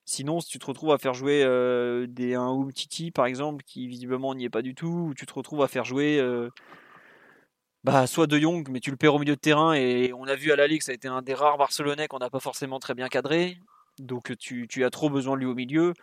sinon 0.05 0.39
si 0.39 0.49
tu 0.49 0.59
te 0.59 0.65
retrouves 0.65 0.91
à 0.91 0.97
faire 0.97 1.13
jouer 1.13 1.43
euh, 1.43 2.07
des 2.07 2.35
un 2.35 2.67
Titi 2.73 3.11
par 3.11 3.25
exemple 3.25 3.63
qui 3.65 3.87
visiblement 3.87 4.35
n'y 4.35 4.45
est 4.45 4.49
pas 4.49 4.61
du 4.61 4.75
tout 4.75 5.07
ou 5.09 5.13
tu 5.13 5.25
te 5.25 5.33
retrouves 5.33 5.61
à 5.61 5.67
faire 5.67 5.85
jouer 5.85 6.19
euh, 6.19 6.49
bah 7.83 8.07
soit 8.07 8.27
De 8.27 8.37
Jong 8.39 8.67
mais 8.69 8.79
tu 8.79 8.91
le 8.91 8.97
perds 8.97 9.15
au 9.15 9.19
milieu 9.19 9.35
de 9.35 9.39
terrain 9.39 9.73
et 9.73 10.13
on 10.13 10.25
a 10.25 10.35
vu 10.35 10.51
à 10.51 10.55
la 10.55 10.67
Ligue 10.67 10.81
ça 10.81 10.91
a 10.91 10.95
été 10.95 11.07
un 11.07 11.21
des 11.21 11.33
rares 11.33 11.57
Barcelonais 11.57 12.07
qu'on 12.07 12.19
n'a 12.19 12.29
pas 12.29 12.39
forcément 12.39 12.79
très 12.79 12.93
bien 12.95 13.07
cadré 13.09 13.57
donc 13.99 14.37
tu, 14.37 14.67
tu 14.67 14.83
as 14.83 14.89
trop 14.89 15.09
besoin 15.09 15.35
de 15.35 15.41
lui 15.41 15.47
au 15.47 15.55
milieu 15.55 15.93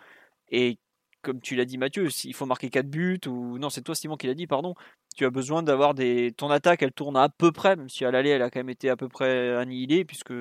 et 0.50 0.78
comme 1.22 1.40
tu 1.40 1.56
l'as 1.56 1.64
dit 1.64 1.78
Mathieu, 1.78 2.10
s'il 2.10 2.34
faut 2.34 2.46
marquer 2.46 2.70
4 2.70 2.88
buts, 2.88 3.20
ou 3.26 3.58
non, 3.58 3.70
c'est 3.70 3.82
toi 3.82 3.94
Simon 3.94 4.16
qui 4.16 4.26
l'a 4.26 4.34
dit, 4.34 4.46
pardon, 4.46 4.74
tu 5.16 5.24
as 5.24 5.30
besoin 5.30 5.62
d'avoir 5.62 5.94
des. 5.94 6.32
Ton 6.36 6.50
attaque, 6.50 6.82
elle 6.82 6.92
tourne 6.92 7.16
à 7.16 7.28
peu 7.28 7.52
près, 7.52 7.76
même 7.76 7.88
si 7.88 8.04
à 8.04 8.10
l'aller, 8.10 8.30
elle 8.30 8.42
a 8.42 8.50
quand 8.50 8.60
même 8.60 8.70
été 8.70 8.88
à 8.90 8.96
peu 8.96 9.08
près 9.08 9.54
annihilée, 9.56 10.04
puisque 10.04 10.32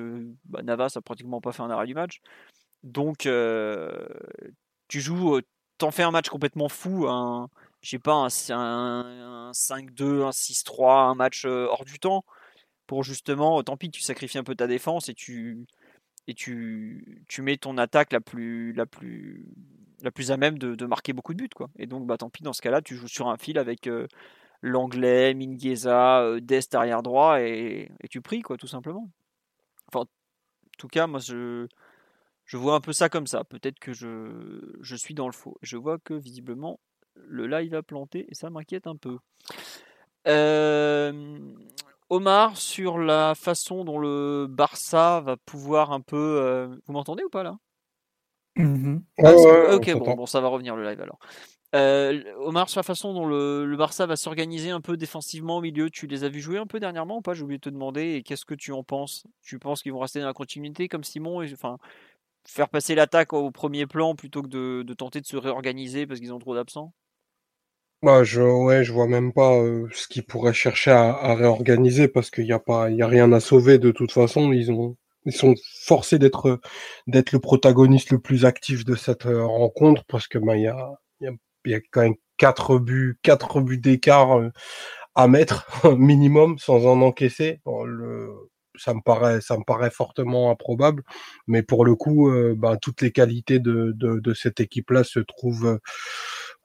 bah, 0.46 0.62
Navas 0.62 0.92
a 0.96 1.00
pratiquement 1.02 1.40
pas 1.40 1.52
fait 1.52 1.62
un 1.62 1.70
arrêt 1.70 1.86
du 1.86 1.94
match. 1.94 2.20
Donc, 2.82 3.26
euh, 3.26 3.90
tu 4.88 5.00
joues, 5.00 5.36
euh, 5.36 5.42
t'en 5.78 5.90
fais 5.90 6.02
un 6.02 6.10
match 6.10 6.28
complètement 6.28 6.68
fou, 6.68 7.06
un, 7.08 7.48
je 7.82 7.90
sais 7.90 7.98
pas, 7.98 8.14
un, 8.50 9.52
5-2, 9.52 10.24
un 10.24 10.32
6-3, 10.32 11.10
un 11.10 11.14
match 11.14 11.44
euh, 11.46 11.66
hors 11.68 11.84
du 11.84 11.98
temps, 11.98 12.24
pour 12.86 13.04
justement, 13.04 13.62
tant 13.62 13.76
pis, 13.76 13.90
tu 13.90 14.00
sacrifies 14.02 14.38
un 14.38 14.44
peu 14.44 14.54
ta 14.54 14.66
défense 14.66 15.08
et 15.08 15.14
tu. 15.14 15.66
Et 16.30 16.34
tu, 16.34 17.24
tu 17.26 17.42
mets 17.42 17.56
ton 17.56 17.76
attaque 17.76 18.12
la 18.12 18.20
plus, 18.20 18.72
la 18.72 18.86
plus, 18.86 19.44
la 20.00 20.12
plus 20.12 20.30
à 20.30 20.36
même 20.36 20.58
de, 20.58 20.86
marquer 20.86 21.12
beaucoup 21.12 21.34
de 21.34 21.38
buts. 21.38 21.48
Quoi. 21.52 21.70
Et 21.76 21.86
donc, 21.86 22.06
bah, 22.06 22.16
tant 22.16 22.30
pis, 22.30 22.44
dans 22.44 22.52
ce 22.52 22.62
cas-là, 22.62 22.82
tu 22.82 22.94
joues 22.94 23.08
sur 23.08 23.26
un 23.26 23.36
fil 23.36 23.58
avec 23.58 23.90
l'anglais, 24.62 25.34
Mingueza, 25.34 26.20
euh, 26.20 26.38
Dest 26.38 26.72
arrière 26.76 27.02
droit 27.02 27.40
et, 27.40 27.90
tu 28.10 28.20
pries, 28.20 28.42
quoi, 28.42 28.56
tout 28.56 28.68
simplement. 28.68 29.10
Enfin, 29.88 30.02
en 30.02 30.06
tout 30.78 30.86
cas, 30.86 31.08
moi, 31.08 31.18
je, 31.18 31.66
je 32.44 32.56
vois 32.56 32.76
un 32.76 32.80
peu 32.80 32.92
ça 32.92 33.08
comme 33.08 33.26
ça. 33.26 33.42
Peut-être 33.42 33.80
que 33.80 33.92
je, 33.92 34.76
je 34.80 34.94
suis 34.94 35.14
dans 35.14 35.26
le 35.26 35.32
faux. 35.32 35.58
Je 35.62 35.76
vois 35.76 35.98
que 35.98 36.14
visiblement, 36.14 36.78
le 37.16 37.48
live 37.48 37.74
a 37.74 37.82
planté 37.82 38.26
et 38.30 38.36
ça 38.36 38.50
m'inquiète 38.50 38.86
un 38.86 38.94
peu. 38.94 39.18
Omar, 42.10 42.56
sur 42.56 42.98
la 42.98 43.34
façon 43.34 43.84
dont 43.84 43.98
le 43.98 44.46
Barça 44.48 45.20
va 45.20 45.36
pouvoir 45.36 45.92
un 45.92 46.00
peu. 46.00 46.68
vous 46.86 46.92
m'entendez 46.92 47.24
ou 47.24 47.30
pas 47.30 47.42
là? 47.42 47.56
Mmh 48.56 48.98
ah, 49.22 49.74
ok, 49.74 49.92
bon, 49.98 50.14
bon, 50.16 50.26
ça 50.26 50.40
va 50.40 50.48
revenir 50.48 50.76
le 50.76 50.84
live 50.84 51.00
alors. 51.00 51.18
Euh, 51.74 52.20
Omar, 52.38 52.68
sur 52.68 52.80
la 52.80 52.82
façon 52.82 53.14
dont 53.14 53.26
le, 53.26 53.74
Barça 53.76 54.06
va 54.06 54.16
s'organiser 54.16 54.70
un 54.70 54.80
peu 54.80 54.96
défensivement 54.96 55.58
au 55.58 55.60
milieu, 55.60 55.88
tu 55.88 56.06
les 56.06 56.24
as 56.24 56.28
vus 56.28 56.40
jouer 56.40 56.58
un 56.58 56.66
peu 56.66 56.80
dernièrement 56.80 57.18
ou 57.18 57.22
pas? 57.22 57.34
J'ai 57.34 57.42
oublié 57.42 57.58
de 57.58 57.62
te 57.62 57.70
demander. 57.70 58.14
Et 58.14 58.22
qu'est-ce 58.22 58.44
que 58.44 58.54
tu 58.54 58.72
en 58.72 58.82
penses? 58.82 59.24
Tu 59.42 59.58
penses 59.58 59.82
qu'ils 59.82 59.92
vont 59.92 60.00
rester 60.00 60.20
dans 60.20 60.26
la 60.26 60.32
continuité 60.32 60.88
comme 60.88 61.04
Simon 61.04 61.42
et, 61.42 61.52
Enfin, 61.52 61.78
faire 62.46 62.68
passer 62.68 62.94
l'attaque 62.94 63.32
au 63.32 63.50
premier 63.50 63.86
plan 63.86 64.14
plutôt 64.14 64.42
que 64.42 64.48
de, 64.82 64.94
tenter 64.94 65.20
de 65.20 65.26
se 65.26 65.36
réorganiser 65.36 66.06
parce 66.06 66.20
qu'ils 66.20 66.32
ont 66.32 66.38
trop 66.38 66.54
d'absents? 66.54 66.92
Bah, 68.02 68.24
je, 68.24 68.40
ouais, 68.40 68.82
je 68.82 68.92
vois 68.92 69.06
même 69.06 69.32
pas 69.32 69.52
euh, 69.58 69.86
ce 69.92 70.08
qu'ils 70.08 70.24
pourraient 70.24 70.54
chercher 70.54 70.90
à, 70.90 71.34
réorganiser 71.34 72.08
parce 72.08 72.30
qu'il 72.30 72.44
n'y 72.44 72.52
a 72.52 72.58
pas, 72.58 72.88
il 72.90 72.96
y 72.96 73.02
a 73.02 73.06
rien 73.06 73.30
à 73.32 73.40
sauver 73.40 73.78
de 73.78 73.90
toute 73.90 74.12
façon. 74.12 74.52
Ils 74.52 74.72
ont, 74.72 74.96
ils 75.26 75.32
sont 75.34 75.54
forcés 75.84 76.18
d'être, 76.18 76.60
d'être 77.06 77.32
le 77.32 77.40
protagoniste 77.40 78.10
le 78.10 78.18
plus 78.18 78.46
actif 78.46 78.84
de 78.86 78.94
cette 78.94 79.26
euh, 79.26 79.44
rencontre 79.44 80.04
parce 80.08 80.28
que 80.28 80.38
bah, 80.38 80.56
il 80.56 80.62
y 80.62 80.66
a, 80.68 80.92
il 81.20 81.36
y 81.66 81.74
a 81.74 81.80
quand 81.90 82.00
même 82.02 82.14
quatre 82.38 82.78
buts, 82.78 83.18
quatre 83.22 83.60
buts 83.60 83.78
d'écart 83.78 84.38
euh, 84.38 84.50
à 85.14 85.28
mettre 85.28 85.66
minimum 85.98 86.58
sans 86.58 86.86
en 86.86 87.02
encaisser. 87.02 87.60
ça 88.76 88.94
me 88.94 89.02
paraît, 89.02 89.40
ça 89.42 89.58
me 89.58 89.64
paraît 89.64 89.90
fortement 89.90 90.50
improbable. 90.50 91.02
Mais 91.46 91.62
pour 91.62 91.84
le 91.84 91.94
coup, 91.96 92.32
ben, 92.56 92.78
toutes 92.80 93.02
les 93.02 93.12
qualités 93.12 93.58
de, 93.58 93.92
de, 93.94 94.20
de 94.20 94.34
cette 94.34 94.60
équipe-là 94.60 95.04
se 95.04 95.20
trouvent 95.20 95.78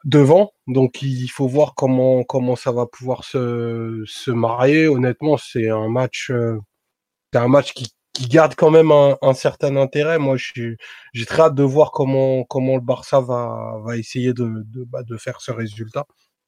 devant. 0.06 0.54
Donc 0.68 1.02
il 1.02 1.28
faut 1.30 1.48
voir 1.48 1.76
comment 1.76 2.24
comment 2.24 2.56
ça 2.56 2.72
va 2.72 2.86
pouvoir 2.88 3.24
se, 3.26 4.04
se 4.08 4.32
marier. 4.32 4.88
Honnêtement, 4.88 5.38
c'est 5.38 5.70
un 5.70 5.90
match, 5.90 6.32
c'est 7.34 7.40
un 7.40 7.48
match 7.48 7.74
qui 7.74 7.92
qui 8.16 8.28
garde 8.30 8.56
quand 8.56 8.72
même 8.72 8.92
un, 8.92 9.34
certain 9.34 9.76
intérêt. 9.76 10.18
Moi, 10.20 10.38
j'ai 10.38 10.78
très 11.28 11.44
hâte 11.44 11.56
de 11.56 11.64
voir 11.64 11.92
comment, 11.92 12.46
comment 12.46 12.76
le 12.76 12.82
Barça 12.82 13.20
va, 13.20 13.82
va 13.84 13.98
essayer 13.98 14.34
de, 14.34 14.64
de, 14.68 14.86
bah, 14.86 15.02
faire 15.20 15.42
ce 15.42 15.52
résultat 15.52 16.06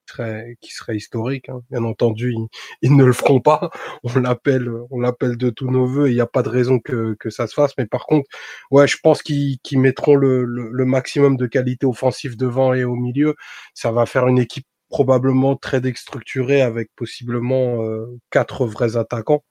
serait, 0.09 0.57
qui 0.61 0.71
serait 0.71 0.95
historique. 0.95 1.49
Hein. 1.49 1.61
Bien 1.69 1.84
entendu, 1.84 2.35
ils, 2.81 2.95
ne 2.95 3.03
le 3.03 3.13
feront 3.13 3.39
pas. 3.39 3.69
On 4.03 4.19
l'appelle, 4.19 4.69
on 4.91 4.99
l'appelle 4.99 5.38
de 5.38 5.49
tous 5.49 5.69
nos 5.69 5.85
voeux. 5.85 6.09
Il 6.09 6.15
n'y 6.15 6.21
a 6.21 6.27
pas 6.27 6.43
de 6.43 6.49
raison 6.49 6.79
que, 6.79 7.15
que 7.19 7.29
ça 7.29 7.47
se 7.47 7.53
fasse. 7.53 7.73
Mais 7.77 7.85
par 7.85 8.05
contre, 8.05 8.27
ouais, 8.71 8.88
je 8.88 8.97
pense 9.01 9.21
qu'ils 9.21 9.59
mettront 9.73 10.15
le, 10.15 10.43
le, 10.45 10.85
maximum 10.85 11.38
de 11.38 11.47
qualité 11.47 11.85
offensive 11.85 12.38
devant 12.38 12.73
et 12.73 12.84
au 12.84 12.95
milieu. 12.95 13.35
Ça 13.73 13.91
va 13.91 14.05
faire 14.05 14.27
une 14.27 14.39
équipe 14.39 14.65
probablement 14.89 15.55
très 15.55 15.81
déstructurée 15.81 16.61
avec 16.61 16.89
possiblement 16.95 17.84
euh, 17.84 18.05
quatre 18.31 18.65
vrais 18.65 18.97
attaquants. 18.97 19.43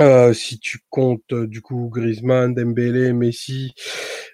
Euh, 0.00 0.32
si 0.32 0.60
tu 0.60 0.78
comptes 0.90 1.32
euh, 1.32 1.48
du 1.48 1.60
coup 1.60 1.90
Griezmann, 1.92 2.54
Dembélé, 2.54 3.12
Messi 3.12 3.74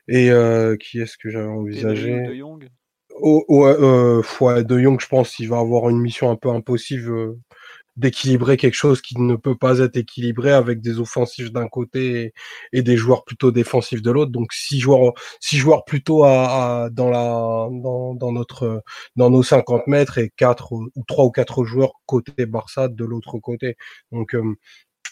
et 0.08 0.30
euh, 0.30 0.76
qui 0.76 1.00
est-ce 1.00 1.16
que 1.16 1.30
j'avais 1.30 1.46
envisagé? 1.46 2.26
De 2.26 2.34
Jong. 2.34 2.68
Oh, 3.20 3.44
ouais, 3.48 4.64
de 4.64 4.78
Jong, 4.78 5.00
je 5.00 5.06
pense 5.06 5.34
qu'il 5.34 5.48
va 5.48 5.58
avoir 5.58 5.88
une 5.88 6.00
mission 6.00 6.30
un 6.30 6.36
peu 6.36 6.50
impossible 6.50 7.36
d'équilibrer 7.96 8.56
quelque 8.56 8.74
chose 8.74 9.00
qui 9.00 9.20
ne 9.20 9.36
peut 9.36 9.56
pas 9.56 9.78
être 9.78 9.96
équilibré 9.96 10.52
avec 10.52 10.80
des 10.80 10.98
offensifs 10.98 11.52
d'un 11.52 11.68
côté 11.68 12.34
et, 12.72 12.82
des 12.82 12.96
joueurs 12.96 13.24
plutôt 13.24 13.52
défensifs 13.52 14.02
de 14.02 14.10
l'autre. 14.10 14.32
Donc 14.32 14.52
six 14.52 14.80
joueurs, 14.80 15.12
six 15.40 15.58
joueurs 15.58 15.84
plutôt 15.84 16.24
à, 16.24 16.88
dans 16.92 17.08
la 17.10 17.68
dans, 17.70 18.14
dans, 18.14 18.32
notre 18.32 18.82
dans 19.16 19.30
nos 19.30 19.42
50 19.42 19.86
mètres 19.86 20.18
et 20.18 20.30
quatre 20.36 20.72
ou 20.72 20.90
trois 21.06 21.24
ou 21.26 21.30
quatre 21.30 21.64
joueurs 21.64 21.92
côté 22.06 22.46
Barça 22.46 22.88
de 22.88 23.04
l'autre 23.04 23.38
côté. 23.38 23.76
Donc 24.12 24.30
je 24.32 24.38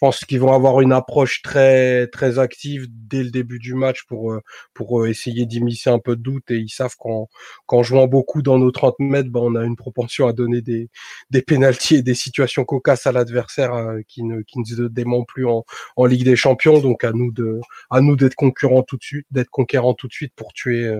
pense 0.02 0.24
qu'ils 0.24 0.40
vont 0.40 0.52
avoir 0.52 0.80
une 0.80 0.90
approche 0.90 1.42
très 1.42 2.08
très 2.08 2.40
active 2.40 2.88
dès 2.90 3.22
le 3.22 3.30
début 3.30 3.60
du 3.60 3.74
match 3.74 4.02
pour 4.08 4.32
euh, 4.32 4.40
pour 4.74 5.00
euh, 5.00 5.08
essayer 5.08 5.46
d'immiscer 5.46 5.90
un 5.90 6.00
peu 6.00 6.16
de 6.16 6.20
doute 6.20 6.50
et 6.50 6.56
ils 6.56 6.70
savent 6.70 6.96
qu'en 6.98 7.28
qu'en 7.66 7.84
jouant 7.84 8.08
beaucoup 8.08 8.42
dans 8.42 8.58
nos 8.58 8.72
30 8.72 8.96
mètres, 8.98 9.30
ben, 9.30 9.38
on 9.38 9.54
a 9.54 9.62
une 9.64 9.76
propension 9.76 10.26
à 10.26 10.32
donner 10.32 10.60
des 10.60 10.90
des 11.30 11.40
pénalties 11.40 11.94
et 11.94 12.02
des 12.02 12.16
situations 12.16 12.64
cocasses 12.64 13.06
à 13.06 13.12
l'adversaire 13.12 13.74
euh, 13.74 14.00
qui 14.08 14.24
ne 14.24 14.42
qui 14.42 14.58
ne 14.58 14.64
se 14.64 14.82
dément 14.82 15.22
plus 15.22 15.46
en, 15.46 15.64
en 15.94 16.06
Ligue 16.06 16.24
des 16.24 16.34
Champions. 16.34 16.80
Donc 16.80 17.04
à 17.04 17.12
nous 17.12 17.30
de 17.30 17.60
à 17.88 18.00
nous 18.00 18.16
d'être 18.16 18.34
concurrents 18.34 18.82
tout 18.82 18.96
de 18.96 19.04
suite, 19.04 19.26
d'être 19.30 19.50
conquérants 19.50 19.94
tout 19.94 20.08
de 20.08 20.12
suite 20.12 20.32
pour 20.34 20.52
tuer 20.52 20.92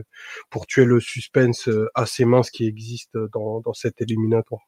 pour 0.48 0.68
tuer 0.68 0.84
le 0.84 1.00
suspense 1.00 1.68
assez 1.96 2.24
mince 2.24 2.52
qui 2.52 2.68
existe 2.68 3.18
dans 3.32 3.60
dans 3.62 3.74
cette 3.74 4.00
éliminatoire. 4.00 4.62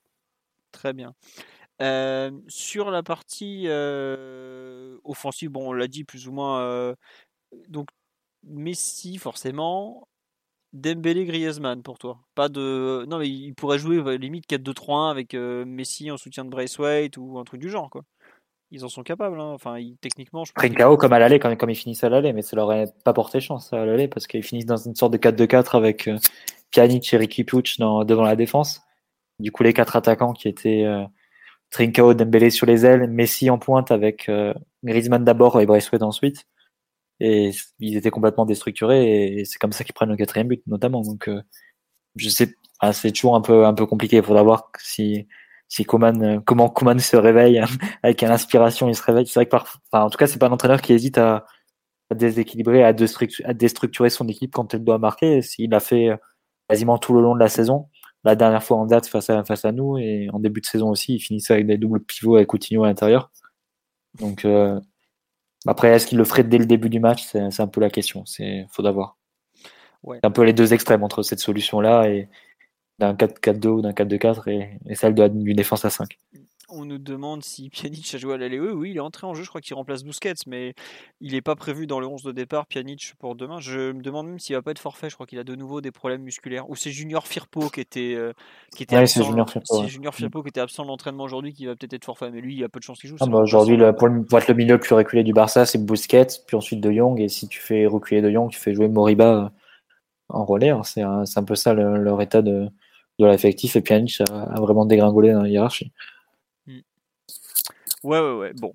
Très 0.73 0.93
bien 0.93 1.15
sur 1.81 2.91
la 2.91 3.03
partie 3.03 3.69
offensive, 5.05 5.51
bon, 5.51 5.71
on 5.71 5.73
l'a 5.73 5.89
dit 5.89 6.05
plus 6.05 6.29
ou 6.29 6.33
moins. 6.33 6.95
donc 7.69 7.89
Messi 8.47 9.19
forcément, 9.19 10.07
Dembélé, 10.73 11.25
Griezmann 11.25 11.83
pour 11.83 11.99
toi. 11.99 12.19
Pas 12.35 12.49
de, 12.49 13.07
non 13.09 13.19
mais 13.19 13.29
il 13.29 13.55
pourrait 13.55 13.79
jouer 13.79 14.19
limite 14.19 14.49
4-2-3-1 14.49 15.11
avec 15.11 15.35
Messi 15.35 16.11
en 16.11 16.17
soutien 16.17 16.45
de 16.45 16.51
Braithwaite 16.51 17.17
ou 17.17 17.39
un 17.39 17.45
truc 17.45 17.61
du 17.61 17.71
genre 17.71 17.91
quoi. 17.91 18.03
Ils 18.71 18.85
en 18.85 18.89
sont 18.89 19.05
capables. 19.05 19.39
Hein. 19.39 19.53
Enfin, 19.53 19.77
techniquement, 20.01 20.45
je 20.45 20.53
pense. 20.53 20.65
Trincao 20.65 20.97
comme 20.97 21.13
à 21.13 21.21
l'aller 21.21 21.39
quand, 21.39 21.55
comme 21.57 21.71
ils 21.71 21.77
finissent 21.77 22.03
à 22.03 22.09
l'aller, 22.09 22.33
mais 22.33 22.43
ça 22.43 22.57
leur 22.57 22.67
aurait 22.67 22.93
pas 23.05 23.13
porté 23.13 23.39
chance 23.39 23.73
à 23.73 23.85
l'aller 23.85 24.09
parce 24.09 24.27
qu'ils 24.27 24.43
finissent 24.43 24.67
dans 24.67 24.79
une 24.79 24.97
sorte 24.97 25.13
de 25.13 25.19
4-2-4 25.19 25.77
avec 25.77 26.11
Pjanic 26.73 27.15
et 27.15 27.17
Ricky 27.19 27.45
Pucci 27.45 27.81
devant 27.81 28.25
la 28.25 28.35
défense. 28.35 28.83
Du 29.39 29.53
coup, 29.53 29.63
les 29.63 29.73
quatre 29.73 29.95
attaquants 29.95 30.33
qui 30.33 30.49
étaient 30.49 30.85
Trincao, 31.75 32.15
Dembélé 32.15 32.51
sur 32.51 32.67
les 32.67 32.87
ailes, 32.87 33.11
Messi 33.11 33.51
en 33.51 33.59
pointe 33.59 33.91
avec 33.91 34.29
euh, 34.29 34.55
Griezmann 34.85 35.25
d'abord 35.25 35.61
et 35.61 35.67
Braithwaite 35.67 36.05
ensuite. 36.05 36.47
Et 37.21 37.51
ils 37.81 37.97
étaient 37.97 38.11
complètement 38.11 38.47
déstructurés 38.47 39.41
et 39.41 39.45
c'est 39.45 39.59
comme 39.59 39.73
ça 39.73 39.83
qu'ils 39.85 39.95
prennent 39.95 40.11
le 40.11 40.17
quatrième 40.17 40.49
but 40.49 40.63
notamment. 40.69 41.03
Donc 41.03 41.29
euh, 41.29 41.43
je 42.17 42.29
sais, 42.29 42.55
ah, 42.81 42.93
c'est 42.93 43.13
toujours 43.13 43.37
un 43.37 43.41
peu 43.41 43.67
un 43.67 43.75
peu 43.75 43.87
compliqué. 43.87 44.19
Il 44.19 44.23
faudra 44.23 44.45
voir 44.45 44.71
si 44.79 45.27
si 45.69 45.85
Coman, 45.85 46.23
euh, 46.23 46.41
comment 46.47 46.69
Coman 46.69 46.99
se 47.01 47.17
réveille 47.17 47.61
avec 48.05 48.23
une 48.23 48.31
inspiration, 48.31 48.89
il 48.89 48.95
se 48.95 49.03
réveille. 49.03 49.27
C'est 49.27 49.41
vrai 49.41 49.47
que 49.47 49.51
par, 49.51 49.81
enfin, 49.93 50.05
en 50.05 50.11
tout 50.11 50.19
cas, 50.19 50.29
c'est 50.29 50.39
pas 50.39 50.49
un 50.49 50.53
entraîneur 50.53 50.81
qui 50.81 50.93
hésite 50.93 51.19
à, 51.19 51.47
à 52.11 52.15
déséquilibrer, 52.15 52.85
à, 52.85 52.89
à 52.89 53.55
déstructurer 53.55 54.11
son 54.11 54.29
équipe 54.29 54.53
quand 54.55 54.75
elle 54.75 54.85
doit 54.85 54.99
marquer. 54.99 55.43
S'il 55.43 55.75
a 55.75 55.81
fait 55.81 56.11
quasiment 56.69 56.99
tout 56.99 57.15
le 57.15 57.23
long 57.23 57.35
de 57.35 57.41
la 57.41 57.49
saison, 57.49 57.89
la 58.25 58.37
dernière 58.37 58.63
fois 58.63 58.79
en 58.79 58.87
date 58.87 59.07
face 59.07 59.31
à, 59.31 59.45
face 59.45 59.65
à 59.65 59.73
nous 59.73 59.99
et 59.99 60.29
en 60.33 60.39
début 60.39 60.61
de 60.61 60.67
saison 60.67 60.91
aussi, 60.91 61.15
il 61.15 61.21
finissait 61.21 61.55
avec 61.55 61.67
des 61.67 61.77
doubles 61.79 62.01
pivots 62.01 62.37
avec 62.37 62.49
Coutinho 62.49 62.85
à 62.85 62.89
l'intérieur. 62.89 63.31
Donc 64.19 64.45
euh, 64.45 64.81
après, 65.67 65.89
est-ce 65.89 66.07
qu'il 66.07 66.19
le 66.19 66.25
ferait 66.25 66.45
dès 66.45 66.59
le 66.59 66.67
début 66.67 66.89
du 66.89 67.01
match? 67.01 67.25
C'est 67.25 67.61
un 67.61 67.67
peu 67.67 67.81
la 67.81 67.91
question. 67.91 68.25
C'est 68.27 68.67
faut 68.71 68.83
d'avoir. 68.83 69.19
C'est 70.07 70.25
un 70.25 70.31
peu 70.31 70.43
les 70.43 70.53
deux 70.53 70.75
extrêmes 70.75 71.03
entre 71.03 71.23
cette 71.23 71.41
solution-là 71.41 72.09
et 72.09 72.29
d'un 72.99 73.15
4-4-2 73.15 73.67
ou 73.69 73.83
d'un 73.83 73.93
4-2-4 73.93 74.51
et, 74.51 74.79
et, 74.87 74.95
celle 74.95 75.15
d'une 75.15 75.55
défense 75.55 75.85
à 75.85 75.91
5 75.91 76.19
on 76.75 76.85
nous 76.85 76.99
demande 76.99 77.43
si 77.43 77.71
Pjanic 77.71 78.15
a 78.15 78.19
joué 78.19 78.35
à 78.35 78.37
l'aller. 78.37 78.59
Oui, 78.59 78.91
il 78.91 78.97
est 78.97 79.01
entré 79.01 79.27
en 79.27 79.35
jeu, 79.35 79.43
je 79.43 79.49
crois 79.49 79.61
qu'il 79.61 79.75
remplace 79.75 80.05
Busquets, 80.05 80.35
mais 80.47 80.75
il 81.21 81.33
n'est 81.33 81.43
pas 81.43 81.57
prévu 81.57 81.87
dans 81.87 82.01
le 82.01 82.07
11 82.07 82.23
de 82.23 82.33
départ, 82.33 82.67
Pjanic, 82.67 83.15
pour 83.19 83.35
demain. 83.35 83.61
Je 83.61 83.93
me 83.93 84.03
demande 84.03 84.29
même 84.29 84.39
s'il 84.39 84.57
va 84.57 84.63
pas 84.63 84.71
être 84.71 84.79
forfait, 84.79 85.11
je 85.11 85.15
crois 85.15 85.27
qu'il 85.27 85.39
a 85.39 85.45
de 85.45 85.55
nouveau 85.55 85.81
des 85.81 85.91
problèmes 85.91 86.23
musculaires. 86.23 86.69
Ou 86.69 86.77
c'est 86.77 86.91
Junior 86.91 87.27
Firpo 87.27 87.69
qui 87.69 87.81
était, 87.81 88.15
euh, 88.15 88.33
qui 88.75 88.83
était 88.83 88.97
absent. 88.97 89.25
Junior 89.25 89.49
Firpo, 89.49 89.87
Junior 89.87 90.15
Firpo 90.15 90.43
qui 90.43 90.49
était 90.49 90.61
absent 90.61 90.83
de 90.83 90.89
l'entraînement 90.89 91.25
aujourd'hui, 91.25 91.53
qui 91.53 91.67
va 91.67 91.77
peut-être 91.77 91.95
être 91.95 92.05
forfait, 92.05 92.31
mais 92.31 92.41
lui, 92.41 92.57
il 92.57 92.65
a 92.65 92.69
peu 92.69 92.81
de 92.81 92.85
chance 92.85 92.99
qu'il 92.99 93.11
joue. 93.11 93.17
Ah 93.21 93.27
bah 93.27 93.39
aujourd'hui, 93.39 93.79
pour, 93.99 94.39
être 94.39 94.49
le 94.49 94.55
milieu 94.55 94.75
le 94.75 94.81
plus 94.81 94.95
reculé 94.95 95.23
du 95.23 95.33
Barça, 95.33 95.67
c'est 95.67 95.85
Busquets, 95.85 96.27
puis 96.47 96.57
ensuite 96.57 96.81
De 96.81 96.93
Jong, 96.93 97.21
et 97.21 97.29
si 97.29 97.49
tu 97.49 97.61
fais 97.61 97.87
reculer 97.87 98.23
De 98.23 98.31
Jong, 98.31 98.51
tu 98.51 98.59
fais 98.59 98.75
jouer 98.75 98.89
Moriba 98.89 99.53
en 100.29 100.45
relais. 100.45 100.71
Hein. 100.71 100.83
C'est 100.85 101.03
un, 101.03 101.45
peu 101.47 101.55
ça 101.55 101.75
leur 101.75 102.21
état 102.21 102.43
de, 102.43 102.69
de 103.19 103.27
l'effectif, 103.27 103.77
et 103.77 103.81
Pjanic 103.81 104.21
a, 104.29 104.43
a 104.43 104.61
vraiment 104.61 104.87
dégringolé 104.87 105.33
dans 105.33 105.43
la 105.43 105.49
hiérarchie. 105.49 105.93
Ouais, 108.05 108.21
ouais, 108.21 108.33
ouais. 108.33 108.53
Bon. 108.53 108.75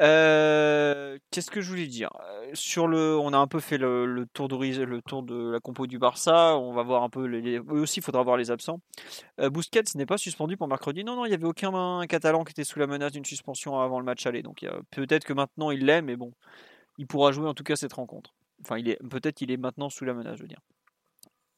Euh, 0.00 1.16
qu'est-ce 1.30 1.48
que 1.48 1.60
je 1.60 1.68
voulais 1.68 1.86
dire? 1.86 2.10
Euh, 2.20 2.50
Sur 2.54 2.88
le, 2.88 3.16
on 3.16 3.32
a 3.32 3.38
un 3.38 3.46
peu 3.46 3.60
fait 3.60 3.78
le, 3.78 4.26
tour 4.34 4.48
de 4.48 4.56
le 4.56 5.00
tour 5.00 5.22
de 5.22 5.52
la 5.52 5.60
compo 5.60 5.86
du 5.86 6.00
Barça. 6.00 6.58
On 6.58 6.72
va 6.72 6.82
voir 6.82 7.04
un 7.04 7.08
peu. 7.08 7.24
Les, 7.24 7.60
aussi, 7.60 8.00
il 8.00 8.02
faudra 8.02 8.24
voir 8.24 8.36
les 8.36 8.50
absents. 8.50 8.80
Euh, 9.40 9.48
Busquets 9.48 9.84
n'est 9.94 10.06
pas 10.06 10.18
suspendu 10.18 10.56
pour 10.56 10.66
mercredi. 10.66 11.04
Non, 11.04 11.14
non, 11.14 11.24
il 11.24 11.28
n'y 11.28 11.34
avait 11.34 11.46
aucun 11.46 12.04
Catalan 12.08 12.42
qui 12.42 12.50
était 12.50 12.64
sous 12.64 12.80
la 12.80 12.88
menace 12.88 13.12
d'une 13.12 13.24
suspension 13.24 13.78
avant 13.78 14.00
le 14.00 14.04
match 14.04 14.26
aller. 14.26 14.42
Donc 14.42 14.66
peut-être 14.90 15.24
que 15.24 15.32
maintenant 15.32 15.70
il 15.70 15.86
l'est, 15.86 16.02
mais 16.02 16.16
bon, 16.16 16.32
il 16.98 17.06
pourra 17.06 17.30
jouer 17.30 17.48
en 17.48 17.54
tout 17.54 17.64
cas 17.64 17.76
cette 17.76 17.92
rencontre. 17.92 18.34
Enfin, 18.62 18.78
il 18.78 18.88
est 18.88 18.98
peut-être 19.08 19.40
il 19.40 19.52
est 19.52 19.56
maintenant 19.56 19.88
sous 19.88 20.04
la 20.04 20.14
menace, 20.14 20.36
je 20.36 20.42
veux 20.42 20.48
dire. 20.48 20.60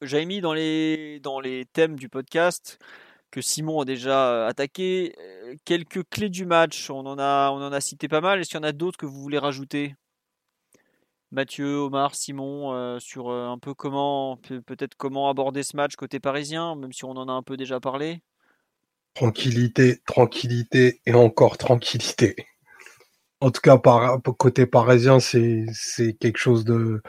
J'avais 0.03 0.25
mis 0.25 0.41
dans 0.41 0.53
les 0.53 1.19
dans 1.21 1.39
les 1.39 1.65
thèmes 1.65 1.95
du 1.95 2.09
podcast 2.09 2.77
que 3.31 3.41
Simon 3.41 3.81
a 3.81 3.85
déjà 3.85 4.47
attaqué. 4.47 5.15
Quelques 5.65 6.07
clés 6.09 6.29
du 6.29 6.45
match, 6.45 6.89
on 6.89 7.05
en 7.05 7.19
a, 7.19 7.51
on 7.51 7.61
en 7.61 7.71
a 7.71 7.81
cité 7.81 8.07
pas 8.07 8.21
mal. 8.21 8.39
Est-ce 8.39 8.49
qu'il 8.49 8.57
y 8.57 8.61
en 8.61 8.63
a 8.63 8.71
d'autres 8.71 8.97
que 8.97 9.05
vous 9.05 9.21
voulez 9.21 9.37
rajouter? 9.37 9.95
Mathieu, 11.31 11.79
Omar, 11.79 12.15
Simon, 12.15 12.99
sur 12.99 13.29
un 13.31 13.57
peu 13.57 13.73
comment, 13.73 14.37
peut-être 14.65 14.95
comment 14.95 15.29
aborder 15.29 15.63
ce 15.63 15.75
match 15.75 15.95
côté 15.97 16.21
parisien, 16.21 16.75
même 16.75 16.93
si 16.93 17.03
on 17.03 17.11
en 17.11 17.27
a 17.27 17.33
un 17.33 17.43
peu 17.43 17.57
déjà 17.57 17.81
parlé? 17.81 18.21
Tranquillité, 19.13 19.99
tranquillité 20.05 21.01
et 21.05 21.13
encore 21.13 21.57
tranquillité. 21.57 22.35
En 23.41 23.51
tout 23.51 23.61
cas, 23.61 23.77
côté 24.37 24.65
parisien, 24.65 25.19
c'est 25.19 25.67
quelque 26.19 26.37
chose 26.37 26.63
de, 26.63 27.01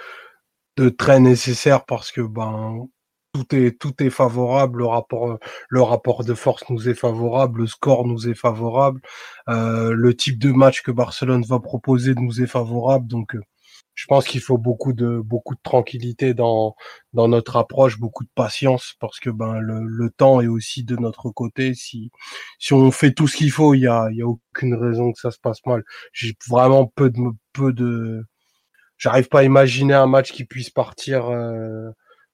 de 0.77 0.89
très 0.89 1.21
nécessaire 1.21 1.85
parce 1.85 2.11
que 2.11 2.21
ben 2.21 2.89
tout 3.33 3.55
est 3.55 3.79
tout 3.79 3.95
est 4.03 4.11
favorable. 4.11 4.81
Le 4.81 4.87
rapport 4.87 5.39
le 5.69 5.83
rapport 5.83 6.25
de 6.25 6.35
force 6.35 6.65
nous 6.71 6.89
est 6.89 6.95
favorable, 6.95 7.61
le 7.63 7.67
score 7.67 8.07
nous 8.07 8.29
est 8.29 8.35
favorable, 8.35 9.01
euh, 9.49 9.93
le 9.93 10.15
type 10.17 10.39
de 10.39 10.53
match 10.53 10.83
que 10.83 10.91
Barcelone 10.91 11.45
va 11.45 11.61
proposer 11.61 12.15
nous 12.15 12.43
est 12.43 12.47
favorable. 12.47 13.07
Donc, 13.07 13.35
euh, 13.35 13.41
je 13.95 14.07
pense 14.07 14.27
qu'il 14.27 14.41
faut 14.41 14.59
beaucoup 14.59 14.93
de 14.93 15.21
beaucoup 15.21 15.55
de 15.55 15.61
tranquillité 15.63 16.35
dans 16.35 16.77
dans 17.13 17.29
notre 17.29 17.57
approche, 17.57 17.99
beaucoup 17.99 18.25
de 18.25 18.31
patience 18.35 18.95
parce 19.01 19.19
que 19.21 19.31
ben 19.31 19.59
le, 19.61 19.85
le 19.85 20.11
temps 20.11 20.41
est 20.41 20.47
aussi 20.47 20.85
de 20.85 20.97
notre 20.97 21.31
côté. 21.31 21.75
Si 21.75 22.11
si 22.59 22.73
on 22.75 22.91
fait 22.93 23.13
tout 23.13 23.29
ce 23.29 23.37
qu'il 23.37 23.51
faut, 23.51 23.75
il 23.75 23.81
y 23.81 23.89
a 23.89 24.09
il 24.13 24.19
y 24.19 24.23
a 24.23 24.27
aucune 24.29 24.75
raison 24.75 25.13
que 25.13 25.21
ça 25.21 25.31
se 25.33 25.39
passe 25.41 25.65
mal. 25.67 25.83
J'ai 26.13 26.35
vraiment 26.49 26.87
peu 26.87 27.11
de 27.11 27.21
peu 27.53 27.73
de 27.73 28.25
j'arrive 28.99 29.29
pas 29.29 29.41
à 29.41 29.45
imaginer 29.45 29.95
un 29.95 30.07
match 30.07 30.33
qui 30.33 30.45
puisse 30.45 30.71
partir. 30.71 31.29
Euh, 31.29 31.91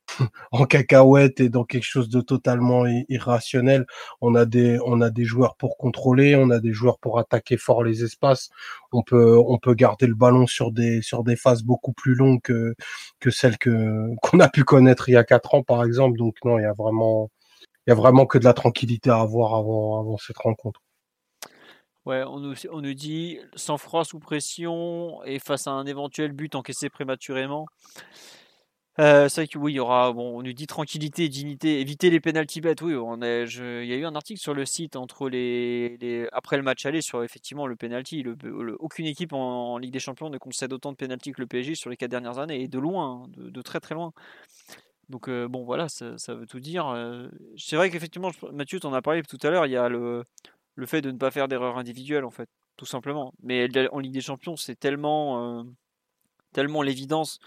en 0.52 0.64
cacahuète 0.66 1.40
et 1.40 1.48
dans 1.48 1.64
quelque 1.64 1.85
chose 1.85 2.09
de 2.09 2.20
totalement 2.20 2.86
irrationnel. 3.09 3.86
On 4.20 4.35
a 4.35 4.44
des 4.44 4.78
on 4.85 5.01
a 5.01 5.10
des 5.10 5.24
joueurs 5.24 5.56
pour 5.56 5.76
contrôler, 5.76 6.36
on 6.36 6.51
a 6.51 6.60
des 6.60 6.72
joueurs 6.72 6.98
pour 6.98 7.18
attaquer 7.18 7.56
fort 7.56 7.85
les 7.85 8.05
espaces. 8.05 8.51
On 8.93 9.02
peut 9.02 9.39
on 9.39 9.59
peut 9.59 9.74
garder 9.74 10.06
le 10.06 10.14
ballon 10.14 10.47
sur 10.47 10.72
des 10.72 11.02
sur 11.02 11.24
des 11.24 11.36
phases 11.36 11.62
beaucoup 11.62 11.93
plus 11.93 12.14
longues 12.14 12.40
que 12.43 13.31
celles 13.31 13.59
que 13.59 14.09
qu'on 14.22 14.40
a 14.40 14.48
pu 14.48 14.64
connaître 14.64 15.09
il 15.09 15.12
y 15.12 15.16
a 15.16 15.24
quatre 15.24 15.55
ans 15.55 15.62
par 15.62 15.85
exemple. 15.85 16.18
Donc 16.18 16.36
non, 16.44 16.59
il 16.59 16.62
y 16.62 16.66
a 16.66 16.72
vraiment 16.72 17.31
il 17.86 17.90
y 17.90 17.93
a 17.93 17.97
vraiment 17.97 18.26
que 18.26 18.39
de 18.39 18.44
la 18.44 18.55
tranquillité 18.55 19.10
à 19.10 19.20
avoir 19.20 19.55
avant 19.55 20.01
avant 20.01 20.18
cette 20.18 20.39
rencontre. 20.39 20.81
Ouais, 22.06 22.22
on 22.22 22.39
nous, 22.39 22.55
on 22.70 22.82
nous 22.82 22.93
dit 22.93 23.39
sans 23.56 23.78
froid 23.78 24.05
sous 24.05 24.18
pression 24.18 25.24
et 25.24 25.39
face 25.39 25.66
à 25.66 25.70
un 25.70 25.86
éventuel 25.86 26.32
but 26.32 26.55
encaissé 26.55 26.90
prématurément. 26.90 27.66
Euh, 29.00 29.28
c'est 29.28 29.40
vrai 29.40 29.48
que 29.48 29.58
oui, 29.58 29.72
il 29.72 29.76
y 29.76 29.80
aura, 29.80 30.12
bon, 30.12 30.38
on 30.38 30.42
nous 30.42 30.52
dit 30.52 30.68
tranquillité, 30.68 31.28
dignité, 31.28 31.80
éviter 31.80 32.10
les 32.10 32.20
pénalty 32.20 32.60
bêtes. 32.60 32.80
Oui, 32.80 32.94
on 32.94 33.16
il 33.16 33.86
y 33.86 33.92
a 33.92 33.96
eu 33.96 34.04
un 34.04 34.14
article 34.14 34.40
sur 34.40 34.54
le 34.54 34.64
site 34.64 34.94
entre 34.94 35.28
les, 35.28 36.28
après 36.32 36.56
le 36.56 36.62
match 36.62 36.86
aller 36.86 37.02
sur 37.02 37.24
effectivement 37.24 37.66
le 37.66 37.74
penalty. 37.74 38.22
Le, 38.22 38.36
aucune 38.78 39.06
équipe 39.06 39.32
en, 39.32 39.78
Ligue 39.78 39.92
des 39.92 39.98
Champions 39.98 40.30
ne 40.30 40.38
concède 40.38 40.72
autant 40.72 40.92
de 40.92 40.96
penalty 40.96 41.32
que 41.32 41.40
le 41.40 41.48
PSG 41.48 41.74
sur 41.74 41.90
les 41.90 41.96
quatre 41.96 42.12
dernières 42.12 42.38
années 42.38 42.62
et 42.62 42.68
de 42.68 42.78
loin, 42.78 43.24
hein, 43.24 43.30
de, 43.36 43.62
très 43.62 43.80
très 43.80 43.96
loin. 43.96 44.12
Donc 45.08 45.28
euh, 45.28 45.48
bon, 45.48 45.64
voilà, 45.64 45.88
ça, 45.88 46.14
veut 46.28 46.46
tout 46.46 46.60
dire. 46.60 46.86
Euh, 46.88 47.28
c'est 47.56 47.76
vrai 47.76 47.90
qu'effectivement, 47.90 48.30
Mathieu, 48.52 48.78
tu 48.78 48.86
en 48.86 48.94
as 48.94 49.02
parlé 49.02 49.22
tout 49.22 49.38
à 49.42 49.50
l'heure. 49.50 49.66
Il 49.66 49.72
y 49.72 49.76
a 49.76 49.88
le, 49.88 50.22
le 50.76 50.86
fait 50.86 51.02
de 51.02 51.10
ne 51.10 51.18
pas 51.18 51.32
faire 51.32 51.48
d'erreurs 51.48 51.78
individuelles 51.78 52.24
en 52.24 52.30
fait, 52.30 52.48
tout 52.76 52.86
simplement. 52.86 53.34
Mais 53.42 53.68
en 53.90 53.98
Ligue 53.98 54.12
des 54.14 54.20
Champions, 54.20 54.56
c'est 54.56 54.78
tellement, 54.78 55.66
tellement 56.52 56.82
l'évidence 56.82 57.40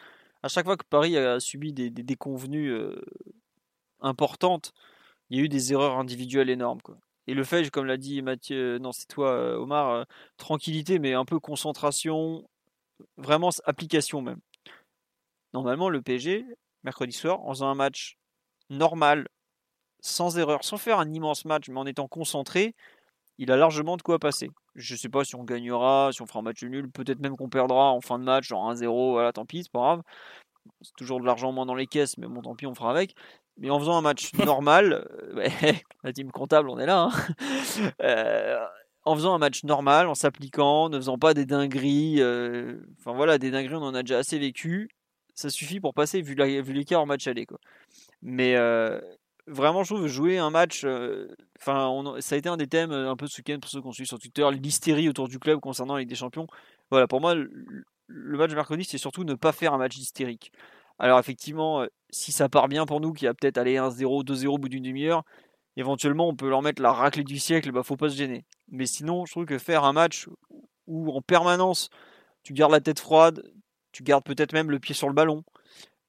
à 0.48 0.50
chaque 0.50 0.66
fois 0.66 0.78
que 0.78 0.86
Paris 0.86 1.18
a 1.18 1.42
subi 1.42 1.74
des, 1.74 1.90
déconvenues 1.90 2.72
euh, 2.72 3.02
importantes, 4.00 4.72
il 5.30 5.38
y 5.38 5.42
a 5.42 5.44
eu 5.44 5.50
des 5.50 5.74
erreurs 5.74 6.00
individuelles 6.00 6.50
énormes. 6.50 6.80
Et 7.28 7.34
le 7.34 7.44
fait, 7.44 7.70
comme 7.70 7.86
l'a 7.86 7.98
dit 7.98 8.22
Mathieu, 8.22 8.76
euh, 8.76 8.80
non, 8.80 8.94
c'est 8.94 9.08
toi, 9.08 9.32
euh, 9.32 9.58
Omar, 9.58 10.06
tranquillité, 10.38 11.00
mais 11.00 11.14
un 11.14 11.26
peu 11.26 11.38
concentration, 11.42 12.50
vraiment 13.18 13.50
application 13.66 14.22
même. 14.22 14.40
Normalement, 15.54 15.90
le 15.90 16.02
PSG, 16.02 16.46
mercredi 16.84 17.12
soir, 17.12 17.42
en 17.42 17.50
faisant 17.50 17.68
un 17.68 17.76
match 17.76 18.18
normal, 18.70 19.28
sans 20.00 20.38
erreur, 20.38 20.64
sans 20.64 20.78
faire 20.78 21.00
un 21.00 21.12
immense 21.12 21.44
match, 21.44 21.68
mais 21.68 21.80
en 21.80 21.86
étant 21.86 22.08
concentré, 22.08 22.74
il 23.38 23.52
a 23.52 23.58
largement 23.58 23.98
de 23.98 24.02
quoi 24.02 24.18
passer. 24.18 24.50
Je 24.78 24.96
sais 24.96 25.10
pas 25.10 25.24
si 25.24 25.36
on 25.36 25.44
gagnera, 25.44 26.12
si 26.14 26.22
on 26.22 26.28
fera 26.28 26.40
un 26.40 26.44
match 26.44 26.64
nul, 26.64 26.90
peut-être 26.92 27.20
même 27.20 27.36
qu'on 27.36 27.50
perdra 27.50 27.92
en 27.92 28.00
fin 28.00 28.20
de 28.20 28.24
match, 28.24 28.48
genre 28.48 28.72
1-0, 28.72 29.12
voilà, 29.12 29.34
tant 29.34 29.46
pis, 29.46 29.64
c'est 29.64 29.72
pas 29.72 29.80
grave. 29.80 30.02
C'est 30.82 30.96
toujours 30.96 31.20
de 31.20 31.26
l'argent 31.26 31.52
moins 31.52 31.66
dans 31.66 31.74
les 31.74 31.88
caisses, 31.88 32.18
mais 32.20 32.28
bon, 32.28 32.42
tant 32.42 32.56
pis, 32.56 32.68
on 32.68 32.76
fera 32.76 32.92
avec. 32.92 33.16
Mais 33.58 33.72
en 33.72 33.80
faisant 33.80 33.98
un 33.98 34.02
match 34.02 34.32
normal, 34.46 35.08
euh, 35.36 35.50
la 36.04 36.14
team 36.14 36.32
comptable, 36.32 36.70
on 36.70 36.78
est 36.80 36.86
là. 36.86 37.10
Hein. 37.10 37.12
Euh, 38.02 38.58
en 39.06 39.16
faisant 39.16 39.34
un 39.34 39.38
match 39.38 39.64
normal, 39.64 40.08
en 40.08 40.16
s'appliquant, 40.16 40.90
ne 40.90 40.98
faisant 40.98 41.18
pas 41.18 41.34
des 41.34 41.46
dingueries, 41.46 42.18
euh, 42.20 42.76
enfin 43.00 43.14
voilà, 43.14 43.38
des 43.38 43.52
dingueries, 43.52 43.76
on 43.76 43.84
en 43.84 43.94
a 43.96 44.04
déjà 44.04 44.18
assez 44.18 44.38
vécu. 44.38 44.90
Ça 45.34 45.50
suffit 45.50 45.80
pour 45.80 45.94
passer, 45.94 46.22
vu 46.22 46.36
l'écart 46.36 47.02
en 47.02 47.06
match 47.06 47.28
aller. 47.28 47.46
Quoi. 47.46 47.60
Mais 48.22 48.56
vraiment, 49.48 49.84
je 49.84 49.94
trouve 49.94 50.08
jouer 50.08 50.38
un 50.38 50.50
match. 50.50 50.84
Euh, 50.84 51.28
enfin, 51.60 51.92
ça 52.20 52.36
a 52.36 52.38
été 52.38 52.50
un 52.50 52.58
des 52.58 52.68
thèmes 52.68 52.92
euh, 52.92 53.10
un 53.10 53.16
peu 53.16 53.28
ce 53.28 53.38
week-end 53.40 53.58
pour 53.60 53.70
ceux 53.70 53.82
qu'on 53.82 53.92
suit 53.92 54.06
sur 54.06 54.20
Twitter, 54.20 54.48
l'hystérie 54.52 55.10
autour 55.10 55.28
du 55.28 55.40
club 55.40 55.60
concernant 55.60 55.96
la 55.96 56.02
Ligue 56.02 56.10
des 56.10 56.16
Champions. 56.16 56.48
Voilà, 56.92 57.08
pour 57.08 57.22
moi, 57.22 57.34
le, 57.34 57.48
match 58.08 58.52
de 58.52 58.56
mercredi, 58.56 58.84
c'est 58.84 58.98
surtout 58.98 59.24
ne 59.24 59.34
pas 59.34 59.52
faire 59.52 59.74
un 59.74 59.78
match 59.78 59.98
hystérique. 59.98 60.52
Alors, 61.00 61.20
effectivement, 61.20 61.82
euh, 61.82 61.88
si 62.10 62.32
ça 62.32 62.50
part 62.50 62.68
bien 62.68 62.86
pour 62.86 63.02
nous, 63.02 63.14
qui 63.14 63.28
a 63.28 63.34
peut-être 63.34 63.58
allé 63.58 63.78
1-0, 63.78 64.24
2-0 64.24 64.48
au 64.48 64.58
bout 64.58 64.70
d'une 64.70 64.84
demi-heure, 64.84 65.24
éventuellement, 65.76 66.28
on 66.28 66.36
peut 66.36 66.50
leur 66.50 66.62
mettre 66.62 66.82
la 66.82 66.92
raclée 66.92 67.24
du 67.24 67.40
siècle, 67.40 67.72
bah, 67.72 67.84
faut 67.84 67.98
pas 67.98 68.10
se 68.10 68.16
gêner. 68.16 68.46
Mais 68.70 68.86
sinon, 68.86 69.26
je 69.26 69.32
trouve 69.32 69.46
que 69.46 69.58
faire 69.58 69.84
un 69.84 69.94
match 69.94 70.28
où 70.88 71.12
en 71.12 71.22
permanence, 71.22 71.90
tu 72.44 72.54
gardes 72.54 72.72
la 72.72 72.82
tête 72.82 73.00
froide, 73.00 73.44
tu 73.92 74.04
gardes 74.04 74.24
peut-être 74.24 74.54
même 74.54 74.72
le 74.72 74.80
pied 74.80 74.96
sur 74.96 75.08
le 75.08 75.14
ballon, 75.14 75.44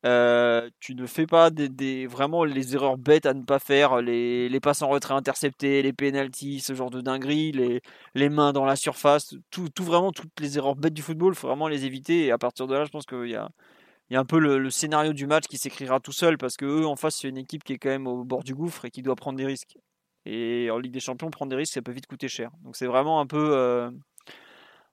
euh, 0.06 0.70
tu 0.78 0.94
ne 0.94 1.06
fais 1.06 1.26
pas 1.26 1.50
vraiment 2.08 2.44
les 2.44 2.74
erreurs 2.74 2.98
bêtes 2.98 3.26
à 3.26 3.34
ne 3.34 3.42
pas 3.42 3.58
faire, 3.58 4.00
les, 4.00 4.60
passes 4.60 4.82
en 4.82 4.88
retrait 4.88 5.14
interceptés, 5.14 5.82
les 5.82 5.92
penalties, 5.92 6.60
ce 6.60 6.74
genre 6.74 6.90
de 6.90 7.00
dinguerie, 7.00 7.52
les, 8.14 8.28
mains 8.28 8.52
dans 8.52 8.64
la 8.64 8.76
surface, 8.76 9.34
tout, 9.50 9.68
vraiment 9.80 10.12
toutes 10.12 10.38
les 10.40 10.56
erreurs 10.56 10.76
bêtes 10.76 10.94
du 10.94 11.02
football, 11.02 11.32
il 11.32 11.36
faut 11.36 11.48
vraiment 11.48 11.68
les 11.68 11.84
éviter. 11.84 12.26
Et 12.26 12.30
à 12.30 12.38
partir 12.38 12.66
de 12.68 12.74
là, 12.74 12.84
je 12.84 12.90
pense 12.90 13.06
qu'il 13.06 13.28
y 13.28 13.34
a, 13.34 13.48
un 14.12 14.24
peu 14.24 14.38
le, 14.38 14.70
scénario 14.70 15.12
du 15.12 15.26
match 15.26 15.46
qui 15.46 15.58
s'écrira 15.58 16.00
tout 16.00 16.12
seul 16.12 16.38
parce 16.38 16.56
que 16.56 16.64
eux 16.64 16.86
en 16.86 16.96
face 16.96 17.16
c'est 17.20 17.28
une 17.28 17.38
équipe 17.38 17.64
qui 17.64 17.74
est 17.74 17.78
quand 17.78 17.90
même 17.90 18.06
au 18.06 18.24
bord 18.24 18.44
du 18.44 18.54
gouffre 18.54 18.84
et 18.84 18.90
qui 18.90 19.02
doit 19.02 19.16
prendre 19.16 19.38
des 19.38 19.46
risques. 19.46 19.76
Et 20.26 20.70
en 20.70 20.78
Ligue 20.78 20.92
des 20.92 21.00
Champions, 21.00 21.30
prendre 21.30 21.50
des 21.50 21.56
risques, 21.56 21.74
ça 21.74 21.82
peut 21.82 21.92
vite 21.92 22.06
coûter 22.06 22.28
cher. 22.28 22.50
Donc 22.62 22.76
c'est 22.76 22.86
vraiment 22.86 23.20
un 23.20 23.26
peu 23.26 23.50
euh, 23.56 23.90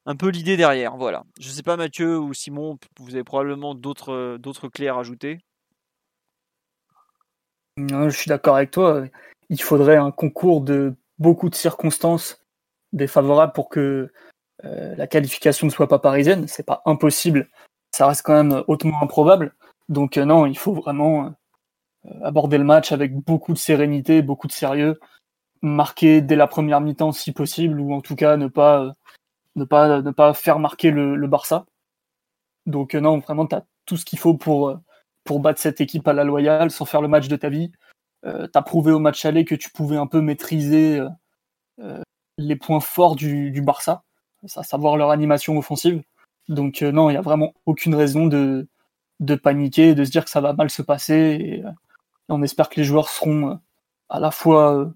un 0.06 0.16
peu 0.16 0.30
l'idée 0.30 0.58
derrière. 0.58 0.96
Voilà. 0.98 1.24
Je 1.40 1.50
sais 1.50 1.64
pas 1.64 1.78
Mathieu 1.78 2.18
ou 2.20 2.34
Simon, 2.34 2.78
vous 3.00 3.16
avez 3.16 3.24
probablement 3.24 3.76
d'autres 3.76 4.14
euh, 4.14 4.38
d'autres 4.38 4.70
clés 4.70 4.88
à 4.88 4.96
rajouter. 4.96 5.40
je 7.78 8.10
suis 8.10 8.30
d'accord 8.30 8.56
avec 8.56 8.72
toi. 8.72 9.06
Il 9.50 9.62
faudrait 9.62 9.98
un 9.98 10.12
concours 10.12 10.62
de 10.62 10.96
beaucoup 11.20 11.50
de 11.50 11.56
circonstances 11.56 12.44
défavorables 12.94 13.54
pour 13.54 13.70
que 13.70 14.12
euh, 14.64 14.96
la 14.96 15.08
qualification 15.08 15.68
ne 15.68 15.72
soit 15.72 15.88
pas 15.88 16.00
parisienne. 16.00 16.48
C'est 16.48 16.66
pas 16.66 16.82
impossible. 16.86 17.50
Ça 17.92 18.08
reste 18.08 18.24
quand 18.24 18.44
même 18.44 18.64
hautement 18.68 19.02
improbable. 19.02 19.56
Donc 19.90 20.18
euh, 20.18 20.26
non, 20.26 20.46
il 20.46 20.58
faut 20.58 20.74
vraiment 20.74 21.34
aborder 22.22 22.58
le 22.60 22.64
match 22.64 22.92
avec 22.92 23.16
beaucoup 23.16 23.54
de 23.54 23.58
sérénité, 23.58 24.22
beaucoup 24.22 24.48
de 24.48 24.52
sérieux, 24.52 25.00
marquer 25.64 26.22
dès 26.22 26.36
la 26.36 26.48
première 26.48 26.80
mi-temps 26.80 27.12
si 27.12 27.32
possible, 27.32 27.80
ou 27.80 27.94
en 27.94 28.02
tout 28.02 28.16
cas 28.16 28.38
ne 28.38 28.48
pas 28.48 28.94
ne 29.56 29.64
pas, 29.64 30.02
ne 30.02 30.12
pas 30.12 30.34
faire 30.34 30.60
marquer 30.60 30.92
le, 30.92 31.28
Barça. 31.28 31.66
Donc 32.66 32.96
euh, 32.96 33.00
non, 33.00 33.20
vraiment, 33.20 33.46
tu 33.46 33.56
as 33.56 33.66
tout 33.86 33.98
ce 33.98 34.06
qu'il 34.06 34.20
faut 34.20 34.36
pour, 34.36 34.70
euh, 34.70 34.80
pour 35.24 35.40
battre 35.40 35.60
cette 35.60 35.82
équipe 35.82 36.08
à 36.08 36.14
la 36.14 36.24
loyale 36.24 36.72
sans 36.72 36.86
faire 36.86 37.02
le 37.02 37.08
match 37.08 37.28
de 37.28 37.36
ta 37.36 37.50
vie. 37.50 37.72
Euh, 38.26 38.48
tu 38.52 38.58
as 38.58 38.62
prouvé 38.62 38.92
au 38.92 39.00
match 39.00 39.26
aller 39.26 39.46
que 39.46 39.56
tu 39.56 39.70
pouvais 39.72 39.98
un 39.98 40.08
peu 40.08 40.22
maîtriser 40.22 41.02
les 42.38 42.56
points 42.56 42.80
forts 42.80 43.16
du, 43.16 43.52
du 43.52 43.62
Barça, 43.62 44.04
à 44.56 44.64
savoir 44.64 44.98
leur 44.98 45.12
animation 45.12 45.58
offensive. 45.58 46.04
Donc 46.48 46.82
non, 46.82 47.10
il 47.10 47.14
n'y 47.14 47.18
a 47.18 47.22
vraiment 47.22 47.54
aucune 47.66 47.96
raison 47.96 48.28
de, 48.28 48.68
de 49.20 49.36
paniquer, 49.36 49.96
de 49.96 50.04
se 50.04 50.12
dire 50.12 50.24
que 50.24 50.30
ça 50.30 50.42
va 50.42 50.54
mal 50.54 50.70
se 50.70 50.82
passer. 50.82 51.64
On 52.30 52.42
espère 52.44 52.70
que 52.70 52.80
les 52.80 52.86
joueurs 52.86 53.10
seront 53.10 53.60
à 54.10 54.20
la 54.20 54.32
fois 54.32 54.92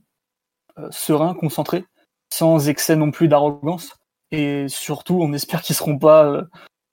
sereins, 0.90 1.34
concentrés, 1.34 1.86
sans 2.34 2.70
excès 2.70 2.96
non 2.96 3.12
plus 3.12 3.28
d'arrogance. 3.28 3.99
Et 4.32 4.68
surtout, 4.68 5.20
on 5.22 5.34
espère 5.34 5.62
qu'ils 5.62 5.76
seront 5.76 5.98
pas 5.98 6.26
euh, 6.26 6.44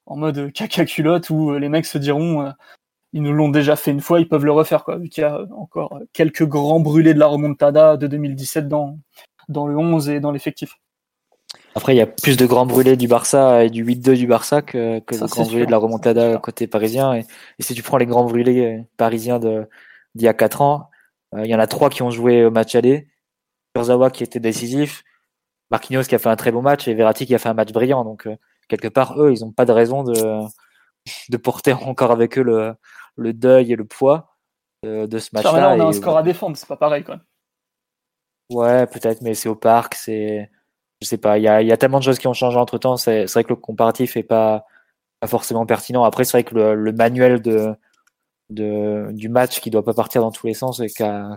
en 0.06 0.16
mode 0.16 0.52
caca 0.52 0.84
culotte 0.84 1.30
où 1.30 1.50
euh, 1.50 1.58
les 1.58 1.68
mecs 1.68 1.86
se 1.86 1.98
diront 1.98 2.42
euh, 2.42 2.50
ils 3.12 3.22
nous 3.22 3.32
l'ont 3.32 3.48
déjà 3.48 3.76
fait 3.76 3.90
une 3.90 4.00
fois, 4.00 4.20
ils 4.20 4.28
peuvent 4.28 4.44
le 4.44 4.52
refaire 4.52 4.84
quoi. 4.84 4.96
Vu 4.98 5.08
qu'il 5.08 5.22
y 5.22 5.24
a 5.24 5.40
encore 5.56 6.00
quelques 6.12 6.46
grands 6.46 6.80
brûlés 6.80 7.14
de 7.14 7.18
la 7.18 7.26
remontada 7.26 7.96
de 7.96 8.06
2017 8.06 8.68
dans 8.68 8.98
dans 9.48 9.66
le 9.66 9.76
11 9.76 10.08
et 10.08 10.20
dans 10.20 10.32
l'effectif. 10.32 10.78
Après, 11.76 11.94
il 11.94 11.98
y 11.98 12.02
a 12.02 12.06
plus 12.06 12.36
de 12.36 12.46
grands 12.46 12.66
brûlés 12.66 12.96
du 12.96 13.06
Barça 13.06 13.62
et 13.62 13.70
du 13.70 13.84
8-2 13.84 14.16
du 14.16 14.26
Barça 14.26 14.62
que, 14.62 14.98
que 15.00 15.14
de 15.14 15.26
grands 15.26 15.44
brûlés 15.44 15.66
de 15.66 15.70
la 15.70 15.76
remontada 15.76 16.38
côté 16.38 16.66
parisien. 16.66 17.14
Et, 17.14 17.26
si 17.60 17.74
tu 17.74 17.82
prends 17.82 17.98
les 17.98 18.06
grands 18.06 18.24
brûlés 18.24 18.84
parisiens 18.96 19.38
d'il 19.38 19.66
y 20.16 20.26
a 20.26 20.34
4 20.34 20.62
ans, 20.62 20.90
il 21.36 21.46
y 21.46 21.54
en 21.54 21.58
a 21.58 21.66
trois 21.66 21.90
qui 21.90 22.02
ont 22.02 22.10
joué 22.10 22.44
au 22.44 22.50
match 22.50 22.74
aller. 22.74 23.08
Kurzawa 23.74 24.10
qui 24.10 24.24
était 24.24 24.40
décisif, 24.40 25.04
Marquinhos 25.70 26.04
qui 26.04 26.14
a 26.14 26.18
fait 26.18 26.28
un 26.28 26.36
très 26.36 26.52
bon 26.52 26.62
match 26.62 26.86
et 26.88 26.94
Verratti 26.94 27.26
qui 27.26 27.34
a 27.34 27.38
fait 27.38 27.48
un 27.48 27.54
match 27.54 27.72
brillant. 27.72 28.04
Donc, 28.04 28.26
euh, 28.26 28.36
quelque 28.68 28.88
part, 28.88 29.20
eux, 29.20 29.32
ils 29.32 29.40
n'ont 29.40 29.52
pas 29.52 29.64
de 29.64 29.72
raison 29.72 30.02
de, 30.02 30.14
de 31.28 31.36
porter 31.36 31.72
encore 31.72 32.10
avec 32.10 32.38
eux 32.38 32.42
le, 32.42 32.74
le 33.16 33.32
deuil 33.32 33.72
et 33.72 33.76
le 33.76 33.84
poids 33.84 34.36
euh, 34.84 35.06
de 35.06 35.18
ce 35.18 35.30
match-là. 35.32 35.74
on 35.76 35.80
a 35.80 35.84
un 35.84 35.92
score 35.92 36.16
à 36.16 36.22
défendre, 36.22 36.56
c'est 36.56 36.68
pas 36.68 36.76
pareil, 36.76 37.04
quoi. 37.04 37.20
Ouais, 38.50 38.86
peut-être, 38.86 39.22
mais 39.22 39.34
c'est 39.34 39.48
au 39.48 39.56
parc, 39.56 39.94
c'est. 39.94 40.50
Je 41.02 41.06
sais 41.06 41.18
pas, 41.18 41.36
il 41.38 41.42
y 41.42 41.48
a, 41.48 41.60
y 41.60 41.72
a, 41.72 41.76
tellement 41.76 41.98
de 41.98 42.04
choses 42.04 42.18
qui 42.18 42.26
ont 42.26 42.32
changé 42.32 42.56
entre 42.56 42.78
temps. 42.78 42.96
C'est 42.96 43.26
vrai 43.26 43.44
que 43.44 43.50
le 43.50 43.56
comparatif 43.56 44.16
est 44.16 44.22
pas, 44.22 44.64
pas 45.20 45.26
forcément 45.26 45.66
pertinent. 45.66 46.04
Après, 46.04 46.24
c'est 46.24 46.32
vrai 46.32 46.44
que 46.44 46.54
le, 46.54 46.74
le, 46.74 46.92
manuel 46.92 47.42
de, 47.42 47.74
de, 48.50 49.08
du 49.12 49.28
match 49.28 49.60
qui 49.60 49.70
doit 49.70 49.84
pas 49.84 49.92
partir 49.92 50.22
dans 50.22 50.30
tous 50.30 50.46
les 50.46 50.54
sens 50.54 50.80
et 50.80 50.88
qu'à 50.88 51.36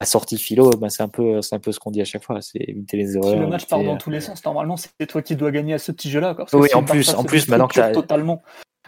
à 0.00 0.06
sortie 0.06 0.38
philo, 0.38 0.70
ben 0.70 0.88
c'est 0.88 1.02
un 1.02 1.08
peu, 1.08 1.42
c'est 1.42 1.56
un 1.56 1.58
peu 1.58 1.72
ce 1.72 1.80
qu'on 1.80 1.90
dit 1.90 2.00
à 2.00 2.04
chaque 2.04 2.22
fois, 2.22 2.40
c'est 2.40 2.60
éviter 2.60 2.96
les 2.96 3.16
erreurs. 3.16 3.32
Si 3.32 3.38
le 3.38 3.46
match 3.48 3.66
part 3.66 3.82
dans 3.82 3.96
tous 3.96 4.10
les 4.10 4.20
sens, 4.20 4.44
normalement 4.44 4.76
c'est 4.76 5.06
toi 5.06 5.22
qui 5.22 5.34
dois 5.34 5.50
gagner 5.50 5.74
à 5.74 5.78
ce 5.78 5.90
petit 5.90 6.10
jeu-là. 6.10 6.36
Oui, 6.52 6.68
en 6.74 6.84
plus, 6.84 7.14
en 7.14 7.24
plus, 7.24 7.48
maintenant 7.48 7.68
que 7.68 7.92
totalement 7.92 8.42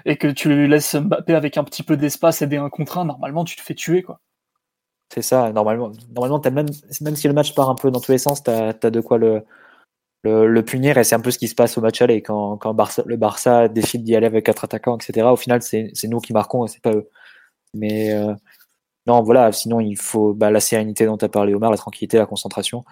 et 0.04 0.16
que 0.16 0.28
tu 0.28 0.66
laisses 0.66 0.94
Mbappé 0.94 1.34
avec 1.34 1.56
un 1.56 1.64
petit 1.64 1.82
peu 1.82 1.96
d'espace 1.96 2.42
aider 2.42 2.56
un 2.56 2.70
contre 2.70 2.98
un, 2.98 3.04
normalement 3.04 3.44
tu 3.44 3.56
te 3.56 3.60
fais 3.60 3.74
tuer 3.74 4.02
quoi. 4.02 4.20
C'est 5.12 5.22
ça, 5.22 5.52
normalement, 5.52 5.90
normalement 6.14 6.38
as 6.38 6.50
même, 6.50 6.68
même 7.00 7.16
si 7.16 7.26
le 7.26 7.34
match 7.34 7.54
part 7.54 7.68
un 7.68 7.74
peu 7.74 7.90
dans 7.90 8.00
tous 8.00 8.12
les 8.12 8.18
sens, 8.18 8.44
tu 8.44 8.50
as, 8.50 8.72
de 8.72 9.00
quoi 9.00 9.18
le, 9.18 9.42
le, 10.22 10.62
punir 10.62 10.98
et 10.98 11.04
c'est 11.04 11.16
un 11.16 11.20
peu 11.20 11.32
ce 11.32 11.38
qui 11.38 11.48
se 11.48 11.56
passe 11.56 11.76
au 11.76 11.80
match 11.80 12.00
aller 12.00 12.22
quand, 12.22 12.56
quand 12.58 12.76
le 13.04 13.16
Barça 13.16 13.66
décide 13.66 14.04
d'y 14.04 14.14
aller 14.14 14.26
avec 14.26 14.46
quatre 14.46 14.64
attaquants, 14.64 14.96
etc. 14.96 15.26
Au 15.26 15.36
final, 15.36 15.62
c'est 15.62 15.90
nous 16.04 16.20
qui 16.20 16.32
marquons 16.32 16.64
et 16.64 16.68
c'est 16.68 16.80
pas 16.80 16.92
eux. 16.92 17.10
Mais 17.74 18.12
euh, 18.12 18.34
non, 19.10 19.22
voilà, 19.22 19.50
sinon 19.50 19.80
il 19.80 19.96
faut 19.96 20.34
bah, 20.34 20.52
la 20.52 20.60
sérénité 20.60 21.04
dont 21.04 21.16
tu 21.18 21.24
as 21.24 21.28
parlé, 21.28 21.52
Omar, 21.52 21.72
la 21.72 21.76
tranquillité, 21.76 22.16
la 22.16 22.26
concentration. 22.26 22.84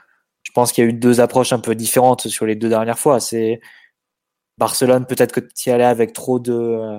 Je 0.42 0.50
pense 0.52 0.72
qu'il 0.72 0.82
y 0.82 0.86
a 0.86 0.90
eu 0.90 0.92
deux 0.92 1.20
approches 1.20 1.52
un 1.52 1.60
peu 1.60 1.76
différentes 1.76 2.26
sur 2.26 2.44
les 2.44 2.56
deux 2.56 2.68
dernières 2.68 2.98
fois. 2.98 3.20
C'est 3.20 3.60
Barcelone, 4.58 5.06
peut-être 5.06 5.32
que 5.32 5.40
tu 5.40 5.70
y 5.70 5.72
allais 5.72 5.84
avec 5.84 6.12
trop 6.12 6.40
de 6.40 6.52
euh, 6.52 6.98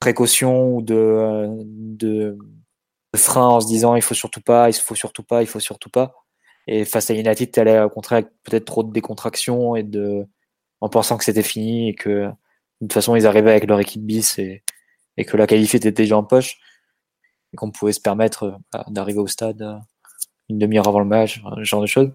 précautions 0.00 0.76
ou 0.76 0.82
de, 0.82 0.94
euh, 0.94 1.62
de 1.64 2.38
freins 3.14 3.48
en 3.48 3.60
se 3.60 3.66
disant 3.66 3.96
il 3.96 4.02
faut 4.02 4.14
surtout 4.14 4.40
pas, 4.40 4.70
il 4.70 4.74
faut 4.74 4.94
surtout 4.94 5.24
pas, 5.24 5.42
il 5.42 5.46
faut 5.46 5.60
surtout 5.60 5.90
pas. 5.90 6.14
Et 6.66 6.86
face 6.86 7.10
à 7.10 7.14
United, 7.14 7.52
tu 7.52 7.60
allais 7.60 7.80
au 7.80 7.90
contraire 7.90 8.18
avec 8.20 8.30
peut-être 8.44 8.64
trop 8.64 8.82
de 8.82 8.92
décontraction 8.92 9.76
et 9.76 9.82
de 9.82 10.26
en 10.80 10.88
pensant 10.88 11.18
que 11.18 11.24
c'était 11.24 11.42
fini 11.42 11.90
et 11.90 11.94
que 11.94 12.28
de 12.28 12.32
toute 12.80 12.94
façon 12.94 13.14
ils 13.14 13.26
arrivaient 13.26 13.50
avec 13.50 13.66
leur 13.66 13.80
équipe 13.80 14.02
bis 14.02 14.38
et, 14.38 14.62
et 15.18 15.26
que 15.26 15.36
la 15.36 15.46
qualif 15.46 15.74
était 15.74 15.92
déjà 15.92 16.16
en 16.16 16.24
poche 16.24 16.61
et 17.52 17.56
qu'on 17.56 17.70
pouvait 17.70 17.92
se 17.92 18.00
permettre 18.00 18.58
euh, 18.74 18.78
d'arriver 18.88 19.20
au 19.20 19.26
stade 19.26 19.62
euh, 19.62 19.76
une 20.48 20.58
demi-heure 20.58 20.88
avant 20.88 21.00
le 21.00 21.06
match, 21.06 21.42
ce 21.58 21.64
genre 21.64 21.80
de 21.80 21.86
choses. 21.86 22.10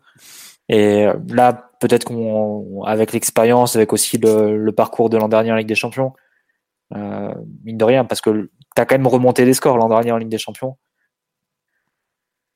Et 0.70 1.06
euh, 1.06 1.14
là, 1.30 1.72
peut-être 1.80 2.06
qu'on, 2.06 2.84
avec 2.84 3.14
l'expérience, 3.14 3.76
avec 3.76 3.94
aussi 3.94 4.18
le, 4.18 4.70
parcours 4.72 5.10
de 5.10 5.18
l'an 5.18 5.30
dernier 5.30 5.52
en 5.52 5.56
Ligue 5.56 5.68
des 5.68 5.76
Champions, 5.76 6.14
euh, 6.96 7.34
mine 7.64 7.78
de 7.78 7.84
rien, 7.84 8.06
parce 8.06 8.22
que 8.22 8.50
tu 8.76 8.82
as 8.82 8.86
quand 8.86 8.96
même 8.96 9.08
remonté 9.08 9.46
des 9.46 9.54
scores 9.54 9.78
l'an 9.78 9.90
dernier 9.90 10.12
en 10.12 10.18
Ligue 10.18 10.30
des 10.30 10.38
Champions. 10.38 10.78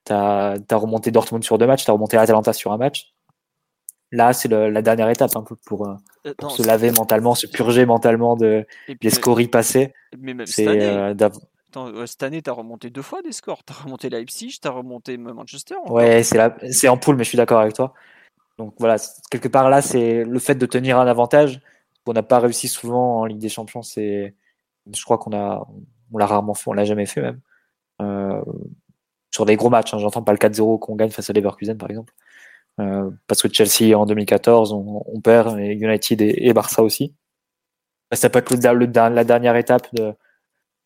Tu 0.05 0.13
as, 0.13 0.57
remonté 0.71 1.11
Dortmund 1.11 1.43
sur 1.43 1.57
deux 1.57 1.67
matchs, 1.67 1.85
tu 1.85 1.91
as 1.91 1.93
remonté 1.93 2.17
Atalanta 2.17 2.53
sur 2.53 2.71
un 2.71 2.77
match. 2.77 3.13
Là, 4.13 4.33
c'est 4.33 4.49
la 4.49 4.81
dernière 4.81 5.09
étape 5.09 5.37
un 5.37 5.41
peu 5.41 5.55
pour, 5.65 5.87
pour 6.37 6.51
se 6.51 6.63
laver 6.63 6.91
mentalement, 6.91 7.33
se 7.33 7.47
purger 7.47 7.85
mentalement 7.85 8.35
de, 8.35 8.65
des 8.99 9.09
scories 9.09 9.47
passés. 9.47 9.93
C'est 10.45 11.15
cette 12.05 12.23
année, 12.23 12.41
tu 12.41 12.49
as 12.49 12.53
remonté 12.53 12.89
deux 12.89 13.01
fois 13.01 13.21
des 13.21 13.31
scores. 13.31 13.63
Tu 13.65 13.73
as 13.73 13.83
remonté 13.83 14.09
Leipzig, 14.09 14.57
tu 14.61 14.67
as 14.67 14.71
remonté 14.71 15.17
Manchester. 15.17 15.75
Ouais, 15.87 16.23
c'est 16.23 16.87
en 16.87 16.97
poule, 16.97 17.15
mais 17.15 17.23
je 17.23 17.29
suis 17.29 17.37
d'accord 17.37 17.59
avec 17.59 17.73
toi. 17.73 17.93
Donc 18.57 18.75
voilà, 18.77 18.97
quelque 19.29 19.47
part 19.47 19.69
là, 19.69 19.81
c'est 19.81 20.23
le 20.23 20.39
fait 20.39 20.55
de 20.55 20.65
tenir 20.65 20.99
un 20.99 21.07
avantage 21.07 21.61
qu'on 22.05 22.13
n'a 22.13 22.23
pas 22.23 22.39
réussi 22.39 22.67
souvent 22.67 23.21
en 23.21 23.25
Ligue 23.25 23.39
des 23.39 23.49
Champions. 23.49 23.81
C'est, 23.81 24.35
je 24.93 25.03
crois 25.03 25.17
qu'on 25.17 25.33
a, 25.33 25.67
on 26.11 26.17
l'a 26.17 26.25
rarement 26.25 26.53
fait, 26.53 26.69
on 26.69 26.73
l'a 26.73 26.85
jamais 26.85 27.05
fait 27.05 27.21
même. 27.21 27.39
Euh, 28.01 28.41
sur 29.31 29.45
des 29.45 29.55
gros 29.55 29.69
matchs, 29.69 29.93
hein, 29.93 29.99
j'entends 29.99 30.23
pas 30.23 30.33
le 30.33 30.37
4-0 30.37 30.79
qu'on 30.79 30.95
gagne 30.95 31.09
face 31.11 31.29
à 31.29 31.33
Leverkusen 31.33 31.77
par 31.77 31.89
exemple. 31.89 32.13
Euh, 32.79 33.09
parce 33.27 33.41
que 33.41 33.51
Chelsea 33.51 33.97
en 33.97 34.05
2014, 34.05 34.73
on, 34.73 35.21
perd, 35.21 35.59
et 35.59 35.73
United 35.73 36.21
et, 36.21 36.53
Barça 36.53 36.83
aussi. 36.83 37.13
Ça 38.11 38.29
peut 38.29 38.39
être 38.39 38.51
la 38.53 39.23
dernière 39.23 39.55
étape 39.55 39.87
de, 39.93 40.13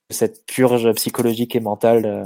cette 0.09 0.45
purge 0.45 0.91
psychologique 0.93 1.55
et 1.55 1.59
mentale, 1.59 2.05
euh, 2.05 2.23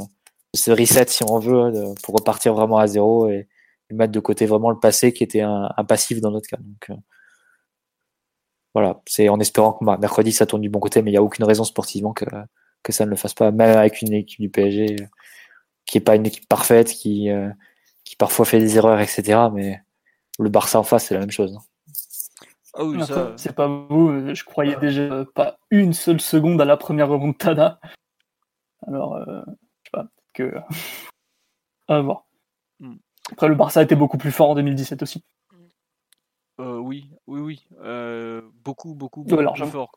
ce 0.53 0.71
reset 0.71 1.07
si 1.07 1.23
on 1.23 1.39
veut, 1.39 1.75
euh, 1.75 1.93
pour 2.03 2.15
repartir 2.15 2.53
vraiment 2.53 2.77
à 2.77 2.87
zéro 2.87 3.29
et, 3.29 3.47
mettre 3.91 4.11
de 4.11 4.19
côté 4.19 4.45
vraiment 4.45 4.69
le 4.69 4.79
passé 4.79 5.13
qui 5.13 5.23
était 5.23 5.41
un, 5.41 5.67
passif 5.87 6.21
dans 6.21 6.29
notre 6.29 6.47
cas. 6.47 6.57
Donc, 6.57 6.91
euh, 6.91 6.95
voilà, 8.75 9.01
c'est 9.07 9.29
en 9.29 9.39
espérant 9.39 9.73
que 9.73 9.83
mercredi 9.99 10.31
ça 10.31 10.45
tourne 10.45 10.61
du 10.61 10.69
bon 10.69 10.79
côté, 10.79 11.01
mais 11.01 11.09
il 11.09 11.13
n'y 11.13 11.17
a 11.17 11.23
aucune 11.23 11.45
raison 11.45 11.63
sportivement 11.63 12.13
que, 12.13 12.25
ça 12.89 13.05
ne 13.05 13.09
le 13.09 13.15
fasse 13.15 13.33
pas, 13.33 13.51
même 13.51 13.75
avec 13.77 14.01
une 14.03 14.13
équipe 14.13 14.41
du 14.41 14.49
PSG 14.49 14.95
qui 15.85 15.97
n'est 15.97 16.03
pas 16.03 16.15
une 16.15 16.27
équipe 16.27 16.47
parfaite, 16.47 16.91
qui, 16.91 17.29
qui 18.03 18.15
parfois 18.15 18.45
fait 18.45 18.59
des 18.59 18.77
erreurs, 18.77 18.99
etc. 18.99 19.39
Mais 19.53 19.81
le 20.39 20.49
Barça 20.49 20.79
en 20.79 20.83
face, 20.83 21.05
c'est 21.07 21.15
la 21.15 21.21
même 21.21 21.31
chose. 21.31 21.57
Ah 22.75 22.83
oui, 22.83 22.99
C'est 23.35 23.55
pas 23.55 23.67
vous, 23.67 24.09
euh, 24.09 24.33
je 24.33 24.43
croyais 24.43 24.75
déjà 24.75 25.25
pas 25.33 25.57
une 25.71 25.93
seule 25.93 26.21
seconde 26.21 26.61
à 26.61 26.65
la 26.65 26.77
première 26.77 27.09
remontada. 27.09 27.79
Alors, 28.85 29.15
euh, 29.15 29.41
je 29.83 29.89
sais 29.89 29.91
pas, 29.91 30.07
que. 30.33 30.53
à 31.87 32.01
voir. 32.01 32.25
Hmm. 32.79 32.97
Après, 33.31 33.47
le 33.47 33.55
Barça 33.55 33.81
était 33.81 33.95
beaucoup 33.95 34.17
plus 34.17 34.31
fort 34.31 34.51
en 34.51 34.55
2017 34.55 35.01
aussi. 35.01 35.23
Euh, 36.59 36.77
oui, 36.77 37.09
oui, 37.25 37.39
oui. 37.39 37.67
beaucoup, 38.63 38.93
beaucoup, 38.93 39.23
beaucoup 39.23 39.53
plus 39.53 39.67
fort. 39.67 39.91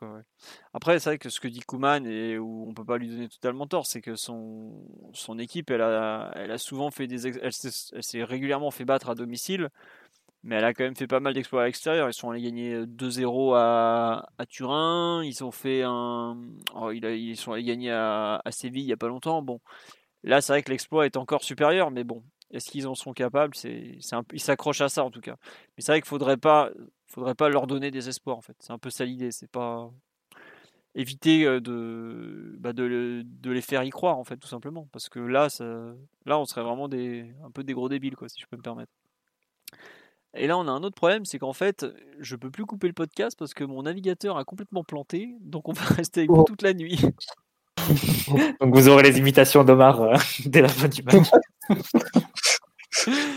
Après, 0.73 0.97
c'est 0.97 1.09
vrai 1.09 1.17
que 1.17 1.29
ce 1.29 1.41
que 1.41 1.49
dit 1.49 1.59
Kuman, 1.59 2.05
et 2.05 2.37
où 2.37 2.65
on 2.69 2.73
peut 2.73 2.85
pas 2.85 2.97
lui 2.97 3.09
donner 3.09 3.27
totalement 3.27 3.67
tort, 3.67 3.85
c'est 3.85 4.01
que 4.01 4.15
son, 4.15 4.71
son 5.11 5.37
équipe, 5.39 5.69
elle 5.71 5.81
a, 5.81 6.31
elle 6.35 6.51
a 6.51 6.57
souvent 6.57 6.89
fait 6.89 7.05
des. 7.05 7.27
Elle 7.37 7.51
s'est 7.51 8.23
régulièrement 8.23 8.71
fait 8.71 8.85
battre 8.85 9.09
à 9.09 9.15
domicile 9.15 9.69
mais 10.43 10.55
elle 10.55 10.65
a 10.65 10.73
quand 10.73 10.83
même 10.83 10.95
fait 10.95 11.07
pas 11.07 11.19
mal 11.21 11.33
d'exploits 11.33 11.63
à 11.63 11.65
l'extérieur. 11.65 12.09
Ils 12.09 12.13
sont 12.13 12.29
allés 12.29 12.41
gagner 12.41 12.85
2-0 12.85 13.55
à, 13.55 14.27
à, 14.37 14.45
Turin. 14.45 15.23
Ils 15.23 15.43
ont 15.43 15.51
fait 15.51 15.83
un. 15.83 16.37
Oh, 16.75 16.91
ils 16.91 17.37
sont 17.37 17.53
allés 17.53 17.63
gagner 17.63 17.91
à, 17.91 18.41
Séville 18.51 18.83
il 18.83 18.87
n'y 18.87 18.93
a 18.93 18.97
pas 18.97 19.07
longtemps. 19.07 19.41
Bon, 19.41 19.59
là, 20.23 20.41
c'est 20.41 20.53
vrai 20.53 20.63
que 20.63 20.71
l'exploit 20.71 21.05
est 21.05 21.17
encore 21.17 21.43
supérieur, 21.43 21.91
mais 21.91 22.03
bon, 22.03 22.23
est-ce 22.51 22.69
qu'ils 22.71 22.87
en 22.87 22.95
sont 22.95 23.13
capables? 23.13 23.55
C'est, 23.55 23.97
c'est 24.01 24.17
Ils 24.33 24.41
s'accrochent 24.41 24.81
à 24.81 24.89
ça 24.89 25.03
en 25.05 25.11
tout 25.11 25.21
cas. 25.21 25.37
Mais 25.77 25.83
c'est 25.83 25.93
vrai 25.93 26.01
qu'il 26.01 26.09
faudrait 26.09 26.37
pas, 26.37 26.71
faudrait 27.07 27.35
pas 27.35 27.49
leur 27.49 27.67
donner 27.67 27.91
des 27.91 28.09
espoirs 28.09 28.37
en 28.37 28.41
fait. 28.41 28.55
C'est 28.59 28.73
un 28.73 28.79
peu 28.79 28.89
ça 28.89 29.05
l'idée. 29.05 29.31
C'est 29.31 29.51
pas 29.51 29.91
éviter 30.95 31.45
euh, 31.45 31.59
de, 31.59 32.55
bah 32.59 32.73
de, 32.73 33.23
de, 33.25 33.51
les 33.51 33.61
faire 33.61 33.83
y 33.83 33.89
croire 33.89 34.17
en 34.17 34.23
fait 34.23 34.37
tout 34.37 34.47
simplement 34.47 34.87
parce 34.91 35.09
que 35.09 35.19
là 35.19 35.49
ça, 35.49 35.65
là 36.25 36.37
on 36.37 36.45
serait 36.45 36.61
vraiment 36.61 36.87
des 36.87 37.33
un 37.43 37.51
peu 37.51 37.63
des 37.63 37.73
gros 37.73 37.89
débiles 37.89 38.15
quoi 38.15 38.29
si 38.29 38.39
je 38.39 38.45
peux 38.45 38.57
me 38.57 38.61
permettre 38.61 38.91
et 40.35 40.47
là, 40.47 40.57
on 40.57 40.67
a 40.67 40.71
un 40.71 40.83
autre 40.83 40.95
problème, 40.95 41.25
c'est 41.25 41.37
qu'en 41.37 41.53
fait, 41.53 41.85
je 42.19 42.35
peux 42.35 42.49
plus 42.49 42.65
couper 42.65 42.87
le 42.87 42.93
podcast 42.93 43.37
parce 43.37 43.53
que 43.53 43.63
mon 43.63 43.83
navigateur 43.83 44.37
a 44.37 44.43
complètement 44.43 44.83
planté, 44.83 45.35
donc 45.41 45.69
on 45.69 45.73
va 45.73 45.83
rester 45.95 46.21
avec 46.21 46.31
vous 46.31 46.41
oh. 46.41 46.43
toute 46.43 46.61
la 46.61 46.73
nuit. 46.73 46.99
donc 48.61 48.73
vous 48.73 48.87
aurez 48.87 49.03
les 49.03 49.19
imitations 49.19 49.63
d'Omar 49.63 50.01
euh, 50.01 50.15
dès 50.45 50.61
la 50.61 50.69
fin 50.69 50.87
du 50.87 51.03
match. 51.03 51.29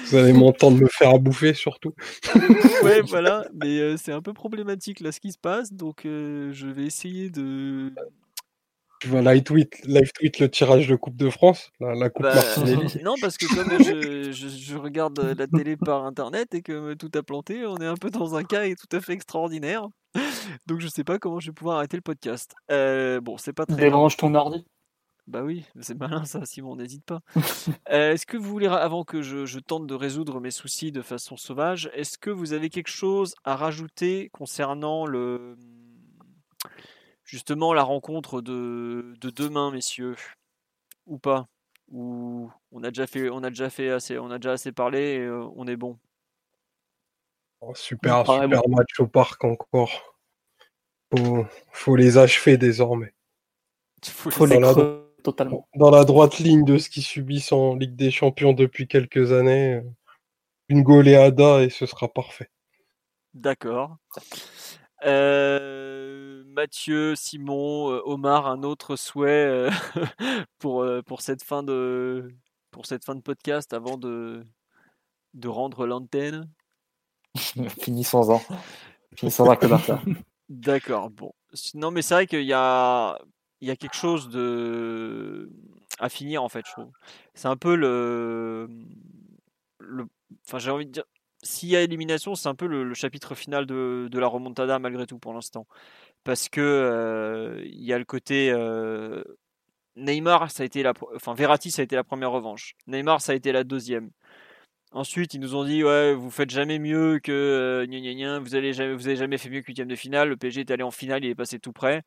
Vous 0.09 0.17
allez 0.17 0.33
m'entendre 0.33 0.79
me 0.79 0.87
faire 0.87 1.11
à 1.11 1.19
bouffer 1.19 1.53
surtout. 1.55 1.93
ouais, 2.83 3.01
voilà, 3.03 3.47
mais 3.55 3.79
euh, 3.81 3.97
c'est 3.97 4.13
un 4.13 4.23
peu 4.23 4.33
problématique 4.33 5.01
là 5.01 5.13
ce 5.13 5.21
qui 5.21 5.33
se 5.33 5.39
passe, 5.39 5.73
donc 5.73 6.07
euh, 6.07 6.53
je 6.53 6.69
vais 6.69 6.85
essayer 6.85 7.31
de, 7.31 7.93
tu 9.07 9.13
vas 9.13 9.23
live 9.23 9.45
tweet, 9.45 9.87
live 9.87 10.11
tweet 10.13 10.41
le 10.41 10.51
tirage 10.51 10.89
de 10.89 10.97
Coupe 10.97 11.17
de 11.17 11.31
France, 11.31 11.71
la, 11.79 12.11
Coupe 12.11 12.25
bah, 12.25 12.35
Non, 13.05 13.15
parce 13.21 13.37
que 13.37 13.47
comme 13.55 13.71
je, 13.79 14.33
je, 14.33 14.77
regarde 14.77 15.21
la 15.39 15.47
télé 15.47 15.77
par 15.77 16.05
internet 16.05 16.55
et 16.55 16.63
que 16.63 16.95
tout 16.95 17.11
a 17.15 17.23
planté, 17.23 17.65
on 17.67 17.77
est 17.77 17.87
un 17.87 17.95
peu 17.95 18.11
dans 18.11 18.35
un 18.35 18.43
cas 18.43 18.65
tout 18.75 18.97
à 18.97 19.01
fait 19.01 19.13
extraordinaire. 19.13 19.87
Donc 20.67 20.81
je 20.81 20.89
sais 20.89 21.05
pas 21.05 21.21
comment 21.21 21.39
je 21.39 21.51
vais 21.51 21.55
pouvoir 21.55 21.77
arrêter 21.77 21.97
le 21.97 22.03
podcast. 22.03 22.55
Euh, 22.73 23.21
bon, 23.21 23.37
c'est 23.37 23.53
pas 23.53 23.65
très. 23.65 23.77
Débranche 23.77 24.17
ton 24.17 24.35
ordi. 24.35 24.67
Bah 25.29 25.43
oui, 25.43 25.65
c'est 25.81 25.99
malin 25.99 26.25
ça, 26.25 26.45
Simon, 26.45 26.75
n'hésite 26.77 27.05
pas. 27.05 27.21
Euh, 27.93 28.13
est-ce 28.13 28.27
que 28.27 28.37
vous 28.37 28.49
voulez, 28.49 28.67
avant 28.67 29.05
que 29.05 29.23
je, 29.23 29.47
je, 29.47 29.61
tente 29.61 29.87
de 29.87 29.95
résoudre 29.95 30.41
mes 30.41 30.51
soucis 30.51 30.91
de 30.91 31.03
façon 31.03 31.37
sauvage, 31.37 31.89
est-ce 31.95 32.19
que 32.19 32.31
vous 32.31 32.53
avez 32.53 32.69
quelque 32.69 32.91
chose 32.91 33.35
à 33.45 33.55
rajouter 33.55 34.29
concernant 34.33 35.07
le 35.07 35.57
justement 37.27 37.75
la 37.75 37.83
rencontre 37.83 38.41
de, 38.41 39.15
demain, 39.21 39.71
messieurs, 39.71 40.17
ou 41.07 41.19
pas? 41.19 41.47
Ou 41.91 42.51
on 42.73 42.83
a 42.83 42.89
déjà 42.89 43.07
fait, 43.07 43.29
on 43.29 43.43
a 43.43 43.51
déjà 43.51 43.69
fait 43.69 43.91
assez, 43.91 44.19
on 44.19 44.31
a 44.31 44.39
déjà 44.39 44.53
assez 44.53 44.73
parlé, 44.73 45.17
et, 45.17 45.21
euh, 45.21 45.47
on 45.55 45.67
est 45.69 45.77
bon? 45.77 45.99
Oh, 47.61 47.75
super, 47.75 48.21
super 48.27 48.69
match 48.69 48.99
au 49.01 49.07
parc 49.07 49.45
encore. 49.45 50.17
Faut, 51.11 51.47
faut 51.73 51.97
les 51.97 52.19
achever 52.19 52.57
désormais. 52.57 53.13
Faut, 54.05 54.47
les 54.47 54.59
dans, 54.59 54.77
la, 54.77 55.01
totalement. 55.23 55.69
dans 55.75 55.91
la 55.91 56.05
droite 56.05 56.39
ligne 56.39 56.65
de 56.65 56.79
ce 56.79 56.91
qu'ils 56.91 57.03
subissent 57.03 57.53
en 57.53 57.75
Ligue 57.75 57.97
des 57.97 58.11
Champions 58.11 58.53
depuis 58.53 58.87
quelques 58.87 59.33
années, 59.33 59.83
une 60.69 60.83
goleada 60.83 61.63
et 61.63 61.71
ce 61.71 61.87
sera 61.87 62.13
parfait. 62.13 62.51
D'accord. 63.35 63.97
Euh, 65.05 66.36
Mathieu, 66.57 67.15
Simon, 67.15 67.93
euh, 67.93 68.01
Omar, 68.07 68.47
un 68.47 68.63
autre 68.63 68.97
souhait 68.97 69.29
euh, 69.29 69.71
pour, 70.59 70.87
pour, 71.05 71.21
cette 71.21 71.45
fin 71.45 71.63
de, 71.63 72.35
pour 72.71 72.87
cette 72.87 73.05
fin 73.05 73.15
de 73.15 73.21
podcast 73.21 73.75
avant 73.75 73.99
de, 73.99 74.43
de 75.35 75.49
rendre 75.49 75.87
l'antenne? 75.87 76.51
Finissons-en. 77.83 78.41
Finissons 79.15 79.51
avec 79.51 79.63
le 79.65 80.15
D'accord, 80.49 81.11
bon. 81.11 81.35
Non, 81.75 81.91
mais 81.91 82.01
c'est 82.01 82.15
vrai 82.15 82.27
qu'il 82.27 82.45
y 82.45 82.55
a. 82.55 83.19
il 83.61 83.69
y 83.69 83.71
a 83.71 83.77
quelque 83.77 83.97
chose 83.97 84.31
de 84.31 85.51
à 85.99 86.09
finir 86.09 86.43
en 86.43 86.49
fait, 86.49 86.65
je 86.67 86.73
trouve. 86.73 86.91
C'est 87.35 87.49
un 87.49 87.57
peu 87.57 87.75
le, 87.75 88.69
le... 89.79 90.07
enfin 90.47 90.59
j'ai 90.59 90.71
envie 90.71 90.87
de 90.87 90.93
dire, 90.93 91.05
s'il 91.43 91.69
y 91.69 91.77
a 91.77 91.83
élimination, 91.83 92.35
c'est 92.35 92.49
un 92.49 92.55
peu 92.55 92.67
le, 92.67 92.93
chapitre 92.95 93.35
final 93.35 93.67
de, 93.67 94.09
de, 94.11 94.19
la 94.19 94.27
remontada 94.27 94.79
malgré 94.79 95.07
tout 95.07 95.19
pour 95.19 95.33
l'instant, 95.33 95.67
parce 96.27 96.49
que 96.49 97.63
il 97.65 97.85
y 97.85 97.93
a 97.93 97.99
le 97.99 98.05
côté 98.05 98.53
Neymar, 99.97 100.51
ça 100.51 100.65
a 100.65 100.67
été 100.67 100.83
la, 100.83 100.93
enfin 101.15 101.35
Verratti, 101.35 101.71
ça 101.71 101.83
a 101.83 101.85
été 101.85 101.97
la 101.97 102.05
première 102.05 102.33
revanche. 102.33 102.75
Neymar, 102.89 103.21
ça 103.21 103.33
a 103.33 103.35
été 103.37 103.53
la 103.53 103.65
deuxième. 103.65 104.11
Ensuite, 104.93 105.35
ils 105.35 105.41
nous 105.41 105.55
ont 105.55 105.65
dit 105.65 105.85
ouais, 105.85 106.15
vous 106.15 106.31
faites 106.31 106.51
jamais 106.51 106.79
mieux 106.79 107.21
que 107.21 107.87
vous 108.43 108.55
allez 108.57 108.73
jamais, 108.73 108.95
vous 108.95 109.07
avez 109.07 109.17
jamais 109.17 109.39
fait 109.39 109.51
mieux 109.51 109.61
que 109.63 109.69
huitième 109.69 109.89
de 109.89 109.95
finale. 109.97 110.29
Le 110.31 110.37
PSG 110.37 110.63
est 110.63 110.71
allé 110.73 110.83
en 110.83 110.91
finale, 110.91 111.25
il 111.25 111.31
est 111.31 111.35
passé 111.37 111.59
tout 111.61 111.73
près. 111.73 112.03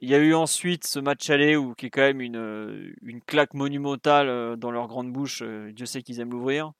Il 0.00 0.08
y 0.08 0.14
a 0.14 0.18
eu 0.18 0.32
ensuite 0.32 0.86
ce 0.86 1.00
match 1.00 1.28
aller 1.28 1.56
où 1.56 1.74
qui 1.74 1.86
est 1.86 1.90
quand 1.90 2.02
même 2.02 2.20
une, 2.20 2.94
une 3.02 3.20
claque 3.20 3.52
monumentale 3.54 4.56
dans 4.56 4.70
leur 4.70 4.86
grande 4.88 5.12
bouche. 5.12 5.42
Dieu 5.42 5.86
sait 5.86 6.02
qu'ils 6.02 6.20
aiment 6.20 6.30
l'ouvrir. 6.30 6.72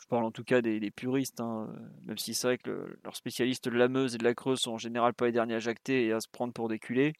Je 0.00 0.06
parle 0.06 0.24
en 0.24 0.30
tout 0.30 0.44
cas 0.44 0.62
des, 0.62 0.90
puristes, 0.90 1.40
hein, 1.40 1.68
même 2.04 2.18
si 2.18 2.34
c'est 2.34 2.46
vrai 2.46 2.58
que 2.58 2.98
leurs 3.04 3.16
spécialistes 3.16 3.68
de 3.68 3.76
la 3.76 3.88
Meuse 3.88 4.14
et 4.14 4.18
de 4.18 4.24
la 4.24 4.34
Creuse 4.34 4.60
sont 4.60 4.72
en 4.72 4.78
général 4.78 5.12
pas 5.14 5.26
les 5.26 5.32
derniers 5.32 5.56
à 5.56 5.58
jacter 5.58 6.06
et 6.06 6.12
à 6.12 6.20
se 6.20 6.28
prendre 6.28 6.52
pour 6.52 6.68
des 6.68 6.78
culés. 6.78 7.12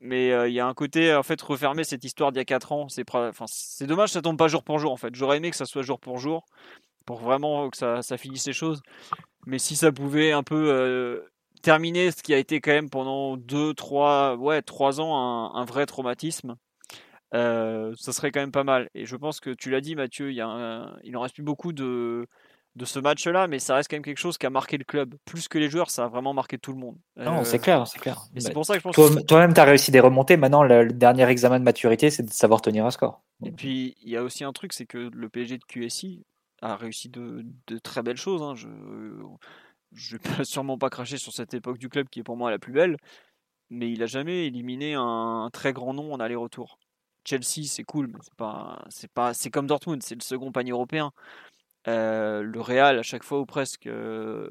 Mais 0.00 0.28
il 0.48 0.52
y 0.52 0.60
a 0.60 0.66
un 0.66 0.74
côté, 0.74 1.14
en 1.14 1.22
fait, 1.22 1.40
refermer 1.40 1.84
cette 1.84 2.04
histoire 2.04 2.32
d'il 2.32 2.38
y 2.38 2.42
a 2.42 2.44
4 2.44 2.72
ans. 2.72 2.88
C'est 2.88 3.86
dommage 3.86 4.10
ça 4.10 4.22
tombe 4.22 4.36
pas 4.36 4.48
jour 4.48 4.64
pour 4.64 4.78
jour, 4.78 4.92
en 4.92 4.96
fait. 4.96 5.14
J'aurais 5.14 5.38
aimé 5.38 5.50
que 5.50 5.56
ça 5.56 5.66
soit 5.66 5.82
jour 5.82 6.00
pour 6.00 6.18
jour, 6.18 6.44
pour 7.06 7.18
vraiment 7.20 7.70
que 7.70 7.76
ça, 7.76 8.18
finisse 8.18 8.46
les 8.46 8.52
choses. 8.52 8.82
Mais 9.46 9.58
si 9.58 9.76
ça 9.76 9.92
pouvait 9.92 10.32
un 10.32 10.42
peu 10.42 11.22
terminer 11.62 12.10
ce 12.10 12.22
qui 12.22 12.34
a 12.34 12.38
été 12.38 12.60
quand 12.60 12.72
même 12.72 12.90
pendant 12.90 13.36
2, 13.36 13.72
3, 13.72 14.36
ouais, 14.36 14.62
3 14.62 15.00
ans 15.00 15.54
un 15.54 15.64
vrai 15.64 15.86
traumatisme, 15.86 16.56
ça 17.32 18.12
serait 18.12 18.30
quand 18.30 18.40
même 18.40 18.52
pas 18.52 18.64
mal. 18.64 18.88
Et 18.94 19.06
je 19.06 19.16
pense 19.16 19.40
que 19.40 19.50
tu 19.50 19.70
l'as 19.70 19.80
dit, 19.80 19.96
Mathieu, 19.96 20.30
il, 20.30 20.36
y 20.36 20.40
a 20.40 20.96
il 21.02 21.16
en 21.16 21.20
reste 21.20 21.34
plus 21.34 21.42
beaucoup 21.42 21.72
de, 21.72 22.26
de 22.76 22.84
ce 22.84 22.98
match-là, 22.98 23.46
mais 23.46 23.58
ça 23.58 23.76
reste 23.76 23.88
quand 23.88 23.96
même 23.96 24.04
quelque 24.04 24.18
chose 24.18 24.36
qui 24.36 24.46
a 24.46 24.50
marqué 24.50 24.76
le 24.76 24.84
club. 24.84 25.14
Plus 25.24 25.46
que 25.48 25.58
les 25.58 25.68
joueurs, 25.68 25.90
ça 25.90 26.04
a 26.04 26.08
vraiment 26.08 26.34
marqué 26.34 26.58
tout 26.58 26.72
le 26.72 26.78
monde. 26.78 26.96
Non, 27.16 27.44
c'est 27.44 27.58
clair, 27.58 27.86
c'est 27.86 28.00
clair. 28.00 28.22
c'est 28.36 28.48
bah, 28.48 28.54
pour 28.54 28.66
ça 28.66 28.74
que 28.74 28.80
je 28.80 28.82
pense 28.82 28.94
toi, 28.94 29.22
Toi-même, 29.22 29.54
tu 29.54 29.60
as 29.60 29.64
réussi 29.64 29.90
des 29.90 30.00
remontées. 30.00 30.36
Maintenant, 30.36 30.64
le, 30.64 30.88
dernier 30.88 31.28
examen 31.28 31.60
de 31.60 31.64
maturité, 31.64 32.10
c'est 32.10 32.24
de 32.24 32.30
savoir 32.30 32.60
tenir 32.60 32.84
un 32.84 32.90
score. 32.90 33.22
Et 33.44 33.52
puis, 33.52 33.94
il 34.02 34.10
y 34.10 34.16
a 34.16 34.22
aussi 34.22 34.42
un 34.42 34.52
truc, 34.52 34.72
c'est 34.72 34.86
que 34.86 35.10
le 35.12 35.28
PSG 35.28 35.58
de 35.58 35.64
QSI 35.64 36.24
a 36.62 36.76
réussi 36.76 37.08
de, 37.08 37.44
très 37.82 38.02
belles 38.02 38.16
choses. 38.16 38.42
Hein. 38.42 38.54
Je 38.56 38.68
ne 40.16 40.36
vais 40.36 40.44
sûrement 40.44 40.78
pas 40.78 40.90
cracher 40.90 41.16
sur 41.16 41.32
cette 41.32 41.54
époque 41.54 41.78
du 41.78 41.88
club 41.88 42.08
qui 42.08 42.20
est 42.20 42.24
pour 42.24 42.36
moi 42.36 42.50
la 42.50 42.58
plus 42.58 42.72
belle, 42.72 42.96
mais 43.70 43.90
il 43.90 44.02
a 44.02 44.06
jamais 44.06 44.46
éliminé 44.46 44.94
un, 44.94 45.48
très 45.52 45.72
grand 45.72 45.94
nom 45.94 46.12
en 46.12 46.18
aller-retour. 46.18 46.78
Chelsea, 47.24 47.66
c'est 47.66 47.84
cool, 47.84 48.08
mais 48.08 48.18
c'est 48.22 48.34
pas, 48.34 48.84
c'est 48.88 49.10
pas, 49.10 49.34
c'est 49.34 49.50
comme 49.50 49.66
Dortmund, 49.66 50.02
c'est 50.02 50.14
le 50.14 50.20
second 50.20 50.52
panier 50.52 50.72
européen. 50.72 51.12
Euh, 51.86 52.42
le 52.42 52.60
Real, 52.60 52.98
à 52.98 53.02
chaque 53.02 53.24
fois 53.24 53.40
ou 53.40 53.46
presque, 53.46 53.86
euh, 53.86 54.48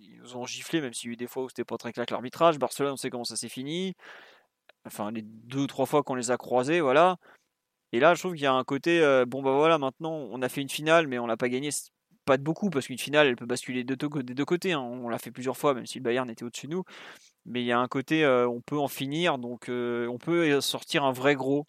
ils 0.00 0.36
ont 0.36 0.46
giflé, 0.46 0.80
même 0.80 0.94
s'il 0.94 1.10
y 1.10 1.12
a 1.12 1.14
eu 1.14 1.16
des 1.16 1.26
fois 1.26 1.44
où 1.44 1.48
c'était 1.48 1.64
pas 1.64 1.76
très 1.76 1.92
clair 1.92 2.06
l'arbitrage. 2.10 2.58
Barcelone, 2.58 2.94
on 2.94 2.96
sait 2.96 3.10
comment 3.10 3.24
ça 3.24 3.36
s'est 3.36 3.48
fini. 3.48 3.94
Enfin, 4.86 5.10
les 5.12 5.22
deux 5.22 5.60
ou 5.60 5.66
trois 5.66 5.86
fois 5.86 6.02
qu'on 6.02 6.14
les 6.14 6.30
a 6.30 6.36
croisés, 6.36 6.80
voilà. 6.80 7.16
Et 7.92 8.00
là, 8.00 8.14
je 8.14 8.20
trouve 8.20 8.34
qu'il 8.34 8.42
y 8.42 8.46
a 8.46 8.52
un 8.52 8.64
côté, 8.64 9.00
euh, 9.02 9.24
bon 9.26 9.42
bah 9.42 9.52
voilà, 9.52 9.78
maintenant, 9.78 10.12
on 10.12 10.42
a 10.42 10.48
fait 10.48 10.62
une 10.62 10.68
finale, 10.70 11.06
mais 11.06 11.18
on 11.18 11.26
l'a 11.26 11.36
pas 11.36 11.48
gagné, 11.48 11.70
pas 12.24 12.36
de 12.36 12.42
beaucoup, 12.42 12.70
parce 12.70 12.86
qu'une 12.86 12.98
finale, 12.98 13.26
elle 13.28 13.36
peut 13.36 13.46
basculer 13.46 13.84
des 13.84 13.96
deux 13.96 14.44
côtés. 14.44 14.72
Hein. 14.72 14.80
On 14.80 15.08
l'a 15.08 15.18
fait 15.18 15.30
plusieurs 15.30 15.56
fois, 15.56 15.74
même 15.74 15.86
si 15.86 15.98
le 15.98 16.04
Bayern 16.04 16.28
était 16.30 16.44
au-dessus 16.44 16.66
de 16.66 16.72
nous. 16.72 16.84
Mais 17.46 17.62
il 17.62 17.66
y 17.66 17.72
a 17.72 17.78
un 17.78 17.88
côté, 17.88 18.26
on 18.26 18.60
peut 18.60 18.78
en 18.78 18.88
finir, 18.88 19.38
donc 19.38 19.66
on 19.68 20.18
peut 20.18 20.60
sortir 20.60 21.04
un 21.04 21.12
vrai 21.12 21.34
gros. 21.34 21.66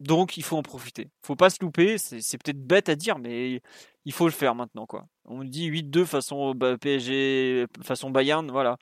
Donc 0.00 0.36
il 0.36 0.44
faut 0.44 0.56
en 0.56 0.62
profiter. 0.62 1.10
Faut 1.22 1.34
pas 1.34 1.50
se 1.50 1.58
louper, 1.60 1.98
c'est 1.98 2.38
peut-être 2.38 2.64
bête 2.64 2.88
à 2.88 2.94
dire, 2.94 3.18
mais 3.18 3.60
il 4.04 4.12
faut 4.12 4.26
le 4.26 4.32
faire 4.32 4.54
maintenant. 4.54 4.86
quoi. 4.86 5.06
On 5.24 5.42
dit 5.44 5.66
8-2 5.66 6.04
façon 6.04 6.54
bah, 6.54 6.78
PSG, 6.78 7.66
façon 7.82 8.10
Bayern, 8.10 8.50
voilà. 8.50 8.78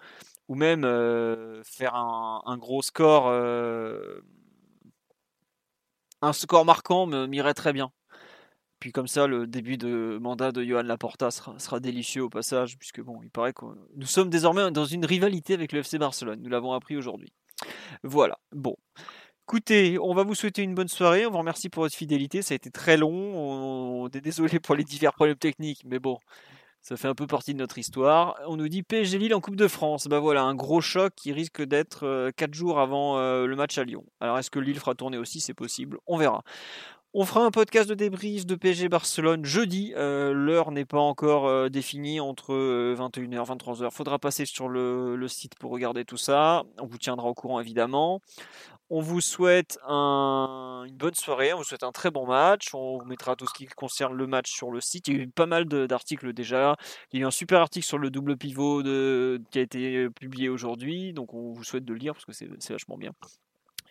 Ou 0.49 0.55
même 0.55 0.85
euh, 0.85 1.63
faire 1.65 1.95
un, 1.95 2.57
gros 2.59 2.83
score, 2.83 3.29
euh, 3.29 4.21
un 6.23 6.33
score 6.33 6.65
marquant 6.65 7.07
m'irait 7.27 7.55
très 7.55 7.73
bien. 7.73 7.91
Puis 8.79 8.93
comme 8.93 9.09
ça, 9.09 9.27
le 9.27 9.47
début 9.47 9.79
de 9.79 10.19
mandat 10.21 10.53
de 10.53 10.63
Johan 10.63 10.83
Laporta 10.83 11.31
sera, 11.31 11.81
délicieux 11.81 12.23
au 12.23 12.29
passage, 12.29 12.77
puisque 12.79 13.01
bon, 13.01 13.21
il 13.23 13.31
paraît 13.31 13.53
que 13.53 13.65
nous 13.95 14.07
sommes 14.07 14.29
désormais 14.29 14.71
dans 14.71 14.85
une 14.85 15.05
rivalité 15.05 15.55
avec 15.55 15.73
le 15.73 15.81
FC 15.81 15.99
Barcelone. 15.99 16.41
Nous 16.43 16.51
l'avons 16.51 16.73
appris 16.73 16.97
aujourd'hui. 16.97 17.33
Voilà. 18.03 18.39
Bon. 18.53 18.77
Écoutez, 19.49 19.97
on 20.01 20.13
va 20.13 20.25
vous 20.25 20.35
souhaiter 20.35 20.63
une 20.63 20.75
bonne 20.75 20.89
soirée. 20.89 21.25
On 21.25 21.31
vous 21.31 21.39
remercie 21.39 21.69
pour 21.69 21.85
votre 21.85 21.95
fidélité. 21.95 22.43
Ça 22.43 22.55
a 22.55 22.57
été 22.57 22.71
très 22.71 22.97
long. 22.97 23.13
On 24.03 24.09
est 24.09 24.21
désolé 24.21 24.59
pour 24.61 24.75
les 24.75 24.85
divers 24.85 25.15
problèmes 25.15 25.37
techniques, 25.37 25.83
mais 25.85 26.01
bon, 26.01 26.19
ça 26.87 26.97
fait 26.97 27.09
un 27.09 27.17
peu 27.17 27.27
partie 27.27 27.53
de 27.53 27.59
notre 27.59 27.79
histoire. 27.79 28.37
On 28.47 28.57
nous 28.57 28.69
dit 28.69 28.85
PSG 28.85 29.19
Lille 29.19 29.35
en 29.35 29.41
Coupe 29.41 29.57
de 29.57 29.67
France. 29.67 30.07
Bah 30.07 30.21
voilà, 30.21 30.43
un 30.43 30.55
gros 30.55 30.81
choc 30.81 31.13
qui 31.17 31.33
risque 31.33 31.61
d'être 31.61 32.31
4 32.37 32.51
euh, 32.51 32.53
jours 32.53 32.79
avant 32.79 33.19
euh, 33.19 33.47
le 33.47 33.57
match 33.57 33.77
à 33.79 33.83
Lyon. 33.83 34.05
Alors 34.21 34.39
est-ce 34.39 34.53
que 34.53 34.61
Lille 34.61 34.79
fera 34.79 34.95
tourner 34.95 35.19
aussi? 35.19 35.41
C'est 35.41 35.53
possible. 35.53 35.99
On 36.07 36.17
verra. 36.17 36.45
On 37.19 37.25
fera 37.25 37.47
un 37.47 37.51
podcast 37.51 37.89
de 37.89 37.95
débrief 37.95 38.45
de 38.45 38.57
PSG 38.57 38.91
Barcelone 38.91 39.43
jeudi. 39.43 39.95
Euh, 39.97 40.35
l'heure 40.35 40.71
n'est 40.71 40.85
pas 40.85 40.99
encore 41.01 41.71
définie 41.71 42.21
entre 42.21 42.53
21h 42.95 43.33
et 43.33 43.57
23h. 43.57 43.91
Faudra 43.91 44.19
passer 44.19 44.45
sur 44.45 44.69
le, 44.69 45.17
le, 45.17 45.27
site 45.27 45.55
pour 45.55 45.71
regarder 45.71 46.05
tout 46.05 46.19
ça. 46.19 46.65
On 46.79 46.85
vous 46.85 46.99
tiendra 46.99 47.27
au 47.29 47.33
courant 47.33 47.59
évidemment. 47.59 48.21
On 48.91 49.01
vous 49.01 49.23
souhaite 49.23 49.79
une 49.89 50.95
bonne 50.95 51.15
soirée, 51.15 51.55
on 51.55 51.57
vous 51.57 51.65
souhaite 51.65 51.85
un 51.85 51.91
très 51.91 52.11
bon 52.11 52.27
match. 52.27 52.75
On 52.75 52.99
vous 52.99 53.07
mettra 53.07 53.35
tout 53.35 53.47
ce 53.47 53.55
qui 53.55 53.65
concerne 53.65 54.13
le 54.13 54.27
match 54.27 54.51
sur 54.51 54.71
le 54.71 54.83
site. 54.83 55.09
Il 55.09 55.17
y 55.17 55.21
a 55.21 55.23
eu 55.23 55.29
pas 55.29 55.47
mal 55.47 55.65
d'articles 55.65 56.35
déjà. 56.35 56.77
Il 57.13 57.19
y 57.19 57.23
a 57.23 57.25
eu 57.25 57.27
un 57.27 57.31
super 57.31 57.61
article 57.63 57.87
sur 57.87 57.97
le 57.97 58.11
double 58.11 58.37
pivot 58.37 58.83
qui 58.83 59.59
a 59.59 59.63
été 59.63 59.97
euh, 59.97 60.11
publié 60.11 60.51
aujourd'hui. 60.51 61.15
Donc 61.15 61.33
on 61.33 61.55
vous 61.55 61.65
souhaite 61.65 61.87
de 61.87 61.95
le 61.95 61.99
lire 61.99 62.13
parce 62.13 62.27
que 62.27 62.33
c'est 62.33 62.73
vachement 62.73 62.99
bien. 62.99 63.13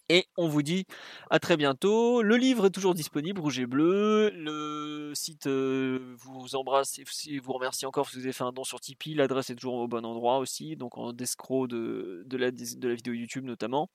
Et 0.08 0.28
on 0.38 0.48
vous 0.48 0.62
dit 0.62 0.86
à 1.32 1.40
très 1.40 1.58
bientôt. 1.58 2.22
Le 2.22 2.38
livre 2.38 2.68
est 2.68 2.72
toujours 2.72 2.94
disponible, 2.94 3.42
rouge 3.42 3.60
et 3.60 3.66
bleu. 3.66 4.30
Le 4.36 5.14
site 5.16 5.48
euh, 5.48 6.16
vous 6.20 6.56
embrasse 6.56 7.00
et 7.00 7.40
vous 7.40 7.54
remercie 7.54 7.88
encore 7.88 8.08
si 8.08 8.18
vous 8.18 8.24
avez 8.24 8.34
fait 8.34 8.44
un 8.44 8.52
don 8.52 8.64
sur 8.64 8.80
Tipeee. 8.80 9.16
L'adresse 9.16 9.50
est 9.50 9.56
toujours 9.56 9.76
au 9.76 9.88
bon 9.88 10.06
endroit 10.06 10.38
aussi, 10.38 10.76
donc 10.76 10.98
en 10.98 11.16
escroc 11.18 11.68
de, 11.68 12.24
de, 12.28 12.38
la, 12.38 12.52
de 12.52 12.88
la 12.88 12.94
vidéo 12.94 13.14
YouTube 13.14 13.46
notamment. 13.46 13.90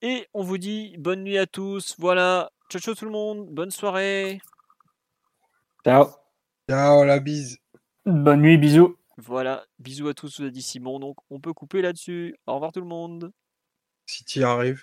Et 0.00 0.28
on 0.32 0.42
vous 0.42 0.58
dit 0.58 0.94
bonne 0.98 1.24
nuit 1.24 1.38
à 1.38 1.46
tous. 1.46 1.96
Voilà. 1.98 2.52
Ciao, 2.70 2.80
ciao 2.80 2.94
tout 2.94 3.04
le 3.04 3.10
monde. 3.10 3.48
Bonne 3.50 3.70
soirée. 3.70 4.40
Ciao. 5.84 6.06
Ciao, 6.68 7.04
la 7.04 7.18
bise. 7.18 7.58
Bonne 8.04 8.42
nuit, 8.42 8.58
bisous. 8.58 8.96
Voilà. 9.16 9.64
Bisous 9.78 10.08
à 10.08 10.14
tous, 10.14 10.40
vous 10.40 10.46
a 10.46 10.50
dit 10.50 10.62
Simon. 10.62 11.00
Donc, 11.00 11.16
on 11.30 11.40
peut 11.40 11.52
couper 11.52 11.82
là-dessus. 11.82 12.36
Au 12.46 12.54
revoir 12.54 12.72
tout 12.72 12.80
le 12.80 12.86
monde. 12.86 13.32
Si 14.06 14.24
tu 14.24 14.40
y 14.40 14.44
arrives. 14.44 14.82